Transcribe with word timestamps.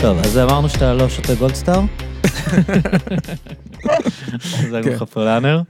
טוב, 0.00 0.18
אז 0.18 0.38
אמרנו 0.38 0.68
שאתה 0.68 0.94
לא 0.94 1.08
שותה 1.08 1.34
גולדסטאר. 1.34 1.80
זה 4.70 4.80
כן. 4.84 4.90
לך 4.90 5.02
פולאנר. 5.02 5.62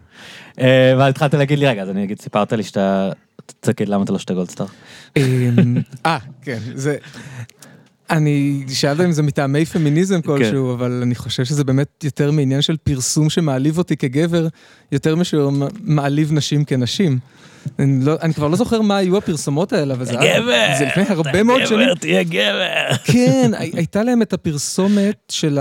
ואז 0.59 1.11
התחלת 1.11 1.35
להגיד 1.35 1.59
לי, 1.59 1.67
רגע, 1.67 1.83
אז 1.83 1.91
אני 1.91 2.05
אגיד, 2.05 2.21
סיפרת 2.21 2.53
לי 2.53 2.63
שאתה... 2.63 3.11
תגיד 3.61 3.89
למה 3.89 4.05
אתה 4.05 4.13
לא 4.13 4.19
שותה 4.19 4.35
גולדסטאר. 4.35 4.67
אמ, 5.17 5.77
אה, 6.07 6.19
כן, 6.43 6.59
זה... 6.75 6.97
אני 8.11 8.65
שאלת 8.69 9.01
אם 9.01 9.13
זה 9.13 9.23
מטעמי 9.23 9.65
פמיניזם 9.65 10.21
כלשהו, 10.23 10.73
אבל 10.75 11.01
אני 11.03 11.15
חושב 11.15 11.45
שזה 11.45 11.65
באמת 11.65 12.05
יותר 12.05 12.31
מעניין 12.31 12.63
של 12.63 12.77
פרסום 12.77 13.31
שמעליב 13.31 13.79
אותי 13.79 13.97
כגבר, 13.97 14.49
יותר 14.93 15.17
משהו 15.17 15.51
מעליב 15.85 16.33
נשים 16.33 16.65
כנשים. 16.65 17.19
אני, 17.79 18.05
לא, 18.05 18.17
אני 18.23 18.35
כבר 18.35 18.49
לא 18.49 18.57
זוכר 18.57 18.81
מה 18.83 18.97
היו 18.97 19.17
הפרסומות 19.17 19.73
האלה, 19.73 19.95
אבל 19.95 20.05
זה, 20.05 20.13
גבר! 20.13 20.67
זה 20.79 20.85
לפני 20.85 21.03
הרבה 21.09 21.43
מאוד 21.43 21.67
שנים. 21.67 21.81
גבר, 21.87 21.95
תהיה 21.95 22.23
גבר. 22.23 22.97
כן, 23.05 23.51
הי- 23.59 23.71
הייתה 23.75 24.03
להם 24.03 24.23
את 24.23 24.33
הפרסומת 24.33 25.17
של 25.29 25.59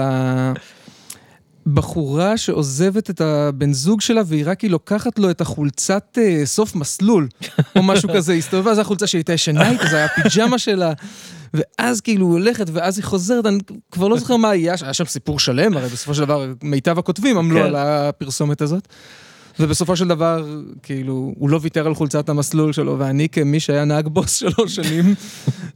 הבחורה 1.67 2.37
שעוזבת 2.37 3.09
את 3.09 3.21
הבן 3.21 3.73
זוג 3.73 4.01
שלה 4.01 4.21
והיא 4.25 4.43
רק 4.45 4.61
היא 4.61 4.71
לוקחת 4.71 5.19
לו 5.19 5.29
את 5.29 5.41
החולצת 5.41 6.17
אה, 6.21 6.41
סוף 6.45 6.75
מסלול, 6.75 7.27
או 7.75 7.83
משהו 7.83 8.09
כזה, 8.13 8.33
הסתובבה, 8.33 8.75
זו 8.75 8.81
החולצה 8.81 9.07
שהיא 9.07 9.19
הייתה 9.19 9.33
ישנה 9.33 9.69
איתה, 9.71 9.87
זה 9.87 9.95
היה 9.95 10.05
הפיג'מה 10.05 10.57
שלה. 10.59 10.93
ואז 11.53 12.01
כאילו 12.01 12.25
היא 12.25 12.33
הולכת 12.33 12.65
ואז 12.73 12.97
היא 12.97 13.05
חוזרת, 13.05 13.45
אני 13.45 13.59
כבר 13.91 14.07
לא 14.07 14.17
זוכר 14.17 14.37
מה 14.37 14.49
היה, 14.49 14.75
היה 14.81 14.93
שם 14.93 15.05
סיפור 15.05 15.39
שלם, 15.39 15.77
הרי 15.77 15.87
בסופו 15.87 16.13
של 16.13 16.21
דבר 16.21 16.45
מיטב 16.63 16.99
הכותבים 16.99 17.37
עמלו 17.37 17.59
כן. 17.59 17.65
על 17.65 17.75
הפרסומת 17.75 18.61
הזאת. 18.61 18.87
ובסופו 19.59 19.95
של 19.95 20.07
דבר, 20.07 20.45
כאילו, 20.83 21.33
הוא 21.37 21.49
לא 21.49 21.59
ויתר 21.61 21.87
על 21.87 21.95
חולצת 21.95 22.29
המסלול 22.29 22.73
שלו, 22.73 22.99
ואני 22.99 23.29
כמי 23.29 23.59
שהיה 23.59 23.85
נהג 23.85 24.07
בוס 24.07 24.35
שלוש 24.35 24.75
שנים, 24.79 25.15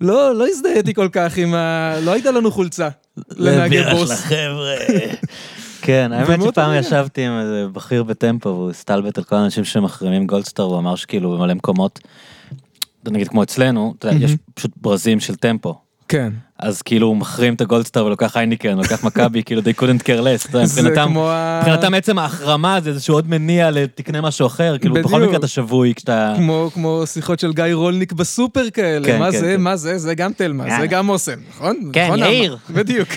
לא, 0.02 0.36
לא 0.36 0.48
הזדהיתי 0.48 0.94
כל 0.94 1.10
כך 1.12 1.38
עם 1.38 1.54
ה... 1.54 1.94
לא 2.04 2.12
הייתה 2.12 2.32
לנו 2.32 2.52
חולצה 2.52 2.90
לנהגי 3.38 3.84
בוס. 3.84 4.08
של 4.08 4.14
החבר'ה. 4.14 4.76
כן, 5.86 6.12
האמת 6.14 6.40
שפעם. 6.44 6.76
ישבתי 6.76 7.26
עם 7.26 7.40
איזה 7.40 7.66
בכיר 7.74 8.04
בטמפו 8.04 8.50
והוא 8.50 8.70
הסתלבט 8.70 9.18
על 9.18 9.24
כל 9.24 9.36
האנשים 9.36 9.64
שמחרימים 9.64 10.28
גולדסטאר 10.28 10.68
והוא 10.68 10.80
אמר 10.80 10.96
שכאילו 10.96 11.38
במלא 11.38 11.54
מקומות, 11.54 12.00
נגיד 13.12 13.28
כמו 13.28 13.44
אצלנו, 13.44 13.94
אתה 14.00 14.08
יודע, 14.08 14.26
יש 14.26 14.36
פשוט 14.54 14.72
ברזים 14.78 15.20
של 15.20 15.36
טמפו. 15.36 15.80
כן. 16.08 16.34
אז 16.64 16.82
כאילו 16.82 17.08
הוא 17.08 17.18
מחרים 17.18 17.54
את 17.54 17.62
הגולדסטאר 17.62 18.06
ולוקח 18.06 18.38
הייניקן, 18.38 18.78
לוקח 18.78 19.04
מכבי, 19.04 19.44
כאילו 19.44 19.62
they 19.62 19.80
couldn't 19.82 20.02
care 20.04 20.22
less, 20.24 20.50
אתה 20.50 20.58
יודע, 20.58 20.66
זה 20.66 20.82
מבחינתם. 20.82 21.14
מבחינתם 21.60 21.94
עצם 21.94 22.20
ההחרמה 22.20 22.82
זה 22.82 22.90
איזשהו 22.90 23.14
עוד 23.16 23.30
מניע 23.30 23.72
לתקנה 23.72 24.22
משהו 24.22 24.48
אחר, 24.48 24.78
כאילו 24.78 24.94
בכל. 24.96 25.22
מקרה 25.24 25.38
אתה 25.38 25.48
שבוי 25.48 25.94
כשאתה... 25.96 26.34
כמו, 26.38 26.70
כמו 26.74 27.04
שיחות 27.06 27.40
של 27.40 27.54
גיא 27.54 27.64
רולניק 27.74 28.12
בסופר 28.14 28.70
כאלה, 28.70 29.06
כן, 29.08 29.20
מה 29.20 29.32
כן, 29.32 29.40
זה, 29.40 29.54
כן. 29.58 29.62
מה 29.62 29.76
זה, 29.76 29.98
זה 29.98 30.16
גם 30.16 30.34
תלמה, 30.34 30.64
זה 30.64 30.70
יאללה. 30.70 30.86
גם 30.86 31.10
אוסם, 31.10 31.40
נכון? 31.56 31.76
כן, 31.94 32.06
נכון, 32.06 32.20
יאיר. 32.20 32.58
בדיוק. 32.70 33.10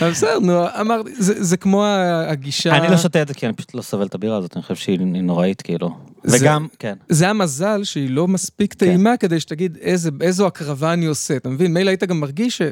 אבל 0.00 0.10
בסדר, 0.10 0.38
נו, 0.38 0.64
אמרתי, 0.80 1.10
זה 1.18 1.44
זה 1.44 1.56
כמו 1.56 1.84
הגישה... 2.28 2.76
אני 2.76 2.88
לא 2.90 2.96
שותה 2.96 3.22
את 3.22 3.28
זה 3.28 3.34
כי 3.34 3.46
אני 3.46 3.54
פשוט 3.54 3.74
לא 3.74 3.82
סובל 3.82 4.06
את 4.06 4.14
הבירה 4.14 4.36
הזאת, 4.36 4.56
אני 4.56 4.62
חושב 4.62 4.74
שהיא 4.74 4.98
נוראית 5.00 5.62
כאילו. 5.62 5.90
זה- 6.24 6.36
וגם, 6.40 6.66
כן. 6.78 6.94
זה 7.08 7.28
המזל 7.30 7.84
שהיא 7.84 8.10
לא 8.10 8.28
מספיק 8.28 8.74
טעימה 8.74 9.16
כדי 9.16 9.40
שתגיד 9.40 9.78
איזה, 9.80 10.10
איזו 10.20 10.46
הקרבה 10.46 10.92
אני 10.92 11.06
עושה, 11.06 11.36
אתה 11.36 11.48
מבין? 11.48 11.73
מילא 11.74 11.90
היית 11.90 12.04
גם 12.04 12.20
מרגיש 12.20 12.62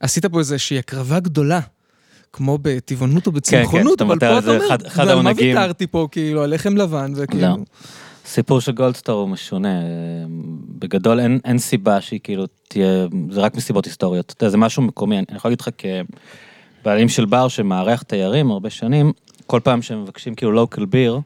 שעשית 0.00 0.26
פה 0.26 0.38
איזושהי 0.38 0.78
הקרבה 0.78 1.20
גדולה. 1.20 1.60
כמו 2.32 2.58
בטבעונות 2.62 3.26
או 3.26 3.32
בצמחונות, 3.32 3.90
שאתה 3.92 4.04
אבל 4.04 4.14
מוותר 4.14 4.32
פה 4.32 4.38
אתה 4.38 4.50
אומר, 4.50 4.66
אחד- 4.66 4.86
אחד 4.86 4.98
ועל 4.98 5.06
מה 5.06 5.12
העונגים." 5.12 5.56
ויתרתי 5.56 5.86
פה, 5.86 6.08
כאילו, 6.10 6.42
על 6.42 6.54
לחם 6.54 6.76
לבן, 6.76 7.12
וכאילו... 7.16 7.42
לא. 7.48 7.56
הסיפור 8.26 8.60
של 8.60 8.72
גולדסטאר 8.72 9.14
הוא 9.14 9.28
משונה, 9.28 9.80
בגדול 10.78 11.20
אין, 11.20 11.38
אין 11.44 11.58
סיבה 11.58 12.00
שהיא 12.00 12.20
כאילו 12.22 12.44
תהיה, 12.68 13.06
זה 13.30 13.40
רק 13.40 13.54
מסיבות 13.56 13.84
היסטוריות, 13.84 14.32
אתה 14.32 14.44
יודע, 14.44 14.50
זה 14.50 14.56
משהו 14.56 14.82
מקומי, 14.82 15.18
אני 15.18 15.26
יכול 15.36 15.48
להגיד 15.50 15.60
לך 15.60 15.68
כבעלים 16.82 17.08
של 17.08 17.24
בר 17.24 17.48
שמארח 17.48 18.02
תיירים 18.02 18.50
הרבה 18.50 18.70
שנים, 18.70 19.12
כל 19.46 19.60
פעם 19.64 19.82
שהם 19.82 20.02
מבקשים 20.02 20.34
כאילו 20.34 20.52
לוקל 20.52 20.84
ביר. 20.84 21.20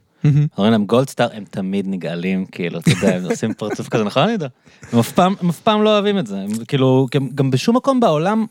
אומרים 0.58 0.72
להם 0.72 0.86
גולדסטאר, 0.86 1.28
הם 1.32 1.44
תמיד 1.50 1.86
נגעלים, 1.88 2.46
כאילו, 2.46 2.78
אתה 2.78 2.90
יודע, 2.90 3.16
הם 3.16 3.24
עושים 3.24 3.54
פרצוף 3.54 3.88
כזה, 3.88 4.04
נכון? 4.04 4.22
אני 4.22 4.32
יודע. 4.32 4.48
הם 4.92 4.98
אף 4.98 5.12
פעם, 5.12 5.34
הם 5.40 5.48
אף 5.48 5.60
פעם 5.60 5.82
לא 5.82 5.90
אוהבים 5.94 6.18
את 6.18 6.26
זה, 6.26 6.36
הם, 6.40 6.50
כאילו, 6.68 7.06
גם, 7.34 7.50
בשום 7.50 7.76
מקום 7.76 8.00
בעולם, 8.00 8.46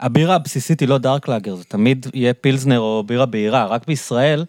הבירה 0.00 0.34
הבסיסית 0.34 0.80
היא 0.80 0.88
לא 0.88 0.98
דארק 0.98 1.28
לאגר, 1.28 1.54
זה 1.54 1.64
תמיד 1.64 2.06
יהיה 2.14 2.34
פילזנר 2.34 2.78
או 2.78 3.04
בירה 3.06 3.26
בהירה, 3.26 3.66
רק 3.66 3.86
בישראל, 3.86 4.44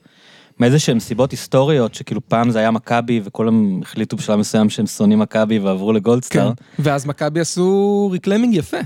מאיזה 0.59 0.79
שהם 0.79 0.99
סיבות 0.99 1.31
היסטוריות, 1.31 1.95
שכאילו 1.95 2.21
פעם 2.27 2.49
זה 2.49 2.59
היה 2.59 2.71
מכבי, 2.71 3.21
וכולם 3.23 3.79
החליטו 3.81 4.17
בשלב 4.17 4.39
מסוים 4.39 4.69
שהם 4.69 4.87
שונאים 4.87 5.19
מכבי 5.19 5.59
ועברו 5.59 5.89
כן, 5.89 5.95
לגולדסטאר. 5.95 6.51
ואז 6.79 7.05
מכבי 7.05 7.39
עשו 7.39 8.09
reclaiming 8.11 8.53
יפה. 8.53 8.77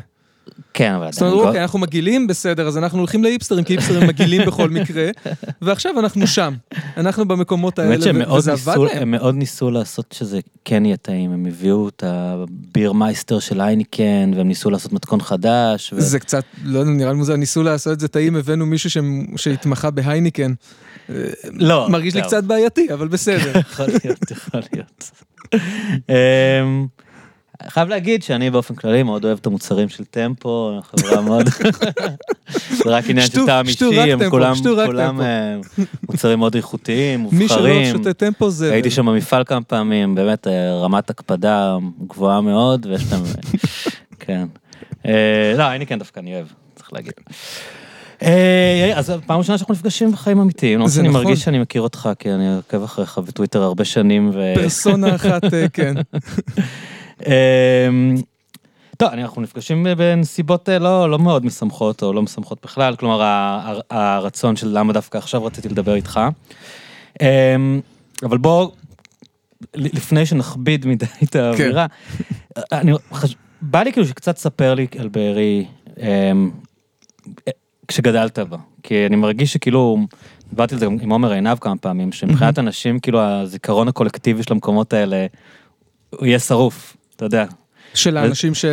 כן, 0.73 0.93
אבל 0.93 1.11
זאת 1.11 1.21
אומרת, 1.21 1.33
אוקיי, 1.47 1.61
אנחנו 1.61 1.79
מגעילים, 1.79 2.27
בסדר, 2.27 2.67
אז 2.67 2.77
אנחנו 2.77 2.97
הולכים 2.99 3.23
להיפסטרים, 3.23 3.63
כי 3.63 3.73
היפסטרים 3.73 4.07
מגעילים 4.07 4.41
בכל 4.47 4.69
מקרה, 4.69 5.07
ועכשיו 5.61 5.99
אנחנו 5.99 6.27
שם. 6.27 6.53
אנחנו 6.97 7.27
במקומות 7.27 7.79
האלה, 7.79 7.95
ו- 8.15 8.33
וזה 8.33 8.51
עבד 8.51 8.75
להם. 8.77 9.01
הם 9.01 9.11
מאוד 9.11 9.35
ניסו 9.35 9.71
לעשות 9.71 10.15
שזה 10.17 10.39
כן 10.65 10.85
יהיה 10.85 10.97
טעים, 10.97 11.31
הם 11.31 11.45
הביאו 11.45 11.87
את 11.89 12.03
ה 12.07 12.24
beer 12.24 12.91
meister 12.93 13.39
של 13.39 13.61
היינקן, 13.61 14.31
והם 14.35 14.47
ניסו 14.47 14.69
לעשות 14.69 14.93
מתכון 14.93 15.21
חדש. 15.21 15.93
ו- 15.93 16.01
זה 16.01 16.19
קצת, 16.19 16.43
לא 16.63 16.79
יודע, 16.79 16.91
נראה 16.91 17.11
לי 17.11 17.17
מוזר, 17.17 17.35
ניסו 17.35 17.63
לעשות 17.63 17.93
את 17.93 17.99
זה 17.99 18.07
טעים, 18.07 18.35
הבאנו 18.35 18.65
מישהו 18.65 18.89
ש- 18.89 18.97
שהתמחה 19.35 19.91
בהייניקן. 19.91 20.53
לא, 21.53 21.89
מרגיש 21.89 22.15
לי 22.15 22.21
לא. 22.21 22.25
קצת 22.27 22.43
בעייתי, 22.43 22.93
אבל 22.93 23.07
בסדר. 23.07 23.51
יכול 23.71 23.85
להיות, 24.03 24.31
יכול 24.31 24.61
להיות. 24.73 25.11
חייב 27.67 27.89
להגיד 27.89 28.23
שאני 28.23 28.49
באופן 28.49 28.75
כללי 28.75 29.03
מאוד 29.03 29.25
אוהב 29.25 29.37
את 29.41 29.45
המוצרים 29.45 29.89
של 29.89 30.05
טמפו, 30.05 30.79
חברה 30.83 31.21
מאוד, 31.21 31.49
זה 32.69 32.83
רק 32.85 33.09
עניין 33.09 33.27
של 33.27 33.45
טעם 33.45 33.67
אישי, 33.67 34.11
הם 34.11 34.29
כולם. 34.29 35.21
אה, 35.21 35.57
מוצרים 36.09 36.39
מאוד 36.39 36.55
איכותיים, 36.55 37.27
מי 37.31 37.47
שלא 37.47 37.57
מובחרים. 37.57 37.97
שותה 37.97 38.13
טמפו 38.13 38.49
זה... 38.49 38.73
הייתי 38.73 38.91
שם 38.91 39.05
במפעל 39.05 39.43
כמה 39.43 39.61
פעמים, 39.61 40.15
באמת 40.15 40.47
אה, 40.47 40.73
רמת 40.73 41.09
הקפדה 41.09 41.77
גבוהה 42.07 42.41
מאוד, 42.41 42.85
ויש 42.85 43.03
להם, 43.11 43.23
כן. 44.19 44.45
אה, 45.05 45.53
לא, 45.57 45.75
אני 45.75 45.85
כן 45.85 45.99
דווקא 45.99 46.19
אני 46.19 46.35
אוהב, 46.35 46.45
צריך 46.75 46.93
להגיד. 46.93 47.13
אז 48.95 49.13
פעם 49.25 49.37
ראשונה 49.37 49.57
שאנחנו 49.57 49.73
נפגשים 49.73 50.11
בחיים 50.11 50.39
אמיתיים, 50.39 50.75
למרות 50.75 50.91
זה 50.91 50.95
שאני 50.95 51.09
נכון. 51.09 51.23
מרגיש 51.23 51.43
שאני 51.43 51.59
מכיר 51.59 51.81
אותך, 51.81 52.09
כי 52.19 52.31
אני 52.31 52.55
עוקב 52.55 52.83
אחריך 52.83 53.17
בטוויטר 53.17 53.61
הרבה 53.61 53.85
שנים. 53.85 54.31
פרסונה 54.55 55.15
אחת, 55.15 55.41
כן. 55.73 55.93
אמ, 57.25 58.15
טוב, 58.97 59.09
אנחנו 59.09 59.41
נפגשים 59.41 59.87
בנסיבות 59.97 60.69
אה, 60.69 60.79
לא, 60.79 61.09
לא 61.09 61.19
מאוד 61.19 61.45
משמחות, 61.45 62.03
או 62.03 62.13
לא 62.13 62.21
משמחות 62.21 62.57
בכלל, 62.63 62.95
כלומר, 62.95 63.21
הרצון 63.89 64.55
של 64.55 64.67
למה 64.77 64.93
דווקא 64.93 65.17
עכשיו 65.17 65.45
רציתי 65.45 65.69
לדבר 65.69 65.95
איתך. 65.95 66.19
אמ, 67.21 67.79
אבל 68.23 68.37
בוא, 68.37 68.71
ל- 69.75 69.97
לפני 69.97 70.25
שנכביד 70.25 70.85
מדי 70.85 71.05
את 71.23 71.35
האווירה, 71.35 71.85
אני 72.71 72.91
חש... 73.13 73.35
בא 73.61 73.83
לי 73.83 73.91
כאילו 73.91 74.07
שקצת 74.07 74.35
תספר 74.35 74.73
לי 74.73 74.87
על 74.99 75.07
בארי 75.07 75.65
אמ, 75.99 76.51
כשגדלת 77.87 78.39
בה, 78.39 78.57
כי 78.83 79.05
אני 79.05 79.15
מרגיש 79.15 79.53
שכאילו, 79.53 79.97
דיברתי 80.49 80.73
על 80.73 80.79
זה 80.79 80.85
גם 80.85 80.97
עם 81.01 81.11
עומר 81.11 81.31
עינב 81.31 81.57
כמה 81.57 81.77
פעמים, 81.77 82.11
שמבחינת 82.11 82.59
אנשים, 82.59 82.99
כאילו 82.99 83.19
הזיכרון 83.21 83.87
הקולקטיבי 83.87 84.43
של 84.43 84.53
המקומות 84.53 84.93
האלה, 84.93 85.25
הוא 86.09 86.25
יהיה 86.25 86.39
שרוף, 86.39 86.97
אתה 87.21 87.25
יודע. 87.25 87.45
של 87.93 88.17
האנשים 88.17 88.53
ש... 88.53 88.65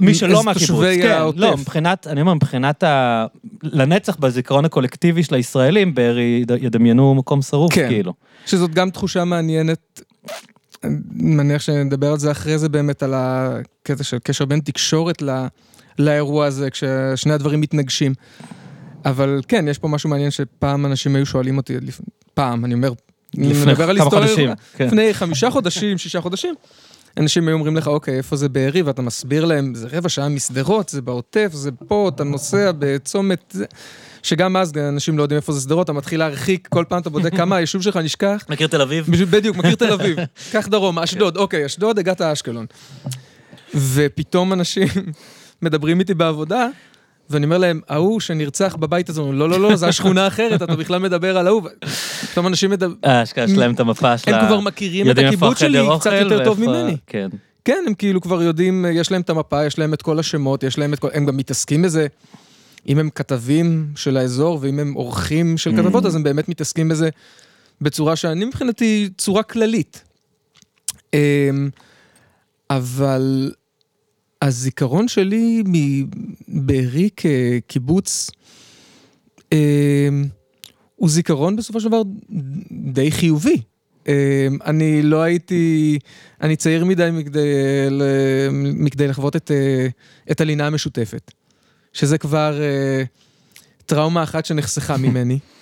מי 0.00 0.14
שלא 0.14 0.44
מהקיבוץ, 0.44 0.84
כן. 1.02 1.22
לא, 1.36 1.56
מבחינת, 1.56 2.06
אני 2.06 2.20
אומר, 2.20 2.34
מבחינת 2.34 2.82
ה... 2.82 3.26
לנצח 3.62 4.16
בזיכרון 4.16 4.64
הקולקטיבי 4.64 5.22
של 5.22 5.34
הישראלים, 5.34 5.94
בארי 5.94 6.44
ידמיינו 6.60 7.14
מקום 7.14 7.42
שרוף, 7.42 7.74
כן. 7.74 7.88
כאילו. 7.88 8.12
שזאת 8.46 8.74
גם 8.74 8.90
תחושה 8.90 9.24
מעניינת. 9.24 10.00
אני 10.84 10.96
מניח 11.10 11.62
שנדבר 11.62 12.12
על 12.12 12.18
זה 12.18 12.30
אחרי 12.30 12.58
זה 12.58 12.68
באמת, 12.68 13.02
על 13.02 13.14
הקטע 13.14 14.04
של 14.04 14.18
קשר 14.22 14.44
בין 14.44 14.60
תקשורת 14.60 15.22
ל... 15.22 15.46
לאירוע 15.98 16.46
הזה, 16.46 16.70
כששני 16.70 17.32
הדברים 17.32 17.60
מתנגשים. 17.60 18.14
אבל 19.04 19.40
כן, 19.48 19.68
יש 19.68 19.78
פה 19.78 19.88
משהו 19.88 20.10
מעניין 20.10 20.30
שפעם 20.30 20.86
אנשים 20.86 21.16
היו 21.16 21.26
שואלים 21.26 21.56
אותי, 21.56 21.80
לפ... 21.80 22.00
פעם, 22.34 22.64
אני 22.64 22.74
אומר, 22.74 22.92
אני 23.38 23.48
לפני 23.48 23.76
כמה 23.76 24.10
חודשים, 24.10 24.50
כן. 24.76 24.86
לפני 24.86 25.14
חמישה 25.14 25.50
חודשים, 25.50 25.98
שישה 25.98 26.20
חודשים, 26.20 26.54
אנשים 27.16 27.48
היו 27.48 27.54
אומרים 27.54 27.76
לך, 27.76 27.86
אוקיי, 27.88 28.16
איפה 28.16 28.36
זה 28.36 28.48
בארי, 28.48 28.82
ואתה 28.82 29.02
מסביר 29.02 29.44
להם, 29.44 29.74
זה 29.74 29.88
רבע 29.92 30.08
שעה 30.08 30.28
משדרות, 30.28 30.88
זה 30.88 31.02
בעוטף, 31.02 31.50
זה 31.52 31.70
פה, 31.88 32.10
אתה 32.14 32.24
נוסע 32.24 32.72
בצומת. 32.78 33.56
שגם 34.22 34.56
אז 34.56 34.72
אנשים 34.76 35.18
לא 35.18 35.22
יודעים 35.22 35.36
איפה 35.36 35.52
זה 35.52 35.60
שדרות, 35.60 35.84
אתה 35.84 35.92
מתחיל 35.92 36.20
להרחיק, 36.20 36.68
כל 36.70 36.84
פעם 36.88 37.00
אתה 37.00 37.10
בודק 37.10 37.36
כמה 37.36 37.56
היישוב 37.56 37.82
שלך 37.82 37.96
נשכח, 37.96 38.44
מכיר 38.48 38.66
תל 38.66 38.82
אביב? 38.82 39.06
בדיוק, 39.30 39.56
מכיר 39.56 39.74
תל 39.74 39.92
אביב. 39.92 40.18
קח 40.52 40.68
דרום, 40.68 40.98
אשדוד, 40.98 41.36
אוקיי, 41.36 41.66
אשדוד, 41.66 41.98
הגעת 41.98 42.20
לאשקלון. 42.20 42.66
ופתאום 43.74 44.52
אנשים 44.52 44.88
מדברים 45.62 46.00
איתי 46.00 46.14
בעבודה, 46.14 46.68
ואני 47.30 47.44
אומר 47.44 47.58
להם, 47.58 47.80
ההוא 47.88 48.20
שנרצח 48.20 48.76
בבית 48.76 49.08
הזה, 49.08 49.22
לא, 49.22 49.48
לא, 49.48 49.60
לא, 49.60 49.76
זה 49.76 49.88
השכונה 49.88 50.26
אחרת, 50.26 50.62
אתה 50.62 50.76
בכלל 50.76 50.98
מדבר 50.98 51.36
על 51.38 51.46
ההוא. 51.46 51.68
פתאום 52.32 52.46
אנשים 52.46 52.70
מדברים, 52.70 52.98
אה, 53.04 53.22
אשכרה 53.22 53.44
יש 53.44 53.52
להם 53.52 53.74
את 53.74 53.80
המפה 53.80 54.18
של 54.18 54.34
הם. 54.34 54.46
כבר 54.46 54.60
מכירים 54.60 55.10
את 55.10 55.18
הקיבוץ 55.18 55.58
שלי 55.58 55.78
קצת 56.00 56.12
יותר 56.20 56.44
טוב 56.44 56.60
ממני. 56.60 56.96
כן. 57.06 57.28
כן, 57.64 57.84
הם 57.86 57.94
כאילו 57.94 58.20
כבר 58.20 58.42
יודעים, 58.42 58.86
יש 58.92 59.10
להם 59.10 59.20
את 59.20 59.30
המפה, 59.30 59.64
יש 59.64 59.78
להם 59.78 59.94
את 59.94 60.02
כל 60.02 60.18
השמות, 60.18 60.62
יש 60.62 60.78
להם 60.78 60.94
את 60.94 60.98
כל... 60.98 61.08
הם 61.14 61.26
גם 61.26 61.36
מתעסקים 61.36 61.82
בזה. 61.82 62.06
אם 62.88 62.98
הם 62.98 63.10
כתבים 63.10 63.88
של 63.96 64.16
האזור 64.16 64.58
ואם 64.62 64.78
הם 64.78 64.92
עורכים 64.92 65.58
של 65.58 65.76
כתבות, 65.76 66.04
mm. 66.04 66.06
אז 66.06 66.14
הם 66.14 66.22
באמת 66.22 66.48
מתעסקים 66.48 66.88
בזה 66.88 67.08
בצורה 67.80 68.16
שאני 68.16 68.44
מבחינתי, 68.44 69.08
צורה 69.18 69.42
כללית. 69.42 70.04
אמ, 71.14 71.68
אבל 72.70 73.52
הזיכרון 74.46 75.08
שלי 75.08 75.62
מבארי 75.66 77.08
כקיבוץ, 77.16 78.30
אמ, 79.52 79.58
הוא 80.96 81.10
זיכרון 81.10 81.56
בסופו 81.56 81.80
של 81.80 81.88
דבר 81.88 82.02
די 82.70 83.10
חיובי. 83.10 83.62
אמ, 84.08 84.12
אני 84.64 85.02
לא 85.02 85.22
הייתי, 85.22 85.98
אני 86.40 86.56
צעיר 86.56 86.84
מדי 86.84 87.08
מכדי, 87.12 87.48
מכדי 88.74 89.08
לחוות 89.08 89.36
את, 89.36 89.50
אה, 89.50 89.86
את 90.30 90.40
הלינה 90.40 90.66
המשותפת, 90.66 91.32
שזה 91.92 92.18
כבר 92.18 92.60
אה, 92.60 93.02
טראומה 93.86 94.22
אחת 94.22 94.46
שנחסכה 94.46 94.96
ממני. 94.96 95.38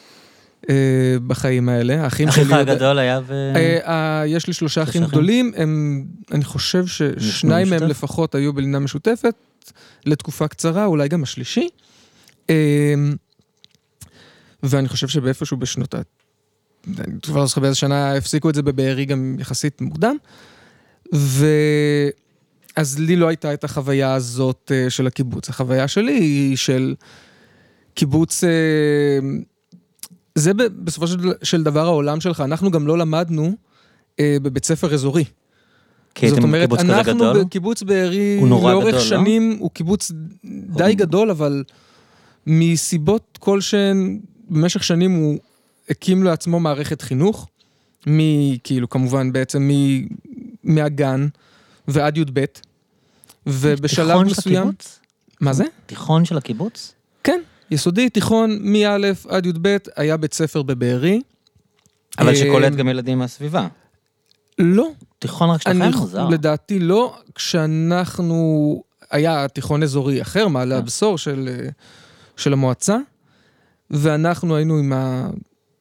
אה, 0.70 1.16
בחיים 1.26 1.68
האלה. 1.68 2.04
האחים 2.04 2.30
שלי... 2.30 2.42
אחיך 2.42 2.52
הגדול 2.52 2.98
היה 2.98 3.20
ו... 3.26 3.52
יש 4.26 4.46
לי 4.46 4.52
שלושה 4.52 4.82
אחים 4.82 5.04
גדולים, 5.04 5.52
הם, 5.56 6.04
אני 6.32 6.44
חושב 6.44 6.86
ששניים 6.86 7.70
מהם 7.70 7.82
לפחות 7.82 8.34
היו 8.34 8.52
בלינה 8.52 8.78
משותפת, 8.78 9.34
לתקופה 10.06 10.48
קצרה, 10.48 10.84
אולי 10.84 11.08
גם 11.08 11.22
השלישי. 11.22 11.68
ואני 14.62 14.88
חושב 14.88 15.08
שבאיפשהו 15.08 15.56
בשנות 15.56 15.94
ה... 15.94 16.00
אני 16.98 17.20
כבר 17.22 17.40
לא 17.40 17.46
זוכר 17.46 17.60
באיזה 17.60 17.76
שנה 17.76 18.14
הפסיקו 18.14 18.50
את 18.50 18.54
זה 18.54 18.62
בבארי 18.62 19.04
גם 19.04 19.36
יחסית 19.38 19.80
מוקדם. 19.80 20.16
ואז 21.12 22.98
לי 22.98 23.16
לא 23.16 23.28
הייתה 23.28 23.54
את 23.54 23.64
החוויה 23.64 24.14
הזאת 24.14 24.72
אה, 24.74 24.90
של 24.90 25.06
הקיבוץ. 25.06 25.48
החוויה 25.48 25.88
שלי 25.88 26.12
היא 26.12 26.56
של 26.56 26.94
קיבוץ... 27.94 28.44
זה 30.34 30.52
בסופו 30.54 31.06
של 31.42 31.62
דבר 31.62 31.86
העולם 31.86 32.20
שלך. 32.20 32.40
אנחנו 32.40 32.70
גם 32.70 32.86
לא 32.86 32.98
למדנו 32.98 33.52
אה, 34.20 34.36
בבית 34.42 34.64
ספר 34.64 34.94
אזורי. 34.94 35.24
כי 36.14 36.26
הייתם 36.26 36.52
קיבוץ 36.60 36.80
כזה 36.80 36.92
גדול? 36.92 37.04
זאת 37.04 37.08
אומרת, 37.08 37.08
אנחנו 37.08 37.44
בקיבוץ 37.44 37.82
בארי 37.82 38.40
לאורך 38.40 38.88
גדול, 38.88 39.00
שנים, 39.00 39.50
לא? 39.50 39.56
הוא 39.58 39.70
קיבוץ 39.70 40.12
די 40.44 40.94
גדול, 40.94 41.30
אבל 41.30 41.64
מסיבות 42.46 43.38
כלשהן, 43.40 44.20
במשך 44.48 44.84
שנים 44.84 45.12
הוא 45.12 45.38
הקים 45.88 46.22
לעצמו 46.22 46.60
מערכת 46.60 47.02
חינוך, 47.02 47.48
מכאילו 48.06 48.88
כמובן 48.88 49.32
בעצם 49.32 49.68
מ, 49.68 50.06
מהגן 50.64 51.28
ועד 51.88 52.18
י"ב, 52.18 52.44
ובשלב 53.46 54.22
מסוים... 54.22 54.26
תיכון 54.26 54.28
של 54.28 54.50
הקיבוץ? 54.50 55.00
מה 55.40 55.52
זה? 55.52 55.64
תיכון 55.86 56.24
של 56.24 56.36
הקיבוץ? 56.36 56.94
כן, 57.24 57.40
יסודי, 57.70 58.08
תיכון, 58.08 58.58
מא' 58.60 58.96
עד 59.28 59.46
י"ב 59.46 59.76
היה 59.96 60.16
בית 60.16 60.34
ספר 60.34 60.62
בבארי. 60.62 61.20
אבל 62.18 62.28
אה, 62.28 62.36
שקולט 62.36 62.72
גם 62.72 62.88
ילדים 62.88 63.18
מהסביבה. 63.18 63.68
לא. 64.58 64.90
תיכון 65.18 65.50
רק 65.50 65.62
שלכם? 65.62 65.98
מוזר. 65.98 66.28
לדעתי 66.28 66.78
לא, 66.78 67.18
כשאנחנו, 67.34 68.82
היה 69.10 69.48
תיכון 69.48 69.82
אזורי 69.82 70.22
אחר, 70.22 70.48
מעלה 70.48 70.78
הבשור 70.78 71.18
של, 71.18 71.48
אה, 71.52 71.68
של 72.36 72.52
המועצה, 72.52 72.96
ואנחנו 73.90 74.56
היינו 74.56 74.78
עם, 74.78 74.92
ה... 74.92 75.28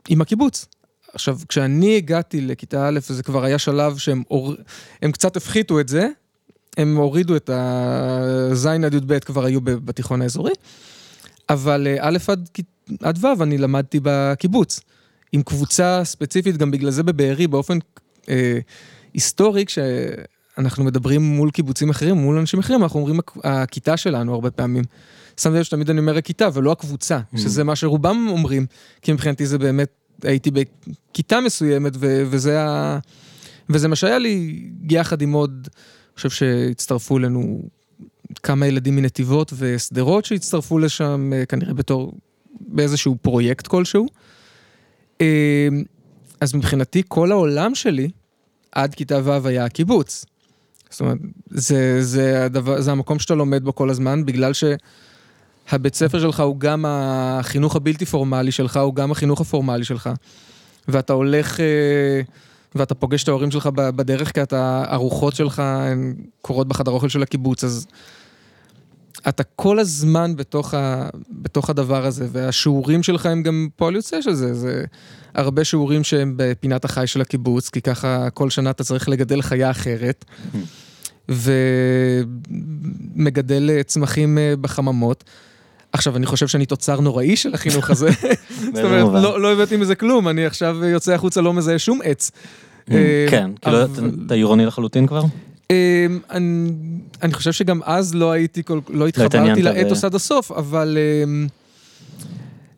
עם 0.10 0.22
הקיבוץ. 0.22 0.66
עכשיו, 1.14 1.38
כשאני 1.50 1.98
הגעתי 1.98 2.42
לכיתה 2.42 2.88
א', 2.88 3.00
זה 3.00 3.24
כבר 3.24 3.44
היה 3.44 3.58
שלב 3.58 3.98
שהם 3.98 4.24
אור... 4.32 4.54
הם 5.02 5.12
קצת 5.12 5.38
הפחיתו 5.38 5.80
את 5.80 5.90
זה, 5.90 6.08
הם 6.78 6.98
הורידו 6.98 7.36
את 7.36 7.50
הז' 7.54 8.66
עד 8.66 8.94
י"ב 8.94 9.20
כבר 9.20 9.46
היו 9.46 9.62
בתיכון 9.62 10.22
האזורי, 10.22 10.52
אבל 11.50 11.88
אה, 11.88 11.98
א' 12.00 12.18
עד, 12.28 12.50
עד 13.01 13.25
ו' 13.25 13.44
אני 13.44 13.57
למדתי 13.57 14.00
בקיבוץ, 14.04 14.80
עם 15.31 15.44
קבוצה 15.44 16.01
ספציפית, 16.04 16.57
גם 16.57 16.72
בגלל 16.72 16.92
זה 16.92 17.04
בבארי, 17.04 17.48
באופן 17.48 17.78
אה, 18.30 18.60
היסטורי, 19.13 19.66
כשאנחנו 19.66 20.84
מדברים 20.84 21.22
מול 21.22 21.51
קיבוצים 21.51 21.90
אחרים, 21.90 22.16
מול 22.16 22.38
אנשים 22.38 22.60
אחרים, 22.60 22.84
אנחנו 22.84 23.00
אומרים 23.00 23.19
הכיתה 23.44 23.98
שלנו 23.98 24.34
הרבה 24.34 24.51
פעמים. 24.51 24.84
שמתי 25.40 25.57
לב 25.57 25.63
שתמיד 25.63 25.90
אני 25.90 26.00
אומר 26.00 26.18
הכיתה 26.18 26.50
ולא 26.54 26.72
הקבוצה, 26.72 27.19
mm. 27.19 27.38
שזה 27.38 27.63
מה 27.63 27.75
שרובם 27.75 28.28
אומרים, 28.30 28.66
כי 29.01 29.13
מבחינתי 29.13 29.46
זה 29.46 29.57
באמת, 29.57 29.89
הייתי 30.24 30.51
בכיתה 30.51 31.42
מסוימת 31.42 31.94
ו- 31.96 32.24
וזה, 32.30 32.62
ה... 32.62 33.00
וזה 33.69 33.88
מה 33.88 33.96
שהיה 33.96 34.18
לי 34.18 34.63
יחד 34.89 35.22
עם 35.22 35.31
עוד, 35.34 35.68
אני 35.74 36.16
חושב 36.16 36.30
שהצטרפו 36.30 37.18
אלינו 37.18 37.62
כמה 38.40 38.68
ילדים 38.68 38.96
מנתיבות 38.96 39.54
ושדרות 39.58 40.26
שהצטרפו 40.26 40.80
לשם 40.80 41.32
אה, 41.34 41.46
כנראה 41.46 41.74
בתור, 41.74 42.14
באיזשהו 42.62 43.16
פרויקט 43.22 43.68
כלשהו. 43.68 44.06
אה, 45.22 45.68
אז 46.42 46.56
מבחינתי 46.56 47.04
כל 47.08 47.32
העולם 47.32 47.76
שלי 47.76 48.10
עד 48.72 48.96
כיתה 48.96 49.20
ו' 49.24 49.48
היה 49.48 49.66
הקיבוץ. 49.66 50.26
זאת 50.90 51.02
אומרת, 51.02 51.18
זה, 51.50 52.04
זה, 52.04 52.46
הדבר, 52.46 52.82
זה 52.82 52.92
המקום 52.92 53.20
שאתה 53.20 53.36
לומד 53.36 53.64
בו 53.64 53.76
כל 53.76 53.90
הזמן, 53.90 54.26
בגלל 54.26 54.54
ש... 54.54 54.64
הבית 55.72 55.96
ספר 55.96 56.20
שלך 56.20 56.40
הוא 56.40 56.60
גם 56.60 56.86
החינוך 56.88 57.76
הבלתי 57.76 58.06
פורמלי 58.06 58.52
שלך, 58.52 58.78
הוא 58.78 58.96
גם 58.96 59.12
החינוך 59.12 59.42
הפורמלי 59.42 59.84
שלך. 59.84 60.10
ואתה 60.88 61.14
הולך 61.14 61.60
אה, 61.60 62.22
ואתה 62.76 62.96
פוגש 62.96 63.24
את 63.24 63.28
ההורים 63.28 63.52
שלך 63.52 63.68
בדרך, 63.76 64.32
כי 64.32 64.44
אתה, 64.44 64.86
ארוחות 64.92 65.36
שלך 65.36 65.60
הן 65.60 66.16
קורות 66.42 66.68
בחדר 66.68 66.92
אוכל 66.92 67.10
של 67.10 67.24
הקיבוץ, 67.24 67.64
אז 67.64 67.88
אתה 69.30 69.44
כל 69.44 69.80
הזמן 69.80 70.36
בתוך, 70.36 70.74
ה, 70.74 71.10
בתוך 71.30 71.70
הדבר 71.70 72.06
הזה, 72.06 72.28
והשיעורים 72.31 73.04
שלך 73.04 73.25
הם 73.25 73.44
גם 73.44 73.68
פועל 73.75 73.96
יוצא 73.96 74.22
של 74.22 74.34
זה. 74.34 74.54
זה 74.54 74.84
הרבה 75.36 75.64
שיעורים 75.64 76.04
שהם 76.04 76.34
בפינת 76.38 76.86
החי 76.86 77.08
של 77.08 77.22
הקיבוץ, 77.22 77.70
כי 77.70 77.81
ככה 77.81 78.30
כל 78.30 78.50
שנה 78.50 78.70
אתה 78.70 78.84
צריך 78.84 79.10
לגדל 79.10 79.42
חיה 79.42 79.72
אחרת. 79.72 80.25
ומגדל 83.16 83.81
צמחים 83.81 84.38
אה, 84.38 84.54
בחממות. 84.62 85.24
עכשיו, 85.94 86.18
אני 86.18 86.25
חושב 86.25 86.48
שאני 86.48 86.66
תוצר 86.66 87.00
נוראי 87.00 87.36
של 87.36 87.54
החינוך 87.54 87.90
הזה. 87.90 88.10
זאת 88.74 88.84
אומרת, 88.84 89.24
לא, 89.24 89.42
לא 89.42 89.52
הבאתי 89.52 89.78
מזה 89.78 89.96
כלום, 89.96 90.28
אני 90.28 90.46
עכשיו 90.46 90.86
יוצא 90.86 91.13
החוצה, 91.13 91.42
לא 91.42 91.53
מזהה 91.53 91.80
שום 91.80 92.00
עץ. 92.03 92.32
אה, 92.92 93.25
כן, 93.30 93.51
כאילו 93.62 93.77
אתה 94.25 94.34
עירוני 94.34 94.65
לחלוטין 94.65 95.08
כבר? 95.08 95.24
אה, 95.74 96.38
אני 97.22 97.34
חושב 97.34 97.51
שגם 97.51 97.80
אז 97.84 98.15
לא 98.15 98.32
הייתי, 98.32 98.62
לא, 98.70 98.82
לא 98.89 99.08
התחברתי 99.08 99.62
לאתוס 99.62 100.03
עד 100.03 100.15
הסוף, 100.15 100.51
אבל 100.51 100.98
אה, 101.00 101.46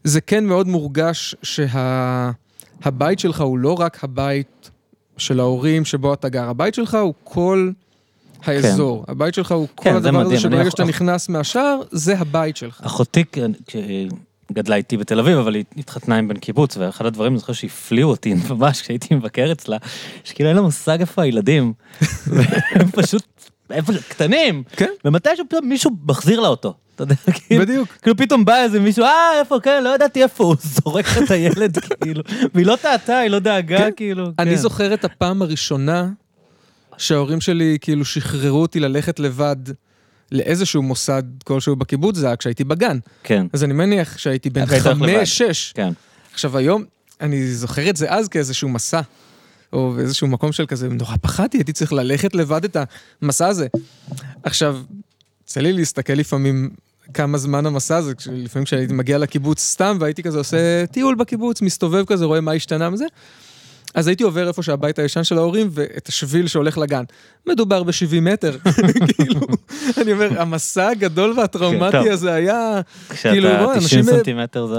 זה 0.03 0.21
כן 0.21 0.45
מאוד 0.45 0.67
מורגש 0.67 1.35
שהבית 1.43 3.19
שלך 3.19 3.41
הוא 3.41 3.57
לא 3.59 3.73
רק 3.73 4.03
הבית 4.03 4.69
של 5.17 5.39
ההורים 5.39 5.85
שבו 5.85 6.13
אתה 6.13 6.29
גר, 6.29 6.49
הבית 6.49 6.73
שלך 6.73 6.97
הוא 7.01 7.13
כל... 7.23 7.71
האזור. 8.47 9.05
כן. 9.05 9.11
הבית 9.11 9.33
שלך 9.33 9.51
הוא 9.51 9.67
כן, 9.77 9.91
כל 9.91 9.97
הדבר 9.97 10.21
הזה 10.21 10.39
שברגע 10.39 10.71
שאתה 10.71 10.83
נכנס 10.83 11.29
מהשער, 11.29 11.81
זה 11.91 12.19
הבית 12.19 12.57
שלך. 12.57 12.81
אחותי, 12.85 13.23
גדלה 14.51 14.75
איתי 14.75 14.97
בתל 14.97 15.19
אביב, 15.19 15.37
אבל 15.37 15.55
היא 15.55 15.63
התחתנה 15.77 16.17
עם 16.17 16.27
בן 16.27 16.37
קיבוץ, 16.37 16.77
ואחד 16.77 17.05
הדברים, 17.05 17.31
אני 17.31 17.39
זוכר 17.39 17.53
שהפליאו 17.53 18.09
אותי 18.09 18.33
ממש 18.49 18.81
כשהייתי 18.81 19.15
מבקר 19.15 19.51
אצלה, 19.51 19.77
שכאילו 20.23 20.49
אין 20.49 20.55
לה 20.55 20.61
מושג 20.61 20.99
איפה 20.99 21.21
הילדים, 21.21 21.73
והם 22.27 22.91
פשוט, 22.91 23.23
איפה, 23.71 23.93
קטנים, 24.09 24.63
כן, 24.75 24.89
ומתישהו 25.05 25.45
פתאום 25.49 25.69
מישהו 25.69 25.91
מחזיר 26.07 26.39
לה 26.39 26.47
אותו. 26.47 26.73
אתה 26.95 27.03
יודע, 27.03 27.15
כאילו, 27.47 27.61
בדיוק. 27.61 27.87
כאילו 28.01 28.17
פתאום 28.17 28.45
בא 28.45 28.63
איזה 28.63 28.79
מישהו, 28.79 29.03
אה, 29.03 29.39
איפה, 29.39 29.59
כן, 29.63 29.83
לא 29.83 29.95
ידעתי 29.95 30.23
איפה 30.23 30.43
הוא, 30.43 30.55
זורק 30.59 31.05
את 31.23 31.31
הילד, 31.31 31.77
כאילו, 32.01 32.23
והיא 32.53 32.65
לא 32.65 32.75
טעתה, 32.75 33.17
היא 33.17 33.29
לא 33.29 33.39
דאגה, 33.39 33.77
כן. 33.77 33.89
כאילו. 33.95 34.31
אני 34.39 34.49
כן. 34.51 34.55
זוכר 34.55 34.93
את 34.93 35.05
הפעם 35.05 35.41
הראשונה 35.41 36.09
שההורים 36.97 37.41
שלי 37.41 37.77
כאילו 37.81 38.05
שחררו 38.05 38.61
אותי 38.61 38.79
ללכת 38.79 39.19
לבד 39.19 39.55
לאיזשהו 40.31 40.81
מוסד 40.81 41.23
כלשהו 41.43 41.75
בקיבוץ, 41.75 42.17
זה 42.17 42.27
היה 42.27 42.35
כשהייתי 42.35 42.63
בגן. 42.63 42.99
כן. 43.23 43.45
אז 43.53 43.63
אני 43.63 43.73
מניח 43.73 44.17
שהייתי 44.17 44.49
בן 44.49 44.65
חמש, 44.65 45.37
שש. 45.37 45.71
כן. 45.75 45.93
עכשיו 46.33 46.57
היום, 46.57 46.83
אני 47.21 47.51
זוכר 47.51 47.89
את 47.89 47.97
זה 47.97 48.11
אז 48.11 48.27
כאיזשהו 48.27 48.69
מסע. 48.69 49.01
או 49.73 49.91
באיזשהו 49.91 50.27
מקום 50.27 50.51
של 50.51 50.65
כזה, 50.65 50.89
נורא 50.89 51.15
פחדתי, 51.21 51.57
הייתי 51.57 51.73
צריך 51.73 51.93
ללכת 51.93 52.35
לבד 52.35 52.65
את 52.65 52.77
המסע 53.21 53.47
הזה. 53.47 53.67
עכשיו, 54.43 54.77
יוצא 55.43 55.61
לי 55.61 55.73
להסתכל 55.73 56.13
לפעמים 56.13 56.69
כמה 57.13 57.37
זמן 57.37 57.65
המסע 57.65 57.97
הזה, 57.97 58.13
לפעמים 58.31 58.65
כשהייתי 58.65 58.93
מגיע 58.93 59.17
לקיבוץ 59.17 59.59
סתם, 59.59 59.97
והייתי 59.99 60.23
כזה 60.23 60.37
עושה 60.37 60.85
טיול 60.85 61.15
בקיבוץ, 61.15 61.61
מסתובב 61.61 62.05
כזה, 62.05 62.25
רואה 62.25 62.41
מה 62.41 62.51
השתנה 62.51 62.89
מזה. 62.89 63.05
אז 63.95 64.07
הייתי 64.07 64.23
עובר 64.23 64.47
איפה 64.47 64.63
שהבית 64.63 64.99
הישן 64.99 65.23
של 65.23 65.37
ההורים 65.37 65.69
ואת 65.71 66.07
השביל 66.07 66.47
שהולך 66.47 66.77
לגן. 66.77 67.03
מדובר 67.47 67.83
ב-70 67.83 68.21
מטר, 68.21 68.57
כאילו, 69.15 69.39
אני 69.97 70.11
אומר, 70.11 70.41
המסע 70.41 70.87
הגדול 70.87 71.33
והטראומטי 71.39 72.03
כן, 72.03 72.11
הזה 72.11 72.33
היה, 72.33 72.81
כאילו, 73.21 73.49
בוא, 73.59 73.73
אנשים, 73.73 74.05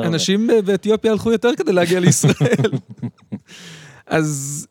אנשים 0.04 0.48
באתיופיה 0.64 1.12
הלכו 1.12 1.32
יותר 1.32 1.50
כדי 1.56 1.72
להגיע 1.72 2.00
לישראל. 2.00 2.70
אז 4.06 4.66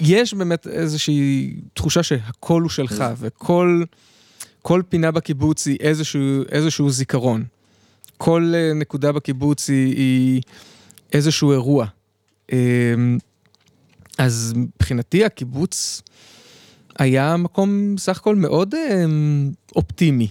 יש 0.00 0.34
באמת 0.34 0.66
איזושהי 0.66 1.54
תחושה 1.74 2.02
שהכל 2.02 2.62
הוא 2.62 2.70
שלך, 2.70 3.04
וכל 3.20 3.82
כל 4.62 4.82
פינה 4.88 5.10
בקיבוץ 5.10 5.66
היא 5.66 5.76
איזשהו, 5.80 6.42
איזשהו 6.52 6.90
זיכרון. 6.90 7.44
כל 8.16 8.52
אה, 8.54 8.72
נקודה 8.74 9.12
בקיבוץ 9.12 9.68
היא, 9.68 9.96
היא 9.96 10.42
איזשהו 11.12 11.52
אירוע. 11.52 11.86
אז 14.18 14.52
מבחינתי 14.56 15.24
הקיבוץ 15.24 16.02
היה 16.98 17.36
מקום 17.36 17.94
סך 17.98 18.18
הכל 18.18 18.36
מאוד 18.36 18.74
אמ, 18.74 19.52
אופטימי. 19.76 20.28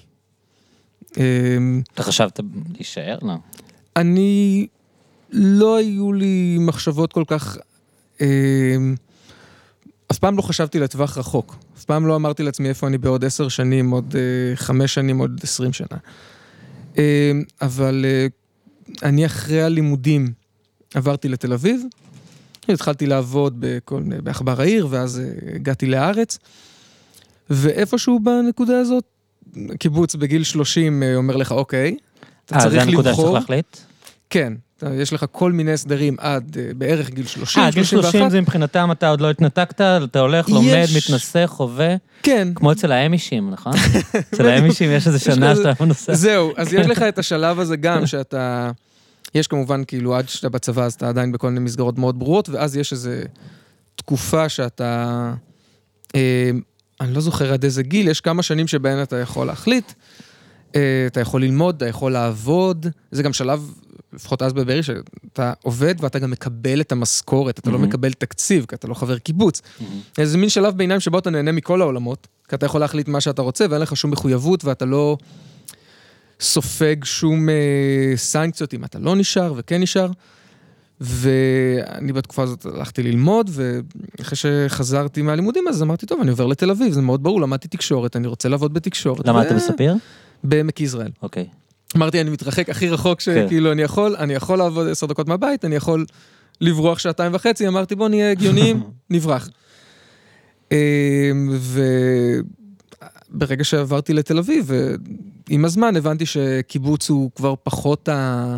אמ, 1.17 1.81
אתה 1.93 2.03
חשבת 2.03 2.39
להישאר? 2.73 3.17
לא. 3.21 3.33
אני, 3.95 4.67
לא 5.31 5.75
היו 5.77 6.13
לי 6.13 6.57
מחשבות 6.59 7.13
כל 7.13 7.23
כך... 7.27 7.57
אף 10.11 10.17
פעם 10.19 10.37
לא 10.37 10.41
חשבתי 10.41 10.79
לטווח 10.79 11.17
רחוק. 11.17 11.55
אף 11.77 11.85
פעם 11.85 12.07
לא 12.07 12.15
אמרתי 12.15 12.43
לעצמי 12.43 12.69
איפה 12.69 12.87
אני 12.87 12.97
בעוד 12.97 13.25
עשר 13.25 13.47
שנים, 13.47 13.91
עוד 13.91 14.13
uh, 14.13 14.57
חמש 14.57 14.93
שנים, 14.93 15.17
עוד 15.17 15.39
עשרים 15.43 15.73
שנה. 15.73 15.97
אבל 17.61 18.05
uh, 18.05 18.93
אני 19.03 19.25
אחרי 19.25 19.61
הלימודים 19.61 20.33
עברתי 20.93 21.29
לתל 21.29 21.53
אביב, 21.53 21.81
התחלתי 22.69 23.05
לעבוד 23.05 23.55
בכל, 23.59 24.03
בעכבר 24.23 24.61
העיר, 24.61 24.87
ואז 24.89 25.21
uh, 25.21 25.55
הגעתי 25.55 25.85
לארץ, 25.85 26.37
ואיפשהו 27.49 28.19
בנקודה 28.19 28.79
הזאת, 28.79 29.03
קיבוץ 29.79 30.15
בגיל 30.15 30.43
30 30.43 31.03
uh, 31.03 31.15
אומר 31.15 31.35
לך, 31.35 31.51
אוקיי, 31.51 31.95
אתה 32.45 32.59
צריך 32.59 32.65
לבחור. 32.65 32.79
אה, 32.79 32.85
זה 32.85 32.91
הנקודה 32.91 33.13
שצריך 33.13 33.33
להחליט? 33.33 33.77
כן, 34.29 34.53
יש 34.91 35.13
לך 35.13 35.25
כל 35.31 35.51
מיני 35.51 35.73
הסדרים 35.73 36.15
עד 36.19 36.57
uh, 36.57 36.73
בערך 36.77 37.09
גיל 37.09 37.25
30, 37.25 37.63
אה, 37.63 37.71
גיל 37.71 37.83
30 37.83 38.29
זה 38.29 38.41
מבחינתם 38.41 38.91
אתה 38.91 39.09
עוד 39.09 39.21
לא 39.21 39.29
התנתקת, 39.29 39.81
אתה 39.81 40.19
הולך, 40.19 40.47
יש... 40.47 40.53
לומד, 40.53 40.85
מתנסה, 40.97 41.47
חווה. 41.47 41.95
כן. 42.23 42.47
כמו 42.55 42.71
אצל 42.71 42.91
האמישים, 42.91 43.49
נכון? 43.49 43.73
אצל 44.33 44.47
האמישים 44.47 44.91
יש 44.91 45.07
איזה 45.07 45.19
שנה 45.19 45.55
שאתה 45.55 45.83
מנסה. 45.83 46.13
זהו, 46.13 46.51
אז 46.57 46.73
יש 46.73 46.87
לך 46.87 47.01
את 47.01 47.19
השלב 47.19 47.59
הזה 47.59 47.75
גם, 47.75 48.07
שאתה... 48.07 48.71
יש 49.35 49.47
כמובן, 49.47 49.83
כאילו, 49.87 50.15
עד 50.15 50.29
שאתה 50.29 50.49
בצבא, 50.49 50.83
אז 50.83 50.93
אתה 50.93 51.09
עדיין 51.09 51.31
בכל 51.31 51.49
מיני 51.49 51.59
מסגרות 51.59 51.97
מאוד 51.97 52.19
ברורות, 52.19 52.49
ואז 52.49 52.77
יש 52.77 52.91
איזו 52.91 53.11
תקופה 53.95 54.49
שאתה... 54.49 55.33
אה, 56.15 56.51
אני 57.01 57.13
לא 57.13 57.21
זוכר 57.21 57.53
עד 57.53 57.63
איזה 57.63 57.83
גיל, 57.83 58.07
יש 58.07 58.21
כמה 58.21 58.43
שנים 58.43 58.67
שבהן 58.67 59.03
אתה 59.03 59.17
יכול 59.17 59.47
להחליט. 59.47 59.91
אה, 60.75 61.03
אתה 61.07 61.19
יכול 61.19 61.41
ללמוד, 61.41 61.75
אתה 61.75 61.87
יכול 61.87 62.11
לעבוד, 62.11 62.87
זה 63.11 63.23
גם 63.23 63.33
שלב 63.33 63.73
לפחות 64.13 64.41
אז 64.41 64.53
בבארי, 64.53 64.83
שאתה 64.83 65.53
עובד 65.63 65.95
ואתה 65.99 66.19
גם 66.19 66.31
מקבל 66.31 66.81
את 66.81 66.91
המשכורת, 66.91 67.59
אתה 67.59 67.69
mm-hmm. 67.69 67.73
לא 67.73 67.79
מקבל 67.79 68.13
תקציב, 68.13 68.65
כי 68.65 68.75
אתה 68.75 68.87
לא 68.87 68.93
חבר 68.93 69.17
קיבוץ. 69.17 69.61
Mm-hmm. 69.61 70.23
זה 70.23 70.37
מין 70.37 70.49
שלב 70.49 70.77
ביניים 70.77 70.99
שבו 70.99 71.19
אתה 71.19 71.29
נהנה 71.29 71.51
מכל 71.51 71.81
העולמות, 71.81 72.27
כי 72.49 72.55
אתה 72.55 72.65
יכול 72.65 72.81
להחליט 72.81 73.07
מה 73.07 73.21
שאתה 73.21 73.41
רוצה 73.41 73.65
ואין 73.69 73.81
לך 73.81 73.97
שום 73.97 74.11
מחויבות 74.11 74.65
ואתה 74.65 74.85
לא 74.85 75.17
סופג 76.41 77.03
שום 77.03 77.49
אה, 77.49 78.13
סנקציות 78.15 78.73
אם 78.73 78.83
אתה 78.83 78.99
לא 78.99 79.15
נשאר 79.15 79.53
וכן 79.57 79.81
נשאר. 79.81 80.11
ואני 81.01 82.13
בתקופה 82.13 82.43
הזאת 82.43 82.65
הלכתי 82.65 83.03
ללמוד, 83.03 83.49
ואחרי 83.53 84.35
שחזרתי 84.35 85.21
מהלימודים 85.21 85.67
אז 85.67 85.81
אמרתי, 85.83 86.05
טוב, 86.05 86.21
אני 86.21 86.29
עובר 86.29 86.45
לתל 86.45 86.71
אביב, 86.71 86.93
זה 86.93 87.01
מאוד 87.01 87.23
ברור, 87.23 87.41
למדתי 87.41 87.67
תקשורת, 87.67 88.15
אני 88.15 88.27
רוצה 88.27 88.49
לעבוד 88.49 88.73
בתקשורת. 88.73 89.27
למדת 89.27 89.51
ו... 89.51 89.55
בספיר? 89.55 89.95
בעמק 90.43 90.81
יזרעאל. 90.81 91.11
אוקיי. 91.21 91.43
Okay. 91.43 91.97
אמרתי, 91.97 92.21
אני 92.21 92.29
מתרחק 92.29 92.69
הכי 92.69 92.89
רחוק 92.89 93.21
כן. 93.21 93.45
שכאילו 93.45 93.71
אני 93.71 93.81
יכול, 93.81 94.15
אני 94.15 94.33
יכול 94.33 94.57
לעבוד 94.57 94.87
עשר 94.87 95.07
דקות 95.07 95.27
מהבית, 95.27 95.65
אני 95.65 95.75
יכול 95.75 96.05
לברוח 96.61 96.99
שעתיים 96.99 97.33
וחצי, 97.35 97.67
אמרתי, 97.67 97.95
בוא 97.95 98.09
נהיה 98.09 98.31
הגיוניים, 98.31 98.83
נברח. 99.09 99.49
אמ, 100.71 100.77
וברגע 103.31 103.63
שעברתי 103.63 104.13
לתל 104.13 104.37
אביב, 104.37 104.71
עם 105.53 105.65
הזמן 105.65 105.95
הבנתי 105.95 106.25
שקיבוץ 106.25 107.09
הוא 107.09 107.31
כבר 107.35 107.53
פחות 107.63 108.09
ה... 108.09 108.57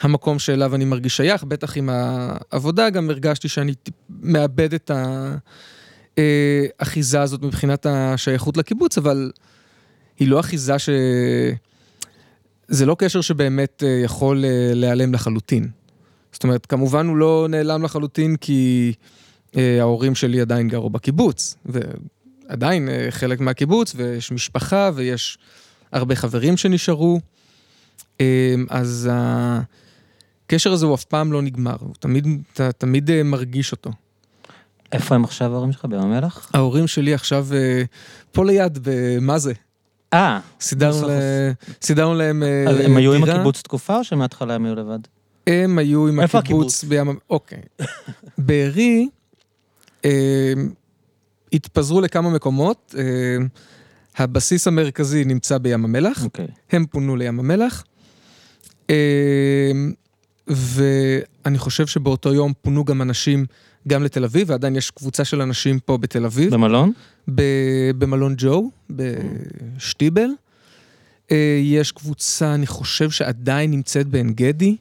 המקום 0.00 0.38
שאליו 0.38 0.74
אני 0.74 0.84
מרגיש 0.84 1.16
שייך, 1.16 1.44
בטח 1.44 1.76
עם 1.76 1.90
העבודה 1.92 2.90
גם 2.90 3.10
הרגשתי 3.10 3.48
שאני 3.48 3.72
מאבד 4.10 4.74
את 4.74 4.90
האחיזה 6.80 7.20
הזאת 7.20 7.42
מבחינת 7.42 7.86
השייכות 7.86 8.56
לקיבוץ, 8.56 8.98
אבל 8.98 9.30
היא 10.18 10.28
לא 10.28 10.40
אחיזה 10.40 10.78
ש... 10.78 10.88
זה 12.68 12.86
לא 12.86 12.96
קשר 12.98 13.20
שבאמת 13.20 13.82
אה, 13.86 14.00
יכול 14.04 14.44
אה, 14.44 14.70
להיעלם 14.74 15.14
לחלוטין. 15.14 15.68
זאת 16.32 16.44
אומרת, 16.44 16.66
כמובן 16.66 17.06
הוא 17.06 17.16
לא 17.16 17.46
נעלם 17.50 17.82
לחלוטין 17.82 18.36
כי 18.36 18.92
אה, 19.56 19.80
ההורים 19.80 20.14
שלי 20.14 20.40
עדיין 20.40 20.68
גרו 20.68 20.90
בקיבוץ, 20.90 21.56
ועדיין 21.66 22.88
חלק 23.10 23.40
מהקיבוץ, 23.40 23.92
ויש 23.96 24.32
משפחה, 24.32 24.90
ויש 24.94 25.38
הרבה 25.92 26.16
חברים 26.16 26.56
שנשארו. 26.56 27.20
אז 28.68 29.10
הקשר 30.46 30.72
הזה 30.72 30.86
הוא 30.86 30.94
אף 30.94 31.04
פעם 31.04 31.32
לא 31.32 31.42
נגמר, 31.42 31.76
הוא 31.80 31.94
תמיד, 32.00 32.26
אתה 32.52 32.72
תמיד 32.72 33.22
מרגיש 33.22 33.72
אותו. 33.72 33.90
איפה 34.92 35.14
הם 35.14 35.24
עכשיו 35.24 35.52
ההורים 35.52 35.72
שלך? 35.72 35.84
בים 35.84 36.00
המלח? 36.00 36.50
ההורים 36.54 36.86
שלי 36.86 37.14
עכשיו 37.14 37.46
פה 38.32 38.44
ליד, 38.44 38.78
במה 38.82 39.38
זה? 39.38 39.52
אה. 40.12 40.40
סידרנו 40.60 42.14
להם 42.14 42.42
דירה. 42.68 42.84
הם 42.84 42.96
היו 42.96 43.14
עם 43.14 43.24
הקיבוץ 43.24 43.62
תקופה 43.62 43.98
או 43.98 44.04
שמההתחלה 44.04 44.54
הם 44.54 44.64
היו 44.64 44.74
לבד? 44.74 44.98
הם 45.46 45.78
היו 45.78 46.08
עם 46.08 46.20
הקיבוץ 46.20 46.84
בים... 46.84 47.18
אוקיי. 47.30 47.62
בארי 48.38 49.08
התפזרו 51.52 52.00
לכמה 52.00 52.30
מקומות. 52.30 52.94
הבסיס 54.16 54.66
המרכזי 54.66 55.24
נמצא 55.24 55.58
בים 55.58 55.84
המלח. 55.84 56.24
אוקיי. 56.24 56.46
הם 56.70 56.86
פונו 56.86 57.16
לים 57.16 57.40
המלח. 57.40 57.84
ואני 60.48 61.58
חושב 61.58 61.86
שבאותו 61.86 62.34
יום 62.34 62.52
פונו 62.62 62.84
גם 62.84 63.02
אנשים 63.02 63.46
גם 63.88 64.04
לתל 64.04 64.24
אביב, 64.24 64.50
ועדיין 64.50 64.76
יש 64.76 64.90
קבוצה 64.90 65.24
של 65.24 65.40
אנשים 65.42 65.78
פה 65.78 65.98
בתל 65.98 66.24
אביב. 66.24 66.54
במלון? 66.54 66.92
במלון 67.98 68.34
ג'ו, 68.38 68.70
בשטיבל. 68.90 70.28
אה, 71.30 71.60
יש 71.62 71.92
קבוצה, 71.92 72.54
אני 72.54 72.66
חושב 72.66 73.10
שעדיין 73.10 73.70
נמצאת 73.70 74.06
בעין 74.06 74.32
גדי, 74.32 74.76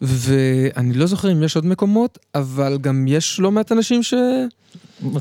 ואני 0.00 0.92
לא 0.92 1.06
זוכר 1.06 1.32
אם 1.32 1.42
יש 1.42 1.56
עוד 1.56 1.66
מקומות, 1.66 2.18
אבל 2.34 2.78
גם 2.80 3.04
יש 3.08 3.40
לא 3.40 3.52
מעט 3.52 3.72
אנשים 3.72 4.02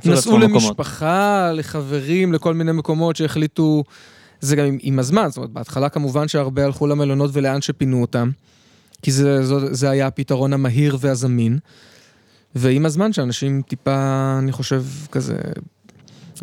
שנסעו 0.04 0.38
למשפחה, 0.38 1.52
לחברים, 1.54 2.34
לכל 2.34 2.54
מיני 2.54 2.72
מקומות 2.72 3.16
שהחליטו, 3.16 3.84
זה 4.42 4.56
גם 4.56 4.66
עם, 4.66 4.78
עם 4.82 5.00
הזמן, 5.00 5.28
זאת 5.28 5.38
אומרת, 5.38 5.50
בהתחלה 5.50 5.90
כמובן 5.90 6.28
שהרבה 6.28 6.66
הלכו 6.66 6.88
למלונות 6.88 7.30
ולאן 7.34 7.62
שפינו 7.62 8.02
אותם, 8.02 8.30
כי 9.02 9.12
זה, 9.12 9.46
זה, 9.46 9.74
זה 9.74 9.90
היה 9.90 10.08
הפתרון 10.08 10.54
המהיר 10.54 10.98
והזמין. 11.00 11.60
ועם 12.56 12.86
הזמן 12.86 13.14
שאנשים 13.14 13.62
טיפה, 13.62 14.36
אני 14.40 14.52
חושב, 14.52 14.84
כזה, 15.12 15.38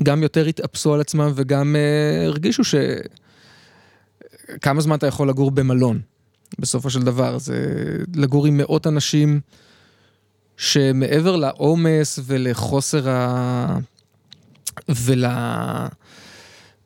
גם 0.02 0.22
יותר 0.22 0.46
התאפסו 0.46 0.94
על 0.94 1.00
עצמם 1.00 1.32
וגם 1.34 1.76
uh, 1.76 2.26
הרגישו 2.26 2.64
ש... 2.64 2.74
כמה 4.60 4.80
זמן 4.80 4.96
אתה 4.96 5.06
יכול 5.06 5.28
לגור 5.28 5.50
במלון, 5.50 6.00
בסופו 6.58 6.90
של 6.90 7.02
דבר. 7.02 7.38
זה 7.38 7.56
לגור 8.14 8.46
עם 8.46 8.56
מאות 8.56 8.86
אנשים 8.86 9.40
שמעבר 10.56 11.36
לעומס 11.36 12.18
ולחוסר 12.24 13.08
ה... 13.08 13.78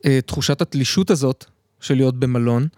ולתחושת 0.05 0.61
התלישות 0.61 1.11
הזאת 1.11 1.45
של 1.81 1.95
להיות 1.95 2.21
במלון, 2.21 2.69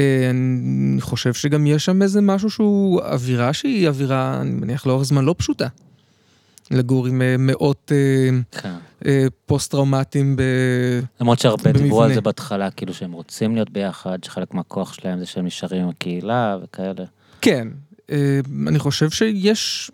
אה, 0.00 0.30
אני 0.30 1.00
חושב 1.00 1.34
שגם 1.34 1.66
יש 1.66 1.84
שם 1.84 2.02
איזה 2.02 2.20
משהו 2.20 2.50
שהוא 2.50 3.00
אווירה 3.02 3.52
שהיא 3.52 3.88
אווירה, 3.88 4.40
אני 4.40 4.50
מניח, 4.50 4.86
לאורך 4.86 5.02
זמן 5.02 5.24
לא 5.24 5.34
פשוטה. 5.38 5.66
לגור 6.70 7.06
עם 7.06 7.22
אה, 7.22 7.36
מאות 7.38 7.92
אה, 7.94 8.58
כן. 8.60 8.74
פוסט-טראומטיים 9.46 10.36
במבנה. 10.36 11.08
למרות 11.20 11.38
שהרבה 11.38 11.72
דיברו 11.72 12.02
על 12.02 12.14
זה 12.14 12.20
בהתחלה, 12.20 12.70
כאילו 12.70 12.94
שהם 12.94 13.12
רוצים 13.12 13.54
להיות 13.54 13.70
ביחד, 13.70 14.24
שחלק 14.24 14.54
מהכוח 14.54 14.92
שלהם 14.92 15.18
זה 15.18 15.26
שהם 15.26 15.46
נשארים 15.46 15.82
עם 15.82 15.88
הקהילה 15.88 16.56
וכאלה. 16.62 17.04
כן, 17.40 17.68
אני 18.66 18.78
חושב 18.78 19.10
שיש... 19.10 19.90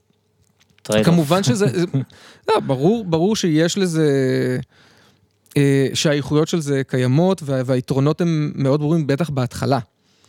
כמובן 1.05 1.43
שזה... 1.43 1.67
לא, 2.49 2.61
ברור, 2.61 3.05
ברור 3.05 3.37
שיש 3.37 3.79
לזה... 3.79 4.09
שהאיכויות 5.95 6.49
של 6.49 6.61
זה 6.61 6.83
קיימות 6.87 7.43
והיתרונות 7.47 8.21
הם 8.21 8.53
מאוד 8.55 8.81
ברורים, 8.81 9.07
בטח 9.07 9.31
בהתחלה. 9.31 9.79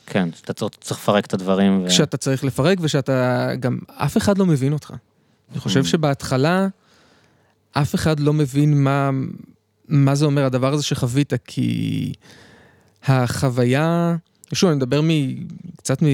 כן, 0.05 0.29
שאתה 0.35 0.53
צריך 0.53 0.99
לפרק 0.99 1.25
את 1.25 1.33
הדברים. 1.33 1.83
ו... 1.85 1.89
שאתה 1.89 2.17
צריך 2.17 2.43
לפרק 2.43 2.77
ושאתה 2.81 3.49
גם, 3.59 3.77
אף 3.87 4.17
אחד 4.17 4.37
לא 4.37 4.45
מבין 4.45 4.73
אותך. 4.73 4.93
אני 5.51 5.59
חושב 5.59 5.81
mm. 5.81 5.87
שבהתחלה, 5.87 6.67
אף 7.71 7.95
אחד 7.95 8.19
לא 8.19 8.33
מבין 8.33 8.83
מה, 8.83 9.09
מה 9.87 10.15
זה 10.15 10.25
אומר 10.25 10.45
הדבר 10.45 10.73
הזה 10.73 10.83
שחווית, 10.83 11.33
כי 11.45 12.13
החוויה, 13.03 14.15
שוב, 14.53 14.69
אני 14.69 14.77
מדבר 14.77 15.01
מ, 15.01 15.09
קצת 15.77 16.03
מ, 16.03 16.07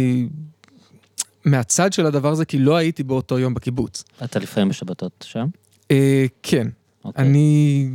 מהצד 1.45 1.93
של 1.93 2.05
הדבר 2.05 2.31
הזה, 2.31 2.45
כי 2.45 2.59
לא 2.59 2.75
הייתי 2.75 3.03
באותו 3.03 3.39
יום 3.39 3.53
בקיבוץ. 3.53 4.03
אתה 4.23 4.39
לפעמים 4.39 4.69
בשבתות 4.69 5.25
שם? 5.27 5.47
אה, 5.91 6.25
כן. 6.43 6.67
אוקיי. 7.05 7.25
אני, 7.25 7.89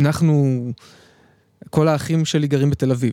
אנחנו, 0.00 0.64
כל 1.70 1.88
האחים 1.88 2.24
שלי 2.24 2.46
גרים 2.46 2.70
בתל 2.70 2.90
אביב. 2.90 3.12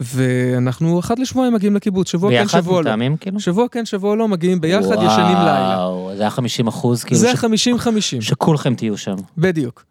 ואנחנו 0.00 0.98
אחת 1.00 1.18
לשבועיים 1.18 1.54
מגיעים 1.54 1.76
לקיבוץ, 1.76 2.08
שבוע 2.08 2.30
כן, 2.30 2.42
ביחד 2.42 2.60
שבוע 2.60 2.82
לא. 2.82 2.90
מתאמים 2.90 3.16
כאילו? 3.16 3.40
שבוע 3.40 3.66
כן, 3.70 3.84
שבוע 3.84 4.16
לא, 4.16 4.28
מגיעים 4.28 4.60
ביחד, 4.60 4.80
ישנים 4.92 5.36
לילה. 5.36 5.74
וואו, 5.78 6.10
זה 6.16 6.22
היה 6.22 6.30
50 6.30 6.66
אחוז 6.66 7.04
כאילו? 7.04 7.20
זה 7.20 7.32
ש- 7.36 7.44
50-50, 7.44 8.20
שכולכם 8.20 8.74
תהיו 8.74 8.96
שם. 8.96 9.14
בדיוק. 9.38 9.84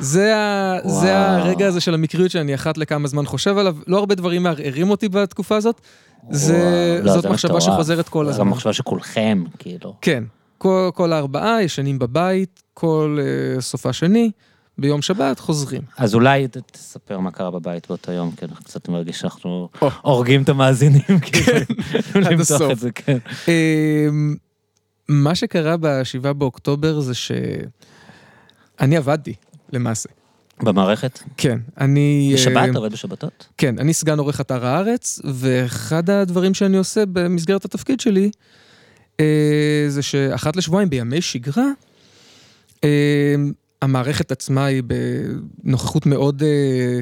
זה, 0.00 0.36
ה, 0.36 0.76
זה 0.84 0.90
וואו. 1.12 1.40
הרגע 1.40 1.66
הזה 1.66 1.80
של 1.80 1.94
המקריות 1.94 2.30
שאני 2.30 2.54
אחת 2.54 2.78
לכמה 2.78 3.08
זמן 3.08 3.26
חושב 3.26 3.58
עליו, 3.58 3.76
לא 3.86 3.98
הרבה 3.98 4.14
דברים 4.14 4.42
מערערים 4.42 4.90
אותי 4.90 5.08
בתקופה 5.08 5.56
הזאת, 5.56 5.80
זה, 6.30 6.54
וואו, 6.98 7.06
לא, 7.06 7.12
זאת 7.12 7.22
זה 7.22 7.28
מחשבה 7.28 7.54
מטורף. 7.56 7.74
שחוזרת 7.74 8.08
כל 8.08 8.24
זו 8.24 8.30
הזמן. 8.30 8.48
מחשבה 8.48 8.72
שכולכם, 8.72 9.44
כאילו. 9.58 9.94
כן, 10.00 10.24
כל, 10.58 10.90
כל 10.94 11.12
הארבעה 11.12 11.62
ישנים 11.62 11.98
בבית, 11.98 12.62
כל 12.74 13.18
uh, 13.58 13.60
סופה 13.60 13.92
שני, 13.92 14.30
ביום 14.80 15.02
שבת 15.02 15.38
חוזרים. 15.38 15.82
אז 15.96 16.14
אולי 16.14 16.48
תספר 16.72 17.18
מה 17.18 17.30
קרה 17.30 17.50
בבית 17.50 17.88
באותו 17.88 18.12
יום, 18.12 18.32
כי 18.36 18.44
אני 18.44 18.54
קצת 18.54 18.88
מרגיש 18.88 19.20
שאנחנו. 19.20 19.68
הורגים 20.02 20.42
את 20.42 20.48
המאזינים, 20.48 21.20
כאילו, 21.32 21.58
עד 22.14 22.32
למתוח. 22.32 22.70
את 22.70 22.78
זה, 22.78 22.90
כן. 22.90 23.18
אמ, 23.48 24.36
מה 25.08 25.34
שקרה 25.34 25.76
ב-7 25.76 26.32
באוקטובר 26.32 27.00
זה 27.00 27.14
שאני 27.14 28.96
עבדתי, 28.96 29.34
למעשה. 29.72 30.08
במערכת? 30.62 31.18
כן, 31.36 31.58
אני... 31.80 32.30
בשבת? 32.34 32.70
אתה 32.70 32.78
עובד 32.78 32.92
בשבתות? 32.92 33.46
כן, 33.58 33.78
אני 33.78 33.94
סגן 33.94 34.18
עורך 34.18 34.40
אתר 34.40 34.66
הארץ, 34.66 35.20
ואחד 35.34 36.10
הדברים 36.10 36.54
שאני 36.54 36.76
עושה 36.76 37.06
במסגרת 37.06 37.64
התפקיד 37.64 38.00
שלי, 38.00 38.30
אה, 39.20 39.84
זה 39.88 40.02
שאחת 40.02 40.56
לשבועיים 40.56 40.90
בימי 40.90 41.22
שגרה, 41.22 41.66
אה, 42.84 43.34
המערכת 43.82 44.32
עצמה 44.32 44.64
היא 44.64 44.82
בנוכחות 45.62 46.06
מאוד 46.06 46.42
אה, 46.42 47.00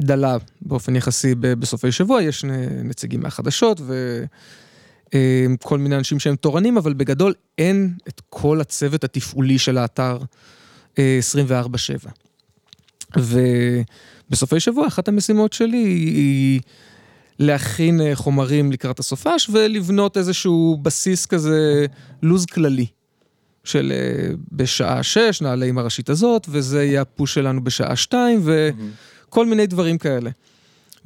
דלה 0.00 0.36
באופן 0.62 0.96
יחסי 0.96 1.34
בסופי 1.34 1.92
שבוע, 1.92 2.22
יש 2.22 2.44
נ- 2.44 2.88
נציגים 2.88 3.20
מהחדשות 3.20 3.80
וכל 5.08 5.78
מיני 5.78 5.96
אנשים 5.96 6.18
שהם 6.18 6.36
תורנים, 6.36 6.76
אבל 6.76 6.92
בגדול 6.92 7.34
אין 7.58 7.94
את 8.08 8.20
כל 8.30 8.60
הצוות 8.60 9.04
התפעולי 9.04 9.58
של 9.58 9.78
האתר 9.78 10.18
אה, 10.98 11.18
24/7. 11.50 12.08
ובסופי 13.16 14.60
שבוע 14.60 14.86
אחת 14.86 15.08
המשימות 15.08 15.52
שלי 15.52 15.76
היא, 15.76 16.60
להכין 17.38 18.00
אה, 18.00 18.14
חומרים 18.14 18.72
לקראת 18.72 18.98
הסופש 18.98 19.50
ולבנות 19.52 20.16
איזשהו 20.16 20.78
בסיס 20.82 21.26
כזה, 21.26 21.86
לו"ז 22.22 22.46
כללי. 22.46 22.86
של 23.64 23.92
אה, 23.94 24.34
בשעה 24.52 25.02
6 25.02 25.42
נעלה 25.42 25.66
עם 25.66 25.78
הראשית 25.78 26.10
הזאת, 26.10 26.46
וזה 26.50 26.84
יהיה 26.84 27.00
הפוש 27.00 27.34
שלנו 27.34 27.64
בשעה 27.64 27.96
2, 27.96 28.42
וכל 28.44 29.46
מיני 29.46 29.66
דברים 29.66 29.98
כאלה. 29.98 30.30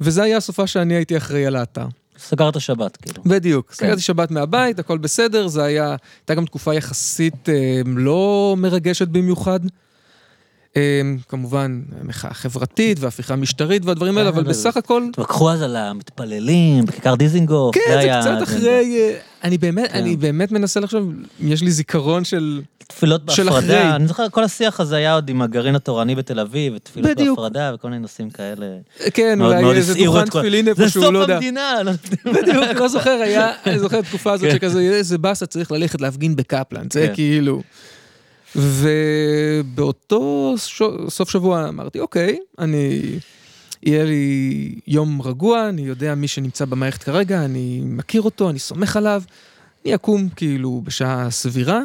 וזה 0.01 0.23
היה 0.23 0.37
הסופה 0.37 0.67
שאני 0.67 0.93
הייתי 0.93 1.17
אחראי 1.17 1.45
על 1.45 1.55
האתר. 1.55 1.87
סגרת 2.17 2.61
שבת, 2.61 2.97
כאילו. 2.97 3.23
בדיוק, 3.25 3.69
כן. 3.69 3.75
סגרתי 3.75 4.01
שבת 4.01 4.31
מהבית, 4.31 4.79
הכל 4.79 4.97
בסדר, 4.97 5.47
זה 5.47 5.63
היה, 5.63 5.95
הייתה 6.19 6.35
גם 6.35 6.45
תקופה 6.45 6.73
יחסית 6.73 7.49
אה, 7.49 7.81
לא 7.85 8.55
מרגשת 8.57 9.07
במיוחד. 9.07 9.59
אה, 10.77 11.01
כמובן, 11.29 11.81
מחאה 12.03 12.33
חברתית 12.33 12.97
והפיכה 12.99 13.35
משטרית 13.35 13.85
והדברים 13.85 14.17
האלה, 14.17 14.31
כן, 14.31 14.37
אבל 14.37 14.43
זה- 14.45 14.49
בסך 14.49 14.77
הכל, 14.77 15.03
תתווכחו 15.11 15.51
אז 15.51 15.61
על 15.61 15.75
המתפללים 15.75 16.85
בכיכר 16.85 17.15
דיזינגוף. 17.15 17.75
כן, 17.75 17.81
זה 18.01 18.09
קצת 18.21 18.43
אחרי, 18.43 18.97
אה, 18.97 19.17
אני 19.43 19.57
באמת, 19.57 19.91
כן. 19.91 19.97
אני 19.97 20.15
באמת 20.15 20.51
מנסה 20.51 20.79
לחשוב, 20.79 21.11
יש 21.39 21.61
לי 21.63 21.71
זיכרון 21.71 22.23
של, 22.23 22.61
תפילות. 22.87 23.25
בהפרדה, 23.25 23.95
אני 23.95 24.07
זוכר, 24.07 24.29
כל 24.29 24.43
השיח 24.43 24.79
הזה 24.79 24.95
היה 24.95 25.13
עוד 25.13 25.29
עם 25.29 25.41
הגרעין 25.41 25.75
התורני 25.75 26.15
בתל 26.15 26.39
אביב, 26.39 26.73
ותפילות. 26.75 27.17
בהפרדה 27.17 27.71
וכל 27.75 27.87
מיני 27.89 28.01
נושאים 28.01 28.29
כאלה. 28.29 28.65
כן, 29.13 29.41
אולי 29.41 29.77
איזה 29.77 29.93
דוכן 30.05 30.25
תפילין 30.25 30.65
זה 30.65 30.71
איפשהו, 30.71 31.01
סוף 31.01 31.13
לא 31.13 31.19
יודע. 31.19 31.33
המדינה, 31.35 31.73
לא 31.83 31.91
יודע. 31.91 32.41
בדיוק, 32.41 32.79
לא 32.79 32.87
זוכר, 32.87 33.09
היה, 33.09 33.51
אני 33.65 33.79
זוכר 33.79 33.99
את 33.99 34.03
התקופה 34.05 34.31
הזאת 34.33 34.47
כן. 34.49 34.55
שכזה, 34.55 34.79
איזה 34.79 35.17
באסה 35.17 35.45
צריך 35.45 35.71
ללכת 35.71 36.01
להפגין 36.01 36.35
בקפלן, 36.35 36.87
זה 36.93 37.07
כן. 37.07 37.13
כאילו. 37.15 37.61
ובאותו 38.57 40.55
סוף 41.09 41.29
שבוע 41.29 41.69
אמרתי, 41.69 41.99
אוקיי, 41.99 42.39
אני, 42.59 43.01
יהיה 43.83 44.05
לי 44.05 44.75
יום 44.87 45.21
רגוע, 45.21 45.69
אני 45.69 45.81
יודע 45.81 46.15
מי 46.15 46.27
שנמצא 46.27 46.65
במערכת 46.65 47.03
כרגע, 47.03 47.45
אני 47.45 47.81
מכיר 47.85 48.21
אותו, 48.21 48.49
אני 48.49 48.59
סומך 48.59 48.97
עליו, 48.97 49.21
אני 49.85 49.95
אקום 49.95 50.29
כאילו 50.29 50.81
בשעה 50.85 51.31
סבירה, 51.31 51.81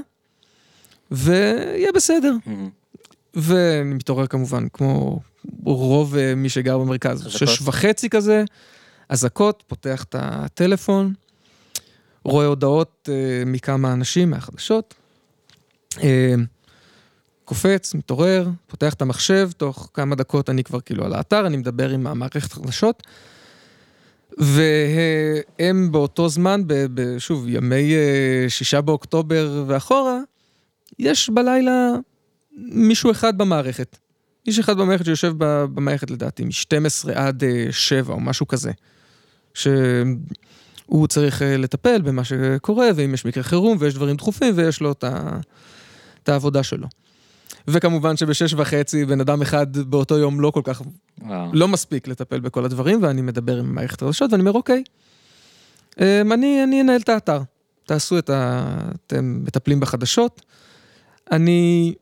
ויהיה 1.11 1.93
בסדר. 1.95 2.35
ואני 3.35 3.95
מתעורר 3.95 4.27
כמובן, 4.27 4.69
כמו 4.73 5.21
רוב 5.65 6.17
אה, 6.17 6.35
מי 6.35 6.49
שגר 6.49 6.79
במרכז? 6.79 7.27
שש 7.29 7.63
וחצי 7.63 8.09
כזה, 8.11 8.45
אזעקות, 9.09 9.63
פותח 9.67 10.05
את 10.05 10.15
הטלפון, 10.19 11.15
רואה 12.25 12.47
הודעות 12.47 13.09
אה, 13.13 13.43
מכמה 13.47 13.93
אנשים 13.93 14.31
מהחדשות, 14.31 14.95
אה, 16.03 16.35
קופץ, 17.45 17.95
מתעורר, 17.95 18.49
פותח 18.67 18.95
את 18.95 19.03
המחשב, 19.03 19.51
תוך 19.57 19.91
כמה 19.95 20.15
דקות 20.15 20.51
אני 20.51 20.65
כבר 20.65 20.81
כאילו 20.81 21.05
על 21.05 21.13
האתר, 21.13 21.47
אני 21.47 21.57
מדבר 21.57 21.91
עם 21.91 22.07
המערכת 22.07 22.53
החדשות, 22.53 23.03
והם 24.39 25.93
באותו 25.93 26.29
זמן, 26.29 26.61
שוב, 27.19 27.49
ימי 27.49 27.95
אה, 27.95 28.45
שישה 28.49 28.81
באוקטובר 28.81 29.65
ואחורה, 29.67 30.19
יש 30.99 31.31
בלילה 31.31 31.91
מישהו 32.57 33.11
אחד 33.11 33.39
במערכת. 33.39 33.99
איש 34.47 34.59
אחד 34.59 34.77
במערכת 34.77 35.05
שיושב 35.05 35.33
במערכת 35.39 36.11
לדעתי 36.11 36.45
מ-12 36.45 37.13
עד 37.15 37.45
אה, 37.45 37.67
7 37.71 38.15
או 38.15 38.21
משהו 38.21 38.49
כזה. 38.49 38.71
שהוא 39.55 41.07
צריך 41.09 41.43
אה, 41.43 41.57
לטפל 41.57 42.01
במה 42.03 42.25
שקורה, 42.25 42.89
ואם 42.97 43.15
יש 43.15 43.25
מקרה 43.25 43.43
חירום 43.43 43.77
ויש 43.81 43.95
דברים 43.95 44.17
דחופים 44.17 44.55
ויש 44.57 44.81
לו. 44.81 44.95
את 46.23 46.29
העבודה 46.29 46.63
שלו. 46.63 46.87
וכמובן 47.69 48.17
שבשש 48.17 48.55
וחצי 48.55 49.05
בן 49.05 49.21
אדם 49.21 49.43
אחד 49.43 49.77
באותו 49.77 50.19
יום 50.19 50.41
לא 50.41 50.51
כל 50.51 50.61
כך, 50.65 50.83
וואו. 51.23 51.51
לא 51.53 51.69
מספיק 51.69 52.09
לטפל 52.09 52.41
בכל 52.41 52.65
הדברים, 52.65 53.03
ואני 53.03 53.23
מדבר 53.23 53.59
עם 53.59 53.75
מערכת 53.75 54.03
החדשות 54.03 54.33
ואני 54.33 54.41
אומר, 54.41 54.53
אוקיי, 54.53 54.83
אה, 56.01 56.21
אני, 56.21 56.65
אני 56.65 56.81
אנהל 56.81 57.01
את 57.01 57.09
האתר. 57.09 57.43
תעשו 57.87 58.19
את 58.19 58.31
ה... 58.31 58.65
אתם 59.07 59.41
מטפלים 59.45 59.81
בחדשות, 59.81 60.43
אני 61.33 61.95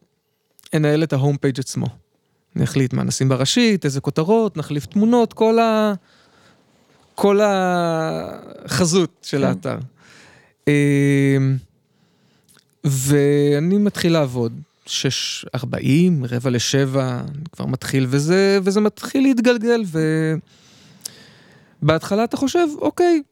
אנהל 0.74 1.02
את 1.02 1.12
ההום 1.12 1.36
פייג' 1.36 1.60
עצמו. 1.60 1.86
אני 2.56 2.64
אחליט 2.64 2.92
מה 2.92 3.02
נשים 3.02 3.28
בראשית, 3.28 3.84
איזה 3.84 4.00
כותרות, 4.00 4.56
נחליף 4.56 4.86
תמונות, 4.86 5.32
כל 5.32 5.58
ה... 5.58 5.92
כל 7.14 7.40
החזות 7.42 9.10
של 9.22 9.38
כן. 9.38 9.44
האתר. 9.44 9.78
אמ, 10.68 11.56
ואני 12.84 13.78
מתחיל 13.78 14.12
לעבוד, 14.12 14.60
6.40, 14.90 15.56
רבע 16.28 16.50
לשבע, 16.50 17.20
אני 17.28 17.44
כבר 17.52 17.66
מתחיל, 17.66 18.06
וזה, 18.08 18.58
וזה 18.62 18.80
מתחיל 18.80 19.22
להתגלגל, 19.22 19.82
ובהתחלה 21.82 22.24
אתה 22.24 22.36
חושב, 22.36 22.66
אוקיי, 22.78 23.22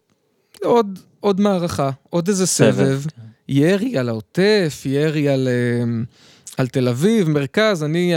עוד, 0.63 0.99
עוד 1.21 1.41
מערכה, 1.41 1.91
עוד 2.11 2.29
איזה 2.29 2.47
סבב, 2.47 2.73
סבב, 2.75 3.03
ירי 3.49 3.99
על 3.99 4.09
העוטף, 4.09 4.83
ירי 4.85 5.29
על, 5.29 5.49
אמ, 5.83 6.05
על 6.57 6.69
תל 6.69 6.89
אביב, 6.89 7.29
מרכז, 7.29 7.83
אני, 7.83 8.13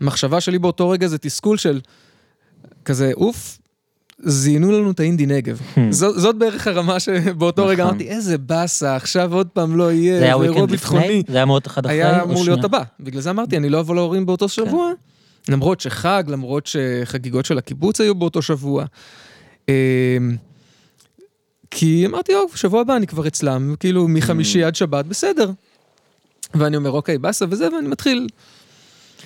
המחשבה 0.00 0.40
שלי 0.40 0.58
באותו 0.58 0.90
רגע 0.90 1.06
זה 1.06 1.18
תסכול 1.18 1.58
של 1.58 1.80
כזה, 2.84 3.12
אוף, 3.14 3.58
זיינו 4.18 4.72
לנו 4.72 4.90
את 4.90 5.00
האינדי 5.00 5.26
נגב. 5.26 5.60
זאת, 5.90 6.20
זאת 6.20 6.36
בערך 6.36 6.66
הרמה 6.66 7.00
שבאותו 7.00 7.66
רגע 7.66 7.84
נכון. 7.84 7.94
אמרתי, 7.94 8.08
איזה 8.08 8.38
באסה, 8.38 8.96
עכשיו 8.96 9.34
עוד 9.34 9.46
פעם 9.46 9.76
לא 9.76 9.92
יהיה, 9.92 10.18
זה 10.18 10.24
היה 10.24 10.36
וויקנד 10.36 10.70
ביטחוני. 10.70 11.22
זה 11.28 11.36
היה 11.36 11.44
מאוד 11.44 11.62
אחד 11.66 11.86
אחרי? 11.86 12.02
היה 12.02 12.22
אמור? 12.22 12.44
להיות 12.44 12.64
הבא. 12.64 12.82
בגלל 13.00 13.20
זה 13.20 13.30
אמרתי, 13.30 13.56
אני 13.56 13.68
לא 13.68 13.80
אבוא 13.80 13.94
להורים 13.94 14.26
באותו 14.26 14.48
שבוע, 14.48 14.92
למרות 15.48 15.80
שחג, 15.80 16.24
למרות 16.28 16.66
שחגיגות 16.66 17.44
של 17.44 17.58
הקיבוץ 17.58 18.00
היו 18.00 18.14
באותו 18.14 18.42
שבוע. 18.42 18.84
אמ, 19.68 19.74
כי 21.70 22.06
אמרתי, 22.06 22.34
אוף, 22.34 22.56
שבוע 22.56 22.80
הבא 22.80 22.96
אני 22.96 23.06
כבר 23.06 23.26
אצלם, 23.26 23.74
כאילו 23.80 24.08
מחמישי 24.08 24.64
עד 24.64 24.74
שבת, 24.74 25.04
בסדר. 25.04 25.50
ואני 26.54 26.76
אומר, 26.76 26.90
אוקיי, 26.90 27.18
באסה 27.18 27.44
וזה, 27.50 27.68
ואני 27.74 27.88
מתחיל 27.88 28.28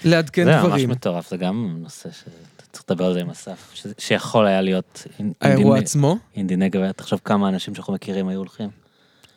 לעדכן 0.05 0.45
זה 0.45 0.51
ממש 0.51 0.67
דברים. 0.67 0.91
מטורף, 0.91 1.31
זה 1.31 1.37
גם 1.37 1.77
נושא 1.83 2.09
שאתה 2.13 2.60
צריך 2.73 2.85
לדבר 2.91 3.05
על 3.05 3.13
זה 3.13 3.21
עם 3.21 3.31
אסף, 3.31 3.75
שיכול 3.99 4.47
היה 4.47 4.61
להיות 4.61 5.07
האירוע 5.41 5.79
עצמו, 5.79 6.17
אינדי 6.37 6.57
נגב, 6.57 6.91
תחשוב 6.93 7.21
כמה 7.25 7.49
אנשים 7.49 7.75
שאנחנו 7.75 7.93
מכירים 7.93 8.29
היו 8.29 8.39
הולכים. 8.39 8.69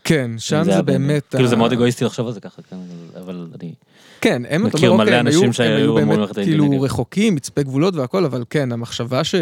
כן, 0.04 0.32
שם 0.38 0.64
זה 0.64 0.82
באמת... 0.82 1.24
כאילו 1.36 1.48
זה 1.48 1.56
מאוד 1.56 1.72
אגואיסטי 1.72 2.06
לחשוב 2.06 2.28
על 2.28 2.34
זה 2.34 2.40
ככה, 2.40 2.62
כן, 2.62 2.76
אבל 3.20 3.48
אני... 3.62 3.74
כן, 4.22 4.42
הם, 4.50 4.64
מכיר 4.64 4.90
אומר, 4.90 5.04
מלא 5.04 5.12
אוקיי, 5.12 5.20
הם 5.20 5.28
אנשים 5.28 5.44
היו- 5.44 5.54
שהיו 5.54 5.70
הם 5.72 5.78
היו 5.78 5.86
אמורים 5.88 6.08
באמת 6.08 6.20
ללכת 6.20 6.38
לאינדי 6.38 6.58
כאילו. 6.58 6.82
רחוקים, 6.82 7.36
מצפה 7.36 7.62
גבולות 7.64 7.96
והכל, 7.96 8.26
אבל 8.26 8.44
כן, 8.50 8.72
המחשבה 8.72 9.24
ש... 9.24 9.36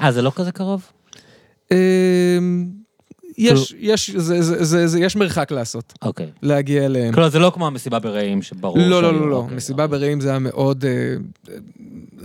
אה, 0.00 0.12
זה 0.12 0.22
לא 0.22 0.32
כזה 0.34 0.52
קרוב? 0.52 0.92
אמ, 3.38 3.44
יש, 3.46 3.74
יש, 3.78 4.10
זה, 4.10 4.42
זה, 4.42 4.64
זה, 4.64 4.86
זה, 4.86 5.00
יש 5.00 5.16
מרחק 5.16 5.52
לעשות, 5.52 5.92
אוקיי. 6.02 6.30
להגיע 6.42 6.84
אליהם. 6.84 7.14
כלומר, 7.14 7.28
זה 7.30 7.38
לא 7.38 7.50
כמו 7.54 7.66
המסיבה 7.66 7.98
ברעים 7.98 8.42
שברור. 8.42 8.78
לא, 8.78 9.02
לא, 9.02 9.10
שהיו- 9.10 9.20
לא, 9.20 9.30
לא, 9.30 9.36
אוקיי, 9.36 9.56
מסיבה 9.56 9.84
אוקיי. 9.84 9.98
ברעים 9.98 10.20
זה 10.20 10.28
היה 10.30 10.38
מאוד... 10.38 10.84
אה, 10.84 11.14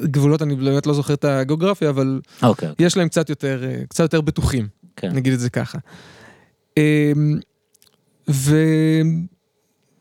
גבולות, 0.03 0.41
אני 0.41 0.55
באמת 0.55 0.87
לא 0.87 0.93
זוכר 0.93 1.13
את 1.13 1.25
הגיאוגרפיה, 1.25 1.89
אבל 1.89 2.21
אוקיי, 2.43 2.69
אוקיי, 2.69 2.85
יש 2.85 2.97
להם 2.97 3.07
קצת 3.07 3.29
יותר, 3.29 3.63
אה, 3.63 3.81
קצת 3.89 4.03
יותר 4.03 4.21
בטוחים, 4.21 4.67
כן. 4.95 5.11
נגיד 5.11 5.33
את 5.33 5.39
זה 5.39 5.49
ככה. 5.49 5.77
אמ, 6.77 7.39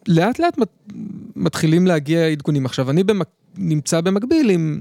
ולאט 0.09 0.39
לאט 0.39 0.59
מת- 0.59 0.93
מתחילים 1.37 1.87
להגיע 1.87 2.27
עדכונים. 2.27 2.67
עכשיו, 2.67 2.91
אני 2.91 3.05
במק... 3.05 3.29
נמצא 3.57 4.01
במקביל 4.01 4.51
עם 4.51 4.81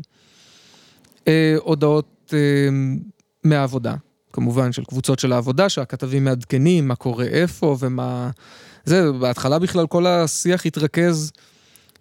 אה, 1.28 1.56
הודעות 1.60 2.34
אה, 2.34 2.40
מהעבודה, 3.44 3.96
כמובן, 4.34 4.72
של 4.72 4.84
קבוצות 4.84 5.20
של 5.20 5.34
העבודה, 5.34 5.70
שהכתבים 5.70 6.24
מעדכנים 6.24 6.88
מה 6.88 6.96
קורה 6.96 7.26
איפה 7.26 7.78
ומה... 7.80 8.30
זה, 8.86 9.12
בהתחלה 9.12 9.60
בכלל 9.60 9.88
כל 9.88 10.08
השיח 10.08 10.66
התרכז 10.66 11.32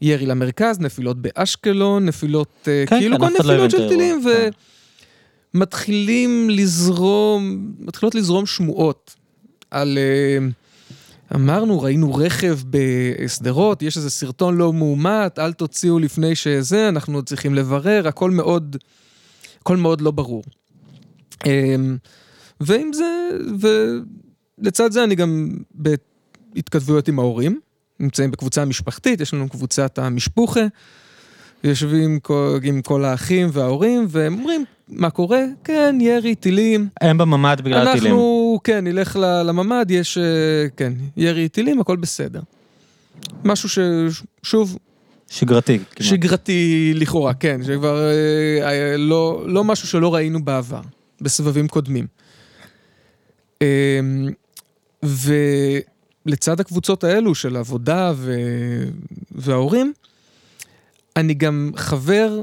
ירי 0.02 0.26
למרכז, 0.26 0.80
נפילות 0.80 1.16
באשקלון, 1.22 2.06
נפילות, 2.06 2.68
אה, 2.68 2.84
כן, 2.86 2.98
כאילו 2.98 3.18
כן, 3.18 3.26
כל 3.26 3.32
נפילות 3.40 3.70
של 3.70 3.88
טילים, 3.88 4.22
כן. 4.24 4.50
ומתחילים 5.54 6.50
לזרום, 6.50 7.72
מתחילות 7.78 8.14
לזרום 8.14 8.46
שמועות 8.46 9.16
על... 9.70 9.98
אה, 9.98 10.46
אמרנו, 11.34 11.82
ראינו 11.82 12.14
רכב 12.14 12.58
בשדרות, 12.70 13.82
יש 13.82 13.96
איזה 13.96 14.10
סרטון 14.10 14.56
לא 14.56 14.72
מאומת, 14.72 15.38
אל 15.38 15.52
תוציאו 15.52 15.98
לפני 15.98 16.34
שזה, 16.34 16.88
אנחנו 16.88 17.22
צריכים 17.22 17.54
לברר, 17.54 18.08
הכל 18.08 18.30
מאוד, 18.30 18.76
הכל 19.60 19.76
מאוד 19.76 20.00
לא 20.00 20.10
ברור. 20.10 20.44
אמ, 21.46 21.96
ועם 22.60 22.92
זה, 22.92 23.28
ולצד 24.58 24.92
זה 24.92 25.04
אני 25.04 25.14
גם 25.14 25.50
בהתכתבויות 25.74 27.08
עם 27.08 27.18
ההורים, 27.18 27.60
נמצאים 28.00 28.30
בקבוצה 28.30 28.62
המשפחתית, 28.62 29.20
יש 29.20 29.34
לנו 29.34 29.48
קבוצת 29.48 29.98
המשפוחה, 29.98 30.60
יושבים 31.64 32.20
כל- 32.20 32.58
עם 32.62 32.82
כל 32.82 33.04
האחים 33.04 33.48
וההורים, 33.52 34.06
והם 34.08 34.34
אומרים, 34.38 34.64
מה 34.88 35.10
קורה? 35.10 35.44
כן, 35.64 35.98
ירי, 36.00 36.34
טילים. 36.34 36.88
הם 37.00 37.18
בממ"ד 37.18 37.60
בגלל 37.64 37.88
הטילים. 37.88 38.06
אנחנו, 38.12 38.60
כן, 38.64 38.84
נלך 38.84 39.16
לממ"ד, 39.44 39.86
יש, 39.90 40.18
אה, 40.18 40.22
כן, 40.76 40.92
ירי 41.16 41.48
טילים, 41.48 41.80
הכל 41.80 41.96
בסדר. 41.96 42.40
משהו 43.44 43.68
ששוב, 43.68 44.78
שגרתי. 45.28 45.78
כמעט. 45.78 46.08
שגרתי 46.10 46.92
לכאורה, 46.96 47.34
כן, 47.34 47.60
שכבר 47.66 47.98
אה, 48.00 48.12
אה, 48.70 48.96
לא, 48.96 49.42
לא 49.46 49.64
משהו 49.64 49.88
שלא 49.88 50.14
ראינו 50.14 50.44
בעבר, 50.44 50.80
בסבבים 51.20 51.68
קודמים. 51.68 52.06
אה, 53.62 54.00
ולצד 56.26 56.60
הקבוצות 56.60 57.04
האלו 57.04 57.34
של 57.34 57.56
עבודה 57.56 58.12
ו... 58.16 58.34
וההורים, 59.32 59.92
אני 61.16 61.34
גם 61.34 61.70
חבר 61.76 62.42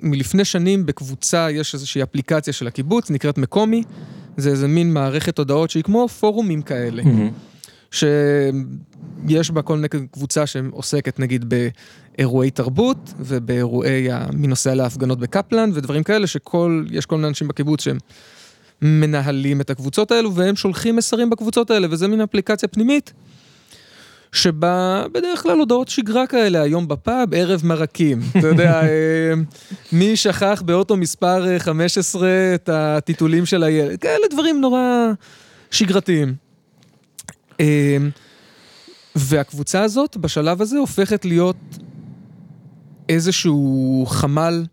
מלפני 0.00 0.44
שנים 0.44 0.86
בקבוצה, 0.86 1.50
יש 1.50 1.74
איזושהי 1.74 2.02
אפליקציה 2.02 2.52
של 2.52 2.66
הקיבוץ, 2.66 3.10
נקראת 3.10 3.38
מקומי, 3.38 3.82
זה 4.36 4.50
איזה 4.50 4.68
מין 4.68 4.92
מערכת 4.92 5.38
הודעות 5.38 5.70
שהיא 5.70 5.82
כמו 5.82 6.08
פורומים 6.08 6.62
כאלה. 6.62 7.02
מהמם. 7.02 7.30
שיש 7.90 8.04
בה 9.52 9.62
כל 9.62 9.76
מיני 9.76 9.88
קבוצה 10.10 10.46
שעוסקת 10.46 11.18
נגיד 11.18 11.54
באירועי 12.18 12.50
תרבות 12.50 13.12
ובאירועי 13.18 14.08
מי 14.32 14.46
נוסע 14.46 14.74
להפגנות 14.74 15.18
בקפלן 15.18 15.70
ודברים 15.74 16.02
כאלה 16.02 16.26
שכל, 16.26 16.84
יש 16.90 17.06
כל 17.06 17.16
מיני 17.16 17.28
אנשים 17.28 17.48
בקיבוץ 17.48 17.84
שהם 17.84 17.98
מנהלים 18.82 19.60
את 19.60 19.70
הקבוצות 19.70 20.10
האלו 20.10 20.34
והם 20.34 20.56
שולחים 20.56 20.96
מסרים 20.96 21.30
בקבוצות 21.30 21.70
האלה 21.70 21.86
וזה 21.90 22.08
מין 22.08 22.20
אפליקציה 22.20 22.68
פנימית 22.68 23.12
שבה 24.32 25.04
בדרך 25.12 25.42
כלל 25.42 25.58
הודעות 25.58 25.88
שגרה 25.88 26.26
כאלה, 26.26 26.62
היום 26.62 26.88
בפאב, 26.88 27.34
ערב 27.34 27.60
מרקים. 27.64 28.20
אתה 28.38 28.46
יודע, 28.46 28.82
אה, 28.82 29.32
מי 29.92 30.16
שכח 30.16 30.62
באוטו 30.66 30.96
מספר 30.96 31.48
אה, 31.48 31.58
15 31.58 32.28
את 32.54 32.68
הטיטולים 32.72 33.46
של 33.46 33.62
הילד, 33.62 34.00
כאלה 34.00 34.26
דברים 34.30 34.60
נורא 34.60 34.82
שגרתיים. 35.70 36.34
והקבוצה 39.16 39.82
הזאת 39.82 40.16
בשלב 40.16 40.62
הזה 40.62 40.78
הופכת 40.78 41.24
להיות 41.24 41.56
איזשהו 43.08 44.04
חמ"ל 44.08 44.64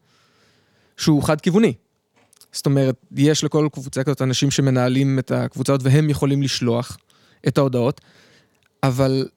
שהוא 0.98 1.24
חד-כיווני. 1.24 1.74
זאת 2.52 2.66
אומרת, 2.66 2.96
יש 3.16 3.44
לכל 3.44 3.68
קבוצה 3.74 4.04
כזאת 4.04 4.22
אנשים 4.22 4.52
שמנהלים 4.52 5.20
את 5.20 5.32
הקבוצות 5.32 5.82
והם 5.84 6.10
יכולים 6.10 6.42
לשלוח 6.42 6.98
את 7.48 7.58
ההודעות, 7.58 8.02
אבל 8.84 9.28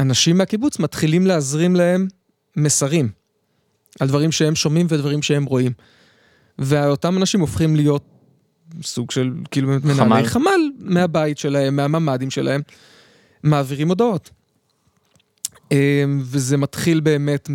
אנשים 0.00 0.38
מהקיבוץ 0.38 0.78
מתחילים 0.78 1.26
להזרים 1.26 1.76
להם 1.76 2.08
מסרים 2.56 3.08
על 4.00 4.08
דברים 4.08 4.32
שהם 4.32 4.54
שומעים 4.54 4.86
ודברים 4.90 5.22
שהם 5.22 5.44
רואים. 5.44 5.72
ואותם 6.58 7.16
אנשים 7.16 7.40
הופכים 7.40 7.76
להיות 7.76 8.04
סוג 8.82 9.10
של, 9.10 9.32
כאילו, 9.50 9.68
חמ"ל. 9.82 10.04
מנהלי 10.04 10.28
חמ"ל 10.28 10.70
מהבית 10.78 11.38
שלהם, 11.38 11.76
מהממ"דים 11.76 12.30
שלהם, 12.30 12.60
מעבירים 13.42 13.88
הודעות. 13.88 14.30
אמ, 15.72 16.20
וזה 16.22 16.56
מתחיל 16.56 17.00
באמת 17.00 17.50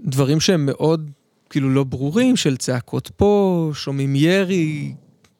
מדברים 0.00 0.40
שהם 0.40 0.66
מאוד, 0.66 1.10
כאילו, 1.50 1.70
לא 1.70 1.84
ברורים, 1.84 2.36
של 2.36 2.56
צעקות 2.56 3.10
פה, 3.16 3.70
שומעים 3.74 4.16
ירי, 4.16 4.94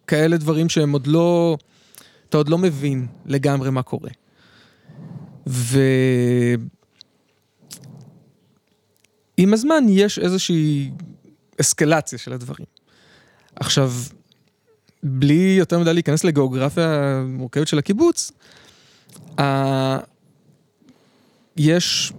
כאלה 0.06 0.36
דברים 0.36 0.68
שהם 0.68 0.92
עוד 0.92 1.06
לא, 1.06 1.56
אתה 2.28 2.36
עוד 2.36 2.48
לא 2.48 2.58
מבין 2.58 3.06
לגמרי 3.26 3.70
מה 3.70 3.82
קורה. 3.82 4.10
ועם 5.46 6.58
הזמן 9.38 9.84
יש 9.88 10.18
איזושהי 10.18 10.90
אסקלציה 11.60 12.18
של 12.18 12.32
הדברים. 12.32 12.66
עכשיו, 13.56 13.92
בלי 15.02 15.56
יותר 15.58 15.78
מדי 15.78 15.94
להיכנס 15.94 16.24
לגיאוגרפיה 16.24 16.94
המורכבת 16.94 17.68
של 17.68 17.78
הקיבוץ, 17.78 18.32
יש 21.60 22.12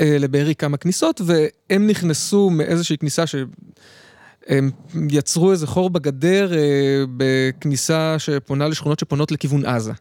אה, 0.00 0.16
לבארי 0.18 0.54
כמה 0.54 0.76
כניסות, 0.76 1.20
והם 1.24 1.86
נכנסו 1.86 2.50
מאיזושהי 2.50 2.98
כניסה 2.98 3.24
שהם 3.26 4.70
יצרו 5.10 5.52
איזה 5.52 5.66
חור 5.66 5.90
בגדר 5.90 6.54
אה, 6.54 7.04
בכניסה 7.16 8.18
שפונה 8.18 8.68
לשכונות 8.68 8.98
שפונות 8.98 9.32
לכיוון 9.32 9.66
עזה. 9.66 9.92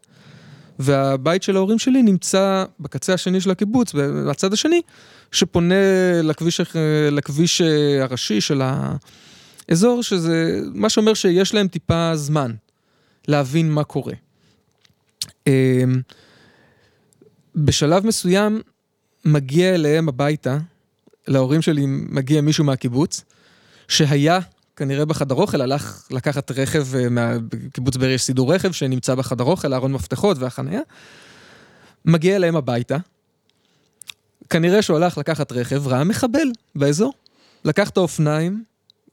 והבית 0.79 1.43
של 1.43 1.55
ההורים 1.55 1.79
שלי 1.79 2.03
נמצא 2.03 2.65
בקצה 2.79 3.13
השני 3.13 3.41
של 3.41 3.51
הקיבוץ, 3.51 3.93
בצד 4.29 4.53
השני, 4.53 4.81
שפונה 5.31 5.75
לכביש, 6.23 6.61
לכביש 7.11 7.61
אה, 7.61 8.03
הראשי 8.03 8.41
של 8.41 8.61
האזור, 9.69 10.03
שזה 10.03 10.61
מה 10.73 10.89
שאומר 10.89 11.13
שיש 11.13 11.53
להם 11.53 11.67
טיפה 11.67 12.15
זמן 12.15 12.51
להבין 13.27 13.71
מה 13.71 13.83
קורה. 13.83 14.13
אה, 15.47 15.83
בשלב 17.55 18.05
מסוים 18.05 18.61
מגיע 19.25 19.75
אליהם 19.75 20.09
הביתה, 20.09 20.57
להורים 21.27 21.61
שלי 21.61 21.83
מגיע 21.87 22.41
מישהו 22.41 22.63
מהקיבוץ, 22.63 23.23
שהיה 23.87 24.39
כנראה 24.75 25.05
בחדר 25.05 25.35
אוכל, 25.35 25.61
הלך 25.61 26.07
לקחת 26.11 26.51
רכב, 26.51 26.95
אה, 26.95 27.09
מהקיבוץ 27.09 27.97
בארי 27.97 28.13
יש 28.13 28.23
סידור 28.23 28.53
רכב 28.53 28.71
שנמצא 28.71 29.15
בחדר 29.15 29.43
אוכל, 29.43 29.73
ארון 29.73 29.93
מפתחות 29.93 30.37
והחניה, 30.39 30.81
מגיע 32.05 32.35
אליהם 32.35 32.55
הביתה, 32.55 32.97
כנראה 34.49 34.81
שהוא 34.81 34.97
הלך 34.97 35.17
לקחת 35.17 35.51
רכב, 35.51 35.87
ראה 35.87 36.03
מחבל 36.03 36.47
באזור, 36.75 37.13
לקח 37.65 37.89
את 37.89 37.97
האופניים, 37.97 38.63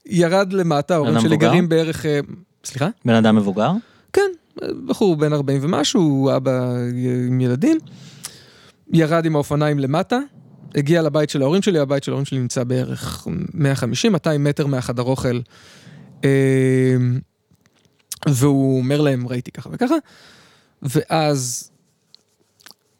ירד 0.06 0.52
למטה, 0.52 0.94
ההורים 0.94 1.20
שלי 1.20 1.28
מבוגר? 1.28 1.48
גרים 1.48 1.68
בערך... 1.68 2.06
אה, 2.06 2.20
סליחה? 2.64 2.88
בן 3.04 3.14
אדם 3.14 3.36
מבוגר? 3.36 3.70
כן, 4.12 4.30
בחור 4.86 5.16
בן 5.16 5.32
40 5.32 5.58
ומשהו, 5.62 6.30
אבא 6.36 6.70
עם 7.28 7.40
ילדים. 7.40 7.78
ירד 8.92 9.24
עם 9.24 9.34
האופניים 9.34 9.78
למטה, 9.78 10.18
הגיע 10.74 11.02
לבית 11.02 11.30
של 11.30 11.42
ההורים 11.42 11.62
שלי, 11.62 11.78
הבית 11.78 12.04
של 12.04 12.12
ההורים 12.12 12.24
שלי 12.24 12.38
נמצא 12.38 12.64
בערך 12.64 13.26
150-200 13.26 14.38
מטר 14.38 14.66
מהחדר 14.66 15.02
אוכל. 15.02 15.40
אה, 16.24 16.96
והוא 18.28 18.78
אומר 18.78 19.00
להם, 19.00 19.28
ראיתי 19.28 19.50
ככה 19.50 19.70
וככה, 19.72 19.94
ואז 20.82 21.70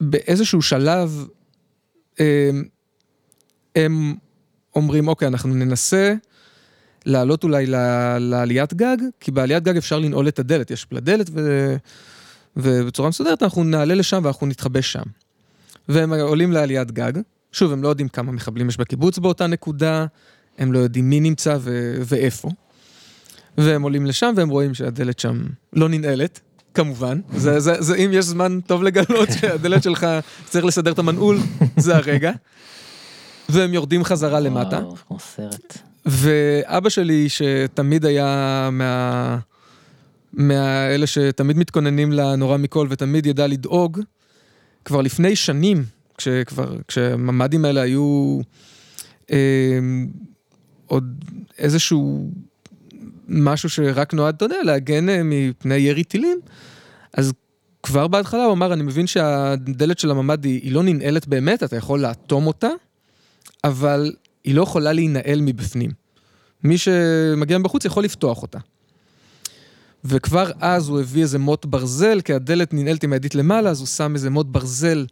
באיזשהו 0.01 0.63
שלב 0.63 1.27
אה, 2.21 2.51
הם 3.77 4.15
אומרים, 4.77 5.09
אוקיי, 5.09 5.29
אנחנו 5.29 5.55
ננסה 5.55 6.15
לעלות 7.07 7.45
אולי 7.45 7.67
לעליית 8.21 8.75
גג, 8.75 8.97
כי 9.21 9.31
בעליית 9.31 9.65
גג 9.65 9.77
אפשר 9.77 9.99
לנעול 9.99 10.29
את 10.29 10.39
הדלת, 10.39 10.71
יש 10.71 10.87
לה 10.93 11.01
דלת 11.01 11.31
ו... 11.33 11.77
ובצורה 12.57 13.09
מסודרת 13.09 13.43
אנחנו 13.43 13.65
נעלה 13.65 13.95
לשם 13.95 14.21
ואנחנו 14.25 14.47
נתחבא 14.47 14.81
שם. 14.81 15.03
והם 15.89 16.13
עולים 16.13 16.53
לעליית 16.53 16.91
גג, 16.91 17.13
שוב, 17.53 17.73
הם 17.73 17.83
לא 17.83 17.89
יודעים 17.89 18.09
כמה 18.09 18.33
מחבלים 18.33 18.69
יש 18.69 18.77
בקיבוץ 18.77 19.19
באותה 19.19 19.47
נקודה, 19.47 20.07
הם 20.59 20.73
לא 20.73 20.79
יודעים 20.79 21.11
מי 21.11 21.21
נמצא 21.21 21.57
ו... 21.61 21.95
ואיפה. 22.05 22.49
והם 23.59 23.83
עולים 23.83 24.07
לשם 24.07 24.33
והם 24.37 24.49
רואים 24.49 24.75
שהדלת 24.75 25.19
שם 25.19 25.43
לא 25.73 25.89
ננעלת, 25.89 26.41
כמובן, 26.75 27.21
זה, 27.37 27.61
זה, 27.61 27.83
זה, 27.83 27.95
אם 27.95 28.11
יש 28.13 28.25
זמן 28.25 28.59
טוב 28.67 28.83
לגלות 28.83 29.29
שהדלת 29.41 29.83
שלך 29.83 30.07
צריך 30.45 30.65
לסדר 30.65 30.93
את 30.93 30.99
המנעול, 30.99 31.39
זה 31.77 31.97
הרגע. 31.97 32.33
והם 33.49 33.75
יורדים 33.75 34.05
חזרה 34.05 34.41
למטה. 34.41 34.77
וואו, 34.77 34.97
כמו 35.09 35.19
סרט. 35.19 35.79
ואבא 36.07 36.89
שלי, 36.89 37.29
שתמיד 37.29 38.05
היה 38.05 38.69
מה... 38.73 39.39
מהאלה 40.33 41.07
שתמיד 41.07 41.59
מתכוננים 41.59 42.13
לנורא 42.13 42.57
מכל 42.57 42.87
ותמיד 42.91 43.27
ידע 43.27 43.47
לדאוג, 43.47 44.01
כבר 44.85 45.01
לפני 45.01 45.37
שנים, 45.37 45.85
כשכבר, 46.19 46.77
כשהממ"דים 46.89 47.65
האלה 47.65 47.81
היו 47.81 48.41
אה, 49.31 49.79
עוד 50.87 51.25
איזשהו 51.59 52.31
משהו 53.29 53.69
שרק 53.69 54.15
נועד, 54.15 54.35
אתה 54.35 54.45
יודע, 54.45 54.57
להגן 54.65 55.09
אה, 55.09 55.21
מפני 55.25 55.75
ירי 55.75 56.05
טילים, 56.05 56.41
אז 57.13 57.33
כבר 57.83 58.09
בהתחלה 58.09 58.45
הוא 58.45 58.53
אמר, 58.53 58.73
אני 58.73 58.83
מבין 58.83 59.07
שהדלת 59.07 59.99
של 59.99 60.11
הממ"ד 60.11 60.45
היא, 60.45 60.61
היא 60.63 60.73
לא 60.73 60.83
ננעלת 60.83 61.27
באמת, 61.27 61.63
אתה 61.63 61.77
יכול 61.77 62.01
לאטום 62.01 62.47
אותה, 62.47 62.69
אבל 63.65 64.13
היא 64.45 64.55
לא 64.55 64.63
יכולה 64.63 64.93
להינעל 64.93 65.41
מבפנים. 65.41 65.91
מי 66.65 66.79
שמגיע 66.79 67.59
מבחוץ 67.59 67.85
יכול 67.85 68.05
לפתוח 68.05 68.43
אותה. 68.43 68.59
וכבר 70.05 70.51
אז 70.61 70.89
הוא 70.89 71.01
הביא 71.01 71.23
איזה 71.23 71.39
מוט 71.39 71.65
ברזל, 71.65 72.21
כי 72.21 72.35
הדלת 72.35 72.75
ננעלת 72.75 73.05
עם 73.05 73.13
הידית 73.13 73.35
למעלה, 73.35 73.71
אז 73.71 73.81
הוא 73.81 73.87
שם 73.87 74.15
איזה 74.15 74.31
מוט 74.31 74.47
ברזל 74.47 75.07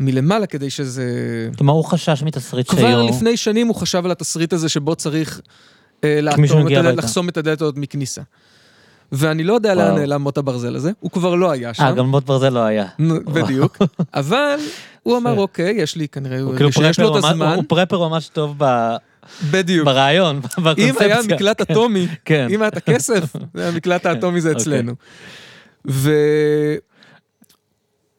מלמעלה 0.00 0.46
כדי 0.46 0.70
שזה... 0.70 1.04
כלומר, 1.58 1.72
הוא 1.72 1.84
חשש 1.84 2.22
מתסריט 2.22 2.68
כבר 2.68 2.78
שיהיו... 2.78 3.08
לפני 3.08 3.36
שנים 3.36 3.66
הוא 3.66 3.76
חשב 3.76 4.04
על 4.04 4.10
התסריט 4.10 4.52
הזה 4.52 4.68
שבו 4.68 4.94
צריך 4.94 5.40
אה, 6.04 6.18
את 6.18 6.34
הדלת. 6.78 6.96
לחסום 6.96 7.28
את 7.28 7.36
הדלת 7.36 7.62
הזאת 7.62 7.76
מכניסה. 7.76 8.22
ואני 9.12 9.44
לא 9.44 9.54
יודע 9.54 9.72
וואו. 9.76 9.88
לאן 9.88 9.98
נעלם 9.98 10.22
מוט 10.22 10.38
הברזל 10.38 10.76
הזה, 10.76 10.90
הוא 11.00 11.10
כבר 11.10 11.34
לא 11.34 11.50
היה 11.50 11.74
שם. 11.74 11.82
אה, 11.82 11.92
גם 11.92 12.06
מוט 12.06 12.24
ברזל 12.24 12.48
לא 12.48 12.60
היה. 12.60 12.86
בדיוק. 13.24 13.78
אבל 14.14 14.56
הוא 15.02 15.16
אמר. 15.16 15.38
אוקיי, 15.38 15.74
יש 15.76 15.96
לי 15.96 16.08
כנראה, 16.08 16.40
הוא 16.40 16.56
כאילו 16.56 16.72
שיש 16.72 17.00
לו 17.00 17.18
את 17.18 17.24
הזמן, 17.24 17.54
הוא 17.54 17.64
פרפר 17.68 18.08
ממש 18.08 18.28
טוב 18.28 18.54
ב- 18.58 18.96
בדיוק. 19.50 19.84
ברעיון, 19.84 20.36
אם 20.58 20.64
בקונספציה. 20.64 21.06
היה 21.06 21.22
מקלט 21.22 21.62
כן, 21.62 21.72
אטומי, 21.72 22.08
כן. 22.24 22.46
אם 22.50 22.62
היה 22.62 22.68
את 22.68 22.76
הכסף, 22.76 23.24
זה 23.54 23.68
המקלט 23.68 24.06
האטומי 24.06 24.40
זה 24.40 24.48
אוקיי. 24.48 24.62
אצלנו. 24.62 24.94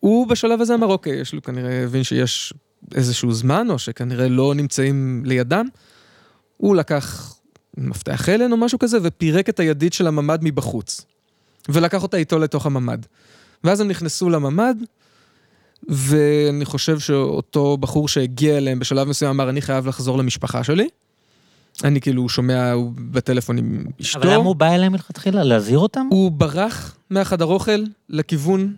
והוא 0.01 0.27
בשלב 0.27 0.61
הזה 0.61 0.75
אמר, 0.75 0.87
אוקיי, 0.87 1.13
יש 1.13 1.33
לו 1.33 1.41
כנראה 1.41 1.83
הבין 1.83 2.03
שיש 2.03 2.53
איזשהו 2.95 3.33
זמן, 3.33 3.67
או 3.69 3.79
שכנראה 3.79 4.27
לא 4.27 4.55
נמצאים 4.55 5.23
לידם. 5.25 5.67
הוא 6.57 6.75
לקח 6.75 7.35
מפתח 7.77 8.29
הלן 8.29 8.51
או 8.51 8.57
משהו 8.57 8.79
כזה, 8.79 8.97
ופירק 9.01 9.49
את 9.49 9.59
הידית 9.59 9.93
של 9.93 10.07
הממ"ד 10.07 10.39
מבחוץ. 10.41 11.05
ולקח 11.69 12.03
אותה 12.03 12.17
איתו 12.17 12.39
לתוך 12.39 12.65
הממ"ד. 12.65 13.05
ואז 13.63 13.81
הם 13.81 13.87
נכנסו 13.87 14.29
לממ"ד, 14.29 14.75
ואני 15.89 16.65
חושב 16.65 16.99
שאותו 16.99 17.77
בחור 17.77 18.07
שהגיע 18.07 18.57
אליהם 18.57 18.79
בשלב 18.79 19.07
מסוים 19.07 19.31
אמר, 19.31 19.49
אני 19.49 19.61
חייב 19.61 19.87
לחזור 19.87 20.17
למשפחה 20.17 20.63
שלי. 20.63 20.87
אני 21.83 22.01
כאילו 22.01 22.29
שומע 22.29 22.71
הוא 22.71 22.91
בטלפון 23.11 23.57
עם 23.57 23.85
אשתו. 24.01 24.19
אבל 24.19 24.33
למה 24.33 24.43
הוא 24.43 24.55
בא 24.55 24.75
אליהם 24.75 24.91
מלכתחילה? 24.91 25.43
להזהיר 25.43 25.79
אותם? 25.79 26.07
הוא 26.11 26.31
ברח 26.31 26.97
מהחדר 27.09 27.45
אוכל 27.45 27.83
לכיוון 28.09 28.75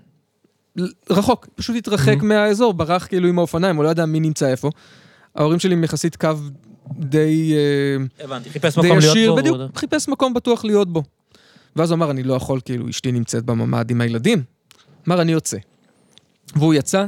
רחוק, 1.10 1.48
פשוט 1.56 1.76
התרחק 1.76 2.18
Mhm. 2.20 2.24
מהאזור, 2.26 2.74
ברח 2.74 3.08
כאילו 3.08 3.28
עם 3.28 3.38
האופניים, 3.40 3.76
הוא 3.76 3.84
לא 3.84 3.90
יודע 3.90 4.06
מי 4.06 4.20
נמצא 4.20 4.48
איפה. 4.48 4.70
ההורים 5.36 5.60
שלי 5.60 5.74
עם 5.74 5.84
יחסית 5.84 6.16
קו 6.16 6.30
די, 7.00 7.54
אה, 7.56 8.26
הבנתי, 8.26 8.50
חיפש 8.50 8.76
די 8.80 8.88
מקום 8.88 9.00
להיות 9.00 9.16
ישיר, 9.16 9.32
בו. 9.32 9.38
בדיוק, 9.38 9.58
והוא- 9.58 9.70
חיפש 9.76 10.10
מקום 10.10 10.34
בטוח 10.34 10.66
להיות 10.66 10.94
בו. 10.94 11.04
ואז 11.76 11.92
הוא 11.92 11.96
אמר, 11.98 12.12
אני 12.12 12.24
לא 12.24 12.34
יכול, 12.34 12.60
כאילו, 12.66 12.90
אשתי 12.90 13.12
נמצאת 13.12 13.44
בממ"ד 13.46 13.92
עם 13.92 14.02
הילדים. 14.02 14.44
אמר, 15.08 15.22
אני 15.22 15.32
יוצא. 15.32 15.58
והוא 16.56 16.74
יצא, 16.74 17.06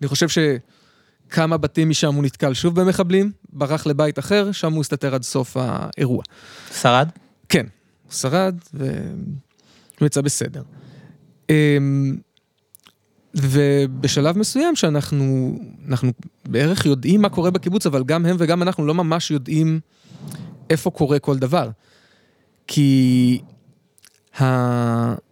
אני 0.00 0.08
חושב 0.08 0.26
שכמה 0.28 1.56
בתים 1.56 1.90
משם 1.90 2.14
הוא 2.14 2.24
נתקל 2.24 2.54
שוב 2.54 2.80
במחבלים, 2.80 3.32
ברח 3.52 3.86
לבית 3.86 4.18
אחר, 4.18 4.52
שם 4.52 4.72
הוא 4.72 4.80
הסתתר 4.80 5.14
עד 5.14 5.22
סוף 5.22 5.56
האירוע. 5.60 6.22
שרד? 6.80 7.08
כן, 7.48 7.66
הוא 8.04 8.12
שרד 8.12 8.54
והוא 8.74 10.06
יצא 10.06 10.20
בסדר. 10.20 10.62
אמ, 11.50 12.16
ובשלב 13.34 14.38
מסוים 14.38 14.76
שאנחנו 14.76 15.58
אנחנו 15.88 16.12
בערך 16.48 16.86
יודעים 16.86 17.22
מה 17.22 17.28
קורה 17.28 17.50
בקיבוץ, 17.50 17.86
אבל 17.86 18.04
גם 18.04 18.26
הם 18.26 18.36
וגם 18.38 18.62
אנחנו 18.62 18.86
לא 18.86 18.94
ממש 18.94 19.30
יודעים 19.30 19.80
איפה 20.70 20.90
קורה 20.90 21.18
כל 21.18 21.38
דבר. 21.38 21.70
כי 22.66 23.40
הדברים 24.38 25.22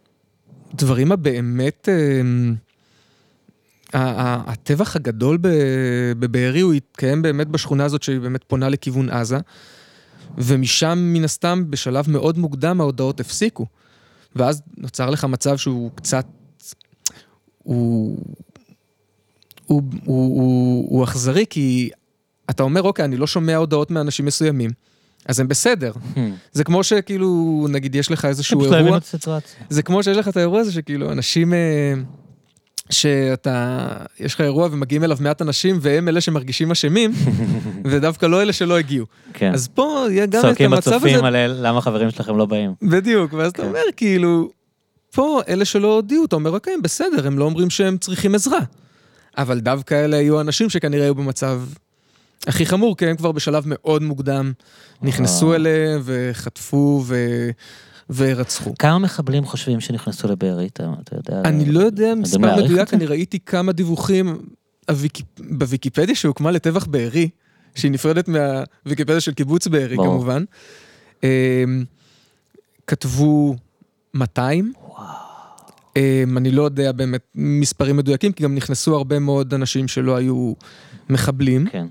הבאמת, 1.11 1.89
אמ, 1.91 2.55
ה- 2.55 2.57
ה- 2.59 2.70
הטבח 3.93 4.95
הגדול 4.95 5.37
בבארי 6.19 6.59
הוא 6.59 6.73
התקיים 6.73 7.21
באמת 7.21 7.47
בשכונה 7.47 7.85
הזאת 7.85 8.03
שהיא 8.03 8.19
באמת 8.19 8.43
פונה 8.43 8.69
לכיוון 8.69 9.09
עזה. 9.09 9.37
ומשם 10.37 10.99
מן 11.13 11.23
הסתם 11.23 11.63
בשלב 11.69 12.09
מאוד 12.09 12.37
מוקדם 12.37 12.81
ההודעות 12.81 13.19
הפסיקו. 13.19 13.65
ואז 14.35 14.61
נוצר 14.77 15.09
לך 15.09 15.25
מצב 15.25 15.57
שהוא 15.57 15.91
קצת, 15.95 16.25
הוא, 17.63 18.17
הוא, 19.65 19.81
הוא, 20.05 20.41
הוא, 20.41 20.87
הוא 20.89 21.03
אכזרי 21.03 21.45
כי 21.49 21.89
אתה 22.49 22.63
אומר 22.63 22.81
אוקיי 22.81 23.05
אני 23.05 23.17
לא 23.17 23.27
שומע 23.27 23.55
הודעות 23.55 23.91
מאנשים 23.91 24.25
מסוימים, 24.25 24.71
אז 25.25 25.39
הם 25.39 25.47
בסדר. 25.47 25.91
זה 26.51 26.63
כמו 26.63 26.83
שכאילו 26.83 27.67
נגיד 27.69 27.95
יש 27.95 28.11
לך 28.11 28.25
איזשהו 28.25 28.61
לא 28.61 28.65
אירוע. 28.77 28.97
זה 29.69 29.83
כמו 29.83 30.03
שיש 30.03 30.17
לך 30.17 30.27
את 30.27 30.37
האירוע 30.37 30.59
הזה 30.59 30.71
שכאילו 30.71 31.11
אנשים, 31.11 31.53
אה, 31.53 31.93
שאתה, 32.91 33.87
יש 34.19 34.33
לך 34.33 34.41
אירוע 34.41 34.67
ומגיעים 34.71 35.03
אליו 35.03 35.17
מעט 35.21 35.41
אנשים 35.41 35.77
והם 35.81 36.07
אלה 36.07 36.21
שמרגישים 36.21 36.71
אשמים, 36.71 37.11
ודווקא 37.89 38.25
לא 38.25 38.41
אלה 38.41 38.53
שלא 38.53 38.77
הגיעו. 38.77 39.05
כן. 39.33 39.53
אז 39.53 39.67
פה 39.67 40.05
יהיה 40.09 40.25
גם 40.25 40.39
את 40.39 40.45
צועקים 40.45 40.73
המצב 40.73 40.91
הזה, 40.93 41.05
בצופים 41.05 41.25
על 41.25 41.35
אל- 41.35 41.67
למה 41.67 41.77
החברים 41.77 42.11
שלכם 42.11 42.37
לא 42.37 42.45
באים. 42.45 42.73
בדיוק, 42.81 43.33
ואז 43.33 43.51
אתה 43.51 43.61
כן. 43.61 43.67
אומר 43.67 43.79
כאילו, 43.97 44.49
פה 45.15 45.41
אלה 45.47 45.65
שלא 45.65 45.95
הודיעו, 45.95 46.25
אתה 46.25 46.35
אומר, 46.35 46.51
אוקיי, 46.51 46.73
בסדר, 46.83 47.27
הם 47.27 47.39
לא 47.39 47.43
אומרים 47.45 47.69
שהם 47.69 47.97
צריכים 47.97 48.35
עזרה. 48.35 48.59
אבל 49.37 49.59
דווקא 49.59 50.05
אלה 50.05 50.17
היו 50.17 50.41
אנשים 50.41 50.69
שכנראה 50.69 51.03
היו 51.03 51.15
במצב 51.15 51.61
הכי 52.47 52.65
חמור, 52.65 52.97
כי 52.97 53.05
הם 53.07 53.15
כבר 53.15 53.31
בשלב 53.31 53.63
מאוד 53.65 54.01
מוקדם 54.03 54.51
נכנסו 55.01 55.45
וואו. 55.45 55.55
אליהם 55.55 56.01
וחטפו 56.03 57.03
ו... 57.07 57.15
ורצחו. 58.15 58.73
כמה 58.79 58.99
מחבלים 58.99 59.45
חושבים 59.45 59.79
שנכנסו 59.79 60.27
לבארי? 60.27 60.67
אתה 60.67 60.93
אתה 61.03 61.15
יודע? 61.15 61.41
אני 61.49 61.65
לא 61.65 61.79
יודע 61.79 62.15
מספר 62.15 62.55
מדויק? 62.63 62.93
אני 62.93 63.05
ראיתי 63.05 63.39
כמה 63.39 63.71
דיווחים. 63.71 64.39
בוויקיפדיה 65.39 66.15
שהוקמה 66.15 66.51
לטבח 66.51 66.85
בארי, 66.85 67.29
שהיא 67.75 67.91
נפרדת 67.91 68.27
מהוויקיפדיה 68.27 69.19
של 69.19 69.33
קיבוץ 69.33 69.67
בארי. 69.67 69.95
כמובן. 69.95 70.43
אמ, 71.23 71.83
כתבו 72.87 73.55
200. 74.13 74.73
אמ, 75.95 76.37
אני 76.37 76.51
לא 76.51 76.63
יודע 76.63 76.91
באמת 76.91 77.21
מספרים 77.35 77.97
מדויקים, 77.97 78.31
כי 78.31 78.43
גם 78.43 78.55
נכנסו 78.55 78.95
הרבה 78.95 79.19
מאוד 79.19 79.53
אנשים 79.53 79.87
שלא 79.87 80.15
היו 80.15 80.53
מחבלים. 81.09 81.67
כן. 81.71 81.87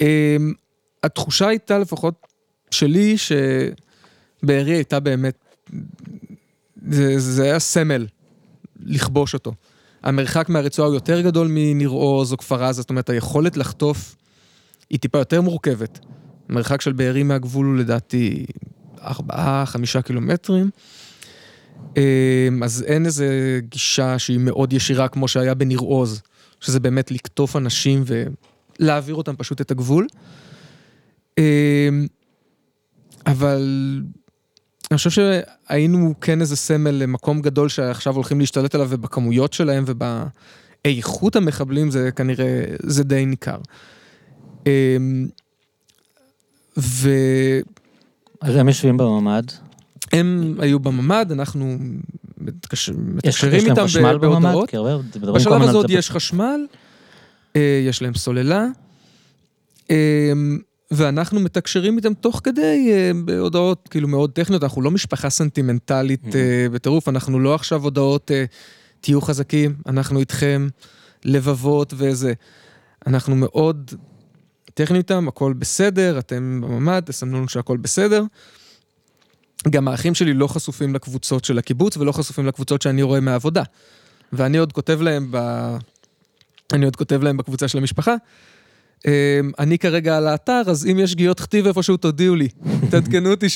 אמ, 0.00 0.52
התחושה 1.02 1.48
הייתה 1.48 1.78
לפחות 1.78 2.14
שלי 2.70 3.14
שבארי 4.44 4.72
הייתה 4.72 5.00
באמת, 5.00 5.44
זה, 6.90 7.18
זה 7.18 7.42
היה 7.42 7.58
סמל 7.58 8.06
לכבוש 8.80 9.34
אותו. 9.34 9.54
המרחק 10.02 10.48
מהרצועה 10.48 10.88
הוא 10.88 10.94
יותר 10.94 11.20
גדול 11.20 11.48
מניר 11.50 11.88
עוז 11.88 12.32
או 12.32 12.36
כפר 12.36 12.64
עזה, 12.64 12.80
זאת 12.80 12.90
אומרת 12.90 13.10
היכולת 13.10 13.56
לחטוף 13.56 14.16
היא 14.90 14.98
טיפה 14.98 15.18
יותר 15.18 15.40
מורכבת. 15.40 15.98
המרחק 16.48 16.80
של 16.80 16.92
בארי 16.92 17.22
מהגבול 17.22 17.66
הוא 17.66 17.76
לדעתי 17.76 18.46
ארבעה, 19.02 19.66
חמישה 19.66 20.02
קילומטרים. 20.02 20.70
אמ, 21.96 22.62
אז 22.62 22.82
אין 22.82 23.06
איזה 23.06 23.60
גישה 23.68 24.18
שהיא 24.18 24.38
מאוד 24.38 24.72
ישירה 24.72 25.08
כמו 25.08 25.28
שהיה 25.28 25.54
בניר 25.54 25.78
עוז, 25.78 26.22
שזה 26.60 26.80
באמת 26.80 27.10
לקטוף 27.10 27.56
אנשים 27.56 28.04
ולהעביר 28.80 29.14
אותם 29.14 29.36
פשוט 29.36 29.60
את 29.60 29.70
הגבול. 29.70 30.06
אמ, 31.38 32.06
אבל 33.26 34.02
אני 34.94 34.98
חושב 34.98 35.10
שהיינו 35.10 36.14
כן 36.20 36.40
איזה 36.40 36.56
סמל 36.56 36.90
למקום 36.90 37.40
גדול 37.40 37.68
שעכשיו 37.68 38.14
הולכים 38.14 38.40
להשתלט 38.40 38.74
עליו 38.74 38.86
ובכמויות 38.90 39.52
שלהם 39.52 39.84
ובאיכות 39.86 41.36
המחבלים 41.36 41.90
זה 41.90 42.10
כנראה, 42.16 42.64
זה 42.82 43.04
די 43.04 43.26
ניכר. 43.26 43.58
אמ, 44.66 45.26
והם 46.76 47.62
אז 48.40 48.56
הם 48.56 48.68
יושבים 48.68 48.96
בממ"ד. 48.96 49.44
היו 50.58 50.78
בממ"ד, 50.80 51.32
אנחנו 51.32 51.78
מתקשרים 52.38 53.18
איתם 53.54 53.84
חשמל 53.84 54.18
ב- 54.18 54.26
בממ"ד? 54.26 54.42
בהודעות. 54.42 54.70
בשלב 55.34 55.62
הזה 55.62 55.76
עוד. 55.76 55.90
יש 55.90 56.10
חשמל, 56.10 56.60
אה, 57.56 57.82
יש 57.88 58.02
להם 58.02 58.14
סוללה, 58.14 58.66
אה, 59.90 60.32
ואנחנו 60.94 61.40
מתקשרים 61.40 61.96
איתם 61.96 62.14
תוך 62.14 62.40
כדי 62.44 62.92
בהודעות 63.24 63.88
כאילו 63.90 64.08
מאוד 64.08 64.30
טכניות, 64.30 64.62
אנחנו 64.62 64.82
לא 64.82 64.90
משפחה 64.90 65.30
סנטימנטלית 65.30 66.22
בטירוף, 66.72 67.08
אנחנו 67.08 67.40
לא 67.40 67.54
עכשיו 67.54 67.82
הודעות, 67.82 68.30
תהיו 69.00 69.20
חזקים, 69.20 69.74
אנחנו 69.86 70.20
איתכם, 70.20 70.68
לבבות 71.24 71.94
וזה. 71.96 72.32
אנחנו 73.06 73.36
מאוד 73.36 73.92
טכניים 74.74 75.00
איתם, 75.00 75.28
הכל 75.28 75.52
בסדר, 75.52 76.18
אתם 76.18 76.60
בממ"ד, 76.64 77.02
תסמנו 77.06 77.36
לנו 77.36 77.48
שהכל 77.48 77.76
בסדר. 77.76 78.24
גם 79.70 79.88
האחים 79.88 80.14
שלי 80.14 80.34
לא 80.34 80.46
חשופים 80.46 80.94
לקבוצות 80.94 81.44
של 81.44 81.58
הקיבוץ 81.58 81.96
ולא 81.96 82.12
חשופים 82.12 82.46
לקבוצות 82.46 82.82
שאני 82.82 83.02
רואה 83.02 83.20
מהעבודה. 83.20 83.62
ואני 84.32 84.58
עוד 84.58 84.72
כותב 84.72 85.00
להם 85.02 85.28
ב... 85.30 85.36
אני 86.72 86.84
עוד 86.84 86.96
כותב 86.96 87.22
להם 87.22 87.36
בקבוצה 87.36 87.68
של 87.68 87.78
המשפחה. 87.78 88.14
אמ, 89.06 89.10
אני 89.58 89.78
כרגע 89.78 90.16
על 90.16 90.26
האתר, 90.26 90.62
אז 90.66 90.86
אם 90.86 90.98
יש 90.98 91.10
שגיאות 91.10 91.40
כתיב 91.40 91.66
איפשהו, 91.66 91.96
תודיעו 91.96 92.34
לי. 92.34 92.48
תעדכנו 92.90 93.30
אותי 93.30 93.48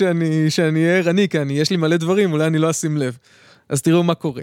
שאני 0.48 0.84
אהיה 0.84 0.96
ערני, 0.96 1.28
כי 1.28 1.38
יש 1.50 1.70
לי 1.70 1.76
מלא 1.76 1.96
דברים, 1.96 2.32
אולי 2.32 2.46
אני 2.46 2.58
לא 2.58 2.70
אשים 2.70 2.96
לב. 2.96 3.18
אז 3.68 3.82
תראו 3.82 4.02
מה 4.02 4.14
קורה. 4.14 4.42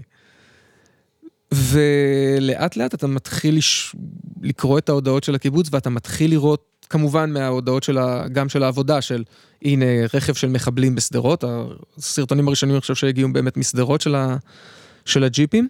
ולאט 1.51 2.77
לאט 2.77 2.93
אתה 2.93 3.07
מתחיל 3.07 3.57
לש... 3.57 3.95
לקרוא 4.41 4.77
את 4.77 4.89
ההודעות 4.89 5.23
של 5.23 5.35
הקיבוץ 5.35 5.67
ואתה 5.71 5.89
מתחיל 5.89 6.31
לראות 6.31 6.85
כמובן 6.89 7.33
מההודעות 7.33 7.83
של 7.83 7.97
ה... 7.97 8.27
גם 8.27 8.49
של 8.49 8.63
העבודה 8.63 9.01
של 9.01 9.23
הנה 9.61 9.85
רכב 10.13 10.33
של 10.33 10.47
מחבלים 10.47 10.95
בשדרות, 10.95 11.43
הסרטונים 11.97 12.47
הראשונים 12.47 12.75
אני 12.75 12.81
חושב 12.81 12.95
שהגיעו 12.95 13.33
באמת 13.33 13.57
משדרות 13.57 14.01
של, 14.01 14.15
ה... 14.15 14.37
של 15.05 15.23
הג'יפים 15.23 15.67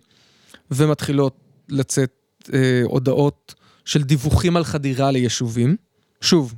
ומתחילות 0.71 1.35
לצאת 1.69 2.11
אה, 2.53 2.81
הודעות 2.83 3.54
של 3.85 4.03
דיווחים 4.03 4.57
על 4.57 4.63
חדירה 4.63 5.11
ליישובים. 5.11 5.75
שוב, 6.21 6.53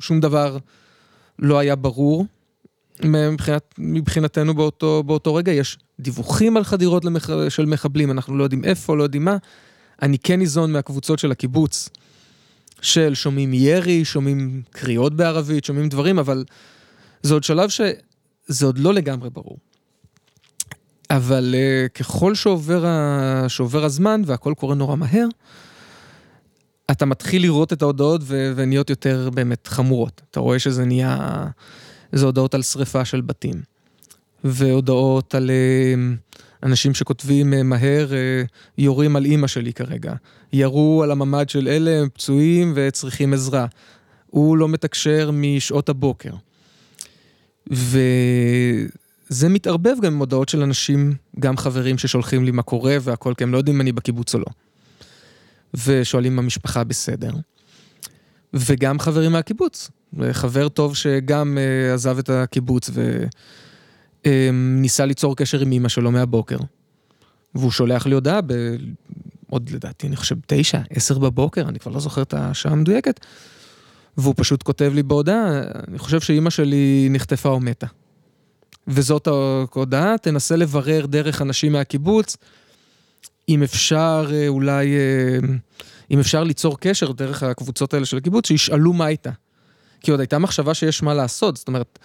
שום 0.00 0.20
דבר 0.20 0.58
לא 1.38 1.58
היה 1.58 1.76
ברור 1.76 2.26
מבחינת, 3.04 3.74
מבחינתנו 3.78 4.54
באותו, 4.54 5.02
באותו 5.06 5.34
רגע, 5.34 5.52
יש 5.52 5.78
דיווחים 6.00 6.56
על 6.56 6.64
חדירות 6.64 7.04
למח... 7.04 7.30
של 7.48 7.66
מחבלים, 7.66 8.10
אנחנו 8.10 8.36
לא 8.36 8.42
יודעים 8.44 8.64
איפה, 8.64 8.96
לא 8.96 9.02
יודעים 9.02 9.24
מה. 9.24 9.36
אני 10.02 10.18
כן 10.18 10.38
ניזון 10.38 10.72
מהקבוצות 10.72 11.18
של 11.18 11.32
הקיבוץ, 11.32 11.88
של 12.82 13.14
שומעים 13.14 13.54
ירי, 13.54 14.04
שומעים 14.04 14.62
קריאות 14.70 15.14
בערבית, 15.14 15.64
שומעים 15.64 15.88
דברים, 15.88 16.18
אבל 16.18 16.44
זה 17.22 17.34
עוד 17.34 17.44
שלב 17.44 17.70
שזה 17.70 18.66
עוד 18.66 18.78
לא 18.78 18.94
לגמרי 18.94 19.30
ברור. 19.30 19.58
אבל 21.10 21.54
uh, 21.54 21.88
ככל 21.88 22.34
שעובר, 22.34 22.86
ה... 22.86 23.44
שעובר 23.48 23.84
הזמן 23.84 24.22
והכל 24.26 24.54
קורה 24.56 24.74
נורא 24.74 24.96
מהר, 24.96 25.26
אתה 26.90 27.06
מתחיל 27.06 27.42
לראות 27.42 27.72
את 27.72 27.82
ההודעות. 27.82 28.20
ונהיות 28.26 28.90
יותר 28.90 29.30
באמת 29.34 29.66
חמורות. 29.66 30.22
אתה 30.30 30.40
רואה 30.40 30.58
שזה 30.58 30.84
נהיה... 30.84 31.46
זה 32.12 32.26
הודעות 32.26 32.54
על 32.54 32.62
שריפה 32.62 33.04
של 33.04 33.20
בתים. 33.20 33.62
והודעות 34.44 35.34
על 35.34 35.50
אה, 35.50 35.94
אנשים 36.62 36.94
שכותבים 36.94 37.54
אה, 37.54 37.62
מהר, 37.62 38.12
אה, 38.12 38.42
יורים 38.78 39.16
על 39.16 39.24
אימא 39.24 39.46
שלי 39.46 39.72
כרגע. 39.72 40.14
ירו 40.52 41.02
על 41.02 41.10
הממ"ד 41.10 41.48
של 41.48 41.68
אלה, 41.68 41.90
הם 41.90 42.08
פצועים 42.08 42.72
וצריכים 42.76 43.32
עזרה. 43.32 43.66
הוא 44.26 44.56
לא 44.56 44.68
מתקשר 44.68 45.30
משעות 45.32 45.88
הבוקר. 45.88 46.30
וזה 47.70 49.48
מתערבב 49.48 49.94
גם 50.02 50.12
עם 50.12 50.18
הודעות 50.18 50.48
של 50.48 50.62
אנשים, 50.62 51.14
גם 51.38 51.56
חברים 51.56 51.98
ששולחים 51.98 52.44
לי 52.44 52.50
מה 52.50 52.62
קורה 52.62 52.96
והכל, 53.00 53.34
כי 53.36 53.44
הם 53.44 53.52
לא 53.52 53.58
יודעים 53.58 53.76
אם 53.76 53.80
אני 53.80 53.92
בקיבוץ 53.92 54.34
או 54.34 54.38
לא. 54.38 54.46
ושואלים 55.74 56.32
אם 56.32 56.38
המשפחה 56.38 56.84
בסדר. 56.84 57.32
וגם 58.54 58.98
חברים 58.98 59.32
מהקיבוץ. 59.32 59.90
חבר 60.32 60.68
טוב 60.68 60.96
שגם 60.96 61.58
uh, 61.58 61.94
עזב 61.94 62.18
את 62.18 62.30
הקיבוץ 62.30 62.90
וניסה 64.24 65.02
uh, 65.02 65.06
ליצור 65.06 65.36
קשר 65.36 65.60
עם 65.60 65.72
אמא 65.72 65.88
שלו 65.88 66.10
מהבוקר. 66.10 66.58
והוא 67.54 67.70
שולח 67.70 68.06
לי 68.06 68.14
הודעה 68.14 68.40
ב... 68.40 68.52
עוד 69.50 69.70
לדעתי, 69.70 70.06
אני 70.06 70.16
חושב, 70.16 70.36
תשע, 70.46 70.80
עשר 70.90 71.18
בבוקר, 71.18 71.68
אני 71.68 71.78
כבר 71.78 71.92
לא 71.92 72.00
זוכר 72.00 72.22
את 72.22 72.34
השעה 72.34 72.72
המדויקת. 72.72 73.20
והוא 74.16 74.34
פשוט 74.36 74.62
כותב 74.62 74.92
לי 74.94 75.02
בהודעה, 75.02 75.62
אני 75.88 75.98
חושב 75.98 76.20
שאימא 76.20 76.50
שלי 76.50 77.08
נחטפה 77.10 77.48
או 77.48 77.60
מתה. 77.60 77.86
וזאת 78.88 79.26
ההודעה, 79.26 80.18
תנסה 80.18 80.56
לברר 80.56 81.06
דרך 81.06 81.42
אנשים 81.42 81.72
מהקיבוץ, 81.72 82.36
אם 83.50 83.62
אפשר 83.62 84.26
אה, 84.32 84.48
אולי, 84.48 84.94
אם 86.10 86.20
אפשר 86.20 86.44
ליצור 86.44 86.78
קשר 86.80 87.12
דרך 87.12 87.42
הקבוצות 87.42 87.94
האלה 87.94 88.06
של 88.06 88.16
הקיבוץ, 88.16 88.48
שישאלו 88.48 88.92
מה 88.92 89.04
הייתה. 89.04 89.30
כי 90.00 90.10
עוד 90.10 90.20
הייתה 90.20 90.38
מחשבה 90.38 90.74
שיש 90.74 91.02
מה 91.02 91.14
לעשות, 91.14 91.56
זאת 91.56 91.68
אומרת, 91.68 91.98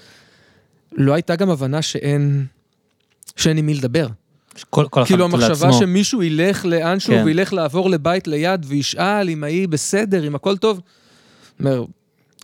לא 0.91 1.13
הייתה 1.13 1.35
גם 1.35 1.49
הבנה 1.49 1.81
שאין, 1.81 2.45
שאין 3.35 3.57
עם 3.57 3.65
מי 3.65 3.73
לדבר. 3.73 4.07
כל, 4.69 4.85
כל 4.89 5.05
כאילו 5.05 5.25
המחשבה 5.25 5.49
לעצמו. 5.49 5.73
שמישהו 5.73 6.23
ילך 6.23 6.65
לאנשהו 6.65 7.13
כן. 7.13 7.23
וילך 7.25 7.53
לעבור 7.53 7.89
לבית 7.89 8.27
ליד 8.27 8.65
וישאל 8.67 9.29
אם 9.29 9.43
ההיא 9.43 9.67
בסדר, 9.67 10.27
אם 10.27 10.35
הכל 10.35 10.57
טוב. 10.57 10.81
אומר, 11.59 11.85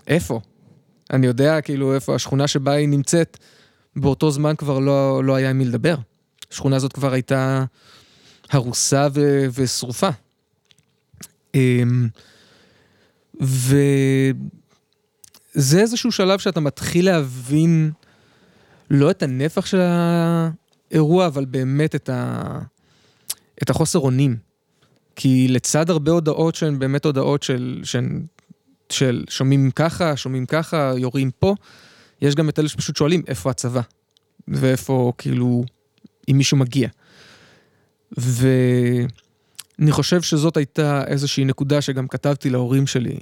איפה? 0.08 0.40
אני 1.14 1.28
יודע 1.28 1.62
כאילו 1.62 1.96
איפה 1.96 2.16
השכונה 2.16 2.48
שבה 2.48 2.72
היא 2.72 2.88
נמצאת, 2.88 3.38
באותו 3.96 4.32
זמן 4.32 4.56
כבר 4.56 4.80
לא, 4.80 5.24
לא 5.24 5.36
היה 5.36 5.50
עם 5.50 5.58
מי 5.58 5.66
לדבר. 5.66 5.96
השכונה 6.52 6.76
הזאת 6.76 6.94
כבר 6.94 7.14
הייתה 7.14 7.66
הרוסה 8.52 9.08
ו- 9.14 9.46
ושרופה. 9.54 10.10
אמ, 11.56 12.08
ו... 13.42 13.76
זה 15.54 15.80
איזשהו 15.80 16.12
שלב 16.12 16.40
שאתה 16.40 16.60
מתחיל 16.60 17.06
להבין 17.06 17.92
לא 18.90 19.12
את 19.12 19.24
הנפח 19.24 19.66
של 19.66 19.80
האירוע, 19.82 21.28
אבל 21.28 21.46
באמת 21.46 21.96
את, 21.96 22.10
ה... 22.10 22.60
את 23.64 23.70
החוסר 23.70 24.00
אונים. 24.00 24.38
כי 25.16 25.48
לצד 25.48 25.90
הרבה 25.90 26.12
הודעות 26.12 26.56
שהן 26.56 26.80
באמת 26.80 27.06
הודעות 27.06 27.44
של, 27.44 27.82
שהן, 27.84 28.26
של 28.90 29.24
שומעים 29.30 29.72
ככה, 29.72 30.18
שומעים 30.18 30.46
ככה, 30.46 30.94
יורים 30.98 31.32
פה, 31.40 31.56
יש 32.22 32.36
גם 32.36 32.50
את 32.50 32.60
אלה 32.60 32.68
שפשוט 32.68 32.96
שואלים 32.96 33.24
איפה 33.28 33.50
הצבא, 33.50 33.82
ואיפה 34.48 35.14
כאילו, 35.18 35.64
אם 36.30 36.38
מישהו 36.38 36.58
מגיע. 36.58 36.90
ואני 38.18 39.92
חושב 39.92 40.22
שזאת 40.22 40.58
הייתה 40.58 41.04
איזושהי 41.08 41.46
נקודה 41.46 41.82
שגם 41.82 42.08
כתבתי 42.08 42.50
להורים 42.50 42.88
שלי. 42.88 43.18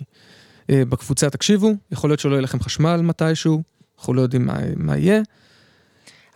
אה, 0.69 0.83
בקבוצה, 0.89 1.29
תקשיבו, 1.29 1.71
יכול 1.91 2.09
להיות 2.09 2.19
שלא 2.19 2.31
יהיה 2.31 2.41
לכם 2.41 2.59
חשמל 2.59 3.01
מתישהו, 3.01 3.61
אנחנו 3.99 4.13
לא 4.13 4.21
יודעים 4.21 4.45
מה, 4.45 4.57
מה 4.75 4.97
יהיה. 4.97 5.21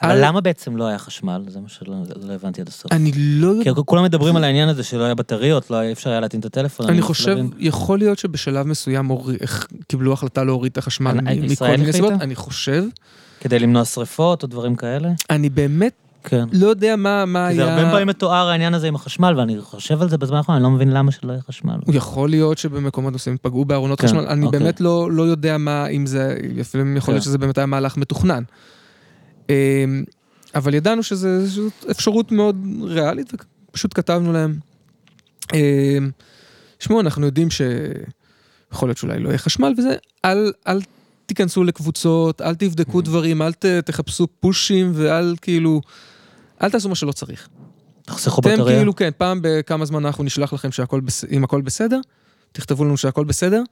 אבל 0.02 0.12
על... 0.12 0.26
למה 0.26 0.42
בעצם 0.42 0.78
לא 0.78 0.88
היה 0.88 0.98
חשמל? 0.98 1.44
זה 1.48 1.60
מה 1.60 1.70
שלא 1.70 1.96
לא 2.22 2.34
הבנתי 2.34 2.62
עד 2.62 2.68
הסוף. 2.68 2.92
אני 2.92 3.12
לא. 3.16 3.54
כי 3.64 3.70
כולם 3.86 4.04
מדברים 4.04 4.36
על 4.36 4.44
העניין 4.44 4.70
הזה 4.70 4.84
שלא 4.84 5.04
היה 5.04 5.16
בטריות, 5.16 5.72
לא 5.72 5.76
היה 5.76 5.92
אפשר 5.92 6.10
היה 6.10 6.20
להטעין 6.20 6.40
את 6.40 6.46
הטלפון. 6.46 6.90
אני, 6.90 7.02
חושב. 7.02 7.38
יכול 7.58 8.00
להיות 8.00 8.20
שבשלב 8.20 8.68
מסוים. 8.68 9.12
קיבלו 9.88 10.14
החלטה 10.14 10.44
להוריד 10.44 10.72
את 10.72 10.78
החשמל 10.78 11.14
מכל 11.22 11.66
מיני 11.66 11.94
סיבות, 11.94 12.14
אני 12.22 12.36
חושב. 12.36 12.84
כדי 13.40 13.60
למנוע 13.60 13.86
שריפות 13.86 14.44
או 14.44 14.48
דברים 14.48 14.76
כאלה? 14.76 15.10
אני 15.30 15.50
באמת 15.50 15.94
כן. 16.24 16.46
לא 16.52 16.68
יודע 16.68 16.96
מה, 16.96 17.26
מה 17.26 17.48
היה... 17.48 17.56
זה 17.56 17.74
הרבה 17.74 17.92
פעמים 17.92 18.08
מתואר 18.08 18.50
העניין 18.50 18.74
הזה 18.74 18.88
עם 18.88 18.96
החשמל, 18.96 19.34
ואני 19.38 19.62
חושב 19.62 20.02
על 20.02 20.10
זה 20.10 20.18
בזמן 20.18 20.38
האחרון, 20.38 20.56
אני 20.56 20.64
לא 20.64 20.70
מבין 20.70 20.92
למה 20.92 21.12
שלא 21.12 21.32
יהיה 21.32 21.42
חשמל. 21.42 21.76
יכול 21.88 22.30
להיות 22.30 22.58
שבמקומות 22.58 23.14
מסוימים 23.14 23.38
פגעו 23.42 23.66
בארונות 23.66 24.02
כן, 24.02 24.08
חשמל, 24.08 24.26
אני 24.28 24.46
אוקיי. 24.46 24.60
באמת 24.60 24.82
לא, 24.82 25.12
לא 25.12 25.24
יודע 25.24 25.58
מה, 25.58 25.88
אם 25.88 26.06
זה, 26.06 26.38
אפילו 26.62 26.98
יכול 26.98 27.14
להיות 27.14 27.24
כן. 27.24 27.30
שזה 27.30 27.38
באמת 27.38 27.58
היה 27.58 27.68
מהלך 27.68 27.98
מתוכנן. 27.98 28.44
אמ, 29.50 30.04
אבל 30.56 30.74
ידענו 30.74 31.04
שזו 31.04 31.30
אפשרות 31.92 32.32
מאוד 32.32 32.66
ריאלית, 32.82 33.34
ופשוט 33.70 33.94
כתבנו 33.94 34.34
להם. 34.34 34.56
אמ, 35.54 36.12
שמעו, 36.80 37.00
אנחנו 37.00 37.26
יודעים 37.26 37.48
שיכול 37.50 38.90
להיות 38.90 38.98
שאולי 38.98 39.20
לא 39.20 39.30
יהיה 39.30 39.38
חשמל 39.38 39.74
וזה, 39.78 39.96
אל, 40.26 40.52
אל 40.68 40.80
תיכנסו 41.26 41.64
לקבוצות, 41.64 42.42
אל 42.42 42.56
תבדקו 42.56 43.00
mm-hmm. 43.00 43.04
דברים, 43.04 43.42
אל 43.42 43.54
ת, 43.54 43.66
תחפשו 43.66 44.28
פושים 44.40 44.92
ואל 44.96 45.36
כאילו... 45.42 45.82
אל 46.62 46.70
תעשו 46.70 46.90
מה 46.90 46.96
שלא 46.96 47.12
צריך. 47.12 47.50
תחסכו 48.06 48.42
בטריה. 48.42 48.56
אתם 48.56 48.66
כאילו, 48.66 48.96
כן, 48.96 49.10
פעם 49.18 49.40
בכמה 49.44 49.86
זמן 49.86 50.06
אנחנו 50.06 50.24
נשלח 50.24 50.54
לכם 50.54 50.72
שהכל 50.72 51.00
בס... 51.00 51.26
אם 51.32 51.44
הכל 51.44 51.62
בסדר, 51.62 52.00
תכתבו 52.52 52.86
לנו 52.86 52.98
שהכל 52.98 53.26
בסדר, 53.26 53.64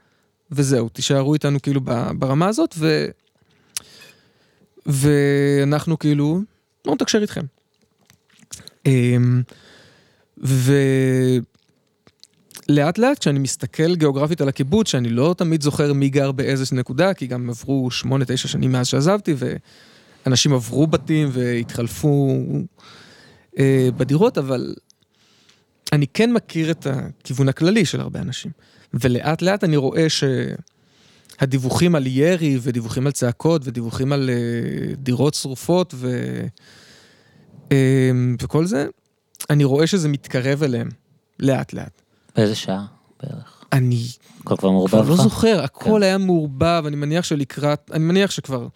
וזהו, 0.51 0.89
תישארו 0.89 1.33
איתנו 1.33 1.61
כאילו 1.61 1.81
ברמה 2.17 2.47
הזאת, 2.47 2.75
ו... 2.77 3.05
ואנחנו 4.85 5.99
כאילו, 5.99 6.41
לא 6.85 6.93
נתקשר 6.93 7.21
איתכם. 7.21 7.45
אמ, 8.85 9.41
ולאט 10.37 11.43
לאט 12.97 13.19
כשאני 13.19 13.39
מסתכל 13.39 13.95
גיאוגרפית 13.95 14.41
על 14.41 14.49
הקיבוץ, 14.49 14.87
שאני 14.87 15.09
לא 15.09 15.35
תמיד 15.37 15.61
זוכר 15.61 15.93
מי 15.93 16.09
גר 16.09 16.31
באיזושהי 16.31 16.77
נקודה, 16.77 17.13
כי 17.13 17.27
גם 17.27 17.49
עברו 17.49 17.91
שמונה, 17.91 18.25
תשע 18.25 18.47
שנים 18.47 18.71
מאז 18.71 18.87
שעזבתי, 18.87 19.33
ו... 19.37 19.55
אנשים 20.27 20.53
עברו 20.53 20.87
בתים 20.87 21.29
והתחלפו 21.31 22.37
אה, 23.59 23.89
בדירות, 23.97 24.37
אבל 24.37 24.75
אני 25.93 26.07
כן 26.07 26.33
מכיר 26.33 26.71
את 26.71 26.87
הכיוון 26.87 27.49
הכללי 27.49 27.85
של 27.85 28.01
הרבה 28.01 28.19
אנשים. 28.19 28.51
ולאט 28.93 29.41
לאט 29.41 29.63
אני 29.63 29.77
רואה 29.77 30.07
הדיווחים 31.39 31.95
על 31.95 32.07
ירי 32.07 32.59
ודיווחים 32.61 33.05
על 33.05 33.11
צעקות 33.11 33.61
ודיווחים 33.65 34.13
על 34.13 34.29
uh, 34.29 34.95
דירות 34.95 35.33
שרופות 35.33 35.93
ו... 35.97 36.39
uh, 37.69 37.73
וכל 38.41 38.65
זה, 38.65 38.87
אני 39.49 39.63
רואה 39.63 39.87
שזה 39.87 40.07
מתקרב 40.07 40.63
אליהם, 40.63 40.89
לאט 41.39 41.73
לאט. 41.73 42.01
באיזה 42.35 42.55
שעה 42.55 42.85
בערך? 43.23 43.65
אני 43.73 44.03
הכל 44.41 44.55
כבר 44.57 44.71
מעורבב 44.71 45.01
כבר? 45.03 45.09
לא 45.09 45.15
זוכר, 45.15 45.61
הכל 45.63 45.89
כן. 45.97 46.03
היה 46.03 46.17
מעורבב, 46.17 46.83
אני 46.87 46.95
מניח 46.95 47.25
שלקראת, 47.25 47.91
אני 47.93 48.03
מניח 48.03 48.31
שכבר 48.31 48.67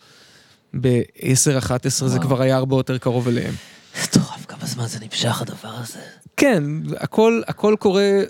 ב-10-11 0.81 1.89
זה. 1.89 2.19
כבר 2.19 2.41
היה 2.41 2.55
הרבה 2.57 2.75
יותר 2.75 2.97
קרוב 2.97 3.27
אליהם. 3.27 3.53
מטורף, 4.03 4.45
כמה 4.45 4.65
זמן 4.65 4.85
זה 4.87 4.99
נמשך 4.99 5.41
הדבר 5.41 5.69
הזה. 5.69 5.99
כן, 6.37 6.63
הכל, 6.97 7.41
הכל 7.47 7.75
קורה 7.79 8.21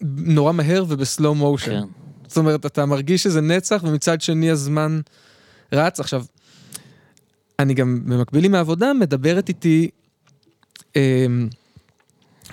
נורא 0.00 0.52
מהר 0.52 0.84
ובסלואו 0.88 1.34
מושן. 1.34 1.70
כן. 1.70 1.86
זאת 2.26 2.36
אומרת, 2.36 2.66
אתה 2.66 2.86
מרגיש 2.86 3.22
שזה 3.22 3.40
נצח, 3.40 3.80
ומצד 3.84 4.20
שני 4.20 4.50
הזמן 4.50 5.00
רץ. 5.72 6.00
עכשיו, 6.00 6.24
אני 7.58 7.74
גם 7.74 8.00
במקביל 8.04 8.44
עם 8.44 8.54
העבודה 8.54 8.92
מדברת 8.92 9.48
איתי 9.48 9.90
אה, 10.96 11.26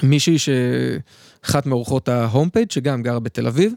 מישהי 0.04 0.38
שאחת 0.40 1.66
מאורחות 1.66 2.10
ההום 2.10 2.50
פייג' 2.50 2.72
שגם 2.72 3.04
גרה 3.04 3.20
בתל 3.20 3.48
אביב, 3.48 3.74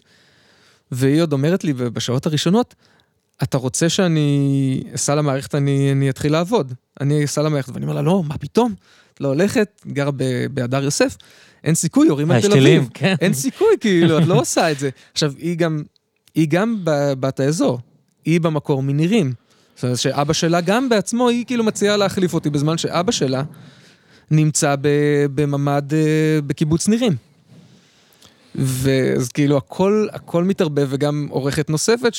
והיא 0.90 1.22
עוד 1.22 1.32
אומרת 1.32 1.64
לי 1.64 1.72
בשעות 1.72 2.26
הראשונות, 2.26 2.74
אתה 3.43 3.59
רוצה 3.59 3.89
שאני 3.89 4.82
אסע 4.95 5.14
למערכת, 5.14 5.55
אני, 5.55 5.93
אני 5.93 6.11
אתחיל 6.11 6.32
לעבוד. 6.32 6.72
אני 7.01 7.24
אסע 7.24 7.43
למערכת, 7.43 7.72
ואני 7.74 7.85
אומר 7.85 7.95
לה, 7.95 8.03
לא, 8.03 8.22
מה 8.26 8.39
פתאום? 8.39 8.74
את 9.14 9.20
לא 9.20 9.28
הולכת, 9.28 9.80
גרה 9.87 10.11
ב- 10.11 10.47
בהדר 10.51 10.85
יוסף, 10.85 11.16
אין 11.64 11.74
סיכוי, 11.74 12.07
יורים 12.07 12.30
על 12.30 12.39
יש 12.39 12.45
תל 12.45 12.53
אביב. 12.53 12.89
כן. 12.95 13.14
אין 13.20 13.35
סיכוי, 13.35 13.68
כאילו, 13.80 14.18
את 14.18 14.26
לא 14.26 14.41
עושה 14.41 14.72
את 14.72 14.78
זה. 14.78 14.91
עכשיו, 15.12 15.32
היא 15.39 15.57
גם, 15.57 15.82
היא 16.35 16.49
גם 16.49 16.78
בת 17.20 17.41
האזור, 17.41 17.78
היא 18.24 18.41
במקור 18.41 18.82
מנירים. 18.82 19.32
זאת 19.74 19.85
אומרת 19.85 19.99
שאבא 19.99 20.32
שלה 20.32 20.61
גם 20.61 20.89
בעצמו, 20.89 21.28
היא 21.28 21.45
כאילו 21.47 21.64
מציעה 21.64 21.97
להחליף 21.97 22.35
אותי 22.35 22.51
בזמן 22.51 22.78
שאבא 22.78 23.12
שלה 23.12 23.43
נמצא 24.30 24.74
בממ"ד 25.35 25.95
אה, 25.95 26.39
בקיבוץ 26.47 26.89
נירים. 26.89 27.16
ואז 28.55 29.28
כאילו 29.28 29.57
הכל, 29.57 30.07
הכל 30.12 30.45
מתערבב, 30.45 30.87
וגם 30.91 31.26
עורכת 31.30 31.70
נוספת 31.70 32.14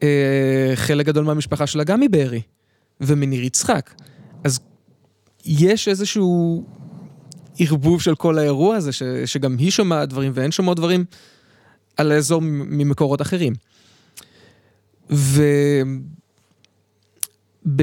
שחלק 0.00 1.06
גדול 1.06 1.24
מהמשפחה 1.24 1.66
שלה 1.66 1.84
גם 1.84 2.00
מבארי, 2.00 2.42
ומניר 3.00 3.42
יצחק. 3.44 3.94
אז 4.44 4.60
יש 5.44 5.88
איזשהו 5.88 6.64
ערבוב 7.58 8.02
של 8.02 8.14
כל 8.14 8.38
האירוע 8.38 8.76
הזה, 8.76 8.92
ש, 8.92 9.02
שגם 9.26 9.56
היא 9.58 9.70
שומעת 9.70 10.08
דברים 10.08 10.32
והן 10.34 10.50
שומעות 10.50 10.76
דברים 10.76 11.04
על 11.96 12.12
האזור 12.12 12.42
ממקורות 12.42 13.22
אחרים. 13.22 13.52
ו... 15.10 15.42
ב... 17.76 17.82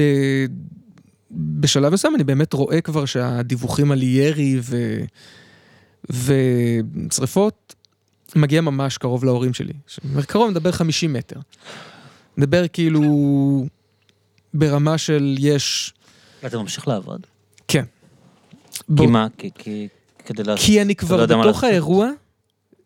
בשלב 1.30 1.92
מסוים 1.92 2.14
אני 2.14 2.24
באמת 2.24 2.52
רואה 2.52 2.80
כבר 2.80 3.04
שהדיווחים 3.04 3.92
על 3.92 4.02
ירי 4.02 4.60
ו... 4.62 4.98
ושריפות 7.08 7.74
מגיע 8.36 8.60
ממש 8.60 8.98
קרוב 8.98 9.24
להורים 9.24 9.54
שלי. 9.54 9.72
קרוב, 10.26 10.50
מדבר 10.50 10.72
50 10.72 11.12
מטר. 11.12 11.40
מדבר 12.36 12.64
כאילו 12.68 13.02
ברמה 14.54 14.98
של 14.98 15.36
יש... 15.38 15.94
אתה 16.46 16.58
ממשיך 16.58 16.88
לעבוד? 16.88 17.20
כן. 17.68 17.84
כי 18.96 19.06
מה? 19.06 19.26
כי- 19.38 19.50
כי... 19.54 19.88
כדי 20.24 20.42
לעשות... 20.44 20.66
כי 20.66 20.82
אני 20.82 20.88
לא 20.88 20.98
כבר 20.98 21.36
מה 21.36 21.42
בתוך. 21.44 21.64
האירוע, 21.64 22.10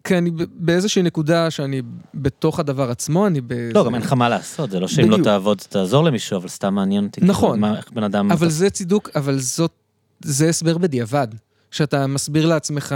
כי 0.04 0.18
אני 0.18 0.30
באיזושהי 0.54 1.02
נקודה 1.02 1.50
שאני 1.50 1.82
בתוך 2.14 2.60
הדבר 2.60 2.90
עצמו, 2.90 3.26
אני 3.26 3.40
ב... 3.40 3.52
לא, 3.74 3.84
גם 3.86 3.94
אין 3.94 4.02
לך 4.02 4.12
מה 4.12 4.28
לעשות, 4.28 4.70
זה 4.70 4.80
לא 4.80 4.88
שאם 4.88 5.10
לא. 5.10 5.18
תעבוד 5.24 5.58
תעזור 5.58 6.04
למישהו, 6.04 6.36
אבל 6.36 6.48
סתם 6.48 6.74
מעניין 6.74 7.04
אותי. 7.04 7.20
כאילו, 7.20 7.32
נכון. 7.32 7.64
איך 7.64 7.90
בן 7.92 8.02
אדם... 8.02 8.32
אבל 8.32 8.48
זה 8.50 8.70
צידוק, 8.70 9.10
אבל 9.16 9.38
זאת, 9.38 9.72
זה 10.24 10.48
הסבר 10.48 10.78
בדיעבד. 10.78 11.28
שאתה 11.70 12.06
מסביר 12.06 12.46
לעצמך 12.46 12.94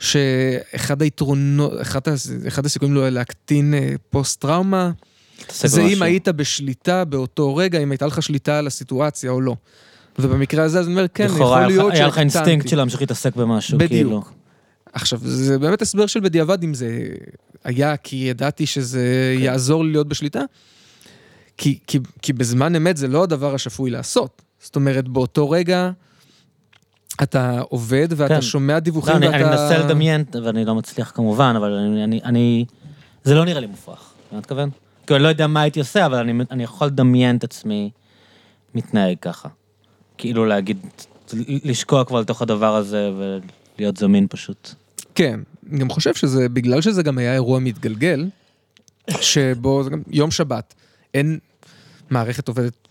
שאחד 0.00 1.02
היתרונות, 1.02 1.72
אחד, 1.82 2.00
אחד 2.48 2.66
הסיכויים 2.66 2.94
לא 2.94 3.08
להקטין 3.08 3.74
אה, 3.74 3.94
פוסט-טראומה, 4.10 4.90
זה 5.64 5.82
אם. 5.82 6.02
היית 6.02 6.28
בשליטה 6.28 7.04
באותו 7.04 7.56
רגע, 7.56 7.78
אם 7.78 7.90
הייתה 7.90 8.06
לך 8.06 8.22
שליטה 8.22 8.58
על 8.58 8.66
הסיטואציה 8.66 9.30
או 9.30 9.40
לא. 9.40 9.56
ובמקרה 10.18 10.64
הזה, 10.64 10.80
אז 10.80 10.86
אני 10.86 10.94
אומר, 10.94 11.08
כן, 11.08 11.24
יכול 11.24 11.60
להיות 11.66 11.92
היה 11.92 12.06
לך. 12.06 12.18
אינסטינקט 12.18 12.68
של 12.68 12.76
להמשיך 12.76 13.00
להתעסק 13.00 13.36
במשהו. 13.36 13.78
כאילו. 13.88 14.22
עכשיו, 14.92 15.18
זה 15.22 15.58
באמת 15.58 15.82
הסבר 15.82 16.06
של 16.06 16.20
בדיעבד 16.20 16.62
אם 16.62 16.74
זה 16.74 17.08
היה 17.64 17.96
כי 17.96 18.16
ידעתי 18.16 18.66
שזה 18.66 19.34
כן. 19.38 19.42
יעזור 19.44 19.84
לי 19.84 19.90
להיות 19.92 20.08
בשליטה. 20.08 20.40
כי, 21.56 21.78
כי, 21.86 21.98
כי 22.22 22.32
בזמן 22.32 22.76
אמת 22.76 22.96
זה 22.96 23.08
לא 23.08 23.22
הדבר 23.22 23.54
השפוי 23.54 23.90
לעשות. 23.90 24.42
זאת 24.62 24.76
אומרת, 24.76 25.08
באותו 25.08 25.50
רגע 25.50 25.90
אתה 27.22 27.60
עובד 27.60 28.08
ואתה 28.16 28.34
כן. 28.34 28.42
שומע 28.42 28.74
לא, 28.74 28.80
דיווחים 28.80 29.16
אני 29.16 29.26
ואתה... 29.26 29.36
אני 29.36 29.44
מנסה 29.44 29.78
לדמיין, 29.78 30.24
ואני 30.44 30.64
לא 30.64 30.74
מצליח 30.74 31.12
כמובן, 31.14 31.54
אבל 31.56 31.72
אני- 31.72 32.04
אני- 32.04 32.20
אני... 32.24 32.64
זה 33.24 33.34
לא 33.34 33.44
נראה 33.44 33.60
לי 33.60 33.66
מופרך, 33.66 34.10
אתה 34.28 34.36
מתכוון? 34.36 34.70
כאילו, 35.06 35.16
אני 35.16 35.22
לא 35.22 35.28
יודע 35.28 35.46
מה 35.46 35.60
הייתי 35.60 35.80
עושה, 35.80 36.06
אבל 36.06 36.18
אני 36.18 36.44
אני 36.50 36.62
יכול 36.62 36.86
לדמיין 36.86 37.36
את 37.36 37.44
עצמי 37.44 37.90
מתנהג 38.74 39.16
ככה. 39.20 39.48
כאילו 40.18 40.44
להגיד, 40.44 40.78
לשקוע 41.46 42.04
כבר 42.04 42.20
לתוך 42.20 42.42
הדבר 42.42 42.76
הזה 42.76 43.10
ולהיות 43.78 43.96
זמין 43.96 44.26
פשוט. 44.30 44.74
כן, 45.14 45.40
אני 45.70 45.78
גם 45.78 45.90
חושב 45.90 46.14
שזה, 46.14 46.48
בגלל 46.48 46.80
שזה 46.80 47.02
גם 47.02 47.18
היה 47.18 47.34
אירוע 47.34 47.58
מתגלגל, 47.58 48.28
שבו 49.20 49.84
זה 49.84 49.90
גם 49.90 50.02
יום 50.10 50.30
שבת, 50.30 50.74
אין 51.14 51.38
מערכת 52.10 52.48
עובדת 52.48 52.88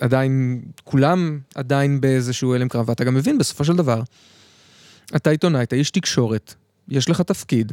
עדיין, 0.00 0.62
כולם 0.84 1.38
עדיין 1.54 2.00
באיזשהו 2.00 2.54
הלם 2.54 2.68
קרב, 2.68 2.88
ואתה 2.88 3.04
גם 3.04 3.14
מבין 3.14 3.38
בסופו 3.38 3.64
של 3.64 3.76
דבר, 3.76 4.02
אתה 5.16 5.30
עיתונאי, 5.30 5.62
אתה 5.62 5.76
איש 5.76 5.90
תקשורת, 5.90 6.54
יש 6.88 7.10
לך 7.10 7.20
תפקיד, 7.20 7.72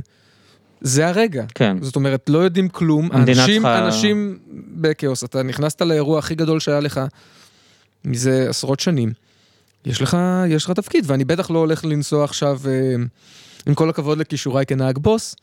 זה 0.88 1.08
הרגע. 1.08 1.46
כן. 1.56 1.78
זאת 1.82 1.96
אומרת, 1.96 2.30
לא 2.30 2.38
יודעים 2.40 2.70
כלום, 2.70 3.10
אנשים, 3.12 3.46
צריכה- 3.62 3.86
אנשים 3.86 4.38
בכאוס, 4.76 5.24
אתה 5.24 5.44
נכנסת 5.44 5.82
לאירוע 5.82 6.20
הכי 6.20 6.36
גדול 6.36 6.60
שהיה 6.60 6.80
לך 6.80 7.02
מזה 8.06 8.46
עשרות 8.50 8.80
שנים. 8.80 9.14
יש 9.86 10.02
לך, 10.02 10.18
יש 10.50 10.66
לך 10.66 10.72
תפקיד, 10.72 11.04
ואני 11.08 11.26
בטח 11.26 11.52
לא 11.52 11.60
הולך 11.60 11.86
לנסוע 11.86 12.24
עכשיו, 12.24 12.60
אה, 12.68 12.96
עם 13.68 13.74
כל 13.74 13.90
הכבוד 13.90 14.18
לכישוריי 14.18 14.66
כנהג 14.66 14.98
בוס, 14.98 15.36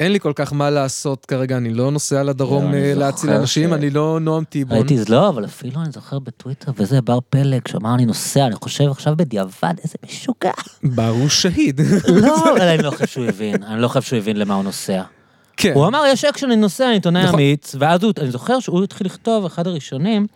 אין 0.00 0.12
לי 0.12 0.20
כל 0.20 0.32
כך 0.34 0.52
מה 0.52 0.70
לעשות 0.70 1.26
כרגע, 1.26 1.56
אני 1.56 1.74
לא 1.74 1.90
נוסע 1.90 2.22
לדרום 2.22 2.72
לא, 2.72 2.76
אה, 2.76 2.94
להציל 2.94 3.30
אנשים, 3.30 3.74
אני 3.74 3.90
לא 3.90 4.18
נועם 4.20 4.44
טיבון. 4.44 4.78
ראיתי, 4.78 4.96
לא, 5.08 5.28
אבל 5.28 5.44
אפילו 5.44 5.80
אני 5.80 5.92
זוכר 5.92 6.18
בטוויטר, 6.18 6.72
וזה 6.76 7.00
בר 7.00 7.18
פלג, 7.30 7.68
שאמר 7.68 7.94
אני 7.94 8.04
נוסע, 8.04 8.46
אני 8.46 8.54
חושב 8.54 8.90
עכשיו 8.90 9.16
בדיעבד, 9.16 9.74
איזה 9.84 9.94
משוגע. 10.06 10.52
ברור 10.82 11.28
שהיד. 11.28 11.80
לא, 12.22 12.52
אבל 12.52 12.68
אני 12.68 12.82
לא 12.82 12.90
חושב 12.90 13.06
שהוא 13.06 13.24
הבין, 13.26 13.62
אני 13.62 13.82
לא 13.82 13.88
חושב 13.88 14.02
שהוא 14.02 14.18
הבין 14.18 14.36
למה 14.36 14.54
הוא 14.54 14.64
נוסע. 14.64 15.02
כן, 15.56 15.72
הוא 15.74 15.86
אמר, 15.86 16.04
יש 16.08 16.24
אקשן, 16.24 16.46
אני 16.46 16.56
נוסע, 16.56 16.84
אני 16.84 16.94
עיתונאי 16.94 17.22
נכון. 17.22 17.34
אמיץ, 17.34 17.74
ואז 17.78 18.02
הוא, 18.02 18.12
אני 18.20 18.30
זוכר 18.30 18.60
שהוא 18.60 18.84
התחיל 18.84 19.06
לכתוב, 19.06 19.44
אחד 19.44 19.66
הראשונים, 19.66 20.26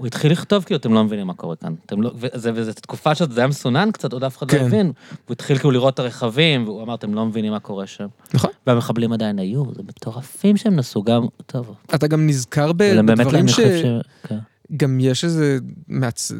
הוא 0.00 0.06
התחיל 0.06 0.32
לכתוב, 0.32 0.64
כאילו, 0.64 0.78
אתם 0.78 0.92
לא 0.92 1.04
מבינים 1.04 1.26
מה 1.26 1.34
קורה 1.34 1.56
כאן. 1.56 1.74
אתם 1.86 2.02
לא, 2.02 2.12
וזה, 2.14 2.50
וזה 2.54 2.72
תקופה 2.72 3.14
שזה 3.14 3.40
היה 3.40 3.46
מסונן 3.46 3.90
קצת, 3.92 4.12
עוד 4.12 4.24
אף 4.24 4.38
אחד 4.38 4.50
לא 4.52 4.58
כן. 4.58 4.64
הבין. 4.64 4.86
הוא 5.26 5.32
התחיל 5.32 5.58
כאילו 5.58 5.70
לראות 5.70 5.94
את 5.94 5.98
הרכבים, 5.98 6.64
והוא 6.64 6.82
אמר, 6.82 6.94
אתם 6.94 7.14
לא 7.14 7.26
מבינים 7.26 7.52
מה 7.52 7.60
קורה 7.60 7.86
שם. 7.86 8.06
נכון. 8.34 8.50
והמחבלים 8.66 9.12
עדיין 9.12 9.38
היו, 9.38 9.64
זה 9.76 9.82
מטורפים 9.82 10.56
שהם 10.56 10.76
נסעו 10.76 11.02
גם, 11.02 11.26
טוב. 11.46 11.74
אתה 11.94 12.06
גם 12.06 12.26
נזכר 12.26 12.72
ב- 12.72 13.00
בדברים 13.06 13.48
ש... 13.48 13.60
ש... 13.60 13.84
כן. 14.22 14.38
גם 14.76 15.00
יש 15.00 15.24
איזה... 15.24 15.58
מעצ... 15.88 16.32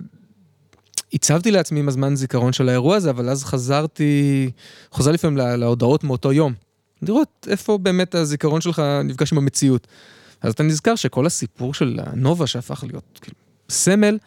עיצבתי 1.12 1.51
לעצמי 1.50 1.80
עם 1.80 1.88
הזמן 1.88 2.16
זיכרון 2.16 2.52
של 2.52 2.68
האירוע 2.68 2.96
הזה, 2.96 3.11
אבל 3.11 3.28
אז 3.28 3.44
חזרתי, 3.44 4.50
חוזר 4.90 5.12
לפעמים 5.12 5.36
לה- 5.36 5.56
להודעות 5.56 6.04
מאותו 6.04 6.32
יום. 6.32 6.52
לראות 7.02 7.46
איפה 7.50 7.78
באמת 7.78 8.14
הזיכרון 8.14 8.61
שלך 8.61 8.82
נפגש 9.04 9.32
עם 9.32 9.38
המציאות. 9.38 9.86
אז 10.42 10.52
אתה 10.52 10.62
נזכר 10.62 10.94
שכל 10.94 11.26
הסיפור 11.26 11.74
של 11.74 12.00
הנובה 12.02 12.46
שהפך 12.46 12.84
להיות 12.86 13.18
כאילו, 13.22 13.36
סמל, 13.71 14.18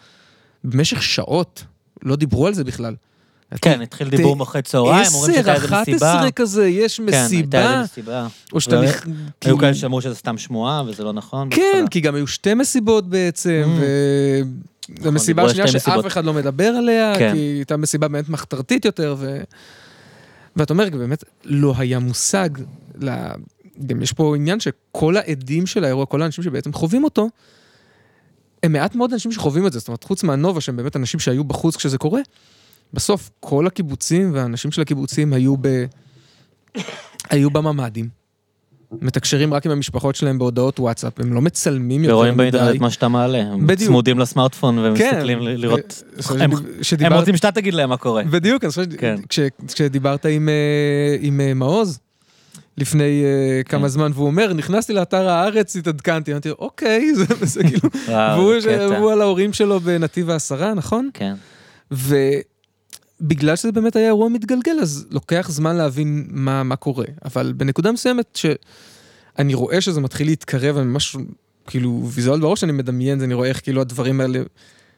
במשך 0.63 1.03
שעות 1.03 1.63
לא 2.03 2.15
דיברו 2.15 2.47
על 2.47 2.53
זה 2.53 2.63
בכלל. 2.63 2.95
כן, 3.61 3.81
התחיל 3.81 4.09
דיבור 4.09 4.43
אחרי 4.43 4.61
צהריים, 4.61 5.07
אומרים 5.13 5.33
שהייתה 5.33 5.53
איזה 5.53 5.65
10, 5.67 5.81
מסיבה. 5.81 5.95
11 6.13 6.31
כזה, 6.31 6.67
יש 6.67 6.97
כן, 6.97 7.03
הייתה 7.07 7.25
מסיבה, 7.25 7.71
איזה 7.73 7.83
מסיבה. 7.83 8.27
או 8.53 8.61
שאתה... 8.61 8.81
נכ- 8.81 9.07
היו 9.45 9.57
כאלה 9.57 9.73
שאמרו 9.73 10.01
שזה 10.01 10.15
סתם 10.15 10.37
שמועה, 10.37 10.83
וזה 10.87 11.03
לא 11.03 11.13
נכון. 11.13 11.47
כן. 11.51 11.85
כי 11.91 11.99
גם 11.99 12.15
היו 12.15 12.27
שתי 12.27 12.53
מסיבות 12.53 13.09
בעצם, 13.09 13.63
Mm. 13.79 14.91
ומסיבה 15.01 15.43
על 15.43 15.49
שנייה 15.49 15.67
שאף. 15.67 16.07
אחד 16.07 16.25
לא 16.25 16.33
מדבר 16.33 16.67
עליה, 16.67 17.13
כן. 17.17 17.31
כי 17.33 17.39
הייתה 17.39 17.77
מסיבה 17.77 18.07
באמת 18.07 18.29
מחתרתית 18.29 18.85
יותר, 18.85 19.15
ו... 19.19 19.41
ואתה 20.55 20.73
אומר, 20.73 20.89
באמת 20.89 21.23
לא 21.45 21.73
היה 21.77 21.99
מושג, 21.99 22.49
ל... 23.01 23.09
גם 23.85 24.01
יש 24.01 24.13
פה 24.13 24.35
עניין 24.35 24.59
שכל 24.59 25.17
העדים 25.17 25.65
של 25.65 25.83
האירוע, 25.83 26.05
כל 26.05 26.21
האנשים 26.21 26.43
שבעצם 26.43 26.73
חווים 26.73 27.03
אותו, 27.03 27.29
הם 28.63 28.71
מעט 28.73 28.95
מאוד 28.95 29.13
אנשים 29.13 29.31
שחווים 29.31 29.67
את 29.67 29.73
זה, 29.73 29.79
זאת 29.79 29.87
אומרת, 29.87 30.03
חוץ 30.03 30.23
מהנובה, 30.23 30.61
שהם 30.61 30.75
באמת 30.77 30.95
אנשים 30.95 31.19
שהיו 31.19 31.43
בחוץ 31.43 31.75
כשזה 31.75 31.97
קורה, 31.97 32.21
בסוף 32.93 33.29
כל 33.39 33.67
הקיבוצים 33.67 34.33
והאנשים 34.33 34.71
של 34.71 34.81
הקיבוצים 34.81 35.33
היו 35.33 35.55
ב... 35.61 35.85
היו 37.29 37.49
בממ"דים, 37.49 38.09
מתקשרים 39.01 39.53
רק 39.53 39.65
עם 39.65 39.71
המשפחות 39.71 40.15
שלהם 40.15 40.39
בהודעות 40.39 40.79
וואטסאפ, 40.79 41.19
הם 41.19 41.33
לא 41.33 41.41
מצלמים 41.41 41.89
יותר 42.03 42.05
מדי. 42.05 42.13
ורואים 42.13 42.37
באינטרנט 42.37 42.81
מה 42.81 42.89
שאתה 42.89 43.07
מעלה, 43.07 43.37
הם 43.37 43.67
בדיוק. 43.67 43.89
צמודים 43.89 44.19
לסמארטפון 44.19 44.77
ומסתכלים 44.79 45.39
כן. 45.39 45.45
לראות, 45.45 46.03
אה, 46.31 46.43
הם- 46.43 46.51
שדיברת- 46.81 47.11
הם 47.11 47.19
רוצים 47.19 47.37
שאתה 47.37 47.51
תגיד 47.51 47.73
להם 47.73 47.89
מה 47.89 47.97
קורה. 47.97 48.23
בדיוק, 48.23 48.63
אני 48.63 48.69
חושב, 48.69 48.95
כן. 48.97 49.15
כש- 49.29 49.39
כשדיברת 49.67 50.25
עם, 50.25 50.49
אה, 50.49 50.53
עם 51.19 51.41
אה, 51.41 51.53
מעוז 51.53 51.99
לפני 52.77 53.23
אה, 53.23 53.63
כמה 53.63 53.81
כן. 53.81 53.87
זמן, 53.87 54.11
והוא 54.13 54.27
אומר, 54.27 54.53
נכנסתי 54.53 54.93
לאתר 54.93 55.29
הארץ, 55.29 55.75
התעדכנתי, 55.75 56.31
אמרתי 56.31 56.49
אוקיי, 56.49 57.13
זה, 57.15 57.25
זה 57.41 57.63
כאילו, 57.63 57.89
והוא 58.07 58.53
קטע. 58.61 58.87
והוא 58.89 59.11
על 59.11 59.21
ההורים 59.21 59.53
שלו 59.53 59.79
בנתיב 59.79 60.29
העשרה, 60.29 60.73
נכון? 60.73 61.09
כן. 61.13 61.33
ובגלל 61.91 63.55
שזה 63.55 63.71
באמת 63.71 63.95
היה 63.95 64.07
אירוע 64.07 64.29
מתגלגל, 64.29 64.79
אז 64.81 65.05
לוקח 65.11 65.47
זמן 65.49 65.75
להבין 65.75 66.27
מה, 66.29 66.63
מה 66.63 66.75
קורה. 66.75 67.05
אבל 67.25 67.53
בנקודה 67.57 67.91
מסוימת, 67.91 68.35
שאני 68.35 69.53
רואה 69.53 69.81
שזה 69.81 70.01
מתחיל 70.01 70.27
להתקרב, 70.27 70.77
אני 70.77 70.85
ממש, 70.85 71.15
כאילו, 71.67 72.09
ויזואל 72.11 72.39
בראש, 72.39 72.63
אני 72.63 72.71
מדמיין, 72.71 73.21
אני 73.21 73.33
רואה 73.33 73.49
איך 73.49 73.63
כאילו 73.63 73.81
הדברים 73.81 74.21
האלה 74.21 74.39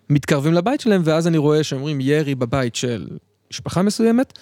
מתקרבים 0.10 0.54
לבית 0.54 0.82
שלהם, 0.82 1.02
ואז 1.06 1.28
אני 1.28 1.38
רואה 1.38 1.64
שאומרים 1.64 2.02
ירי 2.02 2.36
בבית 2.36 2.76
של 2.76 3.08
משפחה 3.52 3.82
מסוימת, 3.82 4.34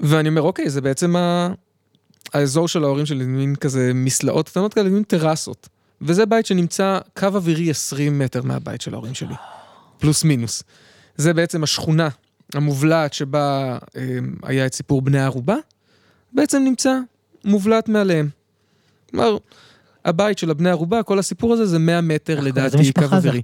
ואני 0.00 0.28
אומר, 0.28 0.42
אוקיי, 0.42 0.70
זה 0.70 0.80
בעצם 0.80 1.16
ה... 1.16 1.52
האזור 2.34 2.68
של 2.68 2.84
ההורים 2.84 3.06
שלי, 3.06 3.24
מין 3.24 3.56
כזה 3.56 3.92
מסלעות 3.94 4.48
קטנות 4.48 4.74
כאלה, 4.74 4.88
מין 4.88 5.02
טרסות. 5.02 5.68
וזה 6.00 6.26
בית 6.26 6.46
שנמצא 6.46 6.98
קו 7.18 7.26
אווירי 7.26 7.70
20 7.70 8.18
מטר 8.18 8.42
מהבית 8.42 8.80
של 8.80 8.94
ההורים 8.94 9.14
שלי. 9.14 9.34
פלוס 9.98 10.24
מינוס. 10.24 10.62
זה 11.16 11.34
בעצם 11.34 11.62
השכונה 11.62 12.08
המובלעת 12.54 13.12
שבה 13.12 13.78
אה, 13.96 14.18
היה 14.42 14.66
את 14.66 14.74
סיפור 14.74 15.02
בני 15.02 15.18
הערובה, 15.18 15.56
בעצם 16.32 16.62
נמצא 16.64 16.98
מובלעת 17.44 17.88
מעליהם. 17.88 18.28
כלומר, 19.10 19.36
הבית 20.04 20.38
של 20.38 20.50
הבני 20.50 20.70
ערובה, 20.70 21.02
כל 21.02 21.18
הסיפור 21.18 21.52
הזה 21.52 21.66
זה 21.66 21.78
100 21.78 22.00
מטר 22.00 22.40
לדעתי 22.40 22.92
קו 22.92 23.04
אווירי. 23.04 23.42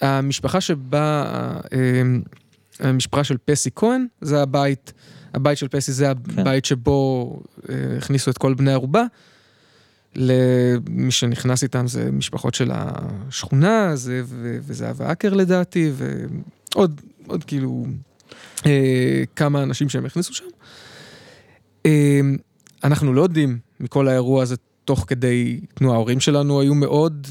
המשפחה 0.00 0.60
שבה, 0.60 1.24
אה, 1.72 2.02
המשפחה 2.80 3.24
של 3.24 3.36
פסי 3.44 3.70
כהן, 3.74 4.06
זה 4.20 4.42
הבית, 4.42 4.92
הבית 5.34 5.58
של 5.58 5.68
פסי 5.68 5.92
זה 5.92 6.10
הבית 6.10 6.64
שבו 6.64 7.40
אה, 7.68 7.74
הכניסו 7.98 8.30
את 8.30 8.38
כל 8.38 8.54
בני 8.54 8.72
ערובה. 8.72 9.04
למי 10.16 11.10
שנכנס 11.10 11.62
איתם 11.62 11.86
זה 11.86 12.10
משפחות 12.12 12.54
של 12.54 12.70
השכונה, 12.74 13.96
זה 13.96 14.22
ו- 14.24 14.58
וזהבה 14.62 15.12
אקר 15.12 15.34
לדעתי, 15.34 15.92
ועוד 15.94 17.00
עוד 17.26 17.44
כאילו 17.44 17.86
אה, 18.66 19.22
כמה 19.36 19.62
אנשים 19.62 19.88
שהם 19.88 20.06
הכניסו 20.06 20.34
שם. 20.34 20.44
אה, 21.86 22.20
אנחנו 22.84 23.14
לא 23.14 23.22
יודעים 23.22 23.58
מכל 23.80 24.08
האירוע 24.08 24.42
הזה 24.42 24.56
תוך 24.84 25.04
כדי 25.08 25.60
תנועה, 25.74 25.96
ההורים 25.96 26.20
שלנו 26.20 26.60
היו 26.60 26.74
מאוד... 26.74 27.26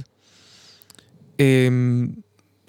אה, 1.40 1.68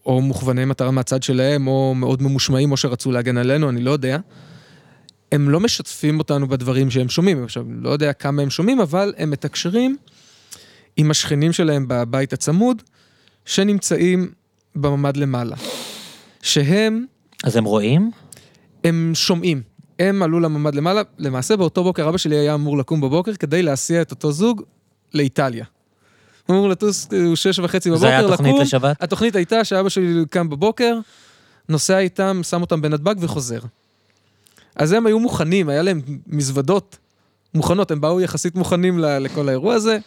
או 0.06 0.20
מוכווני 0.20 0.64
מטרה 0.64 0.90
מהצד 0.90 1.22
שלהם, 1.22 1.66
או 1.66 1.94
מאוד 1.96 2.22
ממושמעים, 2.22 2.72
או 2.72 2.76
שרצו 2.76 3.12
להגן 3.12 3.36
עלינו, 3.36 3.68
אני 3.68 3.80
לא 3.82 3.90
יודע. 3.90 4.18
הם 5.34 5.50
לא 5.50 5.60
משתפים 5.60 6.18
אותנו 6.18 6.48
בדברים 6.48 6.90
שהם 6.90 7.08
שומעים. 7.08 7.44
עכשיו, 7.44 7.64
לא 7.68 7.90
יודע 7.90 8.12
כמה 8.12 8.42
הם 8.42 8.50
שומעים, 8.50 8.80
אבל 8.80 9.14
הם 9.16 9.30
מתקשרים 9.30 9.96
עם 10.96 11.10
השכנים 11.10 11.52
שלהם 11.52 11.84
בבית 11.88 12.32
הצמוד, 12.32 12.82
שנמצאים 13.44 14.30
בממ"ד 14.76 15.16
למעלה. 15.16 15.56
שהם, 16.42 17.06
אז 17.44 17.56
הם 17.56 17.64
רואים? 17.64 18.10
הם 18.84 19.12
שומעים. 19.14 19.62
הם 19.98 20.22
עלו 20.22 20.40
לממ"ד 20.40 20.74
למעלה, 20.74 21.02
למעשה 21.18 21.56
באותו 21.56 21.82
בוקר 21.84 22.08
אבא 22.08 22.18
שלי 22.18 22.36
היה 22.36 22.54
אמור 22.54 22.78
לקום 22.78 23.00
בבוקר 23.00 23.34
כדי 23.34 23.62
להסיע 23.62 24.02
את 24.02 24.10
אותו 24.10 24.32
זוג 24.32 24.62
לאיטליה. 25.14 25.64
הוא 26.46 26.56
אמור 26.56 26.68
לטוס 26.68 27.08
אה, 27.12 27.36
שש 27.36 27.58
וחצי 27.58 27.90
בבוקר, 27.90 28.00
זה 28.00 28.08
היה 28.08 28.22
לקום. 28.22 28.36
תוכנית 28.36 28.54
לשבת? 28.60 29.02
התוכנית 29.02 29.36
הייתה 29.36 29.64
שאבא 29.64 29.88
שלי 29.88 30.24
קם 30.30 30.50
בבוקר, 30.50 30.98
נוסע 31.68 31.98
איתם, 31.98 32.40
שם 32.42 32.60
אותם 32.60 32.82
בנתב"ג 32.82 33.14
וחוזר. 33.18 33.60
אז 34.76 34.92
הם 34.92 35.06
היו 35.06 35.20
מוכנים, 35.20 35.68
היה 35.68 35.82
להם 35.82 36.00
מזוודות 36.26 36.98
מוכנות, 37.54 37.90
הם 37.90 38.00
באו 38.00 38.20
יחסית 38.20 38.54
מוכנים 38.54 38.98
לכל 38.98 39.48
האירוע 39.48 39.74
הזה, 39.74 39.98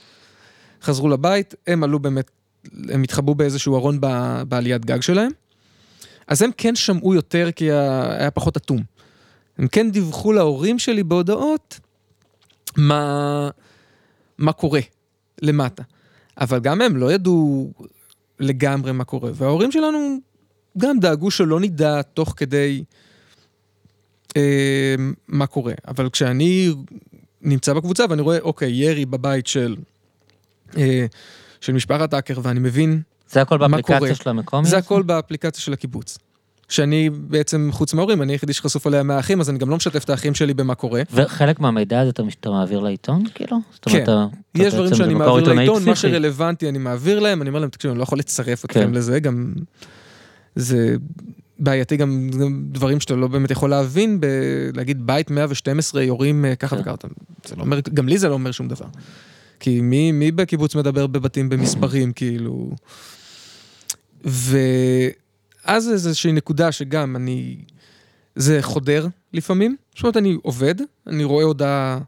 חזרו 0.82 1.10
לבית, 1.10 1.56
הם 1.68 1.84
עלו 1.84 2.00
באמת, 2.00 2.32
הם 2.90 3.04
התחבאו 3.04 3.36
באיזשהו 3.36 3.76
ארון 3.76 4.00
בעליית 4.48 4.86
גג 4.86 5.02
שלהם. 5.02 5.32
אז 6.28 6.42
הם 6.42 6.52
כן 6.58 6.76
שמעו 6.76 7.14
יותר 7.14 7.50
כי 7.56 7.72
היה 7.72 8.32
פחות 8.32 8.58
אטום. 8.58 8.84
הם 9.58 9.68
כן 9.68 9.92
דיווחו 9.92 10.34
להורים 10.34 10.80
שלי 10.80 11.04
בהודעות 11.04 11.80
מה, 12.78 13.50
מה 14.38 14.54
קורה 14.54 14.80
למטה. 15.42 15.84
אבל 16.40 16.60
גם 16.60 16.82
הם 16.82 16.98
לא 16.98 17.14
ידעו 17.14 17.72
לגמרי 18.40 18.92
מה 18.92 19.04
קורה. 19.04 19.32
וההורים 19.34 19.72
שלנו 19.72 20.18
גם 20.78 21.00
דאגו 21.00 21.32
שלא 21.32 21.60
נדע 21.60 22.02
תוך 22.02 22.34
כדי 22.38 22.84
מה 25.28 25.46
קורה. 25.46 25.74
אבל 25.88 26.10
כשאני 26.10 26.74
נמצא 27.42 27.74
בקבוצה 27.74 28.06
ואני 28.10 28.22
רואה, 28.22 28.40
אוקיי, 28.40 28.72
ירי 28.72 29.06
בבית 29.06 29.48
של, 29.48 29.76
אה, 30.78 31.06
של 31.62 31.74
משפחת 31.74 32.14
האקר, 32.14 32.40
ואני 32.44 32.60
מבין, 32.60 33.02
זה 33.30 33.42
הכל 33.42 33.58
מה 33.58 33.68
באפליקציה 33.68 34.00
קורה? 34.00 34.16
של 34.16 34.30
המקומי? 34.30 34.68
זה 34.68 34.78
הכל 34.78 35.02
באפליקציה 35.04 35.62
של 35.62 35.74
הקיבוץ. 35.74 36.18
שאני 36.70 37.10
בעצם, 37.10 37.70
חוץ 37.72 37.94
מההורים, 37.94 38.22
אני 38.22 38.34
היחידי 38.34 38.54
שחשוף 38.54 38.88
עליה 38.88 39.04
מהאחים, 39.04 39.40
אז 39.42 39.50
אני 39.50 39.58
גם 39.58 39.70
לא 39.70 39.76
משתף 39.76 40.04
את 40.04 40.10
האחים 40.10 40.36
שלי 40.36 40.54
במה 40.54 40.76
קורה. 40.76 41.02
וחלק 41.14 41.60
מהמידע 41.60 42.00
הזה 42.00 42.10
אתה 42.10 42.50
מעביר 42.50 42.80
לעיתון, 42.80 43.24
כאילו? 43.36 43.58
זאת 43.74 43.86
אומרת, 43.86 43.98
כן. 43.98 44.04
אתה- 44.04 44.26
אתה 44.56 44.64
יש 44.64 44.74
דברים 44.74 44.96
שאני 44.96 45.14
מעביר 45.14 45.54
לעיתון, 45.54 45.84
מה 45.86 45.92
פסיכי. 45.96 45.96
שרלוונטי 46.12 46.70
אני 46.70 46.78
מעביר 46.78 47.20
להם, 47.20 47.42
אני 47.42 47.50
אומר 47.50 47.60
להם, 47.60 47.70
תקשיבו, 47.70 47.92
אני 47.92 47.98
לא 47.98 48.04
יכול 48.04 48.20
לצרף 48.20 48.66
אתכם 48.66 48.80
כן. 48.80 48.92
לזה, 48.94 49.20
גם... 49.20 49.54
זה 50.56 50.96
בעייתי 51.60 51.98
גם, 51.98 52.30
גם 52.42 52.64
דברים 52.72 53.00
שאתה 53.00 53.16
לא 53.16 53.28
באמת 53.28 53.52
יכול 53.52 53.70
להבין, 53.70 54.20
ב... 54.20 54.26
להגיד 54.74 55.08
בית 55.08 55.32
112 55.32 56.04
יורים 56.04 56.46
אה, 56.46 56.56
ככה 56.56 56.76
כן. 56.76 56.82
וככה, 56.82 57.08
זה 57.46 57.56
לא 57.56 57.62
אומר, 57.62 57.80
גם 57.94 58.08
לי 58.08 58.18
זה 58.18 58.30
לא 58.30 58.34
אומר 58.34 58.52
שום 58.52 58.68
דבר. 58.68 58.86
כי 59.60 59.82
מי, 59.82 60.12
מי 60.12 60.32
בקיבוץ 60.32 60.76
מדבר 60.76 61.08
בבתים 61.08 61.50
במספרים, 61.50 62.14
כאילו... 62.14 62.72
ואז 64.26 65.90
איזושהי 65.90 66.32
נקודה 66.32 66.72
שגם 66.72 67.16
אני... 67.16 67.58
זה 68.36 68.60
חודר 68.62 69.08
לפעמים. 69.34 69.76
זאת 69.96 70.04
אומרת, 70.04 70.18
אני 70.18 70.38
עובד, 70.42 70.76
אני 71.08 71.24
רואה 71.24 71.44
הודעה 71.44 72.00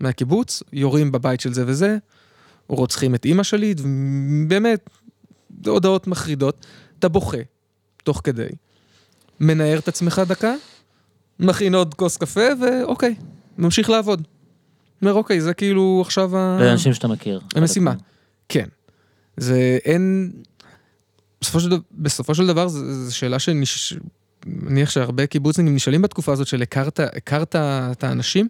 מהקיבוץ, 0.00 0.62
יורים 0.72 1.12
בבית 1.12 1.40
של 1.40 1.52
זה 1.52 1.64
וזה, 1.66 1.96
רוצחים 2.68 3.14
את 3.14 3.24
אימא 3.24 3.42
שלי, 3.42 3.74
באמת, 4.48 4.90
הודעות 5.66 6.06
מחרידות. 6.06 6.66
אתה 6.98 7.08
בוכה, 7.08 7.38
תוך 8.02 8.20
כדי. 8.24 8.48
מנער 9.40 9.78
את 9.78 9.88
עצמך 9.88 10.22
דקה, 10.28 10.54
מכין 11.40 11.74
עוד 11.74 11.94
כוס 11.94 12.16
קפה, 12.16 12.40
ואוקיי, 12.60 13.14
ממשיך 13.58 13.90
לעבוד. 13.90 14.22
אומר, 15.02 15.14
אוקיי, 15.14 15.40
זה 15.40 15.54
כאילו 15.54 16.02
עכשיו 16.04 16.36
ה... 16.36 16.56
זה 16.60 16.72
אנשים 16.72 16.94
שאתה 16.94 17.08
מכיר. 17.08 17.40
המשימה. 17.54 17.94
כן. 18.48 18.66
זה 19.36 19.78
אין... 19.84 20.32
בסופו 21.40 21.60
של, 21.60 21.68
דבר- 21.70 21.80
בסופו 21.92 22.34
של 22.34 22.46
דבר, 22.46 22.68
זו 22.68 23.16
שאלה 23.16 23.38
שנש... 23.38 23.94
מניח 24.46 24.90
שהרבה 24.90 25.26
קיבוצניקים 25.26 25.74
נשאלים 25.74 26.02
בתקופה 26.02 26.32
הזאת 26.32 26.46
של 26.46 26.62
הכרת, 26.62 27.00
הכרת 27.00 27.56
את 27.56 28.04
האנשים, 28.04 28.48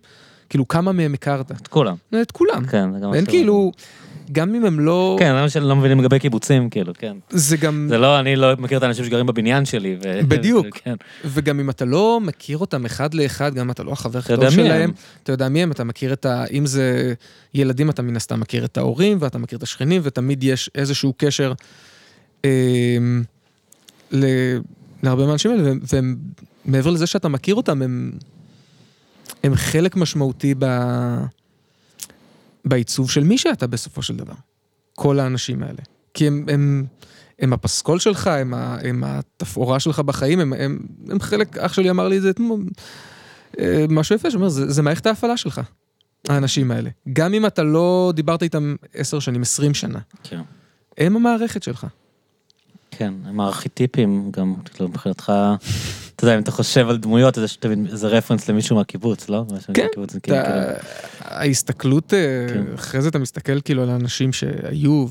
כאילו 0.48 0.68
כמה 0.68 0.92
מהם 0.92 1.14
הכרת? 1.14 1.50
את 1.52 1.68
כולם. 1.68 1.94
את 2.22 2.30
כולם. 2.32 2.66
כן, 2.66 2.92
זה 2.92 2.98
גם... 2.98 3.12
ש- 3.24 3.28
כאילו, 3.28 3.72
גם 4.32 4.54
אם 4.54 4.64
הם 4.64 4.80
לא... 4.80 5.16
כן, 5.18 5.26
זה 5.34 5.40
מה 5.42 5.48
שלא 5.48 5.76
מבינים 5.76 6.00
לגבי 6.00 6.18
קיבוצים, 6.18 6.70
כאילו, 6.70 6.92
כן. 6.98 7.16
זה 7.30 7.56
גם... 7.56 7.86
זה 7.90 7.98
לא, 7.98 8.20
אני 8.20 8.36
לא 8.36 8.56
מכיר 8.58 8.78
את 8.78 8.82
האנשים 8.82 9.04
שגרים 9.04 9.26
בבניין 9.26 9.64
שלי. 9.64 9.96
ו- 10.04 10.20
בדיוק. 10.28 10.66
כן. 10.84 10.94
וגם 11.24 11.60
אם 11.60 11.70
אתה 11.70 11.84
לא 11.84 12.20
מכיר 12.22 12.58
אותם 12.58 12.84
אחד 12.84 13.14
לאחד, 13.14 13.54
גם 13.54 13.64
אם 13.64 13.70
אתה 13.70 13.82
לא 13.82 13.92
החבר 13.92 14.18
הכי 14.18 14.34
טוב 14.36 14.50
שלהם, 14.50 14.82
הם. 14.82 14.92
אתה 15.22 15.32
יודע 15.32 15.48
מי 15.48 15.62
הם, 15.62 15.72
אתה 15.72 15.84
מכיר 15.84 16.12
את 16.12 16.26
ה... 16.26 16.44
אם 16.52 16.66
זה 16.66 17.14
ילדים, 17.54 17.90
אתה 17.90 18.02
מן 18.02 18.16
הסתם 18.16 18.40
מכיר 18.40 18.64
את 18.64 18.76
ההורים, 18.78 19.18
ואתה 19.20 19.38
מכיר 19.38 19.58
את 19.58 19.62
השכנים, 19.62 20.00
ותמיד 20.04 20.44
יש 20.44 20.70
איזשהו 20.74 21.14
קשר 21.16 21.52
אה, 22.44 22.50
ל... 24.12 24.24
להרבה 25.02 25.26
מהאנשים 25.26 25.50
האלה, 25.50 25.62
והם- 25.92 26.16
ומעבר 26.66 26.90
לזה 26.90 27.06
שאתה 27.06 27.28
מכיר 27.28 27.54
אותם, 27.54 27.82
הם, 27.82 28.12
הם 29.42 29.54
חלק 29.54 29.96
משמעותי 29.96 30.54
ב... 30.58 30.64
בעיצוב 32.64 33.10
של 33.10 33.24
מי 33.24 33.38
שאתה 33.38 33.66
בסופו 33.66 34.02
של 34.02 34.16
דבר. 34.16 34.34
כל 34.94 35.20
האנשים 35.20 35.62
האלה. 35.62 35.82
כי 36.14 36.26
הם, 36.26 36.44
הם, 36.48 36.84
הם 37.38 37.52
הפסקול 37.52 37.98
שלך, 37.98 38.26
הם, 38.26 38.54
ה, 38.54 38.76
הם 38.82 39.04
התפאורה 39.04 39.80
שלך 39.80 40.00
בחיים, 40.00 40.40
הם, 40.40 40.52
הם, 40.52 40.78
הם 41.08 41.20
חלק, 41.20 41.58
אח 41.58 41.72
שלי 41.72 41.90
אמר 41.90 42.08
לי 42.08 42.16
את 42.16 42.22
זה 42.22 42.30
אתמול, 42.30 42.64
אה, 43.58 43.84
משהו 43.88 44.14
יפה, 44.16 44.30
שאומר, 44.30 44.48
זה, 44.48 44.70
זה 44.70 44.82
מערכת 44.82 45.06
ההפעלה 45.06 45.36
שלך, 45.36 45.60
האנשים 46.28 46.70
האלה. 46.70 46.90
גם 47.12 47.34
אם 47.34 47.46
אתה 47.46 47.62
לא 47.62 48.12
דיברת 48.14 48.42
איתם 48.42 48.74
עשר 48.94 49.18
שנים, 49.18 49.42
עשרים 49.42 49.74
שנה, 49.74 49.98
כן. 50.22 50.40
הם 50.98 51.16
המערכת 51.16 51.62
שלך. 51.62 51.86
כן, 52.90 53.14
הם 53.24 53.40
הארכיטיפים 53.40 54.30
גם, 54.30 54.54
כאילו, 54.64 54.88
מבחינתך, 54.88 55.32
אתה 56.18 56.26
יודע, 56.26 56.36
אם 56.36 56.42
אתה 56.42 56.50
חושב 56.50 56.88
על 56.88 56.96
דמויות, 56.96 57.38
אז 57.38 57.56
איזה 57.92 58.08
רפרנס 58.08 58.48
למישהו 58.48 58.76
מהקיבוץ, 58.76 59.28
לא? 59.28 59.44
כן, 59.74 59.86
כאילו- 60.22 60.38
ההסתכלות, 61.20 62.14
אה, 62.14 62.46
כן. 62.48 62.74
אחרי 62.74 63.02
זה 63.02 63.08
אתה 63.08 63.18
מסתכל 63.18 63.60
כאילו 63.60 63.82
על 63.82 63.90
האנשים 63.90 64.32
שהיו 64.32 65.06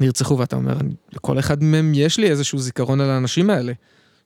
ונרצחו, 0.00 0.38
ואתה 0.38 0.56
אומר, 0.56 0.76
לכל 1.12 1.38
אחד 1.38 1.62
מהם 1.62 1.92
יש 1.94 2.18
לי 2.18 2.30
איזשהו 2.30 2.58
זיכרון 2.58 3.00
על 3.00 3.10
האנשים 3.10 3.50
האלה, 3.50 3.72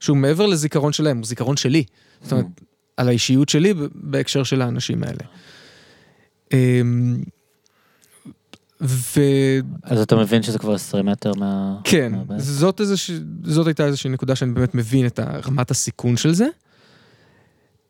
שהוא 0.01 0.17
מעבר 0.17 0.47
לזיכרון 0.47 0.93
שלהם, 0.93 1.17
הוא 1.17 1.27
זיכרון 1.27 1.57
שלי. 1.57 1.85
זאת 2.23 2.33
אומרת, 2.33 2.47
mm. 2.47 2.65
על 2.97 3.09
האישיות 3.09 3.49
שלי 3.49 3.75
בהקשר 3.95 4.43
של 4.43 4.63
האנשים 4.63 5.03
האלה. 5.03 5.25
ו... 8.83 9.21
אז 9.83 10.01
אתה 10.01 10.17
מבין 10.17 10.43
שזה 10.43 10.59
כבר 10.59 10.75
20 10.75 11.07
מטר 11.07 11.33
מה... 11.35 11.77
כן, 11.85 12.13
מה 12.29 12.39
זאת, 12.39 12.81
איזוש... 12.81 13.11
זאת 13.45 13.67
הייתה 13.67 13.87
איזושהי 13.87 14.11
נקודה 14.11 14.37
שאני 14.37 14.53
באמת 14.53 14.75
מבין 14.75 15.07
את 15.07 15.21
רמת 15.21 15.71
הסיכון 15.71 16.17
של 16.17 16.35
זה. 16.35 16.47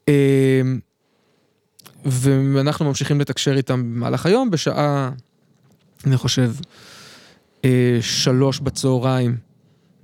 אמ, 0.08 0.80
ואנחנו 2.04 2.84
ממשיכים 2.84 3.20
לתקשר 3.20 3.56
איתם 3.56 3.80
במהלך 3.80 4.26
היום, 4.26 4.50
בשעה, 4.50 5.10
אני 6.06 6.16
חושב, 6.16 6.52
אה, 7.64 7.98
שלוש 8.00 8.60
בצהריים 8.60 9.36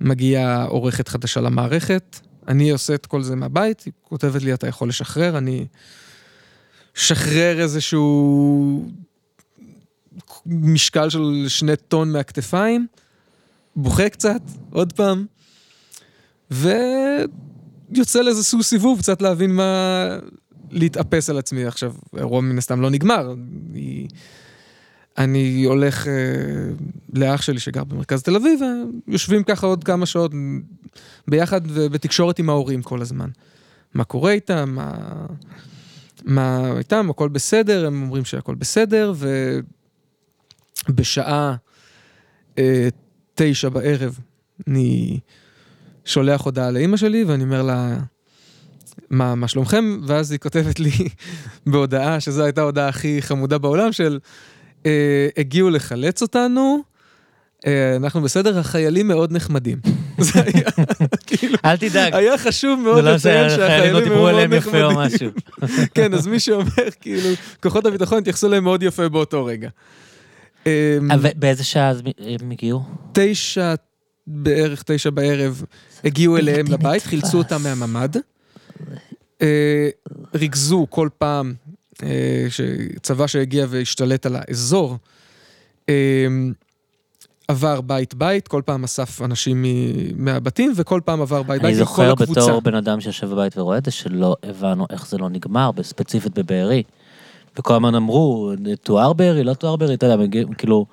מגיעה 0.01 0.63
עורכת 0.63 1.07
חדשה 1.07 1.41
למערכת. 1.41 2.19
אני 2.47 2.69
עושה 2.69 2.93
את 2.93 3.05
כל 3.05 3.23
זה 3.23 3.35
מהבית, 3.35 3.81
היא 3.81 3.93
כותבת 4.01 4.43
לי, 4.43 4.53
אתה 4.53 4.67
יכול 4.67 4.89
לשחרר, 4.89 5.37
אני... 5.37 5.65
שחרר 6.93 7.61
איזשהו 7.61 8.91
משקל 10.47 11.09
של 11.09 11.45
שני 11.47 11.75
טון 11.87 12.11
מהכתפיים, 12.11 12.87
בוכה 13.75 14.09
קצת, 14.09 14.41
עוד 14.71 14.93
פעם, 14.93 15.25
ויוצא 16.51 18.21
לאיזשהו 18.21 18.63
סיבוב, 18.63 18.99
קצת 18.99 19.21
להבין 19.21 19.51
מה... 19.51 20.17
להתאפס 20.71 21.29
על 21.29 21.37
עצמי. 21.37 21.65
עכשיו, 21.65 21.93
האירוע 22.13 22.41
מן 22.41 22.57
הסתם 22.57 22.81
לא 22.81 22.89
נגמר. 22.89 23.33
אני, 23.71 24.07
אני 25.17 25.63
הולך 25.63 26.07
אה, 26.07 26.13
לאח 27.13 27.41
שלי 27.41 27.59
שגר 27.59 27.83
במרכז 27.83 28.21
תל 28.23 28.35
אביב, 28.35 28.59
ויושבים 29.07 29.43
ככה 29.43 29.67
עוד 29.67 29.83
כמה 29.83 30.05
שעות 30.05 30.31
ביחד 31.27 31.61
ובתקשורת 31.67 32.39
עם 32.39 32.49
ההורים 32.49 32.81
כל 32.81 33.01
הזמן. 33.01 33.29
מה 33.93 34.03
קורה 34.03 34.31
איתם, 34.31 34.69
מה, 34.75 34.93
מה 36.25 36.73
איתם, 36.77 37.09
הכל 37.09 37.29
בסדר, 37.29 37.87
הם 37.87 38.01
אומרים 38.01 38.25
שהכל 38.25 38.55
בסדר, 38.55 39.13
ובשעה 40.89 41.55
אה, 42.57 42.87
תשע 43.35 43.69
בערב 43.69 44.19
אני 44.67 45.19
שולח 46.05 46.41
הודעה 46.41 46.71
לאימא 46.71 46.97
שלי, 46.97 47.23
ואני 47.23 47.43
אומר 47.43 47.61
לה, 47.61 47.97
מה, 49.09 49.35
מה 49.35 49.47
שלומכם? 49.47 49.99
ואז 50.07 50.31
היא 50.31 50.39
כותבת 50.39 50.79
לי 50.79 50.91
בהודעה, 51.65 52.19
שזו 52.19 52.43
הייתה 52.43 52.61
ההודעה 52.61 52.87
הכי 52.87 53.21
חמודה 53.21 53.57
בעולם, 53.57 53.91
של 53.91 54.19
אה, 54.85 55.27
הגיעו 55.37 55.69
לחלץ 55.69 56.21
אותנו, 56.21 56.81
אה, 57.67 57.95
אנחנו 57.95 58.21
בסדר, 58.21 58.59
החיילים 58.59 59.07
מאוד 59.07 59.31
נחמדים. 59.31 59.77
זה 60.19 60.41
היה, 60.41 60.69
כאילו, 61.27 61.57
אל 61.65 61.77
תדאג. 61.77 62.15
היה 62.15 62.37
חשוב 62.37 62.79
מאוד 62.79 63.03
לא 63.03 63.11
לציין 63.11 63.49
שהחיילים 63.49 63.93
מאוד 63.93 64.03
נחמדים. 64.03 64.27
עליהם 64.27 64.53
יפה 64.53 64.83
או 64.83 64.95
משהו. 64.95 65.29
כן, 65.93 66.13
אז 66.13 66.27
מי 66.27 66.39
שאומר, 66.39 66.89
כאילו, 67.01 67.29
כוחות 67.63 67.85
הביטחון 67.85 68.17
התייחסו 68.17 68.47
אליהם 68.47 68.63
מאוד 68.63 68.83
יפה 68.83 69.09
באותו 69.09 69.45
רגע. 69.45 69.69
אמ, 70.67 71.07
באיזה 71.35 71.63
שעה 71.63 71.93
הם 72.41 72.51
הגיעו? 72.51 72.81
תשע, 73.11 73.75
בערך 74.27 74.83
תשע 74.83 75.09
בערב, 75.09 75.63
הגיעו 76.03 76.37
אליהם 76.37 76.65
לבית, 76.69 77.03
חילצו 77.03 77.37
אותם 77.37 77.63
מהממ"ד. 77.63 78.15
אה, 79.41 79.89
ריכזו 80.35 80.87
כל 80.89 81.09
פעם 81.17 81.53
אה, 82.03 82.47
צבא 83.01 83.27
שהגיע 83.27 83.65
והשתלט 83.69 84.25
על 84.25 84.35
האזור. 84.35 84.97
עבר 87.47 87.81
בית-בית, 87.81 88.47
כל 88.47 88.61
פעם 88.65 88.83
אסף 88.83 89.21
אנשים 89.21 89.65
מהבתים, 90.15 90.73
וכל 90.75 91.01
פעם 91.05 91.21
עבר 91.21 91.43
בית-בית 91.43 91.77
עם 91.79 91.85
כל 91.85 92.03
הקבוצה. 92.03 92.23
אני 92.23 92.33
זוכר 92.33 92.47
בתור 92.47 92.61
בן 92.61 92.75
אדם 92.75 93.01
שיושב 93.01 93.27
בבית 93.29 93.57
ורואה 93.57 93.77
את 93.77 93.85
זה, 93.85 93.91
שלא 93.91 94.35
הבנו 94.43 94.85
איך 94.89 95.07
זה 95.07 95.17
לא 95.17 95.29
נגמר, 95.29 95.71
ספציפית 95.81 96.39
בבארי. 96.39 96.83
וכל 97.59 97.73
הזמן 97.73 97.95
אמרו, 97.95 98.51
תואר 98.83 99.13
בארי, 99.13 99.43
לא 99.43 99.53
תואר 99.53 99.75
בארי, 99.75 99.93
אתה 99.93 100.05
יודע, 100.05 100.23
כאילו, 100.57 100.85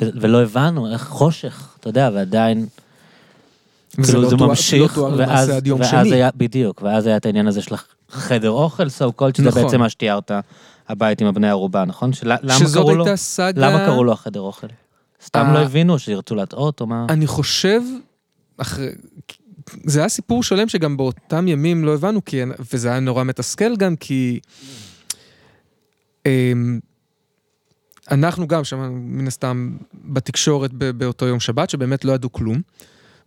ולא 0.00 0.42
הבנו 0.42 0.92
איך 0.92 1.08
חושך, 1.08 1.68
אתה 1.80 1.88
יודע, 1.88 2.10
ועדיין... 2.14 2.66
כאילו 4.02 4.30
זה 4.30 4.36
ממשיך, 4.36 4.98
לא 4.98 5.10
ואז, 5.16 5.52
ואז 5.78 6.12
היה, 6.12 6.30
בדיוק, 6.36 6.82
ואז 6.82 7.06
היה 7.06 7.16
את 7.16 7.26
העניין 7.26 7.46
הזה 7.46 7.62
של 7.62 7.74
החדר 8.08 8.50
אוכל, 8.50 8.86
so 8.86 9.20
called, 9.20 9.36
שזה 9.36 9.48
נכון. 9.48 9.62
בעצם 9.62 9.80
מה 9.80 9.88
שתיארת, 9.88 10.30
הבית 10.88 11.20
עם 11.20 11.26
הבני 11.26 11.48
ערובה, 11.48 11.84
נכון? 11.84 12.12
שזאת 12.12 12.88
הייתה 12.88 13.16
סאגה... 13.16 13.70
למה 13.70 13.86
קראו 13.86 14.04
לו 14.04 14.12
החדר 14.12 14.40
אוכל? 14.40 14.66
סתם 15.24 15.50
לא 15.54 15.58
הבינו 15.58 15.98
שירצו 15.98 16.34
להטעות 16.34 16.80
או 16.80 16.86
מה? 16.86 17.06
אני 17.08 17.26
חושב, 17.26 17.80
אחרי... 18.56 18.88
זה 19.84 20.00
היה 20.00 20.08
סיפור 20.08 20.42
שלם 20.42 20.68
שגם 20.68 20.96
באותם 20.96 21.48
ימים 21.48 21.84
לא 21.84 21.94
הבנו, 21.94 22.24
כי... 22.24 22.42
וזה 22.72 22.88
היה 22.90 23.00
נורא 23.00 23.24
מתסכל 23.24 23.76
גם, 23.76 23.96
כי... 23.96 24.40
אמ, 26.26 26.80
אנחנו 28.10 28.48
גם 28.48 28.64
שמענו 28.64 28.92
מן 28.94 29.26
הסתם 29.26 29.76
בתקשורת 29.94 30.72
באותו 30.72 31.26
יום 31.26 31.40
שבת, 31.40 31.70
שבאמת 31.70 32.04
לא 32.04 32.12
ידעו 32.12 32.32
כלום. 32.32 32.60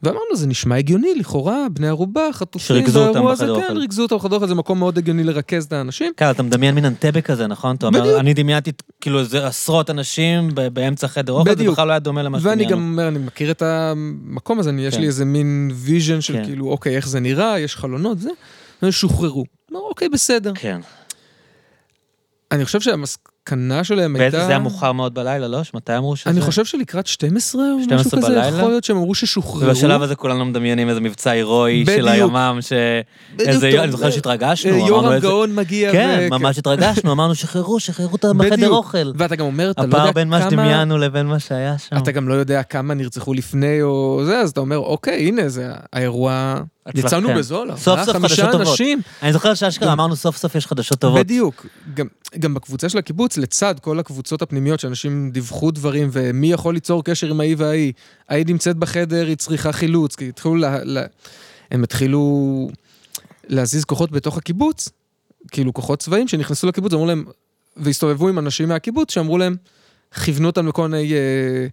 ואמרנו, 0.04 0.36
זה 0.36 0.48
נשמע 0.48 0.76
הגיוני, 0.76 1.16
לכאורה, 1.16 1.66
בני 1.74 1.88
ערובה, 1.88 2.22
חטופים, 2.32 2.86
אותם 2.96 3.26
בחדר 3.32 3.52
אוכל. 3.52 3.68
כן, 3.68 3.78
ריכזו 3.78 4.04
אותם 4.04 4.16
בחדר 4.16 4.36
אוכל, 4.36 4.48
זה 4.48 4.56
מקום 4.56 4.80
מאוד 4.80 4.98
הגיוני 4.98 5.24
לרכז 5.24 5.66
את 5.66 5.74
האנשים. 5.74 6.14
כן, 6.18 6.32
אתה 6.32 6.44
מדמיין 6.44 6.76
מין 6.76 6.86
אנטבה 6.86 7.22
כזה, 7.22 7.48
נכון? 7.48 7.76
אתה 7.76 7.88
אומר, 7.88 8.20
אני 8.20 8.34
דמיינתי 8.34 8.72
כאילו 9.02 9.20
איזה 9.20 9.48
עשרות 9.48 9.90
אנשים 9.90 10.50
באמצע 10.74 11.08
חדר 11.08 11.34
אוכל, 11.34 11.56
זה 11.58 11.72
בכלל 11.72 11.88
לא 11.88 11.92
היה 11.92 12.00
דומה 12.00 12.24
למה 12.24 12.40
שדמיינו. 12.40 12.62
ואני 12.62 12.72
גם 12.72 12.78
אומר, 12.78 13.08
אני 13.08 13.20
מכיר 13.20 13.52
את 13.52 13.62
המקום 13.62 14.60
הזה, 14.60 14.72
יש 14.80 14.94
לי 14.96 15.02
כן. 15.02 15.08
איזה 15.08 15.26
מין 15.26 15.72
vision 15.74 16.22
של 16.22 16.34
כן. 16.34 16.46
כאילו, 16.46 16.70
אוקיי, 16.70 16.96
איך 16.96 17.08
זה 17.08 17.20
נראה, 17.20 17.60
יש 17.60 17.76
חלונות, 17.76 18.20
זה, 18.20 18.30
ושוחררו. 18.84 19.46
אוקיי, 19.74 20.10
בסדר. 20.10 20.52
כן. 20.56 20.80
אני 22.54 22.66
חושב 22.66 22.82
שהמסקנה 22.82 23.84
שלהם 23.84 24.16
הייתה... 24.16 24.38
זה 24.40 24.48
היה 24.48 24.60
מאוחר 24.60 24.92
מאוד 24.92 25.14
בלילה, 25.14 25.48
לא? 25.48 25.62
מתי 25.74 25.98
אמרו 25.98 26.16
שזה... 26.16 26.30
אני 26.30 26.42
חושב 26.42 26.66
שלקראת 26.66 27.08
12 27.08 27.62
או 27.62 27.78
משהו 27.96 28.12
כזה, 28.12 28.22
בלילה? 28.22 28.48
יכול 28.48 28.70
להיות 28.70 28.84
שהם 28.84 28.98
אמרו 28.98 29.16
ששוחררו. 29.16 29.66
ובשלב 29.66 30.02
הזה 30.02 30.16
כולנו 30.16 30.46
מדמיינים 30.46 30.90
איזה 30.90 31.02
מבצע 31.02 31.32
הירואי 31.32 31.86
של 31.86 32.08
הימ"מ, 32.08 32.58
ש... 32.62 32.74
איזה... 33.40 33.84
אני 33.84 33.92
זוכר 33.92 34.12
שהתרגשנו, 34.12 34.72
אמרנו 34.72 34.88
יורם 34.88 35.20
גאון 35.20 35.56
מגיע. 35.56 35.92
כן, 35.92 36.28
ממש 36.32 36.58
התרגשנו, 36.58 37.12
אמרנו 37.12 37.36
שחררו, 37.36 37.80
שחררו 37.80 38.14
אותם 38.14 38.38
בחדר 38.38 38.70
אוכל. 38.70 39.12
ואתה 39.16 39.36
גם 39.36 39.46
אומר, 39.46 39.72
אתה 39.72 39.82
לא 39.82 39.86
יודע 39.86 39.98
כמה... 39.98 40.04
הפער 40.04 40.14
בין 40.14 40.30
מה 40.30 40.42
שדמיינו 40.42 40.98
לבין 40.98 41.26
מה 41.26 41.40
שהיה 41.40 41.78
שם. 41.78 41.98
אתה 41.98 42.12
גם 42.12 42.28
לא 42.28 42.34
יודע 42.34 42.64
כמה 42.64 42.94
נרצחו 42.94 43.34
לפני 43.34 43.82
או 43.82 44.22
זה, 44.26 44.40
אז 44.40 44.50
אתה 44.50 44.60
אומר, 44.60 44.78
אוקיי, 44.78 45.28
הנה, 45.28 45.50
זה 45.50 45.68
האירוע... 45.94 46.56
יצאנו 46.96 47.30
בזול, 47.36 47.76
סוף 47.76 48.04
סוף 48.04 48.18
חדשות 48.18 48.52
טובות. 48.52 48.80
אני 49.22 49.34
זוכר 49.34 49.54
שאשכרה 49.54 49.94
אמרנו 49.94 50.16
סוף 50.16 50.38
סוף 50.38 50.56
יש 50.56 50.68
חדשות 50.68 51.00
טובות. 51.00 51.20
בדיוק. 51.20 51.66
גם 52.40 52.54
בקבוצה 52.54 52.90
של 52.90 52.98
הקיבוץ, 52.98 53.38
לצד 53.38 53.76
כל 53.80 54.00
הקבוצות 54.00 54.42
הפנימיות 54.42 54.80
שאנשים 54.80 55.32
דיווחו 55.32 55.72
דברים, 55.72 56.10
ומי 56.12 56.52
יכול 56.52 56.74
ליצור 56.74 57.04
קשר 57.04 57.28
עם 57.28 57.40
ההיא 57.40 57.56
וההיא. 57.58 57.94
ההיא 58.30 58.46
נמצאת 58.48 58.78
בחדר, 58.78 59.28
היא 59.28 59.36
צריכה 59.36 59.72
חילוץ, 59.72 60.16
כי 60.16 60.30
התחילו 60.30 60.56
לה... 60.56 60.84
לה... 60.84 61.04
הם 61.72 61.84
התחילו 61.84 62.70
להזיז 63.48 63.86
כוחות 63.86 64.12
בתוך 64.12 64.38
הקיבוץ, 64.38 64.90
כאילו 65.52 65.74
כוחות 65.74 66.00
צבאיים 66.00 66.28
שנכנסו 66.28 66.68
לקיבוץ, 66.68 66.94
אמרו 66.94 67.06
להם, 67.06 67.26
והסתובבו 67.78 68.30
עם 68.30 68.40
אנשים 68.40 68.70
מהקיבוץ, 68.70 69.14
שאמרו 69.14 69.38
להם, 69.38 69.56
כיוונו 70.24 70.48
אותם 70.48 70.68
לכל 70.68 70.88
מיני 70.88 71.14
אה, 71.14 71.68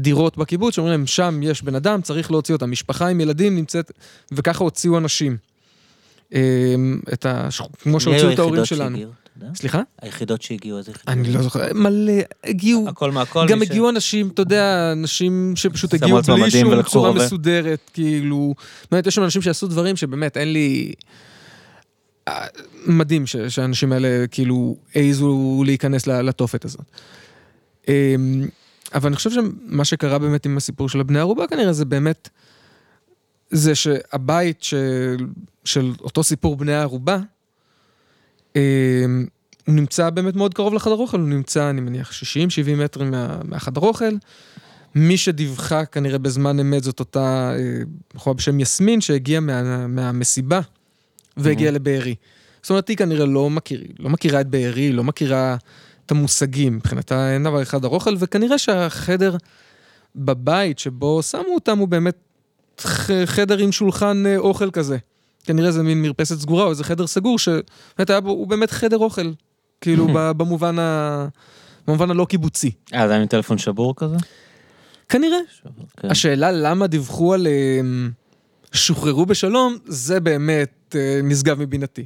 דירות 0.00 0.36
בקיבוץ, 0.36 0.74
שאומרים 0.74 0.92
להם, 0.92 1.06
שם 1.06 1.40
יש 1.42 1.62
בן 1.62 1.74
אדם, 1.74 2.02
צריך 2.02 2.30
להוציא 2.30 2.54
אותם. 2.54 2.70
משפחה 2.70 3.08
עם 3.08 3.20
ילדים 3.20 3.56
נמצאת, 3.56 3.92
וככה 4.32 4.64
הוציאו 4.64 4.98
אנשים. 4.98 5.36
אה, 6.34 6.74
את 7.12 7.26
ה... 7.26 7.48
כמו 7.82 8.00
שהוציאו 8.00 8.32
את 8.32 8.38
ההורים 8.38 8.64
שלנו. 8.64 8.96
שהגיעו. 8.96 9.12
סליחה? 9.54 9.82
היחידות 10.02 10.42
שהגיעו, 10.42 10.78
איזה 10.78 10.90
יחידות? 10.90 11.08
אני 11.08 11.32
לא 11.32 11.42
זוכר, 11.42 11.72
מלא, 11.74 12.12
הגיעו. 12.44 12.88
הכל 12.88 13.10
מהכל. 13.10 13.46
גם 13.48 13.62
הגיעו 13.62 13.90
אנשים, 13.90 14.28
אתה 14.28 14.42
יודע, 14.42 14.92
אנשים 14.92 15.52
שפשוט 15.56 15.94
הגיעו 15.94 16.22
בלי 16.22 16.50
שום 16.50 16.82
צורה 16.82 17.12
מסודרת, 17.12 17.90
כאילו... 17.92 18.54
באמת, 18.90 19.06
יש 19.06 19.14
שם 19.14 19.24
אנשים 19.24 19.42
שעשו 19.42 19.66
דברים 19.66 19.96
שבאמת, 19.96 20.36
אין 20.36 20.52
לי... 20.52 20.92
אה, 22.28 22.46
מדהים 22.86 23.24
שהאנשים 23.48 23.92
האלה 23.92 24.26
כאילו 24.30 24.76
העזו 24.94 25.62
להיכנס 25.66 26.06
לתופת 26.06 26.64
הזאת. 26.64 26.84
אבל 28.94 29.06
אני 29.06 29.16
חושב 29.16 29.30
שמה 29.30 29.84
שקרה 29.84 30.18
באמת 30.18 30.46
עם 30.46 30.56
הסיפור 30.56 30.88
של 30.88 31.00
הבני 31.00 31.18
ערובה 31.18 31.46
כנראה 31.46 31.72
זה 31.72 31.84
באמת, 31.84 32.28
זה 33.50 33.74
שהבית 33.74 34.62
של, 34.62 35.16
של 35.64 35.92
אותו 36.00 36.24
סיפור 36.24 36.56
בני 36.56 36.74
הערובה, 36.74 37.18
אמ, 38.56 39.26
הוא 39.66 39.74
נמצא 39.74 40.10
באמת 40.10 40.36
מאוד 40.36 40.54
קרוב 40.54 40.74
לחדר 40.74 40.94
אוכל, 40.94 41.20
הוא 41.20 41.28
נמצא, 41.28 41.70
אני 41.70 41.80
מניח, 41.80 42.10
60-70 42.10 42.14
מטרים 42.76 43.10
מה, 43.10 43.40
מהחדר 43.44 43.80
אוכל. 43.80 44.14
מי 44.94 45.16
שדיווחה 45.16 45.84
כנראה 45.84 46.18
בזמן 46.18 46.60
אמת 46.60 46.82
זאת 46.82 47.00
אותה 47.00 47.52
אה, 47.58 47.82
בחורה 48.14 48.34
בשם 48.34 48.60
יסמין, 48.60 49.00
שהגיעה 49.00 49.40
מה, 49.40 49.86
מהמסיבה 49.86 50.60
והגיעה 51.36 51.72
לבארי. 51.72 52.14
זאת 52.62 52.70
אומרת, 52.70 52.88
היא 52.88 52.96
כנראה 52.96 53.26
לא, 53.26 53.50
מכיר, 53.50 53.84
לא 53.98 54.10
מכירה 54.10 54.40
את 54.40 54.46
בארי, 54.46 54.92
לא 54.92 55.04
מכירה 55.04 55.56
את 56.10 56.16
המושגים, 56.16 56.76
מבחינתה 56.76 57.34
אין 57.34 57.44
דבר 57.44 57.62
אחד 57.62 57.84
ארוכל, 57.84 58.16
וכנראה 58.18 58.58
שהחדר 58.58 59.36
בבית 60.16 60.78
שבו 60.78 61.22
שמו 61.22 61.54
אותם 61.54 61.78
הוא 61.78 61.88
באמת 61.88 62.16
חדר 63.24 63.58
עם 63.58 63.72
שולחן 63.72 64.22
אה, 64.26 64.36
אוכל 64.36 64.70
כזה. 64.70 64.98
כנראה 65.44 65.70
זה 65.70 65.82
מין 65.82 66.02
מרפסת 66.02 66.38
סגורה 66.38 66.64
או 66.64 66.70
איזה 66.70 66.84
חדר 66.84 67.06
סגור, 67.06 67.38
שבאמת 67.38 68.10
היה 68.10 68.20
בו, 68.20 68.30
הוא 68.30 68.46
באמת 68.46 68.70
חדר 68.70 68.98
אוכל, 68.98 69.32
כאילו 69.80 70.08
במובן, 70.36 70.78
ה... 70.78 71.26
במובן 71.86 72.10
הלא 72.10 72.24
קיבוצי. 72.24 72.70
אה, 72.94 73.06
זה 73.06 73.12
היה 73.12 73.22
עם 73.22 73.28
טלפון 73.28 73.58
שבור 73.58 73.94
כזה? 73.96 74.16
כנראה. 75.08 75.38
שבור, 75.62 75.86
כן. 75.96 76.10
השאלה 76.10 76.52
למה 76.52 76.86
דיווחו 76.86 77.34
על 77.34 77.46
שוחררו 78.72 79.26
בשלום, 79.26 79.76
זה 79.86 80.20
באמת 80.20 80.96
אה, 80.98 81.20
נשגב 81.22 81.60
מבינתי. 81.60 82.04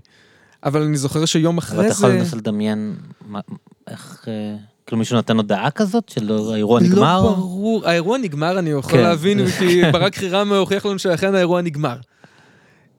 אבל 0.64 0.82
אני 0.82 0.96
זוכר 0.96 1.24
שיום 1.24 1.58
אחרי 1.58 1.76
זה... 1.76 1.82
אבל 1.82 1.88
אתה 1.88 1.94
יכול 1.94 2.10
לנסות 2.10 2.38
לדמיין 2.38 2.96
איך... 3.88 4.24
אה, 4.28 4.56
כאילו 4.86 4.98
מישהו 4.98 5.18
נתן 5.18 5.36
הודעה 5.36 5.70
כזאת 5.70 6.08
של 6.08 6.32
האירוע 6.52 6.80
לא 6.80 6.86
נגמר? 6.86 7.22
לא 7.22 7.30
ברור, 7.30 7.88
האירוע 7.88 8.18
נגמר 8.18 8.58
אני 8.58 8.70
יכול 8.70 8.92
כן. 8.92 9.02
להבין, 9.02 9.46
כי 9.58 9.82
ברק 9.92 10.14
חירם 10.14 10.52
הוכיח 10.52 10.86
לנו 10.86 10.98
שאכן 10.98 11.34
האירוע 11.34 11.62
נגמר. 11.62 11.96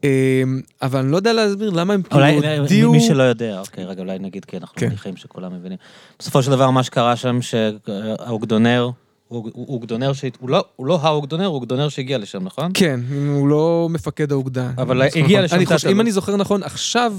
אמ, 0.04 0.62
אבל 0.82 1.00
אני 1.00 1.12
לא 1.12 1.18
יודע 1.18 1.34
להסביר 1.34 1.70
למה 1.70 1.94
הם 1.94 2.02
כאילו 2.02 2.26
הודיעו... 2.60 2.92
מי 2.92 3.02
שלא 3.02 3.24
יודע, 3.24 3.60
אוקיי, 3.60 3.86
רגע, 3.86 4.02
אולי 4.02 4.20
נגיד 4.20 4.46
כי 4.46 4.58
אנחנו 4.58 4.76
כן. 4.76 4.88
מניחים 4.88 5.18
שכולם 5.18 5.54
מבינים. 5.54 5.78
בסופו 6.20 6.44
של 6.44 6.52
דבר 6.52 6.70
מה 6.70 6.84
שקרה 6.84 7.16
שם, 7.16 7.40
שהאוגדונר... 7.42 8.90
הוא 9.28 9.68
אוגדונר, 9.68 10.12
הוא 10.40 10.50
לא, 10.50 10.66
הוא 10.76 10.88
לא 10.88 11.00
האוגדונר, 11.02 11.46
הוא 11.46 11.56
אוגדונר 11.56 11.90
שהגיע 11.90 12.18
לשם, 12.18 12.44
נכון? 12.44 12.72
כן, 12.74 13.00
הוא 13.36 13.48
לא 13.48 13.88
מפקד 13.92 14.32
האוגדה. 14.32 14.72
אבל 14.78 15.02
הגיע 15.02 15.42
לשם. 15.42 15.66
חושב, 15.66 15.88
אם 15.90 16.02
אני 16.02 16.12
זוכר 16.12 16.36
נכון, 16.36 16.64
עכשיו. 16.64 17.14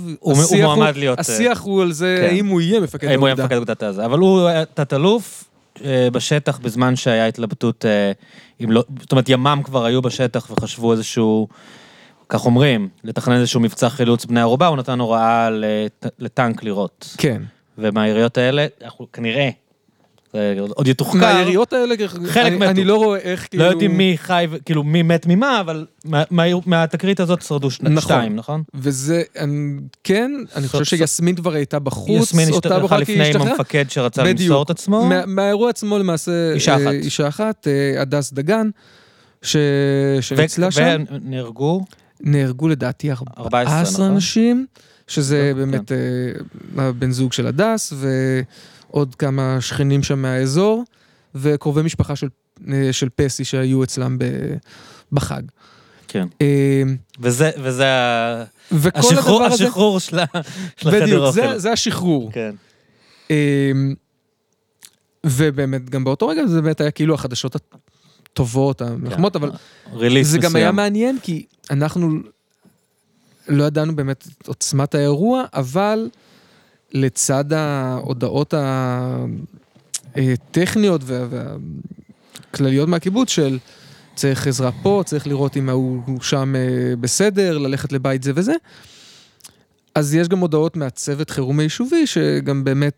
השיח 1.19 1.61
הוא 1.61 1.83
על 1.83 1.93
זה, 1.93 2.19
כן. 2.21 2.35
האם 2.35 2.47
הוא 2.47 2.61
יהיה 2.61 2.81
מפקד 2.81 3.07
האוגדה. 3.07 3.13
האם 3.13 3.21
הוא 3.21 3.29
יהיה 3.29 3.35
מפקד 3.35 3.57
אוגדת 3.57 3.83
עזה. 3.83 4.05
אבל 4.05 4.19
הוא 4.19 4.49
תת-אלוף 4.75 5.45
אה, 5.85 6.09
בשטח 6.13 6.59
בזמן 6.59 6.97
שהיה 6.97 7.27
התלבטות, 7.27 7.85
אה, 7.85 8.13
לא, 8.61 8.85
זאת 9.01 9.13
אומרת, 9.13 9.29
ימ"מ 9.29 9.61
כבר 9.65 9.85
היו 9.85 10.03
בשטח 10.03 10.51
וחשבו 10.51 10.93
איזשהו... 10.93 11.49
כך 12.29 12.47
אומרים, 12.47 12.89
לתכנן 13.05 13.37
איזשהו 13.37 13.61
מבצע 13.61 13.89
חילוץ 13.89 14.25
בני 14.25 14.41
ערובה, 14.41 14.67
הוא 14.67 14.77
נתן 14.77 15.01
הוראה 15.01 15.49
לטנק 16.19 16.63
לירות. 16.63 17.15
כן. 17.19 17.43
ומהיריות 17.79 18.39
האלה, 18.39 18.67
אנחנו 18.85 19.07
כנראה, 19.13 19.51
עוד 20.69 20.89
יתוחקר. 20.89 21.19
מהיריות 21.19 21.73
האלה, 21.73 21.95
חלק 22.27 22.53
אני, 22.53 22.67
אני 22.67 22.85
לא 22.85 22.97
רואה 22.97 23.19
איך 23.19 23.47
כאילו... 23.51 23.65
לא 23.65 23.71
יודעים 23.71 23.97
מי 23.97 24.15
חי, 24.19 24.47
כאילו 24.65 24.85
מי 24.85 25.03
מת 25.03 25.27
ממה, 25.27 25.61
אבל 25.61 25.87
מה, 26.05 26.23
מה, 26.31 26.43
מהתקרית 26.67 27.21
הזאת 27.21 27.43
שרדו 27.43 27.71
שני, 27.71 27.91
נכון. 27.91 28.03
שתיים, 28.03 28.37
נכון? 28.37 28.63
וזה, 28.75 29.23
אני, 29.39 29.79
כן, 30.05 30.33
אני 30.57 30.69
חושב 30.69 30.85
שיסמין 30.85 31.35
כבר 31.35 31.55
הייתה 31.55 31.79
בחוץ. 31.79 32.23
יסמין 32.23 32.49
השתחררה 32.49 32.99
לפני 32.99 33.35
עם 33.35 33.43
המפקד 33.43 33.85
שרצה. 33.89 34.23
למסור 34.23 34.63
את 34.63 34.71
עצמו. 34.71 35.07
מה, 35.07 35.27
מהאירוע 35.27 35.71
עצמו 35.71 35.99
למעשה... 35.99 36.53
אישה 36.55 36.77
אחת. 36.77 36.93
אישה 36.93 37.29
אחת, 37.29 37.67
אה, 37.69 38.03
הדס 38.03 38.33
דגן, 38.33 38.71
ש... 39.43 39.57
שניצלה 40.21 40.71
שם. 40.71 41.05
ונהרגו? 41.11 41.85
נהרגו 42.21 42.69
לדעתי 42.69 43.11
14 43.13 43.83
נכון? 43.83 44.05
אנשים, 44.05 44.67
שזה 45.09 45.53
כן. 45.53 45.59
באמת 45.59 45.89
כן. 45.89 46.81
הבן 46.81 47.11
זוג 47.11 47.33
של 47.33 47.47
הדס, 47.47 47.93
ועוד 48.97 49.15
כמה 49.15 49.61
שכנים 49.61 50.03
שם 50.03 50.23
מהאזור, 50.23 50.85
וקרובי 51.35 51.83
משפחה 51.83 52.17
של, 52.17 52.29
אה, 52.73 52.93
של 52.93 53.09
פסי 53.15 53.45
שהיו 53.45 53.85
אצלם 53.85 54.19
בחג. 55.13 55.43
כן. 56.09 56.29
וזה, 57.21 57.51
וזה 57.63 57.87
השחרור, 58.95 59.45
השחרור 59.45 60.01
של 60.01 60.19
החדר 60.19 61.27
אוכל. 61.27 61.41
בדיוק, 61.41 61.57
זה 61.57 61.73
השחרור. 61.73 62.31
כן. 62.33 62.55
ובאמת, 65.27 65.91
גם 65.91 66.05
באותו 66.05 66.29
רגע 66.29 66.47
זה 66.47 66.63
באמת 66.63 66.81
היה 66.81 66.91
כאילו 66.91 67.15
החדשות 67.15 67.57
הטובות, 67.57 68.83
המלחמות, 68.83 69.37
כן. 69.37 69.43
אבל 69.43 70.23
זה 70.23 70.39
גם 70.39 70.57
היה 70.57 70.73
מעניין, 70.73 71.19
כי 71.23 71.47
אנחנו 71.71 72.11
לא 73.49 73.65
ידענו 73.65 73.97
באמת 73.97 74.29
את 74.43 74.49
עוצמת 74.49 74.95
האירוע, 74.95 75.45
אבל 75.55 76.09
לצד 76.93 77.53
ההודעות 77.53 78.55
הטכניות 80.15 81.01
והכלליות 81.05 82.89
מהקיבוץ 82.89 83.31
של 83.31 83.59
צריך 84.15 84.47
עזרה 84.47 84.71
פה, 84.83 85.03
צריך 85.07 85.27
לראות 85.27 85.57
אם 85.57 85.71
הוא 85.71 86.21
שם 86.21 86.55
אה, 86.57 86.97
בסדר, 86.97 87.59
ללכת 87.59 87.93
לבית 87.93 88.23
זה 88.23 88.33
וזה, 88.35 88.53
אז 89.95 90.15
יש 90.15 90.29
גם 90.29 90.39
הודעות 90.39 90.77
מהצוות 90.77 91.31
חירום 91.31 91.61
היישובי, 91.61 92.07
שגם 92.07 92.65
באמת 92.65 92.95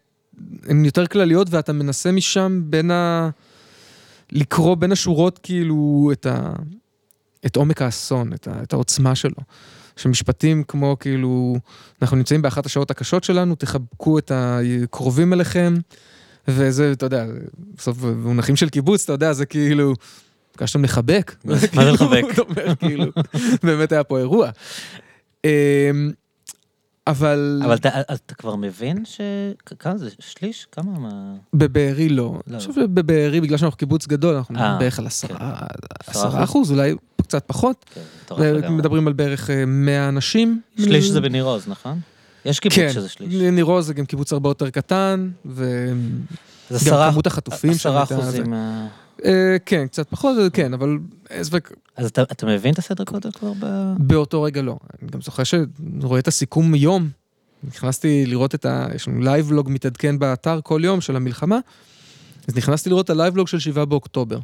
הן 0.68 0.84
יותר 0.84 1.06
כלליות, 1.06 1.46
ואתה 1.50 1.72
מנסה 1.72 2.12
משם 2.12 2.62
בין 2.64 2.90
ה... 2.90 3.30
לקרוא 4.32 4.74
בין 4.74 4.92
השורות 4.92 5.38
כאילו 5.42 6.10
את, 6.12 6.26
ה... 6.26 6.52
את 7.46 7.56
עומק 7.56 7.82
האסון, 7.82 8.32
את, 8.32 8.48
ה... 8.48 8.62
את 8.62 8.72
העוצמה 8.72 9.14
שלו. 9.14 9.36
שמשפטים 9.98 10.62
כמו 10.68 10.96
כאילו, 11.00 11.56
אנחנו 12.02 12.16
נמצאים 12.16 12.42
באחת 12.42 12.66
השעות 12.66 12.90
הקשות 12.90 13.24
שלנו, 13.24 13.54
תחבקו 13.54 14.18
את 14.18 14.32
הקרובים 14.34 15.32
אליכם, 15.32 15.74
וזה, 16.48 16.92
אתה 16.92 17.06
יודע, 17.06 17.26
בסוף 17.76 17.98
במונחים 17.98 18.56
של 18.56 18.68
קיבוץ, 18.68 19.04
אתה 19.04 19.12
יודע, 19.12 19.32
זה 19.32 19.46
כאילו, 19.46 19.94
ביקשתם 20.52 20.84
לחבק. 20.84 21.34
מה 21.44 21.54
זה 21.56 21.66
לחבק? 21.92 22.24
כאילו, 22.78 23.04
באמת 23.62 23.92
היה 23.92 24.04
פה 24.04 24.18
אירוע. 24.18 24.50
אבל... 27.08 27.62
אבל 27.64 27.74
אתה, 27.74 28.00
אתה 28.00 28.34
כבר 28.34 28.56
מבין 28.56 29.04
ש... 29.04 29.20
כמה 29.78 29.98
זה? 29.98 30.10
שליש? 30.18 30.66
כמה 30.72 30.98
מה... 30.98 31.34
בבארי 31.54 32.08
לא. 32.08 32.16
לא. 32.16 32.40
אני 32.48 32.58
חושב 32.58 32.72
שבבארי, 32.72 33.40
בגלל 33.40 33.58
שאנחנו 33.58 33.78
קיבוץ 33.78 34.06
גדול, 34.06 34.34
אנחנו 34.36 34.60
אה, 34.60 34.69
אה, 34.69 34.78
בערך 34.78 34.98
על 34.98 35.06
עשרה, 35.06 35.38
כן. 35.38 35.76
עשרה 36.06 36.44
אחוז, 36.44 36.70
אולי 36.70 36.94
קצת 37.22 37.44
פחות. 37.46 37.84
כן, 38.36 38.72
מדברים 38.72 39.06
על 39.06 39.12
בערך 39.12 39.50
100 39.66 40.02
אה, 40.02 40.08
אנשים. 40.08 40.60
שליש 40.78 41.04
זה 41.04 41.20
בניר 41.20 41.44
עוז, 41.44 41.68
נכון? 41.68 42.00
יש 42.44 42.60
קיבוץ 42.60 42.78
כן, 42.78 42.92
שזה 42.92 43.08
שליש. 43.08 43.34
כן, 43.34 43.54
ניר 43.54 43.64
עוז 43.64 43.86
זה 43.86 43.94
גם 43.94 44.06
קיבוץ 44.06 44.32
הרבה 44.32 44.50
יותר 44.50 44.70
קטן, 44.70 45.30
וגם 45.46 47.10
כמות 47.10 47.26
החטופים. 47.26 47.70
עשרה 47.70 48.02
אחוזים. 48.02 48.54
אה, 49.24 49.56
כן, 49.66 49.86
קצת 49.86 50.10
פחות, 50.10 50.36
כן, 50.52 50.74
אבל... 50.74 50.98
אז 51.96 52.06
אתה, 52.06 52.22
אתה 52.22 52.46
מבין 52.46 52.72
את 52.72 52.78
הסדר 52.78 53.04
גודל 53.04 53.30
כבר 53.30 53.52
ב... 53.58 53.94
באותו 53.98 54.42
רגע 54.42 54.62
לא. 54.62 54.76
אני 55.02 55.10
גם 55.10 55.20
זוכר 55.22 55.44
שאני 55.44 55.64
רואה 56.02 56.18
את 56.18 56.28
הסיכום 56.28 56.74
יום, 56.74 57.08
נכנסתי 57.64 58.26
לראות 58.26 58.54
את 58.54 58.66
ה... 58.66 58.86
יש 58.94 59.08
לנו 59.08 59.20
live-blog 59.20 59.70
מתעדכן 59.70 60.18
באתר 60.18 60.60
כל 60.62 60.80
יום 60.84 61.00
של 61.00 61.16
המלחמה, 61.16 61.58
אז 62.48 62.56
נכנסתי 62.56 62.90
לראות 62.90 63.04
את 63.04 63.10
ה 63.10 63.14
live-blog 63.14 63.48
של 63.48 63.58
7 63.58 63.84
באוקטובר. 63.84 64.38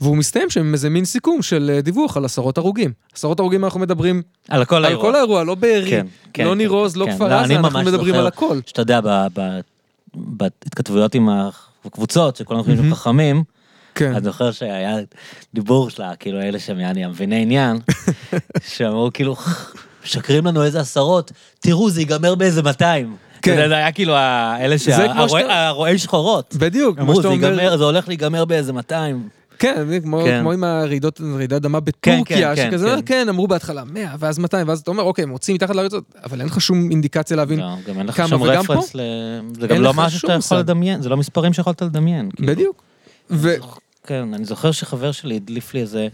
והוא 0.00 0.16
מסתיים 0.16 0.50
שם 0.50 0.60
עם 0.60 0.72
איזה 0.72 0.90
מין 0.90 1.04
סיכום 1.04 1.42
של 1.42 1.70
אה, 1.74 1.80
דיווח 1.80 2.16
על 2.16 2.24
עשרות 2.24 2.58
הרוגים. 2.58 2.92
עשרות 3.14 3.40
הרוגים 3.40 3.64
אנחנו 3.64 3.80
מדברים... 3.80 4.22
על 4.48 4.64
כל 4.64 4.84
האירוע. 4.84 5.06
על 5.06 5.12
כל 5.12 5.16
האירוע, 5.18 5.44
לא 5.44 5.54
בארי, 5.54 5.90
כן, 5.90 6.06
כן, 6.32 6.44
לא, 6.44 6.50
כן, 6.50 6.58
ניר 6.58 6.70
עוז, 6.70 6.96
לא, 6.96 7.04
כן, 7.06 7.14
כפר, 7.14 7.28
לא, 7.28 7.34
עזה, 7.34 7.56
אנחנו 7.56 7.82
מדברים 7.82 8.14
על 8.14 8.26
הכל. 8.26 8.60
שאתה 8.66 8.82
יודע, 8.82 9.00
בהתכתבויות 10.14 11.14
עם 11.14 11.28
הקבוצות, 11.84 12.36
שכולם 12.36 12.62
חושבים 12.62 12.94
חכמים, 12.94 13.44
כן. 13.96 14.12
אני 14.14 14.24
זוכר 14.24 14.52
שהיה 14.52 14.96
דיבור 15.54 15.90
שלה, 15.90 16.16
כאילו 16.16 16.40
אלה 16.40 16.58
שהם 16.58 16.80
יעני 16.80 17.04
המביני 17.04 17.42
עניין, 17.42 17.78
שאמרו 18.74 19.10
כאילו, 19.14 19.36
משקרים 20.04 20.46
לנו 20.46 20.64
איזה 20.64 20.80
עשרות, 20.80 21.32
תראו 21.60 21.90
זה 21.90 22.00
ייגמר 22.00 22.34
באיזה 22.34 22.62
200. 22.62 23.16
כן. 23.42 23.68
זה 23.68 23.76
היה 23.76 23.92
כאילו 23.92 24.14
אלה 24.60 24.78
שהרועי 24.78 25.98
שחורות. 25.98 26.56
בדיוק, 26.56 26.98
כמו 26.98 27.16
שאתה 27.16 27.28
אומר. 27.28 27.76
זה 27.76 27.84
הולך 27.84 28.08
להיגמר 28.08 28.44
באיזה 28.44 28.72
200. 28.72 29.28
כן, 29.58 30.00
כמו, 30.02 30.22
כן. 30.24 30.40
כמו 30.40 30.52
עם 30.52 30.64
הרעידות, 30.64 31.20
רעידת 31.36 31.52
אדמה 31.52 31.78
כן, 31.80 31.84
בטורקיה, 31.84 32.56
כן, 32.56 32.62
כן, 32.62 32.70
שכזה, 32.70 32.94
כן. 32.96 33.00
כן, 33.06 33.28
אמרו 33.28 33.48
בהתחלה 33.48 33.84
100, 33.84 34.14
ואז 34.18 34.38
200, 34.38 34.68
ואז 34.68 34.80
אתה 34.80 34.90
אומר, 34.90 35.02
אוקיי, 35.02 35.22
הם 35.22 35.30
רוצים 35.30 35.54
מתחת 35.54 35.74
לארצות, 35.74 36.04
אבל 36.24 36.40
אין 36.40 36.48
לך 36.48 36.60
שום 36.60 36.90
אינדיקציה 36.90 37.36
להבין 37.36 37.60
לא, 37.60 37.74
גם 37.88 37.98
אין 37.98 38.06
לך 38.06 38.28
שום 38.28 38.42
רפרנס 38.42 38.94
ל... 38.94 39.00
זה 39.60 39.66
גם 39.66 39.82
לא 39.82 39.94
משהו 39.94 40.20
שאתה 40.20 40.32
יכול 40.32 40.58
לדמיין, 40.58 41.02
זה 41.02 41.08
לא 41.08 41.16
מספרים 41.16 41.52
שיכולת 41.52 41.82
לדמיין. 41.82 42.30
כאילו. 42.36 42.52
בדיוק. 42.52 42.82
ו... 43.30 43.54
כן, 44.06 44.34
אני 44.34 44.44
זוכר 44.44 44.72
שחבר 44.72 45.12
שלי 45.12 45.36
הדליף 45.36 45.74
לי 45.74 45.80
איזה 45.80 46.08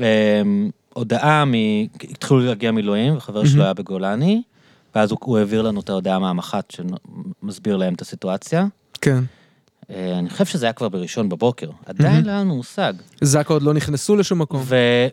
אה, 0.00 0.42
הודעה 0.94 1.44
מ... 1.44 1.52
התחילו 2.10 2.40
להגיע 2.40 2.70
מילואים, 2.70 3.16
וחבר 3.16 3.44
שלו 3.44 3.62
היה 3.62 3.74
בגולני, 3.74 4.42
ואז 4.94 5.10
הוא, 5.10 5.18
הוא 5.22 5.38
העביר 5.38 5.62
לנו 5.62 5.80
את 5.80 5.90
ההודעה 5.90 6.18
מהמח"ט 6.18 6.70
שמסביר 6.70 7.76
להם 7.76 7.94
את 7.94 8.00
הסיטואציה. 8.00 8.66
כן. 9.00 9.24
אה, 9.90 10.18
אני 10.18 10.30
חושב 10.30 10.44
שזה 10.44 10.66
היה 10.66 10.72
כבר 10.72 10.88
בראשון 10.88 11.28
בבוקר, 11.28 11.70
עדיין 11.86 12.24
לא 12.24 12.30
היה 12.30 12.40
לנו 12.40 12.56
מושג. 12.56 12.92
זק"א 13.20 13.52
עוד 13.52 13.62
לא 13.62 13.74
נכנסו 13.74 14.16
לשום 14.16 14.38
מקום. 14.38 14.64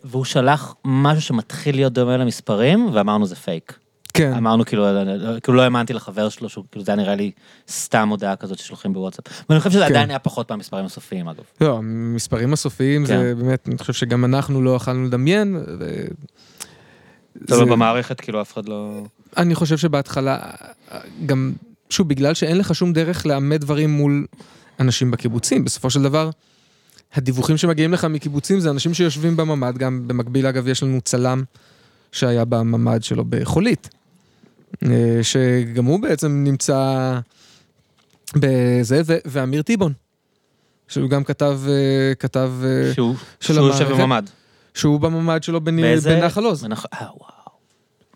והוא 0.04 0.26
שלח 0.26 0.76
משהו 0.86 1.22
שמתחיל 1.22 1.76
להיות 1.76 1.94
דומה 1.94 2.18
למספרים, 2.18 2.90
ואמרנו 2.94 3.26
זה 3.26 3.36
פייק. 3.36 3.80
כן. 4.18 4.34
אמרנו 4.34 4.66
כאילו, 4.66 4.86
כאילו 5.44 5.58
לא 5.58 5.62
האמנתי 5.62 5.94
לחבר 5.94 6.30
שלו, 6.30 6.50
שהוא 6.50 6.66
כאילו 6.72 6.86
זה 6.86 6.92
היה 6.92 7.02
נראה 7.02 7.16
לי 7.16 7.32
סתם 7.70 8.10
הודעה 8.10 8.36
כזאת 8.36 8.60
ששולחים 8.60 8.94
בוואטסאפ. 8.94 9.26
ואני 9.50 9.60
חושב 9.60 9.72
שזה 9.72 9.80
כן. 9.80 9.86
עדיין 9.86 10.10
היה 10.10 10.20
פחות 10.20 10.52
מהמספרים 10.52 10.86
הסופיים 10.86 11.28
אגב. 11.28 11.44
לא, 11.62 11.78
המספרים 11.78 12.54
הסופיים 12.54 13.06
כן. 13.06 13.08
זה 13.08 13.34
באמת, 13.36 13.68
אני 13.68 13.78
חושב 13.78 13.94
שגם 13.94 14.26
אנחנו 14.26 14.62
לא 14.62 14.76
יכלנו 14.76 15.06
לדמיין. 15.06 15.64
ו... 15.80 16.06
זה 17.48 17.66
במערכת, 17.66 18.22
כאילו 18.22 18.42
אף 18.42 18.54
אחד 18.54 18.70
לא... 18.70 19.04
אני 19.38 19.56
חושב 19.56 19.78
שבהתחלה, 19.78 20.40
גם, 21.26 21.54
שוב, 21.90 22.10
בגלל 22.10 22.34
שאין 22.34 22.58
לך 22.58 22.76
שום 22.76 22.94
דרך 22.94 23.26
לאמת 23.26 23.62
דברים 23.62 23.90
מול 23.90 24.26
אנשים 24.80 25.12
בקיבוצים, 25.12 25.66
בסופו 25.66 25.90
של 25.90 26.04
דבר, 26.04 26.30
הדיווחים 27.14 27.58
שמגיעים 27.58 27.94
לך 27.94 28.06
מקיבוצים 28.06 28.60
זה 28.60 28.70
אנשים 28.70 28.94
שיושבים 28.94 29.38
בממ"ד, 29.38 29.78
גם 29.78 30.08
במקביל, 30.08 30.48
אגב, 30.48 30.68
יש 30.68 30.84
לנו 30.84 31.02
צלם 31.02 31.44
שהיה 32.12 32.46
בממ"ד 32.46 33.04
שלו 33.04 33.24
בחולית, 33.30 33.90
שגם 35.22 35.86
הוא 35.86 36.00
בעצם 36.00 36.44
נמצא 36.44 37.20
בזה, 38.36 39.02
ואמיר 39.26 39.62
טיבון, 39.62 39.94
שהוא 40.88 41.10
גם 41.10 41.24
כתב, 41.24 41.60
אה, 41.68 42.16
כתב 42.20 42.52
אה, 42.64 42.94
שהוא, 42.94 43.16
שהוא 43.40 43.68
יושב 43.68 43.92
בממ"ד. 43.92 44.24
שהוא 44.74 45.00
בממ"ד 45.00 45.44
שלו 45.44 45.62
בנחל 45.62 46.46
עוז. 46.46 46.64
בנח... 46.64 46.86
אה, 46.94 47.00
וואו. 47.02 47.38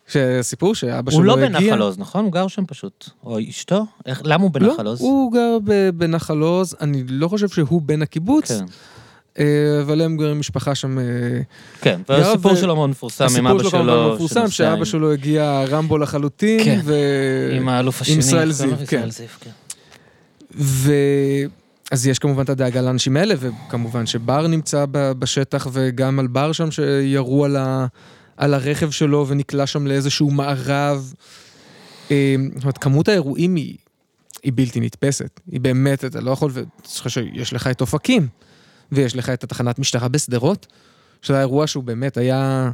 שסיפור 0.07 0.75
שאבא 0.75 1.11
שלו 1.11 1.21
הגיע... 1.21 1.33
הוא 1.33 1.41
לא 1.41 1.47
בנחל 1.47 1.81
עוז, 1.81 1.99
נכון? 1.99 2.25
הוא 2.25 2.31
גר 2.31 2.47
שם 2.47 2.65
פשוט. 2.65 3.09
או 3.23 3.39
אשתו? 3.49 3.85
איך, 4.05 4.21
למה 4.25 4.43
הוא 4.43 4.51
בנחל 4.51 4.87
עוז? 4.87 5.01
לא, 5.01 5.05
הוא 5.05 5.33
גר 5.33 5.57
בנחל 5.93 6.39
עוז, 6.39 6.75
אני 6.81 7.03
לא 7.07 7.27
חושב 7.27 7.47
שהוא 7.47 7.81
בן 7.81 8.01
הקיבוץ. 8.01 8.51
כן. 8.51 8.65
אה, 9.39 9.45
אבל 9.81 10.01
הם 10.01 10.17
גרים 10.17 10.39
משפחה 10.39 10.75
שם. 10.75 10.99
אה, 10.99 11.03
כן, 11.81 12.01
והסיפור 12.09 12.55
שלו 12.55 12.75
מאוד 12.75 12.89
מפורסם 12.89 13.25
עם 13.37 13.47
אבא 13.47 13.57
שלו. 13.59 13.67
הסיפור 13.67 13.69
שלו 13.69 13.83
מאוד 13.83 14.15
מפורסם, 14.15 14.49
שאבא 14.49 14.85
שלו 14.85 15.11
הגיע 15.11 15.63
רמבו 15.69 15.97
לחלוטין. 15.97 16.63
כן, 16.63 16.79
עם 17.57 17.69
האלוף 17.69 18.01
השני. 18.01 18.13
עם 18.13 18.19
ישראל 18.19 18.51
זיו, 18.51 18.69
כן. 18.87 19.09
ו... 20.55 20.93
אז 21.91 22.07
יש 22.07 22.19
כמובן 22.19 22.43
את 22.43 22.49
הדאגה 22.49 22.81
לאנשים 22.81 23.17
האלה, 23.17 23.35
וכמובן 23.39 24.05
שבר 24.05 24.47
נמצא 24.47 24.85
בשטח, 24.91 25.67
וגם 25.71 26.19
על 26.19 26.27
בר 26.27 26.51
שם 26.51 26.71
שירו 26.71 27.45
על, 27.45 27.55
ה... 27.55 27.85
על 28.37 28.53
הרכב 28.53 28.91
שלו 28.91 29.27
ונקלע 29.27 29.67
שם 29.67 29.87
לאיזשהו 29.87 30.31
מערב. 30.31 31.13
אה, 32.11 32.35
זאת 32.55 32.63
אומרת, 32.63 32.77
כמות 32.77 33.07
האירועים 33.07 33.55
היא, 33.55 33.77
היא 34.43 34.51
בלתי 34.55 34.79
נתפסת. 34.79 35.39
היא 35.51 35.61
באמת, 35.61 36.05
אתה 36.05 36.21
לא 36.21 36.31
יכול, 36.31 36.51
ויש 36.53 37.53
לך 37.53 37.67
את 37.67 37.81
אופקים. 37.81 38.27
ויש 38.91 39.15
לך 39.15 39.29
את 39.29 39.43
התחנת 39.43 39.79
משטרה 39.79 40.07
בשדרות, 40.07 40.67
שזה 41.21 41.39
אירוע 41.39 41.67
שהוא 41.67 41.83
באמת 41.83 42.17
היה 42.17 42.71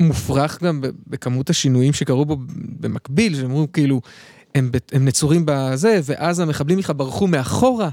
מופרך 0.00 0.62
גם 0.62 0.80
בכמות 1.06 1.50
השינויים 1.50 1.92
שקרו 1.92 2.24
בו 2.24 2.36
במקביל, 2.80 3.36
שאמרו 3.36 3.66
כאילו, 3.72 4.00
הם, 4.54 4.70
הם 4.92 5.04
נצורים 5.04 5.42
בזה, 5.46 6.00
ואז 6.04 6.40
המחבלים 6.40 6.78
לך 6.78 6.92
ברחו 6.96 7.26
מאחורה. 7.26 7.88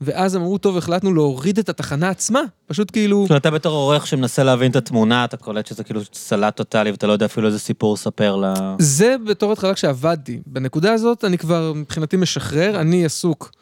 ואז 0.00 0.34
הם 0.34 0.42
אמרו, 0.42 0.58
טוב, 0.58 0.76
החלטנו 0.76 1.14
להוריד 1.14 1.58
את 1.58 1.68
התחנה 1.68 2.08
עצמה, 2.08 2.40
פשוט 2.66 2.90
כאילו... 2.90 3.22
זאת 3.22 3.30
אומרת, 3.30 3.40
אתה 3.40 3.50
בתור 3.50 3.74
עורך 3.74 4.06
שמנסה 4.06 4.44
להבין 4.44 4.70
את 4.70 4.76
התמונה, 4.76 5.24
אתה 5.24 5.36
קולט 5.36 5.66
שזה 5.66 5.84
כאילו 5.84 6.00
סלט 6.12 6.56
טוטאלי, 6.56 6.90
ואתה 6.90 7.06
לא 7.06 7.12
יודע 7.12 7.26
אפילו 7.26 7.46
איזה 7.46 7.58
סיפור 7.58 7.94
לספר 7.94 8.36
ל... 8.36 8.54
זה 8.78 9.16
בתור 9.26 9.52
התחלה 9.52 9.74
כשעבדתי. 9.74 10.40
בנקודה 10.46 10.92
הזאת 10.92 11.24
אני 11.24 11.38
כבר 11.38 11.72
מבחינתי 11.72 12.16
משחרר, 12.16 12.80
אני 12.80 13.04
עסוק 13.04 13.52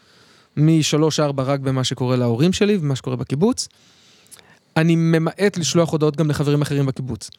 משלוש-ארבע 0.57 1.43
רק 1.43 1.61
במה 1.61 1.85
שקורה 1.85 2.17
להורים 2.17 2.53
שלי 2.53 2.77
ומה 2.81 2.97
שקורה 2.97 3.17
בקיבוץ. 3.17 3.69
אני 4.77 4.97
ממעט 4.97 5.57
לשלוח 5.57 5.93
הודעות 5.93 6.17
גם 6.17 6.31
לחברים 6.31 6.63
אחרים 6.63 6.87
בקיבוץ. 6.87 7.31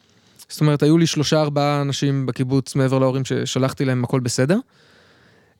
זאת 0.50 0.62
אומרת, 0.62 0.84
היו 0.84 0.98
לי 0.98 1.08
שלושה-ארבעה 1.08 1.82
אנשים 1.82 2.26
בקיבוץ 2.26 2.76
מעבר 2.76 3.00
להורים 3.00 3.26
ששלחתי 3.26 3.86
להם 3.86 4.04
הכל 4.04 4.20
בסדר. 4.20 4.60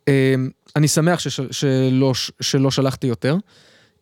אמ, 0.08 0.50
אני 0.76 0.88
שמח 0.88 1.20
שש, 1.20 1.42
שלא, 1.52 2.14
שלא 2.42 2.72
שלחתי 2.72 3.08
יותר, 3.08 3.38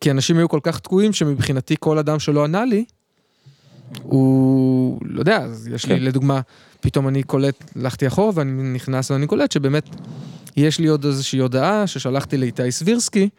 כי 0.01 0.11
אנשים 0.11 0.37
היו 0.37 0.49
כל 0.49 0.59
כך 0.63 0.79
תקועים 0.79 1.13
שמבחינתי 1.13 1.75
כל 1.79 1.97
אדם 1.97 2.19
שלא 2.19 2.43
ענה 2.43 2.65
לי, 2.65 2.85
הוא, 4.03 4.99
לא 5.05 5.19
יודע, 5.19 5.37
אז 5.37 5.67
יש 5.67 5.85
לי 5.85 5.95
כן. 5.95 6.03
לדוגמה, 6.03 6.41
פתאום 6.81 7.07
אני 7.07 7.23
קולט, 7.23 7.71
הלכתי 7.75 8.07
אחורה 8.07 8.31
ואני 8.35 8.73
נכנס 8.73 9.11
ואני 9.11 9.27
קולט 9.27 9.51
שבאמת 9.51 9.89
יש 10.57 10.79
לי 10.79 10.87
עוד 10.87 11.05
איזושהי 11.05 11.39
הודעה 11.39 11.87
ששלחתי 11.87 12.37
לאיתי 12.37 12.71
סבירסקי 12.71 13.29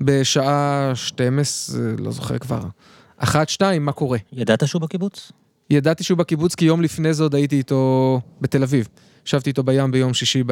בשעה 0.00 0.92
12, 0.94 1.80
לא 1.98 2.10
זוכר 2.10 2.38
כבר, 2.38 2.60
אחת, 3.16 3.48
שתיים, 3.48 3.84
מה 3.84 3.92
קורה? 3.92 4.18
ידעת 4.32 4.68
שהוא 4.68 4.82
בקיבוץ? 4.82 5.32
ידעתי 5.70 6.04
שהוא 6.04 6.18
בקיבוץ 6.18 6.54
כי 6.54 6.64
יום 6.64 6.82
לפני 6.82 7.14
זה 7.14 7.22
עוד 7.22 7.34
הייתי 7.34 7.56
איתו 7.56 8.20
בתל 8.40 8.62
אביב. 8.62 8.88
ישבתי 9.26 9.50
איתו 9.50 9.62
בים 9.62 9.90
ביום 9.90 10.14
שישי 10.14 10.42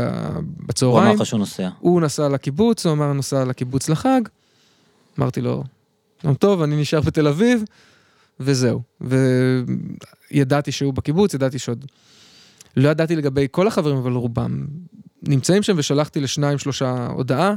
בצהריים. 0.66 0.96
הוא 0.96 1.12
אמר 1.12 1.14
לך 1.14 1.26
שהוא 1.26 1.38
נוסע. 1.38 1.68
הוא 1.78 2.00
נסע 2.00 2.28
לקיבוץ, 2.28 2.86
הוא 2.86 2.92
אמר 2.92 3.12
נוסע 3.12 3.44
לקיבוץ 3.44 3.88
לחג. 3.88 4.20
אמרתי 5.18 5.40
לו, 5.40 5.64
יום 6.24 6.34
טוב, 6.34 6.62
אני 6.62 6.80
נשאר 6.80 7.00
בתל 7.00 7.28
אביב, 7.28 7.62
וזהו. 8.40 8.82
וידעתי 10.30 10.72
שהוא 10.72 10.94
בקיבוץ, 10.94 11.34
ידעתי 11.34 11.58
שעוד... 11.58 11.84
לא 12.76 12.88
ידעתי 12.88 13.16
לגבי 13.16 13.46
כל 13.50 13.66
החברים, 13.66 13.96
אבל 13.96 14.12
רובם 14.12 14.66
נמצאים 15.28 15.62
שם, 15.62 15.74
ושלחתי 15.76 16.20
לשניים, 16.20 16.58
שלושה 16.58 17.06
הודעה. 17.06 17.54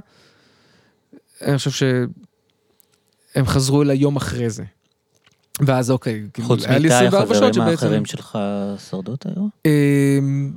אני 1.41 1.57
חושב 1.57 1.71
שהם 1.71 3.45
חזרו 3.45 3.81
אליי 3.81 3.97
יום 3.97 4.15
אחרי 4.15 4.49
זה. 4.49 4.63
ואז 5.61 5.91
אוקיי, 5.91 6.23
כאילו, 6.33 6.47
חוץ 6.47 6.65
מאיתי, 6.65 6.93
החברים 6.93 7.61
האחרים 7.61 8.05
שלך 8.05 8.39
שרדו 8.89 9.13
את 9.13 9.25
האירוע? 9.25 9.49
אמ, 9.65 10.51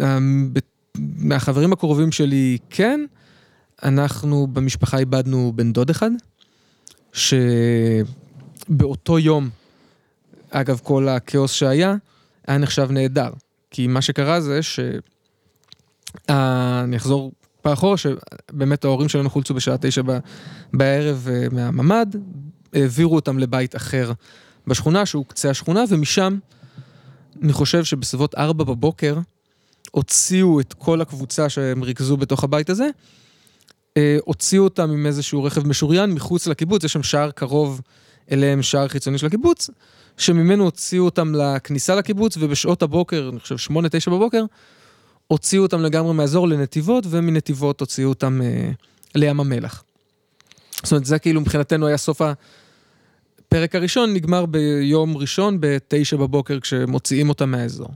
אמ, 0.00 0.52
מהחברים 0.98 1.72
הקרובים 1.72 2.12
שלי 2.12 2.58
כן, 2.70 3.00
אנחנו 3.82 4.46
במשפחה 4.46 4.98
איבדנו 4.98 5.52
בן 5.56 5.72
דוד 5.72 5.90
אחד, 5.90 6.10
שבאותו 8.72 9.18
יום, 9.18 9.50
אגב 10.50 10.80
כל 10.82 11.08
הכאוס 11.08 11.52
שהיה, 11.52 11.94
היה 12.46 12.58
נחשב 12.58 12.90
נהדר. 12.90 13.30
כי 13.70 13.86
מה 13.86 14.02
שקרה 14.02 14.40
זה 14.40 14.62
ש... 14.62 14.80
אני 16.28 16.96
אחזור 16.96 17.32
פעם 17.62 17.72
אחורה, 17.72 17.96
שבאמת 17.96 18.84
ההורים 18.84 19.08
שלנו 19.08 19.30
חולצו 19.30 19.54
בשעה 19.54 19.76
תשע 19.80 20.02
בערב 20.72 21.28
אה, 21.30 21.46
מהממ"ד, 21.52 22.06
העבירו 22.72 23.14
אותם 23.14 23.38
לבית 23.38 23.76
אחר 23.76 24.12
בשכונה, 24.66 25.06
שהוא 25.06 25.24
קצה 25.26 25.50
השכונה, 25.50 25.84
ומשם, 25.88 26.38
אני 27.42 27.52
חושב 27.52 27.84
שבסביבות 27.84 28.34
ארבע 28.34 28.64
בבוקר, 28.64 29.18
הוציאו 29.90 30.60
את 30.60 30.72
כל 30.72 31.00
הקבוצה 31.00 31.48
שהם 31.48 31.82
ריכזו 31.82 32.16
בתוך 32.16 32.44
הבית 32.44 32.70
הזה, 32.70 32.88
אה, 33.96 34.18
הוציאו 34.24 34.64
אותם 34.64 34.90
עם 34.90 35.06
איזשהו 35.06 35.44
רכב 35.44 35.66
משוריין 35.66 36.10
מחוץ 36.10 36.46
לקיבוץ, 36.46 36.84
יש 36.84 36.92
שם 36.92 37.02
שער 37.02 37.30
קרוב 37.30 37.80
אליהם, 38.30 38.62
שער 38.62 38.88
חיצוני 38.88 39.18
של 39.18 39.26
הקיבוץ, 39.26 39.70
שממנו 40.16 40.64
הוציאו 40.64 41.04
אותם 41.04 41.34
לכניסה 41.34 41.94
לקיבוץ, 41.94 42.36
ובשעות 42.36 42.82
הבוקר, 42.82 43.28
אני 43.32 43.40
חושב 43.40 43.58
שמונה, 43.58 43.88
תשע 43.88 44.10
בבוקר, 44.10 44.44
הוציאו 45.30 45.62
אותם 45.62 45.82
לגמרי 45.82 46.14
מהאזור 46.14 46.48
לנתיבות, 46.48 47.04
ומנתיבות 47.10 47.80
הוציאו 47.80 48.08
אותם 48.08 48.40
אה, 48.42 48.70
לים 49.14 49.40
המלח. 49.40 49.82
זאת 50.82 50.92
אומרת, 50.92 51.04
זה 51.04 51.18
כאילו 51.18 51.40
מבחינתנו 51.40 51.86
היה 51.86 51.96
סוף 51.96 52.22
הפרק 52.22 53.74
הראשון, 53.74 54.14
נגמר 54.14 54.46
ביום 54.46 55.16
ראשון 55.16 55.56
בתשע 55.60 56.16
בבוקר 56.16 56.60
כשמוציאים 56.60 57.28
אותם 57.28 57.50
מהאזור. 57.50 57.88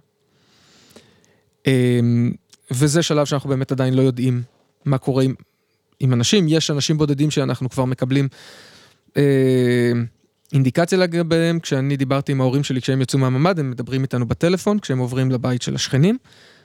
אה, 1.67 2.01
וזה 2.71 3.03
שלב 3.03 3.27
שאנחנו 3.27 3.51
באמת 3.51 3.73
עדיין 3.73 3.95
לא 3.95 4.03
יודעים 4.03 4.43
מה 4.85 4.99
קורה 4.99 5.23
עם, 5.23 5.35
עם 6.01 6.13
אנשים. 6.13 6.47
יש 6.49 6.71
אנשים 6.71 6.99
בודדים 6.99 7.31
שאנחנו 7.31 7.71
כבר 7.71 7.85
מקבלים 7.85 8.29
אה, 9.17 9.93
אינדיקציה 10.53 10.99
לגביהם. 10.99 11.61
כשאני 11.61 11.97
דיברתי 11.97 12.33
עם 12.33 12.41
ההורים 12.41 12.65
שלי 12.65 12.81
כשהם 12.81 13.03
יצאו 13.03 13.19
מהממ"ד, 13.19 13.59
הם 13.59 13.71
מדברים 13.71 14.03
איתנו 14.03 14.27
בטלפון, 14.27 14.79
כשהם 14.79 14.99
עוברים 14.99 15.31
לבית 15.31 15.63
של 15.63 15.75
השכנים. 15.75 16.19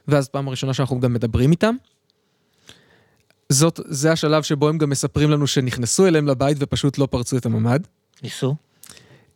ואז 0.10 0.28
פעם 0.28 0.50
ראשונה 0.50 0.74
שאנחנו 0.74 1.00
גם 1.00 1.14
מדברים 1.14 1.52
איתם. 1.52 1.76
זאת, 3.50 3.80
זה 3.86 4.12
השלב 4.12 4.44
שבו 4.44 4.70
הם 4.70 4.78
גם 4.78 4.90
מספרים 4.90 5.32
לנו 5.32 5.48
שנכנסו 5.48 6.08
אליהם 6.08 6.28
לבית 6.28 6.58
ופשוט 6.60 6.98
לא 6.98 7.06
פרצו 7.06 7.38
את 7.38 7.46
הממ"ד. 7.46 7.80
ניסו? 8.24 8.56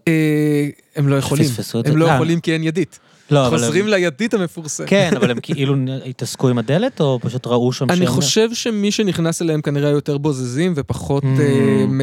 אה, 0.08 0.70
הם 0.96 1.08
לא 1.08 1.16
יכולים, 1.16 1.50
הם 1.86 1.98
לא 1.98 2.06
יכולים 2.06 2.40
כי 2.40 2.54
אין 2.54 2.64
ידית. 2.64 3.00
לא, 3.32 3.48
חוזרים 3.50 3.86
אבל... 3.86 3.96
לידית 3.96 4.34
המפורסמת. 4.34 4.90
כן, 4.90 5.12
אבל 5.16 5.32
הם 5.32 5.40
כאילו 5.46 5.76
התעסקו 6.06 6.50
עם 6.50 6.58
הדלת, 6.58 7.02
או 7.02 7.20
פשוט 7.22 7.48
ראו 7.48 7.74
שם 7.74 7.88
שהם... 7.88 7.98
אני 7.98 8.08
חושב 8.08 8.54
שמי 8.54 8.92
שנכנס 8.92 9.42
אליהם 9.42 9.62
כנראה 9.62 9.90
יותר 9.90 10.18
בוזזים 10.18 10.74
ופחות 10.76 11.24
mm. 11.24 11.42
אה, 11.42 11.86
מ... 11.88 12.02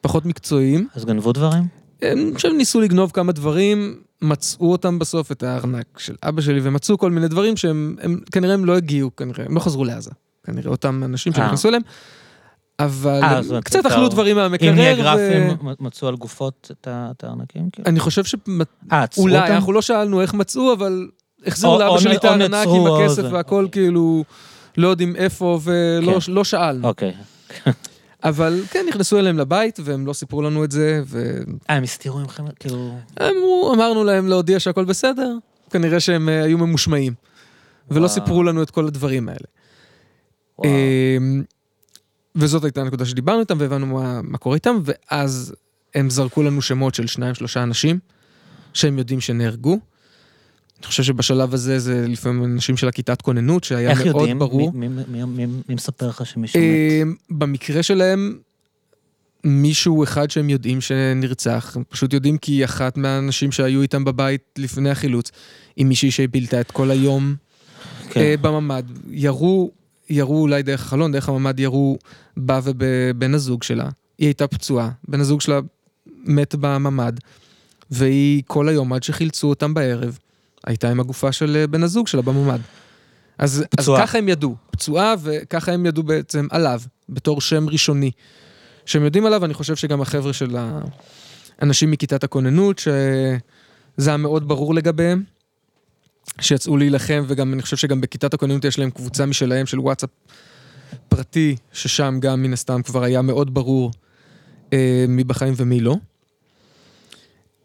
פחות 0.00 0.26
מקצועיים. 0.26 0.88
אז 0.94 1.04
גנבו 1.04 1.32
דברים? 1.32 1.85
אני 2.02 2.34
חושב 2.34 2.48
ניסו 2.48 2.80
לגנוב 2.80 3.10
כמה 3.10 3.32
דברים, 3.32 3.96
מצאו 4.22 4.72
אותם 4.72 4.98
בסוף, 4.98 5.32
את 5.32 5.42
הארנק 5.42 5.98
של 5.98 6.14
אבא 6.22 6.40
שלי, 6.40 6.60
ומצאו 6.62 6.98
כל 6.98 7.10
מיני 7.10 7.28
דברים 7.28 7.56
שהם, 7.56 7.96
הם, 8.00 8.20
כנראה 8.32 8.54
הם 8.54 8.64
לא 8.64 8.76
הגיעו, 8.76 9.16
כנראה, 9.16 9.44
הם 9.44 9.54
לא 9.54 9.60
חזרו 9.60 9.84
לעזה. 9.84 10.10
כנראה 10.44 10.70
אותם 10.70 11.02
אנשים 11.04 11.32
אה. 11.32 11.36
שנכנסו 11.36 11.68
אליהם. 11.68 11.82
אבל 12.78 13.20
아, 13.22 13.54
אה, 13.54 13.60
קצת 13.60 13.86
אכלו 13.86 14.08
דברים 14.08 14.36
מהמקרר. 14.36 14.70
אם 14.70 14.74
נהיה 14.74 14.96
גרפים, 14.96 15.56
מצאו 15.80 16.08
על 16.08 16.16
גופות 16.16 16.70
את 16.80 17.24
הארנקים? 17.24 17.70
כאילו? 17.72 17.88
אני 17.88 18.00
חושב 18.00 18.24
ש... 18.24 18.34
אולי, 19.18 19.38
אנחנו 19.38 19.72
לא 19.72 19.82
שאלנו 19.82 20.20
איך 20.20 20.34
מצאו, 20.34 20.72
אבל 20.72 21.08
החזירו 21.46 21.78
לאבא 21.78 21.98
שלי 21.98 22.16
את 22.16 22.24
הארנק 22.24 22.66
עם 22.66 22.86
הכסף 22.86 23.22
והכל, 23.32 23.66
כאילו, 23.72 24.24
לא 24.76 24.88
יודעים 24.88 25.16
איפה, 25.16 25.60
ולא 25.62 26.20
כן. 26.20 26.32
לא 26.32 26.44
שאלנו. 26.44 26.88
אוקיי. 26.88 27.14
אבל 28.28 28.62
כן, 28.70 28.86
נכנסו 28.88 29.18
אליהם 29.18 29.38
לבית, 29.38 29.78
והם 29.84 30.06
לא 30.06 30.12
סיפרו 30.12 30.42
לנו 30.42 30.64
את 30.64 30.70
זה, 30.70 31.02
ו... 31.06 31.38
אה, 31.70 31.76
הם 31.76 31.82
הסתירו 31.82 32.18
ממכם, 32.18 32.44
כאילו... 32.60 32.98
אמרו, 33.20 33.72
אמרנו 33.74 34.04
להם 34.04 34.28
להודיע 34.28 34.60
שהכל 34.60 34.84
בסדר, 34.84 35.36
כנראה 35.70 36.00
שהם 36.00 36.28
אה, 36.28 36.42
היו 36.42 36.58
ממושמעים. 36.58 37.12
ולא. 37.90 38.08
סיפרו 38.08 38.42
לנו 38.42 38.62
את 38.62 38.70
כל 38.70 38.86
הדברים 38.86 39.28
האלה. 39.28 39.46
וואו. 40.58 40.70
אמ, 40.70 41.42
וזאת 42.34 42.64
הייתה 42.64 42.80
הנקודה 42.80 43.04
שדיברנו 43.04 43.40
איתם 43.40 43.56
והבנו 43.60 43.86
מה, 43.86 44.22
מה 44.22 44.38
קורה 44.38 44.54
איתם, 44.54 44.76
ואז 44.84 45.54
הם 45.94 46.10
זרקו 46.10 46.42
לנו 46.42 46.62
שמות 46.62 46.94
של 46.94 47.06
שניים 47.06 47.34
שלושה 47.34 47.62
אנשים 47.62 47.98
שהם 48.72 48.98
יודעים 48.98 49.20
שנהרגו. 49.20 49.78
אני 50.86 50.90
חושב 50.90 51.02
שבשלב 51.02 51.54
הזה 51.54 51.78
זה 51.78 52.06
לפעמים 52.08 52.44
אנשים 52.44 52.76
של 52.76 52.88
הכיתת 52.88 53.22
כוננות, 53.22 53.64
שהיה 53.64 53.90
איך 53.90 53.98
מאוד 54.06 54.16
יודעים? 54.16 54.38
ברור. 54.38 54.72
מי- 54.72 54.88
מי- 54.88 55.02
מי- 55.08 55.24
מי- 55.24 55.46
מי 55.68 55.74
מספר 55.74 56.08
לך 56.08 56.26
שמישהו 56.26 56.60
מת? 56.60 56.66
אמ, 57.02 57.14
במקרה 57.30 57.82
שלהם, 57.82 58.38
מישהו 59.44 60.04
אחד 60.04 60.30
שהם 60.30 60.50
יודעים 60.50 60.80
שנרצח, 60.80 61.72
הם 61.76 61.82
פשוט 61.88 62.12
יודעים 62.12 62.38
כי 62.38 62.64
אחת 62.64 62.96
מהאנשים 62.96 63.52
שהיו 63.52 63.82
איתם 63.82 64.04
בבית 64.04 64.42
לפני 64.58 64.90
החילוץ, 64.90 65.30
היא 65.76 65.86
מישהי 65.86 66.10
שבילתה 66.10 66.60
את 66.60 66.70
כל 66.70 66.90
היום 66.90 67.34
כן. 68.10 68.20
אה, 68.20 68.34
בממ"ד. 68.40 68.84
ירו, 69.10 69.70
ירו 70.10 70.40
אולי 70.40 70.62
דרך 70.62 70.80
החלון, 70.86 71.12
דרך 71.12 71.28
הממ"ד 71.28 71.60
ירו 71.60 71.98
בה 72.36 72.60
ובבן 72.64 73.34
הזוג 73.34 73.62
שלה. 73.62 73.88
היא 74.18 74.26
הייתה 74.28 74.46
פצועה, 74.46 74.90
בן 75.08 75.20
הזוג 75.20 75.40
שלה 75.40 75.60
מת 76.24 76.54
בממ"ד, 76.60 77.12
והיא 77.90 78.42
כל 78.46 78.68
היום 78.68 78.92
עד 78.92 79.02
שחילצו 79.02 79.48
אותם 79.48 79.74
בערב, 79.74 80.18
הייתה 80.66 80.90
עם 80.90 81.00
הגופה 81.00 81.32
של 81.32 81.56
אה, 81.56 81.66
בן 81.66 81.82
הזוג 81.82 82.08
שלה 82.08 82.22
בממ"ד. 82.22 82.60
אז, 83.38 83.64
אז. 83.78 83.90
ככה 83.98 84.18
הם 84.18 84.28
ידעו, 84.28 84.56
פצועה, 84.70 85.14
וככה 85.22 85.72
הם 85.72 85.86
ידעו 85.86 86.02
בעצם 86.02 86.46
עליו, 86.50 86.80
בתור 87.08 87.40
שם 87.40 87.68
ראשוני. 87.68 88.10
שהם 88.86 89.04
יודעים 89.04 89.26
עליו, 89.26 89.44
אני 89.44 89.54
חושב 89.54 89.76
שגם 89.76 90.00
החבר'ה 90.00 90.32
של 90.32 90.56
האנשים 91.60 91.90
מכיתת 91.90 92.24
הכוננות, 92.24 92.78
שזה 92.78 94.10
היה 94.10 94.16
מאוד 94.16 94.48
ברור 94.48 94.74
לגביהם, 94.74 95.22
שיצאו 96.40 96.76
להילחם, 96.76 97.24
וגם 97.26 97.52
אני 97.52 97.62
חושב 97.62 97.76
שגם 97.76 98.00
בכיתת 98.00 98.34
הכוננות 98.34 98.64
יש 98.64 98.78
להם 98.78 98.90
קבוצה 98.90 99.26
משלהם 99.26 99.66
של 99.66 99.80
וואטסאפ 99.80 100.10
פרטי, 101.08 101.56
ששם 101.72 102.18
גם 102.20 102.42
מן 102.42 102.52
הסתם 102.52 102.82
כבר 102.82 103.02
היה 103.02 103.22
מאוד 103.22 103.54
ברור 103.54 103.90
אה, 104.72 105.04
מי 105.08 105.24
בחיים 105.24 105.54
ומי 105.56 105.80
לא. 105.80 105.96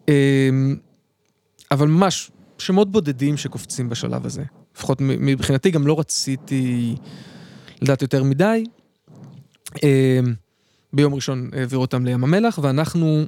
אה, 0.10 0.49
אבל 1.72 1.88
ממש, 1.88 2.32
שמות 2.62 2.91
בודדים 2.91 3.38
שקופצים 3.38 3.89
בשלב 3.89 4.26
הזה. 4.26 4.43
לפחות 4.76 4.97
מבחינתי 5.01 5.72
גם 5.72 5.88
לא 5.88 5.99
רציתי 5.99 6.95
לדעת 7.82 8.01
יותר 8.01 8.24
מדי. 8.24 8.64
אה, 9.84 10.20
ביום 10.93 11.14
ראשון 11.14 11.49
העבירו 11.53 11.82
אותם 11.82 12.05
לים 12.05 12.24
המלח, 12.24 12.59
ואנחנו 12.62 13.26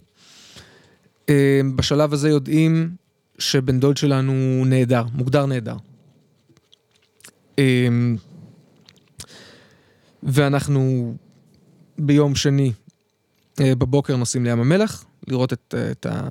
אה, 1.30 1.62
בשלב 1.76 2.14
הזה 2.14 2.30
יודעים 2.30 2.96
שבן 3.40 3.80
דוד 3.80 3.98
שלנו 3.98 4.64
נהדר, 4.66 5.04
מוגדר 5.14 5.46
נהדר. 5.46 5.76
אה, 7.60 7.88
ואנחנו 10.24 11.14
ביום 11.98 12.36
שני 12.36 12.72
אה, 13.60 13.76
בבוקר 13.76 14.16
נוסעים 14.16 14.46
לים 14.46 14.60
המלח, 14.60 15.06
לראות 15.28 15.54
את, 15.54 15.76
את 15.92 16.06
ה... 16.06 16.30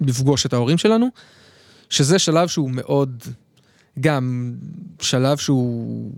לפגוש 0.00 0.46
את 0.46 0.52
ההורים 0.52 0.78
שלנו, 0.78 1.08
שזה 1.90 2.18
שלב 2.18 2.48
שהוא 2.48 2.70
מאוד, 2.70 3.22
גם 4.00 4.54
שלב 5.00 5.36
שהוא 5.36 6.12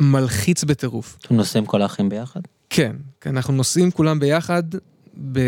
מלחיץ 0.00 0.64
בטירוף. 0.64 1.16
אתם 1.20 1.34
נוסעים 1.34 1.66
כל 1.66 1.82
האחים 1.82 2.08
ביחד? 2.08 2.40
כן, 2.70 2.96
אנחנו 3.26 3.52
נוסעים 3.52 3.90
כולם 3.90 4.18
ביחד 4.18 4.62
ב... 5.32 5.40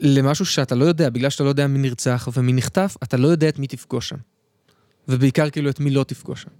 למשהו 0.00 0.46
שאתה 0.46 0.74
לא 0.74 0.84
יודע, 0.84 1.10
בגלל 1.10 1.30
שאתה 1.30 1.44
לא 1.44 1.48
יודע 1.48 1.66
מי 1.66 1.78
נרצח 1.78 2.28
ומי 2.36 2.52
נחטף, 2.52 2.96
אתה 3.02 3.16
לא 3.16 3.28
יודע 3.28 3.48
את 3.48 3.58
מי 3.58 3.66
תפגוש 3.66 4.08
שם. 4.08 4.16
ובעיקר 5.08 5.50
כאילו 5.50 5.70
את 5.70 5.80
מי 5.80 5.90
לא 5.90 6.04
תפגוש 6.04 6.42
שם. 6.42 6.50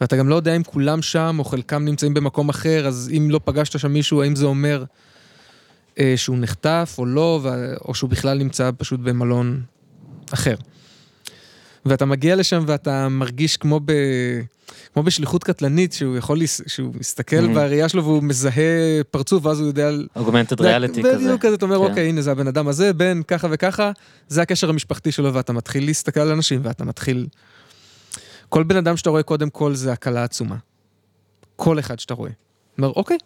ואתה 0.00 0.16
גם 0.16 0.28
לא 0.28 0.34
יודע 0.34 0.56
אם 0.56 0.62
כולם 0.62 1.02
שם 1.02 1.36
או 1.38 1.44
חלקם 1.44 1.84
נמצאים 1.84 2.14
במקום 2.14 2.48
אחר, 2.48 2.86
אז 2.86 3.10
אם 3.16 3.30
לא 3.30 3.40
פגשת 3.44 3.78
שם 3.78 3.92
מישהו, 3.92 4.22
האם 4.22 4.36
זה 4.36 4.44
אומר 4.44 4.84
שהוא 6.16 6.38
נחטף 6.38 6.94
או 6.98 7.06
לא. 7.06 7.40
או 7.84 7.94
שהוא 7.94 8.10
בכלל 8.10 8.38
נמצא 8.38 8.70
פשוט 8.78 9.00
במלון 9.00 9.62
אחר. 10.34 10.54
ואתה 11.86 12.04
מגיע 12.04 12.36
לשם 12.36 12.64
ואתה 12.66 13.08
מרגיש 13.08 13.56
כמו 13.56 13.80
ב... 13.84 13.92
כמו 14.94 15.02
בשליחות 15.02 15.44
קטלנית, 15.44 15.92
שהוא 15.92 16.16
יכול, 16.16 16.40
לס... 16.40 16.60
שהוא 16.66 16.94
מסתכל 16.98 17.36
Mhm. 17.46 17.54
בראייה 17.54 17.88
שלו 17.88 18.04
והוא 18.04 18.22
מזהה 18.22 18.62
פרצוף, 19.10 19.46
ואז 19.46 19.60
הוא 19.60 19.66
יודע... 19.68 19.90
אוגמנטד 20.16 20.60
ריאליטי 20.60 21.02
כזה. 21.02 21.16
בדיוק 21.18 21.42
כזה, 21.42 21.54
אתה 21.54 21.64
אומר, 21.64 21.76
כן. 21.78 21.82
אוקיי, 21.84 22.08
הנה 22.08 22.22
זה 22.22 22.32
הבן 22.32 22.46
אדם 22.46 22.68
הזה, 22.68 22.92
בן 22.92 23.22
ככה 23.22 23.48
וככה, 23.50 23.90
זה 24.28 24.42
הקשר 24.42 24.68
המשפחתי 24.70 25.12
שלו, 25.12 25.34
ואתה 25.34 25.52
מתחיל 25.52 25.84
להסתכל 25.86 26.20
על 26.20 26.30
אנשים, 26.32 26.60
ואתה 26.64 26.84
מתחיל... 26.84 27.26
כל 28.48 28.62
בן 28.62 28.76
אדם 28.76 28.96
שאתה 28.96 29.10
רואה 29.10 29.22
קודם 29.22 29.50
כל 29.50 29.74
זה 29.74 29.92
הקלה 29.92 30.24
עצומה. 30.24 30.56
כל 31.56 31.78
אחד 31.78 31.98
שאתה 32.00 32.14
רואה. 32.14 32.30
אומר, 32.78 32.88
אוקיי, 32.96 33.16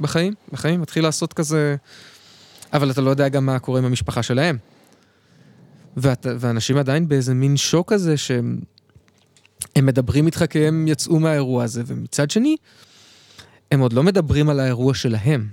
בחיים, 0.00 0.34
בחיים, 0.52 0.80
מתחיל 0.80 1.02
לעשות 1.02 1.32
כזה... 1.32 1.76
אבל 2.72 2.90
אתה 2.90 3.00
לא 3.00 3.10
יודע 3.10 3.28
גם 3.28 3.46
מה 3.46 3.58
קורה 3.58 3.78
עם 3.78 3.84
המשפחה 3.84 4.22
שלהם. 4.22 4.58
ואת, 5.96 6.26
ואנשים 6.38 6.76
עדיין 6.76 7.08
באיזה 7.08 7.34
מין 7.34 7.56
שוק 7.56 7.92
כזה 7.92 8.16
שהם 8.16 8.60
הם 9.76 9.86
מדברים 9.86 10.26
איתך 10.26 10.44
כי 10.50 10.66
הם 10.66 10.88
יצאו 10.88 11.20
מהאירוע 11.20 11.64
הזה, 11.64 11.82
ומצד 11.86 12.30
שני, 12.30 12.56
הם 13.72 13.80
עוד 13.80 13.92
לא 13.92 14.02
מדברים 14.02 14.48
על 14.48 14.60
האירוע 14.60 14.94
שלהם. 14.94 15.48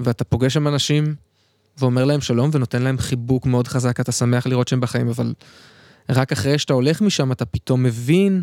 ואתה 0.00 0.24
פוגש 0.24 0.54
שם 0.54 0.68
אנשים 0.68 1.14
ואומר 1.78 2.04
להם 2.04 2.20
שלום 2.20 2.50
ונותן 2.52 2.82
להם 2.82 2.98
חיבוק 2.98 3.46
מאוד 3.46 3.68
חזק, 3.68 4.00
אתה 4.00 4.12
שמח 4.12 4.46
לראות 4.46 4.68
שהם 4.68 4.80
בחיים, 4.80 5.08
אבל 5.08 5.34
רק 6.08 6.32
אחרי 6.32 6.58
שאתה 6.58 6.72
הולך 6.72 7.00
משם 7.00 7.32
אתה 7.32 7.44
פתאום 7.44 7.82
מבין, 7.82 8.42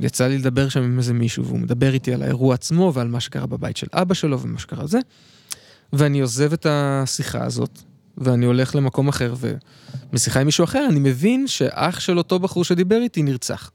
יצא 0.00 0.26
לי 0.26 0.38
לדבר 0.38 0.68
שם 0.68 0.82
עם 0.82 0.98
איזה 0.98 1.12
מישהו 1.12 1.44
והוא 1.44 1.58
מדבר 1.58 1.94
איתי 1.94 2.14
על 2.14 2.22
האירוע 2.22 2.54
עצמו 2.54 2.92
ועל 2.94 3.08
מה 3.08 3.20
שקרה 3.20 3.46
בבית 3.46 3.76
של 3.76 3.86
אבא 3.92 4.14
שלו 4.14 4.40
ומה 4.40 4.58
שקרה 4.58 4.86
זה, 4.86 4.98
ואני 5.92 6.20
עוזב 6.20 6.52
את 6.52 6.66
השיחה 6.70 7.44
הזאת 7.44 7.78
ואני 8.18 8.46
הולך 8.46 8.74
למקום 8.74 9.08
אחר 9.08 9.34
ומשיחה 10.12 10.40
עם 10.40 10.46
מישהו 10.46 10.64
אחר, 10.64 10.86
אני 10.88 11.00
מבין 11.00 11.46
שאח 11.46 12.00
של 12.00 12.18
אותו 12.18 12.38
בחור 12.38 12.64
שדיבר 12.64 12.96
איתי 13.02 13.22
נרצח. 13.22 13.70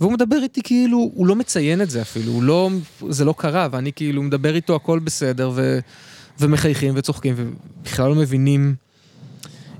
והוא 0.00 0.12
מדבר 0.12 0.36
איתי 0.42 0.62
כאילו, 0.62 1.10
הוא 1.14 1.26
לא 1.26 1.36
מציין 1.36 1.82
את 1.82 1.90
זה 1.90 2.02
אפילו, 2.02 2.32
הוא 2.32 2.42
לא, 2.42 2.70
זה 3.08 3.24
לא 3.24 3.34
קרה, 3.38 3.68
ואני 3.70 3.92
כאילו 3.92 4.22
מדבר 4.22 4.54
איתו 4.54 4.76
הכל 4.76 4.98
בסדר, 4.98 5.50
ו, 5.54 5.78
ומחייכים 6.40 6.94
וצוחקים, 6.96 7.34
ובכלל 7.36 8.08
לא 8.08 8.14
מבינים 8.14 8.74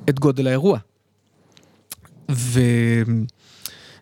את 0.09 0.21
גודל 0.21 0.47
האירוע. 0.47 0.79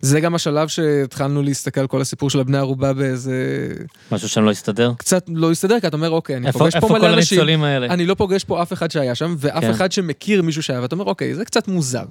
וזה 0.02 0.20
גם 0.20 0.34
השלב 0.34 0.68
שהתחלנו 0.68 1.42
להסתכל 1.42 1.80
על 1.80 1.86
כל 1.86 2.00
הסיפור 2.00 2.30
של 2.30 2.40
הבני 2.40 2.58
ערובה 2.58 2.92
באיזה... 2.92 3.68
משהו 4.12 4.28
שם 4.28 4.44
לא 4.44 4.50
הסתדר? 4.50 4.92
קצת 4.98 5.24
לא 5.28 5.50
הסתדר, 5.50 5.80
כי 5.80 5.86
אתה 5.86 5.96
אומר, 5.96 6.10
אוקיי, 6.10 6.36
אני 6.36 6.46
איפה 6.46 6.58
פוגש 6.58 6.72
פה 6.72 6.76
איפה 6.76 6.88
כל 6.88 6.98
מלא 6.98 7.14
אנשים, 7.14 7.38
הניצולים 7.38 7.62
האלה? 7.62 7.86
אני 7.86 8.06
לא 8.06 8.14
פוגש 8.14 8.44
פה 8.44 8.62
אף 8.62 8.72
אחד 8.72 8.90
שהיה 8.90 9.14
שם, 9.14 9.34
ואף 9.38 9.62
כן. 9.62 9.70
אחד 9.70 9.92
שמכיר 9.92 10.42
מישהו 10.42 10.62
שהיה, 10.62 10.82
ואתה 10.82 10.94
אומר, 10.94 11.04
אוקיי, 11.04 11.34
זה 11.34 11.44
קצת 11.44 11.68
מוזר. 11.68 12.04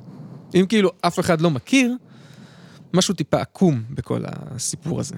אם 0.55 0.65
כאילו 0.69 0.91
אף 1.01 1.19
אחד 1.19 1.41
לא 1.41 1.49
מכיר, 1.49 1.93
משהו 2.93 3.13
טיפה 3.13 3.41
עקום 3.41 3.83
בכל 3.89 4.21
הסיפור 4.25 4.99
הזה. 4.99 5.15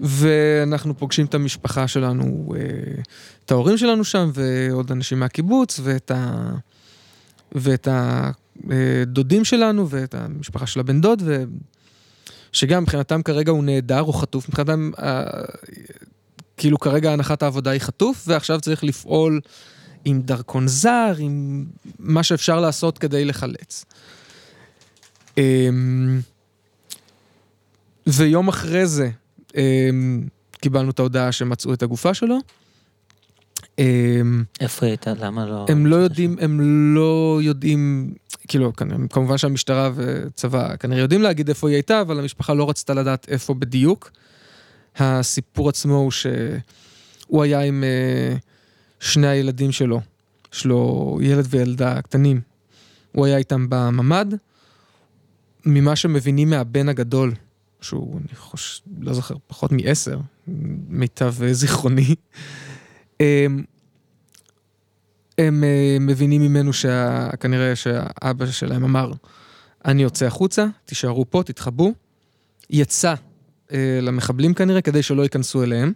ואנחנו 0.00 0.98
פוגשים 0.98 1.26
את 1.26 1.34
המשפחה 1.34 1.88
שלנו, 1.88 2.54
אה, 2.56 2.60
את 3.44 3.50
ההורים 3.50 3.78
שלנו 3.78 4.04
שם, 4.04 4.30
ועוד 4.34 4.92
אנשים 4.92 5.20
מהקיבוץ, 5.20 5.80
ואת 5.82 6.10
ה... 6.10 6.50
ואת 7.52 7.88
הדודים 9.02 9.44
שלנו, 9.44 9.88
ואת 9.88 10.14
המשפחה 10.14 10.66
של 10.66 10.80
הבן 10.80 11.00
דוד, 11.00 11.22
ו... 11.24 11.44
שגם 12.52 12.82
מבחינתם 12.82 13.22
כרגע 13.22 13.52
הוא 13.52 13.64
נהדר, 13.64 13.98
הוא 13.98 14.14
חטוף, 14.14 14.48
מבחינתם, 14.48 14.90
אה, 14.98 15.24
כאילו 16.56 16.78
כרגע 16.78 17.12
הנחת 17.12 17.42
העבודה 17.42 17.70
היא 17.70 17.80
חטוף, 17.80 18.24
ועכשיו 18.26 18.60
צריך 18.60 18.84
לפעול 18.84 19.40
עם 20.04 20.22
דרכון 20.22 20.68
זר, 20.68 21.14
עם 21.18 21.64
מה 21.98 22.22
שאפשר 22.22 22.60
לעשות 22.60 22.98
כדי 22.98 23.24
לחלץ. 23.24 23.84
אמ, 25.38 26.20
ויום 28.06 28.48
אחרי 28.48 28.86
זה 28.86 29.10
אמ, 29.56 30.26
קיבלנו 30.60 30.90
את 30.90 30.98
ההודעה 30.98 31.32
שמצאו 31.32 31.74
את 31.74 31.82
הגופה 31.82 32.14
שלו. 32.14 32.38
אמ, 33.78 34.44
איפה 34.60 34.86
היא 34.86 34.90
הייתה? 34.90 35.12
למה 35.20 35.46
לא... 35.46 35.66
הם 35.68 35.86
לא 35.86 35.96
יודעים, 35.96 36.36
הם 36.40 36.60
לא 36.94 37.38
יודעים, 37.42 38.12
כאילו, 38.48 38.72
כמובן 39.10 39.38
שהמשטרה 39.38 39.90
וצבא 39.94 40.76
כנראה 40.76 41.00
יודעים 41.00 41.22
להגיד 41.22 41.48
איפה 41.48 41.68
היא 41.68 41.74
הייתה, 41.74 42.00
אבל 42.00 42.18
המשפחה 42.18 42.54
לא 42.54 42.70
רצתה 42.70 42.94
לדעת 42.94 43.26
איפה 43.28 43.54
בדיוק. 43.54 44.10
הסיפור 44.96 45.68
עצמו 45.68 45.94
הוא 45.94 46.10
שהוא 46.10 47.42
היה 47.42 47.60
עם 47.60 47.84
אה, 47.84 48.36
שני 49.00 49.28
הילדים 49.28 49.72
שלו, 49.72 50.00
יש 50.54 50.64
לו 50.64 51.18
ילד 51.22 51.46
וילדה 51.50 52.02
קטנים. 52.02 52.40
הוא 53.12 53.26
היה 53.26 53.36
איתם 53.36 53.66
בממ"ד. 53.68 54.26
ממה 55.66 55.96
שמבינים 55.96 56.50
מהבן 56.50 56.88
הגדול, 56.88 57.32
שהוא, 57.80 58.20
אני 58.20 58.36
חושב, 58.36 58.82
לא 59.00 59.12
זוכר, 59.12 59.34
פחות 59.46 59.72
מעשר, 59.72 60.18
מיטב 60.88 61.34
זיכרוני, 61.52 62.14
אמ, 63.20 63.62
הם 65.38 65.64
אה, 65.64 65.96
מבינים 66.00 66.42
ממנו 66.42 66.72
שכנראה 66.72 67.76
שהאבא 67.76 68.46
שלהם 68.46 68.84
אמר, 68.84 69.12
אני 69.84 70.02
יוצא 70.02 70.26
החוצה, 70.26 70.66
תישארו 70.84 71.30
פה, 71.30 71.42
תתחבאו. 71.42 71.92
יצא 72.70 73.14
אה, 73.72 73.98
למחבלים 74.02 74.54
כנראה 74.54 74.80
כדי 74.80 75.02
שלא 75.02 75.22
ייכנסו 75.22 75.62
אליהם, 75.62 75.92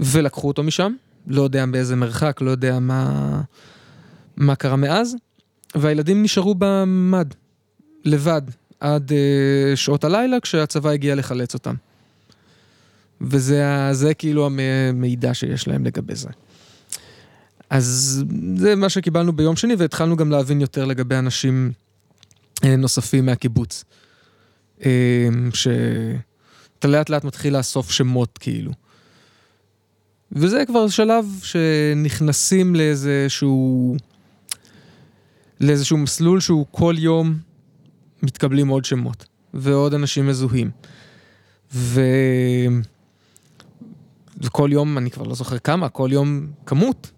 ולקחו 0.00 0.48
אותו 0.48 0.62
משם, 0.62 0.92
לא 1.26 1.42
יודע 1.42 1.66
באיזה 1.66 1.96
מרחק, 1.96 2.40
לא 2.40 2.50
יודע 2.50 2.78
מה, 2.78 3.40
מה 4.36 4.54
קרה 4.54 4.76
מאז, 4.76 5.16
והילדים 5.74 6.22
נשארו 6.22 6.54
בממ"ד, 6.58 7.34
לבד, 8.04 8.42
עד 8.80 9.12
אה, 9.12 9.76
שעות 9.76 10.04
הלילה 10.04 10.40
כשהצבא 10.40 10.90
הגיע 10.90 11.14
לחלץ 11.14 11.54
אותם. 11.54 11.74
וזה 13.20 13.88
זה 13.92 14.14
כאילו 14.14 14.46
המידע 14.46 15.34
שיש 15.34 15.68
להם 15.68 15.84
לגבי 15.84 16.14
זה. 16.14 16.28
אז 17.70 18.24
זה 18.56 18.76
מה 18.76 18.88
שקיבלנו 18.88 19.32
ביום 19.32 19.56
שני, 19.56 19.74
והתחלנו 19.74 20.16
גם 20.16 20.30
להבין 20.30 20.60
יותר 20.60 20.84
לגבי 20.84 21.14
אנשים 21.14 21.72
אה, 22.64 22.76
נוספים 22.76 23.26
מהקיבוץ. 23.26 23.84
אה, 24.84 25.28
שאתה 25.54 26.88
לאט 26.88 27.10
לאט 27.10 27.24
מתחיל 27.24 27.56
לאסוף 27.56 27.90
שמות 27.90 28.38
כאילו. 28.38 28.72
וזה 30.32 30.64
כבר 30.66 30.88
שלב 30.88 31.26
שנכנסים 31.42 32.74
לאיזשהו... 32.74 33.96
לאיזשהו 35.60 35.96
מסלול 35.96 36.40
שהוא 36.40 36.66
כל 36.70 36.94
יום 36.98 37.38
מתקבלים 38.22 38.68
עוד 38.68 38.84
שמות, 38.84 39.26
ועוד 39.54 39.94
אנשים 39.94 40.26
מזוהים. 40.26 40.70
ו... 41.74 42.00
וכל 44.40 44.70
יום, 44.72 44.98
אני 44.98 45.10
כבר 45.10 45.24
לא 45.24 45.34
זוכר 45.34 45.58
כמה, 45.58 45.88
כל 45.88 46.08
יום 46.12 46.46
כמות. 46.66 47.10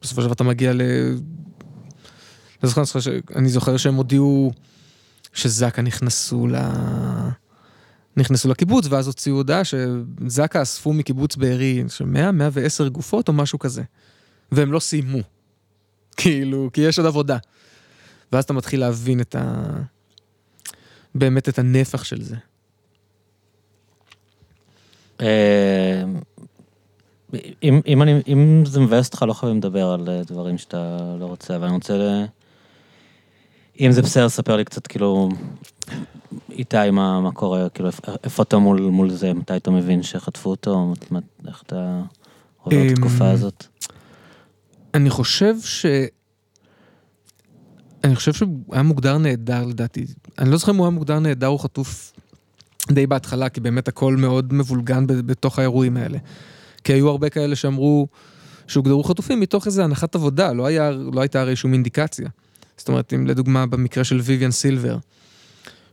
בסופו 0.00 0.20
של 0.20 0.26
דבר 0.26 0.34
אתה 0.34 0.44
מגיע 0.44 0.72
ל... 0.72 0.80
לא 2.62 2.68
זוכר, 2.68 2.82
אני 3.36 3.48
זוכר 3.48 3.76
שהם 3.76 3.94
הודיעו 3.94 4.52
שזק"א 5.32 5.82
נכנסו 5.82 6.46
ל... 6.46 6.56
נכנסו 8.16 8.48
לקיבוץ, 8.48 8.86
ואז 8.90 9.06
הוציאו 9.06 9.36
הודעה 9.36 9.62
שזק"א 9.64 10.62
אספו 10.62 10.92
מקיבוץ 10.92 11.36
בארי 11.36 11.84
100, 12.04 12.32
110 12.32 12.88
גופות 12.88 13.28
או 13.28 13.32
משהו 13.32 13.58
כזה. 13.58 13.82
והם 14.52 14.72
לא 14.72 14.80
סיימו. 14.80 15.18
כאילו, 16.16 16.70
כי 16.72 16.80
יש 16.80 16.98
עוד 16.98 17.06
עבודה. 17.06 17.38
ואז 18.32 18.44
אתה 18.44 18.52
מתחיל 18.52 18.80
להבין 18.80 19.20
את 19.20 19.34
ה... 19.34 19.64
באמת 21.14 21.48
את 21.48 21.58
הנפח 21.58 22.04
של 22.04 22.22
זה. 22.22 22.36
אם, 27.62 27.80
אם, 27.86 28.02
אני, 28.02 28.22
אם 28.28 28.62
זה 28.66 28.80
מבאס 28.80 29.06
אותך, 29.06 29.22
לא 29.22 29.32
חייבים 29.32 29.58
לדבר 29.58 29.90
על 29.90 30.08
אה, 30.08 30.22
דברים 30.26 30.58
שאתה 30.58 30.98
לא 31.20 31.26
רוצה, 31.26 31.56
אבל 31.56 31.64
אני 31.64 31.74
רוצה 31.74 31.96
ל... 31.96 32.24
אם 33.80 33.92
זה 33.92 34.02
בסדר, 34.02 34.28
ספר 34.28 34.56
לי 34.56 34.64
קצת, 34.64 34.86
כאילו, 34.86 35.28
איתי, 36.50 36.90
מה, 36.92 37.20
מה 37.20 37.32
קורה, 37.32 37.68
כאילו, 37.68 37.88
איפה 38.24 38.42
אתה 38.42 38.58
מול, 38.58 38.80
מול 38.80 39.10
זה, 39.10 39.34
מתי 39.34 39.56
אתה 39.56 39.70
מבין 39.70 40.02
שחטפו 40.02 40.50
אותו, 40.50 40.94
איך 41.48 41.62
אתה 41.66 42.02
עובר 42.62 42.86
את 42.86 42.92
התקופה 42.92 43.24
אמ, 43.24 43.34
הזאת? 43.34 43.66
אני 44.94 45.10
חושב 45.10 45.54
ש... 45.60 45.86
אני 48.04 48.16
חושב 48.16 48.32
שהוא 48.32 48.58
היה 48.72 48.82
מוגדר 48.82 49.18
נהדר 49.18 49.64
לדעתי. 49.64 50.06
אני 50.38 50.50
לא 50.50 50.56
זוכר 50.56 50.72
אם 50.72 50.76
הוא 50.76 50.86
היה 50.86 50.90
מוגדר 50.90 51.18
נהדר 51.18 51.48
או 51.48 51.58
חטוף 51.58 52.12
די 52.92 53.06
בהתחלה, 53.06 53.48
כי 53.48 53.60
באמת 53.60 53.88
הכל 53.88 54.16
מאוד 54.16 54.54
מבולגן 54.54 55.06
בתוך 55.06 55.58
האירועים 55.58 55.96
האלה. 55.96 56.18
כי 56.84 56.92
היו 56.92 57.08
הרבה 57.08 57.28
כאלה 57.28 57.56
שאמרו 57.56 58.08
שהוגדרו 58.66 59.04
חטופים 59.04 59.40
מתוך 59.40 59.66
איזו 59.66 59.82
הנחת 59.82 60.14
עבודה, 60.14 60.52
לא, 60.52 60.66
היה, 60.66 60.90
לא 60.90 61.20
הייתה 61.20 61.40
הרי 61.40 61.56
שום 61.56 61.72
אינדיקציה. 61.72 62.28
זאת 62.76 62.88
אומרת, 62.88 63.12
אם 63.12 63.26
לדוגמה 63.26 63.66
במקרה 63.66 64.04
של 64.04 64.20
ויויאן 64.20 64.50
סילבר, 64.50 64.98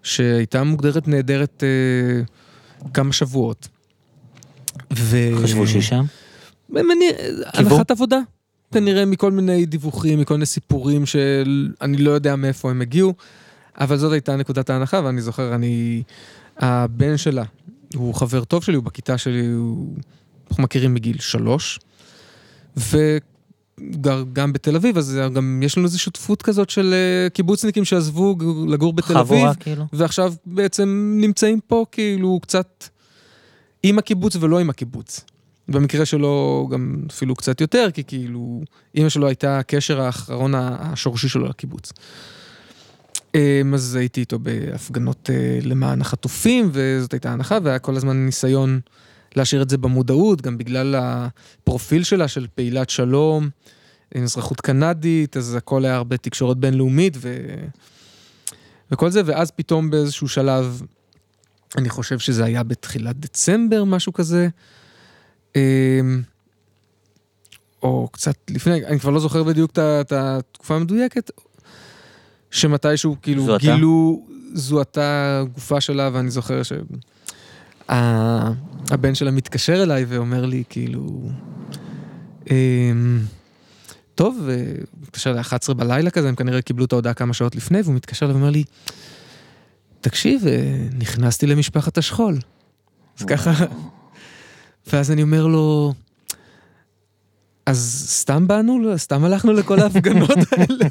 שהייתה 0.04 0.64
מוגדרת 0.64 1.08
נהדרת 1.08 1.64
אה, 1.64 2.24
כמה 2.94 3.14
שבועות. 3.14 3.68
ו... 4.94 5.18
חשבו 5.44 5.68
שהיא 5.68 5.82
שם? 5.82 6.06
הנחת 7.54 7.92
עבודה. 7.92 8.20
כנראה 8.72 9.06
מכל 9.06 9.32
מיני 9.32 9.66
דיווחים, 9.66 10.20
מכל 10.20 10.34
מיני 10.34 10.46
סיפורים 10.46 11.06
שאני 11.06 11.98
לא 11.98 12.12
יודע 12.12 12.36
מאיפה 12.36 12.70
הם 12.70 12.82
הגיעו, 12.82 13.14
אבל 13.80 13.98
זאת 13.98 14.12
הייתה 14.12 14.36
נקודת 14.36 14.70
ההנחה, 14.70 15.02
ואני 15.04 15.22
זוכר, 15.22 15.56
אני... 15.56 16.04
הבן 16.58 17.18
שלה, 17.18 17.44
הוא 17.96 18.14
חבר 18.14 18.44
טוב 18.44 18.64
שלי, 18.64 18.76
הוא 18.76 18.84
בכיתה 18.84 19.18
שלי, 19.18 19.46
הוא... 19.48 19.96
אנחנו 20.52 20.64
מכירים 20.64 20.93
מגיל 20.93 21.20
שלוש, 21.20 21.80
וגר 22.78 24.24
גם 24.34 24.54
בתל 24.54 24.76
אביב, 24.76 24.97
אז 24.97 25.20
גם 25.36 25.62
יש 25.64 25.78
לנו 25.78 25.86
איזו 25.86 25.99
שותפות 25.99 26.41
כזאת 26.41 26.70
של 26.70 26.93
אה, 26.93 27.30
קיבוצניקים 27.30 27.86
שעזבו 27.86 28.36
לגור 28.68 28.93
בתל 28.93 29.18
אביב, 29.18 29.38
חבורה 29.38 29.56
כאילו. 29.56 29.86
ועכשיו 29.93 30.34
בעצם 30.45 31.18
נמצאים 31.22 31.60
פה 31.68 31.86
כאילו 31.91 32.39
קצת 32.41 32.84
עם 33.84 33.97
הקיבוץ 33.97 34.36
ולא 34.36 34.60
עם 34.60 34.70
הקיבוץ. 34.70 35.26
במקרה 35.68 36.06
שלו 36.06 36.68
גם 36.72 37.04
אפילו 37.12 37.36
קצת 37.36 37.62
יותר, 37.62 37.88
כי 37.93 38.04
כאילו, 38.04 38.62
אימא 38.95 39.10
שלו 39.10 39.28
הייתה 39.28 39.60
הקשר 39.60 40.02
האחרון 40.02 40.54
השורשי 40.56 41.30
שלו 41.30 41.47
לקיבוץ. 41.47 41.93
אמ, 43.36 43.74
אז 43.74 43.95
הייתי 43.95 44.20
איתו 44.20 44.39
בהפגנות 44.39 45.30
אה, 45.34 45.60
למען 45.62 46.02
החטופים, 46.02 46.70
וזאת 46.74 47.14
הייתה 47.14 47.32
הנחה, 47.32 47.58
והיה 47.64 47.80
כל 47.80 47.95
הזמן 47.95 48.26
ניסיון 48.26 48.80
להשאיר 49.36 49.62
את 49.62 49.70
זה 49.70 49.78
במודעות, 49.78 50.42
גם 50.42 50.58
בגלל 50.58 50.96
הפרופיל 50.98 52.04
שלה 52.04 52.28
של 52.28 52.48
פעילת 52.56 52.90
שלום, 52.90 53.50
עם 54.16 54.24
אזרחות 54.24 54.62
קנדית, 54.62 55.38
אז 55.38 55.56
הכל 55.56 55.86
היה 55.86 55.96
הרבה 55.96 56.18
תקשורת 56.18 56.58
בינלאומית 56.58 57.18
ו... 57.18 57.56
וכל 58.92 59.10
זה, 59.10 59.22
ואז 59.26 59.52
פתאום 59.52 59.90
באיזשהו 59.90 60.28
שלב, 60.28 60.82
אני 61.78 61.90
חושב 61.90 62.20
שזה 62.20 62.46
היה 62.46 62.64
בתחילת 62.64 63.20
דצמבר, 63.20 63.84
משהו 63.84 64.14
כזה, 64.14 64.48
אמ, 65.56 66.22
או 67.84 68.10
קצת 68.12 68.36
לפני, 68.50 68.86
אני 68.86 69.00
כבר 69.00 69.12
לא 69.12 69.20
זוכר 69.20 69.44
בדיוק 69.44 69.72
את 69.72 70.12
התקופה 70.12 70.76
המדויקת, 70.76 71.32
שמתישהו 72.52 73.16
כאילו 73.22 73.46
זוהתה? 73.46 73.66
גילו, 73.66 74.26
זוהתה 74.54 75.44
גופה 75.54 75.82
שלה, 75.82 76.10
ואני 76.14 76.32
זוכר 76.32 76.62
שהבן 77.90 79.16
שלה 79.16 79.32
מתקשר 79.32 79.84
אליי 79.84 80.06
ואומר 80.08 80.46
לי 80.46 80.64
כאילו, 80.70 81.30
אמ, 82.52 83.20
טוב, 84.16 84.50
מתקשר 85.02 85.34
ל-11 85.34 85.74
בלילה 85.74 86.10
כזה, 86.10 86.30
הם 86.30 86.36
כנראה 86.36 86.62
קיבלו 86.62 86.86
את 86.86 86.94
ההודעה 86.94 87.14
כמה 87.14 87.34
שעות 87.34 87.56
לפני, 87.56 87.82
והוא 87.82 87.96
מתקשר 87.96 88.26
אליי 88.26 88.36
ואומר 88.36 88.50
לי, 88.50 88.64
תקשיב, 90.02 90.48
אה, 90.48 90.88
נכנסתי 90.98 91.48
למשפחת 91.48 91.98
השכול. 91.98 92.38
אז 93.20 93.26
ככה... 93.26 93.51
ואז 94.88 95.12
אני 95.12 95.22
אומר 95.22 95.47
לו, 95.47 95.93
אז 97.66 98.05
סתם 98.10 98.47
באנו, 98.47 98.97
סתם 98.97 99.24
הלכנו 99.24 99.54
לכל 99.54 99.80
ההפגנות 99.80 100.30
האלה. 100.51 100.89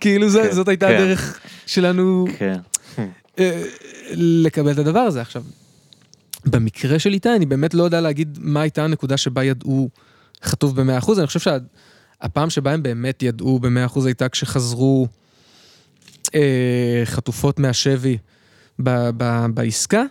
כאילו 0.00 0.30
כן, 0.30 0.52
זאת 0.52 0.68
הייתה 0.68 0.86
כן. 0.88 0.94
הדרך 0.94 1.40
שלנו 1.66 2.26
כן. 2.38 2.56
לקבל 4.14 4.72
את 4.72 4.78
הדבר 4.78 4.98
הזה. 4.98 5.20
עכשיו, 5.20 5.42
במקרה 6.46 6.98
של 6.98 7.12
איתי, 7.12 7.36
אני 7.36 7.46
באמת 7.46 7.74
לא 7.74 7.82
יודע 7.82 8.00
להגיד 8.00 8.38
מה 8.40 8.60
הייתה 8.60 8.84
הנקודה 8.84 9.16
שבה 9.16 9.44
ידעו 9.44 9.88
חטוף 10.42 10.72
ב-100%, 10.72 11.18
אני 11.18 11.26
חושב 11.26 11.40
שהפעם 11.40 12.50
שבה 12.50 12.72
הם 12.72 12.82
באמת 12.82 13.22
ידעו 13.22 13.58
ב-100% 13.58 14.00
הייתה 14.04 14.28
כשחזרו 14.28 15.06
אה, 16.34 17.02
חטופות 17.04 17.58
מהשבי 17.58 18.18
בעסקה, 19.54 20.02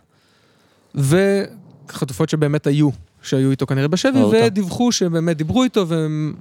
ו... 0.95 1.43
חטופות 1.89 2.29
שבאמת 2.29 2.67
היו, 2.67 2.89
שהיו 3.21 3.51
איתו 3.51 3.65
כנראה 3.65 3.87
בשבי, 3.87 4.19
ודיווחו 4.19 4.91
שבאמת 4.91 5.37
דיברו 5.37 5.63
איתו 5.63 5.87
והם 5.87 6.33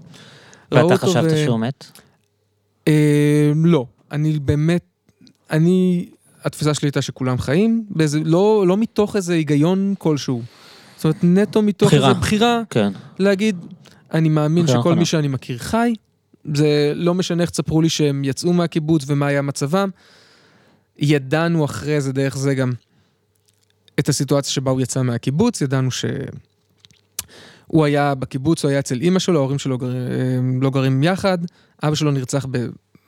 ראו 0.72 0.82
אותו. 0.82 0.94
ואתה 0.94 1.06
חשבת 1.06 1.36
שהוא 1.44 1.59
מת? 1.59 1.85
אה, 2.89 3.52
לא, 3.64 3.86
אני 4.12 4.39
באמת, 4.39 4.85
אני, 5.51 6.09
התפיסה 6.44 6.74
שלי 6.74 6.86
הייתה 6.86 7.02
שכולם 7.02 7.38
חיים, 7.38 7.84
באיזה, 7.90 8.20
לא, 8.24 8.64
לא 8.66 8.76
מתוך 8.76 9.16
איזה 9.16 9.34
היגיון 9.34 9.94
כלשהו. 9.98 10.42
זאת 10.96 11.04
אומרת, 11.04 11.16
נטו 11.22 11.62
מתוך 11.62 11.88
בחירה. 11.88 12.08
איזה 12.08 12.20
בחירה, 12.20 12.62
כן. 12.70 12.92
להגיד, 13.18 13.56
אני 14.12 14.28
מאמין 14.28 14.66
שכל 14.66 14.78
נכונה. 14.78 14.94
מי 14.94 15.04
שאני 15.04 15.28
מכיר 15.28 15.58
חי, 15.58 15.94
זה 16.54 16.92
לא 16.94 17.14
משנה 17.14 17.42
איך 17.42 17.50
תספרו 17.50 17.82
לי 17.82 17.88
שהם 17.88 18.24
יצאו 18.24 18.52
מהקיבוץ 18.52 19.04
ומה 19.06 19.26
היה 19.26 19.42
מצבם. 19.42 19.88
ידענו 20.98 21.64
אחרי 21.64 22.00
זה, 22.00 22.12
דרך 22.12 22.36
זה 22.36 22.54
גם, 22.54 22.72
את 23.98 24.08
הסיטואציה 24.08 24.52
שבה 24.52 24.70
הוא 24.70 24.80
יצא 24.80 25.02
מהקיבוץ, 25.02 25.60
ידענו 25.60 25.90
שהוא 25.90 27.84
היה 27.84 28.14
בקיבוץ, 28.14 28.64
הוא 28.64 28.70
היה 28.70 28.78
אצל 28.78 29.00
אימא 29.00 29.18
שלו, 29.18 29.38
ההורים 29.38 29.58
שלו 29.58 29.78
גר... 29.78 29.92
לא 30.60 30.70
גרים 30.70 31.02
יחד, 31.02 31.38
אבא 31.82 31.94
שלו 31.94 32.10
נרצח 32.10 32.46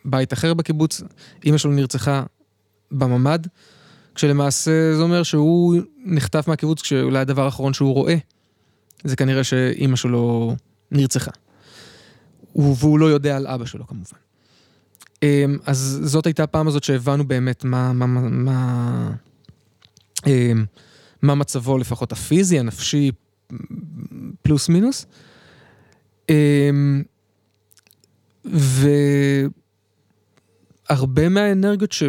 בבית 0.05 0.33
אחר 0.33 0.55
בקיבוץ, 0.55 1.03
אימא 1.45 1.59
שלו 1.59 1.73
נרצחה 1.73 2.23
בממ"ד, 2.93 3.47
כשלמעשה 4.15 4.97
זה 4.97 5.03
אומר 5.03 5.23
שהוא 5.23 5.81
נחטף 6.05 6.49
מהקיבוץ 6.49 6.83
כשאולי 6.83 7.19
הדבר 7.19 7.45
האחרון 7.45 7.73
שהוא 7.73 7.95
רואה, 7.95 8.17
זה 9.05 9.17
כנראה 9.17 9.45
שאימא 9.45 9.97
שלו 9.97 10.57
נרצחה. 10.91 11.31
והוא 12.57 12.99
לא 12.99 13.07
יודע 13.07 13.37
על 13.37 13.47
אבא 13.47 13.65
שלו 13.65 13.87
כמובן. 13.87 14.19
אמ, 15.23 15.59
אז 15.67 16.01
זאת 16.03 16.27
הייתה 16.27 16.43
הפעם 16.43 16.69
הזאת 16.69 16.85
שהבנו 16.85 17.29
באמת 17.29 17.65
מה, 17.65 17.93
מה, 17.93 18.07
מה, 18.07 18.21
מה, 18.21 19.11
אמ, 20.27 20.65
מצבו 21.23 21.79
לפחות 21.79 22.13
הפיזי, 22.13 22.59
הנפשי, 22.59 23.11
פלוס 24.43 24.69
מינוס. 24.69 25.07
אמ, 26.29 27.03
והרבה 30.91 31.29
מהאנרגיות 31.29 31.93
ש... 31.93 32.03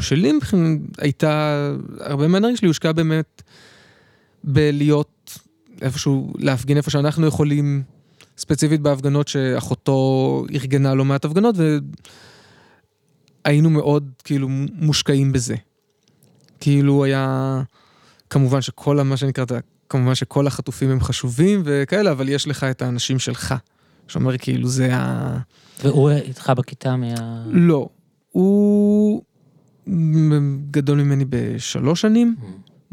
שלי 0.00 0.32
מבחינת 0.32 0.80
הייתה, 0.98 1.56
הרבה 2.00 2.28
מהאנרגיה 2.28 2.56
שלי 2.56 2.68
הושקעה 2.68 2.92
באמת 2.92 3.42
בלהיות 4.44 5.38
איפשהו, 5.82 6.32
להפגין 6.38 6.76
איפה 6.76 6.90
שאנחנו 6.90 7.26
יכולים, 7.26 7.82
ספציפית 8.38 8.80
בהפגנות 8.80 9.28
שאחותו 9.28 10.44
ארגנה 10.54 10.94
לא 10.94 11.04
מעט 11.04 11.24
הפגנות, 11.24 11.56
והיינו 13.44 13.70
מאוד 13.70 14.10
כאילו 14.24 14.48
מושקעים 14.72 15.32
בזה. 15.32 15.54
כאילו 16.60 17.04
היה, 17.04 17.62
כמובן 18.30 18.60
שכל 18.60 19.02
מה 19.02 19.16
שנקרא, 19.16 19.44
כמובן 19.88 20.14
שכל 20.14 20.46
החטופים 20.46 20.90
הם 20.90 21.00
חשובים 21.00 21.62
וכאלה, 21.64 22.10
אבל 22.10 22.28
יש 22.28 22.48
לך 22.48 22.64
את 22.64 22.82
האנשים 22.82 23.18
שלך. 23.18 23.54
שאומר 24.08 24.38
כאילו 24.38 24.68
זה 24.68 24.96
ה... 24.96 25.38
והוא 25.84 26.10
איתך 26.10 26.52
בכיתה 26.56 26.96
מה... 26.96 27.44
לא, 27.46 27.88
הוא 28.32 29.22
גדול 30.70 31.02
ממני 31.02 31.24
בשלוש 31.28 32.00
שנים, 32.00 32.34
mm. 32.38 32.44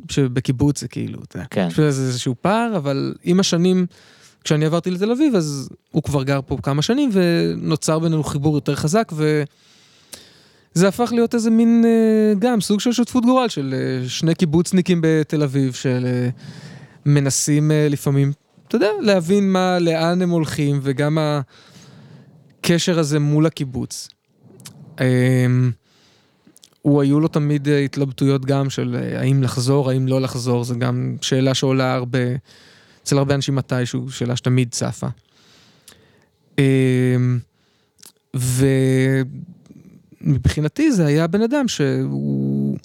שבקיבוץ 0.10 0.82
זה 0.82 0.88
כאילו, 0.88 1.20
אתה 1.24 1.38
יודע, 1.38 1.48
כן. 1.50 1.68
לזה 1.68 2.02
איזשהו 2.02 2.36
פער, 2.42 2.78
אבל 2.78 3.14
עם 3.24 3.40
השנים, 3.40 3.86
כשאני 4.44 4.66
עברתי 4.66 4.92
לתל 4.92 5.12
אביב, 5.12 5.36
אז 5.36 5.70
הוא 5.92 6.04
כבר 6.04 6.24
גר 6.24 6.40
פה 6.46 6.58
כמה 6.64 6.82
שנים, 6.82 7.10
ונוצר 7.14 8.00
בינינו 8.00 8.24
חיבור 8.24 8.56
יותר 8.56 8.76
חזק, 8.76 9.12
וזה 10.76 10.88
הפך 10.88 11.10
להיות 11.12 11.36
איזה 11.36 11.50
מין, 11.50 11.86
אה, 11.86 12.34
גם 12.40 12.62
סוג 12.62 12.80
של 12.80 12.92
שותפות 12.92 13.26
גורל, 13.26 13.48
של 13.48 13.76
אה, 13.78 14.10
שני 14.10 14.36
קיבוצניקים 14.36 15.00
בתל 15.04 15.44
אביב, 15.44 15.74
של 15.74 16.06
אה, 16.06 16.30
מנסים 17.06 17.72
לפעמים 17.90 18.32
אתה 18.68 18.76
יודע, 18.76 18.90
להבין 19.02 19.52
מה, 19.52 19.80
לאן 19.80 20.22
הם 20.22 20.30
הולכים, 20.30 20.80
וגם 20.84 21.18
הקשר 22.62 23.00
הזה 23.00 23.20
מול 23.20 23.46
הקיבוץ. 23.46 24.10
אמ, 25.00 25.72
הוא 26.82 27.02
היו 27.02 27.20
לו 27.20 27.28
תמיד 27.28 27.68
התלבטויות 27.70 28.46
גם 28.46 28.70
של 28.70 28.96
אה, 29.02 29.20
האם 29.20 29.44
לחזור, 29.44 29.90
האם 29.90 30.08
לא 30.08 30.22
לחזור, 30.22 30.64
זו 30.64 30.80
גם 30.80 31.16
שאלה 31.22 31.54
שעולה 31.54 31.94
הרבה, 31.94 32.20
אצל 33.04 33.18
הרבה 33.18 33.36
אנשים 33.36 33.56
מתישהו, 33.56 34.12
שאלה 34.12 34.36
שתמיד 34.36 34.72
צפה. 34.72 35.08
אמ, 36.58 37.40
ומבחינתי 40.22 40.92
זה 40.92 41.06
היה 41.06 41.28
בן 41.28 41.42
אדם 41.42 41.68
שהוא... 41.68 42.78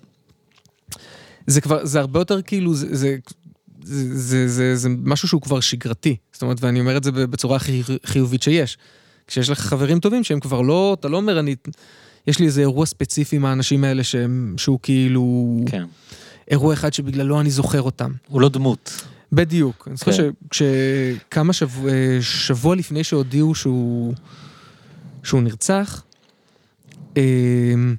זה 1.47 1.61
כבר, 1.61 1.87
זה 1.87 2.01
הרבה 2.01 2.21
יותר 2.21 2.43
כאילו, 2.43 2.75
זה, 2.75 2.97
זה 2.97 3.17
זה, 3.85 4.19
זה, 4.19 4.49
זה, 4.49 4.77
זה 4.77 4.89
משהו 5.03 5.29
שהוא 5.29 5.43
כבר 5.43 5.61
שגרתי. 5.61 6.17
זאת 6.33 6.43
אומרת, 6.43 6.63
ואני 6.63 6.81
אומר 6.81 6.97
את 6.97 7.05
זה 7.05 7.11
בצורה 7.11 7.57
הכי 7.57 7.83
חיובית 8.07 8.43
שיש. 8.43 8.79
כשיש 9.27 9.51
לך 9.51 9.61
חברים 9.61 10.01
טובים 10.01 10.25
שהם 10.25 10.41
כבר 10.41 10.61
לא, 10.61 10.97
אתה 11.01 11.09
לא 11.09 11.17
אומר, 11.17 11.39
אני, 11.39 11.57
יש 12.27 12.39
לי 12.39 12.47
איזה 12.47 12.61
אירוע 12.61 12.87
ספציפי 12.87 13.37
עם 13.37 13.45
האנשים 13.45 13.85
האלה 13.85 14.05
שהם, 14.05 14.55
שהוא 14.57 14.79
כאילו... 14.83 15.57
כן. 15.67 15.85
אירוע 16.51 16.75
אחד 16.75 16.93
שבגללו 16.93 17.41
אני 17.41 17.51
זוכר 17.51 17.83
אותם. 17.83 18.13
הוא 18.29 18.41
לא 18.41 18.49
דמות. 18.49 19.05
בדיוק. 19.33 19.89
אני 19.89 19.97
זוכר 19.97 20.13
כן. 20.17 20.31
שכמה 20.53 21.53
שבוע, 21.53 21.91
שבוע 22.21 22.77
לפני 22.77 23.05
שהודיעו 23.05 23.55
שהוא, 23.55 24.15
שהוא 25.23 25.43
נרצח, 25.43 26.03
אמ, 27.17 27.95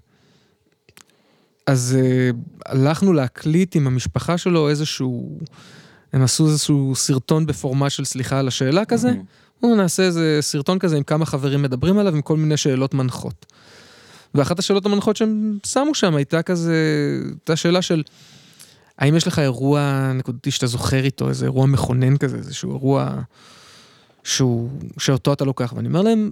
אז 1.67 1.97
uh, 1.97 2.35
הלכנו 2.65 3.13
להקליט 3.13 3.75
עם 3.75 3.87
המשפחה 3.87 4.37
שלו 4.37 4.69
איזשהו, 4.69 5.39
הם 6.13 6.21
עשו 6.21 6.47
איזשהו 6.47 6.95
סרטון 6.95 7.45
בפורמט 7.45 7.91
של 7.91 8.05
סליחה 8.05 8.39
על 8.39 8.47
השאלה 8.47 8.85
כזה. 8.85 9.09
mm-hmm. 9.09 9.65
נעשה 9.77 10.03
איזה 10.03 10.37
סרטון 10.41 10.79
כזה 10.79 10.97
עם 10.97 11.03
כמה 11.03 11.25
חברים 11.25 11.61
מדברים 11.61 11.97
עליו, 11.97 12.15
עם 12.15 12.21
כל 12.21 12.37
מיני 12.37 12.57
שאלות 12.57 12.93
מנחות. 12.93 13.45
ואחת 14.35 14.59
השאלות 14.59 14.85
המנחות 14.85 15.15
שהם 15.15 15.57
שמו 15.65 15.95
שם 15.95 16.15
הייתה 16.15 16.41
כזה, 16.41 16.75
הייתה 17.29 17.55
שאלה 17.55 17.81
של, 17.81 18.03
האם 18.97 19.15
יש 19.15 19.27
לך 19.27 19.39
אירוע 19.39 20.11
נקודתי 20.15 20.51
שאתה 20.51 20.67
זוכר 20.67 21.03
איתו, 21.03 21.29
איזה 21.29 21.45
אירוע 21.45 21.65
מכונן 21.65 22.17
כזה, 22.17 22.37
איזשהו 22.37 22.71
אירוע 22.71 23.21
שהוא, 24.23 24.69
שאותו 24.97 25.33
אתה 25.33 25.45
לוקח, 25.45 25.73
ואני 25.75 25.87
אומר 25.87 26.01
להם, 26.01 26.31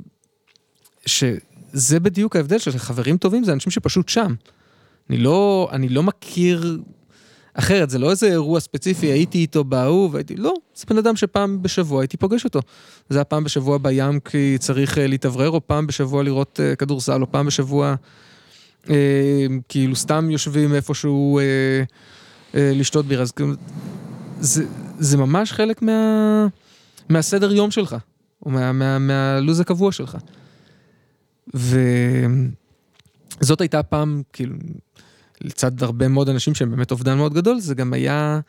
שזה 1.05 1.99
בדיוק 1.99 2.35
ההבדל 2.35 2.57
של 2.57 2.77
חברים 2.77 3.17
טובים, 3.17 3.43
זה 3.43 3.53
אנשים 3.53 3.71
שפשוט 3.71 4.09
שם. 4.09 4.35
אני 5.09 5.17
לא, 5.17 5.69
אני 5.71 5.89
לא 5.89 6.03
מכיר 6.03 6.80
אחרת, 7.53 7.89
זה 7.89 7.99
לא 7.99 8.11
איזה 8.11 8.27
אירוע 8.27 8.59
ספציפי, 8.59 9.07
הייתי 9.07 9.38
איתו 9.38 9.63
בהוא 9.63 10.09
והייתי, 10.11 10.35
לא, 10.35 10.53
זה 10.75 10.85
בן 10.89 10.97
אדם 10.97 11.15
שפעם 11.15 11.61
בשבוע 11.61 12.01
הייתי 12.01 12.17
פוגש 12.17 12.45
אותו. 12.45 12.59
זה 13.09 13.17
היה 13.17 13.23
פעם 13.23 13.43
בשבוע 13.43 13.77
בים 13.77 14.19
כי 14.19 14.57
צריך 14.59 14.97
אה, 14.97 15.07
להתאוורר, 15.07 15.49
או 15.49 15.67
פעם 15.67 15.88
בשבוע 15.88 16.23
לראות 16.23 16.59
uh, 16.59 16.75
כדורסל, 16.75 17.21
או 17.21 17.31
פעם 17.31 17.45
בשבוע 17.45 17.95
uh, 18.84 18.88
כאילו 19.69 19.95
סתם 19.95 20.30
יושבים 20.30 20.73
איפשהו 20.73 21.39
uh, 21.39 21.41
uh, 22.51 22.55
לשתות 22.55 23.05
בירה. 23.05 23.25
כאילו, 23.35 23.53
זה, 24.39 24.65
זה 24.99 25.17
ממש 25.17 25.51
חלק 25.51 25.81
מה, 25.81 26.47
מהסדר 27.09 27.53
יום 27.53 27.71
שלך, 27.71 27.95
או 28.45 28.51
מה, 28.51 28.71
מה, 28.71 28.99
מהלו"ז 28.99 29.59
הקבוע 29.59 29.91
שלך. 29.91 30.17
וזאת 31.53 33.61
הייתה 33.61 33.84
פעם, 33.84 34.21
כאילו, 34.34 34.55
לצד 35.41 35.84
הרבה 35.84 36.07
מאוד 36.07 36.30
אנשים 36.30 36.55
שהם 36.55 36.72
באמת 36.72 36.91
אובדן 36.91 37.18
מאוד 37.18 37.34
גדול, 37.34 37.60
זה 37.60 37.76
גם 37.76 37.93
היה 37.93 38.39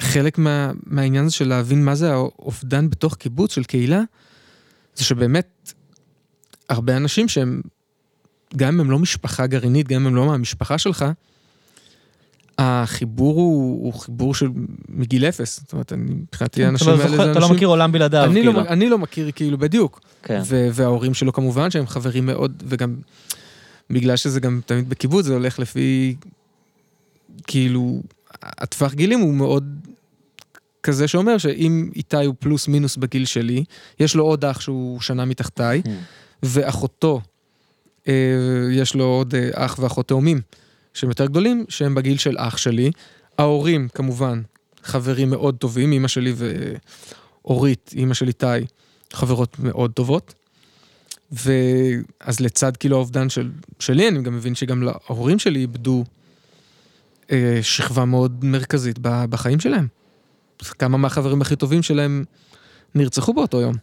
חלק 0.00 0.38
מה, 0.38 0.70
מהעניין 0.86 1.24
הזה 1.24 1.34
של 1.34 1.48
להבין 1.48 1.84
מה 1.84 1.94
זה 1.94 2.12
האובדן 2.12 2.90
בתוך 2.90 3.14
קיבוץ 3.14 3.54
של 3.54 3.64
קהילה, 3.64 4.02
זה 4.94 5.04
שבאמת 5.04 5.72
הרבה 6.68 6.96
אנשים 6.96 7.28
שהם, 7.28 7.60
גם 8.56 8.74
אם 8.74 8.80
הם 8.80 8.90
לא 8.90 8.98
משפחה 8.98 9.46
גרעינית, 9.46 9.88
גם 9.88 10.00
אם 10.00 10.06
הם 10.06 10.16
לא 10.16 10.26
מהמשפחה 10.26 10.78
שלך, 10.78 11.04
החיבור 12.58 13.34
הוא, 13.34 13.84
הוא 13.84 14.00
חיבור 14.00 14.34
של 14.34 14.48
מגיל 14.88 15.24
אפס, 15.24 15.60
זאת 15.60 15.72
אומרת, 15.72 15.92
אני, 15.92 16.14
מבחינתי 16.14 16.60
כן, 16.60 16.66
האנשים 16.66 16.88
האלה 16.88 17.08
זה 17.08 17.14
אנשים... 17.16 17.30
אתה 17.30 17.40
לא 17.40 17.48
מכיר 17.48 17.68
עולם 17.68 17.92
בלעדיו, 17.92 18.24
אני 18.24 18.42
לא 18.42 18.52
כאילו. 18.52 18.52
לא, 18.52 18.68
אני 18.68 18.88
לא 18.88 18.98
מכיר, 18.98 19.30
כאילו, 19.34 19.58
בדיוק. 19.58 20.00
כן. 20.22 20.42
וההורים 20.72 21.14
שלו 21.14 21.32
כמובן, 21.32 21.70
שהם 21.70 21.86
חברים 21.86 22.26
מאוד, 22.26 22.62
וגם 22.66 22.96
בגלל 23.90 24.16
שזה 24.16 24.40
גם 24.40 24.60
תמיד 24.66 24.88
בקיבוץ, 24.88 25.26
זה 25.26 25.34
הולך 25.34 25.58
לפי, 25.58 26.16
כאילו, 27.46 28.02
הטווח 28.42 28.94
גילים 28.94 29.20
הוא 29.20 29.34
מאוד 29.34 29.76
כזה 30.82 31.08
שאומר 31.08 31.38
שאם 31.38 31.90
איתי 31.96 32.24
הוא 32.24 32.34
פלוס 32.38 32.68
מינוס 32.68 32.96
בגיל 32.96 33.24
שלי, 33.24 33.64
יש 34.00 34.14
לו 34.14 34.24
עוד 34.24 34.44
אח 34.44 34.60
שהוא 34.60 35.00
שנה 35.00 35.24
מתחתיי, 35.24 35.82
mm. 35.84 35.88
ואחותו, 36.42 37.20
אה, 38.08 38.14
יש 38.72 38.94
לו 38.94 39.04
עוד 39.04 39.34
אה, 39.34 39.50
אח 39.54 39.78
ואחות 39.78 40.08
תאומים 40.08 40.40
שהם 40.94 41.08
יותר 41.08 41.26
גדולים, 41.26 41.64
שהם 41.68 41.94
בגיל 41.94 42.18
של 42.18 42.36
אח 42.38 42.56
שלי. 42.56 42.90
ההורים, 43.38 43.88
כמובן, 43.94 44.42
חברים 44.82 45.30
מאוד 45.30 45.56
טובים, 45.56 45.92
אימא 45.92 46.08
שלי 46.08 46.32
ואורית, 47.44 47.90
אימא 47.96 48.14
של 48.14 48.28
איתי, 48.28 48.46
חברות 49.12 49.58
מאוד 49.58 49.92
טובות. 49.92 50.34
ואז 51.32 52.40
לצד 52.40 52.76
כאילו 52.76 52.96
האובדן 52.96 53.28
של, 53.28 53.50
שלי, 53.78 54.08
אני 54.08 54.22
גם 54.22 54.36
מבין 54.36 54.54
שגם 54.54 54.88
ההורים 54.88 55.38
שלי 55.38 55.60
איבדו 55.60 56.04
אה, 57.30 57.58
שכבה 57.62 58.04
מאוד 58.04 58.44
מרכזית 58.44 58.98
בחיים 59.02 59.60
שלהם. 59.60 59.86
כמה 60.58 60.98
מהחברים 60.98 61.42
הכי 61.42 61.56
טובים 61.56 61.82
שלהם 61.82 62.24
נרצחו 62.94 63.34
באותו 63.34 63.60
יום. 63.60 63.74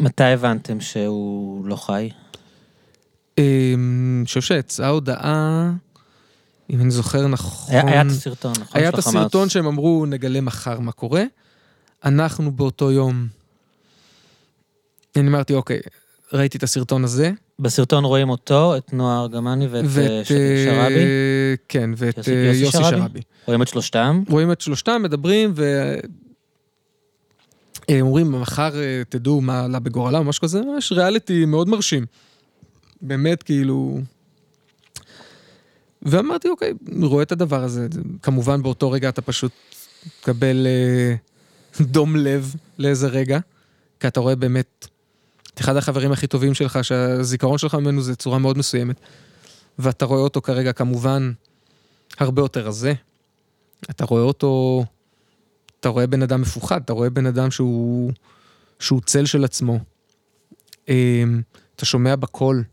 מתי 0.00 0.24
הבנתם 0.24 0.80
שהוא 0.80 1.66
לא 1.66 1.76
חי? 1.76 2.10
אמ, 3.38 4.16
אני 4.18 4.26
חושב 4.26 4.40
שיצאה 4.40 4.88
הודעה, 4.88 5.72
אם 6.70 6.80
אני 6.80 6.90
זוכר 6.90 7.26
נכון... 7.26 7.74
היה, 7.74 7.86
היה 7.86 8.02
את 8.02 8.06
הסרטון, 8.06 8.52
נכון? 8.60 8.80
היה 8.80 8.88
את 8.88 8.98
הסרטון 8.98 9.48
שהם 9.48 9.66
אמרו, 9.66 10.06
נגלה 10.06 10.40
מחר 10.40 10.80
מה 10.80 10.92
קורה. 10.92 11.24
אנחנו 12.04 12.52
באותו 12.52 12.90
יום 12.90 13.26
אני 15.16 15.28
אמרתי, 15.28 15.54
אוקיי, 15.54 15.80
ראיתי 16.32 16.58
את 16.58 16.62
הסרטון 16.62 17.04
הזה. 17.04 17.30
בסרטון 17.58 18.04
רואים 18.04 18.30
אותו, 18.30 18.76
את 18.76 18.92
נועה 18.92 19.20
ארגמני 19.20 19.66
ואת, 19.66 19.84
ואת 19.88 20.10
אה, 20.10 20.64
שרבי. 20.64 20.94
אה, 20.94 21.54
כן, 21.68 21.90
ואת 21.96 22.18
יוסי, 22.18 22.30
יוסי, 22.32 22.60
יוסי 22.60 22.78
שרבי. 22.78 22.96
שרבי. 22.96 23.20
רואים 23.46 23.62
את 23.62 23.68
שלושתם? 23.68 24.22
רואים 24.28 24.52
את 24.52 24.60
שלושתם, 24.60 25.02
מדברים, 25.02 25.52
ו... 25.56 25.94
הם 27.88 28.06
אומרים, 28.06 28.32
מחר 28.32 28.70
תדעו 29.08 29.40
מה 29.40 29.64
עלה 29.64 29.78
בגורלם, 29.78 30.18
או 30.18 30.24
משהו 30.24 30.42
כזה, 30.42 30.62
ממש 30.62 30.92
ריאליטי 30.92 31.44
מאוד 31.44 31.68
מרשים. 31.68 32.06
באמת, 33.02 33.42
כאילו... 33.42 34.00
ואמרתי, 36.02 36.48
אוקיי, 36.48 36.72
רואה 37.02 37.22
את 37.22 37.32
הדבר 37.32 37.64
הזה. 37.64 37.86
כמובן, 38.22 38.62
באותו 38.62 38.90
רגע 38.90 39.08
אתה 39.08 39.22
פשוט 39.22 39.52
מקבל... 40.20 40.66
דום 41.80 42.16
לב 42.16 42.54
לאיזה 42.78 43.08
רגע, 43.08 43.38
כי 44.00 44.08
אתה 44.08 44.20
רואה 44.20 44.36
באמת 44.36 44.86
את 45.54 45.60
אחד 45.60 45.76
החברים 45.76 46.12
הכי 46.12 46.26
טובים 46.26 46.54
שלך, 46.54 46.78
שהזיכרון 46.84 47.58
שלך 47.58 47.74
ממנו 47.74 48.02
זה 48.02 48.16
צורה 48.16 48.38
מאוד 48.38 48.58
מסוימת, 48.58 49.00
ואתה 49.78 50.04
רואה 50.04 50.20
אותו 50.20 50.40
כרגע 50.40 50.72
כמובן 50.72 51.32
הרבה 52.18 52.42
יותר 52.42 52.66
רזה. 52.66 52.92
אתה 53.90 54.04
רואה 54.04 54.22
אותו, 54.22 54.84
אתה 55.80 55.88
רואה 55.88 56.06
בן 56.06 56.22
אדם 56.22 56.40
מפוחד, 56.40 56.80
אתה 56.84 56.92
רואה 56.92 57.10
בן 57.10 57.26
אדם 57.26 57.50
שהוא, 57.50 58.12
שהוא 58.78 59.00
צל 59.00 59.26
של 59.26 59.44
עצמו. 59.44 59.78
אמ, 60.88 61.42
אתה 61.76 61.84
שומע 61.84 62.16
בקול 62.16 62.64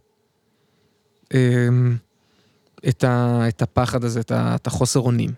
אמ, 1.33 1.97
את, 2.89 3.03
ה, 3.03 3.41
את 3.47 3.61
הפחד 3.61 4.03
הזה, 4.03 4.19
את, 4.19 4.31
ה, 4.31 4.55
את 4.55 4.67
החוסר 4.67 4.99
אונים. 4.99 5.29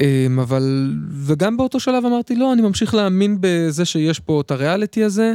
אמ, 0.00 0.38
אבל, 0.42 0.94
וגם 1.10 1.56
באותו 1.56 1.80
שלב 1.80 2.04
אמרתי, 2.06 2.36
לא, 2.36 2.52
אני 2.52 2.62
ממשיך 2.62 2.94
להאמין 2.94 3.38
בזה 3.40 3.84
שיש 3.84 4.20
פה 4.20 4.40
את 4.40 4.50
הריאליטי 4.50 5.04
הזה. 5.04 5.34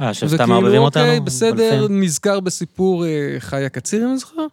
אה, 0.00 0.14
שסתם 0.14 0.48
מערבבים 0.48 0.82
אותנו? 0.82 1.04
אוקיי, 1.04 1.20
בסדר, 1.20 1.80
בלפים. 1.80 2.02
נזכר 2.02 2.40
בסיפור 2.40 3.06
אה, 3.06 3.36
חיה 3.38 3.68
קציר, 3.68 4.04
אם 4.04 4.10
אני 4.10 4.18
זוכר, 4.18 4.46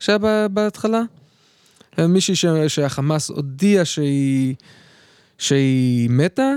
שהיה 0.00 0.18
בהתחלה. 0.48 1.02
מישהי 1.98 2.34
שהחמאס 2.68 3.28
הודיע 3.28 3.84
שהיא, 3.84 4.54
שהיא 5.38 6.10
מתה, 6.10 6.52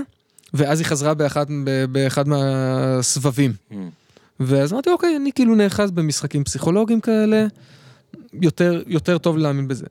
ואז 0.54 0.80
היא 0.80 0.86
חזרה 0.86 1.14
באחד, 1.14 1.46
באחד 1.92 2.28
מהסבבים. 2.28 3.52
Mm. 3.70 3.74
ואז 4.40 4.72
אמרתי, 4.72 4.90
אוקיי, 4.90 5.16
אני 5.16 5.32
כאילו 5.32 5.54
נאחז 5.54 5.90
במשחקים 5.90 6.44
פסיכולוגיים 6.44 7.00
כאלה, 7.00 7.46
יותר, 8.32 8.82
יותר 8.86 9.18
טוב 9.18 9.38
להאמין 9.38 9.68
בזה. 9.68 9.86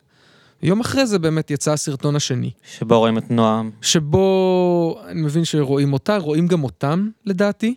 יום 0.63 0.79
אחרי 0.79 1.05
זה 1.05 1.19
באמת 1.19 1.51
יצא 1.51 1.73
הסרטון 1.73 2.15
השני. 2.15 2.51
שבו 2.77 2.99
רואים 2.99 3.17
את 3.17 3.31
נועם. 3.31 3.71
שבו, 3.81 5.01
אני 5.07 5.21
מבין 5.21 5.45
שרואים 5.45 5.93
אותה, 5.93 6.17
רואים 6.17 6.47
גם 6.47 6.63
אותם, 6.63 7.09
לדעתי. 7.25 7.75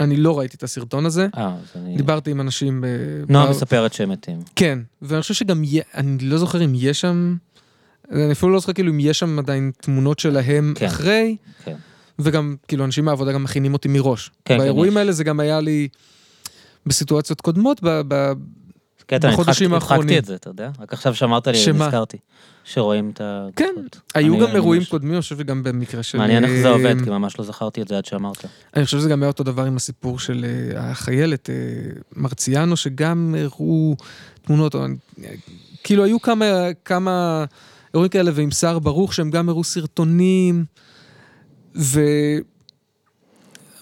אני 0.00 0.16
לא 0.16 0.38
ראיתי 0.38 0.56
את 0.56 0.62
הסרטון 0.62 1.06
הזה. 1.06 1.28
אה, 1.36 1.46
אז 1.46 1.82
אני... 1.82 1.96
דיברתי 1.96 2.30
עם 2.30 2.40
אנשים... 2.40 2.80
ב... 2.80 2.86
נועם 3.28 3.50
מספרת 3.50 3.92
שהם 3.92 4.10
מתים. 4.10 4.38
כן, 4.56 4.78
ואני 5.02 5.22
חושב 5.22 5.34
שגם, 5.34 5.62
אני 5.94 6.18
לא 6.18 6.38
זוכר 6.38 6.64
אם 6.64 6.72
יש 6.74 7.00
שם... 7.00 7.36
אני 8.10 8.32
אפילו 8.32 8.52
לא 8.52 8.58
זוכר 8.60 8.72
כאילו 8.72 8.92
אם 8.92 9.00
יש 9.00 9.18
שם 9.18 9.38
עדיין 9.38 9.70
תמונות 9.80 10.18
שלהם 10.18 10.74
כן. 10.76 10.86
אחרי. 10.86 11.36
כן. 11.64 11.76
וגם, 12.18 12.56
כאילו, 12.68 12.84
אנשים 12.84 13.04
מהעבודה 13.04 13.32
גם 13.32 13.44
מכינים 13.44 13.72
אותי 13.72 13.88
מראש. 13.88 14.28
כן, 14.28 14.54
כן 14.54 14.58
באירועים 14.58 14.92
כן, 14.92 14.98
האלה 14.98 15.12
זה 15.12 15.24
גם 15.24 15.40
היה 15.40 15.60
לי 15.60 15.88
בסיטואציות 16.86 17.40
קודמות, 17.40 17.80
ב, 17.82 18.02
ב, 18.08 18.32
קטע, 19.18 19.30
בחודשים 19.30 19.74
האחרונים. 19.74 20.02
הדחקתי 20.02 20.18
את 20.18 20.24
זה, 20.24 20.34
אתה 20.34 20.50
יודע? 20.50 20.70
רק 20.80 20.92
עכשיו 20.92 21.14
שאמרת 21.14 21.48
לי, 21.48 21.58
שמה? 21.58 21.86
נזכרתי. 21.86 22.16
שרואים 22.64 23.10
את 23.10 23.20
ה... 23.20 23.46
כן, 23.56 23.74
היו 24.14 24.38
גם 24.38 24.54
אירועים 24.54 24.82
קודמים, 24.90 25.12
אני 25.12 25.20
חושב 25.20 25.38
שגם 25.38 25.62
במקרה 25.62 26.02
של... 26.02 26.18
מעניין 26.18 26.44
איך 26.44 26.52
זה 26.52 26.68
אה, 26.68 26.72
עובד, 26.72 27.04
כי 27.04 27.10
ממש 27.10 27.38
לא 27.38 27.44
זכרתי 27.44 27.82
את 27.82 27.88
זה 27.88 27.98
עד 27.98 28.04
שאמרת. 28.04 28.44
אני 28.76 28.84
חושב 28.84 28.98
שזה 28.98 29.08
גם 29.08 29.22
היה 29.22 29.28
אותו 29.28 29.44
דבר 29.44 29.64
עם 29.64 29.76
הסיפור 29.76 30.18
של 30.18 30.44
אה, 30.44 30.90
החיילת 30.90 31.50
אה, 31.50 31.54
מרציאנו, 32.16 32.76
שגם 32.76 33.34
הראו 33.38 33.96
תמונות, 34.42 34.74
כאילו 35.84 36.04
היו 36.04 36.22
כמה, 36.22 36.44
כמה 36.84 37.44
אירועים 37.94 38.10
כאלה, 38.10 38.30
ועם 38.34 38.50
שר 38.50 38.78
ברוך, 38.78 39.14
שהם 39.14 39.30
גם 39.30 39.48
הראו 39.48 39.64
סרטונים. 39.64 40.64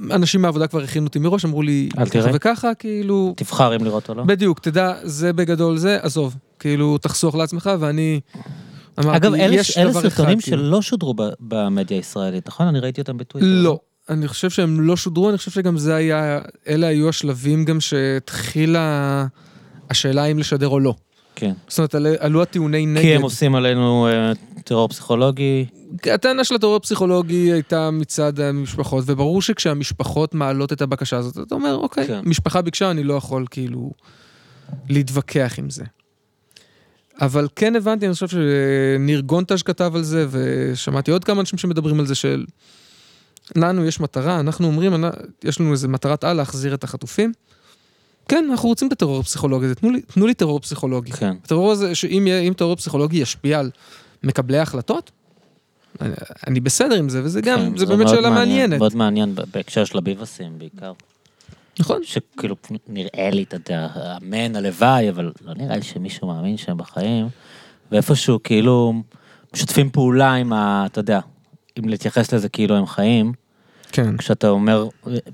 ואנשים 0.08 0.42
מהעבודה 0.42 0.66
כבר 0.66 0.82
הכינו 0.82 1.06
אותי 1.06 1.18
מראש, 1.18 1.44
אמרו 1.44 1.62
לי, 1.62 1.88
אל 1.98 2.08
תראה. 2.08 2.30
וככה, 2.34 2.74
כאילו... 2.74 3.34
תבחר 3.36 3.76
אם 3.76 3.84
לראות 3.84 4.08
או 4.08 4.14
לא. 4.14 4.24
בדיוק, 4.24 4.58
תדע, 4.58 4.94
זה 5.02 5.32
בגדול 5.32 5.78
זה, 5.78 5.98
עזוב, 6.02 6.36
כאילו, 6.58 6.98
תחסוך 6.98 7.34
לעצמך, 7.34 7.70
ואני... 7.80 8.20
אמרתי, 8.98 9.16
אגב, 9.16 9.34
אלה, 9.34 9.54
יש 9.54 9.78
אלה 9.78 9.92
סרטונים 9.92 10.40
כאילו. 10.40 10.56
שלא 10.56 10.82
שודרו 10.82 11.14
במדיה 11.40 11.96
הישראלית, 11.96 12.48
נכון? 12.48 12.66
אני 12.66 12.80
ראיתי 12.80 13.00
אותם 13.00 13.16
בטוויטר. 13.16 13.48
לא, 13.50 13.78
אני 14.08 14.28
חושב 14.28 14.50
שהם 14.50 14.80
לא 14.80 14.96
שודרו, 14.96 15.30
אני 15.30 15.38
חושב 15.38 15.50
שגם 15.50 15.78
זה 15.78 15.94
היה, 15.94 16.40
אלה 16.68 16.86
היו 16.86 17.08
השלבים 17.08 17.64
גם 17.64 17.80
שהתחילה 17.80 19.26
השאלה 19.90 20.24
אם 20.24 20.38
לשדר 20.38 20.68
או 20.68 20.80
לא. 20.80 20.94
כן. 21.40 21.52
זאת 21.68 21.94
אומרת, 21.94 22.18
עלו 22.18 22.42
הטיעוני 22.42 22.86
נגד. 22.86 23.02
כי 23.02 23.14
הם 23.14 23.22
עושים 23.22 23.54
עלינו 23.54 24.08
אה, 24.08 24.32
טרור 24.64 24.88
פסיכולוגי. 24.88 25.66
הטענה 26.04 26.44
של 26.44 26.54
הטרור 26.54 26.76
הפסיכולוגי 26.76 27.52
הייתה 27.52 27.90
מצד 27.90 28.40
המשפחות, 28.40 29.04
וברור 29.06 29.42
שכשהמשפחות 29.42 30.34
מעלות 30.34 30.72
את 30.72 30.82
הבקשה 30.82 31.16
הזאת, 31.16 31.38
אתה 31.46 31.54
אומר, 31.54 31.74
אוקיי, 31.74 32.06
כן. 32.06 32.20
משפחה 32.24 32.62
ביקשה, 32.62 32.90
אני 32.90 33.02
לא 33.02 33.14
יכול 33.14 33.44
כאילו 33.50 33.90
להתווכח 34.88 35.54
עם 35.58 35.70
זה. 35.70 35.84
אבל 37.20 37.48
כן 37.56 37.76
הבנתי, 37.76 38.06
אני 38.06 38.14
חושב 38.14 38.28
שניר 38.28 39.20
גונטאז' 39.20 39.62
כתב 39.62 39.92
על 39.94 40.02
זה, 40.02 40.26
ושמעתי 40.30 41.10
עוד 41.10 41.24
כמה 41.24 41.40
אנשים 41.40 41.58
שמדברים 41.58 42.00
על 42.00 42.06
זה, 42.06 42.14
של 42.14 42.44
לנו 43.56 43.84
יש 43.84 44.00
מטרה, 44.00 44.40
אנחנו 44.40 44.66
אומרים, 44.66 45.04
יש 45.44 45.60
לנו 45.60 45.72
איזה 45.72 45.88
מטרת 45.88 46.24
על 46.24 46.36
להחזיר 46.36 46.74
את 46.74 46.84
החטופים. 46.84 47.32
כן, 48.30 48.46
אנחנו 48.50 48.68
רוצים 48.68 48.88
את 48.88 48.92
הטרור 48.92 49.20
הפסיכולוגי 49.20 49.66
הזה, 49.66 49.74
תנו 49.74 49.90
לי, 49.90 50.00
תנו 50.00 50.26
לי 50.26 50.34
טרור 50.34 50.60
פסיכולוגי. 50.60 51.12
כן. 51.12 51.34
הטרור 51.44 51.72
הזה, 51.72 51.94
שאם 51.94 52.52
טרור 52.56 52.76
פסיכולוגי 52.76 53.18
ישפיע 53.18 53.58
על 53.58 53.70
מקבלי 54.22 54.58
ההחלטות, 54.58 55.10
אני, 56.00 56.14
אני 56.46 56.60
בסדר 56.60 56.94
עם 56.94 57.08
זה, 57.08 57.24
וזה 57.24 57.40
גם, 57.40 57.58
כן, 57.58 57.76
זה 57.76 57.86
באמת 57.86 58.08
שאלה 58.08 58.30
מעניין, 58.30 58.34
מעניינת. 58.34 58.78
מאוד 58.78 58.96
מעניין 58.96 59.34
בהקשר 59.54 59.84
של 59.84 59.98
הביבסים 59.98 60.58
בעיקר. 60.58 60.92
נכון. 61.80 62.00
שכאילו 62.04 62.56
נראה 62.88 63.30
לי, 63.30 63.42
אתה 63.42 63.56
יודע, 63.56 63.88
אמן, 64.22 64.56
הלוואי, 64.56 65.10
אבל 65.10 65.32
לא 65.44 65.54
נראה 65.56 65.76
לי 65.76 65.82
שמישהו 65.82 66.28
מאמין 66.28 66.56
שהם 66.56 66.76
בחיים, 66.76 67.28
ואיפשהו 67.92 68.42
כאילו 68.42 69.02
משתפים 69.54 69.90
פעולה 69.90 70.34
עם 70.34 70.52
ה... 70.52 70.86
אתה 70.86 70.98
יודע, 70.98 71.20
אם 71.78 71.88
להתייחס 71.88 72.32
לזה 72.34 72.48
כאילו 72.48 72.76
הם 72.76 72.86
חיים. 72.86 73.32
כן. 73.92 74.16
כשאתה 74.16 74.48
אומר, 74.48 74.88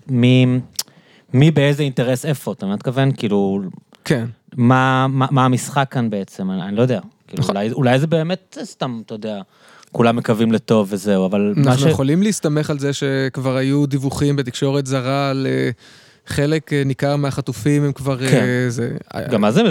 מי... 0.08 0.60
מי 1.32 1.50
באיזה 1.50 1.82
אינטרס 1.82 2.24
איפה, 2.24 2.52
אתה 2.52 2.66
מתכוון? 2.66 3.12
כאילו... 3.12 3.60
כן. 4.04 4.26
מה, 4.56 5.06
מה, 5.08 5.26
מה 5.30 5.44
המשחק 5.44 5.86
כאן 5.90 6.10
בעצם? 6.10 6.50
אני, 6.50 6.62
אני 6.62 6.76
לא 6.76 6.82
יודע. 6.82 7.00
כאילו, 7.28 7.42
נכון. 7.42 7.56
אולי, 7.56 7.72
אולי 7.72 7.98
זה 7.98 8.06
באמת 8.06 8.58
סתם, 8.62 9.02
אתה 9.06 9.14
יודע, 9.14 9.40
כולם 9.92 10.16
מקווים 10.16 10.52
לטוב 10.52 10.88
וזהו, 10.90 11.26
אבל... 11.26 11.54
אנחנו 11.56 11.88
ש... 11.88 11.90
יכולים 11.90 12.22
להסתמך 12.22 12.70
על 12.70 12.78
זה 12.78 12.92
שכבר 12.92 13.56
היו 13.56 13.86
דיווחים 13.86 14.36
בתקשורת 14.36 14.86
זרה 14.86 15.30
על... 15.30 15.46
אה, 15.50 15.70
חלק 16.26 16.72
אה, 16.72 16.82
ניכר 16.84 17.16
מהחטופים 17.16 17.84
הם 17.84 17.92
כבר... 17.92 18.18
כן. 18.18 18.44
אה, 18.64 18.70
זה... 18.70 18.96
גם 19.30 19.40
מה 19.40 19.52
זה 19.52 19.62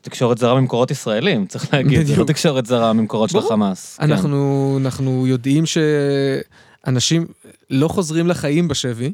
תקשורת 0.00 0.38
זרה 0.38 0.60
ממקורות 0.60 0.90
ישראלים, 0.90 1.46
צריך 1.46 1.74
להגיד, 1.74 2.06
זה 2.06 2.16
לא 2.16 2.24
תקשורת 2.24 2.66
זרה 2.66 2.92
ממקורות 2.92 3.30
של 3.30 3.38
החמאס. 3.38 3.96
כן. 3.96 4.12
אנחנו, 4.12 4.76
כן. 4.78 4.84
אנחנו 4.84 5.26
יודעים 5.26 5.64
שאנשים 5.66 7.26
לא 7.70 7.88
חוזרים 7.88 8.26
לחיים 8.26 8.68
בשבי, 8.68 9.12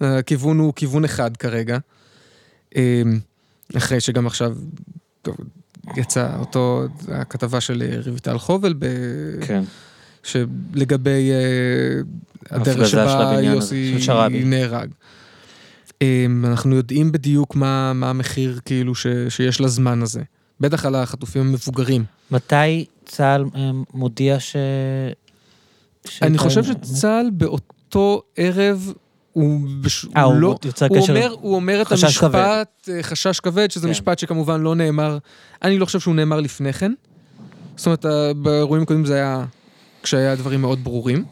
הכיוון 0.00 0.58
הוא 0.58 0.72
כיוון 0.76 1.04
אחד 1.04 1.36
כרגע. 1.36 1.78
אמ, 2.76 3.18
אחרי 3.76 4.00
שגם 4.00 4.26
עכשיו 4.26 4.56
יצא 5.96 6.36
אותו, 6.38 6.84
הכתבה 7.08 7.60
של 7.60 7.82
רויטל 8.06 8.38
חובל, 8.38 8.74
ב... 8.78 8.86
כן. 9.46 9.62
שלגבי 10.22 11.30
אה, 11.30 12.00
הדרך 12.50 12.88
שבה 12.88 13.38
יוסי 13.42 13.96
נהרג. 14.44 14.90
אמ, 16.02 16.44
אנחנו 16.46 16.76
יודעים 16.76 17.12
בדיוק 17.12 17.56
מה, 17.56 17.92
מה 17.92 18.10
המחיר 18.10 18.60
כאילו 18.64 18.94
ש, 18.94 19.06
שיש 19.28 19.60
לזמן 19.60 20.02
הזה. 20.02 20.22
בטח 20.60 20.86
על 20.86 20.94
החטופים 20.94 21.42
המבוגרים. 21.42 22.04
מתי 22.30 22.84
צה"ל 23.04 23.44
אה, 23.54 23.70
מודיע 23.94 24.40
ש... 24.40 24.56
אני 26.22 26.38
חושב 26.38 26.64
שצה"ל 26.64 27.30
באותו 27.32 28.22
ערב 28.36 28.92
הוא, 29.38 29.68
בש... 29.80 30.04
아, 30.04 30.08
אה, 30.16 30.22
הוא, 30.22 30.34
לא, 30.34 30.58
הוא, 30.88 30.98
אומר, 31.08 31.34
הוא 31.40 31.54
אומר 31.54 31.82
את 31.82 31.92
המשפט, 31.92 32.18
כבד. 32.18 32.64
אה, 32.88 33.02
חשש 33.02 33.40
כבד, 33.40 33.70
שזה 33.70 33.84
כן. 33.86 33.90
משפט 33.90 34.18
שכמובן 34.18 34.60
לא 34.60 34.74
נאמר, 34.74 35.18
אני 35.62 35.78
לא 35.78 35.84
חושב 35.84 36.00
שהוא 36.00 36.14
נאמר 36.14 36.40
לפני 36.40 36.72
כן. 36.72 36.92
זאת 37.76 37.86
אומרת, 37.86 38.06
באירועים 38.36 38.82
הקודמים 38.82 39.06
זה 39.06 39.14
היה 39.14 39.44
כשהיה 40.02 40.36
דברים 40.36 40.60
מאוד 40.60 40.84
ברורים. 40.84 41.24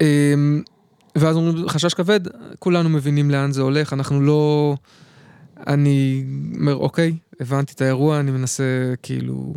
אמ, 0.00 0.62
ואז 1.16 1.36
אומרים, 1.36 1.68
חשש 1.68 1.94
כבד, 1.94 2.20
כולנו 2.58 2.88
מבינים 2.88 3.30
לאן 3.30 3.52
זה 3.52 3.62
הולך, 3.62 3.92
אנחנו 3.92 4.20
לא... 4.20 4.74
אני 5.66 6.24
אומר, 6.58 6.74
אוקיי, 6.74 7.16
הבנתי 7.40 7.72
את 7.72 7.80
האירוע, 7.80 8.20
אני 8.20 8.30
מנסה 8.30 8.94
כאילו 9.02 9.54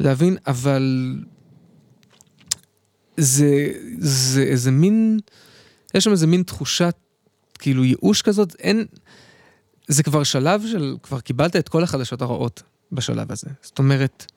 להבין, 0.00 0.36
אבל 0.46 1.14
זה, 3.16 3.72
זה 3.98 4.42
איזה 4.42 4.70
מין, 4.70 5.18
יש 5.94 6.04
שם 6.04 6.10
איזה 6.10 6.26
מין 6.26 6.42
תחושת 6.42 6.94
כאילו 7.58 7.84
ייאוש 7.84 8.22
כזאת, 8.22 8.54
אין, 8.58 8.84
זה 9.88 10.02
כבר 10.02 10.22
שלב 10.22 10.62
של, 10.70 10.96
כבר 11.02 11.20
קיבלת 11.20 11.56
את 11.56 11.68
כל 11.68 11.82
החדשות 11.82 12.22
הרעות 12.22 12.62
בשלב 12.92 13.32
הזה. 13.32 13.46
זאת 13.62 13.78
אומרת, 13.78 14.32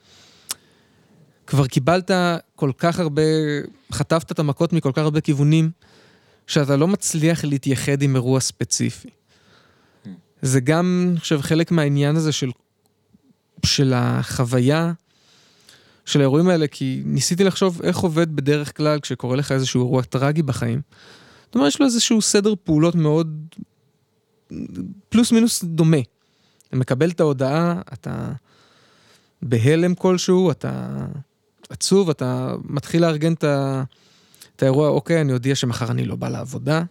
כבר 1.47 1.67
קיבלת 1.67 2.11
כל 2.55 2.71
כך 2.77 2.99
הרבה, 2.99 3.21
חטפת 3.91 4.31
את 4.31 4.39
המכות 4.39 4.73
מכל 4.73 4.91
כך 4.93 5.01
הרבה 5.01 5.21
כיוונים, 5.21 5.71
שאתה 6.47 6.75
לא 6.75 6.88
מצליח 6.88 7.43
להתייחד 7.43 8.01
עם 8.01 8.15
אירוע 8.15 8.39
ספציפי. 8.39 9.09
זה 10.41 10.59
גם, 10.59 11.07
אני 11.11 11.19
חושב, 11.19 11.41
חלק 11.41 11.71
מהעניין 11.71 12.15
הזה 12.15 12.31
של, 12.31 12.51
של 13.65 13.93
החוויה 13.95 14.93
של 16.05 16.19
האירועים 16.19 16.47
האלה, 16.47 16.67
כי 16.67 17.01
ניסיתי 17.05 17.43
לחשוב 17.43 17.81
איך 17.84 17.97
עובד 17.97 18.35
בדרך 18.35 18.77
כלל 18.77 18.99
כשקורה 18.99 19.35
לך 19.35 19.51
איזשהו 19.51 19.81
אירוע 19.81 20.01
טרגי 20.01 20.41
בחיים. 20.41 20.81
זאת 21.48 21.56
אומרת, 21.56 21.68
יש 21.68 21.80
לו 21.80 21.86
איזשהו 21.86 22.22
סדר 22.22 22.53
פעולות 22.64 22.95
מאוד 22.95 23.48
פלוס 25.10 25.32
מינוס 25.32 25.64
דומה. 25.64 25.98
אתה 26.68 26.76
מקבל 26.76 27.10
את 27.10 27.19
ההודעה, 27.19 27.82
אתה 27.94 28.32
בהלם 29.41 29.95
כלשהו, 29.95 30.52
אתה 30.52 30.98
עצוב, 31.69 32.10
אתה 32.10 32.56
מתחיל 32.64 33.02
לארגן 33.02 33.34
את 33.34 34.64
האירוע, 34.64 34.90
אוקיי, 34.90 35.22
אני 35.22 35.34
אודיע 35.34 35.56
שמחר 35.56 35.91
אני 35.91 36.06
לא 36.06 36.15
בא 36.15 36.30
לעבודה, 36.30 36.84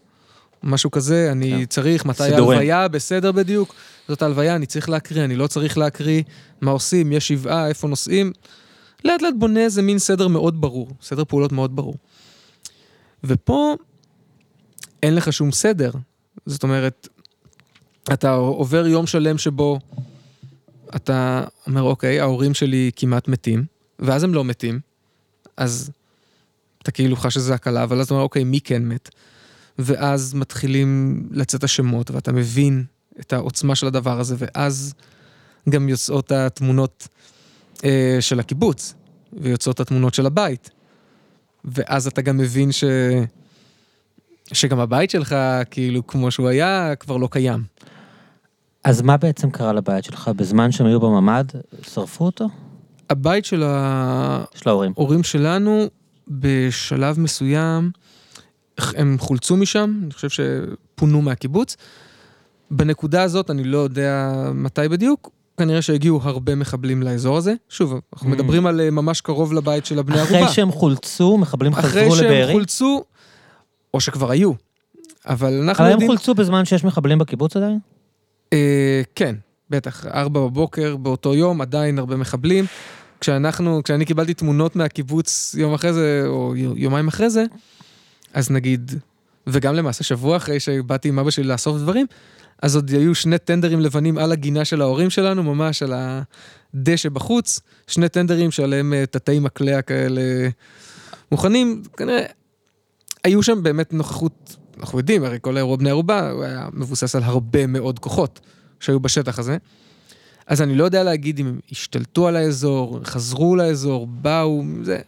משהו 0.63 0.91
כזה, 0.91 1.29
אני 1.33 1.51
כן. 1.51 1.65
צריך, 1.65 2.05
מתי 2.05 2.23
ההלוויה, 2.23 2.89
בסדר 2.89 3.33
בדיוק, 3.33 3.75
זאת 4.09 4.23
ההלוויה, 4.23 4.57
אני 4.57 4.67
צריך 4.67 4.89
להקריא, 4.89 5.25
אני 5.25 5.37
לא 5.37 5.47
צריך 5.47 5.79
להקריא, 5.79 6.23
מה 6.61 6.71
עושים, 6.71 7.13
יש 7.13 7.29
שבעה, 7.29 7.69
איפה 7.69 7.89
נוסעים. 7.89 8.33
לאט 9.05 9.23
לאט 9.23 9.35
בונה 9.39 9.61
איזה 9.61 9.83
מין 9.83 9.99
סדר 9.99 10.29
מאוד 10.29 10.61
ברור, 10.61 10.89
סדר 11.03 11.25
פעולות 11.25 11.53
מאוד 11.53 11.77
ברור. 11.77 11.95
ופה 13.25 13.77
אין 15.03 15.15
לך 15.15 15.33
שום 15.33 15.53
סדר. 15.53 15.91
זאת 16.47 16.63
אומרת, 16.63 17.09
אתה 18.13 18.33
עובר 18.33 18.87
יום 18.87 19.07
שלם 19.07 19.39
שבו 19.39 19.79
אתה 20.97 21.45
אומר, 21.67 21.83
אוקיי, 21.83 22.21
ההורים 22.21 22.55
שלי 22.55 22.91
כמעט 22.97 23.29
מתים, 23.29 23.65
ואז 23.99 24.25
הם 24.25 24.35
לא 24.35 24.45
מתים, 24.45 24.81
אז 25.57 25.91
אתה 26.83 26.91
כאילו 26.91 27.17
חש 27.17 27.35
שזה 27.35 27.55
הקלה, 27.55 27.83
אבל 27.83 28.01
אז 28.01 28.05
אתה 28.05 28.15
אומר, 28.15 28.25
אוקיי, 28.25 28.45
מי 28.45 28.61
כן 28.61 28.83
מת? 28.83 29.11
ואז 29.79 30.35
מתחילים 30.35 31.23
לצאת 31.31 31.65
השמות, 31.65 32.11
ואתה 32.11 32.33
מבין 32.33 32.85
את 33.21 33.33
העוצמה 33.33 33.75
של 33.75 33.87
הדבר 33.87 34.21
הזה, 34.21 34.35
ואז 34.39 34.95
גם 35.69 35.89
יוצאות 35.89 36.33
התמונות 36.33 37.09
אה, 37.85 38.17
של 38.21 38.41
הקיבוץ, 38.41 38.95
ויוצאות 39.33 39.81
התמונות 39.81 40.15
של 40.15 40.27
הבית. 40.27 40.71
ואז 41.65 42.07
אתה 42.07 42.23
גם 42.23 42.37
מבין 42.37 42.73
ש... 42.73 42.85
שגם 44.53 44.81
הבית 44.81 45.11
שלך, 45.11 45.37
כאילו, 45.71 46.07
כמו 46.07 46.31
שהוא 46.31 46.49
היה, 46.49 46.95
כבר 47.01 47.17
לא 47.17 47.29
קיים. 47.31 47.63
אז 48.85 49.03
מה 49.03 49.17
בעצם 49.17 49.51
קרה 49.51 49.73
לבית 49.73 50.05
שלך? 50.05 50.31
בזמן 50.37 50.73
שהם 50.73 50.87
היו 50.87 51.01
בממ"ד, 51.01 51.45
שרפו 51.83 52.25
אותו? 52.25 52.49
הבית 53.11 53.45
של 53.45 53.63
ההורים. 54.67 54.93
ההורים 54.97 55.23
שלנו, 55.23 55.87
בשלב 56.29 57.21
מסוים, 57.21 57.91
הם 58.79 59.17
חולצו 59.21 59.57
משם, 59.57 60.01
אני 60.05 60.13
חושב 60.13 60.29
שפונו 60.29 61.23
מהקיבוץ. 61.23 61.77
בנקודה 62.71 63.23
הזאת, 63.23 63.51
אני 63.51 63.65
לא 63.65 63.79
יודע 63.79 64.33
מתי 64.55 64.89
בדיוק, 64.91 65.31
כנראה 65.57 65.83
שהגיעו 65.83 66.21
הרבה 66.23 66.55
מחבלים 66.55 67.03
לאזור 67.03 67.37
הזה. 67.37 67.55
שוב, 67.69 67.95
אנחנו 68.15 68.29
mm. 68.29 68.33
מדברים 68.33 68.67
על 68.67 68.81
אה, 68.81 68.91
ממש 68.91 69.21
קרוב 69.21 69.53
לבית 69.53 69.87
של 69.87 69.99
הבני 69.99 70.19
ערובה. 70.19 70.43
אחרי 70.43 70.55
שהם 70.55 70.73
חולצו, 70.73 71.39
מחבלים 71.39 71.75
חזרו 71.75 71.91
לבארי? 71.91 72.09
אחרי 72.09 72.29
שהם 72.29 72.53
חולצו, 72.53 73.05
או 73.95 74.01
שכבר 74.01 74.31
היו. 74.31 74.53
אבל 75.27 75.53
אנחנו 75.53 75.85
יודעים... 75.85 75.97
אבל 75.97 76.03
הם 76.03 76.19
חולצו 76.19 76.35
בזמן 76.35 76.65
שיש 76.65 76.85
מחבלים 76.85 77.19
בקיבוץ 77.19 77.57
עדיין? 77.57 77.79
אה, 78.53 79.03
כן, 79.15 79.35
בטח, 79.71 80.07
ארבע 80.07 80.41
בבוקר 80.41 80.97
באותו 80.97 81.35
יום, 81.35 81.61
עדיין 81.61 81.99
הרבה 81.99 82.17
מחבלים. 82.17 82.65
כשאנחנו, 83.21 83.83
כשאני 83.85 84.05
קיבלתי 84.05 84.35
תמונות 84.35 84.77
מהקיבוץ 84.77 85.55
יום 85.59 85.75
אחרי 85.75 85.93
זה, 85.93 86.23
או 86.27 86.55
יומיים 86.57 87.09
אחרי 87.09 87.31
זה, 87.31 87.45
אז 88.35 88.51
נגיד, 88.51 88.93
וגם 89.47 89.75
למעשה 89.75 90.05
שבוע 90.05 90.37
אחרי 90.37 90.61
שבאתי 90.61 91.09
עם 91.09 91.19
אבא 91.19 91.31
שלי 91.31 91.45
לאסוף 91.45 91.79
דברים, 91.79 92.07
אז 92.63 92.77
עוד 92.77 92.91
היו 92.91 93.15
שני 93.15 93.39
טנדרים 93.39 93.81
לבנים 93.81 94.19
על 94.19 94.33
הגינה 94.33 94.65
של 94.65 94.83
ההורים 94.83 95.11
שלנו, 95.11 95.43
ממש 95.43 95.83
על 95.83 95.93
הדשא 95.95 97.09
בחוץ, 97.09 97.61
שני 97.87 98.09
טנדרים 98.09 98.51
שעליהם 98.51 98.93
אה, 98.95 99.07
תתי 99.07 99.39
מקלע 99.39 99.83
כאלה 99.83 100.23
מוכנים, 101.33 101.83
כנראה, 101.97 102.25
היו 103.27 103.43
שם 103.43 103.63
באמת 103.63 103.93
נוכחות 103.93 104.57
אנחנו 104.81 104.99
יודעים, 104.99 105.25
הרי 105.25 105.39
כל 105.41 105.57
האירוע 105.57 105.77
בני 105.77 105.91
ערובה, 105.91 106.31
הוא 106.31 106.45
היה 106.45 106.69
מבוסס 106.73 107.15
על 107.15 107.23
הרבה 107.23 107.67
מאוד 107.67 107.99
כוחות 107.99 108.41
שהיו 108.81 109.01
בשטח 109.01 109.39
הזה. 109.39 109.57
אז 110.47 110.63
אני 110.63 110.75
לא 110.75 110.85
יודע 110.85 111.03
להגיד 111.03 111.39
אם 111.39 111.47
הם 111.47 111.61
השתלטו 111.73 112.29
על 112.29 112.37
האזור, 112.37 113.01
חזרו 113.05 113.57
לאזור, 113.57 114.07
באו, 114.07 114.63
זה... 114.83 115.01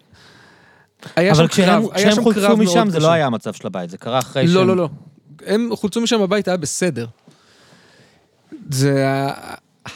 היה 1.17 1.33
אבל 1.33 1.49
שם 1.49 1.63
קרב, 1.63 1.85
היה 1.93 2.15
שם 2.15 2.17
קרב 2.17 2.25
מאוד 2.25 2.35
קשה. 2.35 2.41
כשהם 2.41 2.55
חולצו 2.55 2.57
משם 2.57 2.91
זה 2.91 3.01
לא 3.01 3.11
היה 3.11 3.27
המצב 3.27 3.53
של 3.53 3.67
הבית, 3.67 3.91
זה 3.91 3.99
קרה 3.99 4.19
אחרי 4.19 4.47
לא, 4.47 4.53
שהם... 4.53 4.69
לא, 4.69 4.77
לא, 4.77 4.77
לא. 4.77 4.89
הם 5.47 5.69
חולצו 5.77 6.01
משם, 6.01 6.23
הבית 6.23 6.49
היה 6.49 6.57
בסדר. 6.57 7.07
זה... 8.71 9.07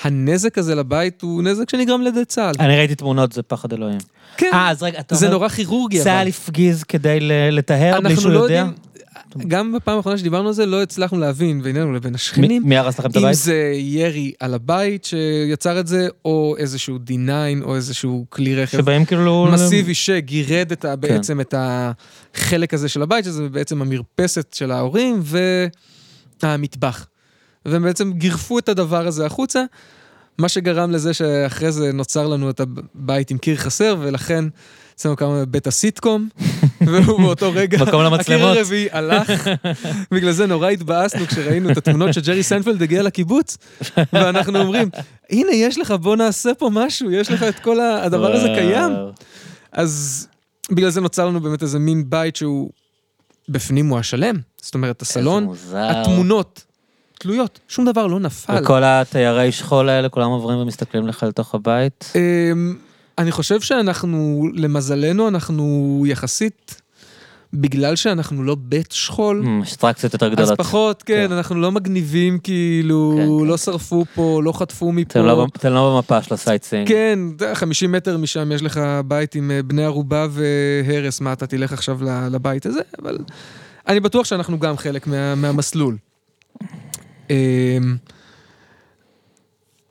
הנזק 0.02 0.58
הזה 0.58 0.74
לבית 0.74 1.22
הוא 1.22 1.42
נזק 1.42 1.70
שנגרם 1.70 2.02
לידי 2.02 2.24
צה"ל. 2.24 2.54
אני 2.60 2.76
ראיתי 2.76 2.94
תמונות, 2.94 3.32
זה 3.32 3.42
פחד 3.42 3.72
אלוהים. 3.72 3.98
כן, 4.36 4.50
아, 4.52 4.56
אז 4.56 4.82
רגע, 4.82 5.00
זה 5.10 5.26
אומר, 5.26 5.38
נורא 5.38 5.48
כירורגי. 5.48 6.00
צה"ל 6.00 6.28
הפגיז 6.28 6.84
כדי 6.84 7.18
לטהר 7.50 8.00
בלי 8.00 8.16
שהוא 8.16 8.32
לא 8.32 8.38
יודע? 8.38 8.54
יודעים, 8.54 9.48
גם 9.48 9.72
בפעם 9.72 9.96
האחרונה 9.96 10.18
שדיברנו 10.18 10.48
על 10.48 10.54
זה, 10.54 10.66
לא 10.66 10.82
הצלחנו 10.82 11.18
להבין 11.18 11.62
בינינו 11.62 11.92
לבין 11.92 12.14
השכנים. 12.14 12.62
מי 12.64 12.76
הרס 12.76 12.98
לכם 12.98 13.10
את 13.10 13.16
הבית? 13.16 13.28
אם 13.28 13.34
זה 13.34 13.72
ירי 13.76 14.32
על 14.40 14.54
הבית 14.54 15.04
שיצר 15.04 15.80
את 15.80 15.86
זה, 15.86 16.08
או 16.24 16.54
איזשהו 16.58 16.98
D9, 17.08 17.30
או 17.62 17.76
איזשהו 17.76 18.26
כלי 18.30 18.56
רכב. 18.56 18.78
שבהם 18.78 19.04
כאילו... 19.04 19.48
מסיבי 19.52 19.94
שגירד 19.94 20.72
את 20.72 20.84
ה, 20.84 20.88
כן. 20.88 21.00
בעצם 21.00 21.40
את 21.40 21.54
החלק 21.56 22.74
הזה 22.74 22.88
של 22.88 23.02
הבית, 23.02 23.24
שזה 23.24 23.48
בעצם 23.48 23.82
המרפסת 23.82 24.54
של 24.54 24.70
ההורים, 24.70 25.22
והמטבח. 26.42 27.06
והם 27.66 27.82
בעצם 27.82 28.12
גירפו 28.12 28.58
את 28.58 28.68
הדבר 28.68 29.06
הזה 29.06 29.26
החוצה. 29.26 29.64
מה 30.38 30.48
שגרם 30.48 30.90
לזה 30.90 31.14
שאחרי 31.14 31.72
זה 31.72 31.92
נוצר 31.92 32.26
לנו 32.26 32.50
את 32.50 32.60
הבית 32.60 33.30
עם 33.30 33.38
קיר 33.38 33.56
חסר, 33.56 33.96
ולכן 34.00 34.44
אצלנו 34.94 35.16
קם 35.16 35.44
בית 35.48 35.66
סיטקום, 35.66 36.28
והוא 36.86 37.20
באותו 37.20 37.52
רגע, 37.54 37.78
מקום 37.78 38.02
למצלמות. 38.02 38.20
הקיר 38.20 38.46
הרביעי 38.46 38.88
הלך, 38.92 39.50
בגלל 40.10 40.32
זה 40.32 40.46
נורא 40.46 40.68
התבאסנו 40.68 41.26
כשראינו 41.26 41.70
את 41.70 41.76
התמונות 41.76 42.14
שג'רי 42.14 42.42
סיינפלד 42.42 42.82
הגיע 42.82 43.02
לקיבוץ, 43.02 43.58
ואנחנו 44.12 44.60
אומרים, 44.60 44.88
הנה, 45.30 45.52
יש 45.52 45.78
לך, 45.78 45.90
בוא 45.90 46.16
נעשה 46.16 46.54
פה 46.58 46.70
משהו, 46.72 47.10
יש 47.10 47.30
לך 47.30 47.42
את 47.42 47.58
כל 47.58 47.80
הדבר 47.80 48.32
הזה 48.32 48.48
קיים. 48.54 48.92
אז 49.72 50.28
בגלל 50.70 50.90
זה 50.90 51.00
נוצר 51.00 51.26
לנו 51.26 51.40
באמת 51.40 51.62
איזה 51.62 51.78
מין 51.78 52.10
בית 52.10 52.36
שהוא, 52.36 52.70
בפנים 53.48 53.88
הוא 53.88 53.98
השלם. 53.98 54.36
זאת 54.62 54.74
אומרת, 54.74 55.02
הסלון, 55.02 55.54
התמונות. 55.74 56.64
תלויות, 57.22 57.60
שום 57.68 57.84
דבר 57.84 58.06
לא 58.06 58.20
נפל. 58.20 58.52
וכל 58.62 58.82
תיירי 58.84 59.52
השכול 59.52 59.88
האלה, 59.88 60.08
כולם 60.08 60.30
עוברים 60.30 60.58
ומסתכלים 60.58 61.08
לך 61.08 61.22
לתוך 61.22 61.54
הבית? 61.54 62.12
אמ, 62.14 62.76
אני 63.18 63.32
חושב 63.32 63.60
שאנחנו, 63.60 64.48
למזלנו, 64.54 65.28
אנחנו 65.28 66.04
יחסית, 66.06 66.82
בגלל 67.54 67.96
שאנחנו 67.96 68.42
לא 68.42 68.56
בית 68.58 68.92
שכול, 68.92 69.44
אטרקציות 69.60 70.12
יותר 70.12 70.28
גדולות. 70.28 70.50
אז 70.50 70.56
פחות, 70.56 71.02
כן, 71.02 71.26
כן, 71.28 71.32
אנחנו 71.32 71.54
לא 71.54 71.72
מגניבים, 71.72 72.38
כאילו, 72.38 73.14
כן, 73.16 73.22
כן. 73.22 73.48
לא 73.48 73.56
שרפו 73.56 74.04
פה, 74.14 74.40
לא 74.44 74.52
חטפו 74.52 74.92
מפה. 74.92 75.20
אתם 75.20 75.26
לא, 75.26 75.46
אתם 75.56 75.72
לא 75.72 75.94
במפה 75.94 76.22
של 76.22 76.34
ה 76.34 76.38
sightseeing. 76.38 76.88
כן, 76.88 77.18
50 77.54 77.92
מטר 77.92 78.16
משם 78.16 78.52
יש 78.52 78.62
לך 78.62 78.80
בית 79.06 79.34
עם 79.34 79.50
אה, 79.50 79.62
בני 79.62 79.84
ערובה 79.84 80.26
והרס, 80.30 81.20
מה 81.20 81.32
אתה 81.32 81.46
תלך 81.46 81.72
עכשיו 81.72 81.98
לבית 82.30 82.66
הזה, 82.66 82.80
אבל 83.02 83.18
אני 83.88 84.00
בטוח 84.00 84.26
שאנחנו 84.26 84.58
גם 84.58 84.76
חלק 84.76 85.06
מה, 85.06 85.34
מהמסלול. 85.34 85.96
אמ, 87.32 87.96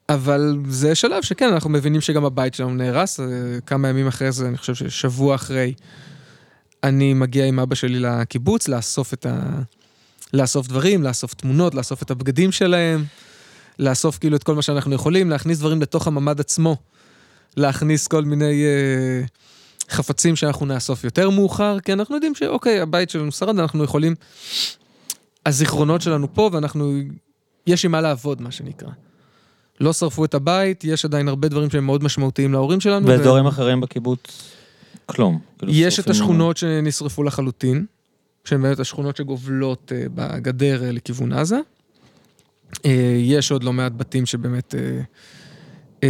אבל 0.10 0.58
זה 0.68 0.96
שלב 0.96 1.24
שכן, 1.24 1.54
אנחנו 1.54 1.70
מבינים 1.70 2.02
שגם 2.02 2.26
הבית 2.26 2.54
שלנו 2.54 2.74
נהרס, 2.74 3.20
אה, 3.20 3.26
כמה 3.66 3.90
ימים 3.90 4.08
אחרי 4.08 4.32
זה, 4.32 4.48
אני 4.48 4.58
חושב 4.58 4.76
ששבוע 4.76 5.36
אחרי, 5.36 5.74
אני 6.84 7.14
מגיע 7.14 7.46
עם 7.46 7.60
אבא 7.60 7.76
שלי 7.76 8.00
לקיבוץ 8.00 8.68
לאסוף 8.68 9.14
את 9.14 9.26
ה... 9.26 9.62
לאסוף 10.34 10.68
דברים, 10.68 11.04
לאסוף 11.04 11.34
תמונות, 11.34 11.76
לאסוף 11.76 12.04
את 12.04 12.12
הבגדים 12.12 12.52
שלהם, 12.52 13.06
לאסוף 13.80 14.18
כאילו 14.18 14.36
את 14.36 14.44
כל 14.44 14.56
מה 14.56 14.62
שאנחנו 14.62 14.96
יכולים, 14.96 15.30
להכניס 15.30 15.60
דברים 15.60 15.82
לתוך 15.82 16.08
הממ"ד 16.08 16.40
עצמו, 16.40 16.76
להכניס 17.58 18.08
כל 18.08 18.24
מיני 18.24 18.64
אה, 18.64 19.26
חפצים 19.90 20.36
שאנחנו 20.36 20.66
נאסוף 20.66 21.04
יותר 21.04 21.30
מאוחר, 21.30 21.80
כי 21.80 21.94
אנחנו 21.94 22.16
יודעים 22.16 22.36
שאוקיי, 22.36 22.80
הבית 22.80 23.10
שלנו 23.10 23.32
שרד, 23.32 23.60
אנחנו 23.60 23.84
יכולים... 23.84 24.16
הזיכרונות 25.46 26.02
שלנו 26.02 26.34
פה, 26.34 26.50
ואנחנו... 26.54 27.02
יש 27.68 27.86
עם 27.86 27.92
מה 27.92 28.02
לעבוד, 28.02 28.42
מה 28.42 28.52
שנקרא. 28.52 28.90
לא 29.80 29.94
שרפו 29.94 30.26
את 30.26 30.34
הבית, 30.34 30.84
יש 30.84 31.06
עדיין 31.06 31.28
הרבה 31.28 31.48
דברים 31.48 31.70
שהם 31.70 31.86
מאוד 31.86 32.04
משמעותיים 32.04 32.52
להורים 32.52 32.80
שלנו. 32.80 33.08
ואזורים 33.08 33.46
ו... 33.46 33.50
אחרים 33.50 33.82
בקיבוץ, 33.82 34.52
כלום. 35.06 35.40
כאילו 35.58 35.74
יש 35.74 36.00
את 36.00 36.10
השכונות 36.10 36.58
שנשרפו 36.58 37.24
לחלוטין, 37.24 37.86
שהן 38.46 38.62
באמת 38.62 38.80
השכונות 38.80 39.18
שגובלות 39.18 39.92
uh, 39.92 40.10
בגדר 40.16 40.82
uh, 40.82 40.92
לכיוון 40.92 41.34
עזה. 41.34 41.60
Uh, 42.74 42.88
יש 43.18 43.52
עוד 43.52 43.64
לא 43.64 43.74
מעט 43.74 43.92
בתים 43.98 44.26
שבאמת... 44.26 44.76
Uh, 44.76 45.98
uh, 46.02 46.06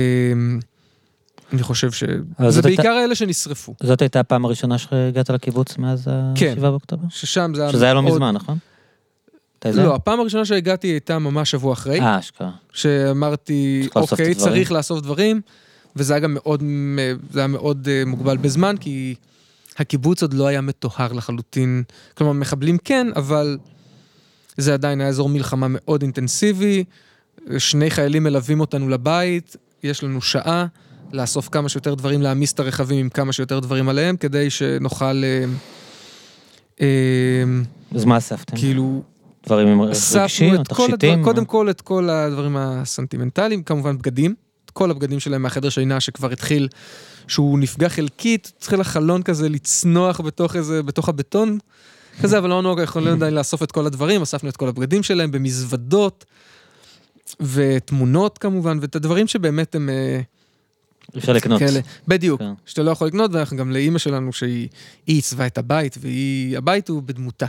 אני 1.54 1.64
חושב 1.64 1.92
ש... 1.92 2.04
זה 2.50 2.62
בעיקר 2.62 2.90
הייתה... 2.90 3.06
אלה 3.06 3.16
שנשרפו. 3.16 3.76
זאת 3.84 4.02
הייתה 4.02 4.20
הפעם 4.20 4.46
הראשונה 4.46 4.78
שהגעת 4.78 5.30
לקיבוץ 5.30 5.78
מאז 5.78 6.08
ה-7 6.08 6.40
כן, 6.40 6.56
באוקטובר? 6.62 7.04
ששם 7.10 7.52
זה 7.56 7.62
היה... 7.62 7.72
שזה 7.72 7.86
היה 7.86 7.94
לא 7.94 8.04
מזמן, 8.04 8.36
נכון? 8.36 8.58
לא, 9.66 9.96
הפעם 9.96 10.20
הראשונה 10.20 10.46
שהגעתי 10.46 10.88
הייתה 10.88 11.20
ממש 11.20 11.52
שבוע 11.52 11.74
אחרי. 11.74 12.02
אה, 12.02 12.20
אשכרה. 12.20 12.52
שאמרתי, 12.74 13.88
אוקיי, 13.96 14.36
צריך 14.36 14.72
לאסוף 14.72 15.02
דברים, 15.02 15.42
וזה 15.96 16.14
היה 16.14 16.20
גם 16.20 16.34
מאוד, 16.34 16.64
זה 17.32 17.40
היה 17.40 17.48
מאוד 17.48 17.88
אה, 17.92 18.04
מוגבל 18.06 18.38
בזמן, 18.38 18.76
כי 18.80 19.16
הקיבוץ 19.78 20.22
עוד 20.22 20.34
לא 20.34 20.48
היה 20.48 20.62
מטוהר 20.62 21.14
לחלוטין. 21.14 21.84
כלומר, 22.18 22.34
מחבלים 22.34 22.78
כן, 22.78 23.08
אבל 23.16 23.58
זה 24.58 24.74
עדיין 24.74 25.02
היה 25.02 25.10
אזור 25.10 25.30
מלחמה 25.30 25.68
מאוד 25.70 26.02
אינטנסיבי. 26.02 26.84
שני 27.58 27.90
חיילים 27.90 28.24
מלווים 28.24 28.60
אותנו 28.60 28.90
לבית, 28.90 29.56
יש 29.84 30.04
לנו 30.04 30.22
שעה 30.22 30.66
לאסוף 31.14 31.50
כמה 31.52 31.70
שיותר 31.70 31.94
דברים, 31.94 32.22
להעמיס 32.22 32.54
את 32.54 32.60
הרכבים 32.60 32.98
עם 32.98 33.10
כמה 33.10 33.34
שיותר 33.34 33.60
דברים 33.60 33.90
עליהם, 33.90 34.18
כדי 34.18 34.50
שנוכל... 34.50 35.24
אה, 35.24 35.44
אה, 36.82 37.44
אז 37.96 38.06
מה 38.06 38.18
אספתם? 38.18 38.58
כאילו... 38.58 39.04
דברים 39.46 39.68
עם 39.68 39.82
רגשי 39.82 40.52
או 40.56 40.64
תכשיטים? 40.64 41.24
קודם 41.24 41.46
כל 41.46 41.70
את 41.70 41.82
כל 41.82 42.10
הדברים 42.10 42.58
הסנטימנטליים, 42.58 43.64
כמובן 43.64 43.98
בגדים. 43.98 44.36
את 44.66 44.72
כל 44.72 44.92
הבגדים 44.92 45.20
שלהם 45.20 45.42
מהחדר 45.42 45.70
שינה 45.70 46.00
שכבר 46.00 46.32
התחיל, 46.32 46.68
שהוא 47.28 47.60
נפגע 47.60 47.90
חלקית, 47.90 48.52
התחיל 48.58 48.82
החלון 48.82 49.24
כזה 49.24 49.50
לצנוח 49.50 50.22
בתוך 50.22 50.56
איזה, 50.56 50.84
בתוך 50.84 51.10
הבטון. 51.10 51.58
כזה, 52.22 52.38
אבל 52.38 52.50
לא 52.50 52.62
נוגע, 52.62 52.84
יכולים 52.84 53.14
עדיין 53.14 53.34
לאסוף 53.34 53.64
את 53.64 53.72
כל 53.72 53.86
הדברים, 53.86 54.22
אספנו 54.22 54.50
את 54.50 54.58
כל 54.58 54.68
הבגדים 54.68 55.04
שלהם 55.04 55.32
במזוודות, 55.32 56.26
ותמונות 57.40 58.38
כמובן, 58.38 58.78
ואת 58.82 58.96
הדברים 58.96 59.28
שבאמת 59.28 59.76
הם... 59.76 59.90
אה, 59.90 60.22
אפשר 61.18 61.34
לקנות. 61.34 61.60
כאלה, 61.60 61.80
בדיוק, 62.08 62.40
כן. 62.40 62.54
שאתה 62.66 62.84
לא 62.84 62.92
יכול 62.92 63.08
לקנות, 63.08 63.32
ואנחנו 63.34 63.58
גם 63.58 63.72
לאימא 63.72 64.00
שלנו, 64.00 64.34
שהיא 64.34 64.68
עיצבה 65.06 65.48
את 65.48 65.58
הבית, 65.58 65.98
והבית 66.02 66.90
הוא 66.90 67.04
בדמותה. 67.04 67.46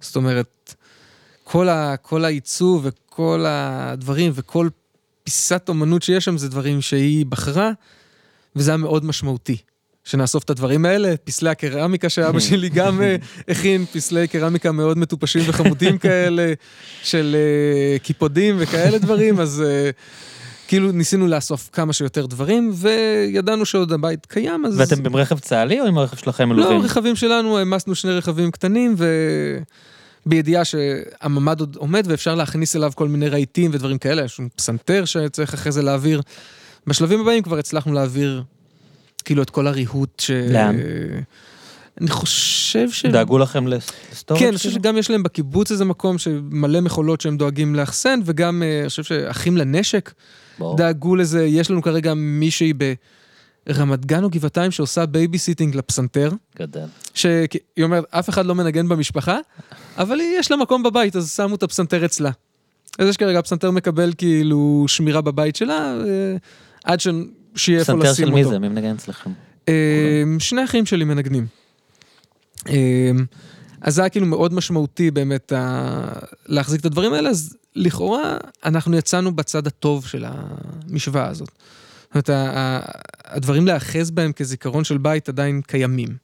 זאת 0.00 0.16
אומרת, 0.16 0.74
כל, 1.44 1.68
ה, 1.68 1.96
כל 1.96 2.24
העיצוב 2.24 2.86
וכל 2.86 3.44
הדברים 3.48 4.32
וכל 4.34 4.68
פיסת 5.24 5.68
אומנות 5.68 6.02
שיש 6.02 6.24
שם 6.24 6.38
זה 6.38 6.48
דברים 6.48 6.80
שהיא 6.80 7.26
בחרה, 7.26 7.70
וזה 8.56 8.70
היה 8.70 8.78
מאוד 8.78 9.04
משמעותי. 9.04 9.56
שנאסוף 10.04 10.44
את 10.44 10.50
הדברים 10.50 10.86
האלה, 10.86 11.14
פסלי 11.24 11.50
הקרמיקה 11.50 12.08
שאבא 12.08 12.40
שלי 12.48 12.68
גם 12.68 13.02
אה, 13.02 13.16
הכין, 13.48 13.84
פסלי 13.92 14.28
קרמיקה 14.28 14.72
מאוד 14.72 14.98
מטופשים 14.98 15.42
וחמודים 15.46 15.98
כאלה, 15.98 16.52
של 17.02 17.36
אה, 17.38 17.98
קיפודים 17.98 18.56
וכאלה 18.58 18.98
דברים, 18.98 19.40
אז 19.40 19.62
אה, 19.66 19.90
כאילו 20.68 20.92
ניסינו 20.92 21.26
לאסוף 21.26 21.70
כמה 21.72 21.92
שיותר 21.92 22.26
דברים, 22.26 22.72
וידענו 22.74 23.66
שעוד 23.66 23.92
הבית 23.92 24.26
קיים, 24.26 24.66
אז... 24.66 24.80
ואתם 24.80 25.06
עם 25.06 25.16
רכב 25.16 25.38
צה"לי 25.38 25.80
או 25.80 25.86
עם 25.86 25.98
הרכב 25.98 26.16
שלכם 26.16 26.48
מלווים? 26.48 26.78
לא, 26.78 26.84
רכבים 26.84 27.16
שלנו, 27.16 27.58
העמסנו 27.58 27.94
שני 27.94 28.12
רכבים 28.12 28.50
קטנים, 28.50 28.94
ו... 28.98 29.06
בידיעה 30.26 30.64
שהממ"ד 30.64 31.60
עוד 31.60 31.76
עומד 31.76 32.04
ואפשר 32.08 32.34
להכניס 32.34 32.76
אליו 32.76 32.92
כל 32.94 33.08
מיני 33.08 33.28
רהיטים 33.28 33.70
ודברים 33.74 33.98
כאלה, 33.98 34.24
יש 34.24 34.40
לנו 34.40 34.48
פסנתר 34.56 35.04
שצריך 35.04 35.54
אחרי 35.54 35.72
זה 35.72 35.82
להעביר. 35.82 36.22
בשלבים 36.86 37.20
הבאים 37.20 37.42
כבר 37.42 37.58
הצלחנו 37.58 37.92
להעביר 37.92 38.42
כאילו 39.24 39.42
את 39.42 39.50
כל 39.50 39.66
הריהוט 39.66 40.20
ש... 40.20 40.30
לאן? 40.30 40.76
אני 42.00 42.10
חושב 42.10 42.90
ש... 42.90 43.06
דאגו 43.06 43.38
לכם 43.38 43.66
לסטורג'? 43.66 44.40
כן, 44.40 44.48
אני 44.48 44.56
חושב 44.56 44.70
שגם 44.70 44.98
יש 44.98 45.10
להם 45.10 45.22
בקיבוץ 45.22 45.70
איזה 45.70 45.84
מקום 45.84 46.18
שמלא 46.18 46.80
מכולות 46.80 47.20
שהם 47.20 47.36
דואגים 47.36 47.74
לאחסן, 47.74 48.20
וגם 48.24 48.62
אה, 48.62 48.80
אני 48.80 48.88
חושב 48.88 49.02
שאחים 49.02 49.56
לנשק 49.56 50.12
דאגו 50.76 51.16
לזה, 51.16 51.44
יש 51.44 51.70
לנו 51.70 51.82
כרגע 51.82 52.14
מישהי 52.14 52.72
ברמת 53.66 54.06
גן 54.06 54.24
או 54.24 54.30
גבעתיים 54.30 54.70
שעושה 54.70 55.06
בייביסיטינג 55.06 55.76
לפסנתר. 55.76 56.30
גדל. 56.58 56.86
שהיא 57.14 57.46
אומרת, 57.82 58.04
אף 58.10 58.28
אחד 58.28 58.46
לא 58.46 58.54
מנגן 58.54 58.88
במשפחה, 58.88 59.38
אבל 59.98 60.20
יש 60.20 60.50
לה 60.50 60.56
מקום 60.56 60.82
בבית, 60.82 61.16
אז 61.16 61.32
שמו 61.36 61.54
את 61.54 61.62
הפסנתר 61.62 62.04
אצלה. 62.04 62.30
אז 62.98 63.08
יש 63.08 63.16
כרגע, 63.16 63.38
הפסנתר 63.38 63.70
מקבל 63.70 64.12
כאילו 64.18 64.84
שמירה 64.88 65.20
בבית 65.20 65.56
שלה, 65.56 65.96
אה, 66.06 66.36
עד. 66.84 66.98
שיהיה 67.56 67.80
איפה 67.80 67.92
לשים 67.92 68.00
אותו. 68.00 68.14
פסנתר 68.14 68.26
של 68.26 68.34
מי 68.34 68.44
זה? 68.44 68.58
מי 68.58 68.68
מנגן 68.68 68.94
אצלכם? 68.94 69.30
אה, 69.68 70.22
שני 70.38 70.64
אחים 70.64 70.86
שלי 70.86 71.04
מנגנים. 71.04 71.46
אה, 72.68 73.10
אז 73.80 73.94
זה 73.94 74.02
היה 74.02 74.08
כאילו 74.08 74.26
מאוד 74.26 74.54
משמעותי 74.54 75.10
באמת 75.10 75.52
להחזיק 76.46 76.80
את 76.80 76.84
הדברים 76.84 77.12
האלה, 77.12 77.30
אז 77.30 77.56
לכאורה 77.76 78.36
אנחנו 78.64 78.96
יצאנו 78.96 79.36
בצד 79.36 79.66
הטוב 79.66 80.06
של 80.06 80.24
המשוואה 80.28 81.28
הזאת. 81.28 81.50
זאת 82.14 82.28
אומרת, 82.28 82.30
הדברים 83.24 83.66
להאחז 83.66 84.10
בהם 84.10 84.32
כזיכרון 84.32 84.84
של 84.84 84.98
בית 84.98 85.28
עדיין 85.28 85.60
קיימים. 85.66 86.16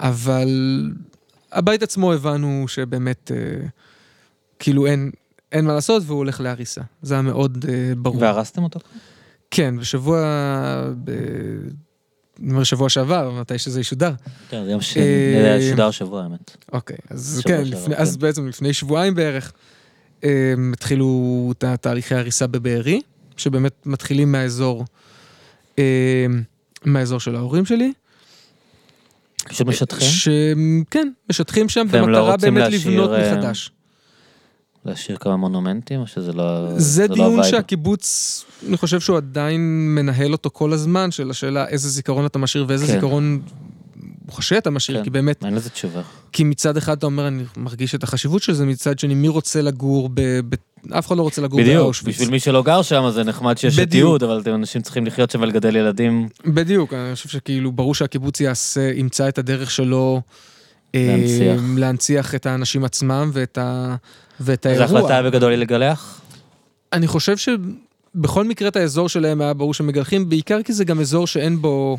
אבל 0.00 0.48
הבית 1.52 1.82
עצמו 1.82 2.12
הבנו 2.12 2.64
שבאמת, 2.68 3.30
אה, 3.34 3.66
כאילו 4.58 4.86
אין, 4.86 5.10
אין 5.52 5.64
מה 5.64 5.72
לעשות 5.74 6.02
והוא 6.06 6.18
הולך 6.18 6.40
להריסה. 6.40 6.80
זה 7.02 7.14
היה 7.14 7.22
מאוד 7.22 7.64
אה, 7.68 7.92
ברור. 7.96 8.22
והרסתם 8.22 8.62
אותו? 8.62 8.80
כן, 9.50 9.76
בשבוע, 9.78 10.18
ב... 11.04 11.10
אני 12.42 12.50
אומר 12.50 12.64
שבוע 12.64 12.88
שעבר, 12.88 13.30
מתי 13.40 13.58
שזה 13.58 13.80
ישודר. 13.80 14.12
כן, 14.50 14.64
זה 14.64 14.70
יום 14.70 14.80
ש... 14.80 14.96
אה, 14.96 15.58
שודר 15.70 15.90
שבוע, 15.90 16.22
האמת. 16.22 16.56
אוקיי, 16.72 16.96
אז 17.10 17.42
כן, 17.44 17.62
לפני, 17.64 17.96
אז 17.96 18.14
כן. 18.14 18.20
בעצם 18.20 18.48
לפני 18.48 18.72
שבועיים 18.72 19.14
בערך, 19.14 19.52
התחילו 20.72 21.52
את 21.52 21.64
תהליכי 21.80 22.14
ההריסה 22.14 22.46
בבארי, 22.46 23.00
שבאמת 23.36 23.86
מתחילים 23.86 24.32
מהאזור, 24.32 24.84
מהאזור 26.84 27.20
של 27.20 27.36
ההורים 27.36 27.64
שלי. 27.64 27.92
שמשטחים? 29.50 30.84
כן, 30.90 31.08
משטחים 31.30 31.68
שם 31.68 31.86
לא 31.92 32.02
במטרה 32.02 32.36
באמת 32.36 32.72
לבנות 32.72 33.10
אה, 33.10 33.32
מחדש. 33.32 33.70
להשאיר 34.84 35.16
כמה 35.16 35.36
מונומנטים, 35.36 36.00
או 36.00 36.06
שזה 36.06 36.32
לא... 36.32 36.78
זה 36.78 37.08
לא 37.08 37.14
דיון 37.14 37.44
שהקיבוץ, 37.44 38.44
אני 38.68 38.76
חושב 38.76 39.00
שהוא 39.00 39.16
עדיין 39.16 39.60
מנהל 39.94 40.32
אותו 40.32 40.50
כל 40.52 40.72
הזמן, 40.72 41.10
של 41.10 41.30
השאלה 41.30 41.68
איזה 41.68 41.88
זיכרון 41.88 42.26
אתה 42.26 42.38
משאיר 42.38 42.64
ואיזה 42.68 42.86
כן. 42.86 42.92
זיכרון 42.92 43.40
הוא 44.30 44.36
חושב 44.36 44.56
אתה 44.56 44.70
משאיר, 44.70 44.98
כן. 44.98 45.04
כי 45.04 45.10
באמת... 45.10 45.44
אין 45.44 45.54
לזה 45.54 45.70
תשובה. 45.70 46.02
כי 46.32 46.44
מצד 46.44 46.76
אחד 46.76 46.96
אתה 46.96 47.06
אומר, 47.06 47.28
אני 47.28 47.44
מרגיש 47.56 47.94
את 47.94 48.02
החשיבות 48.02 48.42
של 48.42 48.52
זה, 48.52 48.66
מצד 48.66 48.98
שני, 48.98 49.14
מי 49.14 49.28
רוצה 49.28 49.62
לגור 49.62 50.08
ב... 50.14 50.20
ב... 50.20 50.54
אף 50.98 51.06
אחד 51.06 51.16
לא 51.16 51.22
רוצה 51.22 51.42
לגור 51.42 51.60
באושוויץ. 51.62 52.14
בדיוק, 52.14 52.16
בשביל 52.16 52.30
מי 52.30 52.40
שלא 52.40 52.62
גר 52.62 52.82
שם, 52.82 53.10
זה 53.10 53.24
נחמד 53.24 53.58
שיש 53.58 53.78
את 53.78 53.90
תיעוד, 53.90 54.22
אבל 54.22 54.42
אנשים 54.46 54.82
צריכים 54.82 55.06
לחיות 55.06 55.30
שם 55.30 55.40
ולגדל 55.40 55.76
ילדים. 55.76 56.28
בדיוק, 56.46 56.92
אני 56.92 57.14
חושב 57.14 57.28
שכאילו, 57.28 57.72
ברור 57.72 57.94
שהקיבוץ 57.94 58.40
יעשה, 58.40 58.92
ימצא 58.94 59.28
את 59.28 59.38
הדרך 59.38 59.70
שלו... 59.70 60.20
אה, 60.94 61.16
להנציח. 61.16 61.60
להנציח 61.76 62.34
את 62.34 62.46
האנשים 62.46 62.84
עצמם 62.84 63.30
ואת, 63.32 63.58
ה... 63.58 63.96
ואת 64.40 64.66
האירוע. 64.66 64.84
אז 64.84 64.92
ההחלטה 64.94 65.22
בגדול 65.22 65.50
היא 65.50 65.58
לגלח? 65.58 66.20
אני 66.92 67.06
חושב 67.06 67.36
שבכל 67.36 68.44
מקרה 68.44 68.68
את 68.68 68.76
האזור 68.76 69.08
שלהם 69.08 69.40
היה 69.40 69.54
ברור 69.54 69.74
שמגלחים, 69.74 70.28
בעיקר 70.28 70.62
כי 70.62 70.72
זה 70.72 70.84
גם 70.84 71.00
אזור 71.00 71.26
שאין 71.26 71.62
בו... 71.62 71.98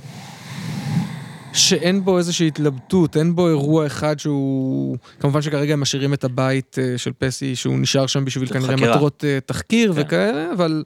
שאין 1.53 2.05
בו 2.05 2.17
איזושהי 2.17 2.47
התלבטות, 2.47 3.17
אין 3.17 3.35
בו 3.35 3.47
אירוע 3.47 3.85
אחד 3.85 4.19
שהוא... 4.19 4.97
כמובן 5.19 5.41
שכרגע 5.41 5.73
הם 5.73 5.79
משאירים 5.79 6.13
את 6.13 6.23
הבית 6.23 6.77
אה, 6.81 6.97
של 6.97 7.11
פסי, 7.17 7.55
שהוא 7.55 7.79
נשאר 7.79 8.07
שם 8.07 8.25
בשביל 8.25 8.49
כנראה 8.49 8.77
חקירה. 8.77 8.95
מטרות 8.95 9.23
uh, 9.23 9.41
תחקיר 9.45 9.93
כן. 9.93 10.01
וכאלה, 10.01 10.53
אבל... 10.53 10.83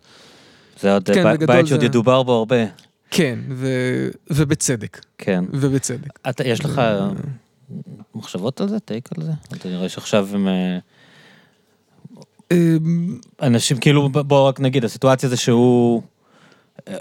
זה 0.81 0.93
עוד 0.93 1.09
כן, 1.09 1.23
ב- 1.23 1.45
בית 1.45 1.67
שעוד 1.67 1.79
זה... 1.79 1.85
ידובר 1.85 2.23
בו 2.23 2.33
הרבה. 2.33 2.55
כן, 3.11 3.39
ו... 3.49 3.67
ובצדק. 4.29 5.05
כן. 5.17 5.43
ובצדק. 5.53 6.19
אתה, 6.29 6.47
יש 6.47 6.65
לך 6.65 6.81
מחשבות 8.15 8.61
על 8.61 8.69
זה? 8.69 8.79
טייק 8.79 9.09
על 9.17 9.23
זה? 9.23 9.31
אתה 9.53 9.69
נראה 9.69 9.89
שעכשיו 9.89 10.27
הם... 10.33 10.47
אה, 10.47 10.77
אמ, 12.51 13.17
אנשים 13.41 13.77
כאילו, 13.77 14.09
בוא 14.09 14.47
רק 14.47 14.59
נגיד, 14.59 14.85
הסיטואציה 14.85 15.29
זה 15.29 15.37
שהוא... 15.37 16.01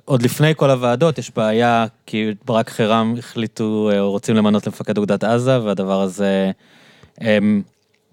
עוד 0.05 0.23
לפני 0.23 0.53
כל 0.57 0.71
הוועדות 0.71 1.19
יש 1.19 1.31
בעיה, 1.37 1.87
כי 2.07 2.31
ברק 2.45 2.71
חירם 2.71 3.15
החליטו, 3.19 3.91
או 3.99 4.11
רוצים 4.11 4.37
למנות 4.37 4.67
למפקד 4.67 4.99
אוגדת 4.99 5.25
עזה, 5.25 5.63
והדבר 5.63 6.01
הזה 6.01 6.51
אמ, 7.21 7.63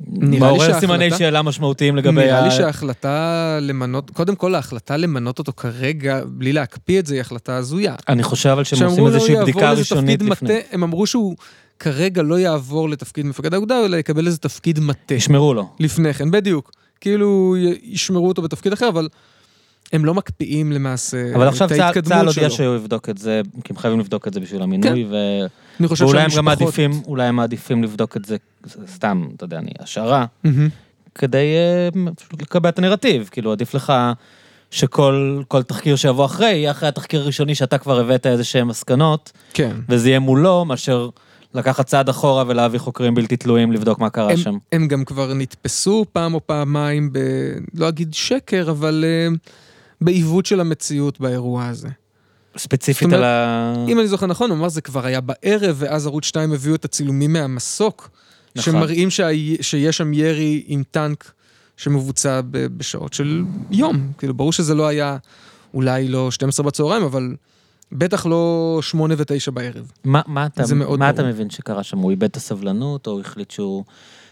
מעורר 0.07 0.79
סימני 0.79 1.11
שאלה 1.11 1.41
משמעותיים 1.41 1.95
לגבי... 1.95 2.11
נראה 2.11 2.39
ה... 2.39 2.43
לי 2.43 2.51
שההחלטה 2.51 3.57
למנות, 3.61 4.09
קודם 4.09 4.35
כל 4.35 4.55
ההחלטה 4.55 4.97
למנות 4.97 5.39
אותו 5.39 5.53
כרגע, 5.57 6.21
בלי 6.25 6.53
להקפיא 6.53 6.99
את 6.99 7.05
זה, 7.05 7.13
היא 7.13 7.21
החלטה 7.21 7.55
הזויה. 7.55 7.95
אני 8.09 8.23
חושב 8.23 8.49
אבל 8.49 8.63
שהם 8.63 8.87
עושים 8.87 9.07
איזושהי 9.07 9.35
בדיקה 9.35 9.71
ראשונית 9.71 10.21
לפני. 10.21 10.53
מטה, 10.55 10.67
הם 10.71 10.83
אמרו 10.83 11.07
שהוא 11.07 11.35
כרגע 11.79 12.21
לא 12.21 12.39
יעבור 12.39 12.89
לתפקיד 12.89 13.25
מפקד 13.25 13.53
האוגדה, 13.53 13.85
אלא 13.85 13.97
יקבל 13.97 14.27
איזה 14.27 14.37
תפקיד 14.37 14.79
מטה. 14.79 15.13
ישמרו 15.13 15.53
לו. 15.53 15.69
לפני 15.79 16.13
כן, 16.13 16.31
בדיוק. 16.31 16.71
כאילו 17.01 17.55
ישמרו 17.83 18.27
אותו 18.27 18.41
בתפקיד 18.41 18.73
אחר, 18.73 18.87
אבל 18.87 19.07
הם 19.93 20.05
לא 20.05 20.13
מקפיאים 20.13 20.71
למעשה 20.71 21.35
אבל 21.35 21.47
עכשיו 21.47 21.69
צה"ל 21.69 22.01
צה"ל 22.01 22.27
הודיע 22.27 22.49
שהוא 22.49 22.75
יבדוק 22.75 23.09
את 23.09 23.17
זה, 23.17 23.41
כי 23.63 23.73
הם 23.73 23.77
חייבים 23.77 23.99
לבדוק 23.99 24.27
את 24.27 24.33
זה 24.33 24.39
בשביל 24.39 24.61
המינוי, 24.61 25.05
כן. 25.09 25.13
ו... 25.79 25.95
ואולי 25.97 26.21
הם 26.21 26.29
גם 26.37 26.45
מעדיפים, 26.45 26.91
אולי 27.05 27.23
הם 27.23 27.35
מעדיפים 27.35 27.83
לבדוק 27.83 28.17
את 28.17 28.25
זה, 28.25 28.35
סתם, 28.87 29.27
אתה 29.35 29.43
יודע, 29.43 29.57
אני 29.57 29.71
השערה, 29.79 30.25
mm-hmm. 30.45 30.49
כדי 31.15 31.55
uh, 31.95 31.99
לקבע 32.41 32.69
את 32.69 32.79
הנרטיב, 32.79 33.29
כאילו 33.31 33.51
עדיף 33.51 33.73
לך 33.73 33.93
שכל 34.71 35.43
תחקיר 35.67 35.95
שיבוא 35.95 36.25
אחרי, 36.25 36.49
יהיה 36.49 36.71
אחרי 36.71 36.89
התחקיר 36.89 37.21
הראשוני 37.21 37.55
שאתה 37.55 37.77
כבר 37.77 37.99
הבאת 37.99 38.25
איזה 38.25 38.43
שהם 38.43 38.67
מסקנות, 38.67 39.31
כן. 39.53 39.75
וזה 39.89 40.09
יהיה 40.09 40.19
מולו, 40.19 40.65
מאשר 40.65 41.09
לקחת 41.53 41.85
צעד 41.85 42.09
אחורה 42.09 42.43
ולהביא 42.47 42.79
חוקרים 42.79 43.15
בלתי 43.15 43.37
תלויים 43.37 43.71
לבדוק 43.71 43.99
מה 43.99 44.09
קרה 44.09 44.31
הם, 44.31 44.37
שם. 44.37 44.57
הם 44.71 44.87
גם 44.87 45.05
כבר 45.05 45.33
נתפסו 45.33 46.05
פעם 46.13 46.33
או 46.33 46.47
פעמיים 46.47 47.13
ב... 47.13 47.19
לא 47.73 47.89
אגיד 47.89 48.13
שקר, 48.13 48.69
אבל 48.69 49.05
uh, 49.33 49.37
בעיוות 50.01 50.45
של 50.45 50.59
המציאות 50.59 51.19
באירוע 51.19 51.67
הזה. 51.67 51.89
ספציפית 52.57 53.09
זאת 53.09 53.13
על 53.13 53.23
אומרת, 53.23 53.77
ה... 53.77 53.91
אם 53.91 53.99
אני 53.99 54.07
זוכר 54.07 54.25
נכון, 54.25 54.49
הוא 54.49 54.57
אמר 54.57 54.69
זה 54.69 54.81
כבר 54.81 55.05
היה 55.05 55.21
בערב, 55.21 55.75
ואז 55.79 56.07
ערוץ 56.07 56.25
2 56.25 56.53
הביאו 56.53 56.75
את 56.75 56.85
הצילומים 56.85 57.33
מהמסוק, 57.33 58.09
נכון. 58.55 58.73
שמראים 58.73 59.09
שה... 59.09 59.27
שיש 59.61 59.97
שם 59.97 60.13
ירי 60.13 60.63
עם 60.67 60.83
טנק 60.91 61.31
שמבוצע 61.77 62.41
ב... 62.41 62.67
בשעות 62.77 63.13
של 63.13 63.43
יום. 63.71 64.11
כאילו, 64.17 64.33
ברור 64.33 64.53
שזה 64.53 64.75
לא 64.75 64.87
היה 64.87 65.17
אולי 65.73 66.07
לא 66.07 66.31
12 66.31 66.65
בצהריים, 66.65 67.03
אבל 67.03 67.35
בטח 67.91 68.25
לא 68.25 68.79
8 68.81 69.15
ו-9 69.17 69.51
בערב. 69.51 69.91
מה, 70.03 70.21
מה, 70.27 70.45
אתה, 70.45 70.63
מה 70.97 71.09
אתה. 71.09 71.23
מבין 71.23 71.49
שקרה 71.49 71.83
שם? 71.83 71.97
הוא 71.97 72.11
איבד 72.11 72.23
את 72.23 72.35
הסבלנות, 72.35 73.07
או 73.07 73.19
החליט 73.19 73.51
שהוא 73.51 73.83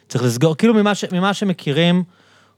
צריך 0.09 0.23
לסגור? 0.23 0.55
כאילו 0.55 0.73
ממה, 0.73 0.95
ש, 0.95 1.05
ממה 1.11 1.33
שמכירים, 1.33 2.03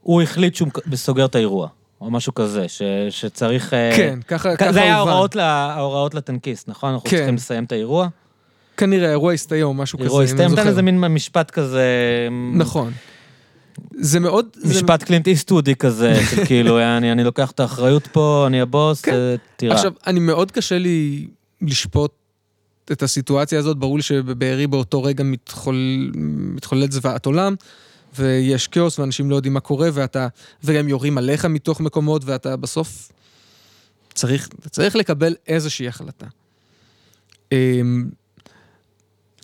הוא 0.00 0.22
החליט 0.22 0.54
שהוא 0.54 0.68
סוגר 0.94 1.24
את 1.24 1.34
האירוע, 1.34 1.68
או 2.02 2.10
משהו 2.10 2.34
כזה, 2.34 2.68
ש, 2.68 2.82
שצריך... 3.10 3.74
אה, 3.74 3.92
כן, 3.96 4.18
ככה 4.28 4.56
ככה 4.56 4.72
זה 4.72 4.82
היה 4.82 4.98
הובן. 4.98 5.10
ההוראות, 5.10 5.36
לה, 5.36 5.44
ההוראות 5.74 6.14
לטנקיסט, 6.14 6.68
נכון? 6.68 6.92
אנחנו 6.92 7.10
כן. 7.10 7.16
צריכים 7.16 7.34
לסיים 7.34 7.64
את 7.64 7.72
האירוע. 7.72 8.08
כנראה, 8.76 9.08
האירוע 9.08 9.32
הסתיים 9.32 9.64
או 9.66 9.74
משהו 9.74 9.98
כזה, 9.98 10.06
האירוע 10.08 10.22
אם 10.22 10.26
אני 10.26 10.32
הסתיים, 10.32 10.48
נתן 10.48 10.56
זוכר. 10.56 10.68
איזה 10.70 10.82
מין 10.82 11.00
משפט 11.00 11.50
כזה... 11.50 11.86
נכון. 12.54 12.92
זה 13.98 14.20
מאוד... 14.20 14.46
זה- 14.54 14.74
משפט 14.74 15.02
קלינט 15.02 15.26
איסטוודי 15.28 15.74
כזה, 15.74 16.14
של 16.30 16.44
כאילו, 16.44 16.80
אני, 16.80 17.12
אני 17.12 17.24
לוקח 17.24 17.50
את 17.50 17.60
האחריות 17.60 18.06
פה, 18.06 18.44
אני 18.46 18.60
הבוס, 18.60 19.00
כן. 19.00 19.12
אה, 19.12 19.34
תירה. 19.56 19.74
עכשיו, 19.74 19.92
אני 20.06 20.20
מאוד 20.20 20.50
קשה 20.50 20.78
לי 20.78 21.26
לשפוט 21.62 22.12
את 22.92 23.02
הסיטואציה 23.02 23.58
הזאת, 23.58 23.76
ברור 23.76 23.96
לי 23.96 24.02
שבבארי 24.02 24.66
באותו 24.66 25.02
רגע 25.02 25.24
מתחול... 25.24 26.10
מתחוללת 26.54 26.92
זוועת 26.92 27.26
עולם, 27.26 27.54
ויש 28.18 28.68
כאוס 28.68 28.98
ואנשים 28.98 29.30
לא 29.30 29.36
יודעים 29.36 29.54
מה 29.54 29.60
קורה, 29.60 29.88
ואתה... 29.92 30.28
וגם 30.64 30.88
יורים 30.88 31.18
עליך 31.18 31.44
מתוך 31.44 31.80
מקומות, 31.80 32.24
ואתה 32.24 32.56
בסוף 32.56 33.12
צריך, 34.14 34.48
צריך 34.70 34.96
לקבל 34.96 35.34
איזושהי 35.46 35.88
החלטה. 35.88 36.26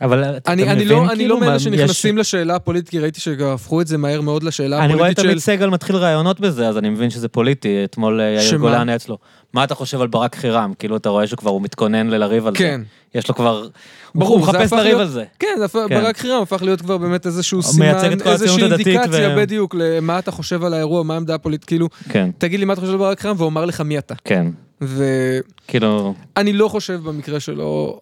אבל 0.02 0.24
אתה 0.36 0.52
אני, 0.52 0.62
אני 0.62 0.74
מבין, 0.74 0.88
לא, 0.88 1.04
אני 1.08 1.16
כאילו, 1.16 1.34
לא 1.34 1.40
מאלה 1.40 1.58
שנכנסים 1.58 2.18
לשאלה 2.18 2.54
הפוליטית, 2.54 2.88
כי 2.88 2.98
ראיתי 2.98 3.20
שהפכו 3.20 3.80
את 3.80 3.86
זה 3.86 3.98
מהר 3.98 4.20
מאוד 4.20 4.42
לשאלה 4.42 4.84
אני 4.84 4.94
רואה 4.94 5.10
את 5.10 5.18
הפוליטית 5.18 5.24
עמית 5.24 5.38
של... 5.38 5.40
סגל 5.40 5.70
מתחיל 5.70 5.96
ראיונות 5.96 6.40
בזה, 6.40 6.68
אז 6.68 6.78
אני 6.78 6.88
מבין 6.88 7.10
שזה 7.10 7.28
פוליטי. 7.28 7.84
אתמול 7.84 8.20
אה, 8.20 8.26
יאיר? 8.26 8.56
גולן 8.56 8.88
היה 8.88 8.96
אצלו. 8.96 9.18
מה 9.52 9.64
אתה 9.64 9.74
חושב 9.74 10.00
על 10.00 10.06
ברק 10.06 10.34
חירם? 10.36 10.72
כאילו, 10.78 10.96
אתה 10.96 11.08
רואה 11.08 11.26
שכבר 11.26 11.50
הוא 11.50 11.62
מתכונן 11.62 12.06
לריב 12.06 12.46
על 12.46 12.52
זה. 12.52 12.58
כן. 12.58 12.80
יש 13.14 13.28
לו 13.28 13.34
כבר... 13.34 13.66
ברור, 14.14 14.38
הוא 14.38 14.46
זה 14.46 14.52
מחפש 14.52 14.72
לריב 14.72 14.84
להיות- 14.84 15.00
על 15.00 15.08
זה. 15.08 15.24
כן, 15.38 15.48
זה 15.58 15.66
כן. 15.88 16.02
ברק 16.02 16.16
חירם 16.16 16.42
הפך 16.42 16.62
להיות 16.62 16.80
כבר 16.80 16.96
באמת 16.98 17.26
איזשהו 17.26 17.62
סימן, 17.62 17.94
איזושהי 18.26 18.62
אינדיקציה 18.62 19.30
ו- 19.30 19.36
בדיוק 19.36 19.74
למה 19.78 20.18
אתה 20.18 20.30
חושב 20.30 20.64
על 20.64 20.74
האירוע, 20.74 21.02
מה 21.02 21.14
העמדה 21.14 21.34
הפוליטית, 21.34 21.64
כאילו, 21.64 21.88
כן, 22.08 22.30
תגיד 22.38 22.60
לי 22.60 22.66
מה 22.66 22.72
אתה 22.72 22.80
חושב 22.80 22.92
על 22.92 22.98
ברק 22.98 23.20
חירם 23.20 23.34
והוא 23.38 23.48
אמר 23.48 23.64
לך 23.64 23.80
מי 23.80 23.98
אתה. 23.98 24.14
כן. 24.24 24.46
ואני 24.80 25.40
כאילו... 25.68 26.14
לא 26.36 26.68
חושב 26.68 27.00
במקרה 27.04 27.40
שלו, 27.40 28.00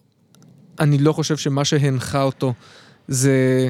אני 0.79 0.97
לא 0.97 1.13
חושב 1.13 1.37
שמה 1.37 1.65
שהנחה 1.65 2.23
אותו 2.23 2.53
זה 3.07 3.69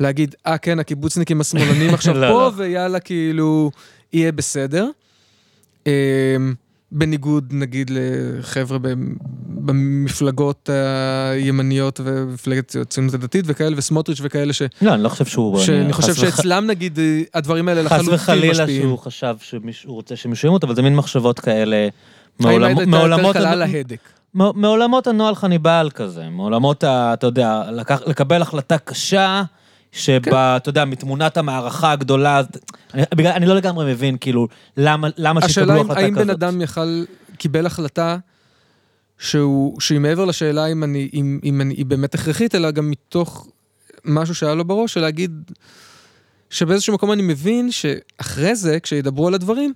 להגיד, 0.00 0.34
אה 0.46 0.58
כן, 0.58 0.78
הקיבוצניקים 0.78 1.40
השמאלנים 1.40 1.94
עכשיו 1.94 2.14
לא, 2.20 2.26
פה, 2.26 2.32
לא. 2.32 2.52
ויאללה, 2.56 3.00
כאילו, 3.00 3.70
יהיה 4.12 4.32
בסדר. 4.32 4.88
אמ, 5.86 5.92
בניגוד 6.92 7.48
נגיד 7.50 7.90
לחבר'ה 7.94 8.78
במפלגות 9.48 10.70
הימניות 11.32 12.00
ומפלגת 12.04 12.76
הציונות 12.80 13.14
הדתית 13.14 13.44
וכאלה, 13.48 13.76
וסמוטריץ' 13.78 14.18
וכאלה, 14.22 14.52
ש... 14.52 14.62
לא, 14.82 14.94
אני 14.94 15.02
לא 15.02 15.08
חושב 15.08 15.24
שהוא... 15.26 15.58
שאני 15.60 15.92
חושב 15.92 16.12
חס 16.12 16.18
וח- 16.18 16.36
שאצלם 16.36 16.66
נגיד 16.66 16.98
הדברים 17.34 17.68
האלה 17.68 17.84
חס 17.84 17.92
לחלוטין 17.92 18.14
וחלילה 18.14 18.52
משפיעים. 18.64 18.82
שהוא 18.82 18.98
חשב 18.98 19.34
שהוא 19.40 19.94
רוצה 19.94 20.16
שמישהו 20.16 20.48
ימות, 20.48 20.64
אבל 20.64 20.74
זה 20.74 20.82
מין 20.82 20.96
מחשבות 20.96 21.40
כאלה. 21.40 21.76
האם 21.76 21.90
מעולמ- 22.46 22.64
הייתה 22.66 22.80
יותר 22.82 22.90
מעולמות 22.90 23.36
קלה 23.36 23.54
להדק. 23.54 24.00
מעולמות 24.54 25.06
הנוהל 25.06 25.34
חניבעל 25.34 25.90
כזה, 25.90 26.28
מעולמות, 26.28 26.84
ה- 26.84 27.12
אתה 27.14 27.26
יודע, 27.26 27.62
לקח, 27.72 28.00
לקבל 28.06 28.42
החלטה 28.42 28.78
קשה, 28.78 29.42
שבה, 29.92 30.20
כן. 30.22 30.56
אתה 30.56 30.68
יודע, 30.68 30.84
מתמונת 30.84 31.36
המערכה 31.36 31.92
הגדולה, 31.92 32.42
אני, 32.94 33.02
בגלל, 33.14 33.32
אני 33.32 33.46
לא 33.46 33.54
לגמרי 33.56 33.92
מבין, 33.92 34.16
כאילו, 34.20 34.48
למה, 34.76 35.08
למה 35.16 35.40
השאלה 35.44 35.66
שיקבלו 35.66 35.80
החלטה 35.80 36.00
האם 36.00 36.14
כזאת. 36.14 36.26
בן 36.26 36.30
אדם 36.30 36.60
יכל, 36.60 37.04
קיבל 37.38 37.66
החלטה 37.66 38.16
שהוא, 39.18 39.80
שהיא 39.80 39.98
מעבר 39.98 40.24
לשאלה 40.24 40.66
אם 40.66 40.84
אני, 40.84 41.10
אם, 41.14 41.40
אם 41.44 41.60
אני, 41.60 41.74
היא 41.74 41.86
באמת 41.86 42.14
הכרחית, 42.14 42.54
אלא 42.54 42.70
גם 42.70 42.90
מתוך 42.90 43.48
משהו 44.04 44.34
שהיה 44.34 44.54
לו 44.54 44.64
בראש, 44.64 44.94
של 44.94 45.00
להגיד 45.00 45.50
שבאיזשהו 46.50 46.94
מקום 46.94 47.12
אני 47.12 47.22
מבין 47.22 47.70
שאחרי 47.70 48.54
זה, 48.54 48.80
כשידברו 48.80 49.28
על 49.28 49.34
הדברים, 49.34 49.72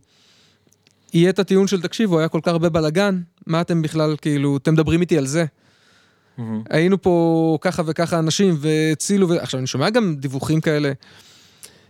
יהיה 1.14 1.30
את 1.30 1.38
הטיעון 1.38 1.66
של 1.66 1.82
תקשיבו, 1.82 2.18
היה 2.18 2.28
כל 2.28 2.40
כך 2.42 2.52
הרבה 2.52 2.68
בלאגן, 2.68 3.20
מה 3.46 3.60
אתם 3.60 3.82
בכלל, 3.82 4.16
כאילו, 4.20 4.56
אתם 4.56 4.72
מדברים 4.72 5.00
איתי 5.00 5.18
על 5.18 5.26
זה. 5.26 5.44
מהמם. 6.38 6.62
היינו 6.70 7.02
פה 7.02 7.58
ככה 7.60 7.82
וככה 7.86 8.18
אנשים 8.18 8.56
והצילו, 8.58 9.28
ו... 9.28 9.40
עכשיו 9.42 9.58
אני 9.60 9.66
שומע 9.66 9.90
גם 9.90 10.16
דיווחים 10.18 10.60
כאלה 10.60 10.92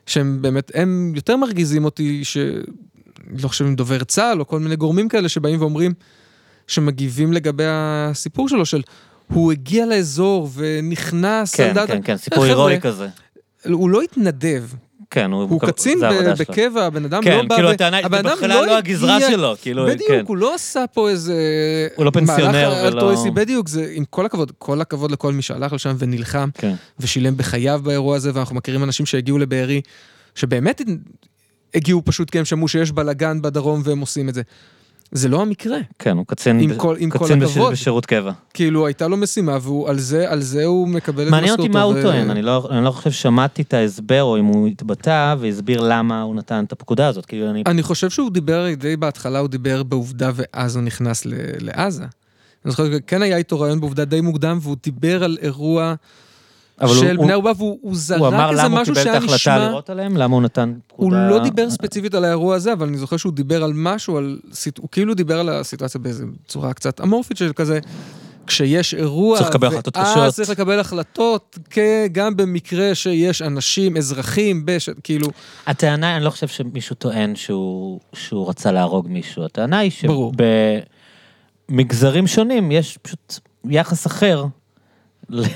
שהם 0.07 0.43
באמת, 0.43 0.70
הם 0.74 1.12
יותר 1.16 1.36
מרגיזים 1.36 1.85
אותי, 1.85 2.24
ש... 2.24 2.36
לא 3.43 3.49
חושב 3.49 3.65
אם 3.65 3.74
דובר 3.74 4.05
צה"ל 4.05 4.40
או 4.40 4.47
כל 4.47 4.61
מיני 4.61 4.77
גורמים 4.77 5.09
כאלה 5.09 5.28
שבאים 5.28 5.61
ואומרים, 5.61 5.93
שמגיבים 6.66 7.32
לגבי 7.32 7.65
הסיפור 7.66 8.49
שלו, 8.49 8.66
של 8.66 8.82
הוא 9.28 9.53
הגיע 9.53 9.86
לאזור 9.86 10.49
ונכנס, 10.55 11.55
כן, 11.55 11.73
דעת- 11.74 11.89
כן, 11.89 12.01
כן, 12.05 12.16
סיפור 12.16 12.44
הירואי 12.44 12.81
כזה. 12.81 13.09
הוא 13.70 13.90
לא 13.90 14.03
התנדב, 14.03 14.65
כן, 15.12 15.32
הוא, 15.32 15.43
הוא 15.43 15.60
קצין 15.60 16.01
ב-. 16.01 16.32
בקבע, 16.39 16.84
הבן 16.86 17.05
אדם 17.05 17.22
כן, 17.22 17.36
לא 17.36 17.43
בא... 17.43 17.55
כאילו 17.55 17.68
ו- 17.68 17.72
הטענה, 17.72 17.98
הבן 17.98 18.22
זה 18.22 18.28
אדם 18.28 18.36
בכלל 18.36 18.66
לא 18.66 18.76
הגזרה 18.78 19.16
הגיע- 19.16 19.30
שלו, 19.30 19.55
כאילו, 19.62 19.86
בדיוק, 19.86 20.09
כן. 20.09 20.24
הוא 20.26 20.36
לא 20.36 20.55
עשה 20.55 20.84
פה 20.93 21.09
איזה... 21.10 21.34
הוא 21.97 22.05
לא 22.05 22.10
פנסיונר 22.10 22.52
ולא- 22.76 22.89
אלטרואיסטי, 22.89 23.30
בדיוק, 23.30 23.68
זה 23.68 23.90
עם 23.94 24.05
כל 24.10 24.26
הכבוד, 24.26 24.52
כל 24.59 24.80
הכבוד 24.80 25.10
לכל 25.10 25.32
מי 25.32 25.43
שהלך 25.43 25.72
לשם 25.72 25.94
ונלחם, 25.98 26.48
כן. 26.55 26.74
ושילם 27.01 27.36
בחייו 27.36 27.80
באירוע 27.84 28.16
הזה, 28.16 28.30
ואנחנו 28.34 28.56
מכירים 28.56 28.84
אנשים 28.84 29.06
שהגיעו 29.06 29.39
לבארי, 29.39 29.80
שבאמת 30.34 30.82
הגיעו 31.74 32.02
פשוט 32.05 32.30
כי 32.30 32.39
הם 32.39 32.44
שמעו 32.44 32.68
שיש 32.68 32.93
בלאגן 32.93 33.43
בדרום 33.43 33.80
והם 33.84 34.01
עושים 34.01 34.28
את 34.28 34.34
זה. 34.34 34.43
זה 35.14 35.28
לא 35.28 35.43
המקרה. 35.43 35.76
כן, 35.98 36.16
הוא 36.16 36.26
קצין, 36.26 36.60
עם 36.60 36.70
ב- 36.70 36.76
כל- 36.76 36.97
עם 36.98 37.10
כל 37.10 37.18
קצין 37.24 37.40
בש- 37.40 37.51
הכבוד. 37.51 37.72
בשירות 37.72 38.06
קבע. 38.06 38.32
כאילו, 38.55 38.86
הייתה 38.86 39.09
לו 39.09 39.16
משימה, 39.16 39.59
והוא 39.62 39.89
על 39.89 39.98
זה, 39.98 40.30
על 40.30 40.40
זה 40.43 40.64
הוא 40.64 40.89
מקבל 40.89 41.26
את 41.26 41.30
מעניין 41.30 41.51
אותי 41.52 41.62
משכורתו. 41.62 41.78
מה 41.78 41.82
הוא 41.84 41.94
ו- 41.98 42.02
טוען, 42.02 42.30
אני 42.30 42.43
לא, 42.43 42.68
אני 42.70 42.84
לא 42.84 42.90
חושב 42.90 43.10
ששמעתי 43.10 43.62
את 43.62 43.74
ההסבר, 43.74 44.22
או 44.22 44.39
אם 44.39 44.44
הוא 44.44 44.68
התבטא 44.68 45.34
והסביר 45.39 45.80
למה 45.80 46.22
הוא 46.22 46.34
נתן 46.34 46.64
את 46.66 46.72
הפקודה 46.72 47.09
הזאת, 47.09 47.26
כאילו 47.26 47.51
אני... 47.51 47.62
אני 47.66 47.82
חושב 47.82 48.10
שהוא 48.10 48.30
דיבר, 48.30 48.66
די 48.78 48.97
בהתחלה 48.97 49.39
הוא 49.39 49.48
דיבר 49.48 49.82
בעובדה 49.82 50.30
ואז 50.34 50.76
הוא 50.76 50.84
נכנס 50.84 51.26
ל- 51.26 51.32
לעזה. 51.59 52.05
אני 52.64 52.70
זוכר, 52.70 52.84
כן 53.06 53.22
היה 53.22 53.36
איתו 53.36 53.60
רעיון 53.60 53.80
בעובדה 53.80 54.05
די 54.05 54.20
מוקדם, 54.20 54.59
והוא 54.62 54.76
דיבר 54.84 55.24
על 55.24 55.39
אירוע 55.43 55.94
של 56.88 57.16
הוא, 57.16 57.24
בני 57.24 57.24
הוא, 57.24 57.32
ערובה, 57.32 57.52
והוא 57.56 57.70
הוא 57.70 57.78
הוא 57.82 57.96
זרק 57.96 58.20
אמר 58.20 58.50
איזה 58.50 58.62
למה 58.62 58.76
הוא 58.76 58.82
משהו 58.82 58.94
קיבל 58.94 59.00
את 59.00 59.04
שהיה 59.04 59.14
ההחלטה 59.14 59.34
נשמע... 59.34 59.68
לירות 59.68 59.90
עליהם, 59.90 60.16
למה 60.16 60.34
הוא 60.34 60.42
נתן 60.42 60.72
הוא 60.96 61.09
פקודה... 61.09 61.28
לא 61.30 61.38
דיבר 61.42 61.70
ספציפית 61.70 62.14
על 62.14 62.24
האירוע 62.24 62.54
הזה, 62.56 62.72
אבל 62.72 62.88
אני 62.88 62.98
זוכר 62.98 63.16
שהוא 63.16 63.32
דיבר 63.32 63.64
על 63.64 63.72
משהו, 63.74 64.16
על... 64.16 64.38
הוא 64.78 64.88
כאילו 64.92 65.14
דיבר 65.14 65.40
על 65.40 65.48
הסיטואציה 65.48 66.00
באיזו 66.00 66.24
צורה 66.48 66.72
קצת 66.74 67.00
אמורפית 67.00 67.36
של 67.36 67.52
כזה, 67.52 67.78
כשיש 68.46 68.94
אירוע, 68.94 69.38
צריך 69.38 69.50
לקבל 69.50 69.68
החלטות 69.68 69.96
ואז 69.96 70.12
קשות. 70.12 70.34
צריך 70.34 70.50
לקבל 70.50 70.80
החלטות, 70.80 71.59
כ- 71.70 71.78
גם 72.12 72.36
במקרה 72.36 72.94
שיש 72.94 73.42
אנשים, 73.42 73.96
אזרחים, 73.96 74.62
בש... 74.64 74.88
כאילו, 75.04 75.28
הטענה, 75.66 76.16
אני 76.16 76.24
לא 76.24 76.30
חושב 76.30 76.48
שמישהו 76.48 76.96
טוען 76.96 77.36
שהוא, 77.36 78.00
שהוא 78.12 78.48
רצה 78.48 78.72
להרוג 78.72 79.09
מישהו, 79.09 79.44
הטענה 79.44 79.78
היא. 79.78 79.90
שבמגזרים 81.68 82.26
שונים 82.26 82.72
יש 82.72 82.98
פשוט 83.02 83.38
יחס 83.70 84.06
אחר 84.06 84.44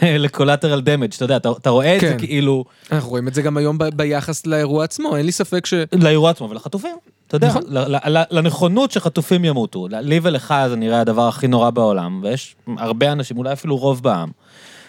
לקולטרל 0.02 0.80
דמג', 0.80 1.14
אתה 1.14 1.24
יודע, 1.24 1.36
אתה, 1.36 1.50
אתה 1.50 1.70
רואה 1.70 1.96
את 1.96 2.00
כן. 2.00 2.08
זה 2.08 2.26
כאילו 2.26 2.64
אנחנו 2.92 3.10
רואים 3.10 3.28
את 3.28 3.34
זה 3.34 3.42
גם 3.42 3.56
היום 3.56 3.78
ב- 3.78 3.84
ביחס 3.84 4.46
לאירוע 4.46 4.84
עצמו, 4.84 5.16
אין 5.16 5.26
לי 5.26 5.32
ספק 5.32 5.66
ש... 5.66 5.74
לאירוע 5.92 6.30
עצמו 6.30 6.50
ולחטופים, 6.50 6.96
אתה 7.28 7.36
יודע, 7.36 7.48
נכון. 7.48 7.62
ל- 7.68 8.22
לנכונות 8.30 8.90
שחטופים 8.90 9.44
ימותו. 9.44 9.86
לי 9.90 10.20
ולך 10.22 10.54
זה 10.68 10.76
נראה 10.76 11.00
הדבר 11.00 11.28
הכי 11.28 11.46
נורא 11.48 11.70
בעולם, 11.70 12.20
ויש 12.22 12.56
הרבה 12.78 13.12
אנשים, 13.12 13.38
אולי 13.38 13.52
אפילו 13.52 13.76
רוב 13.76 14.02
בעם, 14.02 14.30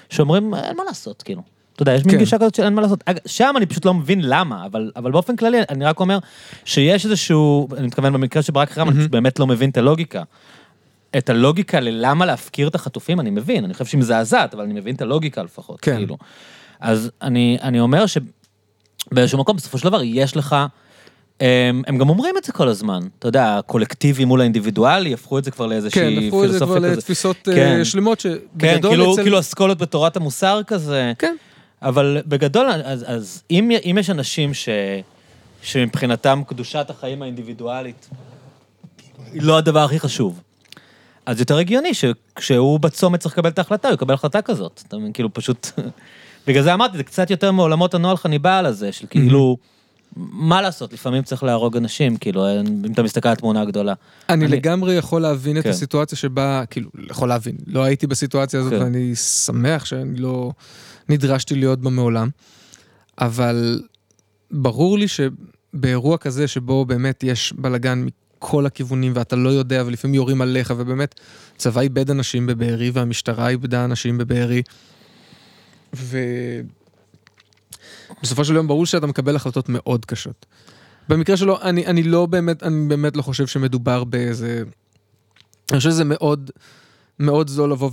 שאומרים, 0.09 0.53
אין 0.53 0.77
מה 0.77 0.83
לעשות, 0.83 1.23
כאילו. 1.23 1.41
אתה 1.73 1.81
יודע, 1.83 1.93
יש 1.93 2.05
מין 2.05 2.11
כן. 2.15 2.19
גישה 2.19 2.37
כזאת 2.37 2.55
שאין 2.55 2.73
מה 2.73 2.81
לעשות. 2.81 3.03
שם 3.25 3.53
אני 3.57 3.65
פשוט 3.65 3.85
לא 3.85 3.93
מבין 3.93 4.19
למה, 4.23 4.65
אבל, 4.65 4.91
אבל 4.95 5.11
באופן 5.11 5.35
כללי, 5.35 5.57
אני 5.69 5.85
רק 5.85 5.99
אומר 5.99 6.17
שיש 6.65 7.05
איזשהו, 7.05 7.67
אני 7.77 7.87
מתכוון 7.87 8.13
במקרה 8.13 8.41
של 8.41 8.51
ברק 8.51 8.71
חרם, 8.71 8.89
אני 8.89 8.97
פשוט 8.99 9.11
באמת 9.11 9.39
לא 9.39 9.47
מבין 9.47 9.69
את 9.69 9.77
הלוגיקה. 9.77 10.23
את 11.17 11.29
הלוגיקה 11.29 11.79
ללמה 11.79 12.25
להפקיר 12.25 12.67
את 12.67 12.75
החטופים, 12.75 13.19
אני 13.19 13.29
מבין, 13.29 13.63
אני 13.63 13.73
חושב 13.73 13.85
שהיא 13.85 13.99
מזעזעת, 13.99 14.53
אבל 14.53 14.63
אני 14.63 14.73
מבין 14.73 14.95
את 14.95 15.01
הלוגיקה 15.01 15.43
לפחות, 15.43 15.81
כן. 15.81 15.95
כאילו. 15.97 16.17
אז 16.79 17.11
אני, 17.21 17.57
אני 17.61 17.79
אומר 17.79 18.05
שבאיזשהו 18.05 19.39
מקום, 19.39 19.55
בסופו 19.55 19.77
של 19.77 19.89
דבר, 19.89 20.01
יש 20.03 20.37
לך 20.37 20.55
הם, 21.39 21.83
הם 21.87 21.97
גם 21.97 22.09
אומרים 22.09 22.37
את 22.37 22.43
זה 22.43 22.51
כל 22.51 22.67
הזמן, 22.67 22.99
אתה 23.19 23.27
יודע, 23.27 23.57
הקולקטיבי 23.57 24.25
מול 24.25 24.41
האינדיבידואלי, 24.41 25.13
הפכו 25.13 25.39
את 25.39 25.43
זה 25.43 25.51
כבר 25.51 25.65
לאיזושהי 25.65 26.01
כן, 26.01 26.07
פילוסופיה 26.09 26.27
הפכו 26.27 26.45
את. 26.45 26.51
זה 26.51 26.65
כבר 26.65 26.79
לתפיסות 26.79 27.37
כן. 27.43 27.77
אה, 27.79 27.85
שלמות, 27.85 28.21
כן, 28.21 28.29
שבגדול 28.29 28.91
כאילו, 28.91 29.13
אצל... 29.13 29.21
כאילו 29.21 29.39
אסכולות 29.39 29.77
בתורת 29.77 30.17
המוסר 30.17 30.61
כזה. 30.67 31.13
כן. 31.19 31.35
אבל 31.81 32.21
בגדול, 32.25 32.67
אז, 32.69 33.05
אז 33.07 33.43
אם, 33.51 33.71
אם 33.85 33.97
יש 33.99 34.09
אנשים 34.09 34.53
ש, 34.53 34.69
שמבחינתם 35.61 36.41
קדושת 36.47 36.89
החיים 36.89 37.21
האינדיבידואלית 37.21 38.09
היא 39.33 39.41
לא 39.41 39.57
הדבר 39.57 39.83
הכי 39.83 39.99
חשוב, 39.99 40.41
אז 41.27 41.39
יותר 41.39 41.57
הגיוני 41.57 41.91
שכשהוא 41.93 42.79
בצומת 42.79 43.19
צריך 43.19 43.33
לקבל 43.37 43.49
את 43.49 43.57
ההחלטה, 43.57 43.87
הוא 43.87 43.95
יקבל 43.95 44.13
החלטה 44.13 44.41
כזאת. 44.41 44.83
אתה 44.87 44.97
מבין, 44.97 45.13
כאילו 45.13 45.33
פשוט... 45.33 45.67
בגלל 46.47 46.63
זה 46.63 46.73
אמרתי, 46.73 46.97
זה 46.97 47.03
קצת 47.03 47.29
יותר 47.31 47.51
מעולמות 47.51 47.93
הנוהל 47.93 48.17
חניבעל 48.17 48.65
הזה, 48.65 48.91
של 48.91 49.07
כאילו, 49.09 49.57
מה 50.15 50.61
לעשות, 50.61 50.93
לפעמים 50.93 51.23
צריך 51.23 51.43
להרוג 51.43 51.77
אנשים, 51.77 52.17
כאילו, 52.17 52.45
אם 52.61 52.91
אתה 52.93 53.03
מסתכל 53.03 53.29
על 53.29 53.33
התמונה 53.33 53.61
הגדולה. 53.61 53.93
אני 54.29 54.45
אני- 54.45 54.55
לגמרי 54.55 54.93
יכול 54.93 55.21
להבין 55.21 55.57
את 55.57 55.63
כן. 55.63 55.69
הסיטואציה 55.69 56.17
שבה, 56.17 56.63
כאילו, 56.69 56.89
יכול 57.09 57.29
להבין, 57.29 57.55
לא 57.67 57.83
הייתי 57.83 58.07
בסיטואציה 58.07 58.59
הזאת 58.59 58.73
כן. 58.73 58.79
ואני 58.81 59.15
שמח 59.15 59.85
שאני 59.85 60.15
לא 60.19 60.51
נדרשתי 61.09 61.55
להיות 61.55 61.79
בה 61.81 61.89
מעולם, 61.89 62.29
אבל 63.21 63.81
ברור 64.51 64.97
לי 64.97 65.05
שבאירוע 65.07 66.17
כזה 66.17 66.47
שבו 66.47 66.85
באמת 66.85 67.23
יש 67.23 67.53
בלאגן 67.57 68.07
מכל 68.37 68.65
הכיוונים 68.65 69.13
ואתה 69.15 69.35
לא 69.35 69.49
יודע 69.49 69.83
ולפעמים 69.85 70.15
יורים 70.15 70.41
עליך 70.41 70.73
ובאמת 70.77 71.19
צבא 71.57 71.81
איבד 71.81 72.11
אנשים 72.11 72.47
בבארי 72.47 72.89
והמשטרה 72.89 73.49
איבדה 73.49 73.85
אנשים 73.85 74.17
בבארי 74.17 74.61
ובסופו 78.21 78.45
של 78.45 78.55
יום 78.55 78.67
ברור 78.67 78.85
שאתה 78.85 79.07
מקבל 79.07 79.35
החלטות 79.35 79.69
מאוד 79.69 80.05
קשות. 80.05 80.45
במקרה 81.09 81.37
שלו, 81.37 81.61
אני, 81.61 81.85
אני 81.85 82.03
לא 82.03 82.25
באמת, 82.25 82.63
אני 82.63 82.87
באמת 82.87 83.17
לא 83.17 83.21
חושב 83.21 83.47
שמדובר 83.47 84.03
באיזה... 84.03 84.63
אני 85.71 85.77
חושב 85.77 85.89
שזה 85.89 86.03
מאוד, 86.03 86.51
מאוד 87.19 87.47
זול 87.47 87.71
לבוא 87.71 87.91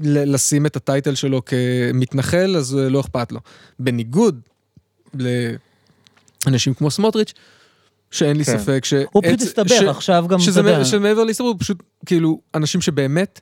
ולשים 0.00 0.66
את 0.66 0.76
הטייטל 0.76 1.14
שלו 1.14 1.42
כמתנחל, 1.44 2.56
אז 2.56 2.74
לא 2.74 3.00
אכפת 3.00 3.32
לו. 3.32 3.40
בניגוד 3.78 4.40
לאנשים 5.14 6.74
כמו 6.74 6.90
סמוטריץ', 6.90 7.32
שאין 8.12 8.36
לי 8.36 8.44
כן. 8.44 8.58
ספק 8.58 8.84
ש... 8.84 8.94
הוא 9.12 9.22
פשוט 9.22 9.40
הסתבך 9.40 9.68
ש- 9.68 9.82
עכשיו 9.82 10.24
גם, 10.28 10.38
אתה 10.50 10.60
יודע. 10.60 10.84
שמעבר 10.84 11.24
להסתבר, 11.24 11.46
הוא 11.46 11.56
פשוט, 11.58 11.82
כאילו, 12.06 12.40
אנשים 12.54 12.80
שבאמת, 12.80 13.40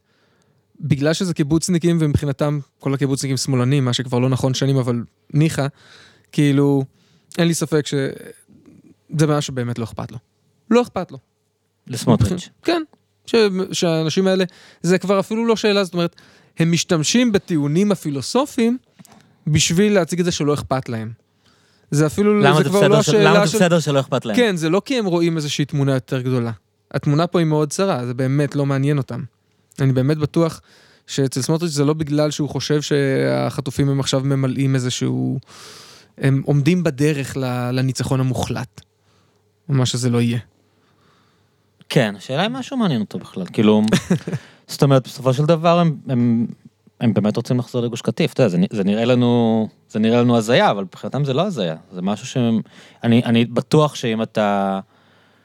בגלל 0.80 1.12
שזה 1.12 1.34
קיבוצניקים, 1.34 1.98
ומבחינתם 2.00 2.58
כל 2.78 2.94
הקיבוצניקים 2.94 3.36
שמאלנים, 3.36 3.84
מה 3.84 3.92
שכבר 3.92 4.18
לא 4.18 4.28
נכון 4.28 4.54
שנים, 4.54 4.76
אבל 4.76 5.02
ניחא, 5.34 5.66
כאילו, 6.32 6.84
אין 7.38 7.48
לי 7.48 7.54
ספק 7.54 7.86
שזה 7.86 9.26
מה 9.26 9.40
שבאמת 9.40 9.78
לא 9.78 9.84
אכפת 9.84 10.12
לו. 10.12 10.18
לא 10.70 10.82
אכפת 10.82 11.12
לו. 11.12 11.18
לסמוטריץ'. 11.86 12.48
כן, 12.62 12.82
ש... 13.26 13.34
שהאנשים 13.72 14.26
האלה, 14.26 14.44
זה 14.82 14.98
כבר 14.98 15.20
אפילו 15.20 15.46
לא 15.46 15.56
שאלה, 15.56 15.84
זאת 15.84 15.94
אומרת, 15.94 16.16
הם 16.58 16.72
משתמשים 16.72 17.32
בטיעונים 17.32 17.92
הפילוסופיים 17.92 18.78
בשביל 19.46 19.94
להציג 19.94 20.18
את 20.18 20.24
זה 20.24 20.32
שלא 20.32 20.54
אכפת 20.54 20.88
להם. 20.88 21.12
זה 21.90 22.06
אפילו, 22.06 22.40
למה 22.40 22.56
זה 22.56 22.62
זה 22.62 22.68
כבר 22.68 22.88
לא 22.88 22.98
השאלה 22.98 23.34
למה 23.34 23.46
זה 23.46 23.52
של... 23.52 23.58
בסדר 23.58 23.80
שלא 23.80 24.00
אכפת 24.00 24.24
להם? 24.24 24.36
כן, 24.36 24.56
זה 24.56 24.68
לא 24.68 24.82
כי 24.84 24.98
הם 24.98 25.06
רואים 25.06 25.36
איזושהי 25.36 25.64
תמונה 25.64 25.94
יותר 25.94 26.20
גדולה. 26.20 26.50
התמונה 26.90 27.26
פה 27.26 27.38
היא 27.38 27.46
מאוד 27.46 27.70
צרה, 27.70 28.06
זה 28.06 28.14
באמת 28.14 28.56
לא 28.56 28.66
מעניין 28.66 28.98
אותם. 28.98 29.22
אני 29.80 29.92
באמת 29.92 30.18
בטוח 30.18 30.60
שאצל 31.06 31.42
סמוטריץ' 31.42 31.72
זה 31.72 31.84
לא 31.84 31.94
בגלל 31.94 32.30
שהוא 32.30 32.48
חושב 32.48 32.82
שהחטופים 32.82 33.88
הם 33.88 34.00
עכשיו 34.00 34.20
ממלאים 34.20 34.74
איזשהו... 34.74 35.38
הם 36.18 36.42
עומדים 36.46 36.82
בדרך 36.82 37.36
לניצחון 37.72 38.20
המוחלט. 38.20 38.80
מה 39.68 39.86
שזה 39.86 40.10
לא 40.10 40.20
יהיה. 40.20 40.38
כן, 41.88 42.14
השאלה 42.16 42.46
אם 42.46 42.52
משהו 42.52 42.76
מעניין 42.76 43.00
אותו 43.00 43.18
בכלל, 43.18 43.44
כאילו, 43.52 43.82
זאת 44.68 44.82
אומרת, 44.82 45.04
בסופו 45.04 45.34
של 45.34 45.44
דבר 45.44 45.78
הם, 45.78 45.96
הם, 46.08 46.46
הם 47.00 47.14
באמת 47.14 47.36
רוצים 47.36 47.58
לחזור 47.58 47.82
לגוש 47.82 48.02
קטיף, 48.02 48.32
אתה 48.32 48.42
יודע, 48.42 48.48
זה, 48.48 48.58
זה 48.70 48.84
נראה 48.84 49.04
לנו, 49.04 49.68
זה 49.90 49.98
נראה 49.98 50.20
לנו 50.20 50.36
הזיה, 50.36 50.70
אבל 50.70 50.82
מבחינתם 50.82 51.24
זה 51.24 51.32
לא 51.32 51.42
הזיה, 51.42 51.76
זה 51.92 52.02
משהו 52.02 52.26
שהם, 52.26 52.60
אני, 53.04 53.22
אני 53.24 53.44
בטוח 53.44 53.94
שאם 53.94 54.22
אתה, 54.22 54.80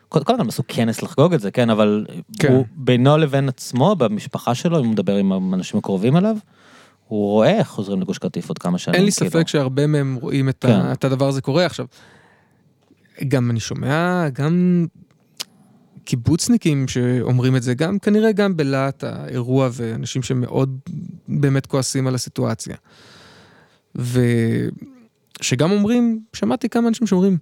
קודם 0.09 0.25
כל 0.25 0.33
הם 0.39 0.47
עשו 0.47 0.63
כנס 0.67 1.01
לחגוג 1.01 1.33
את 1.33 1.39
זה, 1.39 1.51
כן, 1.51 1.69
אבל 1.69 2.05
כן. 2.39 2.53
הוא 2.53 2.65
בינו 2.75 3.17
לבין 3.17 3.49
עצמו, 3.49 3.95
במשפחה 3.95 4.55
שלו, 4.55 4.79
אם 4.79 4.83
הוא 4.83 4.91
מדבר 4.91 5.15
עם 5.15 5.31
האנשים 5.31 5.79
הקרובים 5.79 6.17
אליו, 6.17 6.37
הוא 7.07 7.31
רואה 7.31 7.51
איך 7.51 7.67
חוזרים 7.67 8.01
לגוש 8.01 8.17
קטיף 8.17 8.49
עוד 8.49 8.57
כמה 8.57 8.77
שנים. 8.77 8.95
אין 8.95 9.05
לי 9.05 9.11
כאילו. 9.11 9.31
ספק 9.31 9.47
שהרבה 9.47 9.87
מהם 9.87 10.17
רואים 10.21 10.49
את, 10.49 10.65
כן. 10.67 10.71
ה, 10.71 10.93
את 10.93 11.03
הדבר 11.03 11.27
הזה 11.27 11.41
קורה 11.41 11.65
עכשיו. 11.65 11.85
גם 13.27 13.51
אני 13.51 13.59
שומע, 13.59 14.29
גם 14.29 14.85
קיבוצניקים 16.05 16.87
שאומרים 16.87 17.55
את 17.55 17.63
זה, 17.63 17.73
גם 17.73 17.99
כנראה 17.99 18.31
גם 18.31 18.57
בלהט 18.57 19.03
האירוע 19.03 19.69
ואנשים 19.71 20.23
שמאוד 20.23 20.79
באמת 21.27 21.65
כועסים 21.65 22.07
על 22.07 22.15
הסיטואציה. 22.15 22.75
ושגם 23.95 25.71
אומרים, 25.71 26.19
שמעתי 26.33 26.69
כמה 26.69 26.87
אנשים 26.87 27.07
שאומרים, 27.07 27.37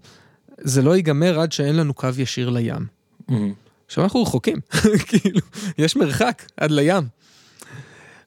זה 0.58 0.82
לא 0.82 0.96
ייגמר 0.96 1.40
עד 1.40 1.52
שאין 1.52 1.76
לנו 1.76 1.94
קו 1.94 2.08
ישיר 2.18 2.50
לים. 2.50 2.86
מהמם. 3.28 3.54
עכשיו 3.86 4.04
אנחנו 4.04 4.22
רחוקים, 4.22 4.58
כאילו, 5.08 5.40
יש 5.78 5.96
מרחק 5.96 6.44
עד 6.58 6.72
לים. 6.72 7.04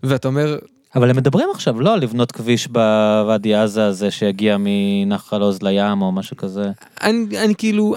ואתה 0.02 0.28
אומר, 0.28 0.58
אבל 0.94 1.10
הם 1.10 1.16
מדברים 1.16 1.48
עכשיו, 1.54 1.80
לא, 1.80 1.94
על 1.94 2.00
לבנות 2.00 2.32
כביש 2.32 2.68
בוואדי 2.68 3.54
עזה 3.54 3.86
הזה 3.86 4.10
שיגיע 4.10 4.56
מנחל 4.60 5.42
עוז 5.42 5.62
לים 5.62 6.02
או 6.02 6.12
משהו 6.12 6.36
כזה. 6.36 6.70
אני, 7.02 7.44
אני 7.44 7.54
כאילו, 7.54 7.94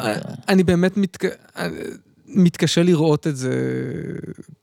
אני 0.47 0.63
באמת 0.63 0.97
מתק... 0.97 1.25
מתקשה 2.27 2.83
לראות 2.83 3.27
את 3.27 3.37
זה 3.37 3.53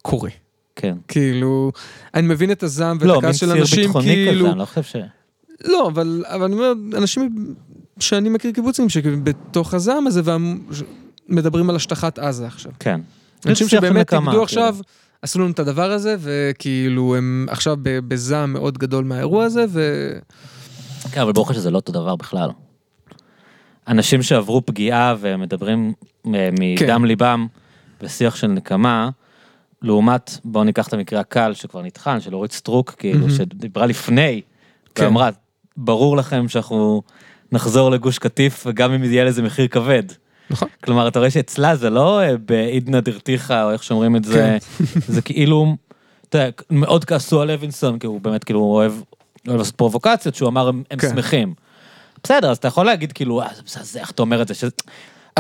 קורה. 0.03 0.31
כן. 0.77 0.97
כאילו, 1.09 1.73
אני 2.15 2.27
מבין 2.27 2.53
את 2.53 2.63
הזעם 2.63 2.97
ואת 3.01 3.07
לא, 3.07 3.15
מין 3.15 3.25
הכעס 3.25 3.37
של 3.37 3.47
ציר 3.47 3.61
אנשים, 3.61 3.83
ביטחוני 3.83 4.07
כאילו... 4.07 4.41
כזה, 4.41 4.51
אני 4.51 4.59
לא 4.59 4.65
חושב 4.65 4.83
ש... 4.83 4.97
לא, 5.65 5.89
אבל, 5.89 6.25
אבל 6.27 6.45
אני 6.45 6.55
אומר, 6.55 6.73
אנשים 6.97 7.53
שאני 8.01 8.29
מכיר 8.29 8.53
קיבוצים 8.53 8.89
שבתוך 8.89 9.75
הזעם 9.75 10.07
הזה 10.07 10.23
ומדברים 11.29 11.71
על 11.71 11.77
השטחת 11.77 12.19
עזה 12.19 12.47
עכשיו. 12.47 12.73
כן. 12.81 13.01
אנשים 13.47 13.69
שבאמת 13.69 14.15
איבדו 14.15 14.27
כאילו. 14.27 14.43
עכשיו, 14.43 14.77
עשו 15.23 15.39
לנו 15.39 15.51
את 15.51 15.59
הדבר 15.59 15.91
הזה, 15.91 16.17
וכאילו 16.21 17.17
הם 17.17 17.47
עכשיו 17.51 17.77
בזעם 17.83 18.53
מאוד 18.53 18.79
גדול 18.79 19.05
מהאירוע 19.05 19.45
הזה, 19.45 19.65
ו... 19.69 20.11
כן, 21.13 21.21
אבל 21.21 21.33
ברור 21.33 21.47
לך 21.47 21.55
שזה 21.55 21.71
לא 21.71 21.77
אותו 21.77 21.93
דבר 21.93 22.17
בכלל. 22.17 22.51
אנשים 23.89 24.23
שעברו 24.23 24.67
פגיעה 24.67 25.15
ומדברים 25.21 25.93
אה, 26.27 26.49
מדם 26.53 26.77
כן. 26.77 27.03
ליבם 27.03 27.47
בשיח 28.03 28.37
של 28.37 28.47
נקמה, 28.47 29.11
לעומת, 29.83 30.39
בואו 30.45 30.65
ניקח 30.65 30.89
את 30.89 30.93
המקרה 30.93 31.21
הקל 31.21 31.55
שכבר 31.55 31.83
נטחן, 31.83 32.21
של 32.21 32.35
אורית 32.35 32.53
סטרוק, 32.53 32.95
כאילו, 32.99 33.19
מהמם. 33.19 33.31
שדיברה 33.31 33.87
לפני, 33.87 34.41
כן. 34.95 35.05
ואמרה, 35.05 35.31
ברור 35.77 36.17
לכם 36.17 36.49
שאנחנו 36.49 37.03
נחזור 37.53 37.91
לגוש 37.91 38.19
קטיף, 38.19 38.67
וגם 38.67 38.93
אם 38.93 39.05
יהיה 39.05 39.25
לזה 39.25 39.43
מחיר 39.43 39.67
כבד. 39.67 40.03
נכון. 40.51 40.69
כלומר, 40.85 41.09
אתה 41.09 41.19
רואה 41.19 41.31
שאצלה 41.31 41.77
זה 41.77 41.91
לא 41.91 42.21
אה, 42.21 42.37
בעידנא 42.37 43.01
דרתיחא, 43.01 43.65
או 43.65 43.73
איך 43.73 43.83
שאומרים 43.83 44.17
את 44.17 44.25
זה, 44.25 44.59
כן. 44.79 44.85
זה 45.15 45.23
כאילו, 45.23 45.77
אתה 46.29 46.39
יודע, 46.39 46.51
מאוד 46.71 47.05
כעסו 47.05 47.41
על 47.41 47.53
לוינסון, 47.53 47.99
כי 47.99 48.07
הוא 48.07 48.21
באמת 48.21 48.45
כאילו 48.45 48.61
אוהב, 48.61 48.93
אוהב 49.49 49.59
לעשות 49.59 49.75
פרובוקציות, 49.77 50.35
שהוא 50.35 50.49
אמר, 50.49 50.69
הם, 50.69 50.83
הם 50.91 50.99
כן. 50.99 51.09
שמחים. 51.11 51.55
בסדר, 52.25 52.51
אז 52.51 52.57
אתה 52.57 52.69
יכול 52.69 52.87
להגיד 52.87 53.13
כאילו, 53.13 53.43
אה, 53.43 53.49
זה 53.57 53.63
מזעזע, 53.67 54.01
איך 54.01 54.11
אתה 54.11 54.23
אומר 54.23 54.43
את 54.43 54.49
זה, 54.49 54.55
שזה... 54.55 54.71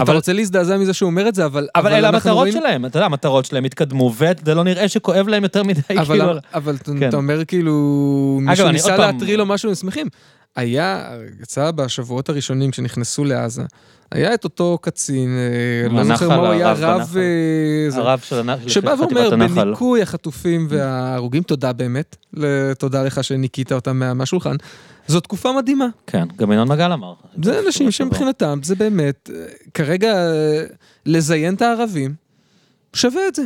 אתה 0.02 0.12
רוצה 0.12 0.32
להזדעזע 0.32 0.77
מזה 0.77 0.93
שהוא 0.93 1.06
אומר 1.10 1.28
את 1.28 1.35
זה, 1.35 1.44
אבל... 1.44 1.68
אבל 1.74 1.93
אלה 1.93 2.09
המטרות 2.09 2.48
שלהם, 2.52 2.86
אתה 2.86 2.97
יודע, 2.98 3.06
המטרות 3.06 3.44
שלהם 3.44 3.64
התקדמו, 3.64 4.12
וזה 4.14 4.55
לא 4.55 4.64
נראה 4.64 4.89
שכואב 4.89 5.28
להם 5.28 5.43
יותר 5.43 5.62
מדי, 5.62 5.81
כאילו, 6.09 6.24
אבל, 6.55 6.74
אתה- 6.77 6.93
כן. 7.01 7.09
אתה 7.09 7.16
אומר 7.16 7.44
כאילו, 7.44 7.73
מישהו 8.43 8.68
ניסה 8.68 8.97
להטריל 8.97 9.40
או 9.40 9.47
משהו, 9.47 9.68
הם 9.68 9.74
שמחים. 9.74 10.06
היה, 10.56 11.09
יצא 11.43 11.70
בשבועות 11.70 12.28
הראשונים 12.28 12.70
כשנכנסו 12.70 13.24
לעזה, 13.24 13.62
היה 14.12 14.35
את 14.35 14.44
אותו 14.44 14.78
קצין, 14.82 15.28
אה, 15.36 15.89
לא 15.89 16.05
זוכר 16.05 16.12
הנחל, 16.24 16.27
מה 16.28 16.35
הוא 16.36 16.47
היה, 16.47 16.73
רב... 16.73 17.16
אה. 17.16 17.98
הרב 18.01 18.18
של 18.18 18.36
הנ- 18.51 18.62
של 18.62 18.68
שבא 18.68 18.94
ואומר, 18.98 19.32
הנחל. 19.32 19.64
בניקוי 19.64 20.02
החטופים 20.02 20.66
וההרוגים, 20.70 21.43
תודה 21.43 21.73
באמת, 21.73 22.16
תודה 22.78 23.02
לך 23.02 23.24
שניקית 23.24 23.73
אותם 23.73 23.98
מה- 23.98 24.14
מהשולחן, 24.14 24.56
זו 25.08 25.20
תקופה 25.20 25.52
מדהימה. 25.52 25.86
כן, 26.06 26.28
גם 26.36 26.52
ינון 26.52 26.68
מגל 26.68 26.92
אמר. 26.92 27.14
זה 27.44 27.60
אנשים. 27.66 27.90
שמבחינתם 27.90 28.60
זה 28.62 28.74
באמת, 28.74 29.30
כרגע 29.74 30.14
לזיין 31.06 31.54
את 31.54 31.62
הערבים, 31.62 32.14
שווה 32.92 33.28
את 33.28 33.34
זה. 33.34 33.42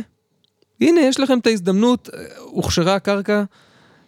הנה, 0.81 1.01
יש 1.01 1.19
לכם 1.19 1.39
את 1.39 1.47
ההזדמנות, 1.47 2.09
הוכשרה 2.39 2.95
הקרקע, 2.95 3.43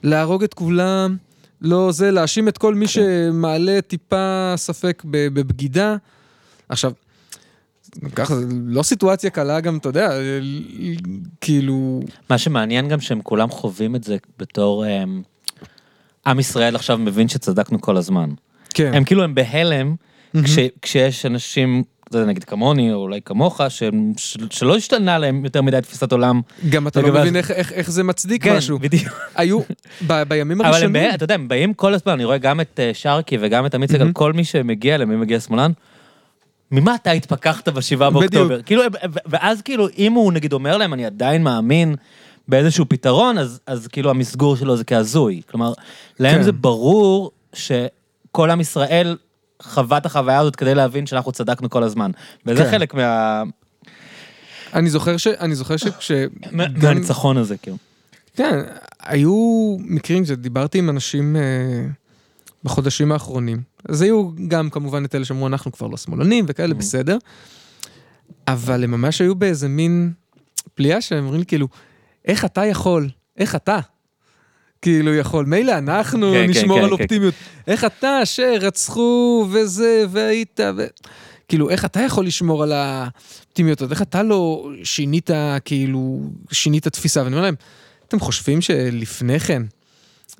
להרוג 0.03 0.43
את 0.43 0.53
כולם, 0.53 1.17
לא 1.61 1.91
זה, 1.91 2.11
להאשים 2.11 2.47
את 2.47 2.57
כל 2.57 2.75
מי 2.75 2.87
שמעלה 2.87 3.81
טיפה 3.81 4.53
ספק 4.55 5.03
בבגידה. 5.05 5.95
עכשיו, 6.69 6.91
ככה, 8.15 8.35
זה 8.35 8.45
לא 8.65 8.83
סיטואציה 8.83 9.29
קלה 9.29 9.59
גם, 9.59 9.77
אתה 9.77 9.89
יודע, 9.89 10.09
כאילו... 11.41 12.01
מה 12.29 12.37
שמעניין 12.37 12.87
גם 12.87 12.99
שהם 12.99 13.21
כולם 13.21 13.49
חווים 13.49 13.95
את 13.95 14.03
זה 14.03 14.17
בתור 14.39 14.85
אמ, 14.87 15.21
עם 16.27 16.39
ישראל 16.39 16.75
עכשיו 16.75 16.97
מבין 16.97 17.27
שצדקנו 17.27 17.81
כל 17.81 17.97
הזמן. 17.97 18.29
כן. 18.73 18.91
הם 18.93 19.03
כאילו 19.03 19.23
הם 19.23 19.35
בהלם, 19.35 19.95
כש, 20.43 20.59
כשיש 20.81 21.25
אנשים, 21.25 21.83
יודע, 22.13 22.27
נגיד 22.27 22.43
כמוני, 22.43 22.93
או 22.93 22.97
אולי 22.97 23.19
כמוך, 23.25 23.61
ש, 23.69 23.83
ש, 24.17 24.37
שלא 24.49 24.75
השתנה 24.75 25.17
להם 25.17 25.45
יותר 25.45 25.61
מדי 25.61 25.81
תפיסת 25.81 26.11
עולם. 26.11 26.41
גם 26.69 26.87
אתה 26.87 27.01
לא 27.01 27.13
מבין 27.13 27.35
איך, 27.35 27.51
איך, 27.51 27.71
איך 27.71 27.91
זה 27.91 28.03
מצדיק 28.03 28.43
כן, 28.43 28.57
משהו. 28.57 28.79
בדיוק. 28.79 29.13
היו, 29.35 29.59
ב, 30.07 30.23
בימים 30.23 30.61
אבל 30.61 30.69
הם, 30.69 30.73
הראשונים, 30.73 31.13
אתה 31.13 31.23
יודע, 31.23 31.35
הם 31.35 31.47
באים 31.47 31.73
כל 31.73 31.93
הזמן, 31.93 32.13
אני 32.13 32.25
רואה 32.25 32.37
גם 32.37 32.61
את 32.61 32.79
אה, 32.83 32.91
שרקי 32.93 33.37
וגם 33.41 33.65
את 33.65 33.75
עמית 33.75 33.91
סגל. 33.91 34.11
כל 34.11 34.33
מי 34.33 34.43
שמגיע 34.43 34.95
אליהם, 34.95 35.09
מי 35.09 35.15
מגיע 35.15 35.39
שמאלן, 35.39 35.71
ממה 36.71 36.95
אתה 36.95 37.11
התפכחת 37.11 37.69
בשבעה. 37.69 38.09
באוקטובר? 38.09 38.61
כאילו, 38.61 38.83
ואז 39.25 39.61
כאילו, 39.61 39.87
אם 39.97 40.13
הוא 40.13 40.33
נגיד 40.33 40.53
אומר 40.53 40.77
להם, 40.77 40.93
אני 40.93 41.05
עדיין 41.05 41.43
מאמין 41.43 41.95
באיזשהו 42.47 42.85
פתרון, 42.89 43.37
אז, 43.37 43.59
אז 43.67 43.87
כאילו 43.87 44.09
המסגור 44.09 44.55
שלו 44.55 44.77
זה 44.77 44.83
כהזוי. 44.83 45.41
כלומר, 45.49 45.73
להם 46.19 46.37
כן. 46.37 46.43
זה 46.43 46.51
ברור 46.51 47.31
שכל 47.53 48.49
עם 48.49 48.61
ישראל 48.61 49.17
חווה 49.61 49.97
את 49.97 50.05
החוויה 50.05 50.39
הזאת 50.39 50.55
כדי 50.55 50.75
להבין 50.75 51.05
שאנחנו 51.05 51.31
צדקנו 51.31 51.69
כל 51.69 51.83
הזמן. 51.83 52.11
וזה 52.45 52.63
כן. 52.63 52.71
חלק 52.71 52.93
מה... 52.93 53.43
אני 54.73 54.89
זוכר 54.89 55.17
ש... 55.17 55.27
אני 55.27 55.55
זוכר 55.55 55.77
שכש... 55.77 56.11
מהניצחון 56.51 57.37
הזה, 57.37 57.57
כאילו. 57.57 57.77
כן, 58.35 58.59
היו 58.99 59.35
מקרים 59.79 60.25
שדיברתי 60.25 60.79
עם 60.79 60.89
אנשים 60.89 61.35
אה, 61.35 61.41
בחודשים 62.63 63.11
האחרונים. 63.11 63.61
אז 63.89 64.01
היו 64.01 64.29
גם 64.47 64.69
כמובן 64.69 65.05
את 65.05 65.15
אלה 65.15 65.25
שאמרו, 65.25 65.47
אנחנו 65.47 65.71
כבר 65.71 65.87
לא 65.87 65.97
שמאלנים 65.97 66.45
וכאלה, 66.47 66.73
Mhm. 66.73 66.77
בסדר. 66.77 67.17
אבל 68.47 68.83
הם 68.83 68.91
ממש 68.91 69.21
היו 69.21 69.35
באיזה 69.35 69.67
מין 69.67 70.11
פליאה 70.75 71.01
שהם 71.01 71.23
אומרים 71.23 71.39
לי, 71.39 71.45
כאילו, 71.45 71.67
איך 72.25 72.45
אתה 72.45 72.65
יכול? 72.65 73.09
איך 73.37 73.55
אתה? 73.55 73.79
כאילו 74.81 75.15
יכול, 75.15 75.45
מילא 75.45 75.77
אנחנו 75.77 76.31
כן, 76.33 76.43
כן, 76.43 76.49
נשמור 76.49 76.77
כן, 76.77 76.83
על 76.83 76.97
כן. 76.97 77.01
אופטימיות. 77.01 77.33
איך 77.67 77.85
אתה 77.85 78.25
שרצחו 78.25 79.47
וזה 79.51 80.05
והיית 80.09 80.59
ו... 80.77 80.85
כאילו, 81.47 81.69
איך 81.69 81.85
אתה 81.85 81.99
יכול 81.99 82.25
לשמור 82.25 82.63
על 82.63 82.71
האופטימיות 82.71 83.81
הזאת? 83.81 83.91
איך 83.91 84.01
אתה 84.01 84.23
לא 84.23 84.69
שינית, 84.83 85.29
כאילו, 85.65 86.21
שינית 86.51 86.87
תפיסה? 86.87 87.23
ואני 87.23 87.35
אומר 87.35 87.43
להם, 87.43 87.55
אתם 88.07 88.19
חושבים 88.19 88.61
שלפני 88.61 89.39
כן 89.39 89.63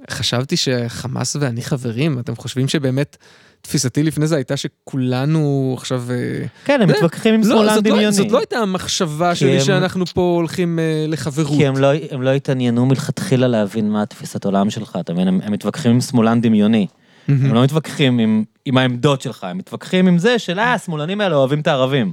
חשבתי 0.10 0.58
שחמאס 0.58 1.36
ואני 1.40 1.62
חברים? 1.62 2.20
אתם 2.20 2.36
חושבים 2.36 2.68
שבאמת 2.68 3.18
תפיסתי 3.64 4.04
לפני 4.04 4.28
זה 4.28 4.36
הייתה 4.36 4.58
שכולנו 4.58 5.76
עכשיו... 5.78 6.04
אה, 6.12 6.46
כן, 6.66 6.82
הם 6.82 6.90
מתווכחים 6.90 7.34
עם 7.34 7.42
לא, 7.42 7.48
שמאלן 7.48 7.76
לא- 7.76 7.82
דמיוני. 7.82 8.12
זאת 8.12 8.32
לא 8.32 8.38
הייתה 8.38 8.58
המחשבה 8.58 9.36
שלי 9.36 9.62
שאנחנו 9.62 10.06
פה 10.06 10.22
הולכים 10.22 10.80
אה, 10.80 11.06
לחברות. 11.08 11.58
כי 11.58 11.68
הם 11.68 11.78
לא, 11.78 11.88
הם 12.12 12.22
לא 12.22 12.30
התעניינו 12.30 12.86
מלכתחילה 12.86 13.48
להבין 13.48 13.90
מה 13.90 14.02
התפיסת 14.02 14.46
עולם 14.46 14.70
שלך, 14.70 14.98
אתה 15.00 15.14
מבין? 15.14 15.28
הם, 15.28 15.42
מתווכחים 15.50 15.92
עם 15.92 16.02
שמאלן 16.02 16.42
דמיוני. 16.42 16.88
הם 17.28 17.54
לא 17.54 17.64
מתווכחים 17.64 18.44
עם 18.66 18.78
העמדות 18.78 19.22
שלך, 19.22 19.44
הם 19.44 19.58
מתווכחים 19.58 20.08
עם 20.08 20.18
זה 20.18 20.40
של, 20.40 20.60
אה, 20.60 20.74
השמאלנים 20.74 21.22
האלה 21.22 21.36
אוהבים 21.36 21.60
את 21.60 21.68
הערבים. 21.68 22.12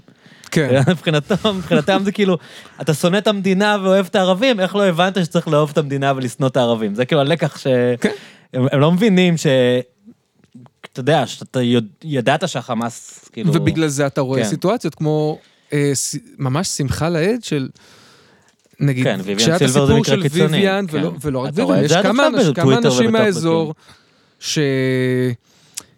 כן. 0.51 0.83
מבחינתם, 0.91 1.35
מבחינתם 1.57 2.01
זה 2.05 2.13
כאילו, 2.13 2.39
אתה 2.81 2.95
שונא 2.95 3.19
את 3.19 3.27
המדינה 3.27 3.77
ואוהב 3.83 4.07
את 4.07 4.15
הערבים, 4.15 4.61
איך 4.61 4.77
לא 4.77 4.87
הבנת 4.87 5.25
שצריך 5.25 5.49
לאהוב 5.49 5.71
את 5.73 5.79
המדינה 5.79 6.13
ולשנוא 6.17 6.49
את 6.49 6.57
הערבים? 6.57 6.95
זה 6.95 7.05
כאילו 7.05 7.21
הלקח 7.21 7.59
ש... 7.59 7.67
כן. 8.01 8.11
הם, 8.55 8.67
הם 8.73 8.81
לא 8.81 8.93
מבינים 8.93 9.37
ש... 9.37 9.47
אתה 10.93 11.01
יודע, 11.01 11.27
שאתה 11.27 11.61
ידעת 12.05 12.49
שהחמאס, 12.49 13.29
כאילו... 13.33 13.55
ובגלל 13.55 13.89
זה 13.89 14.07
אתה 14.07 14.21
רואה 14.21 14.43
כן. 14.43 14.49
סיטואציות 14.49 14.95
כמו 14.95 15.39
אה, 15.73 15.91
ס- 15.95 16.17
ממש 16.39 16.69
שמחה 16.69 17.09
לאיד 17.09 17.45
של... 17.45 17.69
נגיד, 18.81 19.05
כן, 19.05 19.21
כשהיה 19.37 19.57
את 19.57 19.63
הסיפור 19.63 20.05
של 20.05 20.23
קיצוני, 20.23 20.45
ויויאן, 20.57 20.85
כן. 20.89 20.97
ולא- 20.97 21.13
ולא 21.21 21.39
רק 21.39 21.51
ויויאן, 21.55 21.85
יש 21.85 21.93
כמה 21.93 22.27
אנשים- 22.27 22.55
כמה 22.55 22.79
אנשים. 22.79 23.13
מהאזור, 23.13 23.75
ש... 24.41 24.59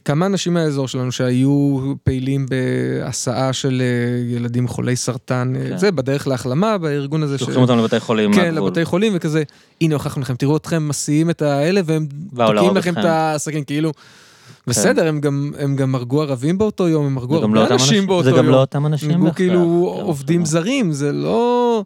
כמה 0.05 0.27
אנשים 0.27 0.55
מהאזור 0.55 0.89
שלנו 0.89 1.13
שהיו 1.13 1.79
פעילים 2.05 2.47
בהסעה 2.49 3.53
של 3.53 3.83
אה, 3.83 4.37
ילדים 4.37 4.69
חולי 4.69 4.97
סרטן, 4.97 5.53
אה, 5.57 5.69
כן. 5.69 5.79
זה 5.79 5.91
בדרך 5.93 6.27
להחלמה 6.29 6.79
בארגון 6.79 7.23
הזה. 7.23 7.39
ש- 7.39 7.41
שולחים 7.43 7.63
אותם 7.63 7.79
לבתי 7.79 8.01
חולים 8.01 8.33
כן, 8.33 8.41
מהגבול. 8.55 8.69
לבתי 8.69 8.85
חולים 8.85 9.13
וכזה, 9.17 9.43
הנה 9.81 9.95
הוכחנו 9.95 10.23
לכם, 10.23 10.35
תראו 10.37 10.57
אתכם 10.57 10.89
מסיעים 10.89 11.31
את 11.31 11.43
האלה 11.43 11.81
והם 11.85 12.07
תוקעים 12.37 12.77
לכם. 12.77 12.93
את 12.99 13.05
הסכין, 13.09 13.65
כאילו. 13.65 13.93
בסדר, 14.67 15.07
הם 15.09 15.21
גם, 15.21 15.53
הם 15.59 15.77
גם 15.77 15.95
הרגו 15.95 16.23
ערבים 16.23 16.59
באותו 16.59 16.89
יום, 16.89 17.07
הם 17.07 17.19
הרגו 17.19 17.35
זה 17.35 17.47
לא 17.47 17.61
הרבה 17.61 17.63
אותם 17.63 17.75
אנשים 17.75 18.07
באותו 18.07 18.25
זה 18.25 18.31
יום. 18.31 18.39
גם 18.39 18.49
לא 18.49 18.61
אותם 18.61 18.87
אנשים 18.87 19.11
הרגו 19.11 19.23
בהכרח. 19.25 19.37
כאילו 19.37 19.59
כן, 19.99 20.03
עובדים 20.03 20.45
זה- 20.45 20.51
זרים, 20.53 20.93
זה 20.93 21.13
לא... 21.13 21.85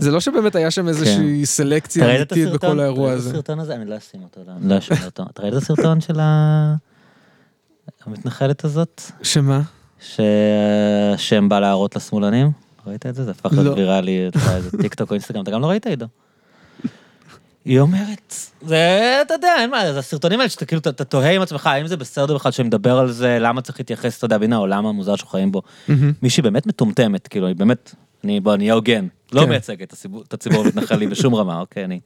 זה 0.00 0.10
לא 0.10 0.20
שבאמת 0.20 0.54
היה 0.54 0.70
שם 0.70 0.88
איזושהי 0.88 1.38
אתה 1.42 1.46
סלקציה 1.46 2.16
אמיתית? 2.16 2.48
בכל 2.52 2.80
האירוע 2.80 3.04
אתה 3.06 3.12
ראית 3.12 3.14
את 3.14 3.18
הזה. 3.18 3.30
הסרטון 3.30 3.60
הזה? 3.60 3.74
אני 3.74 3.90
לא 3.90 3.96
אשים 3.96 4.22
אותו, 4.22 4.40
לא- 4.46 4.74
לא 4.74 4.78
אשמיע 4.78 5.04
אותו. 5.04 5.22
ראית 5.40 5.52
את 5.54 5.58
הסרטון 5.58 6.00
של 6.00 6.20
ה- 6.20 6.74
המתנחלת 8.06 8.64
הזאת? 8.64 9.02
שמה? 9.22 9.60
שהשם 10.00 11.48
בא 11.48 11.60
להראות 11.60 11.96
לשמאלנים? 11.96 12.50
ראית 12.86 13.06
את 13.06 13.14
זה? 13.14 13.24
זה 13.24 13.30
הפך 13.30 13.52
להיות 13.52 13.66
לא. 13.66 13.72
ויראלי, 13.82 14.28
איזה 14.54 14.78
טיק 14.78 14.94
טוק 14.94 15.10
או 15.10 15.14
אינסטגרם, 15.14 15.42
אתה 15.42 15.50
גם 15.50 15.60
לא 15.62 15.66
ראית 15.66 15.86
עידו. 15.86 16.06
היא 17.64 17.80
אומרת, 17.80 18.34
זה, 18.62 18.78
אתה 19.26 19.34
יודע, 19.34 19.48
אין 19.58 19.70
מה, 19.70 19.92
זה 19.92 19.98
הסרטונים 19.98 20.40
האלה 20.40 20.48
שאתה 20.50 20.64
כאילו, 20.64 20.80
אתה- 20.80 20.90
אתה 20.90 21.04
תוהה 21.04 21.30
עם 21.30 21.42
עצמך, 21.42 21.66
האם 21.66 21.86
זה 21.86 21.96
בסדר 21.96 22.34
בכלל 22.34 22.52
שמדבר 22.52 22.98
על 22.98 23.10
זה, 23.12 23.38
למה 23.40 23.60
צריך 23.60 23.80
להתייחס, 23.80 24.18
אתה 24.18 24.24
יודע, 24.24 24.36
והנה 24.40 24.56
העולם 24.56 24.86
המוזר 24.86 25.16
שאנחנו 25.16 25.30
חיים 25.30 25.52
בו. 25.52 25.62
מישהי 26.22 26.42
באמת 26.42 26.66
מטומטמת, 26.66 27.28
כאילו, 27.28 27.46
היא 27.46 27.56
באמת, 27.56 27.94
אני, 28.24 28.40
בוא, 28.40 28.54
אני 28.54 28.64
אהיה 28.64 28.74
הוגן. 28.74 29.06
לא 29.32 29.40
כן. 29.42 29.48
מייצג 29.48 29.82
את 29.82 29.92
הציבור- 29.92 30.22
את 30.28 30.34
הציבור 30.34 30.64
המתנחלי 30.64 31.06
בשום 31.06 31.34
רמה, 31.34 31.60
אוקיי, 31.60 31.84
אני... 31.84 32.00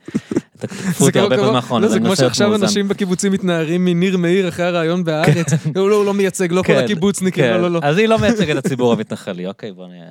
תקפו 0.59 0.77
זה 0.99 1.05
אותי 1.05 1.13
כמו- 1.13 1.23
הרבה 1.23 1.35
כמו- 1.37 1.43
פעמים 1.45 1.57
האחרונות, 1.57 1.89
לא, 1.91 1.95
זה 1.95 2.01
כמו 2.01 2.17
שעכשיו. 2.17 2.55
אנשים 2.55 2.89
בקיבוצים 2.89 3.33
מתנערים 3.33 3.85
מניר 3.85 4.17
מאיר 4.17 4.49
אחרי 4.49 4.65
הרעיון 4.67 5.05
בהארץ. 5.05 5.53
הוא 5.77 5.91
לא- 5.91 5.97
הוא 5.97 6.05
לא 6.05 6.15
מייצג, 6.15 6.53
לא 6.53 6.63
כל 6.63 6.67
כן, 6.67 6.85
הקיבוצניקים, 6.85 7.45
כן. 7.45 7.51
לא, 7.51 7.61
לא, 7.63 7.71
לא. 7.71 7.81
אז 7.83 7.99
היא 7.99 8.09
לא 8.09 8.19
מייצגת 8.19 8.59
את 8.59 8.67
הציבור 8.67 8.93
המתנחלי, 8.93 9.47
אוקיי, 9.47 9.73
בוא 9.73 9.87
נהיה... 9.89 10.05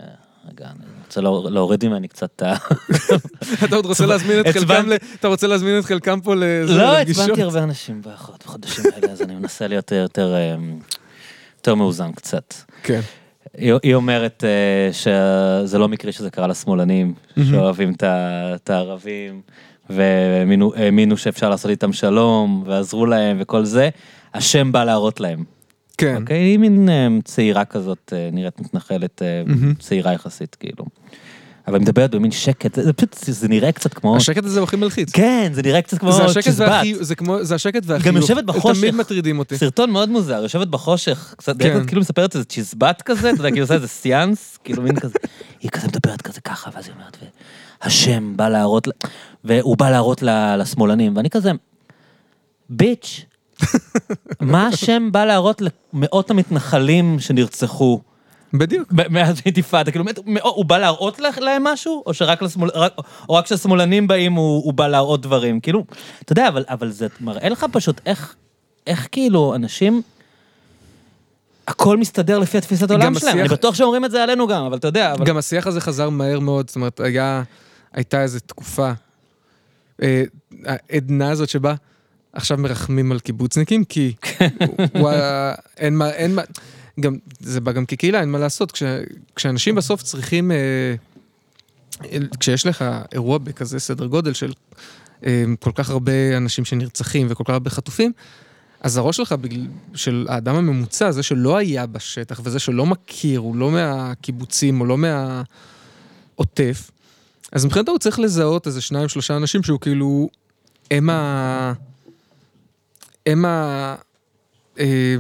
רגע, 0.50 0.66
אני 0.66 0.86
רוצה 1.06 1.22
להור- 1.22 1.50
להוריד 1.50 1.88
ממני 1.88 2.08
קצת 2.08 2.30
את 2.36 2.42
ה... 2.42 2.54
אתה 3.66 3.76
עוד 3.76 3.86
רוצה 3.86 4.06
להזמין 4.12 4.40
את. 4.40 4.48
חלקם, 4.48 4.86
אתה 5.20 5.28
רוצה 5.28 5.48
להזמין 5.48 5.80
את 5.80 5.86
חלקם 5.86 6.22
פה 6.22 6.36
לזה, 6.36 6.74
לא, 6.78 7.00
לפגישות? 7.00 7.24
עצבנתי 7.24 7.42
הרבה 7.42 7.64
אנשים 7.64 8.02
בחוד- 8.02 8.38
בחודשים 8.46 8.84
האלה, 8.96 9.12
אז 9.14 9.22
אני 9.22 9.36
מנסה 9.36 9.68
להיות 9.68 9.92
יותר, 9.92 10.36
אמ, 10.56 10.80
יותר 11.58 11.76
מאוזן 11.76 12.12
קצת. 12.12 12.54
כן. 12.84 13.00
היא 13.84 13.96
אומרת 13.96 14.44
אה, 14.44 14.94
שזה 14.94 15.78
לא 15.78 15.88
מקרי 15.88 16.12
שזה 16.12 16.30
קרה 16.30 16.48
לשמאלנים, 16.48 17.14
שאוהבים 17.52 17.94
את 18.04 18.70
הערבים, 18.70 19.42
והאמינו 19.90 21.18
שאפשר 21.18 21.50
לעשות 21.50 21.72
איתם 21.72 21.94
שלום, 21.94 22.64
ועזרו 22.68 23.06
להם 23.06 23.38
וכל 23.40 23.66
זה. 23.66 23.90
השם 24.34 24.72
בא 24.72 24.84
להראות 24.84 25.20
להם. 25.20 25.44
כן. 25.98 26.16
אוקיי? 26.22 26.38
היא 26.38 26.58
מין 26.60 26.90
אמ, 26.90 27.20
צעירה 27.24 27.66
כזאת, 27.66 28.14
אה, 28.16 28.30
נראית 28.32 28.60
מתנחלת, 28.60 29.22
אה. 29.22 29.44
צעירה 29.80 30.14
יחסית, 30.14 30.56
כאילו. 30.60 30.86
אבל 31.68 31.80
מדברת 31.80 32.16
במין 32.16 32.32
שקט, 32.32 32.76
זה- 32.76 32.94
פשוט, 32.94 33.16
זה 33.28 33.48
נראה 33.48 33.72
קצת 33.72 33.94
כמו... 33.94 34.16
השקט 34.18 34.46
הזה 34.46 34.60
הוא 34.60 34.64
הכי 34.64 34.76
מלחיץ. 34.76 35.12
כן, 35.12 35.52
זה 35.54 35.62
נראה 35.62 35.82
קצת 35.82 35.98
כמו 35.98 36.10
צ'יזבט. 36.12 36.24
זה 37.42 37.56
השקט 37.56 37.82
והחיוך. 37.86 38.08
גם 38.08 38.22
יושבת 38.22 38.44
בחושך. 38.44 38.82
תמיד 38.82 38.96
מטרידים 38.96 39.40
אותי. 39.40 39.58
סרטון 39.58 39.92
מאוד 39.92 40.10
מוזר, 40.10 40.40
יושבת 40.44 40.68
בחושך, 40.68 41.34
קצת, 41.38 41.62
כן. 41.62 41.86
כאילו 41.88 42.02
מספרת 42.02 42.36
איזה 42.36 42.46
צ'יזבט 42.46 43.02
כזה, 43.02 43.30
אתה 43.30 43.40
יודע, 43.40 43.50
כאילו 43.50 43.64
עושה 43.64 43.74
איזה 43.74 43.88
סיאנס, 43.88 44.58
כאילו 44.64 44.84
מין 44.84 45.00
כזה, 45.00 45.14
היא 45.62 45.72
כזה 45.72 45.88
מדברת 45.88 46.22
כזה 46.22 46.42
ככה, 46.42 46.70
ואז 46.76 46.86
היא 46.86 46.94
אומרת, 46.94 47.18
השם 47.82 48.34
בא 48.38 48.50
להראות, 48.50 48.88
והוא 49.44 49.78
בא 49.78 49.90
להראות 49.90 50.24
לשמאלנים, 50.58 51.18
ואני 51.18 51.30
כזה, 51.30 51.52
ביץ', 52.70 53.26
מה 54.41 54.68
השם 54.68 55.10
בא 55.11 55.26
להראות 55.26 55.61
למאות 55.94 56.32
המתנחלים 56.32 57.19
שנרצחו? 57.19 58.02
בדיוק. 58.53 58.91
מאז 59.10 59.41
האינתיפאדה, 59.41 59.91
כאילו, 59.91 60.06
הוא 60.44 60.65
בא 60.65 60.77
להראות 60.77 61.19
להם 61.19 61.64
משהו, 61.64 62.03
או 62.06 62.14
שרק 62.14 62.41
לשמאל, 62.41 62.69
או 63.30 63.34
רק 63.34 63.45
כשהשמאלנים 63.45 64.07
באים 64.07 64.34
הוא 64.34 64.73
בא 64.73 64.88
להראות 64.88 65.22
דברים, 65.22 65.60
כאילו, 65.60 65.84
אתה 66.23 66.32
יודע, 66.32 66.48
אבל- 66.48 66.65
אבל 66.69 66.91
זה 66.91 67.07
מראה 67.22 67.49
לך 67.49 67.65
פשוט 67.72 68.02
איך, 68.06 68.36
איך 68.88 69.07
כאילו 69.11 69.56
אנשים, 69.56 70.02
הכל 71.68 71.98
מסתדר 71.98 72.40
לפי 72.40 72.57
התפיסת 72.57 72.91
העולם 72.91 73.19
שלהם, 73.19 73.34
השיח- 73.34 73.40
אני 73.40 73.57
בטוח 73.57 73.76
שאומרים 73.76 74.06
את 74.06 74.11
זה 74.11 74.23
עלינו 74.23 74.48
גם, 74.48 74.65
אבל 74.65 74.77
אתה 74.77 74.88
יודע, 74.88 75.14
אבל... 75.14 75.26
גם 75.26 75.38
השיח 75.38 75.68
הזה 75.68 75.82
חזר 75.82 76.10
מהר 76.10 76.40
מאוד, 76.40 76.68
זאת 76.68 76.76
אומרת, 76.76 76.99
היה, 76.99 77.44
הייתה 77.94 78.22
איזו 78.22 78.40
תקופה, 78.45 78.91
אה, 80.02 80.23
העדנה 80.65 81.32
הזאת 81.32 81.49
שבה 81.49 81.73
עכשיו 82.36 82.57
מרחמים 82.57 83.12
על 83.12 83.20
קיבוצניקים, 83.20 83.84
כי 83.84 84.14
וואלה, 84.95 85.53
אין 85.78 85.95
מה, 85.98 86.10
אין 86.10 86.36
מה, 86.36 86.41
גם, 86.99 87.18
זה 87.40 87.62
בא 87.62 87.72
גם 87.72 87.86
כקהילה, 87.86 88.22
אין 88.22 88.32
מה 88.32 88.40
לעשות, 88.40 88.72
כש, 88.72 88.84
כשאנשים 89.36 89.76
בסוף 89.76 90.03
צריכים, 90.03 90.52
אה, 90.52 90.95
כשיש 92.40 92.66
לך 92.66 92.86
אירוע 93.12 93.38
בכזה 93.38 93.80
סדר 93.80 94.06
גודל 94.06 94.34
של 94.34 94.53
אה, 95.26 95.44
כל 95.60 95.72
כך 95.76 95.90
הרבה 95.90 96.38
אנשים 96.38 96.66
שנרצחים 96.66 97.28
וכל 97.30 97.44
כך 97.44 97.49
הרבה 97.49 97.70
חטופים, 97.70 98.12
אז 98.82 98.98
הראש 98.98 99.18
שלך, 99.18 99.32
בגלל, 99.32 99.68
של 99.95 100.26
האדם 100.30 100.56
הממוצע, 100.56 101.12
זה 101.12 101.24
שלא 101.24 101.57
היה 101.57 101.86
בשטח 101.86 102.41
וזה 102.44 102.60
שלא 102.60 102.86
מכיר, 102.86 103.40
הוא 103.40 103.56
לא 103.56 103.72
מהקיבוצים 103.72 104.82
או 104.82 104.86
לא 104.86 104.98
מהעוטף, 104.98 106.91
אז 107.52 107.66
מבחינתו 107.66 107.91
הוא 107.91 107.99
צריך 107.99 108.20
לזהות 108.20 108.68
איזה 108.68 108.82
שניים, 108.82 109.10
שלושה 109.10 109.38
אנשים 109.38 109.64
שהוא 109.64 109.80
כאילו, 109.80 110.30
הם 110.91 111.10
ה... 111.10 111.74
הם 113.26 113.46
ה... 113.46 113.96
אה, 114.80 115.16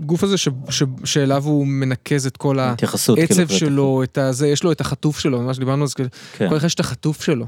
הגוף 0.00 0.22
הזה 0.22 0.36
ש, 0.38 0.48
ש, 0.70 0.82
שאליו 1.04 1.44
הוא 1.44 1.66
מנקז 1.66 2.26
את 2.26 2.36
כל 2.36 2.60
התייחסות, 2.60 3.18
העצב 3.18 3.34
כאילו, 3.34 3.58
שלו, 3.58 4.02
את 4.02 4.18
הזה, 4.18 4.48
יש 4.48 4.64
לו 4.64 4.72
את 4.72 4.80
החטוף 4.80 5.18
שלו, 5.18 5.40
מה 5.40 5.54
שדיברנו 5.54 5.82
על 5.82 5.88
זה, 5.88 5.94
כן. 6.32 6.48
כל 6.48 6.56
אחד 6.56 6.66
יש 6.66 6.74
את 6.74 6.80
החטוף 6.80 7.22
שלו. 7.22 7.46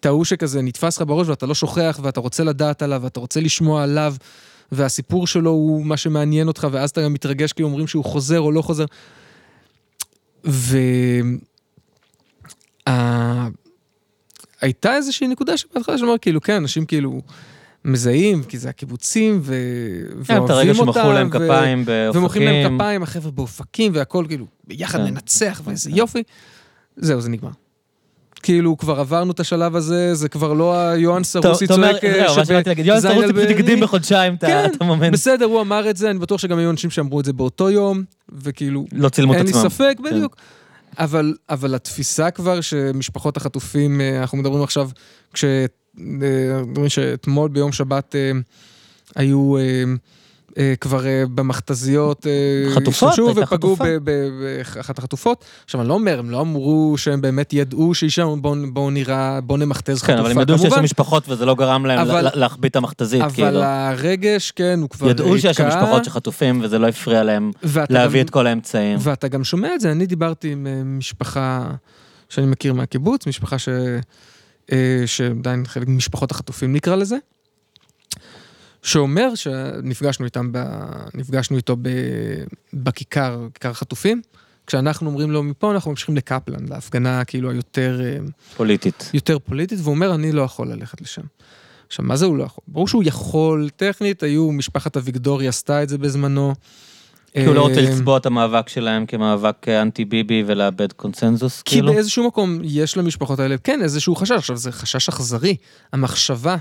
את 0.00 0.06
ההוא 0.06 0.24
שכזה 0.24 0.62
נתפס 0.62 0.96
לך 0.96 1.06
בראש 1.06 1.28
ואתה 1.28 1.46
לא 1.46 1.54
שוכח 1.54 2.00
ואתה 2.02 2.20
רוצה 2.20 2.44
לדעת 2.44 2.82
עליו 2.82 3.00
ואתה 3.04 3.20
רוצה 3.20 3.40
לשמוע 3.40 3.82
עליו 3.82 4.14
והסיפור 4.72 5.26
שלו 5.26 5.50
הוא 5.50 5.86
מה 5.86 5.96
שמעניין 5.96 6.48
אותך 6.48 6.66
ואז 6.72 6.90
אתה 6.90 7.02
גם 7.02 7.12
מתרגש 7.12 7.52
כי 7.52 7.62
אומרים 7.62 7.86
שהוא 7.86 8.04
חוזר 8.04 8.40
או 8.40 8.52
לא 8.52 8.62
חוזר. 8.62 8.84
ו... 10.46 10.78
ה- 12.86 13.48
הייתה 14.60 14.94
איזושהי 14.94 15.28
נקודה 15.28 15.56
שבהתחלה 15.56 15.98
שאומר 15.98 16.18
כאילו 16.18 16.40
כן 16.40 16.54
אנשים 16.54 16.86
כאילו 16.86 17.20
מזהים 17.84 18.42
כי 18.42 18.58
זה 18.58 18.68
הקיבוצים 18.68 19.40
ו... 19.42 19.54
כן, 20.24 20.44
את 20.44 20.50
הרגע 20.50 20.74
שמחאו 20.74 21.12
להם 21.12 21.30
כפיים 21.30 21.84
באופקים. 21.84 22.20
ומוחאים 22.22 22.42
להם 22.42 22.78
כפיים, 22.78 23.02
החבר'ה 23.02 23.30
באופקים 23.30 23.92
והכל 23.94 24.24
כאילו 24.28 24.46
ביחד 24.66 24.98
כן. 24.98 25.04
ננצח 25.04 25.62
ואיזה 25.64 25.90
כן. 25.90 25.96
יופי. 25.96 26.22
זהו, 26.96 27.20
זה 27.20 27.28
נגמר. 27.28 27.50
כאילו 28.42 28.76
כבר 28.76 29.00
עברנו 29.00 29.32
את 29.32 29.40
השלב 29.40 29.76
הזה, 29.76 30.14
זה 30.14 30.28
כבר 30.28 30.52
לא 30.52 30.78
היוהאן 30.78 31.24
סרוסי 31.24 31.66
צועק 31.66 32.04
אה, 32.04 32.24
זהו, 32.26 32.36
מה 32.36 32.44
שבאתי 32.44 32.68
להגיד, 32.68 32.98
סרוסי 32.98 33.32
פשוט. 33.32 33.50
הקדים 33.50 33.80
בחודשיים 33.80 34.34
את 34.34 34.44
המומנט. 34.80 35.12
בסדר, 35.12 35.44
הוא 35.44 35.60
אמר 35.60 35.90
את 35.90 35.96
זה, 35.96 36.10
אני 36.10 36.18
בטוח 36.18 36.40
שגם 36.40 36.58
היו 36.58 36.70
אנשים 36.70 36.90
שאמרו 36.90 37.20
את 37.20 37.24
זה 37.24 37.32
באותו 37.32 37.70
יום, 37.70 38.02
וכאילו, 38.28 38.86
לא 38.92 39.08
צילמו 39.08 39.32
את 39.32 39.38
אין 39.38 39.46
לי 39.46 39.52
עצמם. 39.52 39.68
ספק. 39.68 39.96
בדיוק. 40.04 40.36
אבל, 40.98 41.34
אבל 41.50 41.74
התפיסה 41.74 42.30
כבר 42.30 42.60
שמשפחות 42.60 43.36
החטופים, 43.36 44.00
אה, 44.00 44.20
אנחנו 44.20 44.38
מדברים 44.38 44.62
עכשיו, 44.62 44.90
כש... 45.34 45.44
אה, 45.98 46.88
שאתמול 46.88 47.48
ביום 47.48 47.72
שבת 47.72 48.14
אה, 48.16 48.30
היו 49.16 49.56
אה, 50.58 50.74
כבר 50.80 51.00
במכתזיות, 51.34 52.26
חטופות, 52.74 53.12
הייתה 53.18 53.40
ופגעו 53.40 53.76
באחת 53.76 54.98
החטופות. 54.98 55.44
עכשיו, 55.64 55.80
אני 55.80 55.88
לא 55.88 55.94
אומר, 55.94 56.18
הם 56.18 56.30
לא 56.30 56.40
אמרו 56.40 56.94
שהם 56.98 57.20
באמת 57.20 57.52
ידעו 57.52 57.94
שהיא 57.94 58.10
שם, 58.10 58.38
בואו 58.40 58.54
בוא 58.72 58.90
נראה, 58.90 59.40
בואו 59.40 59.58
נמכתז 59.58 59.96
חטופה, 59.98 60.12
כן, 60.12 60.18
אבל 60.18 60.30
הם 60.30 60.40
ידעו 60.40 60.56
שיש 60.58 60.64
כמובן. 60.66 60.76
שם 60.78 60.84
משפחות 60.84 61.28
וזה 61.28 61.46
לא 61.46 61.54
גרם 61.54 61.86
להם 61.86 61.98
אבל- 61.98 62.20
לה- 62.20 62.30
להחביא 62.34 62.70
את 62.70 62.76
המכתזית, 62.76 63.22
אבל 63.22 63.30
כאילו. 63.34 63.62
הרגש, 63.62 64.50
כן, 64.50 64.78
הוא 64.82 64.90
כבר 64.90 65.10
ידעו 65.10 65.38
שיש 65.38 65.56
שם 65.56 65.68
משפחות 65.68 66.04
שחטופים 66.04 66.60
וזה 66.62 66.78
לא 66.78 66.86
הפריע 66.88 67.22
להם 67.22 67.50
להביא 67.90 68.20
את 68.20 68.30
כל 68.30 68.46
האמצעים. 68.46 68.98
ואתה 69.00 69.28
גם 69.28 69.44
שומע 69.44 69.74
את 69.74 69.80
זה, 69.80 69.92
אני 69.92 70.06
דיברתי 70.06 70.52
עם 70.52 70.66
משפחה 70.98 71.70
שאני 72.28 72.46
מכיר 72.46 72.74
מהקיבוץ, 72.74 73.26
משפחה 73.26 73.58
ש... 73.58 73.68
אה, 74.72 75.02
שעדיין 75.06 75.66
חלק 75.66 75.88
ממשפחות 75.88 76.30
החטופים 76.30 76.72
נקרא 76.72 76.96
לזה, 76.96 77.16
שאומר 78.82 79.34
שנפגשנו 79.34 80.24
איתם, 80.24 80.52
ב... 80.52 80.58
נפגשנו 81.14 81.56
איתו 81.56 81.76
ב... 81.82 81.88
בכיכר, 82.72 83.48
כיכר 83.54 83.70
החטופים, 83.70 84.22
כשאנחנו 84.66 85.10
אומרים 85.10 85.30
לו 85.30 85.42
מפה 85.42 85.72
אנחנו 85.72 85.90
ממשיכים 85.90 86.16
לקפלן, 86.16 86.68
להפגנה 86.68 87.24
כאילו 87.24 87.50
היותר 87.50 88.00
אה, 88.04 88.18
פוליטית. 88.56 89.10
יותר 89.14 89.38
פוליטית, 89.38 89.78
והוא 89.82 89.94
אומר 89.94 90.14
אני 90.14 90.32
לא 90.32 90.42
יכול 90.42 90.68
ללכת 90.68 91.00
לשם. 91.00 91.22
עכשיו 91.86 92.04
מה 92.04 92.16
זה 92.16 92.26
הוא 92.26 92.36
לא 92.36 92.44
יכול? 92.44 92.64
ברור 92.68 92.88
שהוא 92.88 93.02
יכול, 93.06 93.68
טכנית 93.76 94.22
היו, 94.22 94.52
משפחת 94.52 94.96
אביגדורי 94.96 95.48
עשתה 95.48 95.82
את 95.82 95.88
זה 95.88 95.98
בזמנו. 95.98 96.54
כי 97.32 97.44
הוא 97.44 97.54
לא 97.54 97.62
רוצה 97.62 97.80
אה, 97.80 97.90
לצבוע 97.90 98.16
את 98.16 98.26
המאבק 98.26 98.68
שלהם 98.68 99.06
כמאבק 99.06 99.68
אה, 99.68 99.82
אנטי 99.82 100.04
ביבי 100.04 100.44
ולאבד 100.46 100.92
קונצנזוס, 100.92 101.62
כי 101.62 101.74
כאילו. 101.74 101.92
באיזשהו 101.92 102.26
מקום 102.26 102.60
יש 102.64 102.96
למשפחות 102.96 103.38
האלה, 103.38 103.58
כן, 103.58 103.82
איזשהו 103.82 104.14
חשש. 104.16 104.30
עכשיו, 104.30 104.56
זה 104.56 104.72
חשש 104.72 105.08
אכזרי. 105.08 105.56
המחשבה 105.92 106.56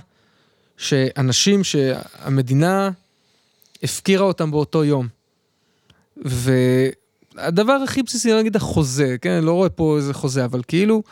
שאנשים 0.77 1.63
שהמדינה 1.63 2.89
הפקירה 3.83 4.25
אותם 4.25 4.51
באותו 4.51 4.83
יום, 4.83 5.07
והדבר 6.17 7.73
הכי 7.73 8.03
בסיסי, 8.03 8.39
נגיד 8.39 8.55
החוזה, 8.55 9.15
כן, 9.21 9.31
אני 9.31 9.45
לא 9.45 9.51
רואה 9.51 9.69
פה 9.69 9.97
איזה 9.97 10.13
חוזה, 10.13 10.45
אבל 10.45 10.61
כאילו, 10.67 11.03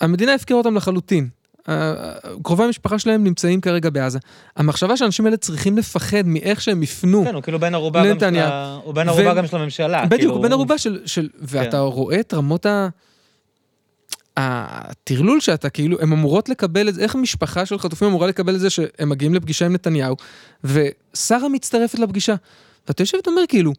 המדינה 0.00 0.34
הפקירה 0.34 0.58
אותם 0.58 0.76
לחלוטין. 0.76 1.28
ה- 1.68 1.94
קרובי 2.42 2.64
המשפחה 2.64 2.98
שלהם 2.98 3.24
נמצאים 3.24 3.60
כרגע 3.60 3.90
בעזה. 3.90 4.18
המחשבה 4.56 4.96
שהאנשים 4.96 5.24
האלה 5.24 5.36
צריכים 5.36 5.78
לפחד 5.78 6.22
מאיך 6.24 6.60
שהם 6.60 6.82
יפנו. 6.82 7.24
כן, 7.24 7.34
הוא 7.34 7.42
כאילו 7.42 7.58
בן 7.60 7.74
ערובה 7.74 8.00
גם 8.00 8.04
של 8.06 8.10
לנתניה. 8.12 8.48
ה- 8.48 8.78
הוא 8.84 8.94
בן 8.94 9.08
ערובה 9.08 9.32
ו- 9.32 9.36
גם 9.36 9.46
של 9.46 9.56
הממשלה. 9.56 10.04
בדיוק, 10.04 10.18
כאילו, 10.20 10.34
הוא 10.34 10.42
בן 10.42 10.52
ערובה 10.52 10.78
של, 10.78 11.00
של 11.06 11.28
ואתה 11.40 11.70
כן. 11.70 11.76
רואה 11.78 12.20
את 12.20 12.34
רמות 12.34 12.66
ה... 12.66 12.88
הטרלול 14.36 15.40
שאתה 15.40 15.70
כאילו, 15.70 16.00
הן 16.00 16.12
אמורות 16.12 16.48
לקבל 16.48 16.88
את 16.88 16.94
זה, 16.94 17.02
איך 17.02 17.16
משפחה 17.16 17.66
של 17.66 17.78
חטופים 17.78 18.08
אמורה 18.08 18.26
לקבל 18.26 18.54
את 18.54 18.60
זה 18.60 18.70
שהם 18.70 19.08
מגיעים 19.08 19.34
לפגישה 19.34 19.66
עם 19.66 19.72
נתניהו, 19.72 20.16
ושרה 20.64 21.48
מצטרפת 21.48 21.98
לפגישה. 21.98 22.34
ואתה 22.88 23.02
יושב 23.02 23.16
ואתה 23.16 23.30
אומר 23.30 23.42
כאילו, 23.48 23.72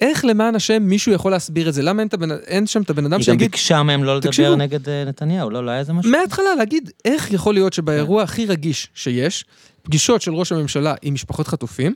איך 0.00 0.24
למען 0.24 0.54
השם 0.54 0.82
מישהו 0.82 1.12
יכול 1.12 1.32
להסביר 1.32 1.68
את 1.68 1.74
זה? 1.74 1.82
למה 1.82 2.02
אין, 2.02 2.08
הבן, 2.12 2.30
אין 2.30 2.66
שם 2.66 2.82
את 2.82 2.90
הבן 2.90 3.04
אדם 3.04 3.12
היא 3.12 3.18
גם 3.18 3.22
שיגיד, 3.22 3.50
ביקשה 3.50 3.82
מהם 3.82 4.04
לא 4.04 4.16
לדבר 4.16 4.30
תקשיבו. 4.30 4.56
נגד 4.56 4.88
אה, 4.88 5.04
נתניהו, 5.04 5.50
לא? 5.50 5.64
לא 5.64 5.70
היה 5.70 5.80
איזה 5.80 5.92
משהו? 5.92 6.10
מההתחלה 6.10 6.54
להגיד, 6.58 6.90
איך 7.04 7.32
יכול 7.32 7.54
להיות 7.54 7.72
שבאירוע 7.72 8.22
הכי 8.22 8.46
רגיש 8.46 8.88
שיש, 8.94 9.44
פגישות 9.82 10.22
של 10.22 10.34
ראש 10.34 10.52
הממשלה 10.52 10.94
עם 11.02 11.14
משפחות 11.14 11.48
חטופים, 11.48 11.94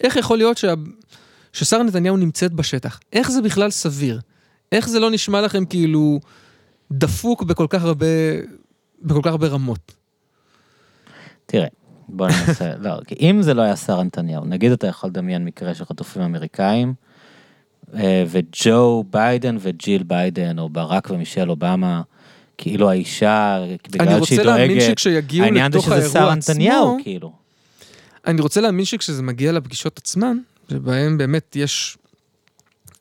איך 0.00 0.16
יכול 0.16 0.38
להיות 0.38 0.58
שה... 0.58 0.74
ששרה 1.52 1.82
נתניהו 1.82 2.16
נמצאת 2.16 2.52
בשטח? 2.52 3.00
איך 3.12 3.30
זה 3.30 3.42
בכלל 3.42 3.70
סביר? 3.70 4.20
איך 4.72 4.88
זה 4.88 5.00
לא 5.00 5.10
נשמע 5.10 5.40
לכם 5.40 5.64
כאילו 5.64 6.20
דפוק 6.92 7.42
בכל 7.42 7.66
כך 7.70 7.82
הרבה, 7.82 8.06
בכל 9.02 9.20
כך 9.22 9.30
הרבה 9.30 9.46
רמות? 9.46 9.94
תראה, 11.46 11.66
בוא 12.08 12.28
ננסה, 12.28 12.72
לא, 12.84 13.00
כי 13.06 13.14
אם 13.14 13.42
זה 13.42 13.54
לא 13.54 13.62
היה 13.62 13.76
שרה 13.76 14.02
נתניהו, 14.02 14.44
נגיד 14.44 14.72
אתה 14.72 14.86
יכול 14.86 15.10
לדמיין 15.10 15.44
מקרה 15.44 15.74
של 15.74 15.84
חטופים 15.84 16.22
אמריקאים, 16.22 16.94
וג'ו 18.26 19.04
ביידן 19.10 19.56
וג'יל 19.60 20.02
ביידן, 20.02 20.58
או 20.58 20.68
ברק 20.68 21.10
ומישל 21.10 21.50
אובמה, 21.50 22.02
כאילו 22.58 22.90
האישה, 22.90 23.58
בגלל 23.90 24.24
שהיא 24.24 24.42
דואגת, 24.42 25.32
העניין 25.40 25.72
זה 25.72 25.80
שזה 25.80 25.96
עצמו, 25.96 26.34
נתניהו, 26.34 26.98
כאילו. 27.02 27.32
אני 28.26 28.40
רוצה 28.40 28.60
להאמין 28.60 28.84
שכשזה 28.84 29.22
מגיע 29.22 29.52
לפגישות 29.52 29.98
עצמן, 29.98 30.36
שבהן 30.70 31.18
באמת 31.18 31.56
יש 31.56 31.98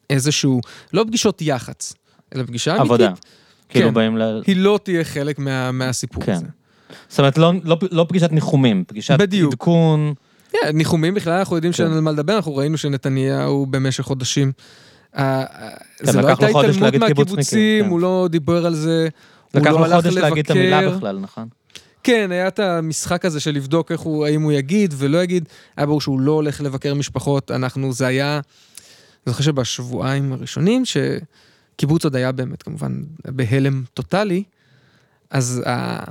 איזשהו, 0.09 0.61
לא 0.93 1.03
פגישות 1.07 1.41
יח"צ, 1.41 1.93
אלא 2.35 2.43
פגישה 2.43 2.71
אמיתית, 2.71 2.85
עבודה. 2.85 3.11
כאילו 3.69 3.87
כן. 3.87 3.93
באים 3.93 4.17
ל... 4.17 4.41
היא 4.47 4.55
לא 4.55 4.79
תהיה 4.83 5.03
חלק 5.03 5.39
מה, 5.39 5.71
מהסיפור 5.71 6.23
כן. 6.23 6.31
הזה. 6.31 6.45
זאת 7.09 7.19
אומרת, 7.19 7.37
לא- 7.37 7.53
לא- 7.63 7.77
לא 7.91 8.05
פגישת 8.09 8.31
ניחומים, 8.31 8.83
פגישת 8.87 9.19
בדיוק. 9.19 9.53
עדכון. 9.53 10.13
כן, 10.51 10.59
ניחומים 10.73 11.13
בכלל, 11.13 11.33
אנחנו 11.33 11.55
יודעים 11.55 11.73
כן. 11.73 11.77
שאין 11.77 11.91
על 11.91 11.99
מה 11.99 12.11
לדבר, 12.11 12.35
אנחנו 12.35 12.55
ראינו 12.55 12.77
שנתניהו 12.77 13.65
במשך 13.65 14.03
חודשים, 14.03 14.51
אה, 15.17 15.43
אה, 15.43 15.69
זה 16.01 16.11
כן, 16.11 16.19
לא 16.19 16.31
לקח 16.31 16.41
לו 16.41 16.61
הייתה 16.61 16.67
התעלמות 16.67 16.95
מהקיבוצים, 16.95 17.83
כן. 17.83 17.89
הוא 17.89 17.99
לא 17.99 18.27
דיבר 18.31 18.65
על 18.65 18.75
זה, 18.75 19.07
הוא 19.53 19.61
לקח 19.61 19.71
לא 19.71 19.79
לו 19.79 19.85
הלך 19.85 19.95
חודש 19.95 20.17
להגיד 20.17 20.45
את 20.45 20.51
המילה 20.51 20.81
לבקר. 20.81 20.97
בכלל, 20.97 21.19
נכון? 21.19 21.47
כן, 22.03 22.31
היה 22.31 22.47
את 22.47 22.59
המשחק 22.59 23.25
הזה 23.25 23.39
של 23.39 23.51
לבדוק 23.51 23.91
איך 23.91 24.01
הוא, 24.01 24.25
האם 24.25 24.41
הוא 24.41 24.51
יגיד 24.51 24.93
ולא 24.97 25.23
יגיד, 25.23 25.49
היה 25.77 25.85
ברור 25.85 26.01
שהוא 26.01 26.19
לא 26.19 26.31
הולך 26.31 26.61
לבקר 26.61 26.93
משפחות, 26.93 27.51
אנחנו, 27.51 27.93
זה 27.93 28.07
היה, 28.07 28.33
אני 28.35 28.41
זוכר 29.25 29.43
שבשבועיים 29.43 30.33
הראשונים, 30.33 30.83
שקיבוץ 30.85 32.03
עוד 32.03 32.15
היה 32.15 32.31
באמת 32.31 32.63
כמובן 32.63 33.01
בהלם 33.25 33.83
טוטאלי, 33.93 34.43
אז 35.29 35.63
ה... 35.67 36.03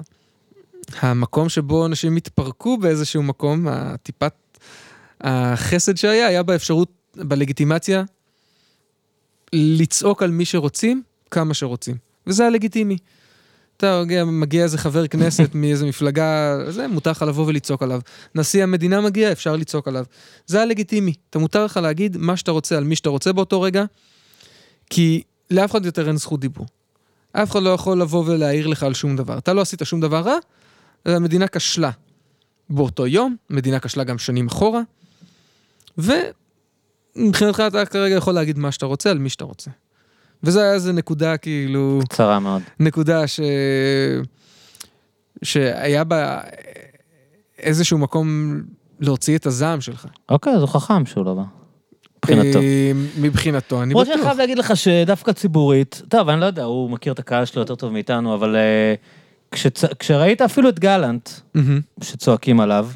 המקום 1.00 1.48
שבו 1.48 1.86
אנשים 1.86 2.16
התפרקו 2.16 2.78
באיזשהו 2.78 3.22
מקום, 3.22 3.68
הטיפת 3.68 4.32
החסד 5.20 5.96
שהיה, 5.96 6.26
היה 6.26 6.42
באפשרות, 6.42 6.88
בלגיטימציה, 7.16 8.04
לצעוק 9.52 10.22
על 10.22 10.30
מי 10.30 10.44
שרוצים, 10.44 11.02
כמה 11.30 11.54
שרוצים. 11.54 11.96
וזה 12.26 12.42
היה 12.42 12.50
לגיטימי. 12.50 12.96
אתה 13.76 14.02
מגיע, 14.02 14.24
מגיע 14.24 14.64
איזה 14.64 14.78
חבר 14.78 15.06
כנסת 15.06 15.54
מאיזה 15.54 15.86
מפלגה, 15.86 16.58
זה, 16.68 16.88
מותר 16.88 17.10
לך 17.10 17.22
לבוא 17.22 17.46
ולצעוק 17.46 17.82
עליו. 17.82 18.00
נשיא 18.34 18.62
המדינה 18.62 19.00
מגיע, 19.00 19.32
אפשר 19.32 19.56
לצעוק 19.56 19.88
עליו. 19.88 20.04
זה 20.46 20.56
היה 20.56 20.66
לגיטימי. 20.66 21.12
אתה 21.30 21.38
מותר 21.38 21.64
לך 21.64 21.76
להגיד 21.76 22.16
מה 22.16 22.36
שאתה 22.36 22.50
רוצה 22.50 22.76
על 22.76 22.84
מי 22.84 22.96
שאתה 22.96 23.08
רוצה 23.08 23.32
באותו 23.32 23.60
רגע, 23.60 23.84
כי 24.90 25.22
לאף 25.50 25.70
אחד 25.70 25.86
יותר 25.86 26.08
אין 26.08 26.16
זכות 26.16 26.40
דיבור. 26.40 26.66
אף 27.32 27.50
אחד 27.50 27.62
לא 27.62 27.70
יכול 27.70 28.00
לבוא 28.00 28.24
ולהעיר 28.26 28.66
לך 28.66 28.82
על 28.82 28.94
שום 28.94 29.16
דבר. 29.16 29.38
אתה 29.38 29.52
לא 29.52 29.60
עשית 29.60 29.80
שום 29.84 30.00
דבר 30.00 30.20
רע, 30.20 30.36
המדינה 31.14 31.48
כשלה. 31.48 31.90
באותו 32.70 33.06
יום, 33.06 33.36
המדינה 33.50 33.80
כשלה 33.80 34.04
גם 34.04 34.18
שנים 34.18 34.46
אחורה, 34.46 34.80
ומבחינתך 35.98 37.62
אתה 37.66 37.86
כרגע 37.86 38.14
יכול 38.14 38.34
להגיד 38.34 38.58
מה 38.58 38.72
שאתה 38.72 38.86
רוצה 38.86 39.10
על 39.10 39.18
מי 39.18 39.28
שאתה 39.28 39.44
רוצה. 39.44 39.70
וזה 40.42 40.62
היה 40.62 40.72
איזה 40.72 40.92
נקודה 40.92 41.36
כאילו... 41.36 42.00
קצרה 42.08 42.38
מאוד. 42.38 42.62
נקודה 42.80 43.26
ש... 43.26 43.40
שהיה 45.42 46.04
בה 46.04 46.40
איזשהו 47.58 47.98
מקום 47.98 48.60
להוציא 49.00 49.36
את 49.36 49.46
הזעם 49.46 49.80
שלך. 49.80 50.06
אוקיי, 50.28 50.52
אז 50.52 50.60
הוא 50.60 50.68
חכם 50.68 51.06
שהוא 51.06 51.24
לא 51.24 51.34
בא. 51.34 51.42
מבחינתו. 52.16 52.58
אה, 52.58 52.92
מבחינתו, 53.20 53.82
אני 53.82 53.90
למרות 53.90 54.06
שאני 54.06 54.16
בטוח. 54.16 54.26
חייב 54.26 54.38
להגיד 54.38 54.58
לך 54.58 54.76
שדווקא 54.76 55.32
ציבורית, 55.32 56.02
טוב, 56.08 56.28
אני 56.28 56.40
לא 56.40 56.46
יודע, 56.46 56.64
הוא 56.64 56.90
מכיר 56.90 57.12
את 57.12 57.18
הקהל 57.18 57.44
שלו 57.44 57.62
יותר 57.62 57.74
טוב 57.74 57.92
מאיתנו, 57.92 58.34
אבל 58.34 58.56
אה, 58.56 58.94
כשצ- 59.56 59.94
כשראית 59.98 60.42
אפילו 60.42 60.68
את 60.68 60.78
גלנט, 60.78 61.30
מהמם. 61.54 61.80
שצועקים 62.02 62.60
עליו, 62.60 62.88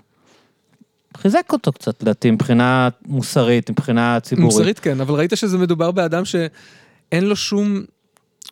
חיזק 1.16 1.52
אותו 1.52 1.72
קצת, 1.72 2.02
לדעתי, 2.02 2.30
מבחינה 2.30 2.88
מוסרית, 3.06 3.70
מבחינה 3.70 4.20
ציבורית. 4.20 4.52
מוסרית 4.54 4.78
כן, 4.78 5.00
אבל 5.00 5.14
ראית 5.14 5.32
שזה 5.34 5.58
מדובר 5.58 5.90
באדם 5.90 6.22
שאין 6.24 7.24
לו 7.24 7.36
שום... 7.36 7.82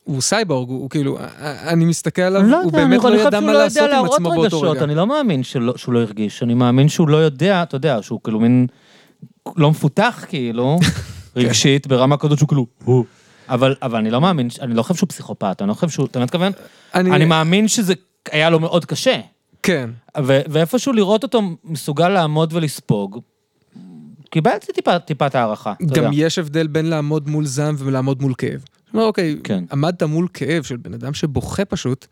הוא 0.05 0.21
סייבורג, 0.21 0.69
הוא, 0.69 0.79
הוא 0.81 0.91
כאילו, 0.91 1.19
אני 1.43 1.85
מסתכל 1.85 2.23
עליו, 2.23 2.43
לא 2.43 2.57
הוא 2.57 2.67
יודע, 2.67 2.79
באמת 2.79 3.05
לא 3.05 3.15
ידע 3.21 3.41
מה 3.41 3.53
לא 3.53 3.59
לעשות 3.59 3.83
יודע 3.83 3.99
עם 3.99 4.05
עצמו 4.05 4.31
באותו 4.31 4.41
רגשות, 4.43 4.77
רגע. 4.77 4.85
אני 4.85 4.95
לא 4.95 5.07
מאמין 5.07 5.43
שלא, 5.43 5.75
שהוא 5.77 5.95
לא 5.95 5.99
הרגיש, 6.01 6.43
אני 6.43 6.55
מאמין 6.55 6.89
שהוא 6.89 7.09
לא 7.09 7.17
יודע, 7.17 7.63
אתה 7.63 7.77
יודע, 7.77 7.99
שהוא 8.03 8.21
כאילו 8.25 8.41
מין, 8.41 8.67
לא 9.57 9.71
מפותח 9.71 10.25
כאילו, 10.29 10.79
רגשית, 11.37 11.87
ברמה 11.87 12.17
כזאת 12.17 12.39
שהוא 12.39 12.49
כאילו, 12.49 12.67
הוא. 12.85 13.05
אבל, 13.49 13.75
אבל 13.83 13.99
אני 13.99 14.11
לא 14.11 14.21
מאמין, 14.21 14.49
אני 14.61 14.75
לא 14.75 14.83
חושב 14.83 14.95
שהוא 14.95 15.09
פסיכופת, 15.09 15.63
אני 15.63 15.69
לא 15.69 15.75
חושב 15.75 15.89
שהוא, 15.89 16.07
אתה 16.07 16.21
מתכוון? 16.21 16.53
אני, 16.95 17.11
אני 17.11 17.25
מאמין 17.25 17.69
שזה 17.69 17.95
היה 18.31 18.51
לו 18.51 18.61
מאוד 18.61 18.85
קשה. 18.85 19.21
כן, 19.63 19.91
ו- 20.25 20.41
ואיפשהו 20.49 20.93
לראות 20.93 21.23
אותו 21.23 21.43
מסוגל 21.65 22.09
לעמוד 22.09 22.53
ולספוג, 22.53 23.21
קיבלתי 24.31 24.73
טיפה, 24.73 24.99
טיפת 24.99 25.35
הערכה. 25.35 25.73
גם. 25.93 26.11
יש 26.15 26.39
הבדל 26.39 26.67
בין 26.67 26.87
לעמוד 26.87 27.29
מול 27.29 27.47
זעם 27.47 27.75
ולעמוד 27.79 28.23
מול 28.23 28.35
כאב. 28.39 28.61
זאת 28.61 28.95
אומרת, 28.95 29.07
אוקיי, 29.07 29.37
כן. 29.45 29.65
עמדת 29.73 30.03
מול 30.03 30.29
כאב 30.35 30.63
של 30.63 30.77
בן 30.77 30.95
אדם 30.95 31.15
שבוכה 31.15 31.65
פשוט, 31.65 32.07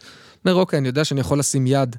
אומר, 0.45 0.55
אוקיי, 0.55 0.79
אני 0.79 0.89
יודע 0.89 1.05
שאני 1.05 1.21
יכול 1.21 1.39
לשים 1.39 1.67
יד, 1.67 1.97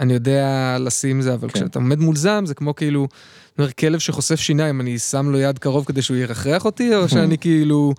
אני 0.00 0.12
יודע 0.12 0.76
לשים 0.80 1.22
זה, 1.22 1.34
אבל 1.34 1.48
כן. 1.48 1.54
כשאתה 1.54 1.78
עומד 1.78 1.98
מול 1.98 2.16
זעם, 2.16 2.46
זה 2.46 2.54
כמו 2.54 2.74
כאילו, 2.74 3.08
אומר, 3.58 3.70
כלב 3.72 3.98
שחושף 3.98 4.40
שיניים, 4.40 4.80
אני 4.80 4.98
שם 4.98 5.30
לו 5.30 5.38
יד 5.38 5.58
קרוב 5.58 5.84
כדי 5.84 6.02
שהוא 6.02 6.16
ירחרח 6.16 6.64
אותי, 6.64 6.94
או 6.96 7.08
שאני 7.12 7.38
כאילו, 7.38 7.94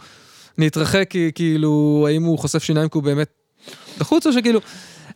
אני 0.58 0.68
אתרחק 0.68 1.08
כי 1.10 1.32
כאילו, 1.36 2.06
האם 2.10 2.24
הוא 2.24 2.40
חושף 2.40 2.64
שיניים 2.64 2.90
כי 2.90 2.98
הוא 2.98 3.04
באמת 3.04 3.28
לחוץ, 4.00 4.28
או 4.28 4.34
שכאילו... 4.34 4.60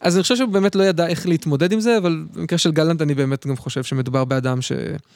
אז 0.01 0.15
אני 0.15 0.21
חושב 0.23 0.35
שהוא 0.35 0.49
באמת 0.49 0.75
לא 0.75 0.83
ידע 0.83 1.07
איך 1.07 1.27
להתמודד 1.27 1.71
עם 1.71 1.79
זה, 1.79 1.97
אבל 1.97 2.23
במקרה 2.33 2.57
של 2.57 2.71
גלנט 2.71 3.01
אני 3.01 3.13
באמת 3.15 3.47
גם 3.47 3.55
חושב 3.55 3.83
שמדובר 3.83 4.25
באדם 4.25 4.61
ש... 4.61 4.71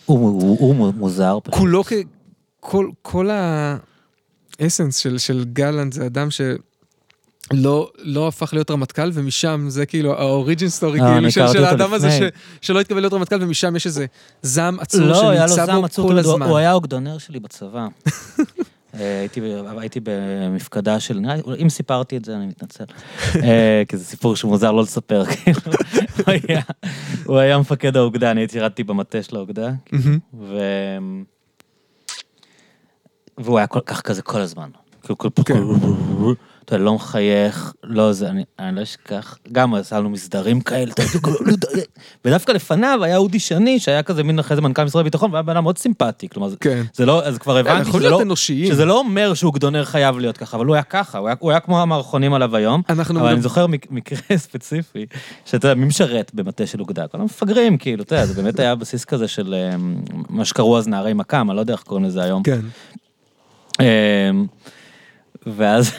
הוא, 0.06 0.18
הוא, 0.20 0.58
הוא 0.60 0.94
מוזר. 0.94 1.38
פשוט. 1.44 1.56
כולו 1.56 1.84
כ... 1.84 1.94
כל, 2.60 2.90
כל 3.02 3.30
האסנס 4.60 4.98
של, 4.98 5.18
של 5.18 5.46
גלנט 5.54 5.94
זה 5.94 6.06
אדם 6.06 6.28
שלא 6.32 7.91
לא 8.00 8.28
הפך 8.28 8.54
להיות 8.54 8.72
רמטכ"ל, 8.72 9.10
ומשם 9.14 9.66
זה 9.70 9.86
כאילו 9.86 10.14
האוריג'ין 10.20 10.70
סטורי, 10.70 11.00
אה, 11.00 11.06
כאילו, 11.06 11.18
אני 11.18 11.32
של, 11.32 11.48
של 11.54 11.64
האדם 11.64 11.94
הזה 11.94 12.12
ש. 12.12 12.22
שלא 12.62 12.80
התקבל 12.82 13.00
להיות 13.00 13.14
רמטכ"ל, 13.14 13.38
ומשם 13.44 13.76
יש 13.76 13.86
איזה 13.86 14.06
זעם 14.41 14.80
עצור 14.80 15.02
לא, 15.02 15.30
היה 15.30 15.41
לו 15.41 15.48
שנמצא 15.48 15.66
זעם 15.66 15.80
בו 15.80 15.86
עצור, 15.86 16.08
כל 16.08 16.14
תמיד, 16.14 16.26
הוא- 16.26 16.34
הזמן. 16.34 16.48
הוא 16.50 16.58
היה 16.58 16.74
אוגדונר 16.74 17.18
שלי 17.18 17.40
בצבא. 17.40 17.88
אה, 18.94 19.20
הייתי, 19.20 19.41
הייתי 19.78 19.99
במפקדה 20.03 20.99
של, 20.99 21.20
אם 21.61 21.70
סיפרתי 21.70 22.18
את 22.18 22.26
זה 22.26 22.36
אני 22.36 22.45
מתנצל, 22.45 22.84
אה, 23.44 23.84
כי 23.88 23.98
זה 23.98 24.06
סיפור 24.06 24.36
שמוזר 24.36 24.72
לא 24.72 24.82
לספר, 24.84 25.26
כאילו, 25.26 25.60
הוא 26.18 26.24
היה- 26.48 26.61
הוא 27.26 27.38
היה 27.38 27.57
מפקד 27.57 27.98
האוגדה, 27.98 28.32
אני 28.32 28.41
הייתי 28.41 28.84
במטה 28.84 29.24
של 29.24 29.36
האוגדה, 29.36 29.72
מהמם. 29.91 30.20
ו... 30.40 30.57
והוא 33.38 33.57
היה 33.57 33.68
כל 33.68 33.80
כך 33.86 34.02
כזה 34.02 34.22
כל 34.22 34.40
הזמן. 34.41 34.70
כאילו, 35.53 36.36
אתה 36.70 36.78
לא 36.78 36.94
מחייך, 36.94 37.74
לא 37.84 38.14
זה, 38.14 38.30
אני, 38.30 38.44
אני 38.60 38.76
לא 38.76 38.84
אשכח, 38.84 39.38
גם 39.52 39.74
עשה 39.76 40.00
לנו 40.00 40.10
מסדרים 40.10 40.62
כאלה, 40.62 40.91
אתה 40.91 41.02
יודע, 41.02 41.30
לא 41.41 41.84
ודווקא 42.26 42.52
לפניו 42.52 43.00
היה 43.04 43.18
אודי 43.18 43.40
שני, 43.40 43.80
שהיה 43.80 44.04
כזה 44.04 44.24
מין 44.24 44.40
אחרי 44.40 44.56
זה 44.56 44.62
מנכ"ל 44.62 44.84
משרד 44.84 45.02
הביטחון, 45.02 45.32
והיה 45.32 45.41
בן 45.44 45.54
אדם 45.54 45.64
מאוד 45.64 45.78
סימפטי, 45.78 46.30
כלומר, 46.30 46.56
כן. 46.60 46.82
זה 46.94 47.06
לא, 47.06 47.24
אז 47.24 47.38
כבר 47.38 47.58
הבנתי 47.58 47.90
יכול 47.90 48.00
שזה 48.00 48.10
לא. 48.10 48.18
שזה 48.68 48.86
לא 48.86 49.00
אומר 49.00 49.34
שהוא 49.34 49.54
גדונר 49.54 49.86
חייב 49.86 50.20
להיות 50.20 50.38
ככה, 50.38 50.58
אבל 50.58 50.66
הוא 50.66 50.76
היה 50.76 50.84
ככה, 50.84 51.18
הוא 51.18 51.28
היה, 51.28 51.36
הוא 51.40 51.52
היה 51.52 51.60
כמו 51.60 51.82
המערכונים 51.82 52.34
עליו 52.34 52.56
היום, 52.56 52.82
אבל 53.22 53.28
אני 53.34 53.41
זוכר 53.41 53.68
מק- 53.68 53.91
מקרה 53.91 54.20
ספציפי, 54.38 55.06
שאתה 55.46 55.68
יודע, 55.68 55.76
מי 55.76 55.86
משרת 55.86 56.32
במטה 56.34 56.66
של 56.66 56.80
אוגדה? 56.80 57.08
כל 57.08 57.22
המפגרים, 57.22 57.78
כאילו, 57.78 58.04
אתה 58.04 58.16
יודע, 58.16 58.26
זה 58.26 58.41
באמת 58.41 58.60
היה 58.60 58.76
בסיס 58.76 59.06
כזה 59.06 59.28
של 59.28 59.54
אה, 59.54 59.76
מה 60.30 60.46
שקראו 60.46 60.78
אז 60.78 60.88
נערי 60.88 61.14
מכ"ם, 61.14 61.50
אני 61.50 61.56
לא 61.56 61.62
יודע 61.62 61.74
איך 61.74 61.82
קוראים 61.84 62.06
לזה 62.06 62.24
היום. 62.24 62.44
כן. 62.44 62.60
אמ, 63.80 64.46
ואז 65.48 65.91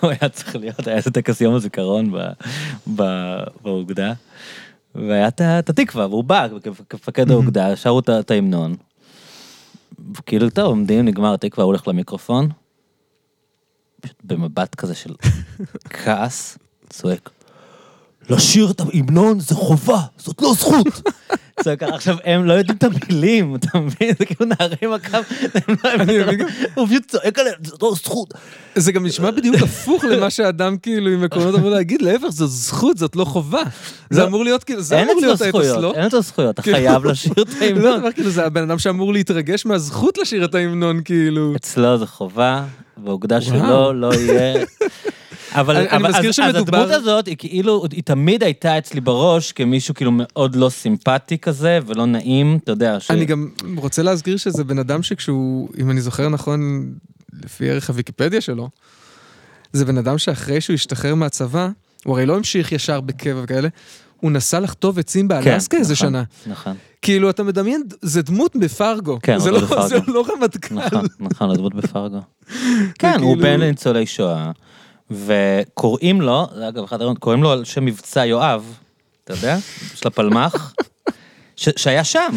הוא 0.00 0.10
היה 0.10 0.28
צריך 0.28 0.56
להיות, 0.56 0.86
היה 0.86 0.96
איזה 0.96 1.10
טקס 1.10 1.40
יום 1.40 1.54
הזיכרון 1.54 2.12
באוגדה, 3.62 4.12
והיה 4.94 5.28
את 5.28 5.70
התקווה, 5.70 6.06
והוא 6.06 6.24
בא 6.24 6.46
כמפקד 6.88 7.30
האוגדה, 7.30 7.76
שרו 7.76 8.00
את 8.00 8.30
ההמנון. 8.30 8.76
כאילו, 10.26 10.50
טוב, 10.50 10.66
עומדים, 10.66 11.04
נגמר 11.04 11.34
התקווה, 11.34 11.64
הולך 11.64 11.88
למיקרופון, 11.88 12.48
במבט 14.24 14.74
כזה 14.74 14.94
של 14.94 15.14
כעס, 15.90 16.58
צועק, 16.88 17.30
לשיר 18.30 18.70
את 18.70 18.80
ההמנון 18.80 19.40
זה 19.40 19.54
חובה, 19.54 20.00
זאת 20.16 20.42
לא 20.42 20.52
זכות. 20.54 20.86
צועק, 21.64 21.82
עכשיו 21.82 22.16
הם 22.24 22.44
לא 22.44 22.52
יודעים 22.52 22.78
את 22.78 22.84
המילים, 22.84 23.54
אתה 23.54 23.78
מבין? 23.78 24.12
זה 24.18 24.24
כאילו 24.24 24.46
נערי 24.60 24.96
מכ"ם, 24.96 25.20
הם 25.54 25.74
לא- 25.84 25.92
לא- 25.94 26.04
מבין. 26.04 26.40
הוא 26.74 26.86
פשוט 26.88 27.06
צועק 27.06 27.38
עליהם, 27.38 27.54
זאת 27.62 27.82
לא 27.82 27.92
זכות. 27.94 28.34
זה 28.74 28.92
גם 28.92 29.06
נשמע 29.06 29.30
בדיוק 29.30 29.56
הפוך 29.62 30.04
למה 30.04 30.30
שאדם 30.30 30.76
כאילו 30.76 31.10
עם 31.10 31.24
עקרונות 31.24 31.54
אמור 31.54 31.70
להגיד, 31.70 32.02
להפך, 32.02 32.28
זו 32.28 32.46
זכות, 32.46 32.98
זאת 32.98 33.16
לא 33.16 33.24
חובה. 33.24 33.62
זה 34.10 34.20
לא. 34.20 34.26
אמור 34.26 34.44
להיות 34.44 34.64
כאילו, 34.64 34.82
זה 34.82 35.02
אמור 35.02 35.14
להיות 35.20 35.40
האתוס, 35.40 35.66
לא? 35.66 35.92
אין 35.96 36.06
אצלו 36.06 36.22
זכויות, 36.22 36.54
אתה 36.54 36.62
כאילו- 36.62 36.76
חייב 36.76 37.04
לשיר 37.06 37.32
את 37.32 37.48
לא, 37.60 37.64
ההמנון. 37.64 38.00
דבר 38.00 38.12
כאילו, 38.12 38.30
זה 38.30 38.46
הבן 38.46 38.62
אדם 38.62 38.78
שאמור 38.78 39.12
להתרגש 39.12 39.66
מהזכות 39.66 40.18
לשיר 40.18 40.44
את 40.44 40.54
ההמנון, 40.54 41.00
כאילו. 41.04 41.52
אצלו 41.56 41.98
זה 41.98 42.06
חובה, 42.06 42.64
באוגדה. 42.96 43.40
שלו 43.40 43.92
לא 43.92 44.10
יהיה. 44.14 44.54
אבל, 45.52 45.76
אני- 45.76 46.02
מזכיר 46.08 46.28
אז, 46.30 46.34
שמדובר- 46.34 46.52
אז 46.78 46.84
הדמות 46.84 47.00
הזאת, 47.02 47.26
היא 47.26 47.36
כאילו, 47.38 47.84
היא 47.92 48.02
תמיד 48.02 48.42
הייתה 48.42 48.78
אצלי 48.78 49.00
בראש 49.00 49.52
כמישהו 49.52 49.94
כאילו 49.94 50.10
מאוד 50.14 50.56
לא 50.56 50.68
סימפטי 50.68 51.38
כזה, 51.38 51.78
ולא 51.86 52.06
נעים, 52.06 52.58
אתה 52.64 52.72
יודע, 52.72 53.00
ש... 53.00 53.10
אני 53.10 53.24
גם 53.24 53.48
רוצה 53.76 54.02
להזכיר 54.02 54.36
שזה 54.36 54.64
בן 54.64 54.78
אדם 54.78 55.02
שכשהוא, 55.02 55.68
אם 55.78 55.90
אני 55.90 56.00
זוכר 56.00 56.28
נכון, 56.28 56.90
לפי 57.44 57.70
ערך 57.70 57.90
הוויקיפדיה 57.90 58.40
שלו, 58.40 58.68
זה 59.72 59.84
בן 59.84 59.98
אדם 59.98 60.18
שאחרי 60.18 60.60
שהוא 60.60 60.74
השתחרר 60.74 61.14
מהצבא, 61.14 61.68
הוא 62.04 62.14
הרי 62.14 62.26
לא 62.26 62.36
המשיך 62.36 62.72
ישר 62.72 63.00
בקבע 63.00 63.40
וכאלה, 63.44 63.68
הוא 64.16 64.30
נסע 64.30 64.60
לחטוב 64.60 64.98
עצים 64.98 65.28
באלסקה 65.28 65.76
איזה 65.76 65.92
נכון, 65.94 66.08
שנה. 66.08 66.22
נכון, 66.46 66.74
כאילו, 67.02 67.30
אתה 67.30 67.42
מדמיין, 67.42 67.82
זה 68.02 68.22
דמות 68.22 68.56
בפרגו. 68.56 69.18
כן, 69.22 69.38
זה 69.38 69.50
לא- 69.50 69.60
בפרגו. 69.60 69.88
זה 69.88 69.98
לא 70.08 70.24
רמטכ"ל. 70.32 70.74
נכון, 70.74 71.06
נכון, 71.20 71.50
הדמות 71.50 71.74
בפרגו. 71.74 72.18
כן, 72.98 73.20
הוא 73.20 73.36
בן 73.36 73.60
לניצולי 73.60 74.06
שואה, 74.06 74.50
וקוראים 75.10 76.20
לו, 76.20 76.46
זה 76.54 76.68
אגב 76.68 76.84
אחד 76.84 76.96
הרעיונות, 76.96 77.18
קוראים 77.18 77.42
לו 77.42 77.52
על 77.52 77.64
שם 77.64 77.84
מבצע 77.84 78.26
יואב, 78.26 78.74
אתה 79.24 79.32
יודע? 79.32 79.58
של 79.94 80.08
הפלמ"ח, 80.08 80.74
שהיה 81.56 82.04
שם, 82.04 82.32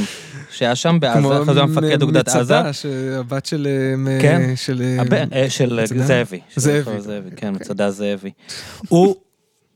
שהיה 0.52 0.76
שם 0.76 0.98
בעזה, 1.00 1.42
אחרי 1.42 1.54
זה 1.54 1.60
היה 1.60 1.66
מפקד 1.66 2.02
אוגדת 2.02 2.28
עזה. 2.28 2.40
מצדה, 2.40 2.74
שהבת 2.74 3.46
של... 3.46 3.68
כן. 4.22 4.56
של... 4.56 4.82
אה, 5.12 5.24
אה, 5.34 5.50
של? 5.50 5.80
זאבי. 5.96 6.40
זאבי. 6.56 7.30
כן, 7.36 7.54
מצדה 7.56 7.92
זאבי. 7.92 8.32
הוא, 8.90 9.16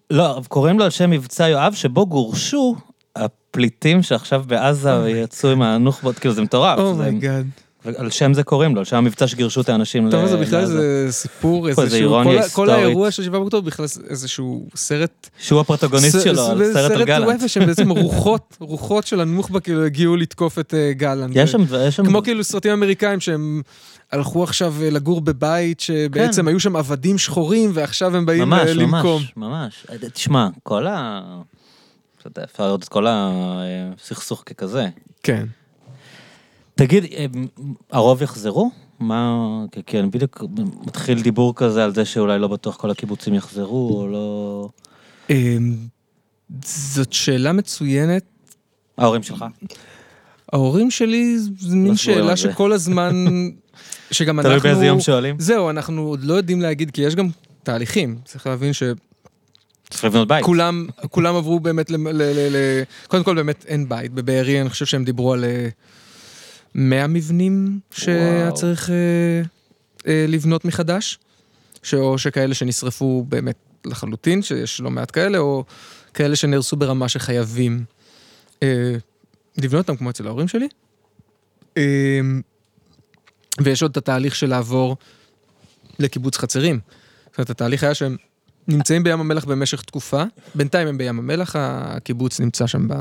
לא, 0.09 0.41
קוראים 0.47 0.79
לו 0.79 0.85
על 0.85 0.89
שם 0.89 1.09
מבצע 1.09 1.47
יואב, 1.47 1.73
שבו 1.73 2.05
גורשו 2.05 2.75
הפליטים 3.15 4.03
שעכשיו 4.03 4.43
בעזה 4.47 4.99
ויצאו 4.99 5.49
עם 5.49 5.61
הנוח'בות, 5.61 6.19
כאילו 6.19 6.33
זה 6.33 6.41
מטורף. 6.41 6.79
oh 6.79 6.96
my 6.96 7.12
God. 7.12 7.45
על 7.97 8.09
שם 8.09 8.33
זה 8.33 8.43
קוראים 8.43 8.75
לו, 8.75 8.79
על 8.79 8.85
שם 8.85 8.95
המבצע 8.95 9.27
שגירשו 9.27 9.61
את 9.61 9.69
האנשים 9.69 10.11
טוב, 10.11 10.27
זה 10.27 10.37
בכלל. 10.37 10.61
איזה 10.61 11.07
סיפור, 11.09 11.69
איזה 11.69 11.81
איזשהו... 11.81 11.99
אירוניה 11.99 12.31
כל 12.31 12.37
ה- 12.39 12.49
כל 12.49 12.69
היסטורית. 12.69 12.85
האירוע 12.85 13.11
של 13.11 13.23
שבעה 13.23 13.39
באוקטובר 13.39 13.67
בכלל 13.67 13.85
איזשהו 14.09 14.67
סרט... 14.75 15.29
שהוא 15.39 15.59
הפרוטגוניסט 15.61 16.21
שלו, 16.23 16.47
על 16.47 16.73
סרט 16.73 16.91
על 16.91 17.03
גלנט. 17.03 17.33
וופא 17.33 17.47
שבעצם 17.47 17.89
רוחות, 17.89 18.57
רוחות 18.59 19.07
של 19.07 19.21
הנוח'בה 19.21 19.59
כאילו 19.59 19.85
הגיעו 19.85 20.15
לתקוף 20.15 20.59
את 20.59 20.73
אה, 20.73 20.93
גלנט. 20.93 21.31
יש 21.35 21.51
שם, 21.51 21.63
יש 21.87 21.95
שם, 21.95 22.05
כמו 22.05 22.23
כאילו 22.23 22.43
סרטים 22.43 22.71
אמריקאים 22.71 23.19
שהם 23.19 23.61
הלכו 24.11 24.43
עכשיו 24.43 24.73
אה, 24.81 24.89
לגור 24.89 25.21
בבית 25.21 25.79
שבעצם 25.79 26.41
כן. 26.41 26.47
היו 26.47 26.59
שם 26.59 26.75
עבדים 26.75 27.17
שחורים 27.17 27.71
ועכשיו 27.73 28.17
הם 28.17 28.25
באים 28.25 28.49
ממש, 28.49 28.67
אה, 28.67 28.73
למקום. 28.73 29.21
ממש, 29.37 29.85
ממש. 29.89 29.99
תשמע, 30.13 30.47
כל 30.63 30.87
ה... 30.87 31.21
אתה 32.19 32.27
יודע, 32.27 32.43
אפשר 32.51 32.65
לראות 32.65 32.83
את 32.83 32.89
כל 32.89 33.05
הסכסוך 33.09 34.43
ככזה. 34.45 34.87
כן. 35.23 35.45
תגיד, 36.77 37.03
אה, 37.13 37.25
הרוב 37.91 38.21
יחזרו? 38.21 38.71
מה, 38.99 39.35
כי- 39.85 39.99
אני 39.99 40.09
בדיוק 40.09 40.43
מתחיל 40.85 41.21
דיבור 41.21 41.55
כזה 41.55 41.83
על 41.83 41.93
זה 41.93 42.05
שאולי 42.05 42.39
לא 42.39 42.47
בטוח 42.47 42.75
כל 42.75 42.91
הקיבוצים 42.91 43.33
יחזרו, 43.33 43.99
או 44.01 44.07
לא... 44.07 44.69
אמ, 45.29 45.75
זאת 46.65 47.13
שאלה 47.13 47.53
מצוינת. 47.53 48.23
ההורים 48.97 49.23
שלך? 49.23 49.45
ההורים 50.53 50.91
שלי 50.91 51.37
זה 51.59 51.75
מין 51.75 51.87
לא 51.91 51.95
שאלה. 51.95 52.37
שכל 52.37 52.73
הזמן, 52.73 53.25
שגם 54.11 54.39
אנחנו... 54.39 54.51
תלוי 54.51 54.61
באיזה 54.63 54.85
יום 54.85 54.99
שואלים. 54.99 55.35
זהו, 55.39 55.69
אנחנו 55.69 56.01
עוד 56.01 56.23
לא 56.23 56.33
יודעים 56.33 56.61
להגיד, 56.61 56.91
כי 56.91 57.01
יש 57.01 57.15
גם 57.15 57.27
תהליכים. 57.63 58.17
צריך 58.25 58.47
להבין 58.47 58.71
צריך 59.89 60.03
לבנות 60.05 60.27
בית. 60.27 60.43
שכולם 60.43 60.87
כולם 61.11 61.35
עברו 61.35 61.59
באמת, 61.59 61.91
ל, 61.91 61.95
ל, 61.95 62.09
ל, 62.11 62.55
ל... 62.55 62.83
קודם 63.07 63.23
כל 63.23 63.35
באמת 63.35 63.65
אין 63.67 63.89
בית. 63.89 64.13
בבארי 64.13 64.61
אני 64.61 64.69
חושב 64.69 64.85
שהם 64.85 65.03
דיברו 65.03 65.33
על 65.33 65.43
אה, 65.43 65.69
100 66.75 67.07
מבנים 67.07 67.79
שהיה. 67.91 68.51
צריך 68.51 68.89
אה, 68.89 69.41
אה, 70.07 70.25
לבנות 70.27 70.65
מחדש, 70.65 71.19
ש... 71.83 71.93
או 71.93 72.17
שכאלה 72.17 72.53
שנשרפו 72.53 73.25
באמת 73.29 73.57
לחלוטין, 73.85 74.41
שיש 74.41 74.81
לא 74.81 74.91
מעט 74.91 75.11
כאלה, 75.11 75.37
או 75.37 75.63
כאלה 76.13 76.35
שנהרסו 76.35 76.75
ברמה 76.75 77.09
שחייבים 77.09 77.83
אה, 78.63 78.95
לבנות 79.57 79.89
אותם 79.89 79.97
כמו 79.97 80.09
אצל 80.09 80.27
ההורים 80.27 80.47
שלי. 80.47 80.67
אמ, 81.77 82.41
ויש 83.61 83.81
עוד 83.81 83.91
את 83.91 83.97
התהליך 83.97 84.35
של 84.35 84.49
לעבור 84.49 84.97
לקיבוץ 85.99 86.37
חצרים. 86.37 86.79
זאת 87.25 87.37
אומרת, 87.37 87.49
התהליך 87.49 87.83
היה 87.83 87.93
שהם 87.93 88.15
נמצאים 88.67 89.03
בים 89.03 89.19
המלח 89.19 89.45
במשך 89.45 89.81
תקופה, 89.81 90.23
בינתיים 90.55 90.87
הם 90.87 90.97
בים 90.97 91.19
המלח, 91.19 91.55
הקיבוץ 91.59 92.39
נמצא 92.39 92.67
שם 92.67 92.87
ב, 92.87 92.93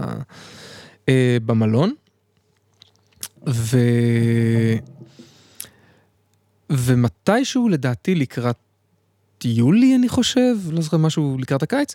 אה, 1.09 1.37
במלון. 1.47 1.95
ו... 3.49 3.79
ומתישהו, 6.71 7.69
לדעתי, 7.69 8.15
לקראת 8.15 8.57
יולי, 9.45 9.97
אני 9.97 10.09
חושב, 10.09 10.57
לא 10.71 10.81
זוכר 10.81 10.97
משהו 10.97 11.37
לקראת 11.41 11.63
הקיץ, 11.63 11.95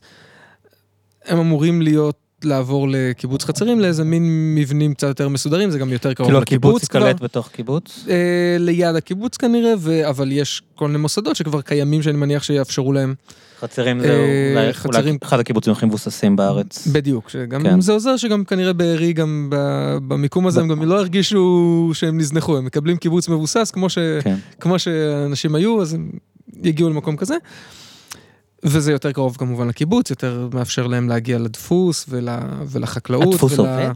הם 1.25 1.39
אמורים 1.39 1.81
להיות 1.81 2.17
לעבור 2.43 2.87
לקיבוץ 2.89 3.43
חצרים, 3.43 3.79
לאיזה 3.79 4.03
מין 4.03 4.55
מבנים 4.55 4.93
קצת 4.93 5.07
יותר 5.07 5.29
מסודרים, 5.29 5.71
זה 5.71 5.79
גם 5.79 5.89
יותר 5.89 6.13
קרוב 6.13 6.27
כאילו 6.27 6.41
לקיבוץ 6.41 6.83
הקיבוץ 6.83 7.03
ייקלט 7.03 7.21
בתוך 7.21 7.49
קיבוץ? 7.49 8.05
אה, 8.09 8.55
ליד 8.59 8.95
הקיבוץ 8.95 9.37
כנראה, 9.37 9.73
ו... 9.79 10.09
אבל 10.09 10.31
יש 10.31 10.61
כל 10.75 10.87
מיני 10.87 10.99
מוסדות 10.99 11.35
שכבר 11.35 11.61
קיימים, 11.61 12.01
שאני 12.01 12.17
מניח 12.17 12.43
שיאפשרו 12.43 12.93
להם. 12.93 13.15
חצרים 13.61 13.99
זה 13.99 14.07
אה, 14.09 14.15
אולי, 14.51 14.61
אולי 14.63 14.73
חצרים- 14.73 15.17
אחד 15.23 15.39
הקיבוצים 15.39 15.73
הכי 15.73 15.85
מבוססים 15.85 16.35
בארץ. 16.35 16.87
בדיוק, 16.87 17.29
שגם 17.29 17.63
כן. 17.63 17.81
זה 17.81 17.91
עוזר 17.91 18.17
שגם 18.17 18.45
כנראה 18.45 18.73
בארי, 18.73 19.13
גם 19.13 19.47
ב- 19.51 19.97
במיקום 20.07 20.47
הזה, 20.47 20.61
הם 20.61 20.67
גם 20.67 20.83
לא 20.83 20.99
הרגישו 20.99 21.41
שהם 21.93 22.17
נזנחו, 22.17 22.57
הם 22.57 22.65
מקבלים 22.65 22.97
קיבוץ 22.97 23.29
מבוסס, 23.29 23.71
כמו, 23.73 23.89
ש... 23.89 23.97
כן. 24.23 24.35
כמו 24.59 24.79
שאנשים 24.79 25.55
היו, 25.55 25.81
אז 25.81 25.93
הם 25.93 26.11
יגיעו 26.63 26.89
למקום 26.89 27.17
כזה. 27.17 27.35
וזה 28.63 28.91
יותר 28.91 29.11
קרוב 29.11 29.35
כמובן 29.37 29.67
לקיבוץ, 29.67 30.09
יותר 30.09 30.49
מאפשר 30.53 30.87
להם 30.87 31.09
להגיע 31.09 31.37
לדפוס 31.39 32.05
ול... 32.09 32.29
ולחקלאות. 32.67 33.33
הדפוס 33.33 33.59
עובד? 33.59 33.89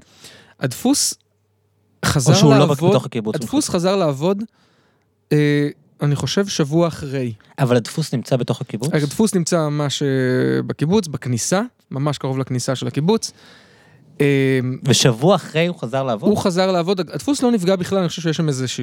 הדפוס 0.60 1.14
חזר 2.06 2.44
לא 2.50 2.58
לעבוד, 2.58 2.96
הקיבוץ? 3.06 3.36
הדפוס 3.36 3.70
חזר 3.70 3.96
לעבוד, 3.96 4.44
אה, 5.32 5.68
אני 6.06 6.15
חושב 6.15 6.48
שבוע 6.48 6.88
אחרי. 6.88 7.34
אבל 7.60 7.76
הדפוס 7.76 8.14
נמצא 8.14 8.36
בתוך 8.36 8.61
הקיבוץ? 8.61 8.90
הדפוס 8.94 9.36
נמצא 9.36 9.69
ממש 9.69 10.03
אה, 10.03 10.07
בקיבוץ, 10.68 11.07
בכניסה, 11.07 11.61
ממש 11.91 12.18
קרוב 12.18 12.38
לכניסה 12.38 12.76
של 12.76 12.88
הקיבוץ. 12.88 13.32
אה, 14.22 14.60
ושבוע 14.84 15.36
אחרי 15.36 15.68
הוא 15.68 15.80
חזר 15.80 16.03
לעבוד? 16.03 16.30
הוא 16.30 16.38
חזר 16.38 16.72
לעבוד, 16.72 16.99
הדפוס 16.99 17.44
לא 17.44 17.52
נפגע 17.52 17.76
בכלל, 17.76 17.98
אני 17.99 18.10
חושב 18.10 18.22
שיש 18.22 18.38
שם 18.38 18.48
איזה, 18.48 18.68
ש... 18.68 18.80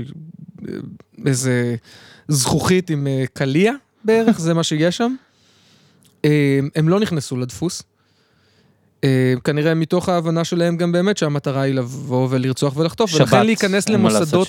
איזה 1.27 1.77
זכוכית 2.28 2.90
עם 2.90 3.07
אה, 3.07 3.24
קליע 3.32 3.73
בערך, 4.05 4.40
זה 4.40 4.55
מה 4.55 4.62
שיש 4.62 4.97
שם. 4.97 5.15
אה, 6.24 6.61
הם 6.74 6.89
לא 6.89 7.01
נכנסו 7.01 7.36
לדפוס. 7.36 7.82
אה, 9.05 9.09
כנראה 9.45 9.74
מתוך 9.74 10.09
ההבנה 10.09 10.45
שלהם 10.45 10.77
גם 10.77 10.93
באמת 10.93 11.16
שהמטרה 11.16 11.62
היא 11.62 11.74
לבוא 11.74 12.29
ולרצוח 12.31 12.77
ולחטוף, 12.77 13.11
שבת, 13.11 13.20
ולכן 13.20 13.47
להיכנס 13.47 13.89
למוסדות. 13.89 14.49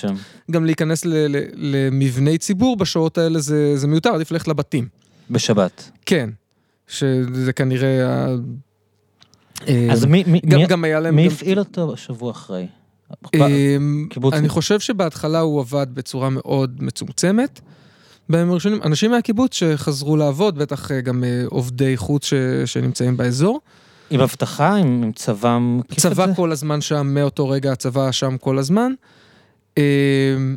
גם 0.50 0.64
להיכנס 0.64 1.04
ל- 1.04 1.26
ל- 1.36 1.46
למבני 1.54 2.38
ציבור 2.38 2.76
בשעות 2.76 3.18
האלה 3.18 3.38
זה, 3.40 3.76
זה 3.76 3.86
מיותר, 3.86 4.10
עדיף 4.14 4.30
ללכת 4.30 4.48
לבתים. 4.48 4.88
בשבת. 5.30 5.90
כן, 6.06 6.30
שזה 6.88 7.52
כנראה... 7.52 8.06
ה- 8.08 8.34
אה, 9.68 9.88
אז 9.92 10.04
מי- 10.04 10.24
מי- 10.26 10.40
גם, 10.46 10.58
מי- 10.60 10.66
גם 10.66 10.84
היה 10.84 11.00
להם... 11.00 11.16
מי 11.16 11.26
גם- 11.26 11.32
הפעיל 11.32 11.58
אותו 11.58 11.96
שבוע 11.96 12.30
אחרי? 12.30 12.66
קיבוץ- 14.10 14.34
אני 14.34 14.48
חושב 14.48 14.80
שבהתחלה 14.80 15.40
הוא 15.40 15.60
עבד 15.60 15.86
בצורה 15.94 16.30
מאוד 16.30 16.76
מצומצמת. 16.82 17.60
בימים 18.28 18.50
הראשונים, 18.50 18.82
אנשים 18.82 19.10
מהקיבוץ 19.10 19.54
שחזרו 19.54 20.16
לעבוד, 20.16 20.58
בטח 20.58 20.90
אה, 20.90 21.00
גם 21.00 21.24
אה, 21.24 21.42
עובדי 21.46 21.96
חוץ 21.96 22.24
ש- 22.24 22.34
שנמצאים 22.66 23.16
באזור. 23.16 23.60
עם 24.10 24.20
אבטחה? 24.20 24.74
עם 24.76 25.02
עם 25.04 25.12
צבא 25.12 25.58
מקיף? 25.60 25.98
צבא 25.98 26.26
כל 26.36 26.52
הזמן 26.52 26.80
שם, 26.80 27.06
מאותו 27.14 27.48
רגע 27.48 27.72
הצבא 27.72 28.12
שם 28.12 28.36
כל 28.38 28.58
הזמן. 28.58 28.92
אמ, 29.76 30.56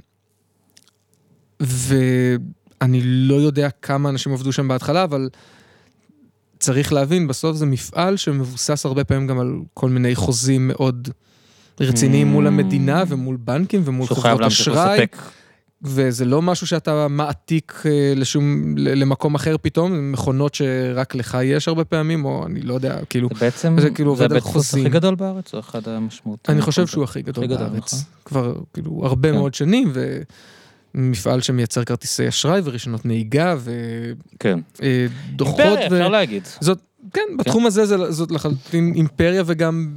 ואני 1.59 3.01
לא 3.03 3.35
יודע 3.35 3.69
כמה 3.81 4.09
אנשים 4.09 4.33
עבדו 4.33 4.51
שם 4.51 4.67
בהתחלה, 4.67 5.03
אבל 5.03 5.29
צריך 6.59 6.93
להבין, 6.93 7.27
בסוף 7.27 7.55
זה 7.57 7.65
מפעל 7.65 8.17
שמבוסס 8.17 8.85
הרבה 8.85 9.03
פעמים 9.03 9.27
גם 9.27 9.39
על 9.39 9.53
כל 9.73 9.89
מיני 9.89 10.15
חוזים 10.15 10.67
מאוד 10.67 11.09
רציניים 11.79 12.27
Mm. 12.27 12.31
מול 12.31 12.47
המדינה 12.47 13.03
ומול 13.07 13.37
בנקים 13.39 13.81
ומול 13.85 14.07
שהוא 14.07 14.17
חייב 14.17 14.25
חברות 14.33 14.41
להמשיך 14.41 14.67
אשראי. 14.67 14.97
לספק. 14.99 15.17
וזה 15.89 16.25
לא 16.25 16.41
משהו 16.41 16.67
שאתה 16.67 17.07
מעתיק 17.07 17.83
אה, 17.85 18.13
לשום, 18.15 18.77
למקום 18.77 19.35
אחר 19.35 19.55
פתאום, 19.61 20.11
מכונות 20.11 20.55
שרק 20.55 21.15
לך 21.15 21.37
יש 21.43 21.67
הרבה 21.67 21.83
פעמים, 21.83 22.25
או 22.25 22.45
אני 22.45 22.61
לא 22.61 22.73
יודע, 22.73 22.99
כאילו, 23.09 23.29
זה 23.33 23.39
בעצם, 23.39 23.77
זה 23.81 23.89
כאילו 23.89 24.11
עובד 24.11 24.33
על 24.33 24.39
חוזים. 24.39 24.85
הכי 24.85 24.93
גדול 24.93 25.15
בארץ 25.15 25.53
או 25.53 25.59
אחד 25.59 25.87
המשמעותיים? 25.87 26.57
אני 26.57 26.65
חושב 26.65 26.87
שהוא 26.87 27.03
הכי 27.03 27.21
גדול 27.21 27.45
גדול, 27.45 27.57
בארץ. 27.57 27.93
נכון. 27.93 28.05
כבר 28.25 28.55
כאילו 28.73 29.01
הרבה 29.03 29.29
כן. 29.29 29.35
מאוד 29.35 29.53
שנים, 29.53 29.91
ומפעל 30.95 31.41
שמייצר 31.41 31.83
כרטיסי 31.83 32.27
אשראי 32.27 32.61
ורישיונות 32.63 33.05
נהיגה 33.05 33.55
כן. 34.39 34.59
ודוחות. 34.81 35.59
אימפריה, 35.59 35.87
אפשר 35.87 36.09
להגיד. 36.09 36.43
זאת, 36.59 36.79
כן, 37.13 37.37
בתחום 37.37 37.65
הזה 37.65 37.85
זה, 37.85 38.11
זאת 38.11 38.31
לחלוטין 38.31 38.93
אימפריה 38.95 39.43
וגם. 39.45 39.87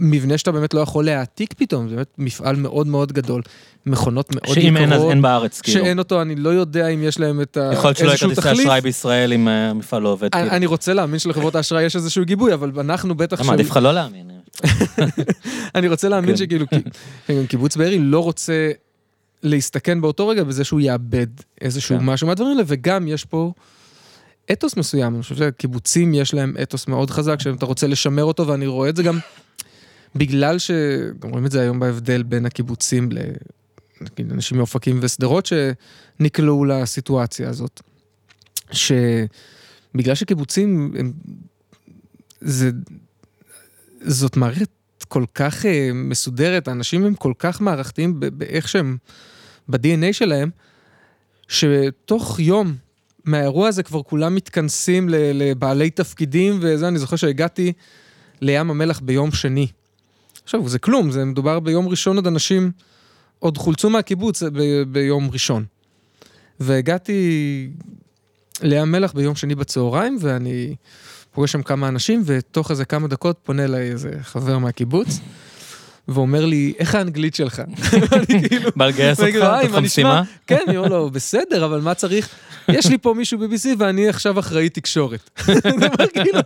מבנה 0.00 0.38
שאתה 0.38 0.52
באמת 0.52 0.74
לא 0.74 0.80
יכול 0.80 1.04
להעתיק 1.04 1.54
פתאום, 1.56 1.88
זה 1.88 1.94
באמת 1.94 2.08
מפעל 2.18 2.56
מאוד 2.56 2.86
מאוד 2.86 3.12
גדול, 3.12 3.42
מכונות 3.86 4.34
מאוד 4.34 4.42
יקרות. 4.42 4.56
שאם 4.56 4.76
אין 4.76 4.92
אז 4.92 5.02
אין 5.02 5.22
בארץ, 5.22 5.60
כאילו. 5.60 5.80
שאין 5.80 5.98
אותו, 5.98 6.22
אני 6.22 6.36
לא 6.36 6.48
יודע 6.48 6.88
אם 6.88 7.02
יש 7.02 7.20
להם 7.20 7.40
את 7.40 7.56
ה... 7.56 7.70
יכול 7.72 7.88
להיות 7.88 7.96
שלא 7.96 8.06
יהיה 8.06 8.12
איזשהו 8.12 8.28
כרטיסי 8.28 8.48
תחליף. 8.48 8.66
אשראי 8.66 8.80
בישראל 8.80 9.32
אם 9.32 9.48
אה, 9.48 9.70
המפעל 9.70 10.02
לא 10.02 10.08
עובד. 10.08 10.28
אני 10.32 10.42
כאילו. 10.42 10.56
אני 10.56 10.66
רוצה 10.66 10.92
להאמין 10.92 11.18
שלחברות 11.18 11.54
האשראי 11.54 11.82
יש 11.82 11.96
איזשהו 11.96 12.24
גיבוי, 12.24 12.54
אבל 12.54 12.72
אנחנו 12.80 13.14
בטח... 13.14 13.40
למה, 13.40 13.52
עדיף 13.52 13.70
לך 13.70 13.76
לא 13.76 13.94
להאמין. 13.94 14.30
אני 15.74 15.88
רוצה 15.88 16.08
להאמין 16.08 16.30
כן. 16.30 16.36
שכאילו, 16.36 16.66
גם 17.30 17.46
קיבוץ 17.50 17.76
בארי 17.76 17.98
לא 17.98 18.20
רוצה 18.24 18.70
להסתכן 19.42 20.00
באותו 20.00 20.28
רגע 20.28 20.44
בזה 20.44 20.64
שהוא 20.64 20.80
יאבד 20.80 21.26
איזשהו 21.60 21.98
כן. 21.98 22.04
משהו 22.04 22.26
מהדברים 22.26 22.50
האלה, 22.50 22.62
וגם 22.66 23.08
יש 23.08 23.24
פה 23.24 23.52
אתוס 24.52 24.76
מסוים, 24.76 25.14
אני 25.14 25.22
חושב 25.22 25.36
שהקיבוצים 25.36 26.14
יש 26.14 26.34
להם 26.34 26.54
אתוס 26.62 26.88
מאוד 26.88 27.10
חזק, 27.10 27.40
שאתה 27.40 27.66
רוצה 27.66 27.86
לשמר 27.86 28.24
אותו, 28.24 28.46
ואני 28.46 28.66
רואה 28.66 28.88
את 28.88 28.96
זה 28.96 29.02
גם 29.02 29.18
בגלל 30.16 30.58
ש... 30.58 30.70
גם 31.18 31.30
רואים 31.30 31.46
את 31.46 31.50
זה 31.50 31.60
היום 31.60 31.80
בהבדל 31.80 32.22
בין 32.22 32.46
הקיבוצים 32.46 33.12
ל... 33.12 33.18
נגיד, 34.00 34.32
אנשים 34.32 34.56
מאופקים 34.56 34.98
ושדרות 35.02 35.46
שנקלעו 35.46 36.64
לסיטואציה 36.64 37.48
הזאת. 37.48 37.82
שבגלל 38.72 40.14
שקיבוצים 40.14 40.94
הם... 40.98 41.12
זה... 42.40 42.70
זאת 44.00 44.36
מערכת 44.36 44.68
כל 45.08 45.24
כך 45.34 45.64
uh, 45.64 45.68
מסודרת, 45.94 46.68
האנשים 46.68 47.04
הם 47.04 47.14
כל 47.14 47.32
כך 47.38 47.60
מערכתיים 47.60 48.20
באיך 48.20 48.68
שהם, 48.68 48.96
ב-DNA 49.68 50.12
שלהם, 50.12 50.50
שתוך 51.48 52.40
יום 52.40 52.74
מהאירוע 53.24 53.68
הזה 53.68 53.82
כבר 53.82 54.02
כולם 54.02 54.34
מתכנסים 54.34 55.08
לבעלי 55.10 55.90
תפקידים 55.90 56.58
וזה, 56.62 56.88
אני 56.88 56.98
זוכר 56.98 57.16
שהגעתי 57.16 57.72
לים 58.40 58.70
המלח 58.70 59.00
ביום 59.00 59.32
שני. 59.32 59.66
עכשיו, 60.48 60.68
זה 60.68 60.78
כלום, 60.78 61.10
זה 61.10 61.24
מדובר 61.24 61.60
ביום 61.60 61.88
ראשון 61.88 62.16
עוד 62.16 62.26
אנשים 62.26 62.70
עוד 63.38 63.58
חולצו 63.58 63.90
מהקיבוץ 63.90 64.42
ב- 64.42 64.82
ביום 64.82 65.30
ראשון. 65.32 65.64
והגעתי 66.60 67.68
לים 68.62 68.82
המלח 68.82 69.12
ביום 69.12 69.34
שני 69.34 69.54
בצהריים, 69.54 70.18
ואני 70.20 70.74
פוגש 71.32 71.52
שם 71.52 71.62
כמה 71.62 71.88
אנשים, 71.88 72.22
ותוך 72.24 72.70
איזה 72.70 72.84
כמה 72.84 73.08
דקות 73.08 73.38
פונה 73.42 73.64
אליי 73.64 73.90
איזה 73.90 74.10
חבר 74.22 74.58
מהקיבוץ, 74.58 75.20
ואומר 76.08 76.44
לי, 76.44 76.72
איך 76.78 76.94
האנגלית 76.94 77.34
שלך? 77.34 77.62
כאילו, 78.48 78.70
בא 78.76 78.86
לגייס 78.86 79.20
ואני 79.20 79.30
אותך, 79.30 79.40
כאילו, 79.40 79.54
"היי, 79.54 79.64
לתת 79.64 79.68
לך 79.68 79.74
מה 79.74 79.80
נשמע?" 79.80 79.86
משימה? 79.86 80.22
כן, 80.46 80.58
אני 80.68 80.76
אומר 80.76 80.88
לו, 80.88 81.10
בסדר, 81.10 81.64
אבל 81.64 81.80
מה 81.80 81.94
צריך? 81.94 82.28
יש 82.72 82.86
לי 82.86 82.98
פה 82.98 83.14
מישהו 83.14 83.38
BBC 83.38 83.66
ואני 83.78 84.08
עכשיו 84.08 84.38
אחראי 84.38 84.68
תקשורת. 84.68 85.30
כאילו, 86.24 86.40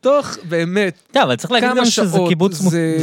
תוך, 0.00 0.36
באמת, 0.48 0.98
כן, 1.12 1.20
אבל 1.20 1.36
צריך 1.36 1.50
להגיד 1.50 1.68
כמה 1.68 1.78
גם 1.78 1.84
שזה 1.86 2.16
שעות 2.16 2.28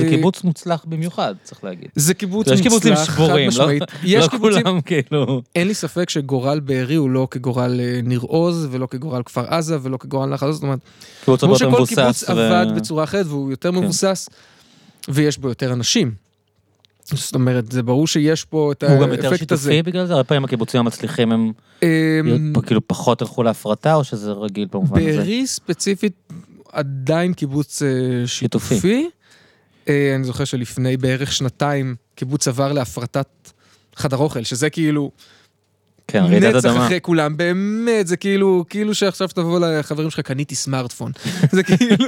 קיבוץ 0.09 0.43
מוצלח 0.43 0.85
במיוחד, 0.85 1.35
צריך 1.43 1.63
להגיד. 1.63 1.89
זה 1.95 2.13
קיבוץ 2.13 2.47
קיבוצים 2.49 2.93
מוצלח, 2.93 2.99
חד 2.99 3.13
שבורים, 3.13 3.35
לא- 3.43 3.47
משמעית. 3.47 3.83
יש 4.03 4.23
לא 4.23 4.29
קיבוצים, 4.29 4.63
כולם 4.63 4.81
כאילו... 4.81 5.41
אין 5.55 5.67
לי 5.67 5.73
ספק 5.73 6.09
שגורל 6.09 6.59
בארי 6.59 6.95
הוא 6.95 7.09
לא 7.09 7.27
כגורל 7.31 7.79
אה, 7.79 7.99
ניר 8.03 8.19
עוז, 8.19 8.67
ולא 8.71 8.85
כגורל 8.85 9.23
כפר 9.23 9.45
עזה, 9.53 9.77
ולא 9.81 9.97
כגורל 9.97 10.29
נחל 10.29 10.51
זאת 10.51 10.63
אומרת, 10.63 10.79
כמו 11.25 11.55
שכל 11.55 11.83
קיבוץ 11.87 12.23
כן. 12.23 12.31
עבד 12.31 12.65
בצורה 12.75 13.03
אחרת, 13.03 13.25
והוא 13.25 13.51
יותר 13.51 13.71
מבוסס, 13.71 14.29
ויש 15.09 15.37
בו 15.37 15.47
יותר 15.47 15.73
אנשים. 15.73 16.24
זאת 17.05 17.35
אומרת, 17.35 17.71
זה 17.71 17.83
ברור 17.83 18.07
שיש 18.07 18.45
פה 18.45 18.71
את 18.71 18.83
הוא 18.83 19.01
גם 19.01 19.11
יותר 19.11 19.31
האפקט 19.31 19.51
הזה. 19.51 19.71
שיתופי 19.71 19.91
בגלל 19.91 20.05
זה? 20.05 20.13
הרבה 20.13 20.23
פעמים 20.23 20.45
הקיבוצים 20.45 20.79
המצליחים 20.79 21.31
הם 21.31 21.51
אמ, 21.83 22.53
כאילו 22.65 22.87
פחות 22.87 23.21
הלכו 23.21 23.43
להפרטה, 23.43 23.95
או 23.95 24.03
שזה 24.03 24.31
רגיל 24.31 24.67
במובן 24.71 25.01
הזה? 25.01 25.17
בארי 25.17 25.47
ספציפית 25.47 26.13
עדיין 26.71 27.33
קיבוץ 27.33 27.81
אה, 27.81 27.87
שיתופי. 28.27 28.75
שיתופי. 28.75 29.09
אה, 29.89 30.15
אני 30.15 30.23
זוכר 30.23 30.43
שלפני 30.43 30.97
בערך 30.97 31.31
שנתיים 31.31 31.95
קיבוץ 32.15 32.47
עבר 32.47 32.71
להפרטת 32.71 33.27
חדר 33.95 34.17
אוכל, 34.17 34.43
שזה 34.43 34.69
כאילו 34.69 35.11
כן, 36.07 36.23
רעידת 36.23 36.55
נצח 36.55 36.69
אדמה. 36.69 36.85
אחרי 36.85 36.99
כולם, 37.01 37.37
באמת, 37.37 38.07
זה 38.07 38.17
כאילו, 38.17 38.65
כאילו 38.69 38.95
שעכשיו 38.95 39.27
תבוא 39.27 39.59
לחברים 39.59 40.09
שלך, 40.09 40.19
קניתי 40.19 40.55
סמארטפון. 40.55 41.11
זה 41.51 41.63
כאילו, 41.63 42.05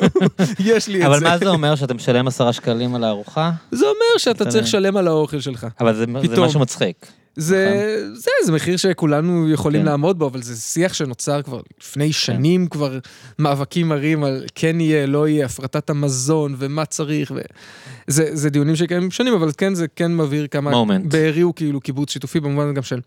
יש 0.60 0.88
לי 0.88 1.02
את 1.02 1.06
אבל 1.06 1.20
זה. 1.20 1.26
מה 1.26 1.38
זה 1.38 1.50
אומר, 1.50 1.76
שאתה 1.76 1.94
משלם 1.94 2.28
עשרה 2.28 2.54
שקלים 2.54 2.96
על 2.96 3.04
הארוחה? 3.04 3.52
זה 3.72 3.86
אומר 3.86 4.18
שאתה 4.18 4.44
אתה- 4.44 4.52
צריך 4.52 4.64
לשלם 4.64 4.98
על 4.98 5.08
האוכל 5.08 5.40
שלך. 5.40 5.68
אבל 5.80 5.96
זה 5.96 6.06
זה. 6.36 6.42
משהו 6.42 6.60
מצחיק. 6.60 7.06
זה, 7.40 7.96
זה, 8.14 8.32
זה 8.46 8.52
מחיר 8.52 8.78
שכולנו 8.78 9.50
יכולים 9.50 9.82
כן. 9.82 9.86
לעמוד 9.86 10.20
בו, 10.20 10.28
אבל 10.28 10.42
זה 10.42 10.56
שיח 10.56 10.94
שנוצר 10.94 11.42
כבר 11.42 11.60
לפני 11.82 12.14
שנים, 12.14 12.68
כבר 12.68 13.00
מאבקים 13.40 13.88
מרים 13.90 14.24
על 14.24 14.46
כן 14.56 14.80
יהיה, 14.80 15.06
לא 15.06 15.28
יהיה, 15.28 15.46
הפרטת 15.46 15.90
המזון 15.90 16.56
ומה 16.58 16.86
צריך. 16.86 17.32
ו... 17.36 17.40
זה, 18.08 18.36
זה 18.36 18.50
דיונים 18.50 18.76
שקיימים 18.76 19.12
שנים, 19.12 19.34
אבל 19.34 19.52
כן, 19.58 19.74
זה 19.74 19.88
כן 19.96 20.18
מבהיר 20.18 20.48
כמה... 20.48 20.72
Moment. 20.72 21.08
בארי 21.12 21.42
הוא 21.42 21.54
כאילו 21.54 21.82
קיבוץ 21.82 22.12
שיתופי 22.12 22.40
במובן 22.40 22.74
גם 22.74 22.84
של 22.84 23.02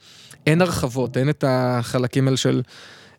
אין 0.47 0.63
הרחבות, 0.63 1.17
אין 1.17 1.31
את 1.31 1.45
החלקים 1.49 2.27
האלה 2.27 2.37
של 2.37 2.63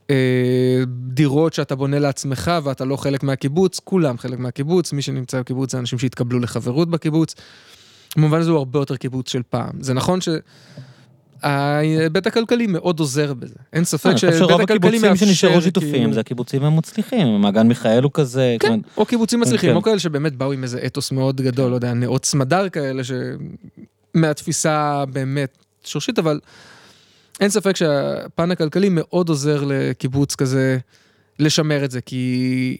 אה, 0.10 0.84
דירות 1.08 1.54
שאתה 1.54 1.76
בונה 1.76 2.00
לעצמך 2.00 2.52
ואתה 2.64 2.86
לא 2.86 2.96
חלק 2.96 3.24
מהקיבוץ, 3.24 3.80
כולם 3.84 4.18
חלק 4.18 4.40
מהקיבוץ, 4.40 4.94
מי 4.94 5.02
שנמצא 5.02 5.40
בקיבוץ 5.40 5.72
זה 5.72 5.80
אנשים 5.80 6.00
שהתקבלו 6.00 6.40
לחברות 6.40 6.90
בקיבוץ. 6.90 7.36
במובן 8.18 8.40
הזה 8.40 8.52
הוא 8.52 8.58
הרבה 8.58 8.80
יותר 8.80 8.98
קיבוץ 8.98 9.32
של 9.32 9.42
פעם. 9.50 9.72
זה 9.80 9.94
נכון 9.94 10.22
ש... 10.22 10.30
ההיבט 11.44 12.28
הכלכלי 12.28 12.68
מאוד 12.68 13.00
עוזר 13.00 13.34
בזה. 13.34 13.56
אין 13.74 13.84
ספק 13.84 14.06
אני 14.06 14.16
חושב 14.16 14.28
שההיבט 14.28 14.48
שרוב 14.50 14.62
הכלכלי 14.62 14.88
הקיבוצים 14.88 15.10
מאפשר... 15.10 15.26
שנשארו 15.26 15.62
שיתופים 15.62 16.14
זה 16.14 16.20
הקיבוצים 16.20 16.64
המוצלחים, 16.64 17.42
מעגן 17.42 17.68
מיכאל 17.68 18.04
הוא 18.04 18.12
כזה. 18.14 18.56
כן, 18.60 18.80
או 18.98 19.06
קיבוצים 19.06 19.40
מצליחים, 19.40 19.70
כן. 19.70 19.76
או 19.76 19.82
כאלה 19.82 20.00
שבאמת 20.00 20.36
באו 20.36 20.52
עם 20.52 20.64
איזה 20.64 20.80
אתוס 20.86 21.12
מאוד 21.12 21.42
גדול, 21.42 21.70
לא 21.72 21.76
יודע, 21.76 21.94
נאות 21.94 22.26
סמדר 22.26 22.70
כאלה, 22.70 23.02
שמהתפיסה 24.16 25.04
באמת 25.06 25.58
שורשית, 25.84 26.20
אבל 26.20 26.40
אין 27.40 27.50
ספק 27.50 27.76
שהפן 27.76 28.52
הכלכלי 28.52 28.90
מאוד 28.92 29.30
עוזר 29.30 29.64
לקיבוץ 29.68 30.36
כזה 30.36 30.78
לשמר 31.40 31.86
את 31.86 31.92
זה, 31.92 32.02
כי 32.02 32.78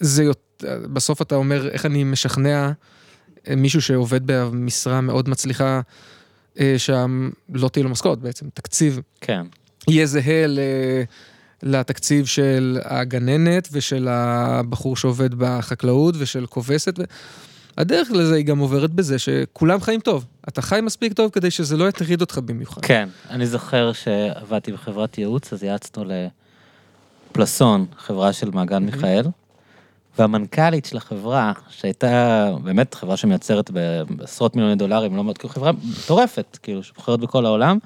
זה, 0.00 0.24
יות- 0.24 0.64
בסוף 0.92 1.22
אתה 1.22 1.34
אומר, 1.34 1.68
איך 1.68 1.86
אני 1.86 2.04
משכנע 2.04 2.70
מישהו 3.56 3.82
שעובד 3.82 4.20
במשרה 4.26 5.00
מאוד 5.00 5.28
מצליחה, 5.28 5.64
אה, 5.64 5.80
שם 6.76 7.30
לא 7.54 7.68
תהיה 7.68 7.84
לו 7.84 7.90
משכורת 7.90 8.18
בעצם, 8.18 8.46
תקציב 8.54 9.00
כן. 9.20 9.46
יהיה 9.88 10.06
זהה 10.06 10.46
ל... 10.46 10.58
לתקציב 11.62 12.26
של 12.26 12.78
הגננת 12.84 13.68
ושל 13.72 14.08
הבחור 14.10 14.96
שעובד 14.96 15.34
בחקלאות 15.34 16.14
ושל 16.18 16.46
כובסת. 16.46 16.98
ו... 16.98 17.02
הדרך 17.78 18.10
לזה 18.10 18.34
היא 18.34 18.44
גם 18.44 18.58
עוברת 18.58 18.90
בזה 18.90 19.18
שכולם 19.18 19.80
חיים 19.80 20.00
טוב. 20.00 20.24
אתה 20.48 20.62
חי 20.62 20.80
מספיק 20.82 21.12
טוב 21.12 21.30
כדי 21.30 21.50
שזה 21.50 21.76
לא 21.76 21.88
יטריד 21.88 22.20
אותך 22.20 22.38
במיוחד. 22.38 22.82
כן, 22.82 23.08
אני 23.30 23.46
זוכר 23.46 23.92
שעבדתי 23.92 24.72
בחברת 24.72 25.18
ייעוץ, 25.18 25.52
אז 25.52 25.62
יעצנו 25.62 26.04
לפלסון, 27.30 27.86
חברה 27.98 28.32
של 28.32 28.50
מעגן 28.50 28.84
מיכאל, 28.84 29.24
והמנכ"לית 30.18 30.84
של 30.84 30.96
החברה, 30.96 31.52
שהייתה 31.68 32.50
באמת 32.62 32.94
חברה 32.94 33.16
שמייצרת 33.16 33.70
בעשרות 34.08 34.56
מיליוני 34.56 34.76
דולרים, 34.76 35.16
לא 35.16 35.24
מאוד, 35.24 35.38
כאילו 35.38 35.54
חברה 35.54 35.72
מטורפת, 35.72 36.58
כאילו, 36.62 36.82
שמוכרת 36.82 37.20
בכל 37.20 37.46
העולם, 37.46 37.78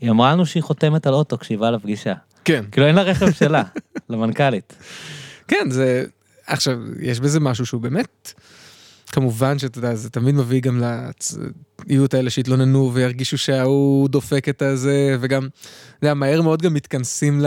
היא 0.00 0.10
אמרה 0.10 0.32
לנו 0.32 0.46
שהיא 0.46 0.62
חותמת 0.62 1.06
על 1.06 1.14
אוטו 1.14 1.38
כשהיא 1.38 1.58
באה 1.58 1.70
לפגישה. 1.70 2.14
כן. 2.44 2.64
כאילו 2.72 2.86
אין 2.86 2.94
לה 2.94 3.02
רכב 3.02 3.30
שלה, 3.30 3.62
למנכ"לית. 4.10 4.76
כן, 5.48 5.70
זה... 5.70 6.04
עכשיו, 6.46 6.78
יש 7.00 7.20
בזה 7.20 7.40
משהו 7.40 7.66
שהוא 7.66 7.80
באמת... 7.80 8.32
כמובן 9.12 9.58
שאתה 9.58 9.78
יודע, 9.78 9.94
זה 9.94 10.10
תמיד 10.10 10.34
מביא 10.34 10.60
גם 10.60 10.82
ליהיו 11.86 12.04
את 12.04 12.14
האלה 12.14 12.30
שהתלוננו 12.30 12.90
וירגישו 12.94 13.38
שההוא 13.38 14.08
דופק 14.08 14.48
את 14.48 14.62
הזה, 14.62 15.16
וגם, 15.20 15.48
אתה 15.98 16.06
יודע, 16.06 16.14
מהר 16.14 16.42
מאוד 16.42 16.62
גם 16.62 16.74
מתכנסים 16.74 17.40
ל... 17.40 17.46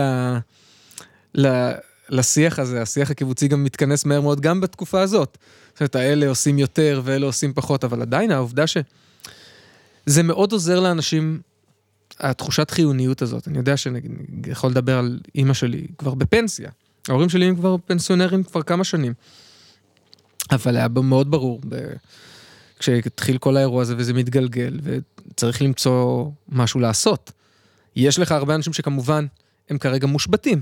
ל... 1.35 1.71
לשיח 2.11 2.59
הזה, 2.59 2.81
השיח 2.81 3.11
הקיבוצי 3.11 3.47
גם 3.47 3.63
מתכנס 3.63 4.05
מהר 4.05 4.21
מאוד 4.21 4.41
גם 4.41 4.61
בתקופה 4.61 5.01
הזאת. 5.01 5.37
זאת 5.73 5.79
אומרת, 5.79 5.95
האלה 5.95 6.27
עושים 6.27 6.59
יותר 6.59 7.01
ואלה 7.03 7.25
עושים 7.25 7.53
פחות, 7.53 7.83
אבל 7.83 8.01
עדיין 8.01 8.31
העובדה 8.31 8.67
ש... 8.67 8.77
זה 10.05 10.23
מאוד 10.23 10.51
עוזר 10.51 10.79
לאנשים, 10.79 11.41
התחושת 12.19 12.71
חיוניות 12.71 13.21
הזאת. 13.21 13.47
אני 13.47 13.57
יודע 13.57 13.77
שאני 13.77 13.99
יכול 14.47 14.69
לדבר 14.69 14.97
על 14.97 15.19
אימא 15.35 15.53
שלי 15.53 15.87
כבר 15.97 16.13
בפנסיה. 16.13 16.69
ההורים 17.07 17.29
שלי 17.29 17.45
הם 17.45 17.55
כבר 17.55 17.75
פנסיונרים 17.85 18.43
כבר 18.43 18.63
כמה 18.63 18.83
שנים. 18.83 19.13
אבל 20.51 20.77
היה 20.77 20.87
מאוד 20.87 21.31
ברור, 21.31 21.61
ב... 21.69 21.75
כשהתחיל 22.79 23.37
כל 23.37 23.57
האירוע 23.57 23.81
הזה 23.81 23.95
וזה 23.97 24.13
מתגלגל, 24.13 24.79
וצריך 24.83 25.61
למצוא 25.61 26.29
משהו 26.49 26.79
לעשות. 26.79 27.31
יש 27.95 28.19
לך 28.19 28.31
הרבה 28.31 28.55
אנשים 28.55 28.73
שכמובן 28.73 29.25
הם 29.69 29.77
כרגע 29.77 30.07
מושבתים. 30.07 30.61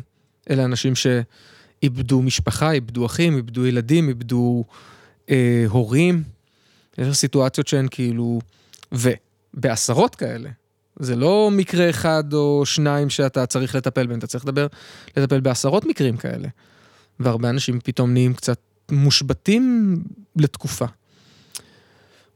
אלה 0.50 0.66
אנשים 0.66 0.94
שאיבדו 0.96 2.22
משפחה, 2.22 2.72
איבדו 2.72 3.06
אחים, 3.06 3.38
איבדו 3.38 3.66
ילדים, 3.66 4.10
איבדו 4.10 4.64
אה, 5.30 5.66
הורים. 5.70 6.24
יש 6.98 7.18
סיטואציות 7.18 7.68
שהן 7.68 7.88
כאילו... 7.92 8.40
ובעשרות 8.92 10.16
כאלה. 10.16 10.50
זה 11.00 11.16
לא 11.16 11.50
מקרה 11.52 11.90
אחד 11.90 12.34
או 12.34 12.66
שניים 12.66 13.10
שאתה 13.10 13.46
צריך 13.46 13.76
לטפל 13.76 14.08
בהם, 14.08 14.20
אתה 14.20 14.28
צריך 14.28 14.46
לדבר, 14.46 14.68
לטפל 15.18 15.40
בעשרות 15.40 15.86
מקרים 15.86 16.18
כאלה. 16.18 16.48
והרבה 17.20 17.50
אנשים 17.50 17.80
פתאום 17.84 18.14
נהיים 18.14 18.34
קצת 18.34 18.60
מושבתים 18.92 19.96
לתקופה. 20.36 20.86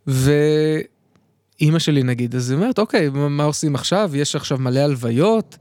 ואימא 0.07 1.80
שלי 1.80 2.03
נגיד, 2.03 2.35
אז 2.35 2.49
היא 2.49 2.57
אומרת, 2.57 2.80
אוקיי, 2.80 3.10
מה 3.10 3.44
עושים 3.44 3.76
עכשיו? 3.76 4.11
יש 4.14 4.35
עכשיו 4.35 4.57
מלא 4.57 4.80
הלוויות 4.80 5.57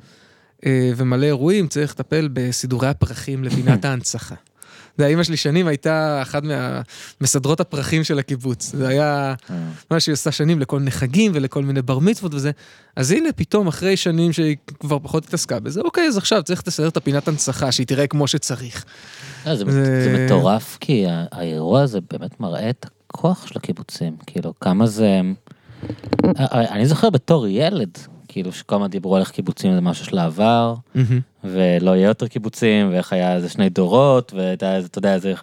ומלא 0.67 1.27
אירועים, 1.27 1.69
צריך 1.69 1.91
לטפל 1.91 2.29
בסידורי 2.33 2.89
הפרחים 2.89 3.45
לפינת 3.45 3.85
ההנצחה. 3.85 4.35
זה 4.99 5.07
אימא 5.07 5.23
שלי 5.23 5.37
שנים 5.37 5.67
הייתה 5.67 6.23
אחת 6.23 6.43
מהמסדרות 6.43 7.61
הפרחים 7.61 8.05
של 8.05 8.19
הקיבוץ. 8.19 8.73
זה 8.75 8.89
היה 8.89 9.35
מה 9.91 10.01
שהיא 10.01 10.13
עושה 10.13 10.33
שנים 10.33 10.61
לכל 10.61 10.79
מיני 10.79 10.91
חגים 10.91 11.33
ולכל 11.35 11.63
מיני 11.63 11.83
בר 11.83 11.99
מצוות 11.99 12.35
וזה. 12.35 12.51
אז 12.97 13.11
הנה 13.11 13.33
פתאום 13.33 13.69
אחרי 13.69 13.97
שנים 13.97 14.33
שהיא 14.33 14.57
כבר 14.81 14.99
פחות 14.99 15.25
התעסקה 15.25 15.61
בזה, 15.61 15.81
אוקיי, 15.81 16.09
אז 16.09 16.17
עכשיו 16.17 16.43
צריך 16.43 16.63
לסדר 16.67 16.89
את 16.89 16.97
הפינת 16.97 17.29
הנצחה, 17.29 17.73
שהיא 17.73 17.87
תראה 17.87 18.07
כמו 18.07 18.27
שצריך. 18.27 18.85
לא, 19.47 19.57
זה, 19.57 19.65
מטורף, 20.27 20.79
כי 20.81 21.05
האירוע 21.33 21.83
הזה 21.83 21.99
באמת 22.13 22.41
מראה 22.41 22.71
את 22.71 22.87
הכוח 23.11 23.47
של 23.47 23.55
הקיבוצים, 23.57 24.17
כאילו, 24.27 24.55
כמה 24.61 24.87
זה... 24.87 25.21
אני 26.49 26.87
זוכר 26.87 27.11
בתור 27.11 27.47
ילד, 27.47 27.99
כאילו, 28.33 28.53
שכל 28.53 28.87
דיברו 28.87 29.17
על 29.17 29.23
איך 29.23 29.31
קיבוצים 29.31 29.75
זה 29.75 29.81
משהו 29.81 30.05
של 30.05 30.19
העבר, 30.19 30.75
ולא 31.45 31.91
יהיה 31.91 32.09
יותר 32.09 32.27
קיבוצים, 32.27 32.93
ואיך 32.93 33.13
היה 33.13 33.37
איזה 33.37 33.49
שני 33.49 33.69
דורות, 33.69 34.33
והייתה 34.37 34.77
איזה, 34.77 34.87
אתה 34.87 34.99
יודע, 34.99 35.15
איזה 35.15 35.35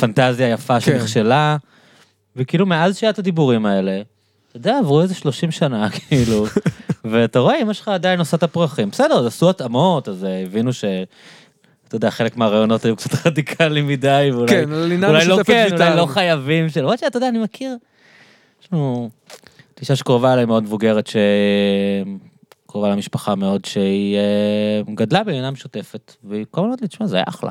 פנטזיה 0.00 0.48
יפה 0.48 0.74
כן. 0.74 0.80
שנכשלה, 0.80 1.56
וכאילו, 2.36 2.66
מאז 2.66 2.98
שהיה 2.98 3.10
את 3.10 3.18
הדיבורים 3.18 3.66
האלה, 3.66 4.02
אתה 4.48 4.56
יודע, 4.56 4.78
עברו 4.78 5.02
איזה 5.02 5.14
30 5.14 5.50
שנה, 5.50 5.88
כאילו, 6.08 6.46
ואתה 7.04 7.38
רואה, 7.38 7.62
אמא 7.62 7.72
שלך 7.72 7.88
עדיין 7.88 8.18
עושה 8.18 8.36
את 8.36 8.42
הפרחים. 8.42 8.90
בסדר, 8.90 9.18
אז 9.18 9.26
עשו 9.26 9.50
התאמות, 9.50 10.08
אז 10.08 10.24
אה, 10.24 10.42
הבינו 10.42 10.72
ש... 10.72 10.84
אתה 11.88 11.96
יודע, 11.96 12.10
חלק 12.10 12.36
מהרעיונות 12.36 12.84
היו 12.84 12.96
קצת 12.96 13.10
רדיקליים 13.26 13.88
מדי, 13.88 14.30
ואולי 14.32 14.52
כן, 14.52 14.72
אולי 14.72 14.98
לא 15.26 15.38
כן, 15.44 15.66
אולי. 15.72 15.96
לא 15.96 16.06
חייבים 16.06 16.68
של... 16.68 16.80
למרות 16.80 16.98
שאתה 16.98 17.16
יודע, 17.16 17.28
אני 17.28 17.38
מכיר, 17.38 17.76
יש 18.62 18.68
לנו 18.72 19.10
אישה 19.80 19.96
שקרובה 19.96 20.32
אליי 20.32 20.44
מאוד 20.44 20.62
מבוגרת, 20.62 21.06
שקרובה 22.72 22.88
למשפחה 22.88 23.34
מאוד, 23.34 23.64
שהיא 23.64 24.16
אה, 24.16 24.94
גדלה 24.94 25.24
במדינה 25.24 25.50
משותפת, 25.50 26.14
והיא 26.24 26.44
כל 26.50 26.60
הזמן 26.60 26.66
אומרת 26.68 26.82
לי, 26.82 26.88
תשמע, 26.88 27.06
זה 27.06 27.16
היה 27.16 27.24
אחלה. 27.28 27.50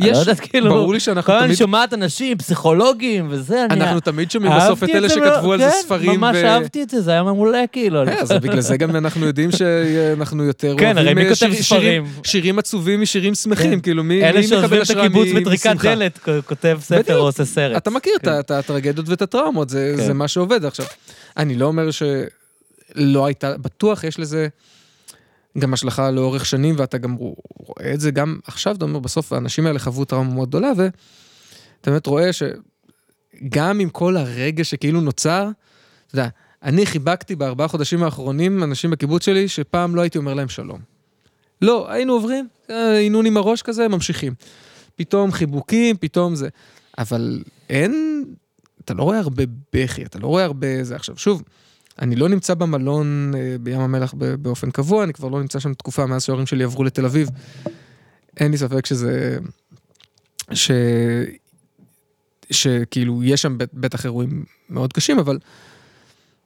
אני 0.00 0.08
יש, 0.08 0.14
לא 0.16 0.20
יודעת, 0.20 0.40
כאילו, 0.40 0.70
ברור 0.74 0.92
לי 0.92 1.00
שאנחנו 1.00 1.26
כל 1.26 1.32
הזמן 1.32 1.44
אני 1.44 1.48
תמיד- 1.48 1.58
שומעת 1.58 1.94
אנשים, 1.94 2.38
פסיכולוגים 2.38 3.26
וזה, 3.30 3.64
אני... 3.70 3.80
אנחנו 3.80 4.00
תמיד 4.00 4.30
שומעים 4.30 4.52
בסוף 4.56 4.84
את 4.84 4.88
אלה 4.88 5.08
שכתבו 5.08 5.24
מאוד, 5.42 5.60
על 5.60 5.68
זה 5.70 5.74
כן, 5.76 5.82
ספרים. 5.82 6.20
ממש 6.20 6.36
ו- 6.36 6.46
אהבתי 6.46 6.82
את 6.82 6.90
זה, 6.90 7.00
זה 7.00 7.10
היה 7.10 7.22
מעולה, 7.22 7.62
כאילו. 7.72 8.02
אה, 8.08 8.20
אז 8.20 8.32
בגלל 8.32 8.60
זה 8.60 8.76
גם 8.76 8.96
אנחנו 8.96 9.26
יודעים 9.26 9.50
שאנחנו 9.52 10.44
יותר 10.44 10.74
כן, 10.78 10.98
הרי 10.98 11.14
מי 11.14 11.28
אה? 11.28 11.34
שירים- 11.62 12.04
שירים 12.24 12.58
עצובים 12.58 13.00
משירים 13.00 13.34
שמחים, 13.34 13.70
כן. 13.70 13.80
כאילו 13.80 14.04
מי 14.04 14.22
אלה 14.24 14.40
מי 14.40 14.46
שעוזבים 14.46 14.64
מקבל 14.64 14.76
את 14.76 14.82
השראה 14.82 15.04
הקיבוץ 15.04 15.28
בטריקת 15.36 15.66
משמחה? 15.66 15.94
דלת, 15.94 16.18
כותב 16.46 16.78
ספר. 16.80 17.16
או 17.18 17.22
עושה 17.22 17.44
סרט. 17.44 17.76
אתה 17.76 17.90
מכיר 17.90 18.12
את 18.16 18.24
כן. 18.24 18.38
את 18.40 18.50
הטרגדיות 18.50 19.08
ואת 19.08 19.22
הטראומות, 19.22 19.68
זה 19.68 19.94
כן. 20.06 20.16
מה 20.16 20.28
שעובד 20.28 20.64
עכשיו. 20.64 20.86
אני 21.36 21.54
לא 21.56 21.66
אומר 21.66 21.90
שלא 22.94 23.26
הייתה, 23.26 23.58
בטוח 23.58 24.04
יש 24.04 24.18
לזה 24.18 24.48
גם 25.58 25.74
השלכה 25.74 26.10
לאורך 26.10 26.46
שנים, 26.46 26.74
ואתה 26.78 26.98
גם 26.98 27.14
רואה 27.14 27.94
את 27.94 28.00
זה 28.00 28.10
גם 28.10 28.38
עכשיו, 28.44 28.76
אתה 28.76 28.84
אומר, 28.84 28.98
בסוף 28.98 29.32
האנשים 29.32 29.66
האלה 29.66 29.78
חוו 29.78 30.04
טראומה 30.04 30.34
מאוד 30.34 30.48
גדולה, 30.48 30.72
ואתה 30.76 31.90
באמת 31.90 32.06
רואה 32.06 32.30
שגם 32.32 33.80
עם 33.80 33.88
כל 33.88 34.16
הרגש 34.16 34.70
שכאילו 34.70 35.00
נוצר, 35.00 35.48
אתה 36.06 36.14
יודע, 36.14 36.28
אני 36.62 36.86
חיבקתי 36.86 37.36
בארבעה 37.36 37.68
חודשים 37.68 38.02
האחרונים 38.02 38.62
אנשים 38.62 38.90
בקיבוץ 38.90 39.24
שלי, 39.24 39.48
שפעם 39.48 39.96
לא 39.96 40.00
הייתי 40.00 40.18
אומר 40.18 40.34
להם 40.34 40.48
שלום. 40.48 40.80
לא, 41.62 41.90
היינו 41.90 42.12
עוברים, 42.12 42.48
אה, 42.70 42.98
עינון 42.98 43.26
עם 43.26 43.36
הראש 43.36 43.62
כזה, 43.62 43.88
ממשיכים. 43.88 44.34
פתאום 44.96 45.32
חיבוקים, 45.32 45.96
פתאום 45.96 46.34
זה. 46.34 46.48
אבל 46.98 47.42
אין, 47.70 48.24
אתה 48.84 48.94
לא 48.94 49.02
רואה 49.02 49.18
הרבה 49.18 49.44
בכי, 49.72 50.02
אתה 50.02 50.18
לא 50.18 50.26
רואה 50.26 50.44
הרבה 50.44 50.84
זה. 50.84 50.96
עכשיו, 50.96 51.16
שוב, 51.18 51.42
אני 52.00 52.16
לא 52.16 52.28
נמצא 52.28 52.54
במלון 52.54 53.32
אה, 53.36 53.56
בים 53.60 53.80
המלח 53.80 54.14
באופן 54.38 54.70
קבוע, 54.70 55.04
אני 55.04 55.12
כבר 55.12 55.28
לא 55.28 55.40
נמצא 55.40 55.58
שם 55.58 55.74
תקופה 55.74 56.06
מאז 56.06 56.24
שההורים 56.24 56.46
שלי 56.46 56.64
עברו 56.64 56.84
לתל 56.84 57.04
אביב. 57.04 57.30
אין 58.40 58.50
לי 58.50 58.58
ספק 58.58 58.86
שזה... 58.86 59.38
ש... 60.52 60.70
שכאילו, 62.50 63.24
יש 63.24 63.42
שם 63.42 63.58
בטח 63.74 64.04
אירועים 64.04 64.44
מאוד 64.70 64.92
קשים, 64.92 65.18
אבל 65.18 65.38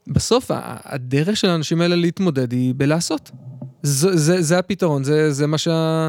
בסוף 0.07 0.51
הדרך 0.85 1.37
של 1.37 1.49
האנשים 1.49 1.81
האלה 1.81 1.97
להתמודד 1.97 2.53
היא 2.53 2.75
בלעשות. 2.77 3.31
זה, 3.83 4.17
זה, 4.17 4.43
זה 4.43 4.59
הפתרון, 4.59 5.05
זה, 5.05 5.33
זה, 5.33 5.47
מה 5.47 5.59
שה, 5.59 6.09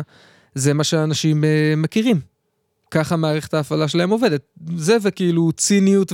זה 0.56 0.74
מה 0.74 0.84
שאנשים 0.84 1.44
uh, 1.44 1.48
מכירים. 1.78 2.20
ככה 2.92 3.16
מערכת 3.16 3.54
ההפעלה 3.54 3.88
שלהם 3.88 4.10
עובדת. 4.10 4.42
זה 4.78 4.98
וכאילו 5.02 5.52
ציניות 5.52 6.14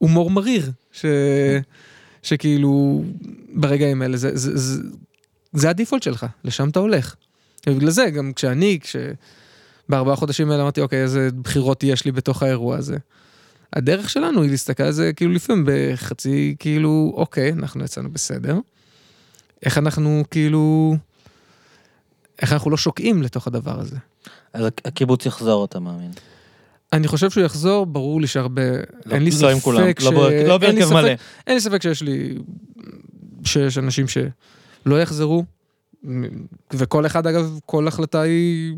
והומור 0.00 0.30
מריר, 0.30 0.70
ש, 0.92 1.04
שכאילו 2.22 3.04
ברגעים 3.54 4.02
האלה, 4.02 4.16
זה, 4.16 4.36
זה, 4.36 4.56
זה, 4.58 4.82
זה 5.52 5.70
הדיפולט 5.70 6.02
שלך, 6.02 6.26
לשם 6.44 6.68
אתה 6.68 6.78
הולך. 6.78 7.14
ובגלל 7.66 7.90
זה, 7.90 8.10
גם 8.10 8.32
כשאני, 8.32 8.78
כש... 8.80 8.96
בארבעה 9.90 10.16
חודשים 10.16 10.50
האלה 10.50 10.62
אמרתי, 10.62 10.80
אוקיי, 10.80 11.02
איזה 11.02 11.28
בחירות 11.42 11.82
יש 11.82 12.04
לי 12.04 12.12
בתוך 12.12 12.42
האירוע 12.42 12.76
הזה. 12.76 12.96
הדרך 13.72 14.10
שלנו 14.10 14.42
היא 14.42 14.50
להסתכל 14.50 14.82
על 14.82 14.92
זה 14.92 15.12
כאילו 15.12 15.32
לפעמים 15.32 15.64
בחצי, 15.66 16.56
כאילו, 16.58 17.12
אוקיי, 17.16 17.52
אנחנו 17.52 17.84
יצאנו 17.84 18.10
בסדר. 18.10 18.58
איך 19.62 19.78
אנחנו 19.78 20.24
כאילו, 20.30 20.94
איך 22.42 22.52
אנחנו 22.52 22.70
לא 22.70 22.76
שוקעים 22.76 23.22
לתוך 23.22 23.46
הדבר 23.46 23.80
הזה. 23.80 23.96
אז 24.52 24.66
הקיבוץ 24.84 25.26
יחזור, 25.26 25.64
אתה 25.64 25.80
מאמין? 25.80 26.10
אני 26.92 27.08
חושב 27.08 27.30
שהוא 27.30 27.44
יחזור, 27.44 27.86
ברור 27.86 28.20
לי 28.20 28.26
שהרבה, 28.26 28.62
לא, 29.06 29.14
אין 29.14 29.22
לי 29.22 29.30
לא 29.30 29.36
ספק 29.36 29.48
עם 29.52 29.60
כולם, 29.60 29.82
ש... 30.00 30.04
לא, 30.04 30.30
לא 30.30 30.58
בהרכב 30.58 30.92
מלא. 30.92 31.10
אין 31.46 31.54
לי 31.54 31.60
ספק 31.60 31.82
שיש 31.82 32.02
לי, 32.02 32.38
שיש 33.44 33.78
אנשים 33.78 34.06
שלא 34.08 35.02
יחזרו, 35.02 35.44
וכל 36.72 37.06
אחד 37.06 37.26
אגב, 37.26 37.58
כל 37.66 37.88
החלטה 37.88 38.20
היא, 38.20 38.74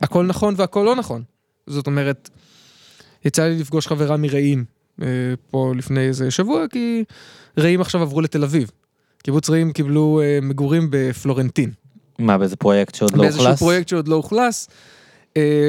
הכל 0.00 0.26
נכון 0.26 0.54
והכל 0.56 0.82
לא 0.86 0.96
נכון. 0.96 1.22
זאת 1.66 1.86
אומרת, 1.86 2.30
יצא 3.24 3.44
לי 3.44 3.58
לפגוש 3.58 3.86
חברה 3.86 4.16
מרעים 4.16 4.64
אה, 5.02 5.06
פה 5.50 5.72
לפני 5.76 6.00
איזה 6.00 6.30
שבוע, 6.30 6.68
כי 6.70 7.04
רעים 7.58 7.80
עכשיו 7.80 8.02
עברו 8.02 8.20
לתל 8.20 8.44
אביב. 8.44 8.70
קיבוץ 9.22 9.50
רעים 9.50 9.72
קיבלו 9.72 10.20
אה, 10.22 10.38
מגורים 10.42 10.88
בפלורנטין. 10.90 11.70
מה, 12.18 12.38
באיזה 12.38 12.56
פרויקט 12.56 12.94
שעוד 12.94 13.16
לא 13.16 13.22
אוכלס? 13.22 13.36
באיזשהו 13.36 13.56
פרויקט 13.56 13.88
שעוד 13.88 14.08
לא 14.08 14.16
אוכלס, 14.16 14.68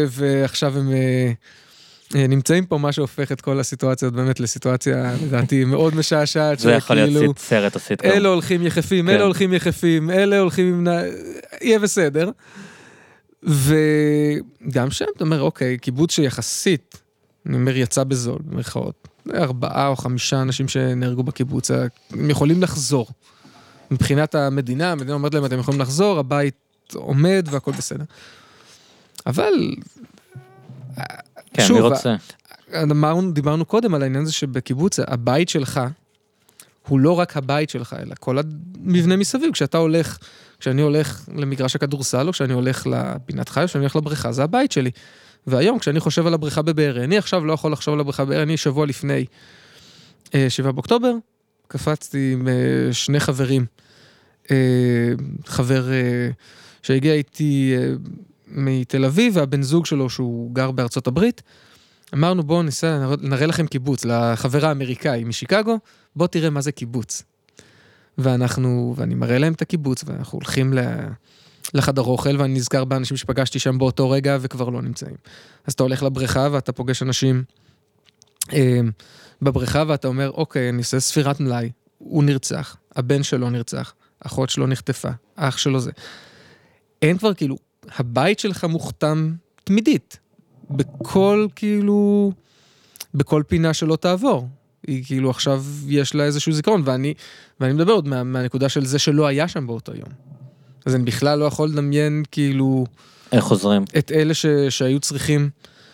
ועכשיו 0.10 0.78
הם 0.78 0.92
נמצאים 2.14 2.66
פה, 2.66 2.78
מה 2.78 2.92
שהופך 2.92 3.32
את 3.32 3.42
כל 3.42 3.60
הסיטואציות 3.60 4.14
באמת 4.14 4.40
לסיטואציה, 4.40 5.14
לדעתי, 5.24 5.66
מאוד 5.74 5.96
משעשעת. 5.96 6.60
זה 6.60 6.72
יכול 6.72 6.96
להיות 6.96 7.40
סרט 7.40 7.76
או 7.76 7.80
סיטקום. 7.80 8.12
אלה 8.12 8.30
הולכים 8.30 8.66
יחפים, 8.66 9.10
אלה 9.10 9.18
כן. 9.18 9.24
הולכים 9.24 9.54
יחפים, 9.54 10.10
אלה 10.10 10.40
הולכים 10.40 10.68
עם... 10.68 10.88
יהיה 11.62 11.80
בסדר. 11.80 12.30
וגם 13.44 14.92
שם 14.92 15.06
אתה 15.16 15.24
אומר, 15.24 15.42
אוקיי, 15.42 15.78
קיבוץ 15.78 16.12
שיחסית 16.12 16.98
אני 17.48 17.56
אומר 17.56 17.78
יצא 17.78 18.04
בזול, 18.04 18.40
במרכאות. 18.46 19.08
ארבעה 19.36 19.88
או 19.88 19.96
חמישה 19.96 20.42
אנשים 20.42 20.68
שנהרגו 20.68 21.24
בקיבוץ, 21.24 21.72
הם 22.12 22.30
יכולים 22.30 22.62
לחזור. 22.62 23.08
מבחינת 23.92 24.36
המדינה, 24.36 24.92
המדינה 24.92 25.14
אומרת 25.14 25.34
להם, 25.34 25.46
אתם 25.46 25.60
יכולים 25.60 25.82
לחזור, 25.82 26.20
הבית 26.20 26.56
עומד 26.94 27.48
והכל 27.52 27.72
בסדר. 27.72 28.04
אבל... 29.28 29.54
כן, 31.54 31.64
שוב, 31.68 31.78
אני 31.78 31.88
רוצה. 31.88 32.16
אמרנו, 32.92 33.32
דיברנו 33.32 33.66
קודם 33.66 33.94
על 33.94 34.04
העניין 34.04 34.24
הזה 34.24 34.34
שבקיבוץ, 34.34 35.00
הבית 35.00 35.50
שלך 35.50 35.82
הוא 36.88 37.00
לא 37.00 37.12
רק 37.12 37.38
הבית 37.38 37.70
שלך, 37.70 37.96
אלא 38.02 38.16
כל 38.20 38.38
המבנה 38.38 39.16
מסביב. 39.16 39.52
כשאתה 39.54 39.78
הולך, 39.78 40.18
כשאני 40.60 40.82
הולך 40.82 41.30
למגרש 41.36 41.76
הכדורסל, 41.76 42.28
או 42.28 42.34
כשאני 42.34 42.54
הולך 42.54 42.88
לפינת 42.88 43.50
חי, 43.50 43.62
או 43.62 43.68
כשאני 43.68 43.84
הולך 43.84 43.96
לבריכה, 43.96 44.32
זה 44.32 44.44
הבית 44.44 44.72
שלי. 44.72 44.92
והיום, 45.48 45.80
כשאני 45.80 46.00
חושב 46.00 46.28
על 46.28 46.34
הבריכה 46.34 46.62
בבארי, 46.62 47.04
אני 47.04 47.18
עכשיו 47.18 47.46
לא 47.46 47.54
יכול 47.54 47.72
לחשוב 47.72 47.94
על 47.94 48.00
הבריכה 48.00 48.26
בבארי, 48.26 48.44
אני 48.44 48.58
שבוע 48.58 48.86
לפני 48.86 49.26
7 50.50 50.68
אה, 50.68 50.72
באוקטובר, 50.72 51.12
קפצתי 51.68 52.34
עם 52.34 52.48
אה, 52.48 52.94
שני 52.94 53.20
חברים, 53.20 53.66
אה, 54.52 54.56
חבר 55.46 55.86
שהגיע 56.84 57.14
איתי 57.14 57.76
מתל 58.48 59.06
אביב, 59.06 59.38
והבן 59.38 59.62
זוג 59.62 59.86
שלו, 59.86 60.10
שהוא 60.10 60.56
גר 60.56 60.72
בארצות 60.72 61.08
הברית, 61.08 61.42
אמרנו, 62.14 62.44
בואו 62.44 62.64
ניסע, 62.64 63.16
נראה 63.22 63.46
לכם 63.46 63.68
קיבוץ, 63.68 64.06
לחבר 64.06 64.66
האמריקאי 64.66 65.24
משיקגו, 65.24 65.80
בוא 66.16 66.28
תראה 66.28 66.50
מה 66.50 66.62
זה 66.62 66.72
קיבוץ. 66.72 67.24
ואנחנו, 68.18 68.94
ואני 68.98 69.16
מראה 69.16 69.38
להם 69.38 69.54
את 69.54 69.62
הקיבוץ, 69.62 70.04
ואנחנו 70.08 70.38
הולכים 70.38 70.74
ל... 70.74 70.80
לחדר 71.74 72.02
אוכל, 72.02 72.42
ואני 72.42 72.54
נזכר 72.54 72.86
באנשים 72.86 73.18
שפגשתי 73.18 73.60
שם 73.60 73.78
באותו 73.78 74.10
רגע 74.10 74.38
וכבר 74.42 74.70
לא 74.70 74.82
נמצאים. 74.82 75.16
אז 75.66 75.74
אתה 75.74 75.84
הולך 75.84 76.04
לבריכה 76.04 76.48
ואתה 76.52 76.72
פוגש 76.72 77.04
אנשים 77.04 77.44
אה, 78.54 78.80
בבריכה 79.42 79.84
ואתה 79.88 80.08
אומר, 80.08 80.32
אוקיי, 80.32 80.70
אני 80.70 80.78
עושה 80.78 81.00
ספירת 81.00 81.40
מלאי, 81.40 81.70
הוא 81.98 82.24
נרצח, 82.24 82.78
הבן 82.96 83.24
שלו 83.24 83.50
נרצח, 83.50 83.94
אחות 84.20 84.50
שלו 84.50 84.68
נחטפה, 84.68 85.10
אח 85.36 85.58
שלו 85.58 85.80
זה. 85.80 85.92
אין 87.02 87.18
כבר 87.18 87.34
כאילו, 87.34 87.58
הבית 87.96 88.40
שלך 88.40 88.64
מוכתם 88.64 89.34
תמידית, 89.64 90.18
בכל 90.70 91.48
כאילו, 91.56 92.32
בכל 93.14 93.44
פינה 93.48 93.74
שלא 93.74 93.96
תעבור. 93.96 94.48
היא 94.88 95.04
כאילו 95.06 95.30
עכשיו 95.30 95.64
יש 95.88 96.16
לה 96.16 96.24
איזשהו 96.24 96.52
זיכרון, 96.52 96.82
ואני, 96.86 97.14
ואני 97.60 97.74
מדבר 97.74 97.94
עוד 97.94 98.08
מה, 98.08 98.24
מהנקודה 98.24 98.70
של 98.70 98.86
זה 98.86 99.00
שלא 99.00 99.28
היה 99.28 99.48
שם 99.48 99.68
באותו 99.68 99.92
יום. 99.96 100.10
אז 100.86 100.96
אני 100.96 101.04
בכלל 101.04 101.40
לא 101.40 101.46
יכול 101.46 101.70
לדמיין 101.70 102.24
כאילו... 102.32 102.86
איך 103.32 103.44
חוזרים? 103.44 103.86
את 103.98 104.12
אלה 104.12 104.34
ש... 104.34 104.46
שהיו 104.70 105.00
צריכים, 105.00 105.50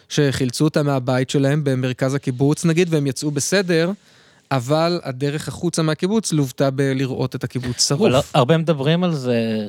שחילצו 0.10 0.64
אותם 0.64 0.86
מהבית 0.86 1.30
שלהם 1.30 1.64
במרכז 1.64 2.14
הקיבוץ 2.14 2.66
נגיד, 2.66 2.94
והם 2.94 3.08
יצאו 3.08 3.32
בסדר, 3.32 3.92
אבל 4.52 5.00
הדרך 5.04 5.48
החוצה 5.48 5.82
מהקיבוץ 5.82 6.34
לוותה 6.34 6.70
בלראות 6.72 7.36
את 7.36 7.44
הקיבוץ 7.44 7.88
שרוף. 7.88 8.12
אבל 8.12 8.20
הרבה 8.34 8.58
מדברים 8.58 9.04
על 9.04 9.14
זה, 9.16 9.68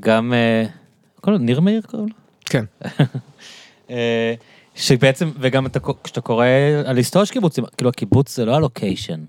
גם... 0.00 0.32
אה, 0.32 0.81
קוראים 1.22 1.40
לו 1.40 1.46
ניר 1.46 1.60
מאיר 1.60 1.82
קוראים 1.82 2.08
לו? 2.08 2.14
כן. 2.44 2.64
אה, 3.90 4.34
שבעצם, 4.74 5.30
וגם 5.40 5.66
כשאתה 6.04 6.20
קורא 6.20 6.46
על 6.84 6.96
היסטוריה 6.96 7.26
של 7.26 7.32
קיבוצים, 7.32 7.64
כאילו 7.76 7.90
הקיבוץ 7.90 8.36
זה 8.36 8.44
לא 8.44 8.56
הלוקיישן. 8.56 9.20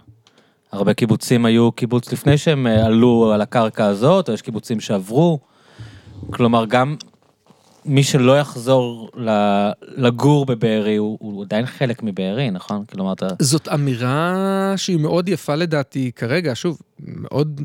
הרבה 0.71 0.93
קיבוצים 0.93 1.45
היו 1.45 1.71
קיבוץ 1.71 2.13
לפני 2.13 2.37
שהם 2.37 2.67
אה, 2.67 2.85
עלו 2.85 3.31
על 3.33 3.41
הקרקע 3.41 3.85
הזאת, 3.85 4.29
או 4.29 4.33
יש 4.33 4.41
קיבוצים 4.41 4.79
שעברו. 4.79 5.39
כלומר, 6.31 6.65
גם 6.65 6.95
מי 7.85 8.03
שלא 8.03 8.39
יחזור 8.39 9.09
לגור 9.81 10.45
בבארי, 10.45 10.95
הוא, 10.95 11.17
הוא 11.21 11.43
עדיין 11.43 11.65
חלק 11.65 12.03
מבארי, 12.03 12.51
נכון? 12.51 12.85
כלומר, 12.85 13.13
אתה... 13.13 13.27
זאת 13.39 13.67
אמירה 13.67 14.73
שהיא 14.77 14.99
מאוד 14.99 15.29
יפה 15.29 15.55
לדעתי 15.55 16.11
כרגע, 16.15 16.51
שוב, 16.55 16.81
מאוד... 16.99 17.61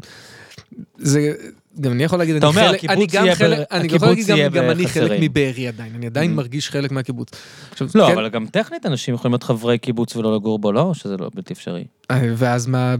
זה, 0.98 1.34
גם 1.80 1.92
אני 1.92 2.04
יכול 2.04 2.18
להגיד, 2.18 2.36
אתה 2.36 2.46
אומר, 2.46 2.70
הקיבוץ 2.74 2.96
אני 2.96 3.06
גם 3.06 3.34
חלק, 3.34 3.58
אני 3.70 3.86
יכול 3.86 4.08
להגיד 4.08 4.26
גם, 4.26 4.36
גם 4.52 4.70
אני 4.70 4.86
חלק 4.86 5.18
מבארי 5.20 5.68
עדיין, 5.68 5.94
אני 5.94 6.06
עדיין 6.06 6.30
mm-hmm. 6.30 6.34
מרגיש 6.34 6.70
חלק 6.70 6.92
מהקיבוץ. 6.92 7.28
עכשיו, 7.70 7.88
לא, 7.94 8.06
כן... 8.06 8.12
אבל 8.12 8.28
גם 8.28 8.46
טכנית 8.46 8.86
אנשים 8.86 9.14
יכולים 9.14 9.32
להיות 9.32 9.42
חברי 9.42 9.78
קיבוץ 9.78 10.16
ולא 10.16 10.36
לגור 10.36 10.58
בו, 10.58 10.72
לא? 10.72 10.94
שזה 10.94 11.16
לא 11.16 11.30
בלתי 11.34 11.52
אפשרי? 11.52 11.84
אה, 12.10 12.32
ואז 12.36 12.66
מה, 12.66 12.94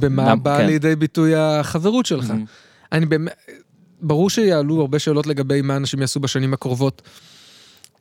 במה 0.00 0.36
בא 0.36 0.58
כן. 0.58 0.66
לידי 0.66 0.96
ביטוי 0.96 1.34
החברות 1.36 2.06
שלך? 2.06 2.30
Mm-hmm. 2.30 2.92
אני 2.92 3.06
באמת, 3.06 3.32
ברור 4.00 4.30
שיעלו 4.30 4.80
הרבה 4.80 4.98
שאלות 4.98 5.26
לגבי 5.26 5.62
מה 5.62 5.76
אנשים 5.76 6.00
יעשו 6.00 6.20
בשנים 6.20 6.54
הקרובות. 6.54 7.02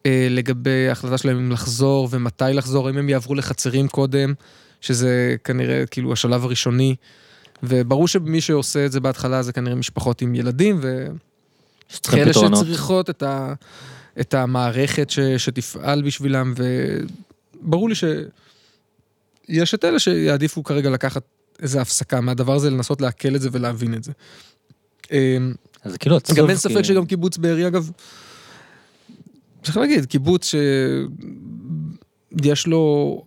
אה, 0.06 0.28
לגבי 0.30 0.90
ההחלטה 0.90 1.18
שלהם 1.18 1.38
אם 1.38 1.52
לחזור 1.52 2.08
ומתי 2.12 2.44
לחזור, 2.54 2.90
אם 2.90 2.98
הם 2.98 3.10
יעברו 3.10 3.36
לחצרים 3.36 3.88
קודם, 3.88 4.34
שזה 4.82 5.36
כנראה 5.44 5.86
כאילו 5.86 6.14
השלב 6.14 6.44
הראשוני. 6.46 6.96
וברור 7.64 8.08
שמי 8.08 8.42
שעושה 8.42 8.86
את 8.86 8.92
זה 8.92 9.00
בהתחלה 9.00 9.44
זה 9.44 9.54
כנראה 9.54 9.76
משפחות 9.76 10.22
עם 10.22 10.36
ילדים, 10.36 10.80
וכאלה 10.82 12.34
שצריכות 12.34 13.10
את, 13.10 13.24
ה, 13.24 13.54
את 14.20 14.34
המערכת 14.34 15.10
ש, 15.10 15.20
שתפעל 15.20 16.02
בשבילם, 16.02 16.54
וברור 17.64 17.90
לי 17.90 17.96
שיש 17.96 19.74
את 19.74 19.86
אלה 19.86 20.00
שיעדיפו 20.00 20.64
כרגע 20.64 20.90
לקחת 20.90 21.24
איזה 21.62 21.82
הפסקה 21.82 22.22
מהדבר 22.22 22.56
הזה, 22.56 22.70
לנסות 22.70 23.02
לעכל 23.02 23.36
את 23.36 23.42
זה 23.42 23.50
ולהבין 23.52 23.94
את 23.94 24.04
זה. 24.04 24.12
אמ, 25.12 25.54
אז 25.84 25.98
כאילו 25.98 26.16
עצוב. 26.16 26.38
גם 26.38 26.50
אין 26.50 26.58
ספק 26.58 26.78
כי... 26.78 26.84
שגם 26.84 27.06
קיבוץ 27.06 27.38
בארי, 27.38 27.68
אגב, 27.68 27.92
צריך 29.64 29.78
להגיד, 29.78 30.06
קיבוץ 30.06 30.54
שיש 32.42 32.68
לו, 32.68 33.24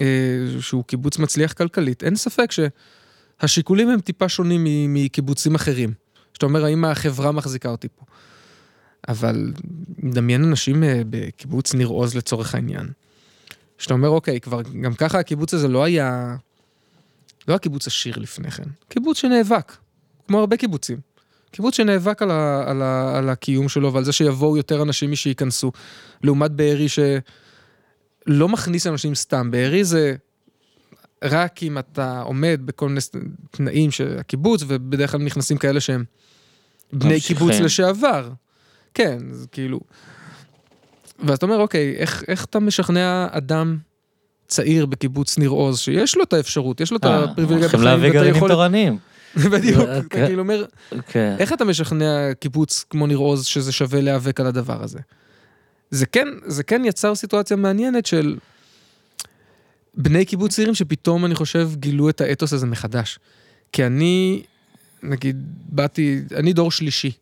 אה, 0.00 0.06
שהוא 0.60 0.84
קיבוץ 0.84 1.18
מצליח 1.18 1.52
כלכלית, 1.52 2.04
אין 2.04 2.16
ספק 2.16 2.52
ש... 2.52 2.60
השיקולים 3.40 3.88
הם 3.88 4.00
טיפה 4.00 4.28
שונים 4.28 4.64
מקיבוצים 4.94 5.54
אחרים. 5.54 5.92
שאתה 6.34 6.46
אומר, 6.46 6.64
האם 6.64 6.84
החברה 6.84 7.32
מחזיקה 7.32 7.68
אותי 7.68 7.88
פה? 7.88 8.04
אבל 9.08 9.52
דמיין 10.04 10.44
אנשים 10.44 10.84
אה, 10.84 11.02
בקיבוץ 11.10 11.74
ניר 11.74 11.88
עוז 11.88 12.14
לצורך 12.14 12.54
העניין. 12.54 12.88
שאתה 13.78 13.94
אומר, 13.94 14.08
אוקיי, 14.08 14.40
כבר 14.40 14.62
גם 14.62 14.94
ככה 14.94 15.18
הקיבוץ 15.18 15.54
הזה 15.54 15.68
לא 15.68 15.84
היה, 15.84 16.36
לא 17.48 17.52
היה 17.52 17.58
קיבוץ 17.58 17.86
עשיר 17.86 18.18
לפני 18.18 18.50
כן, 18.50 18.64
קיבוץ 18.88 19.18
שנאבק, 19.18 19.76
כמו 20.28 20.38
הרבה 20.38 20.56
קיבוצים. 20.56 20.98
קיבוץ 21.50 21.76
שנאבק 21.76 22.22
על, 22.22 22.30
ה, 22.30 22.70
על, 22.70 22.82
ה, 22.82 23.18
על 23.18 23.28
הקיום 23.28 23.68
שלו 23.68 23.92
ועל 23.92 24.04
זה 24.04 24.12
שיבואו 24.12 24.56
יותר 24.56 24.82
אנשים 24.82 25.10
משייכנסו. 25.10 25.72
לעומת 26.24 26.50
בארי 26.50 26.86
שלא 26.88 28.48
מכניס 28.48 28.86
אנשים 28.86 29.14
סתם, 29.14 29.50
בארי 29.50 29.84
זה 29.84 30.16
רק 31.24 31.62
אם 31.62 31.78
אתה 31.78 32.20
עומד 32.20 32.60
בכל 32.64 32.88
מיני 32.88 33.00
תנאים 33.50 33.90
של 33.90 34.16
הקיבוץ, 34.18 34.64
ובדרך 34.66 35.12
כלל 35.12 35.20
נכנסים 35.22 35.58
כאלה 35.58 35.80
שהם 35.80 36.04
בני. 36.92 37.20
קיבוץ 37.20 37.54
לשעבר. 37.54 38.30
כן, 38.94 39.18
זה 39.30 39.46
כאילו... 39.52 39.80
ואז 41.24 41.36
אתה 41.36 41.46
אומר, 41.46 41.56
אוקיי, 41.56 41.94
איך, 41.96 42.24
איך 42.28 42.44
אתה 42.44 42.60
משכנע 42.60 43.26
אדם 43.30 43.78
צעיר 44.48 44.86
בקיבוץ 44.86 45.38
ניר 45.38 45.50
עוז, 45.50 45.78
שיש 45.78 46.16
לו 46.16 46.22
את 46.22 46.32
האפשרות, 46.32 46.80
יש 46.80 46.90
לו 46.90 46.96
את 46.96 47.04
אה, 47.04 47.24
הפריבילגיה 47.24 47.68
בחיים, 47.68 47.74
ואתה 47.74 47.76
יכול... 47.76 47.84
להביא 47.84 48.10
גרעינים 48.10 48.48
תורניים. 48.48 48.98
בדיוק, 49.52 49.82
אתה 49.82 50.00
כן. 50.10 50.26
כאילו 50.26 50.42
אומר, 50.42 50.64
כן. 51.06 51.36
איך 51.38 51.52
אתה 51.52 51.64
משכנע 51.64 52.34
קיבוץ 52.40 52.84
כמו 52.90 53.06
ניר 53.06 53.18
עוז 53.18 53.44
שזה 53.44 53.72
שווה 53.72 54.00
להיאבק 54.00 54.40
על 54.40 54.46
הדבר 54.46 54.82
הזה? 54.82 54.98
זה 55.90 56.06
כן, 56.06 56.28
זה 56.46 56.62
כן 56.62 56.84
יצר 56.84 57.14
סיטואציה 57.14 57.56
מעניינת 57.56 58.06
של 58.06 58.36
בני 59.94 60.24
קיבוץ 60.24 60.54
צעירים 60.54 60.74
שפתאום, 60.74 61.24
אני 61.24 61.34
חושב, 61.34 61.70
גילו 61.74 62.10
את 62.10 62.20
האתוס 62.20 62.52
הזה 62.52 62.66
מחדש. 62.66 63.18
כי 63.72 63.86
אני, 63.86 64.42
נגיד, 65.02 65.36
באתי, 65.68 66.22
אני 66.36 66.52
דור 66.52 66.70
שלישי 66.70 67.12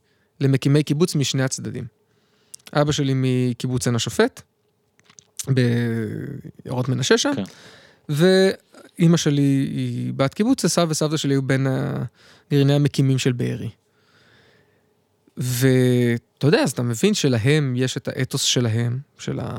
למקימי 0.41 0.83
קיבוץ 0.83 1.15
משני 1.15 1.43
הצדדים. 1.43 1.85
אבא 2.73 2.93
שלי 2.93 3.13
מקיבוץ 3.17 3.87
עין 3.87 3.97
השופט, 3.97 4.43
באורות 5.49 6.89
מנשה 6.89 7.19
שם, 7.19 7.33
כן. 7.37 7.43
ואימא 8.09 9.17
שלי 9.17 9.43
היא 9.43 10.13
בת 10.17 10.35
קיבוץ, 10.35 10.65
וסבא 10.65 10.87
וסבתא 10.89 11.17
שלי 11.17 11.35
היו 11.35 11.43
בין 11.43 11.67
הגרעיני 11.67 12.75
המקימים 12.75 13.19
של 13.19 13.33
בארי. 13.33 13.71
ואתה 15.37 16.47
יודע, 16.47 16.63
אז 16.63 16.71
אתה 16.71 16.83
מבין 16.83 17.15
שלהם 17.15 17.75
יש 17.77 17.97
את 17.97 18.09
האתוס 18.09 18.43
שלהם, 18.43 18.99
של, 19.19 19.41
ה... 19.41 19.59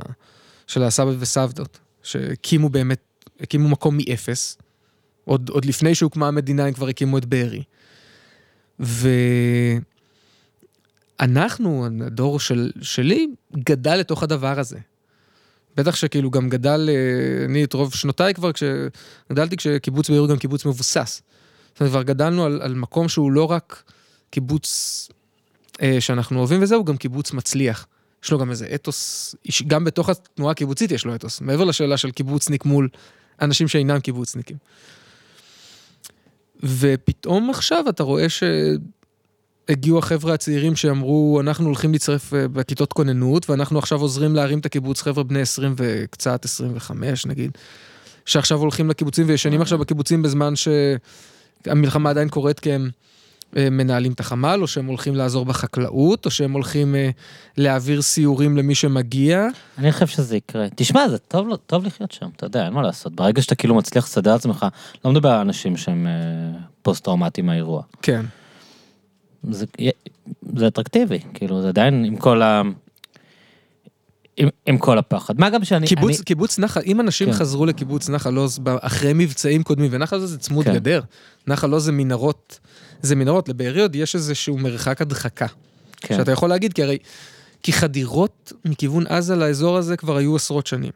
של 0.68 0.84
הסבא 0.84 1.12
וסבתות, 1.20 1.80
שהקימו 2.04 2.70
באמת, 2.70 3.26
הקימו 3.40 3.70
מקום 3.70 3.98
מאפס. 3.98 4.58
עוד, 5.26 5.50
עוד 5.50 5.66
לפני 5.66 5.96
שהוקמה 5.96 6.28
המדינה 6.28 6.66
הם 6.66 6.74
כבר 6.74 6.88
הקימו 6.88 7.18
את 7.18 7.26
בארי. 7.26 7.64
ואנחנו, 11.20 11.88
הדור 12.06 12.40
של, 12.40 12.72
שלי, 12.82 13.28
גדל 13.56 13.96
לתוך 13.96 14.24
הדבר 14.24 14.60
הזה. 14.60 14.78
בטח 15.76 15.96
שכאילו 15.96 16.32
גם 16.32 16.50
גדל, 16.50 16.90
אה, 16.90 17.46
אני 17.46 17.64
את 17.64 17.74
רוב 17.74 17.94
שנותיי 17.94 18.34
כבר, 18.34 18.52
כשגדלתי 18.54 19.58
כשקיבוץ 19.58 20.10
בארי 20.10 20.20
הוא 20.20 20.30
גם 20.30 20.38
קיבוץ 20.38 20.66
מבוסס. 20.66 21.22
זאת 21.72 21.80
אומרת, 21.80 21.92
כבר 21.92 22.04
גדלנו 22.04 22.46
על, 22.46 22.62
על 22.62 22.76
מקום 22.76 23.10
שהוא 23.10 23.32
לא 23.32 23.52
רק 23.52 23.84
קיבוץ 24.30 25.10
אה, 25.82 25.98
שאנחנו 26.00 26.40
אוהבים 26.40 26.62
וזה, 26.62 26.76
הוא 26.76 26.86
גם 26.86 26.98
קיבוץ 26.98 27.34
מצליח. 27.34 27.88
יש 28.24 28.32
לו 28.32 28.40
גם 28.40 28.52
איזה 28.52 28.68
אתוס, 28.76 29.36
גם 29.68 29.84
בתוך 29.84 30.10
התנועה 30.10 30.52
הקיבוצית 30.52 30.92
יש 30.92 31.06
לו 31.06 31.16
אתוס, 31.16 31.42
מעבר 31.42 31.64
לשאלה 31.64 31.98
של 31.98 32.12
קיבוצניק 32.12 32.66
מול 32.66 32.90
אנשים 33.42 33.68
שאינם 33.68 34.00
קיבוצניקים. 34.00 34.58
ופתאום 36.64 37.50
עכשיו 37.50 37.86
אתה 37.90 38.04
רואה 38.04 38.26
שהגיעו 38.30 40.00
החבר'ה 40.00 40.34
הצעירים 40.34 40.76
שאמרו, 40.76 41.42
אנחנו 41.42 41.66
הולכים 41.66 41.92
להצטרף 41.92 42.34
אה, 42.34 42.48
בכיתות 42.48 42.94
כוננות, 42.94 43.50
ואנחנו 43.50 43.80
עכשיו 43.80 44.02
עוזרים 44.02 44.36
להרים 44.36 44.60
את 44.60 44.66
הקיבוץ, 44.66 45.02
חבר'ה 45.02 45.24
בני 45.24 45.42
20 45.42 45.74
וקצת, 45.78 46.46
25 46.46 47.26
נגיד, 47.26 47.52
שעכשיו 48.26 48.58
הולכים 48.58 48.90
לקיבוצים 48.90 49.28
וישנים 49.28 49.62
עכשיו 49.62 49.80
בקיבוצים 49.80 50.22
בזמן 50.22 50.54
שהמלחמה 51.66 52.10
עדיין 52.10 52.30
קורית 52.30 52.60
כי 52.60 52.72
הם... 52.72 52.90
אה, 53.58 53.70
מנהלים 53.70 54.12
את 54.12 54.20
החמ"ל, 54.20 54.60
או 54.62 54.68
שהם 54.68 54.86
הולכים 54.86 55.16
לעזור 55.16 55.46
בחקלאות, 55.46 56.26
או 56.26 56.32
שהם 56.32 56.52
הולכים 56.52 56.96
אה, 56.96 57.10
להעביר 57.58 58.02
סיורים 58.02 58.58
למי 58.58 58.76
שמגיע. 58.76 59.48
אני 59.78 59.92
חושב 59.92 60.08
שזה 60.08 60.38
יקרה. 60.38 60.68
תשמע, 60.76 61.10
זה 61.10 61.18
טוב, 61.18 61.56
טוב 61.56 61.86
לחיות 61.86 62.12
שם, 62.12 62.30
אתה 62.36 62.46
יודע, 62.46 62.66
אין 62.66 62.74
מה 62.74 62.82
לעשות. 62.82 63.16
ברגע 63.16 63.42
שאתה 63.42 63.56
כאילו 63.56 63.76
מצליח 63.76 64.06
לסדר 64.06 64.34
עצמך, 64.34 64.66
לא 65.06 65.12
מדבר 65.12 65.30
על 65.30 65.40
אנשים 65.40 65.78
שהם 65.78 66.08
אה, 66.08 66.60
פוסט-טראומטיים 66.82 67.48
מהאירוע. 67.48 67.82
כן. 68.02 68.26
זה, 69.44 69.66
זה 70.56 70.68
אטרקטיבי, 70.68 71.20
כאילו, 71.34 71.62
זה 71.62 71.68
עדיין 71.68 72.06
עם 72.06 72.18
כל 72.18 72.42
ה... 72.42 72.62
עם, 74.40 74.50
עם 74.66 74.78
כל 74.78 74.98
הפחד. 74.98 75.40
מה 75.40 75.50
גם 75.50 75.64
שאני... 75.64 75.88
קיבוץ, 75.88 76.16
אני... 76.16 76.26
קיבוץ 76.26 76.60
נחל, 76.60 76.82
אם 76.86 77.02
אנשים 77.02 77.28
כן. 77.28 77.34
חזרו 77.34 77.66
לקיבוץ 77.66 78.10
נחל 78.10 78.36
עוז 78.36 78.60
אחרי 78.82 79.12
מבצעים 79.16 79.64
קודמים, 79.64 79.90
ונחל 79.94 80.16
עוז 80.16 80.32
זה 80.32 80.38
צמוד 80.38 80.66
כן. 80.66 80.74
גדר, 80.74 81.02
נחל 81.48 81.72
עוז 81.72 81.84
זה 81.84 81.92
מנהרות 81.92 82.60
זה 83.02 83.16
מנהרות, 83.16 83.50
לבארי 83.50 83.82
עוד 83.82 83.96
יש 83.96 84.16
איזשהו 84.16 84.58
מרחק 84.58 85.02
הדחקה. 85.02 85.48
כן. 85.98 86.18
שאתה 86.18 86.32
יכול 86.32 86.50
להגיד, 86.50 86.74
כי 86.74 86.84
הרי... 86.84 86.98
כי 87.64 87.74
חדירות 87.74 88.54
מכיוון 88.66 89.08
עזה 89.08 89.36
לאזור 89.36 89.78
הזה 89.78 89.98
כבר 89.98 90.18
היו 90.18 90.36
עשרות 90.36 90.68
שנים. 90.68 90.92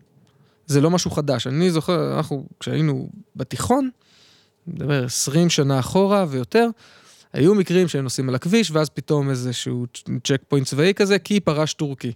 זה 0.68 0.82
לא 0.82 0.90
משהו 0.90 1.12
חדש. 1.12 1.48
אני 1.48 1.72
זוכר, 1.72 2.18
אנחנו, 2.18 2.46
כשהיינו 2.60 3.10
בתיכון, 3.36 3.90
נדבר 4.68 5.06
20 5.06 5.50
שנה 5.50 5.80
אחורה 5.80 6.26
ויותר, 6.30 6.68
היו 7.34 7.56
מקרים 7.56 7.88
שהם 7.88 8.04
נוסעים 8.04 8.30
על 8.30 8.36
הכביש, 8.36 8.72
ואז 8.72 8.90
פתאום 8.90 9.30
איזשהו 9.30 9.86
צ'ק 10.24 10.42
פוינט 10.48 10.68
צבאי 10.68 10.94
כזה, 10.94 11.20
כי 11.20 11.40
פרש 11.40 11.74
טורקי. 11.74 12.12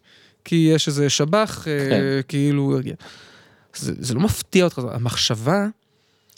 כי 0.48 0.72
יש 0.74 0.88
איזה 0.88 1.10
שב"ח, 1.10 1.68
אה, 1.68 1.90
כן. 1.90 2.02
כאילו... 2.28 2.80
זה, 3.76 3.94
זה 4.00 4.14
לא 4.14 4.20
מפתיע 4.20 4.64
אותך, 4.64 4.82
המחשבה 4.92 5.68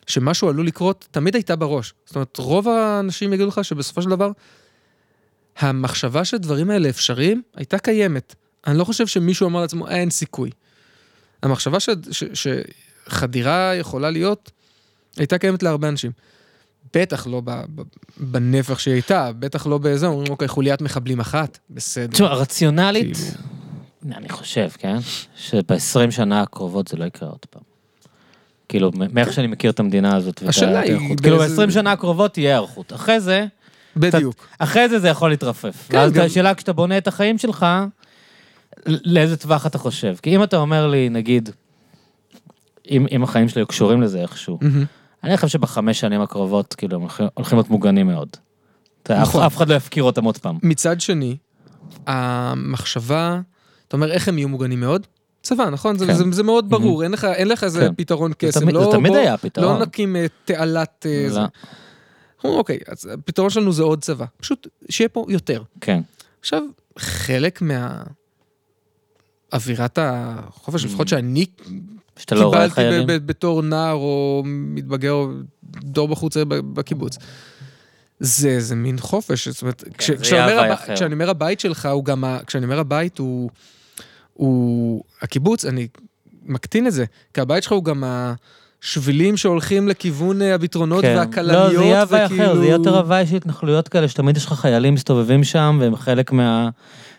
שמשהו 0.07 0.49
עלול 0.49 0.67
לקרות, 0.67 1.07
תמיד 1.11 1.35
הייתה 1.35 1.55
בראש. 1.55 1.93
זאת 2.05 2.15
אומרת, 2.15 2.37
רוב 2.37 2.67
האנשים 2.67 3.33
יגידו 3.33 3.47
לך 3.47 3.65
שבסופו 3.65 4.01
של 4.01 4.09
דבר, 4.09 4.31
המחשבה 5.57 6.25
שהדברים 6.25 6.69
האלה 6.69 6.89
אפשריים, 6.89 7.41
הייתה 7.55 7.79
קיימת. 7.79 8.35
אני 8.67 8.77
לא 8.77 8.83
חושב 8.83 9.07
שמישהו 9.07 9.47
אמר 9.47 9.61
לעצמו, 9.61 9.87
אין 9.87 10.09
סיכוי. 10.09 10.49
המחשבה 11.43 11.79
ש, 11.79 11.89
ש, 12.11 12.23
שחדירה 13.07 13.75
יכולה 13.75 14.09
להיות, 14.09 14.51
הייתה 15.17 15.37
קיימת 15.37 15.63
להרבה 15.63 15.89
אנשים. 15.89 16.11
בטח 16.93 17.27
לא 17.27 17.41
ב, 17.45 17.51
ב, 17.75 17.81
בנפח 18.17 18.79
שהיא 18.79 18.93
הייתה, 18.93 19.31
בטח 19.39 19.67
לא 19.67 19.77
באיזה, 19.77 20.07
אומרים, 20.07 20.31
אוקיי, 20.31 20.47
חוליית 20.47 20.81
מחבלים 20.81 21.19
אחת, 21.19 21.59
בסדר. 21.69 22.07
תשמע, 22.07 22.33
רציונלית, 22.33 23.17
כאילו... 23.17 23.58
אני 24.05 24.29
חושב, 24.29 24.69
כן? 24.77 24.97
שב-20 25.35 26.11
שנה 26.11 26.41
הקרובות 26.41 26.87
זה 26.87 26.97
לא 26.97 27.05
יקרה 27.05 27.29
עוד 27.29 27.45
פעם. 27.49 27.61
כאילו, 28.69 28.91
מאיך 29.13 29.33
שאני 29.33 29.47
מכיר 29.47 29.71
את 29.71 29.79
המדינה 29.79 30.15
הזאת. 30.15 30.43
השאלה 30.47 30.79
היא... 30.79 31.17
כאילו, 31.21 31.39
ב-20 31.39 31.71
שנה 31.71 31.91
הקרובות 31.91 32.33
תהיה 32.33 32.49
היערכות. 32.49 32.93
אחרי 32.93 33.19
זה... 33.19 33.45
בדיוק. 33.97 34.47
אחרי 34.59 34.89
זה 34.89 34.99
זה 34.99 35.07
יכול 35.07 35.29
להתרפף. 35.29 35.87
כן, 35.89 35.97
ואז 35.97 36.17
השאלה, 36.17 36.55
כשאתה 36.55 36.73
בונה 36.73 36.97
את 36.97 37.07
החיים 37.07 37.37
שלך, 37.37 37.65
לאיזה 38.85 39.37
טווח 39.37 39.65
אתה 39.65 39.77
חושב? 39.77 40.15
כי 40.21 40.35
אם 40.35 40.43
אתה 40.43 40.57
אומר 40.57 40.87
לי, 40.87 41.09
נגיד, 41.09 41.49
אם 42.91 43.23
החיים 43.23 43.49
שלי 43.49 43.65
קשורים 43.65 44.01
לזה 44.01 44.21
איכשהו, 44.21 44.59
אני 45.23 45.37
חושב 45.37 45.47
שבחמש 45.47 45.99
שנים 45.99 46.21
הקרובות, 46.21 46.73
כאילו, 46.73 46.95
הם 46.95 47.07
הולכים 47.33 47.57
להיות 47.57 47.69
מוגנים 47.69 48.07
מאוד. 48.07 48.29
נכון. 49.09 49.43
אף 49.43 49.57
אחד 49.57 49.69
לא 49.69 49.75
יפקיר 49.75 50.03
אותם 50.03 50.23
עוד 50.23 50.37
פעם. 50.37 50.57
מצד 50.63 51.01
שני, 51.01 51.37
המחשבה, 52.07 53.39
אתה 53.89 53.97
אומר, 53.97 54.11
איך 54.11 54.27
הם 54.27 54.37
יהיו 54.37 54.49
מוגנים 54.49 54.79
מאוד? 54.79 55.07
צבא, 55.43 55.69
נכון? 55.69 55.97
כן. 55.97 56.13
זה, 56.13 56.23
זה 56.31 56.43
מאוד 56.43 56.69
ברור, 56.69 57.01
mm-hmm. 57.01 57.03
אין 57.03 57.11
לך, 57.11 57.25
אין 57.25 57.47
לך 57.47 57.63
איזה 57.63 57.79
כן. 57.79 57.95
פתרון 57.97 58.31
קסם. 58.37 58.59
זה, 58.59 58.71
לא, 58.71 58.85
זה 58.85 58.91
תמיד 58.91 59.11
בוא, 59.11 59.19
היה 59.19 59.37
פתרון. 59.37 59.79
לא 59.79 59.85
נקים 59.85 60.15
uh, 60.15 60.29
תעלת... 60.45 61.05
Uh, 61.29 61.33
לא. 61.33 61.43
אוקיי, 62.43 62.79
אז 62.87 63.09
הפתרון 63.13 63.49
שלנו 63.49 63.71
זה 63.71 63.83
עוד 63.83 64.01
צבא. 64.01 64.25
פשוט 64.37 64.67
שיהיה 64.89 65.09
פה 65.09 65.25
יותר. 65.29 65.63
כן. 65.81 66.01
עכשיו, 66.39 66.63
חלק 66.97 67.61
מה... 67.61 68.03
אווירת 69.53 69.99
החופש, 70.01 70.85
לפחות 70.85 71.07
mm. 71.07 71.09
שאני 71.09 71.45
לא 72.31 72.53
קיבלתי 72.75 73.19
בתור 73.25 73.61
נער 73.61 73.93
או 73.93 74.43
מתבגר 74.45 75.11
או 75.11 75.29
דור 75.63 76.07
בחוץ 76.07 76.37
בקיבוץ. 76.47 77.17
זה 78.19 78.49
איזה 78.49 78.75
מין 78.75 78.99
חופש, 78.99 79.47
זאת 79.47 79.61
אומרת, 79.61 79.83
כן, 79.97 80.17
כשאני 80.93 81.13
אומר 81.13 81.29
הבית 81.29 81.59
שלך, 81.59 81.85
הוא 81.85 82.05
גם, 82.05 82.23
כשאני 82.47 82.65
אומר 82.65 82.79
הבית 82.79 83.17
הוא... 83.17 83.49
הוא, 84.39 85.03
הקיבוץ, 85.21 85.65
אני 85.65 85.87
מקטין 86.45 86.87
את 86.87 86.93
זה, 86.93 87.05
כי 87.33 87.41
הבית 87.41 87.63
שלך 87.63 87.71
הוא 87.71 87.83
גם 87.83 88.03
השבילים 88.83 89.37
שהולכים 89.37 89.87
לכיוון 89.87 90.41
אה, 90.41 90.55
הפתרונות 90.55 91.01
כן. 91.01 91.15
והכלניות, 91.17 91.73
לא, 91.73 91.79
זה 91.79 91.85
יהיה 91.85 92.01
הוואי 92.01 92.25
אחר, 92.25 92.55
זה 92.55 92.63
יהיה 92.63 92.73
יותר 92.73 92.97
הוואי 92.97 93.27
של 93.27 93.35
התנחלויות 93.35 93.87
כאלה, 93.87 94.07
שתמיד 94.07 94.37
יש 94.37 94.45
לך 94.45 94.53
חיילים 94.53 94.93
מסתובבים 94.93 95.43
שם, 95.43 95.77
והם 95.81 95.95
חלק 95.95 96.31
מה... 96.31 96.69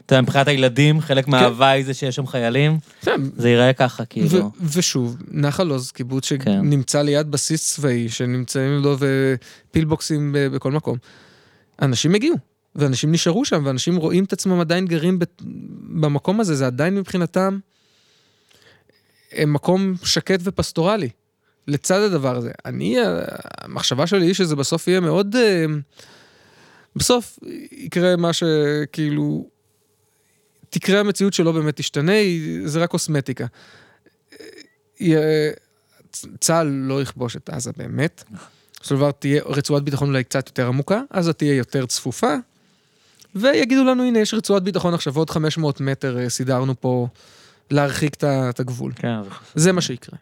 אתה 0.07 0.15
יודע, 0.15 0.23
מבחינת 0.23 0.49
הילדים, 0.49 1.01
חלק 1.01 1.25
כן. 1.25 1.31
מההוואי 1.31 1.85
זה 1.85 1.95
שיש 1.95 2.17
שם 2.17 2.27
חיילים, 2.27 2.79
כן. 3.03 3.21
זה 3.37 3.49
ייראה 3.49 3.73
ככה, 3.73 4.05
כאילו. 4.05 4.51
ושוב, 4.61 5.17
נחל 5.31 5.71
עוז, 5.71 5.91
קיבוץ 5.91 6.33
כן. 6.33 6.39
שנמצא 6.45 6.99
כן. 6.99 7.07
ליד 7.07 7.31
בסיס 7.31 7.75
צבאי, 7.75 8.09
שנמצאים 8.09 8.83
לו 8.83 8.97
ופילבוקסים 8.99 10.37
בכל 10.53 10.73
מקום. 10.73 10.97
אנשים 11.83 12.15
הגיעו. 12.15 12.37
ואנשים 12.77 13.13
נשארו 13.13 13.45
שם, 13.45 13.63
ואנשים 13.67 13.97
רואים 13.97 14.25
את 14.25 14.33
עצמם 14.33 14.61
עדיין 14.61 14.87
גרים 14.87 15.19
במקום 16.01 16.41
הזה, 16.41 16.55
זה 16.55 16.67
עדיין 16.67 16.95
מבחינתם 16.95 17.59
אה, 19.37 19.47
מקום 19.47 19.95
שקט 20.05 20.41
ופסטורלי. 20.43 21.09
לצד 21.67 22.01
הדבר 22.01 22.37
הזה, 22.37 22.51
אני, 22.65 22.97
המחשבה 23.61 24.07
שלי 24.07 24.27
היא 24.27 24.35
שזה 24.35 24.57
בסוף 24.57 24.89
יהיה 24.89 25.01
מאוד, 25.01 25.37
אה, 25.37 25.65
בסוף 26.97 27.39
יקרה 27.73 28.17
מה 28.17 28.31
שכאילו, 28.33 29.49
תקרה 30.71 31.01
המציאות 31.01 31.33
שלא 31.33 31.53
באמת 31.53 31.77
תשתנה, 31.77 32.13
זה 32.65 32.83
רק 32.83 32.91
קוסמטיקה. 32.91 33.47
צה"ל 36.41 36.67
לא 36.67 37.03
יכבוש 37.03 37.37
את 37.37 37.51
עזה 37.51 37.71
באמת. 37.77 38.25
בסופו 38.73 38.89
של 38.89 38.95
דבר 38.95 39.11
תהיה 39.11 39.43
רצועת 39.47 39.83
ביטחון 39.83 40.09
אולי 40.09 40.25
קצת 40.25 40.49
יותר 40.49 40.67
עמוקה, 40.67 41.03
עזה 41.11 41.33
תהיה 41.33 41.55
יותר 41.55 41.87
צפופה, 41.87 42.35
ויגידו 43.35 43.85
לנו, 43.85 44.02
הנה, 44.02 44.19
יש 44.19 44.35
רצועת 44.35 44.62
ביטחון 44.62 44.94
עכשיו, 44.94 45.16
עוד 45.16 45.31
500 45.31 45.81
מטר 45.81 46.19
אה, 46.19 46.28
סידרנו 46.28 46.81
פה 46.81 47.09
להרחיק 47.70 48.16
את 48.24 48.61
הגבול. 48.61 48.93
כן, 48.97 49.20
זה 49.55 49.73
מה 49.73 49.81
שיקרה. 49.81 50.19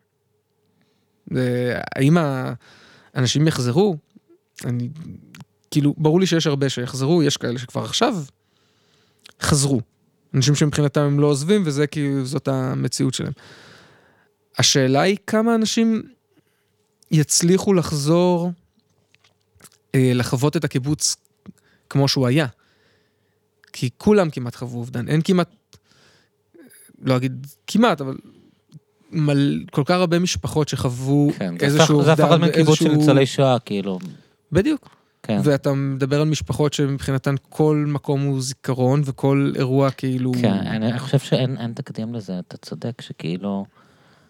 האם 1.96 2.16
האנשים 3.14 3.46
יחזרו? 3.48 3.96
אני, 4.64 4.88
כאילו, 5.70 5.94
ברור 5.96 6.20
לי 6.20 6.26
שיש 6.26 6.46
הרבה 6.46 6.68
שיחזרו, 6.68 7.22
יש 7.22 7.36
כאלה 7.36 7.58
שכבר 7.58 7.84
עכשיו 7.84 8.16
חזרו. 9.42 9.80
אנשים 10.34 10.54
שמבחינתם 10.54 11.00
הם 11.00 11.20
לא 11.20 11.26
עוזבים, 11.26 11.62
וזה 11.64 11.86
כאילו, 11.86 12.24
זאת 12.24 12.48
המציאות 12.48 13.14
שלהם. 13.14 13.32
השאלה 14.58 15.00
היא 15.00 15.16
כמה 15.26 15.54
אנשים 15.54 16.02
יצליחו 17.10 17.74
לחזור, 17.74 18.52
אה, 19.94 20.12
לחוות 20.14 20.56
את 20.56 20.64
הקיבוץ 20.64 21.16
כמו 21.90 22.08
שהוא 22.08 22.26
היה. 22.26 22.46
כי 23.72 23.90
כולם 23.98 24.30
כמעט 24.30 24.54
חוו 24.54 24.78
אובדן, 24.78 25.08
אין 25.08 25.20
כמעט, 25.24 25.76
לא 27.02 27.16
אגיד 27.16 27.46
כמעט, 27.66 28.00
אבל 28.00 28.16
מל, 29.10 29.64
כל 29.70 29.82
כך 29.84 29.94
הרבה 29.94 30.18
משפחות 30.18 30.68
שחוו 30.68 31.30
כן, 31.38 31.54
איזשהו 31.60 31.94
אובדן. 31.94 32.16
זה 32.16 32.24
הפך 32.24 32.30
להיות 32.30 32.42
מקיבוץ 32.42 32.78
של 32.78 32.88
ניצולי 32.88 33.26
שואה, 33.26 33.58
כאילו. 33.58 33.98
בדיוק. 34.52 34.88
כן. 35.22 35.40
ואתה 35.44 35.72
מדבר 35.72 36.20
על 36.20 36.28
משפחות 36.28 36.72
שמבחינתן 36.72 37.34
כל 37.48 37.84
מקום 37.88 38.22
הוא 38.22 38.42
זיכרון 38.42 39.02
וכל 39.04 39.52
אירוע 39.56 39.90
כאילו... 39.90 40.32
כן, 40.40 40.52
אני 40.52 40.98
חושב 40.98 41.18
שאין 41.18 41.72
תקדים 41.74 42.14
לזה, 42.14 42.38
אתה 42.38 42.56
צודק 42.56 43.00
שכאילו 43.00 43.66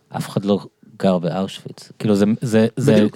אף 0.08 0.28
אחד 0.28 0.44
לא 0.44 0.66
גר 0.98 1.18
באושוויץ. 1.18 1.92
כאילו 1.98 2.14
זה, 2.14 2.24
זה, 2.40 2.66
זה, 2.76 3.06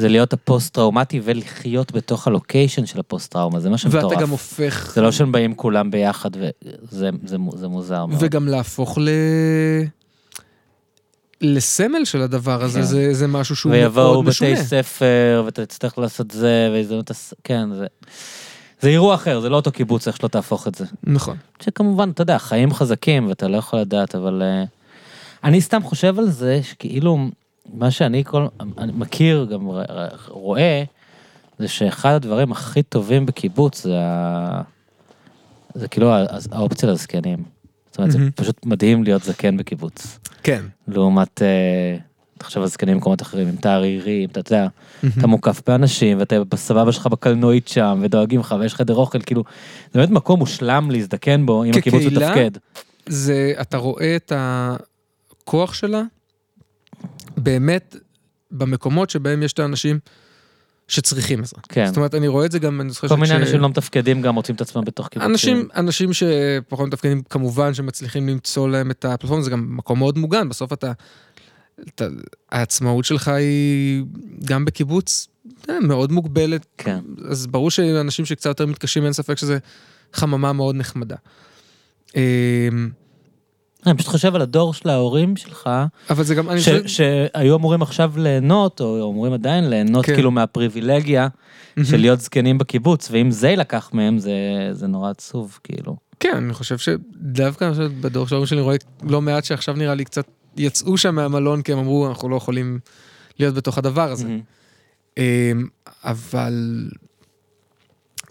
זה 0.00 0.08
להיות 0.08 0.32
הפוסט-טראומטי 0.32 1.20
ולחיות 1.24 1.92
בתוך 1.92 2.26
ה 2.26 2.33
location 2.33 2.86
של 2.86 3.00
הפוסט-טראומה, 3.00 3.60
זה 3.60 3.70
מה 3.70 3.78
שמטורף. 3.78 4.04
ואתה 4.04 4.20
גם 4.20 4.30
הופך... 4.30 4.92
זה 4.94 5.00
לא 5.00 5.12
שהם 5.12 5.32
באים 5.32 5.54
כולם 5.54 5.90
ביחד 5.90 6.30
וזה 6.36 7.10
זה, 7.24 7.36
זה 7.54 7.68
מוזר 7.68 8.06
מאוד. 8.06 8.22
וגם 8.22 8.48
להפוך 8.48 8.98
ל... 8.98 9.08
לסמל 11.40 12.04
של 12.04 12.22
הדבר 12.22 12.64
הזה, 12.64 12.78
כן. 12.78 12.84
זה, 12.84 13.14
זה 13.14 13.26
משהו 13.26 13.56
שהוא 13.56 13.72
מאוד 13.72 14.24
משונה. 14.24 14.50
ויבואו 14.50 14.56
בתי 14.56 14.56
ספר, 14.56 15.42
ואתה 15.46 15.66
תצטרך 15.66 15.98
לעשות 15.98 16.30
זה, 16.30 16.70
והזדמנות, 16.72 17.10
כן, 17.44 17.68
זה... 17.74 17.86
זה 18.80 18.88
אירוע 18.88 19.14
אחר, 19.14 19.40
זה 19.40 19.48
לא 19.48 19.56
אותו 19.56 19.72
קיבוץ, 19.72 20.08
איך 20.08 20.16
שלא 20.16 20.28
תהפוך 20.28 20.68
את 20.68 20.74
זה. 20.74 20.84
נכון. 21.04 21.36
שכמובן, 21.62 22.10
אתה 22.10 22.22
יודע, 22.22 22.38
חיים 22.38 22.74
חזקים, 22.74 23.28
ואתה 23.28 23.48
לא 23.48 23.56
יכול 23.56 23.78
לדעת, 23.78 24.14
אבל... 24.14 24.42
Uh, 24.42 24.80
אני 25.44 25.60
סתם 25.60 25.82
חושב 25.82 26.18
על 26.18 26.30
זה, 26.30 26.60
שכאילו, 26.62 27.18
מה 27.72 27.90
שאני 27.90 28.24
כל... 28.24 28.46
אני 28.78 28.92
מכיר, 28.92 29.46
גם 29.50 29.68
רואה, 30.28 30.84
זה 31.58 31.68
שאחד 31.68 32.14
הדברים 32.14 32.52
הכי 32.52 32.82
טובים 32.82 33.26
בקיבוץ 33.26 33.82
זה 33.82 33.98
ה... 34.00 34.62
זה 35.74 35.88
כאילו 35.88 36.12
האופציה 36.52 36.90
לזקנים. 36.90 37.44
זאת 37.90 37.98
אומרת, 37.98 38.14
mm-hmm. 38.14 38.18
זה 38.18 38.30
פשוט 38.34 38.66
מדהים 38.66 39.04
להיות 39.04 39.22
זקן 39.22 39.56
בקיבוץ. 39.56 40.18
כן. 40.42 40.62
לעומת, 40.88 41.42
אה, 41.42 41.96
תחשוב 42.38 42.62
על 42.62 42.68
זקנים 42.68 42.94
במקומות 42.94 43.22
אחרים, 43.22 43.48
אם 43.48 43.54
אתה 43.60 43.74
ערירי, 43.74 44.24
אם 44.24 44.28
אתה 44.30 44.40
יודע, 44.40 44.66
mm-hmm. 44.66 45.06
אתה 45.18 45.26
מוקף 45.26 45.60
באנשים, 45.66 46.18
ואתה 46.18 46.44
בסבבה 46.44 46.92
שלך 46.92 47.06
בקלנועית 47.06 47.68
שם, 47.68 48.00
ודואגים 48.02 48.40
לך, 48.40 48.54
ויש 48.60 48.74
חדר 48.74 48.94
אוכל, 48.94 49.20
כאילו, 49.20 49.44
זה 49.92 49.98
באמת 49.98 50.10
מקום 50.10 50.38
מושלם 50.38 50.90
להזדקן 50.90 51.46
בו, 51.46 51.64
אם 51.64 51.70
הקיבוץ 51.78 52.02
מתפקד. 52.02 52.50
זה, 53.06 53.52
אתה 53.60 53.76
רואה 53.76 54.16
את 54.16 54.32
הכוח 54.36 55.74
שלה, 55.74 56.02
באמת, 57.42 57.96
במקומות 58.50 59.10
שבהם 59.10 59.42
יש 59.42 59.52
את 59.52 59.58
האנשים 59.58 59.98
שצריכים 60.88 61.42
עזרה. 61.42 61.60
כן. 61.68 61.86
זאת 61.86 61.96
אומרת, 61.96 62.14
אני 62.14 62.28
רואה 62.28 62.46
את 62.46 62.52
זה 62.52 62.58
גם, 62.58 62.80
אני 62.80 62.90
זוכר 62.90 63.06
ש... 63.08 63.10
כל 63.10 63.16
מיני 63.16 63.36
אנשים 63.36 63.60
לא 63.60 63.68
מתפקדים 63.68 64.22
גם 64.22 64.34
מוצאים 64.34 64.56
את 64.56 64.60
עצמם 64.60 64.84
בתוך 64.84 65.08
קיבוצים. 65.08 65.30
אנשים, 65.30 65.68
אנשים 65.76 66.10
שפחות 66.12 66.88
מתפקדים, 66.88 67.22
כמובן 67.22 67.74
שמצליחים 67.74 68.28
למצוא 68.28 68.68
להם 68.68 68.90
את 68.90 69.04
הפלטפורמה, 69.04 69.42
זה 69.42 69.50
גם 69.50 69.76
מקום 69.76 69.98
מאוד 69.98 70.18
מוגן, 70.18 70.48
בסוף 70.48 70.72
אתה... 70.72 70.92
אתה 71.94 72.06
העצמאות 72.50 73.04
שלך 73.04 73.28
היא 73.28 74.04
גם 74.44 74.64
בקיבוץ 74.64 75.28
אה, 75.68 75.80
מאוד 75.80 76.12
מוגבלת. 76.12 76.66
כן. 76.78 76.98
אז 77.28 77.46
ברור 77.46 77.70
שאנשים 77.70 78.24
שקצת 78.24 78.46
יותר 78.46 78.66
מתקשים, 78.66 79.04
אין 79.04 79.12
ספק 79.12 79.38
שזה 79.38 79.58
חממה 80.12 80.52
מאוד 80.52 80.76
נחמדה. 80.76 81.16
אני 83.86 83.94
פשוט 83.94 84.08
חושב 84.08 84.34
על 84.34 84.42
הדור 84.42 84.74
של 84.74 84.88
ההורים 84.88 85.36
שלך, 85.36 85.70
אבל 86.10 86.24
זה 86.24 86.34
גם, 86.34 86.50
אני 86.50 86.58
חושב... 86.58 86.86
שהיו 86.86 87.56
אמורים 87.56 87.82
עכשיו 87.82 88.12
ליהנות, 88.16 88.80
או 88.80 89.10
אמורים 89.12 89.32
עדיין 89.32 89.70
ליהנות 89.70 90.06
כן. 90.06 90.14
כאילו 90.14 90.30
מהפריבילגיה 90.30 91.28
של 91.82 91.96
להיות 91.96 92.20
זקנים 92.20 92.58
בקיבוץ, 92.58 93.08
ואם 93.10 93.30
זה 93.30 93.48
יילקח 93.48 93.90
מהם, 93.92 94.18
זה, 94.18 94.32
זה 94.72 94.86
נורא 94.86 95.10
עצוב, 95.10 95.58
כאילו. 95.64 95.96
כן, 96.20 96.36
אני 96.36 96.54
חושב 96.54 96.78
שדווקא 96.78 97.72
בדור 98.00 98.28
של 98.28 98.34
ההורים 98.34 98.46
שלי 98.46 98.60
רואה 98.60 98.76
לא 99.02 99.22
מעט 99.22 99.44
שעכשיו 99.44 99.74
נראה 99.76 99.94
לי 99.94 100.04
קצת 100.04 100.26
יצאו 100.56 100.96
שם 100.96 101.14
מהמלון, 101.14 101.62
כי 101.62 101.72
הם 101.72 101.78
אמרו, 101.78 102.08
אנחנו 102.08 102.28
לא 102.28 102.36
יכולים 102.36 102.78
להיות 103.38 103.54
בתוך 103.54 103.78
הדבר 103.78 104.10
הזה. 104.10 104.38
אמ, 105.18 105.22
אבל 106.04 106.88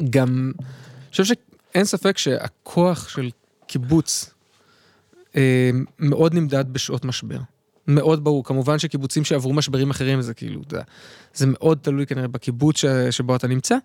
גם, 0.09 0.51
אני 0.55 1.11
חושב 1.11 1.23
שאין 1.23 1.85
ספק 1.85 2.17
שהכוח 2.17 3.09
של 3.09 3.29
קיבוץ, 3.67 4.33
מאוד 5.99 6.33
נמדד 6.33 6.65
בשעות 6.71 7.05
משבר. 7.05 7.39
מאוד 7.87 8.23
ברור, 8.23 8.43
כמובן 8.43 8.79
שקיבוצים 8.79 9.25
שעברו 9.25 9.53
משברים 9.53 9.89
אחרים 9.89 10.21
זה 10.21 10.33
כאילו, 10.33 10.61
זה, 10.71 10.81
זה 11.33 11.45
מאוד 11.47 11.77
תלוי 11.81 12.05
כנראה 12.05 12.27
בקיבוץ 12.27 12.77
ש, 12.77 12.85
שבו 13.11 13.35
אתה 13.35 13.47
נמצא, 13.47 13.77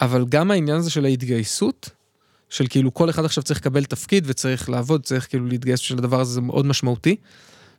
אבל 0.00 0.24
גם 0.28 0.50
העניין 0.50 0.76
הזה 0.76 0.90
של 0.90 1.04
ההתגייסות, 1.04 1.90
של 2.48 2.66
כאילו 2.66 2.94
כל 2.94 3.10
אחד 3.10 3.24
עכשיו 3.24 3.44
צריך 3.44 3.60
לקבל 3.60 3.84
תפקיד 3.84 4.24
וצריך 4.26 4.70
לעבוד, 4.70 5.02
צריך 5.02 5.28
כאילו 5.28 5.46
להתגייס 5.46 5.80
של 5.80 5.98
הדבר 5.98 6.20
הזה, 6.20 6.32
זה 6.32 6.40
מאוד 6.40 6.66
משמעותי 6.66 7.16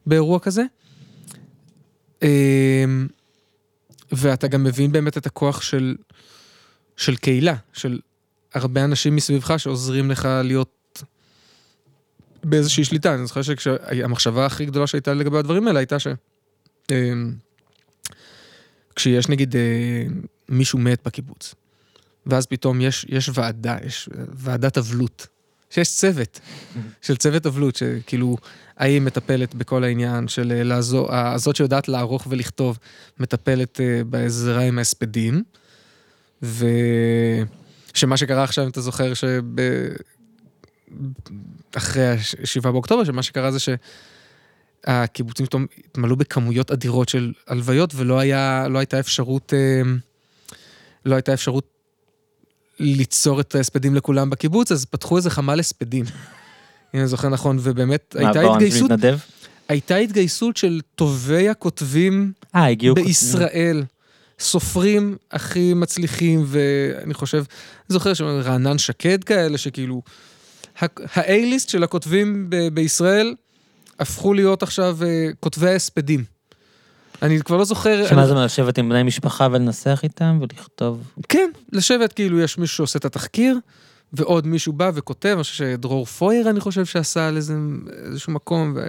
באירוע 0.06 0.40
כזה. 0.40 0.64
אה, 2.24 2.86
ואתה 4.12 4.48
גם 4.48 4.64
מבין 4.64 4.92
באמת 4.92 5.18
את 5.18 5.26
הכוח 5.26 5.62
של, 5.62 5.96
של 6.98 7.16
קהילה, 7.16 7.56
של 7.74 8.00
הרבה 8.54 8.84
אנשים 8.84 9.16
מסביבך 9.16 9.54
שעוזרים 9.58 10.12
לך 10.12 10.30
להיות 10.44 10.83
באיזושהי 12.44 12.84
שליטה, 12.84 13.16
אני 13.16 13.28
זוכר 13.28 13.42
שהמחשבה 13.42 14.46
הכי 14.46 14.66
גדולה 14.66 14.88
שהייתה 14.88 15.14
לגבי 15.14 15.38
הדברים 15.38 15.68
האלה 15.68 15.80
הייתה 15.80 16.00
ש... 16.00 16.08
אמ, 16.92 17.34
כשיש 18.96 19.30
נגיד 19.30 19.56
אה, 19.56 20.06
מישהו 20.50 20.80
מת 20.80 21.00
בקיבוץ, 21.06 21.56
ואז 22.26 22.46
פתאום 22.46 22.82
יש, 22.82 23.06
יש 23.10 23.30
ועדה, 23.34 23.78
יש 23.86 24.10
ועדת 24.34 24.78
אבלות, 24.78 25.28
שיש 25.70 25.98
צוות, 25.98 26.40
של 27.02 27.18
צוות 27.18 27.46
אבלות, 27.46 27.76
שכאילו, 27.76 28.38
האם 28.78 29.06
מטפלת 29.06 29.56
בכל 29.56 29.84
העניין 29.84 30.28
של 30.28 30.52
אה, 30.52 30.64
לעזור, 30.64 31.16
הזאת 31.16 31.56
שיודעת 31.56 31.88
לערוך 31.88 32.28
ולכתוב, 32.30 32.80
מטפלת 33.20 33.82
אה, 33.82 34.02
בעזרה 34.04 34.62
עם 34.62 34.78
ההספדים, 34.78 35.44
ושמה 36.42 38.18
שקרה 38.18 38.44
עכשיו, 38.44 38.64
אם 38.64 38.70
אתה 38.70 38.82
זוכר, 38.82 39.14
שב... 39.14 39.44
אחרי 41.76 42.08
ה-7 42.08 42.62
באוקטובר, 42.62 43.04
שמה 43.04 43.24
שקרה 43.24 43.52
זה 43.52 43.58
שהקיבוצים 44.86 45.46
פתאום 45.46 45.66
התמלאו 45.88 46.16
בכמויות 46.16 46.72
אדירות 46.72 47.10
של 47.10 47.34
הלוויות, 47.48 47.94
ולא 47.96 48.20
היה, 48.20 48.68
לא 48.70 48.80
הייתה 48.80 49.00
אפשרות, 49.00 49.54
אה, 49.54 49.82
לא 51.06 51.16
הייתה 51.16 51.34
אפשרות 51.34 51.68
ליצור 52.80 53.40
את 53.40 53.56
ההספדים 53.56 53.96
לכולם 53.96 54.30
בקיבוץ, 54.30 54.72
אז 54.72 54.86
פתחו 54.86 55.18
איזה 55.18 55.30
חמ"ל 55.30 55.60
הספדים. 55.60 56.06
אם 56.94 57.00
אני 57.00 57.08
זוכר 57.08 57.30
נכון, 57.30 57.58
ובאמת 57.62 58.16
הייתה 58.20 58.42
התגייסות, 58.42 58.92
הייתה 59.68 59.96
התגייסות 59.96 60.58
של 60.58 60.82
טובי 60.96 61.50
הכותבים 61.50 62.32
아, 62.56 62.60
בישראל. 62.96 63.84
סופרים 64.40 65.18
הכי 65.32 65.74
מצליחים, 65.74 66.44
ואני 66.48 67.14
חושב, 67.14 67.38
אני 67.38 67.94
זוכר 67.94 68.14
שרענן 68.14 68.78
שקד 68.78 69.24
כאלה, 69.24 69.58
שכאילו 69.58 70.02
ה-A-ליסט 70.82 71.70
של 71.70 71.84
הכותבים 71.84 72.50
ב- 72.50 72.68
בישראל 72.68 73.36
הפכו 74.00 74.34
להיות 74.34 74.64
עכשיו 74.64 74.98
uh, 75.02 75.36
כותבי 75.40 75.70
ההספדים. 75.70 76.24
אני 77.22 77.42
כבר 77.42 77.58
לא 77.58 77.66
זוכר... 77.66 78.08
שמה 78.08 78.28
זה 78.28 78.34
לשבת 78.34 78.78
עם 78.78 78.90
בני 78.90 79.04
משפחה 79.04 79.48
ולנסח 79.52 80.00
איתם 80.04 80.40
ולכתוב? 80.42 81.04
כן, 81.30 81.50
לשבת 81.72 82.14
כאילו 82.14 82.40
יש 82.40 82.58
מישהו 82.58 82.78
שעושה 82.78 83.00
את 83.00 83.06
התחקיר, 83.06 83.58
ועוד 84.14 84.48
מישהו 84.48 84.74
בא 84.74 84.92
וכותב, 84.94 85.30
אני 85.30 85.44
חושב 85.44 85.56
שדרור 85.56 86.06
פויר 86.06 86.50
אני 86.50 86.60
חושב 86.60 86.86
שעשה 86.86 87.28
על 87.28 87.38
איזה, 87.38 87.56
איזשהו 88.06 88.34
מקום, 88.34 88.74
ו... 88.76 88.82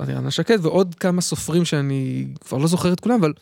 אריאנה 0.00 0.30
שקד 0.30 0.58
ועוד 0.62 0.94
כמה 0.94 1.20
סופרים 1.20 1.64
שאני 1.64 2.26
כבר 2.40 2.58
לא 2.58 2.66
זוכר 2.66 2.92
את 2.92 3.00
כולם, 3.00 3.18
אבל... 3.20 3.32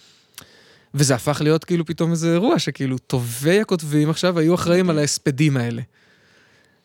וזה 0.94 1.14
הפך 1.14 1.40
להיות 1.44 1.64
כאילו 1.64 1.86
פתאום 1.86 2.10
איזה 2.10 2.32
אירוע 2.32 2.58
שכאילו 2.58 2.98
טובי 2.98 3.60
הכותבים 3.60 4.10
עכשיו 4.10 4.38
היו 4.38 4.54
אחראים 4.54 4.90
על 4.90 4.98
ההספדים 4.98 5.56
האלה. 5.56 5.82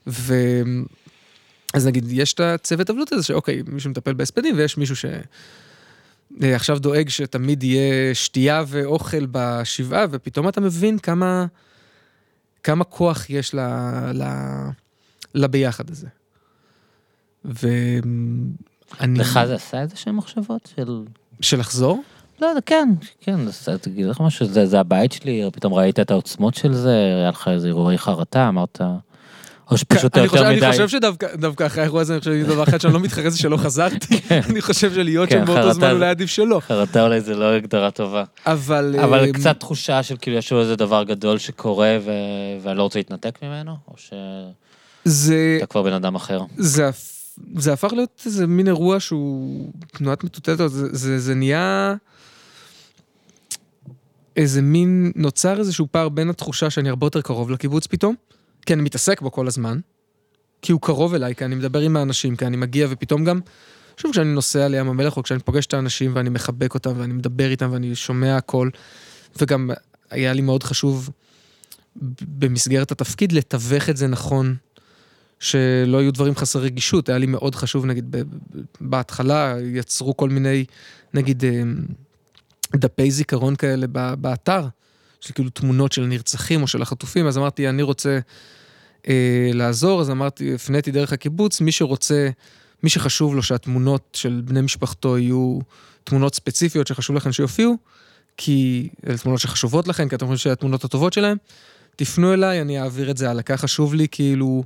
ו... 0.08 0.34
אז 1.74 1.88
נגיד, 1.88 2.06
יש 2.12 2.34
את 2.34 2.40
הצוות 2.40 2.90
אבלות 2.90 3.12
הזה 3.12 3.24
שאוקיי, 3.24 3.62
מישהו 3.68 3.90
מטפל 3.90 4.14
בהספדים 4.14 4.58
ויש 4.58 4.78
מישהו 4.78 4.96
שעכשיו 4.96 6.80
דואג 6.80 7.10
שתמיד 7.10 7.64
יהיה 7.64 8.16
שתייה 8.16 8.64
ואוכל 8.68 9.26
בשבעה, 9.32 10.06
ופתאום 10.12 10.48
אתה 10.48 10.62
מבין 10.62 11.00
כמה, 11.00 11.46
כמה 12.64 12.84
כוח 12.84 13.30
יש 13.30 13.56
ל... 13.56 13.60
ל... 14.14 14.24
לביחד 15.36 15.90
הזה. 15.90 16.08
ואני... 17.46 19.20
לך 19.20 19.40
זה 19.48 19.56
עשה 19.56 19.82
איזה 19.82 19.96
שהם 19.96 20.18
מחשבות 20.18 20.70
של... 20.76 21.04
של 21.42 21.60
לחזור? 21.60 22.04
לא, 22.42 22.48
כן, 22.66 22.90
כן, 23.22 23.52
זה 23.52 23.78
תגיד 23.78 24.06
לך 24.06 24.22
משהו, 24.22 24.46
זה, 24.46 24.66
זה 24.66 24.80
הבית 24.80 25.12
שלי, 25.12 25.44
פתאום 25.54 25.74
ראית 25.74 26.00
את 26.00 26.12
העוצמות 26.12 26.56
של 26.56 26.74
זה, 26.74 26.96
היה 26.96 27.30
לך 27.30 27.48
איזה 27.48 27.68
אירועי 27.68 27.98
חרטה, 27.98 28.50
אמרת, 28.50 28.82
או 29.72 29.78
שפשוט 29.78 30.04
יותר 30.04 30.28
חושב, 30.28 30.44
מדי. 30.44 30.66
אני 30.66 30.72
חושב 30.72 30.88
שדווקא 30.88 31.66
אחרי 31.66 31.82
האירוע 31.82 32.02
הזה, 32.02 32.14
אני 32.14 32.20
חושב 32.20 32.32
שזה 32.32 32.48
דבר 32.48 32.64
אחד 32.64 32.82
שאני 32.82 32.94
לא 32.94 33.00
מתחרט 33.00 33.32
זה 33.32 33.38
שלא 33.38 33.58
חזרתי, 33.58 34.22
כן. 34.22 34.42
אני 34.50 34.62
חושב 34.62 34.94
שלהיות 34.94 35.30
כן, 35.30 35.40
שם 35.40 35.46
באותו 35.46 35.74
זמן 35.74 35.92
אולי 35.92 36.10
עדיף 36.10 36.30
שלא. 36.30 36.62
חרטה 36.68 37.04
אולי 37.04 37.22
זה 37.22 37.36
לא 37.36 37.54
הגדרה 37.54 37.92
טובה. 37.92 38.24
אבל... 38.46 38.96
אבל 39.04 39.20
אה, 39.20 39.34
קצת 39.34 39.60
תחושה 39.60 40.04
של 40.04 40.16
כאילו 40.22 40.38
יש 40.38 40.54
איזה 40.54 40.76
דבר 40.76 41.04
גדול 41.04 41.38
שקורה. 41.38 41.98
ואני 42.64 42.78
לא 42.78 42.84
רוצה 42.84 43.00
להתנתק 43.00 43.40
ממנו, 43.44 43.76
או 43.88 43.94
שאתה 43.98 44.16
זה... 45.04 45.60
כבר 45.70 45.82
בן 45.82 45.94
אדם 45.94 46.16
אחר. 46.16 46.42
זה, 46.58 46.90
זה 47.56 47.74
הפך 47.74 47.94
להיות 47.94 48.24
איזה 48.26 48.48
מין 48.48 48.68
אירוע 48.68 49.00
שהוא 49.00 49.72
תנועת 49.88 50.24
מטוטלת, 50.24 50.58
זה, 50.58 50.68
זה, 50.92 51.20
זה 51.20 51.36
נהיה 51.36 51.96
איזה 54.36 54.62
מין, 54.62 55.12
נוצר 55.16 55.60
איזשהו 55.60 55.88
פער 55.92 56.10
בין 56.10 56.30
התחושה 56.30 56.70
שאני 56.70 56.90
הרבה 56.90 57.06
יותר 57.06 57.22
קרוב 57.22 57.52
לקיבוץ 57.52 57.88
פתאום, 57.88 58.16
כי 58.66 58.74
אני 58.74 58.82
מתעסק 58.82 59.22
בו 59.22 59.32
כל 59.32 59.48
הזמן, 59.48 59.80
כי 60.62 60.72
הוא 60.72 60.82
קרוב 60.82 61.14
אליי, 61.14 61.36
כי 61.36 61.46
אני 61.46 61.56
מדבר 61.56 61.80
עם 61.80 61.98
האנשים, 61.98 62.36
כי 62.36 62.46
אני 62.46 62.58
מגיע 62.58 62.88
ופתאום 62.90 63.24
גם, 63.24 63.40
שוב, 63.98 64.12
כשאני 64.12 64.34
נוסע 64.34 64.68
לים 64.68 64.90
המלך, 64.90 65.18
או 65.18 65.24
כשאני 65.24 65.40
פוגש 65.40 65.66
את 65.66 65.74
האנשים 65.74 66.12
ואני 66.16 66.30
מחבק 66.30 66.74
אותם 66.74 66.94
ואני 66.98 67.14
מדבר 67.14 67.52
איתם 67.52 67.70
ואני 67.72 67.96
שומע 67.96 68.38
הכל, 68.38 68.70
וגם 69.42 69.70
היה 70.10 70.34
לי 70.34 70.42
מאוד 70.42 70.64
חשוב 70.64 71.10
במסגרת 72.22 72.92
התפקיד 72.92 73.32
לתווך 73.32 73.90
את 73.90 73.98
זה 73.98 74.08
נכון 74.08 74.56
שלא 75.40 76.02
יהיו 76.02 76.14
דברים 76.14 76.36
חסרי 76.36 76.66
רגישות, 76.66 77.10
היה 77.10 77.18
לי 77.18 77.26
מאוד 77.26 77.56
חשוב, 77.56 77.86
נגיד, 77.86 78.16
בהתחלה 78.82 79.56
יצרו 79.64 80.18
כל 80.18 80.30
מיני, 80.30 80.66
נגיד, 81.14 81.46
אה, 81.46 81.64
דפי 82.76 83.12
זיכרון 83.12 83.56
כאלה 83.56 83.88
באתר, 84.16 84.68
של 85.22 85.34
כאילו 85.34 85.50
תמונות 85.50 85.92
של 85.92 86.06
נרצחים 86.06 86.62
או 86.62 86.68
של 86.68 86.82
החטופים, 86.82 87.28
אז 87.28 87.38
אמרתי, 87.38 87.70
אני 87.70 87.82
רוצה 87.82 88.20
אה, 89.08 89.50
לעזור, 89.54 90.02
אז 90.02 90.10
אמרתי, 90.10 90.54
הפניתי 90.56 90.92
דרך 90.92 91.14
הקיבוץ, 91.14 91.62
מי 91.62 91.72
שרוצה, 91.72 92.30
מי 92.84 92.90
שחשוב 92.90 93.36
לו 93.36 93.44
שהתמונות 93.44 94.02
של 94.14 94.42
בני 94.46 94.62
משפחתו 94.62 95.18
יהיו 95.18 95.60
תמונות 96.04 96.36
ספציפיות 96.36 96.88
שחשוב 96.88 97.16
לכם 97.16 97.32
שיופיעו, 97.32 97.78
כי 98.38 98.90
אלה 99.08 99.18
תמונות 99.18 99.40
שחשובות 99.40 99.88
לכם, 99.88 100.10
כי 100.10 100.16
אתם 100.16 100.26
חושבים 100.26 100.38
שזה 100.38 100.52
התמונות 100.52 100.84
הטובות 100.84 101.14
שלהם, 101.14 101.38
תפנו 101.96 102.34
אליי, 102.34 102.62
אני 102.62 102.82
אעביר 102.82 103.12
את 103.12 103.18
זה 103.18 103.30
הלאה. 103.30 103.44
כך 103.44 103.62
חשוב 103.62 103.94
לי 103.94 104.08
כאילו 104.12 104.64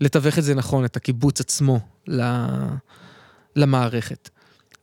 לתווך 0.00 0.38
את 0.38 0.44
זה 0.44 0.54
נכון, 0.54 0.84
את 0.84 0.96
הקיבוץ 0.96 1.40
עצמו 1.40 1.80
ל- 2.08 2.46
למערכת. 3.56 4.30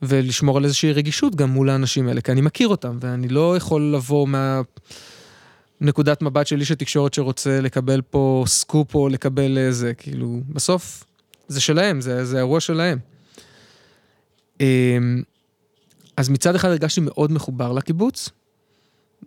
ולשמור 0.02 0.56
על 0.56 0.64
איזושהי 0.64 0.92
רגישות 0.92 1.34
גם 1.34 1.50
מול 1.50 1.70
האנשים 1.70 2.08
האלה, 2.08 2.20
כי 2.20 2.32
אני 2.32 2.40
מכיר 2.40 2.68
אותם, 2.68 2.98
ואני 3.00 3.28
לא 3.28 3.56
יכול 3.56 3.94
לבוא 3.94 4.28
מהנקודת 5.80 6.22
מבט 6.22 6.46
של 6.46 6.60
איש 6.60 6.70
התקשורת 6.70 7.14
שרוצה 7.14 7.60
לקבל 7.60 8.00
פה 8.00 8.44
סקופ 8.46 8.94
או 8.94 9.08
לקבל 9.08 9.58
איזה, 9.58 9.94
כאילו, 9.94 10.40
בסוף 10.48 11.04
זה 11.48 11.60
שלהם, 11.60 12.00
זה, 12.00 12.24
זה 12.24 12.38
אירוע 12.38 12.60
שלהם. 12.60 12.98
אמ, 14.60 15.22
אז 16.16 16.28
מצד 16.28 16.54
אחד 16.54 16.68
הרגשתי 16.68 17.00
מאוד 17.00 17.32
מחובר 17.32 17.72
לקיבוץ 17.72 18.30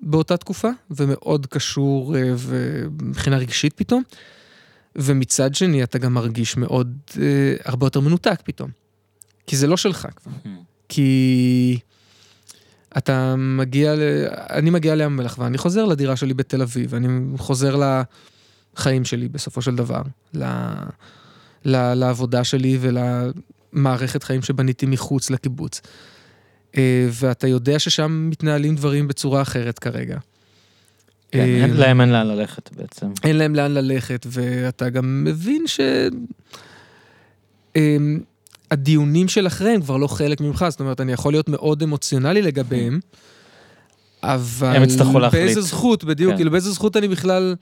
באותה 0.02 0.38
תקופה, 0.38 0.70
ומאוד 0.92 1.46
קשור 1.46 2.16
אה, 2.18 2.34
ומבחינה 2.38 3.38
רגשית 3.38 3.74
פתאום. 3.74 4.04
ומצד 4.96 5.56
שני 5.56 5.84
אתה 5.84 5.98
גם 5.98 6.14
מרגיש 6.14 6.58
מאוד, 6.58 6.98
אה, 7.22 7.56
הרבה 7.66 7.86
יותר 7.86 8.00
מנותק 8.00 8.42
פתאום. 8.44 8.83
כי 9.48 9.58
זה 9.58 9.68
לא 9.68 9.78
שלך 9.78 10.08
כבר. 10.16 10.32
כי 10.90 11.80
אתה 12.98 13.36
מגיע, 13.38 13.96
ל... 13.96 14.00
אני 14.50 14.70
מגיע 14.70 14.96
לים 14.96 15.06
המלח 15.12 15.38
ואני 15.40 15.58
חוזר 15.58 15.86
לדירה 15.86 16.16
שלי 16.16 16.34
בתל 16.34 16.62
אביב, 16.62 16.96
אני 16.96 17.08
חוזר 17.38 17.76
לחיים 18.78 19.06
שלי 19.06 19.28
בסופו 19.30 19.62
של 19.62 19.76
דבר, 19.76 20.02
ל... 20.34 20.44
ל... 21.66 21.94
לעבודה 21.94 22.44
שלי 22.44 22.78
ולמערכת 22.82 24.24
חיים 24.24 24.42
שבניתי 24.42 24.86
מחוץ 24.86 25.30
לקיבוץ. 25.30 25.82
אה, 26.78 27.08
ואתה 27.12 27.48
יודע 27.48 27.80
ששם 27.80 28.28
מתנהלים 28.32 28.76
דברים 28.76 29.08
בצורה 29.08 29.42
אחרת 29.42 29.80
כרגע. 29.80 30.18
כן, 31.32 31.40
אה, 31.40 31.46
אין- 31.46 31.74
להם 31.74 32.02
אין 32.02 32.10
לאן 32.10 32.28
ללכת 32.28 32.70
בעצם. 32.76 33.08
אין 33.24 33.38
להם 33.38 33.56
לאן 33.56 33.72
ללכת, 33.72 34.26
ואתה 34.30 34.90
גם 34.90 35.24
מבין 35.24 35.68
ש... 35.68 35.80
הדיונים 38.74 39.28
של 39.28 39.48
אחריהם 39.48 39.82
כבר 39.82 39.98
לא 39.98 40.08
חלק 40.08 40.42
ממך, 40.42 40.66
זאת 40.70 40.80
אומרת, 40.80 41.02
אני 41.02 41.12
יכול 41.12 41.34
להיות 41.34 41.50
מאוד 41.50 41.84
אמוציונלי 41.84 42.42
לגביהם, 42.42 43.00
אבל... 44.24 44.76
הם 44.76 44.84
יצטרכו 44.84 45.20
להחליט. 45.20 45.44
באיזה 45.44 45.62
זכות, 45.62 46.04
בדיוק, 46.04 46.32
כן. 46.32 46.38
כאילו 46.38 46.52
באיזה 46.52 46.72
זכות 46.72 46.98
אני 46.98 47.08
בכלל 47.08 47.56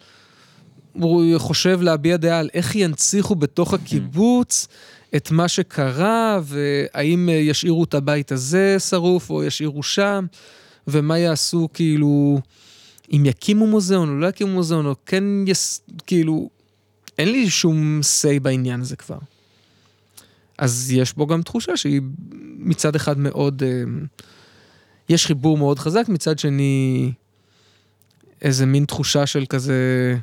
חושב 1.38 1.81
להביע 1.81 2.17
דעה 2.17 2.40
על 2.40 2.49
איך 2.53 2.75
ינציחו 2.75 3.35
בתוך 3.35 3.73
הקיבוץ 3.73 4.67
את 5.15 5.31
מה 5.31 5.48
שקרה, 5.48 6.40
והאם 6.43 7.30
אה, 7.30 7.33
ישאירו 7.33 7.83
את 7.83 7.93
הבית 7.93 8.31
הזה 8.31 8.75
שרוף 8.80 9.30
או 9.30 9.43
ישאירו 9.43 9.83
שם, 9.83 10.25
ומה 10.88 11.17
יעשו 11.17 11.69
כאילו... 11.73 12.40
אם 13.14 13.25
יקימו 13.25 13.67
מוזיאון 13.67 14.09
או 14.09 14.15
לא 14.15 14.27
יקימו 14.27 14.51
מוזיאון, 14.51 14.85
או 14.85 14.95
כן 15.06 15.23
יס... 15.48 15.81
כאילו, 16.07 16.49
אין 17.17 17.31
לי 17.31 17.49
שום 17.49 17.99
say 18.01 18.40
בעניין 18.40 18.81
הזה 18.81 18.95
כבר. 18.95 19.17
אז 20.61 20.91
יש 20.91 21.14
בו 21.14 21.27
גם 21.27 21.41
תחושה 21.41 21.77
שהיא 21.77 22.01
מצד 22.57 22.95
אחד 22.95 23.17
מאוד, 23.17 23.64
אה, 23.64 23.83
יש 25.09 25.25
חיבור 25.25 25.57
מאוד 25.57 25.80
חזק, 25.80 26.06
מצד 26.09 26.40
שני, 26.40 27.11
איזה 28.41 28.65
מין 28.65 28.85
תחושה 28.85 29.25
של 29.25 29.45
כזה, 29.45 30.17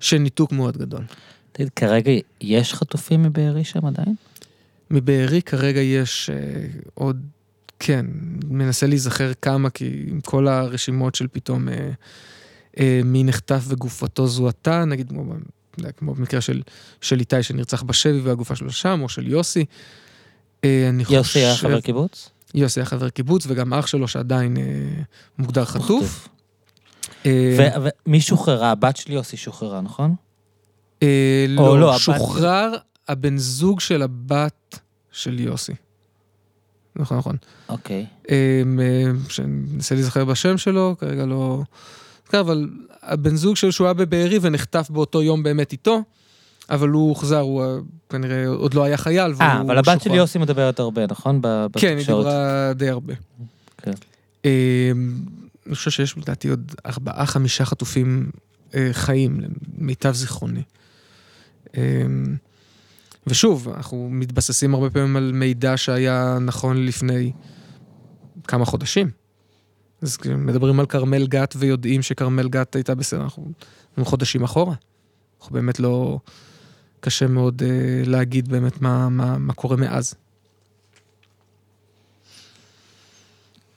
של 0.00 0.18
ניתוק 0.18 0.52
מאוד 0.52 0.76
גדול. 0.76 1.04
תגיד, 1.52 1.68
כרגע 1.76 2.12
יש 2.40 2.74
חטופים 2.74 3.22
מבארי 3.22 3.64
שם 3.64 3.86
עדיין? 3.86 4.14
מבארי 4.90 5.42
כרגע 5.42 5.80
יש 5.80 6.30
אה, 6.30 6.66
עוד, 6.94 7.20
כן, 7.78 8.06
מנסה 8.48 8.86
להיזכר 8.86 9.32
כמה, 9.42 9.70
כי 9.70 10.04
עם 10.06 10.20
כל 10.20 10.48
הרשימות 10.48 11.14
של 11.14 11.26
פתאום 11.32 11.68
אה, 11.68 11.90
אה, 12.78 13.00
מי 13.04 13.24
נחטף 13.24 13.64
וגופתו 13.68 14.26
זוהתה, 14.26 14.84
נגיד 14.84 15.08
כמו, 15.08 15.24
כמו 15.96 16.14
במקרה 16.14 16.40
של, 16.40 16.62
של 17.00 17.20
איתי 17.20 17.42
שנרצח 17.42 17.82
בשבי 17.82 18.20
והגופה 18.20 18.56
שלו 18.56 18.70
שם, 18.70 19.00
או 19.02 19.08
של 19.08 19.26
יוסי. 19.28 19.64
אה, 20.64 20.86
אני 20.88 21.04
יוסי 21.10 21.38
היה 21.38 21.54
חושב- 21.54 21.68
חבר 21.68 21.80
קיבוץ? 21.80 22.30
יוסי 22.54 22.80
היה 22.80 22.86
חבר 22.86 23.08
קיבוץ, 23.08 23.44
וגם 23.48 23.74
אח 23.74 23.86
שלו 23.86 24.08
שעדיין 24.08 24.56
אה, 24.56 24.62
מוגדר 25.38 25.64
חטוף. 25.64 26.28
אה, 27.26 27.56
ומי 28.06 28.20
שוחררה? 28.20 28.70
הבת 28.70 28.96
של 28.96 29.12
יוסי 29.12 29.36
שוחררה, 29.36 29.80
נכון? 29.80 30.14
אה, 31.02 31.46
לא, 31.48 31.80
לא, 31.80 31.90
הבת- 31.92 32.00
שוחרר 32.00 32.72
הבן 33.08 33.36
זוג 33.38 33.80
של 33.80 34.02
הבת 34.02 34.78
של 35.12 35.40
יוסי. 35.40 35.72
נכון, 36.96 37.18
נכון. 37.18 37.36
אוקיי. 37.68 38.06
אמ, 38.28 38.78
שאני 39.28 39.46
מנסה 39.46 39.94
להיזכר 39.94 40.24
בשם 40.24 40.58
שלו, 40.58 40.96
כרגע 41.00 41.26
לא... 41.26 41.62
זוכר, 42.26 42.40
אבל 42.40 42.68
הבן 43.08 43.36
זוג 43.36 43.56
שלו 43.56 43.72
שהוא 43.72 43.86
היה 43.86 43.94
בבארי 43.94 44.38
ונחטף 44.42 44.90
באותו 44.90 45.22
יום 45.22 45.42
באמת 45.42 45.72
איתו, 45.72 46.02
אבל 46.70 46.88
הוא 46.88 47.08
הוחזר, 47.08 47.38
הוא 47.38 47.62
אה, 47.62 47.76
כנראה 48.08 48.46
עוד 48.46 48.74
לא 48.74 48.84
היה 48.84 48.96
חייל, 48.96 49.34
אה, 49.40 49.60
אבל 49.60 49.78
הבת 49.78 50.02
של. 50.02 50.14
יוסי 50.14 50.38
מדברת 50.38 50.80
הרבה, 50.80 51.06
נכון? 51.06 51.40
כן, 51.72 51.96
היא. 51.96 52.06
דיברה 52.06 52.72
די 52.74 52.88
הרבה. 52.88 53.14
כן. 53.82 53.92
אמ, 54.44 54.50
אני 55.66 55.74
חושב 55.74 55.90
שיש 55.90 56.18
לדעתי 56.18 56.48
עוד 56.48 56.74
ארבעה, 56.86 57.26
חמישה 57.26 57.64
חטופים 57.64 58.30
אה, 58.74 58.88
חיים, 58.92 59.40
למיטב 59.78 60.12
זיכרוני. 60.14 60.62
ושוב, 63.26 63.68
אנחנו 63.76 64.08
מתבססים 64.10 64.74
הרבה 64.74 64.90
פעמים 64.90 65.16
על 65.16 65.32
מידע 65.34 65.76
שהיה 65.76 66.38
נכון 66.40 66.86
לפני 66.86 67.32
כמה 68.48 68.64
חודשים. 68.64 69.10
אז 70.02 70.18
מדברים 70.26 70.80
על 70.80 70.86
כרמל 70.86 71.26
גת 71.26 71.54
ויודעים 71.58 72.02
שכרמל 72.02 72.48
גת 72.48 72.74
הייתה 72.74 72.94
בסדר, 72.94 73.22
אנחנו, 73.22 73.44
אנחנו 73.88 74.04
חודשים 74.04 74.44
אחורה. 74.44 74.74
אנחנו 75.40 75.52
באמת 75.54 75.80
לא... 75.80 76.18
קשה 77.00 77.26
מאוד 77.26 77.62
אה, 77.62 78.02
להגיד 78.06 78.48
באמת 78.48 78.80
מה, 78.80 79.08
מה, 79.08 79.38
מה 79.38 79.54
קורה 79.54 79.76
מאז. 79.76 80.14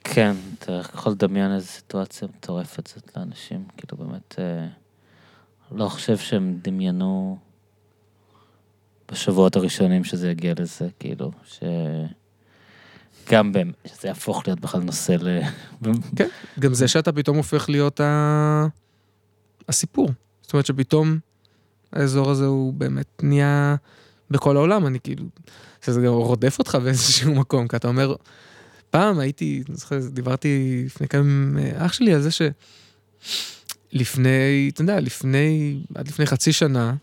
כן, 0.03 0.35
אתה 0.59 0.71
יכול 0.71 1.11
לדמיין 1.11 1.55
איזו 1.55 1.67
סיטואציה 1.67 2.27
מטורפת 2.27 2.87
זאת 2.87 3.17
לאנשים, 3.17 3.65
כאילו 3.77 3.97
באמת, 3.97 4.35
אה, 4.39 4.67
לא 5.71 5.89
חושב 5.89 6.17
שהם 6.17 6.59
דמיינו 6.61 7.37
בשבועות 9.11 9.55
הראשונים 9.55 10.03
שזה 10.03 10.31
יגיע 10.31 10.53
לזה, 10.57 10.87
כאילו, 10.99 11.31
ש... 11.45 11.59
גם 13.29 13.51
באמת, 13.51 13.75
שזה 13.85 14.07
יהפוך 14.07 14.43
להיות 14.47 14.59
בכלל 14.59 14.81
נושא 14.81 15.11
ל... 15.11 15.41
כן, 16.15 16.27
גם 16.59 16.73
זה 16.73 16.87
שאתה 16.87 17.11
פתאום 17.11 17.37
הופך 17.37 17.69
להיות 17.69 17.99
ה... 17.99 18.65
הסיפור. 19.69 20.09
זאת 20.41 20.53
אומרת 20.53 20.65
שפתאום 20.65 21.19
האזור 21.93 22.29
הזה 22.29 22.45
הוא 22.45 22.73
באמת 22.73 23.23
נהיה 23.23 23.75
בכל 24.31 24.57
העולם, 24.57 24.87
אני 24.87 24.99
כאילו, 24.99 25.25
שזה 25.85 26.01
גם 26.01 26.13
רודף 26.13 26.59
אותך 26.59 26.75
באיזשהו 26.83 27.35
מקום, 27.35 27.67
כי 27.67 27.75
אתה 27.75 27.87
אומר, 27.87 28.15
פעם 28.89 29.19
הייתי, 29.19 29.63
אני 29.69 29.77
זוכר, 29.77 29.99
דיברתי 30.11 30.83
לפני 30.85 31.07
כמה 31.07 31.21
עם 31.21 31.57
אח 31.77 31.93
שלי 31.93 32.13
על 32.13 32.21
זה 32.21 32.29
שלפני, 33.91 34.69
אתה 34.73 34.81
יודע, 34.81 34.99
לפני, 34.99 35.79
עד 35.95 36.07
לפני 36.07 36.25
חצי 36.25 36.53
שנה, 36.53 36.93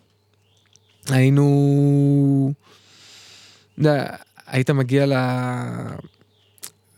היינו, 1.09 2.53
יודע, 3.79 4.17
היית 4.51 4.71
מגיע 4.71 5.07
ל... 5.07 5.13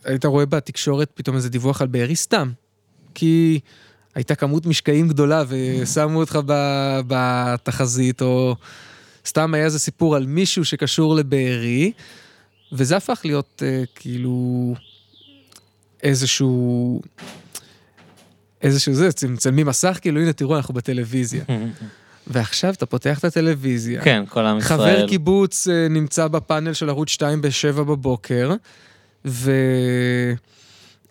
היית 0.05 0.25
רואה 0.25 0.45
בתקשורת 0.45 1.11
פתאום 1.13 1.35
איזה 1.35 1.49
דיווח 1.49 1.81
על 1.81 1.87
בארי 1.87 2.15
סתם. 2.15 2.51
כי 3.13 3.59
הייתה 4.15 4.35
כמות 4.35 4.65
משקעים 4.65 5.07
גדולה 5.07 5.43
ושמו 5.47 6.19
אותך 6.19 6.39
בתחזית, 7.07 8.21
או 8.21 8.55
סתם 9.25 9.53
היה 9.53 9.65
איזה 9.65 9.79
סיפור 9.79 10.15
על 10.15 10.25
מישהו 10.25 10.65
שקשור 10.65 11.15
לבארי, 11.15 11.91
וזה 12.71 12.97
הפך 12.97 13.21
להיות 13.23 13.61
uh, 13.61 13.89
כאילו 13.95 14.73
איזשהו... 16.03 17.01
איזשהו 18.61 18.93
זה, 18.93 19.11
צמצמים 19.11 19.65
מסך, 19.65 19.99
כאילו 20.01 20.21
הנה 20.21 20.33
תראו 20.33 20.57
אנחנו 20.57 20.73
בטלוויזיה. 20.73 21.43
ועכשיו 22.31 22.73
אתה 22.73 22.85
פותח 22.85 23.19
את 23.19 23.25
הטלוויזיה. 23.25 24.01
כן, 24.01 24.23
כל 24.29 24.45
עם 24.45 24.57
ישראל. 24.57 24.77
חבר 24.77 25.07
קיבוץ 25.07 25.67
uh, 25.67 25.71
נמצא 25.89 26.27
בפאנל 26.27 26.73
של 26.73 26.89
ערוץ 26.89 27.09
2 27.09 27.41
ב-7 27.41 27.73
בבוקר, 27.73 28.53
ו... 29.25 29.51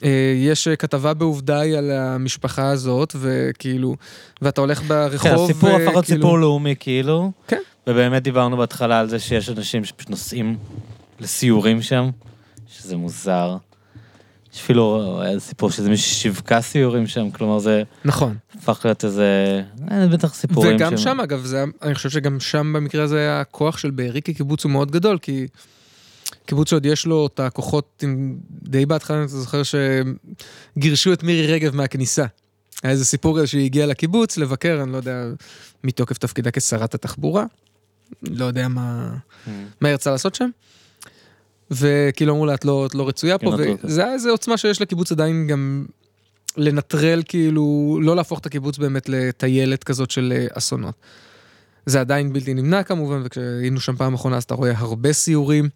אה, 0.04 0.34
יש 0.36 0.68
כתבה 0.68 1.14
בעובדאי 1.14 1.76
על 1.76 1.90
המשפחה 1.90 2.70
הזאת, 2.70 3.16
וכאילו, 3.20 3.96
ואתה 4.42 4.60
הולך 4.60 4.82
ברחוב, 4.82 5.30
כן, 5.30 5.34
הסיפור 5.34 5.70
הפך 5.70 5.86
להיות 5.86 6.06
סיפור 6.06 6.38
לאומי, 6.38 6.74
כאילו. 6.80 7.32
כן. 7.48 7.60
ובאמת 7.86 8.22
דיברנו 8.22 8.56
בהתחלה 8.56 9.00
על 9.00 9.08
זה 9.08 9.18
שיש 9.18 9.48
אנשים 9.48 9.84
שפשוט 9.84 10.10
נוסעים 10.10 10.56
לסיורים 11.20 11.82
שם, 11.82 12.10
שזה 12.68 12.96
מוזר. 12.96 13.56
יש 14.54 14.60
אפילו 14.60 15.20
סיפור 15.38 15.70
שזה 15.70 15.90
מישהו 15.90 16.14
שיווקה 16.14 16.60
סיורים 16.60 17.06
שם, 17.06 17.30
כלומר 17.30 17.58
זה... 17.58 17.82
נכון. 18.04 18.36
הפך 18.62 18.80
להיות 18.84 19.04
איזה... 19.04 19.62
אין 19.90 20.10
בטח 20.10 20.34
סיפורים 20.34 20.76
וגם 20.76 20.90
שם, 20.90 21.02
שם 21.02 21.20
אגב, 21.20 21.44
זה, 21.44 21.64
אני 21.82 21.94
חושב 21.94 22.10
שגם 22.10 22.40
שם 22.40 22.72
במקרה 22.72 23.04
הזה 23.04 23.40
הכוח 23.40 23.78
של 23.78 23.90
בארי 23.90 24.22
כקיבוץ 24.22 24.64
הוא 24.64 24.72
מאוד 24.72 24.90
גדול, 24.90 25.18
כי 25.18 25.46
קיבוץ 26.46 26.70
שעוד 26.70 26.86
יש 26.86 27.06
לו 27.06 27.26
את 27.26 27.40
הכוחות, 27.40 28.04
די 28.62 28.86
בהתחלה 28.86 29.24
אתה 29.24 29.26
זוכר 29.26 29.62
שגירשו 30.76 31.12
את 31.12 31.22
מירי 31.22 31.52
רגב 31.52 31.74
מהכניסה. 31.74 32.24
היה 32.82 32.92
איזה 32.92 33.04
סיפור 33.04 33.38
כזה 33.38 33.46
שהיא 33.46 33.64
הגיעה 33.64 33.86
לקיבוץ 33.86 34.36
לבקר, 34.36 34.80
אני 34.82 34.92
לא 34.92 34.96
יודע, 34.96 35.24
מתוקף 35.84 36.18
תפקידה 36.18 36.50
כשרת 36.50 36.94
התחבורה. 36.94 37.44
לא 38.22 38.44
יודע 38.44 38.68
מה, 38.68 39.14
mm. 39.46 39.50
מה 39.80 39.88
היא 39.88 39.94
רצה 39.94 40.10
לעשות 40.10 40.34
שם. 40.34 40.50
וכאילו 41.70 42.32
אמרו 42.32 42.46
לה, 42.46 42.54
את 42.54 42.64
לא, 42.64 42.86
את 42.86 42.94
לא 42.94 43.08
רצויה 43.08 43.38
פה, 43.38 43.56
כן, 43.56 43.74
וזה 43.84 44.04
היה 44.04 44.12
איזה 44.12 44.30
עוצמה 44.30 44.56
שיש 44.56 44.82
לקיבוץ 44.82 45.12
עדיין 45.12 45.46
גם 45.46 45.84
לנטרל, 46.56 47.22
כאילו, 47.28 47.98
לא 48.02 48.16
להפוך 48.16 48.38
את 48.38 48.46
הקיבוץ 48.46 48.78
באמת 48.78 49.08
לטיילת 49.08 49.84
כזאת 49.84 50.10
של 50.10 50.32
אה, 50.36 50.46
אסונות. 50.58 50.94
זה 51.86 52.00
עדיין 52.00 52.32
בלתי 52.32 52.54
נמנע 52.54 52.82
כמובן, 52.82 53.22
וכשהיינו 53.24 53.80
שם 53.80 53.96
פעם 53.96 54.14
אחרונה 54.14 54.36
אז 54.36 54.42
אתה 54.42 54.54
רואה 54.54 54.72
הרבה 54.76 55.12
סיורים. 55.12 55.68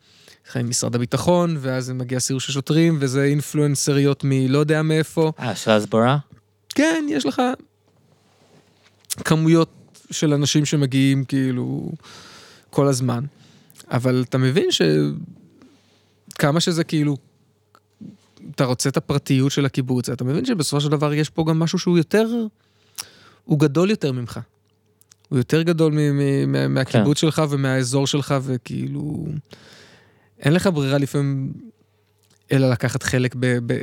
עם 0.57 0.69
משרד 0.69 0.95
הביטחון, 0.95 1.57
ואז 1.61 1.91
מגיע 1.91 2.21
סיור 2.21 2.41
של 2.41 2.53
שוטרים, 2.53 2.97
וזה 3.01 3.25
אינפלואנסריות 3.25 4.25
מלא 4.25 4.59
יודע 4.59 4.83
מאיפה. 4.83 5.33
אה, 5.39 5.55
של 5.55 5.71
הסברה? 5.71 6.19
כן, 6.69 7.07
יש 7.09 7.27
לך 7.27 7.43
כמויות 9.25 9.71
של 10.11 10.33
אנשים 10.33 10.65
שמגיעים 10.65 11.25
כאילו 11.25 11.93
כל 12.71 12.89
הזמן. 12.89 13.25
אבל 13.91 14.25
אתה 14.29 14.39
מבין 14.39 14.69
שכמה 14.71 16.61
שזה 16.61 16.85
כאילו, 16.85 17.17
אתה 18.51 18.65
רוצה 18.65 18.89
את 18.89 18.97
הפרטיות 18.97 19.53
של 19.53 19.65
הקיבוץ, 19.65 20.09
אתה 20.09 20.25
מבין 20.25 20.45
שבסופו 20.45 20.81
של 20.81 20.89
דבר 20.89 21.15
יש 21.15 21.31
פה 21.31 21.45
גם 21.49 21.59
משהו 21.59 21.79
שהוא 21.79 21.99
יותר, 21.99 22.27
הוא 23.45 23.59
גדול 23.59 23.91
יותר 23.91 24.13
ממך. 24.13 24.41
הוא 25.29 25.39
יותר 25.39 25.63
גדול 25.63 25.95
מהקיבוץ 26.69 27.21
כן. 27.21 27.21
שלך 27.21 27.43
ומהאזור 27.51 28.07
שלך, 28.07 28.35
וכאילו... 28.43 29.27
אין 30.41 30.53
לך 30.53 30.67
ברירה 30.67 30.99
לפעמים 30.99 31.53
אלא 32.53 32.71
לקחת 32.71 33.03
חלק 33.03 33.35
ב, 33.35 33.73
ב, 33.73 33.81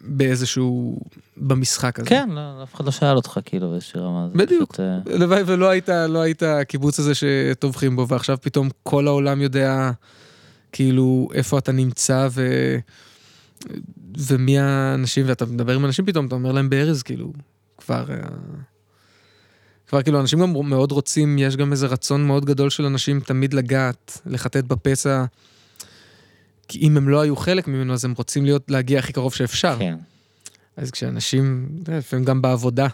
באיזשהו, 0.00 0.98
במשחק 1.36 2.00
הזה. 2.00 2.08
כן, 2.08 2.28
לא, 2.30 2.62
אף 2.62 2.74
אחד 2.74 2.84
לא 2.84 2.90
שאל 2.90 3.16
אותך 3.16 3.40
כאילו 3.44 3.70
באיזושהי 3.70 4.00
רמה. 4.00 4.28
בדיוק. 4.34 4.80
הלוואי 5.06 5.38
פשוט... 5.44 5.48
ולא 5.48 5.68
היית, 5.68 5.88
לא 5.88 6.18
היית 6.18 6.42
הקיבוץ 6.42 6.98
הזה 6.98 7.12
שטובחים 7.14 7.96
בו, 7.96 8.08
ועכשיו 8.08 8.38
פתאום 8.40 8.68
כל 8.82 9.06
העולם 9.06 9.40
יודע 9.40 9.90
כאילו 10.72 11.28
איפה 11.34 11.58
אתה 11.58 11.72
נמצא 11.72 12.28
ו... 12.30 12.42
ומי 14.18 14.58
האנשים, 14.58 15.24
ואתה 15.28 15.46
מדבר 15.46 15.74
עם 15.74 15.84
אנשים 15.84 16.06
פתאום, 16.06 16.26
אתה 16.26 16.34
אומר 16.34 16.52
להם 16.52 16.70
בארז, 16.70 17.02
כאילו, 17.02 17.32
כבר... 17.78 18.04
אה, 18.10 18.18
כבר 19.88 20.02
כאילו 20.02 20.20
אנשים 20.20 20.40
גם 20.40 20.52
מאוד 20.68 20.92
רוצים, 20.92 21.38
יש 21.38 21.56
גם 21.56 21.72
איזה 21.72 21.86
רצון 21.86 22.26
מאוד 22.26 22.44
גדול 22.44 22.70
של 22.70 22.84
אנשים 22.84 23.20
תמיד 23.20 23.54
לגעת, 23.54 24.20
לחטט 24.26 24.64
בפצע. 24.64 25.24
כי 26.68 26.78
אם 26.78 26.96
הם 26.96 27.08
לא 27.08 27.20
היו 27.20 27.36
חלק 27.36 27.68
ממנו, 27.68 27.92
אז 27.92 28.04
הם 28.04 28.14
רוצים 28.16 28.44
להיות, 28.44 28.70
להגיע 28.70 28.98
הכי 28.98 29.12
קרוב 29.12 29.34
שאפשר. 29.34 29.76
כן. 29.78 29.96
אז 30.76 30.90
כשאנשים, 30.90 31.68
לפעמים 31.88 32.24
גם 32.24 32.42
בעבודה, 32.42 32.86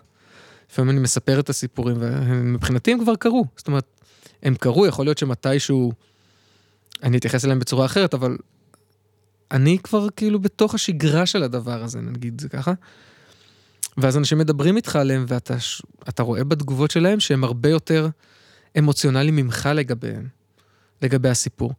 לפעמים 0.70 0.90
אני 0.90 1.00
מספר 1.00 1.40
את 1.40 1.49
הסיפורים, 1.49 1.97
ומבחינתי 2.00 2.92
הם 2.92 3.02
כבר 3.02 3.16
קרו. 3.16 3.44
זאת 3.57 3.66
אומרת, 3.66 3.84
הם 4.42 4.55
קרו, 4.55 4.86
יכול 4.86 5.07
להיות 5.07 5.18
שמתישהו, 5.18 5.92
אני 7.02 7.18
אתייחס 7.18 7.44
אליהם 7.44 7.58
בצורה 7.58 7.86
אחרת, 7.86 8.15
אבל 8.15 8.36
אני 9.52 9.78
כבר 9.78 10.06
כאילו 10.16 10.40
בתוך 10.40 10.74
השגרה 10.74 11.26
של 11.26 11.42
הדבר 11.42 11.82
הזה, 11.82 12.00
נגיד 12.00 12.40
זה 12.40 12.48
ככה. 12.48 12.72
ואז 13.96 14.16
אנשים 14.16 14.38
מדברים 14.38 14.76
איתך 14.76 14.96
עליהם, 14.96 15.24
ואתה 15.28 16.22
רואה 16.22 16.44
בתגובות 16.44 16.90
שלהם 16.90 17.20
שהם 17.20 17.44
הרבה 17.44 17.68
יותר 17.68 18.08
אמוציונליים 18.78 19.36
ממך 19.36 19.68
לגביהם, 19.74 20.28
לגבי 21.02 21.28
הסיפור. 21.28 21.72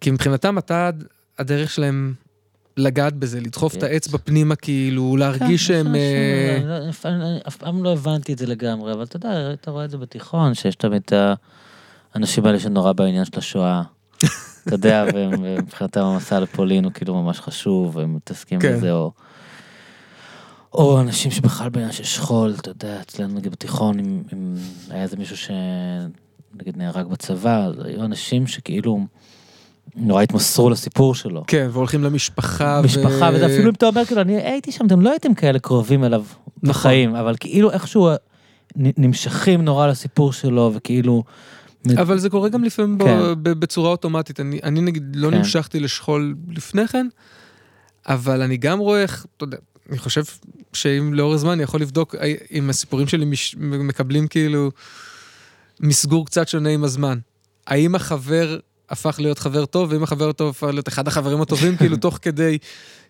כי 0.00 0.10
מבחינתם 0.10 0.58
אתה, 0.58 0.90
הדרך 1.38 1.70
שלהם 1.70 2.14
לגעת 2.76 3.14
בזה, 3.14 3.40
לדחוף 3.40 3.74
את 3.76 3.82
האצבע 3.82 4.18
פנימה, 4.24 4.56
כאילו, 4.56 5.16
להרגיש 5.16 5.68
כן, 5.68 5.84
שהם... 5.84 5.94
אה, 5.94 6.60
לא, 6.64 6.90
אף 7.48 7.56
פעם 7.56 7.84
לא 7.84 7.92
הבנתי 7.92 8.32
את 8.32 8.38
זה 8.38 8.46
לגמרי, 8.46 8.92
אבל 8.92 9.02
אתה 9.02 9.16
יודע, 9.16 9.52
אתה 9.52 9.70
רואה 9.70 9.84
את 9.84 9.90
זה 9.90 9.98
בתיכון, 9.98 10.54
שיש 10.54 10.74
תמיד 10.74 11.02
את 11.04 11.12
האנשים 12.14 12.46
האלה 12.46 12.60
שנורא 12.60 12.92
בעניין 12.92 13.24
של 13.24 13.32
השואה. 13.36 13.82
אתה 14.66 14.74
יודע, 14.74 15.04
ומבחינתם 15.14 16.00
המסע 16.00 16.40
לפולין 16.40 16.84
הוא 16.84 16.92
כאילו 16.92 17.22
ממש 17.22 17.40
חשוב, 17.40 17.96
והם 17.96 18.16
מתעסקים 18.16 18.60
כן. 18.60 18.76
בזה, 18.76 18.92
או... 18.92 19.12
או 20.72 21.00
אנשים 21.00 21.30
שבכלל 21.30 21.68
בעניין 21.68 21.92
של 21.92 22.04
שכול, 22.04 22.54
אתה 22.60 22.70
יודע, 22.70 23.00
אצלנו 23.00 23.34
נגיד 23.34 23.52
בתיכון, 23.52 23.98
אם, 23.98 24.22
אם 24.32 24.54
היה 24.90 25.02
איזה 25.02 25.16
מישהו 25.16 25.36
שנגיד 25.36 26.76
נהרג 26.76 27.06
בצבא, 27.06 27.64
אז 27.64 27.74
היו 27.84 28.04
אנשים 28.04 28.46
שכאילו... 28.46 29.06
נורא 29.96 30.22
התמסרו 30.22 30.70
לסיפור 30.70 31.14
שלו. 31.14 31.44
כן, 31.46 31.68
והולכים 31.72 32.04
למשפחה. 32.04 32.80
משפחה, 32.84 33.30
ו... 33.32 33.34
וזה 33.34 33.46
אפילו 33.46 33.68
אם 33.68 33.74
אתה 33.74 33.86
אומר, 33.86 34.04
כאילו, 34.04 34.20
אני 34.20 34.36
הייתי 34.36 34.72
שם, 34.72 34.86
אתם 34.86 35.00
לא 35.00 35.10
הייתם 35.10 35.34
כאלה 35.34 35.58
קרובים 35.58 36.04
אליו 36.04 36.24
נכון. 36.62 36.70
בחיים, 36.70 37.14
אבל 37.14 37.34
כאילו 37.40 37.70
איכשהו 37.70 38.08
נמשכים 38.76 39.62
נורא 39.62 39.86
לסיפור 39.86 40.32
שלו, 40.32 40.70
וכאילו... 40.74 41.22
אבל 42.00 42.18
זה 42.18 42.30
קורה 42.30 42.48
גם 42.48 42.64
לפעמים 42.64 42.98
כן. 42.98 43.18
בצורה 43.42 43.90
אוטומטית. 43.90 44.40
אני, 44.40 44.60
אני 44.62 44.80
נגיד 44.80 45.16
לא 45.16 45.30
כן. 45.30 45.36
נמשכתי 45.36 45.80
לשכול 45.80 46.34
לפני 46.48 46.88
כן, 46.88 47.06
אבל 48.06 48.42
אני 48.42 48.56
גם 48.56 48.78
רואה 48.78 49.02
איך, 49.02 49.26
אתה 49.36 49.44
יודע, 49.44 49.58
אני 49.90 49.98
חושב 49.98 50.22
שאם 50.72 51.14
לאור 51.14 51.34
הזמן 51.34 51.50
אני 51.50 51.62
יכול 51.62 51.80
לבדוק 51.80 52.14
אם 52.52 52.70
הסיפורים 52.70 53.08
שלי 53.08 53.24
מש, 53.24 53.56
מקבלים 53.58 54.28
כאילו 54.28 54.70
מסגור 55.80 56.26
קצת 56.26 56.48
שונה 56.48 56.68
עם 56.68 56.84
הזמן. 56.84 57.18
האם 57.66 57.94
החבר 57.94 58.58
הפך 58.90 59.16
להיות 59.18 59.38
חבר 59.38 59.66
טוב, 59.66 59.92
ואם 59.92 60.02
החבר 60.02 60.28
הטוב 60.28 60.50
הפך 60.50 60.66
להיות 60.66 60.88
אחד 60.88 61.08
החברים 61.08 61.40
הטובים, 61.40 61.76
כאילו 61.76 61.96
תוך 61.96 62.18
כדי, 62.22 62.58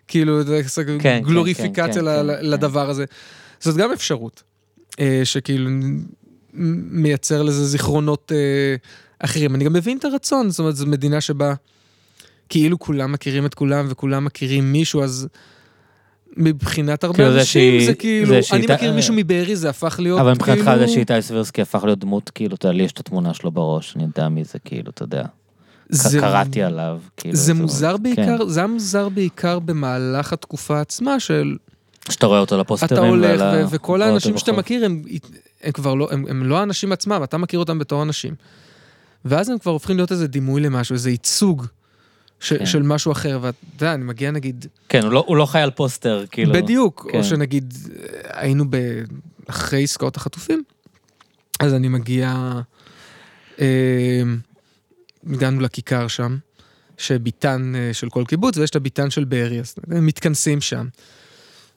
כאילו, 0.07 0.41
כן, 0.75 0.99
כן, 0.99 1.21
גלוריפיקציה 1.25 2.01
כן, 2.01 2.25
לדבר 2.41 2.89
הזה. 2.89 3.05
זאת 3.59 3.77
גם 3.77 3.91
אפשרות, 3.91 4.43
אה, 4.99 5.21
שכאילו 5.23 5.69
מייצר 6.91 7.43
לזה 7.43 7.65
זיכרונות 7.65 8.31
אה, 8.35 8.75
אחרים. 9.19 9.55
אני 9.55 9.63
גם 9.63 9.73
מבין 9.73 9.97
את 9.97 10.05
הרצון, 10.05 10.49
זאת 10.49 10.59
אומרת, 10.59 10.75
זו 10.75 10.87
מדינה 10.87 11.21
שבה 11.21 11.53
כאילו 12.49 12.79
כולם 12.79 13.11
מכירים 13.11 13.45
את 13.45 13.53
כולם 13.53 13.85
וכולם 13.89 14.25
מכירים 14.25 14.71
מישהו, 14.71 15.03
אז 15.03 15.27
מבחינת 16.37 17.03
הרבה 17.03 17.15
כאילו 17.17 17.31
זה 17.31 17.39
אנשים 17.39 17.51
שהיא- 17.79 17.85
זה 17.85 17.93
כאילו, 17.95 18.27
זה 18.27 18.33
אני 18.35 18.43
שהיא- 18.43 18.69
מכיר 18.69 18.93
מישהו 18.93 19.13
מבארי, 19.17 19.55
זה 19.55 19.69
הפך 19.69 19.95
להיות 19.99 20.19
אבל 20.19 20.33
מבחינתך 20.33 20.63
כאילו- 20.65 20.79
זה 20.79 20.87
שאיתי 20.87 21.21
סבירסקי 21.21 21.61
הפך 21.61 21.83
להיות 21.83 21.99
דמות, 21.99 22.29
כאילו, 22.35 22.55
אתה 22.55 22.67
יודע, 22.67 22.77
לי 22.77 22.83
יש 22.83 22.91
את 22.91 22.99
התמונה 22.99 23.33
שלו 23.33 23.51
בראש, 23.51 23.95
אני 23.95 24.03
יודע 24.03 24.29
מי 24.29 24.43
זה, 24.43 24.59
כאילו, 24.65 24.89
אתה 24.89 25.03
יודע. 25.03 25.23
זה- 25.89 26.19
קראתי 26.19 26.63
עליו, 26.63 26.99
כאילו. 27.17 27.35
זה 27.35 27.53
מוזר 27.53 27.95
כן. 27.97 28.03
בעיקר, 28.03 28.45
זה 28.47 28.59
היה 28.59 28.67
מוזר 28.67 29.09
בעיקר 29.09 29.59
במהלך 29.59 30.33
התקופה 30.33 30.81
עצמה 30.81 31.19
של 31.19 31.57
שאתה 32.09 32.25
רואה 32.25 32.39
אותו 32.39 32.57
לפוסטרים. 32.57 32.99
אתה 32.99 33.07
הולך, 33.07 33.39
ועל 33.39 33.55
ה- 33.55 33.65
ו- 33.65 33.69
וכל 33.69 34.01
האנשים 34.01 34.37
שאתה. 34.37 34.51
מכיר 34.51 34.85
הם, 34.85 35.03
הם 35.63 35.71
כבר 35.71 35.95
לא, 35.95 36.07
הם, 36.11 36.25
הם 36.29 36.43
לא 36.43 36.59
האנשים 36.59 36.91
עצמם, 36.91 37.21
אתה 37.23 37.37
מכיר 37.37 37.59
אותם 37.59 37.79
בתור 37.79 38.03
אנשים. 38.03 38.35
ואז 39.25 39.49
הם 39.49 39.57
כבר 39.57 39.71
הופכים 39.71 39.95
להיות 39.95 40.11
איזה 40.11 40.27
דימוי 40.27 40.61
למשהו, 40.61 40.93
איזה 40.93 41.09
ייצוג 41.09 41.65
ש, 42.39 42.53
כן. 42.53 42.65
של 42.65 42.81
משהו 42.81 43.11
אחר, 43.11 43.39
ואתה 43.41 43.57
יודע, 43.75 43.93
אני 43.93 44.03
מגיע 44.03 44.31
נגיד, 44.31 44.65
כן, 44.89 45.03
הוא 45.03 45.11
לא- 45.11 45.23
הוא 45.27 45.37
לא 45.37 45.45
חי 45.45 45.59
על 45.59 45.71
פוסטר, 45.71 46.25
כאילו. 46.31 46.53
בדיוק, 46.53 47.07
כן. 47.11 47.17
או 47.17 47.23
שנגיד 47.23 47.73
היינו 48.23 48.65
ב, 48.69 48.77
אחרי 49.47 49.83
עסקאות 49.83 50.17
החטופים, 50.17 50.63
אז 51.59 51.73
אני 51.73 51.87
מגיע, 51.87 52.51
אה, 53.59 54.21
הגענו 55.29 55.59
לכיכר 55.61 56.07
שם, 56.07 56.37
שביתן 56.97 57.73
אה, 57.75 57.93
של 57.93 58.09
כל 58.09 58.23
קיבוץ, 58.27 58.57
ויש 58.57 58.69
את 58.69 58.75
הביתן 58.75 59.09
של 59.09 59.23
בארי, 59.23 59.59
אז 59.59 59.75
מתכנסים 59.87 60.61
שם. 60.61 60.87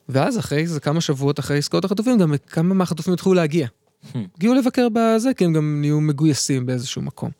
ואז 0.08 0.38
אחרי 0.38 0.58
איזה 0.58 0.80
כמה 0.80 1.00
שבועות 1.00 1.38
אחרי 1.38 1.58
עסקאות 1.58 1.84
החטופים, 1.84 2.18
גם 2.18 2.34
כמה 2.46 2.74
מהחטופים 2.74 3.14
התחילו 3.14 3.34
להגיע. 3.34 3.66
הגיעו 4.14 4.54
לבקר 4.54 4.88
בזה, 4.92 5.34
כי 5.34 5.44
הם 5.44 5.52
גם 5.52 5.80
נהיו 5.80 6.00
מגויסים 6.00 6.66
באיזשהו 6.66 7.02
מקום. 7.02 7.30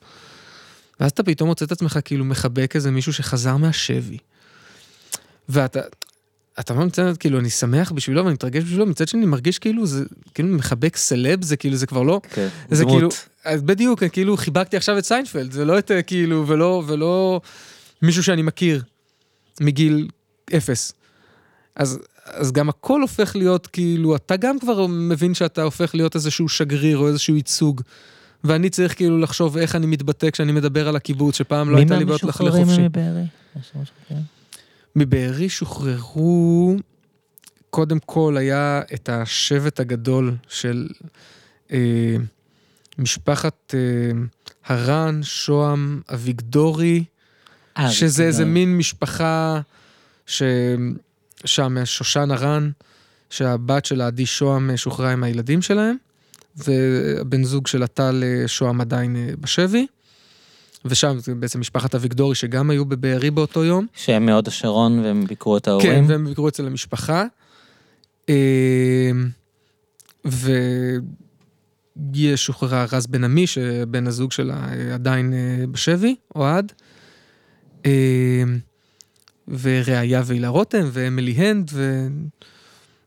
ואז 1.01 1.11
אתה 1.11 1.23
פתאום 1.23 1.49
מוצא 1.49 1.65
את 1.65 1.73
עצמך 1.73 1.99
כאילו 2.05 2.25
מחבק 2.25 2.77
איזה 2.77 2.91
מישהו 2.91 3.13
שחזר 3.13 3.57
מהשבי. 3.57 4.19
ואתה, 5.49 5.81
אתה 6.61 6.73
אומר 6.73 6.85
מצד, 6.85 7.17
כאילו, 7.17 7.39
אני 7.39 7.51
שמח 7.51 7.93
בשבילו 7.93 8.25
ואני 8.25 8.35
מתרגש 8.35 8.63
בשבילו, 8.65 8.87
מצד 8.87 9.09
שני 9.09 9.21
אני 9.21 9.27
מרגיש 9.27 9.59
כאילו 9.59 9.87
זה, 9.87 10.05
כאילו 10.35 10.49
מחבק 10.49 10.97
celeb, 10.97 11.45
זה 11.45 11.57
כאילו, 11.57 11.77
זה 11.77 11.87
כבר 11.87 12.03
לא, 12.03 12.21
כן, 12.31 12.49
זה 12.71 12.83
דמות. 12.83 12.95
כאילו, 12.95 13.09
אז 13.45 13.63
בדיוק, 13.63 14.05
כאילו 14.05 14.37
חיבקתי 14.37 14.77
עכשיו 14.77 14.99
את 14.99 15.05
סיינפלד, 15.05 15.53
זה 15.53 15.65
לא 15.65 15.79
את 15.79 15.91
אה, 15.91 16.03
כאילו, 16.03 16.45
ולא, 16.49 16.83
ולא 16.87 17.41
מישהו 18.03 18.23
שאני 18.23 18.43
מכיר 18.43 18.83
מגיל 19.61 20.09
אפס. 20.57 20.93
אז, 21.77 21.99
אז 22.33 22.53
גם 22.53 22.69
הכל 22.69 23.03
הופך 23.03 23.37
להיות 23.37 23.67
כאילו, 23.67 24.17
אתה 24.17 24.37
גם 24.37 24.59
כבר 24.59 24.87
מבין 24.87 25.35
שאתה 25.35 25.63
הופך 25.63 25.95
להיות 25.95 26.15
איזשהו 26.15 26.49
שגריר 26.49 26.99
או 26.99 27.09
איזשהו 27.09 27.37
ייצוג. 27.37 27.83
ואני 28.45 28.71
צריך 28.71 28.97
כאילו 28.97 29.19
לחשוב 29.19 29.57
איך 29.57 29.77
אני 29.77 29.87
מתבטא 29.87 30.31
כשאני 30.31 30.53
מדבר 30.53 30.89
על 30.89 30.97
הקיבוץ, 30.97 31.39
שפעם 31.39 31.71
לא 31.71 31.77
הייתה 31.77 31.97
לי 31.97 32.05
בעיות 32.05 32.23
לחלק 32.23 32.53
מהמשוחררים 32.53 32.67
חופשי. 32.67 32.83
מבארי? 32.83 33.25
יש 33.61 33.73
משהו 33.83 33.95
כזה? 34.11 34.21
מבארי 34.97 35.49
שוחררו, 35.49 36.77
קודם 37.71 37.99
כל 37.99 38.37
היה 38.37 38.83
את 38.95 39.09
השבט 39.09 39.81
הגדול 39.81 40.37
של 40.49 40.89
אה, 41.73 42.17
משפחת 42.99 43.75
אה, 43.75 44.11
הרן, 44.67 45.21
שוהם, 45.23 46.01
אביגדורי, 46.15 47.05
אה, 47.79 47.91
שזה 47.91 48.25
איזה. 48.25 48.45
מין 48.45 48.77
משפחה 48.77 49.61
ששם 51.45 51.77
שושן 51.85 52.31
הרן, 52.31 52.71
שהבת 53.31 53.85
של 53.85 54.01
עדי 54.01 54.27
שוהם 54.27 54.77
שוחררה 54.77 55.13
עם 55.13 55.25
הילדים 55.25 55.63
שלהם, 55.63 55.97
והבן 56.57 57.45
זוג 57.45 57.67
של 57.67 57.83
הטל 57.83 58.25
אה, 58.27 58.49
שוהם 58.49 58.81
עדיין 58.81 59.17
אה, 59.17 59.31
בשבי. 59.41 59.87
ושם 60.85 61.19
זה 61.19 61.35
בעצם 61.35 61.61
משפחת 61.61 61.95
אביגדורי 61.95 62.35
שגם 62.35 62.71
היו 62.71 62.85
בבארי 62.85 63.31
באותו 63.31 63.65
יום. 63.65 63.87
שהם 63.95 64.27
מהוד 64.27 64.49
השרון 64.49 64.99
והם 64.99 65.25
ביקרו 65.25 65.57
את 65.57 65.65
כן, 65.65 65.71
ההורים. 65.71 66.09
והם 66.09 66.27
ביקרו 66.27 66.49
אצל 66.49 66.67
המשפחה. 66.67 67.25
אמ, 68.29 68.35
ויש 70.25 72.47
שוחררה 72.47 72.87
רז 72.93 73.07
בן 73.07 73.25
עמי, 73.25 73.47
שבן 73.47 74.07
הזוג 74.07 74.33
שלה 74.33 74.55
אה, 74.55 74.95
עדיין 74.95 75.35
בשבי, 75.71 76.17
אוהד. 76.35 76.73
וראיה 79.61 80.23
והילה 80.25 80.49
רותם, 80.49 80.89
ואמילי 80.93 81.33
הנד, 81.33 81.71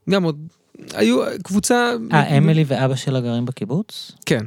וגם 0.08 0.24
עוד, 0.24 0.48
היו 0.94 1.22
קבוצה... 1.44 1.94
אה, 2.14 2.38
אמילי 2.38 2.64
ואבא 2.68 2.96
שלה 2.96 3.22
גרים 3.22 3.46
בקיבוץ? 3.46 4.12
כן. 4.26 4.46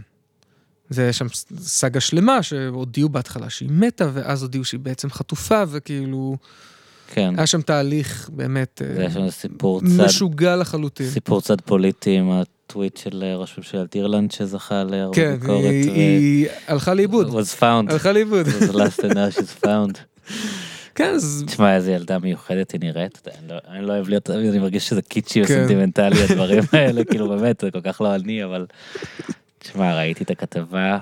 זה 0.91 1.13
שם 1.13 1.27
סאגה 1.59 2.01
שלמה 2.01 2.43
שהודיעו 2.43 3.09
בהתחלה 3.09 3.51
שהיא 3.51 3.71
מתה, 3.73 4.09
ואז 4.13 4.43
הודיעו 4.43 4.65
שהיא 4.65 4.81
בעצם 4.81 5.11
חטופה, 5.11 5.63
וכאילו, 5.69 6.37
כן. 7.13 7.35
היה 7.37 7.47
שם 7.47 7.63
תהליך 7.63 8.31
באמת 8.33 8.83
אה, 8.85 9.01
היה 9.01 9.11
שם 9.11 9.31
סיפור 9.31 9.81
צד, 9.81 9.87
משוגע 9.87 10.57
לחלוטין. 10.57 11.11
סיפור 11.11 11.41
צד 11.41 11.61
פוליטי 11.61 12.19
עם 12.19 12.31
הטוויט 12.31 12.97
של 12.97 13.23
אה, 13.27 13.37
ראש 13.37 13.59
ממשלת 13.59 13.95
אירלנד 13.95 14.31
שזכה 14.31 14.85
להרבה 14.85 15.17
כן, 15.17 15.37
ביקורת. 15.41 15.65
היא, 15.65 15.91
ו- 15.91 15.95
היא 15.95 16.47
הלכה 16.67 16.95
לאיבוד, 16.95 17.29
was 17.29 17.61
found. 17.61 17.93
הלכה 17.93 18.13
לאיבוד. 18.13 18.47
was 18.47 18.71
the 18.71 18.73
last 18.73 18.99
and 18.99 19.15
now 19.15 19.39
she's 19.39 19.65
found. 19.67 19.99
כן, 20.95 21.13
אז 21.15 21.45
תשמע, 21.47 21.75
איזה 21.77 21.93
ילדה 21.93 22.19
מיוחדת 22.19 22.73
היא 22.73 22.81
נראית. 22.81 23.19
אתה 23.23 23.31
אני 23.41 23.49
לא- 23.49 23.59
אני 23.69 23.87
לא 23.87 23.93
אוהב 23.93 24.09
להיות, 24.09 24.31
אני 24.31 24.59
מרגיש 24.59 24.89
שזה 24.89 25.03
קיצ'י 25.03 25.45
כן. 25.45 25.55
וסנטימנטלי, 25.55 26.23
הדברים 26.23 26.63
האלה, 26.73 27.05
כאילו 27.05 27.29
באמת, 27.29 27.61
זה 27.61 27.71
כל 27.71 27.81
כך 27.81 28.01
לא 28.01 28.15
אני, 28.15 28.45
אבל... 28.45 28.67
תשמע, 29.59 29.97
ראיתי 29.97 30.25
את 30.25 30.31
הכתבה, 30.31 30.99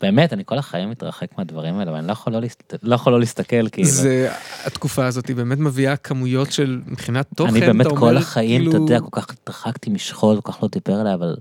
באמת, 0.00 0.32
אני 0.32 0.42
כל 0.46 0.58
החיים 0.58 0.90
מתרחק 0.90 1.38
מהדברים 1.38 1.78
האלה, 1.78 1.92
ואני 1.92 2.06
לא 2.06 2.12
יכול 2.12 2.32
לא 2.32 2.40
להסת- 2.40 2.74
לא 2.82 2.94
יכול 2.94 3.12
לא 3.12 3.20
להסתכל, 3.20 3.68
כאילו. 3.68 3.88
זה, 3.88 4.30
התקופה 4.64 5.06
הזאת 5.06 5.26
היא 5.28 5.36
באמת 5.36 5.58
מביאה 5.58 5.96
כמויות 5.96 6.52
של, 6.52 6.80
מבחינת 6.86 7.26
תוכן, 7.36 7.50
אני 7.50 7.60
באמת 7.60 7.86
אתה 7.86 7.94
כל 7.96 8.08
אומר, 8.08 8.16
החיים, 8.18 8.62
אתה 8.62 8.70
כאילו- 8.70 8.84
יודע, 8.84 9.00
כל 9.00 9.20
כך 9.20 9.30
התרחקתי 9.30 9.90
משכול, 9.90 10.40
כל 10.40 10.52
כך 10.52 10.62
לא 10.62 10.68
דיבר 10.72 11.00
עליה, 11.00 11.14
אבל... 11.14 11.36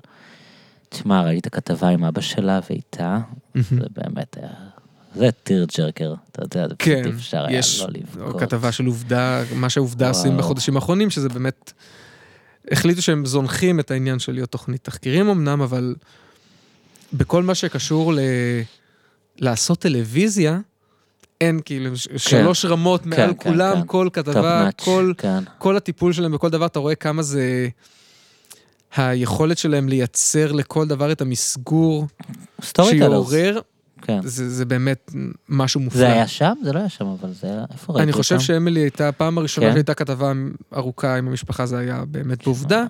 תשמע, 0.90 1.22
ראיתי 1.22 1.40
את 1.50 1.56
הכתבה 1.56 1.88
עם 1.88 2.04
אבא 2.04 2.22
שלה 2.22 2.60
ואיתה. 2.70 3.18
זה 3.56 3.86
באמת 3.96 4.38
היה... 4.38 4.50
זה 5.18 5.30
טיר 5.44 5.66
ג'רקר, 5.78 6.14
אתה 6.32 6.44
יודע, 6.44 6.68
זה 6.68 6.76
פשוט 6.76 6.94
כן, 6.94 7.06
אי 7.06 7.12
אפשר 7.12 7.46
היה 7.46 7.60
יש 7.60 7.82
לא 7.82 7.88
לבכות. 7.90 8.42
כתבה 8.42 8.72
של 8.72 8.86
עובדה, 8.86 9.44
מה 9.56 9.70
שעובדה 9.70 10.10
עושים. 10.10 10.38
בחודשים 10.38 10.76
האחרונים, 10.76 11.10
שזה 11.10 11.30
באמת, 11.30 11.74
החליטו 12.72 13.02
שהם 13.02 13.26
זונחים 13.26 13.80
את 13.80 13.92
העניין 13.92 14.20
של 14.20 14.32
להיות 14.32 14.50
תוכנית 14.50 14.84
תחקירים 14.84 15.30
אמנם, 15.30 15.62
אבל 15.62 15.96
בכל 17.14 17.44
מה 17.44 17.56
שקשור 17.56 18.14
ל... 18.14 18.20
לעשות 19.40 19.80
טלוויזיה, 19.80 20.60
אין 21.42 21.60
כאילו 21.66 21.98
ש- 21.98 22.08
שלוש 22.18 22.66
רמות 22.66 23.06
מעל 23.06 23.18
כן, 23.30 23.34
כולם, 23.38 23.76
כן. 23.76 23.88
כל 23.88 24.10
כתבה, 24.14 24.70
כל, 24.76 25.14
כן. 25.18 25.44
כל 25.58 25.78
הטיפול 25.78 26.14
שלהם 26.14 26.32
בכל 26.32 26.50
דבר, 26.50 26.66
אתה 26.66 26.80
רואה 26.80 26.96
כמה 26.96 27.24
זה... 27.24 27.68
היכולת 28.96 29.58
שלהם 29.58 29.90
לייצר 29.90 30.52
לכל 30.52 30.88
דבר 30.88 31.12
את 31.12 31.22
המסגור. 31.22 32.08
שיעורר, 32.82 33.60
כן. 34.02 34.20
זה, 34.24 34.50
זה 34.50 34.66
באמת 34.66 35.12
משהו 35.50 35.80
מופלא. 35.80 36.00
זה 36.00 36.08
היה 36.12 36.28
שם? 36.28 36.54
זה 36.64 36.74
לא 36.74 36.80
היה 36.80 36.90
שם, 36.90 37.06
אבל 37.06 37.34
זה 37.34 37.48
היה... 37.48 37.66
איפה 37.74 37.94
ראיתי 37.94 38.04
אני? 38.04 38.12
חושב 38.14 38.40
שאמילי 38.40 38.80
הייתה, 38.80 39.10
הפעם 39.10 39.38
הראשונה 39.38 39.68
כן? 39.68 39.74
שהייתה 39.74 39.94
כתבה 39.94 40.32
ארוכה 40.76 41.16
עם 41.18 41.28
המשפחה, 41.28 41.66
זה 41.66 41.78
היה 41.78 42.04
באמת 42.08 42.44
בעובדה. 42.44 42.86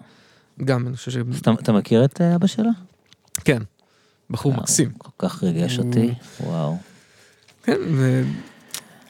גם, 0.65 0.87
אני 0.87 0.95
חושב 0.97 1.11
ש... 1.11 1.17
אז 1.17 1.39
אתה- 1.39 1.51
אתה 1.51 1.71
מכיר 1.71 2.05
את 2.05 2.21
אה, 2.21 2.35
אבא 2.35 2.47
שלה? 2.47 2.69
כן, 3.45 3.61
בחור 4.29 4.51
אה, 4.53 4.57
מקסים. 4.57 4.91
כל 4.97 5.27
כך 5.27 5.43
ריגש 5.43 5.79
אותי, 5.79 6.13
וואו. 6.43 6.77
כן, 7.63 7.77
ו... 7.93 8.23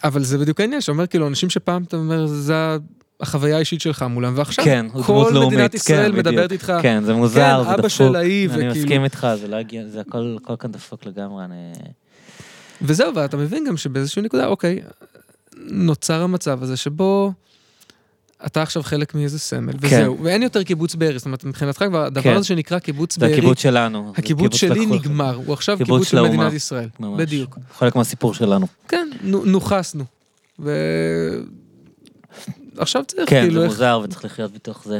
אבל 0.04 0.24
זה 0.24 0.38
בדיוק 0.38 0.60
העניין, 0.60 0.82
שאומר 0.82 1.08
כאילו, 1.08 1.28
אנשים 1.28 1.50
שפעם 1.50 1.84
אתה 1.84 1.98
אומר, 1.98 2.28
זה 2.28 2.78
החוויה 3.22 3.56
האישית 3.56 3.82
שלך 3.82 4.06
מולם, 4.10 4.34
ועכשיו 4.36 4.66
כן, 4.66 4.86
כל 5.06 5.30
לאומית, 5.34 5.54
מדינת 5.54 5.74
ישראל 5.74 6.12
כן, 6.12 6.18
מדברת 6.18 6.34
בדיוק. 6.34 6.52
איתך, 6.52 6.74
כן, 6.82 7.04
זה 7.04 7.14
מוזר, 7.14 7.58
כן, 7.58 7.64
זה 7.64 7.70
אבא 7.70 7.78
דפוק. 7.78 7.88
של 7.90 8.16
ההיא, 8.16 8.50
אני 8.50 8.54
וכאילו- 8.58 8.76
מסכים 8.76 9.04
איתך, 9.04 9.28
זה 9.42 9.48
לא 9.48 9.56
הגיע, 9.56 9.84
זה 9.88 10.02
הכל 10.02 10.38
הכל 10.44 10.54
כאן 10.60 10.72
דפוק 10.72 11.06
לגמרי, 11.06 11.44
אני... 11.46 11.56
וזהו, 12.82 13.16
ואתה 13.16 13.38
מבין 13.38 13.64
גם 13.68 13.78
שבאיזושהי 13.78 14.22
נקודה, 14.22 14.46
אוקיי, 14.48 14.80
נוצר 15.58 16.22
המצב 16.22 16.64
הזה 16.64 16.78
שבו 16.78 17.32
אתה 18.46 18.62
עכשיו 18.62 18.84
חלק 18.84 19.16
מאיזה 19.16 19.40
סמל, 19.40 19.74
כן. 19.74 19.78
וזהו, 19.88 20.18
ואין 20.24 20.44
יותר 20.44 20.64
קיבוץ 20.64 20.96
בארי, 20.96 21.18
זאת 21.20 21.26
אומרת, 21.26 21.44
מבחינתך 21.44 21.84
כבר, 21.88 22.04
הדבר 22.06 22.22
כן. 22.22 22.34
הזה 22.36 22.48
שנקרא 22.48 22.80
קיבוץ 22.80 23.16
זה 23.16 23.22
בארי, 23.22 23.34
הקיבוץ 23.34 23.60
שלנו. 23.60 24.12
זה 24.16 24.22
הקיבוץ 24.22 24.56
שלי 24.56 24.86
נגמר, 24.86 25.36
הוא 25.36 25.54
עכשיו 25.54 25.78
קיבוץ 25.78 25.90
קיבוץ 25.94 26.08
של 26.08 26.18
לאומה. 26.18 26.34
מדינת 26.34 26.54
ישראל. 26.54 26.90
ממש. 27.00 27.20
בדיוק. 27.22 27.58
חלק 27.78 27.96
מהסיפור 27.96 28.34
שלנו. 28.34 28.68
כן, 28.88 29.10
נו- 29.24 29.46
נוכסנו. 29.46 30.04
ו... 30.60 30.72
עכשיו 32.78 33.04
צריך 33.08 33.30
כן, 33.30 33.42
כאילו 33.42 33.60
זה 33.60 33.66
איך... 33.66 33.72
מוזר 33.72 34.02
וצריך 34.04 34.26
לחיות 34.26 34.54
בתוך 34.54 34.84
זה. 34.86 35.00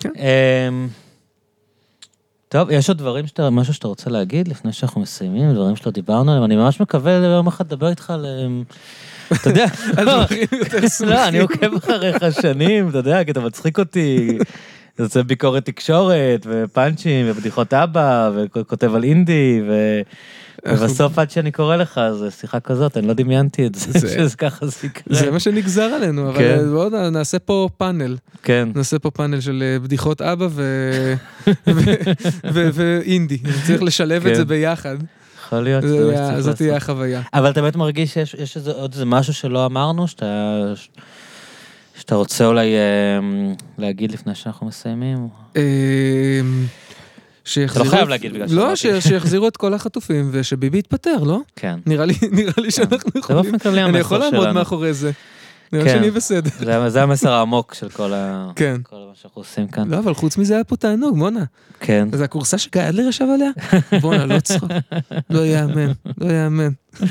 כן. 0.00 0.10
אמ, 0.16 0.88
טוב, 2.48 2.70
יש 2.70 2.88
עוד 2.88 2.98
דברים 2.98 3.26
שאתה, 3.26 3.50
משהו 3.50 3.74
שאתה 3.74 3.88
רוצה 3.88 4.10
להגיד 4.10 4.48
לפני 4.48 4.72
שאנחנו 4.72 5.00
מסיימים, 5.00 5.54
דברים 5.54 5.76
שלא 5.76 5.92
דיברנו 5.92 6.30
עליהם, 6.30 6.44
אני 6.44 6.56
ממש 6.56 6.80
מקווה 6.80 7.12
יום 7.12 7.46
אחד 7.46 7.66
לדבר 7.66 7.88
איתך 7.88 8.10
על... 8.10 8.26
אמ, 8.26 8.64
אתה 9.32 9.50
יודע, 9.50 9.66
שמחים. 10.98 11.08
לא, 11.10 11.24
אני 11.28 11.38
עוקב 11.38 11.74
אחריך 11.76 12.16
שנים, 12.42 12.88
אתה 12.88 12.98
יודע, 12.98 13.24
כי 13.24 13.30
אתה 13.30 13.40
מצחיק 13.40 13.78
אותי. 13.78 14.38
אתה 14.94 15.02
עושה 15.02 15.22
ביקורת 15.22 15.64
תקשורת, 15.66 16.46
ופאנצ'ים, 16.50 17.26
ובדיחות 17.28 17.74
אבא, 17.74 18.30
וכותב 18.34 18.94
על 18.94 19.04
אינדי, 19.04 19.62
ו... 19.68 20.00
ובסוף 20.66 21.18
עד 21.18 21.30
שאני 21.30 21.50
קורא 21.52 21.76
לך, 21.76 22.00
זה 22.18 22.30
שיחה 22.30 22.60
כזאת, 22.60 22.96
אני 22.96 23.06
לא 23.06 23.14
דמיינתי 23.14 23.66
את 23.66 23.74
זה, 23.74 24.00
שזה 24.00 24.36
ככה 24.36 24.66
זה 24.66 24.86
יקרה. 24.86 25.18
זה 25.18 25.30
מה 25.30 25.40
שנגזר 25.40 25.82
עלינו, 25.82 26.28
אבל 26.28 26.38
כן. 26.38 26.58
בואו 26.72 27.10
נעשה 27.10 27.38
פה 27.38 27.68
פאנל. 27.76 28.16
כן. 28.42 28.68
נעשה 28.74 28.98
פה 28.98 29.10
פאנל 29.10 29.40
של 29.40 29.62
אה, 29.66 29.78
בדיחות 29.78 30.22
אבא 30.22 30.46
ו- 30.50 31.14
ו- 31.66 31.80
ו- 32.52 32.68
ואינדי. 32.72 33.38
צריך 33.66 33.82
לשלב 33.82 34.26
את 34.26 34.32
כן. 34.32 34.34
זה 34.34 34.44
ביחד. 34.44 34.96
יכול 35.44 35.60
להיות, 35.60 35.84
זאת 36.38 36.56
תהיה. 36.56 36.76
החוויה. 36.76 37.22
אבל 37.34 37.50
אתה 37.50 37.60
באמת 37.62 37.76
מרגיש 37.76 38.14
שיש 38.14 38.56
עוד 38.56 38.92
איזה 38.92 39.04
משהו 39.04 39.34
שלא 39.34 39.66
אמרנו, 39.66 40.08
שאתה, 40.08 40.62
שאתה 41.98 42.14
רוצה 42.14 42.46
אולי 42.46 42.74
אה, 42.74 42.80
להגיד 43.78 44.12
לפני 44.12 44.34
שאנחנו 44.34 44.66
מסיימים? 44.66 45.28
שיחזירו... 47.44 47.86
חייב 47.86 48.08
להגיד 48.08 48.32
בגלל 48.32 48.46
לא, 48.50 48.76
שיחזירו 48.76 49.48
את 49.48 49.56
כל 49.56 49.74
החטופים 49.74 50.28
ושביבי 50.32 50.78
יתפטר, 50.78 51.22
לא? 51.22 51.40
כן. 51.56 51.78
נראה 51.86 52.04
לי 52.04 52.14
נראה 52.32 52.52
לי 52.56 52.70
שאנחנו 52.70 53.10
זה 53.14 53.18
יכולים... 53.18 53.42
באופן 53.42 53.58
כללי 53.58 53.82
אני 53.82 53.88
המסר 53.88 54.00
יכול 54.00 54.18
לעמוד 54.18 54.42
שלנו. 54.42 54.54
מאחורי 54.54 54.94
זה. 54.94 55.10
נראה 55.72 55.84
כן. 55.84 55.90
שאני 55.94 56.10
בסדר. 56.10 56.50
זה, 56.58 56.88
זה 56.88 57.02
המסר 57.02 57.32
העמוק 57.32 57.74
של. 57.74 57.88
כן. 58.56 58.80
כל 58.82 58.96
מה 58.96 59.12
שאנחנו 59.14 59.40
עושים 59.40 59.68
כאן. 59.68 59.90
לא, 59.90 59.98
אבל 59.98 60.14
חוץ 60.14 60.36
מזה 60.36 60.54
היה 60.54 60.64
פה 60.64 60.76
תענוג, 60.76 61.18
בואנה. 61.18 61.44
כן. 61.80 62.08
זה 62.12 62.24
הכורסה 62.24 62.58
שגיא 62.58 62.88
אדלר 62.88 63.08
ישב 63.08 63.26
עליה? 63.34 63.50
בואנה, 64.00 64.26
לא 64.26 64.40
צחוק. 64.40 64.70
לא 65.30 65.46
יאמן, 65.46 65.92
לא 66.18 66.32
יאמן. 66.32 66.72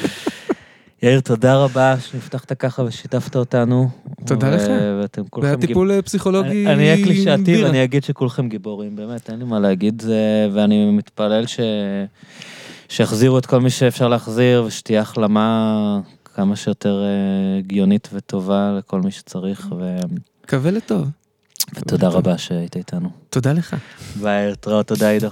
יאיר, 1.03 1.19
תודה 1.19 1.55
רבה 1.55 1.95
שנפתחת 1.99 2.53
ככה 2.53 2.83
ושיתפת 2.83 3.35
אותנו. 3.35 3.89
תודה 4.25 4.47
ו- 4.47 4.55
לך. 4.55 4.61
ואתם 5.01 5.23
זה 5.23 5.29
כולכם 5.29 5.47
היה 5.47 5.57
טיפול 5.57 5.91
אה, 5.91 6.01
פסיכולוגי... 6.01 6.67
אני 6.67 6.91
אהיה 6.91 7.03
קלישאתי. 7.03 7.63
ואני 7.63 7.83
אגיד 7.83 8.03
שכולכם 8.03 8.49
גיבורים, 8.49 8.95
באמת, 8.95 9.29
אין 9.29 9.39
לי 9.39 9.45
מה 9.45 9.59
להגיד, 9.59 10.01
זה, 10.01 10.49
ואני 10.53 10.91
מתפלל 10.91 11.45
ש... 11.45 11.59
שיחזירו 12.89 13.37
את 13.37 13.45
כל 13.45 13.61
מי 13.61 13.69
שאפשר 13.69 14.07
להחזיר, 14.07 14.63
ושתהיה 14.67 15.01
החלמה 15.01 15.99
כמה 16.35 16.55
שיותר 16.55 17.03
אה, 17.03 17.57
הגיונית 17.59 18.09
וטובה 18.13 18.75
לכל 18.77 19.01
מי 19.01 19.11
שצריך, 19.11 19.67
ו... 19.79 19.97
קווה 20.49 20.71
לטוב. 20.71 21.07
ותודה 21.75 22.07
רבה 22.07 22.37
שהיית 22.37 22.77
איתנו. 22.77 23.09
תודה 23.29 23.53
לך. 23.53 23.75
ביי, 24.21 24.55
תראה, 24.59 24.83
תודה 24.83 25.09
עידו. 25.09 25.29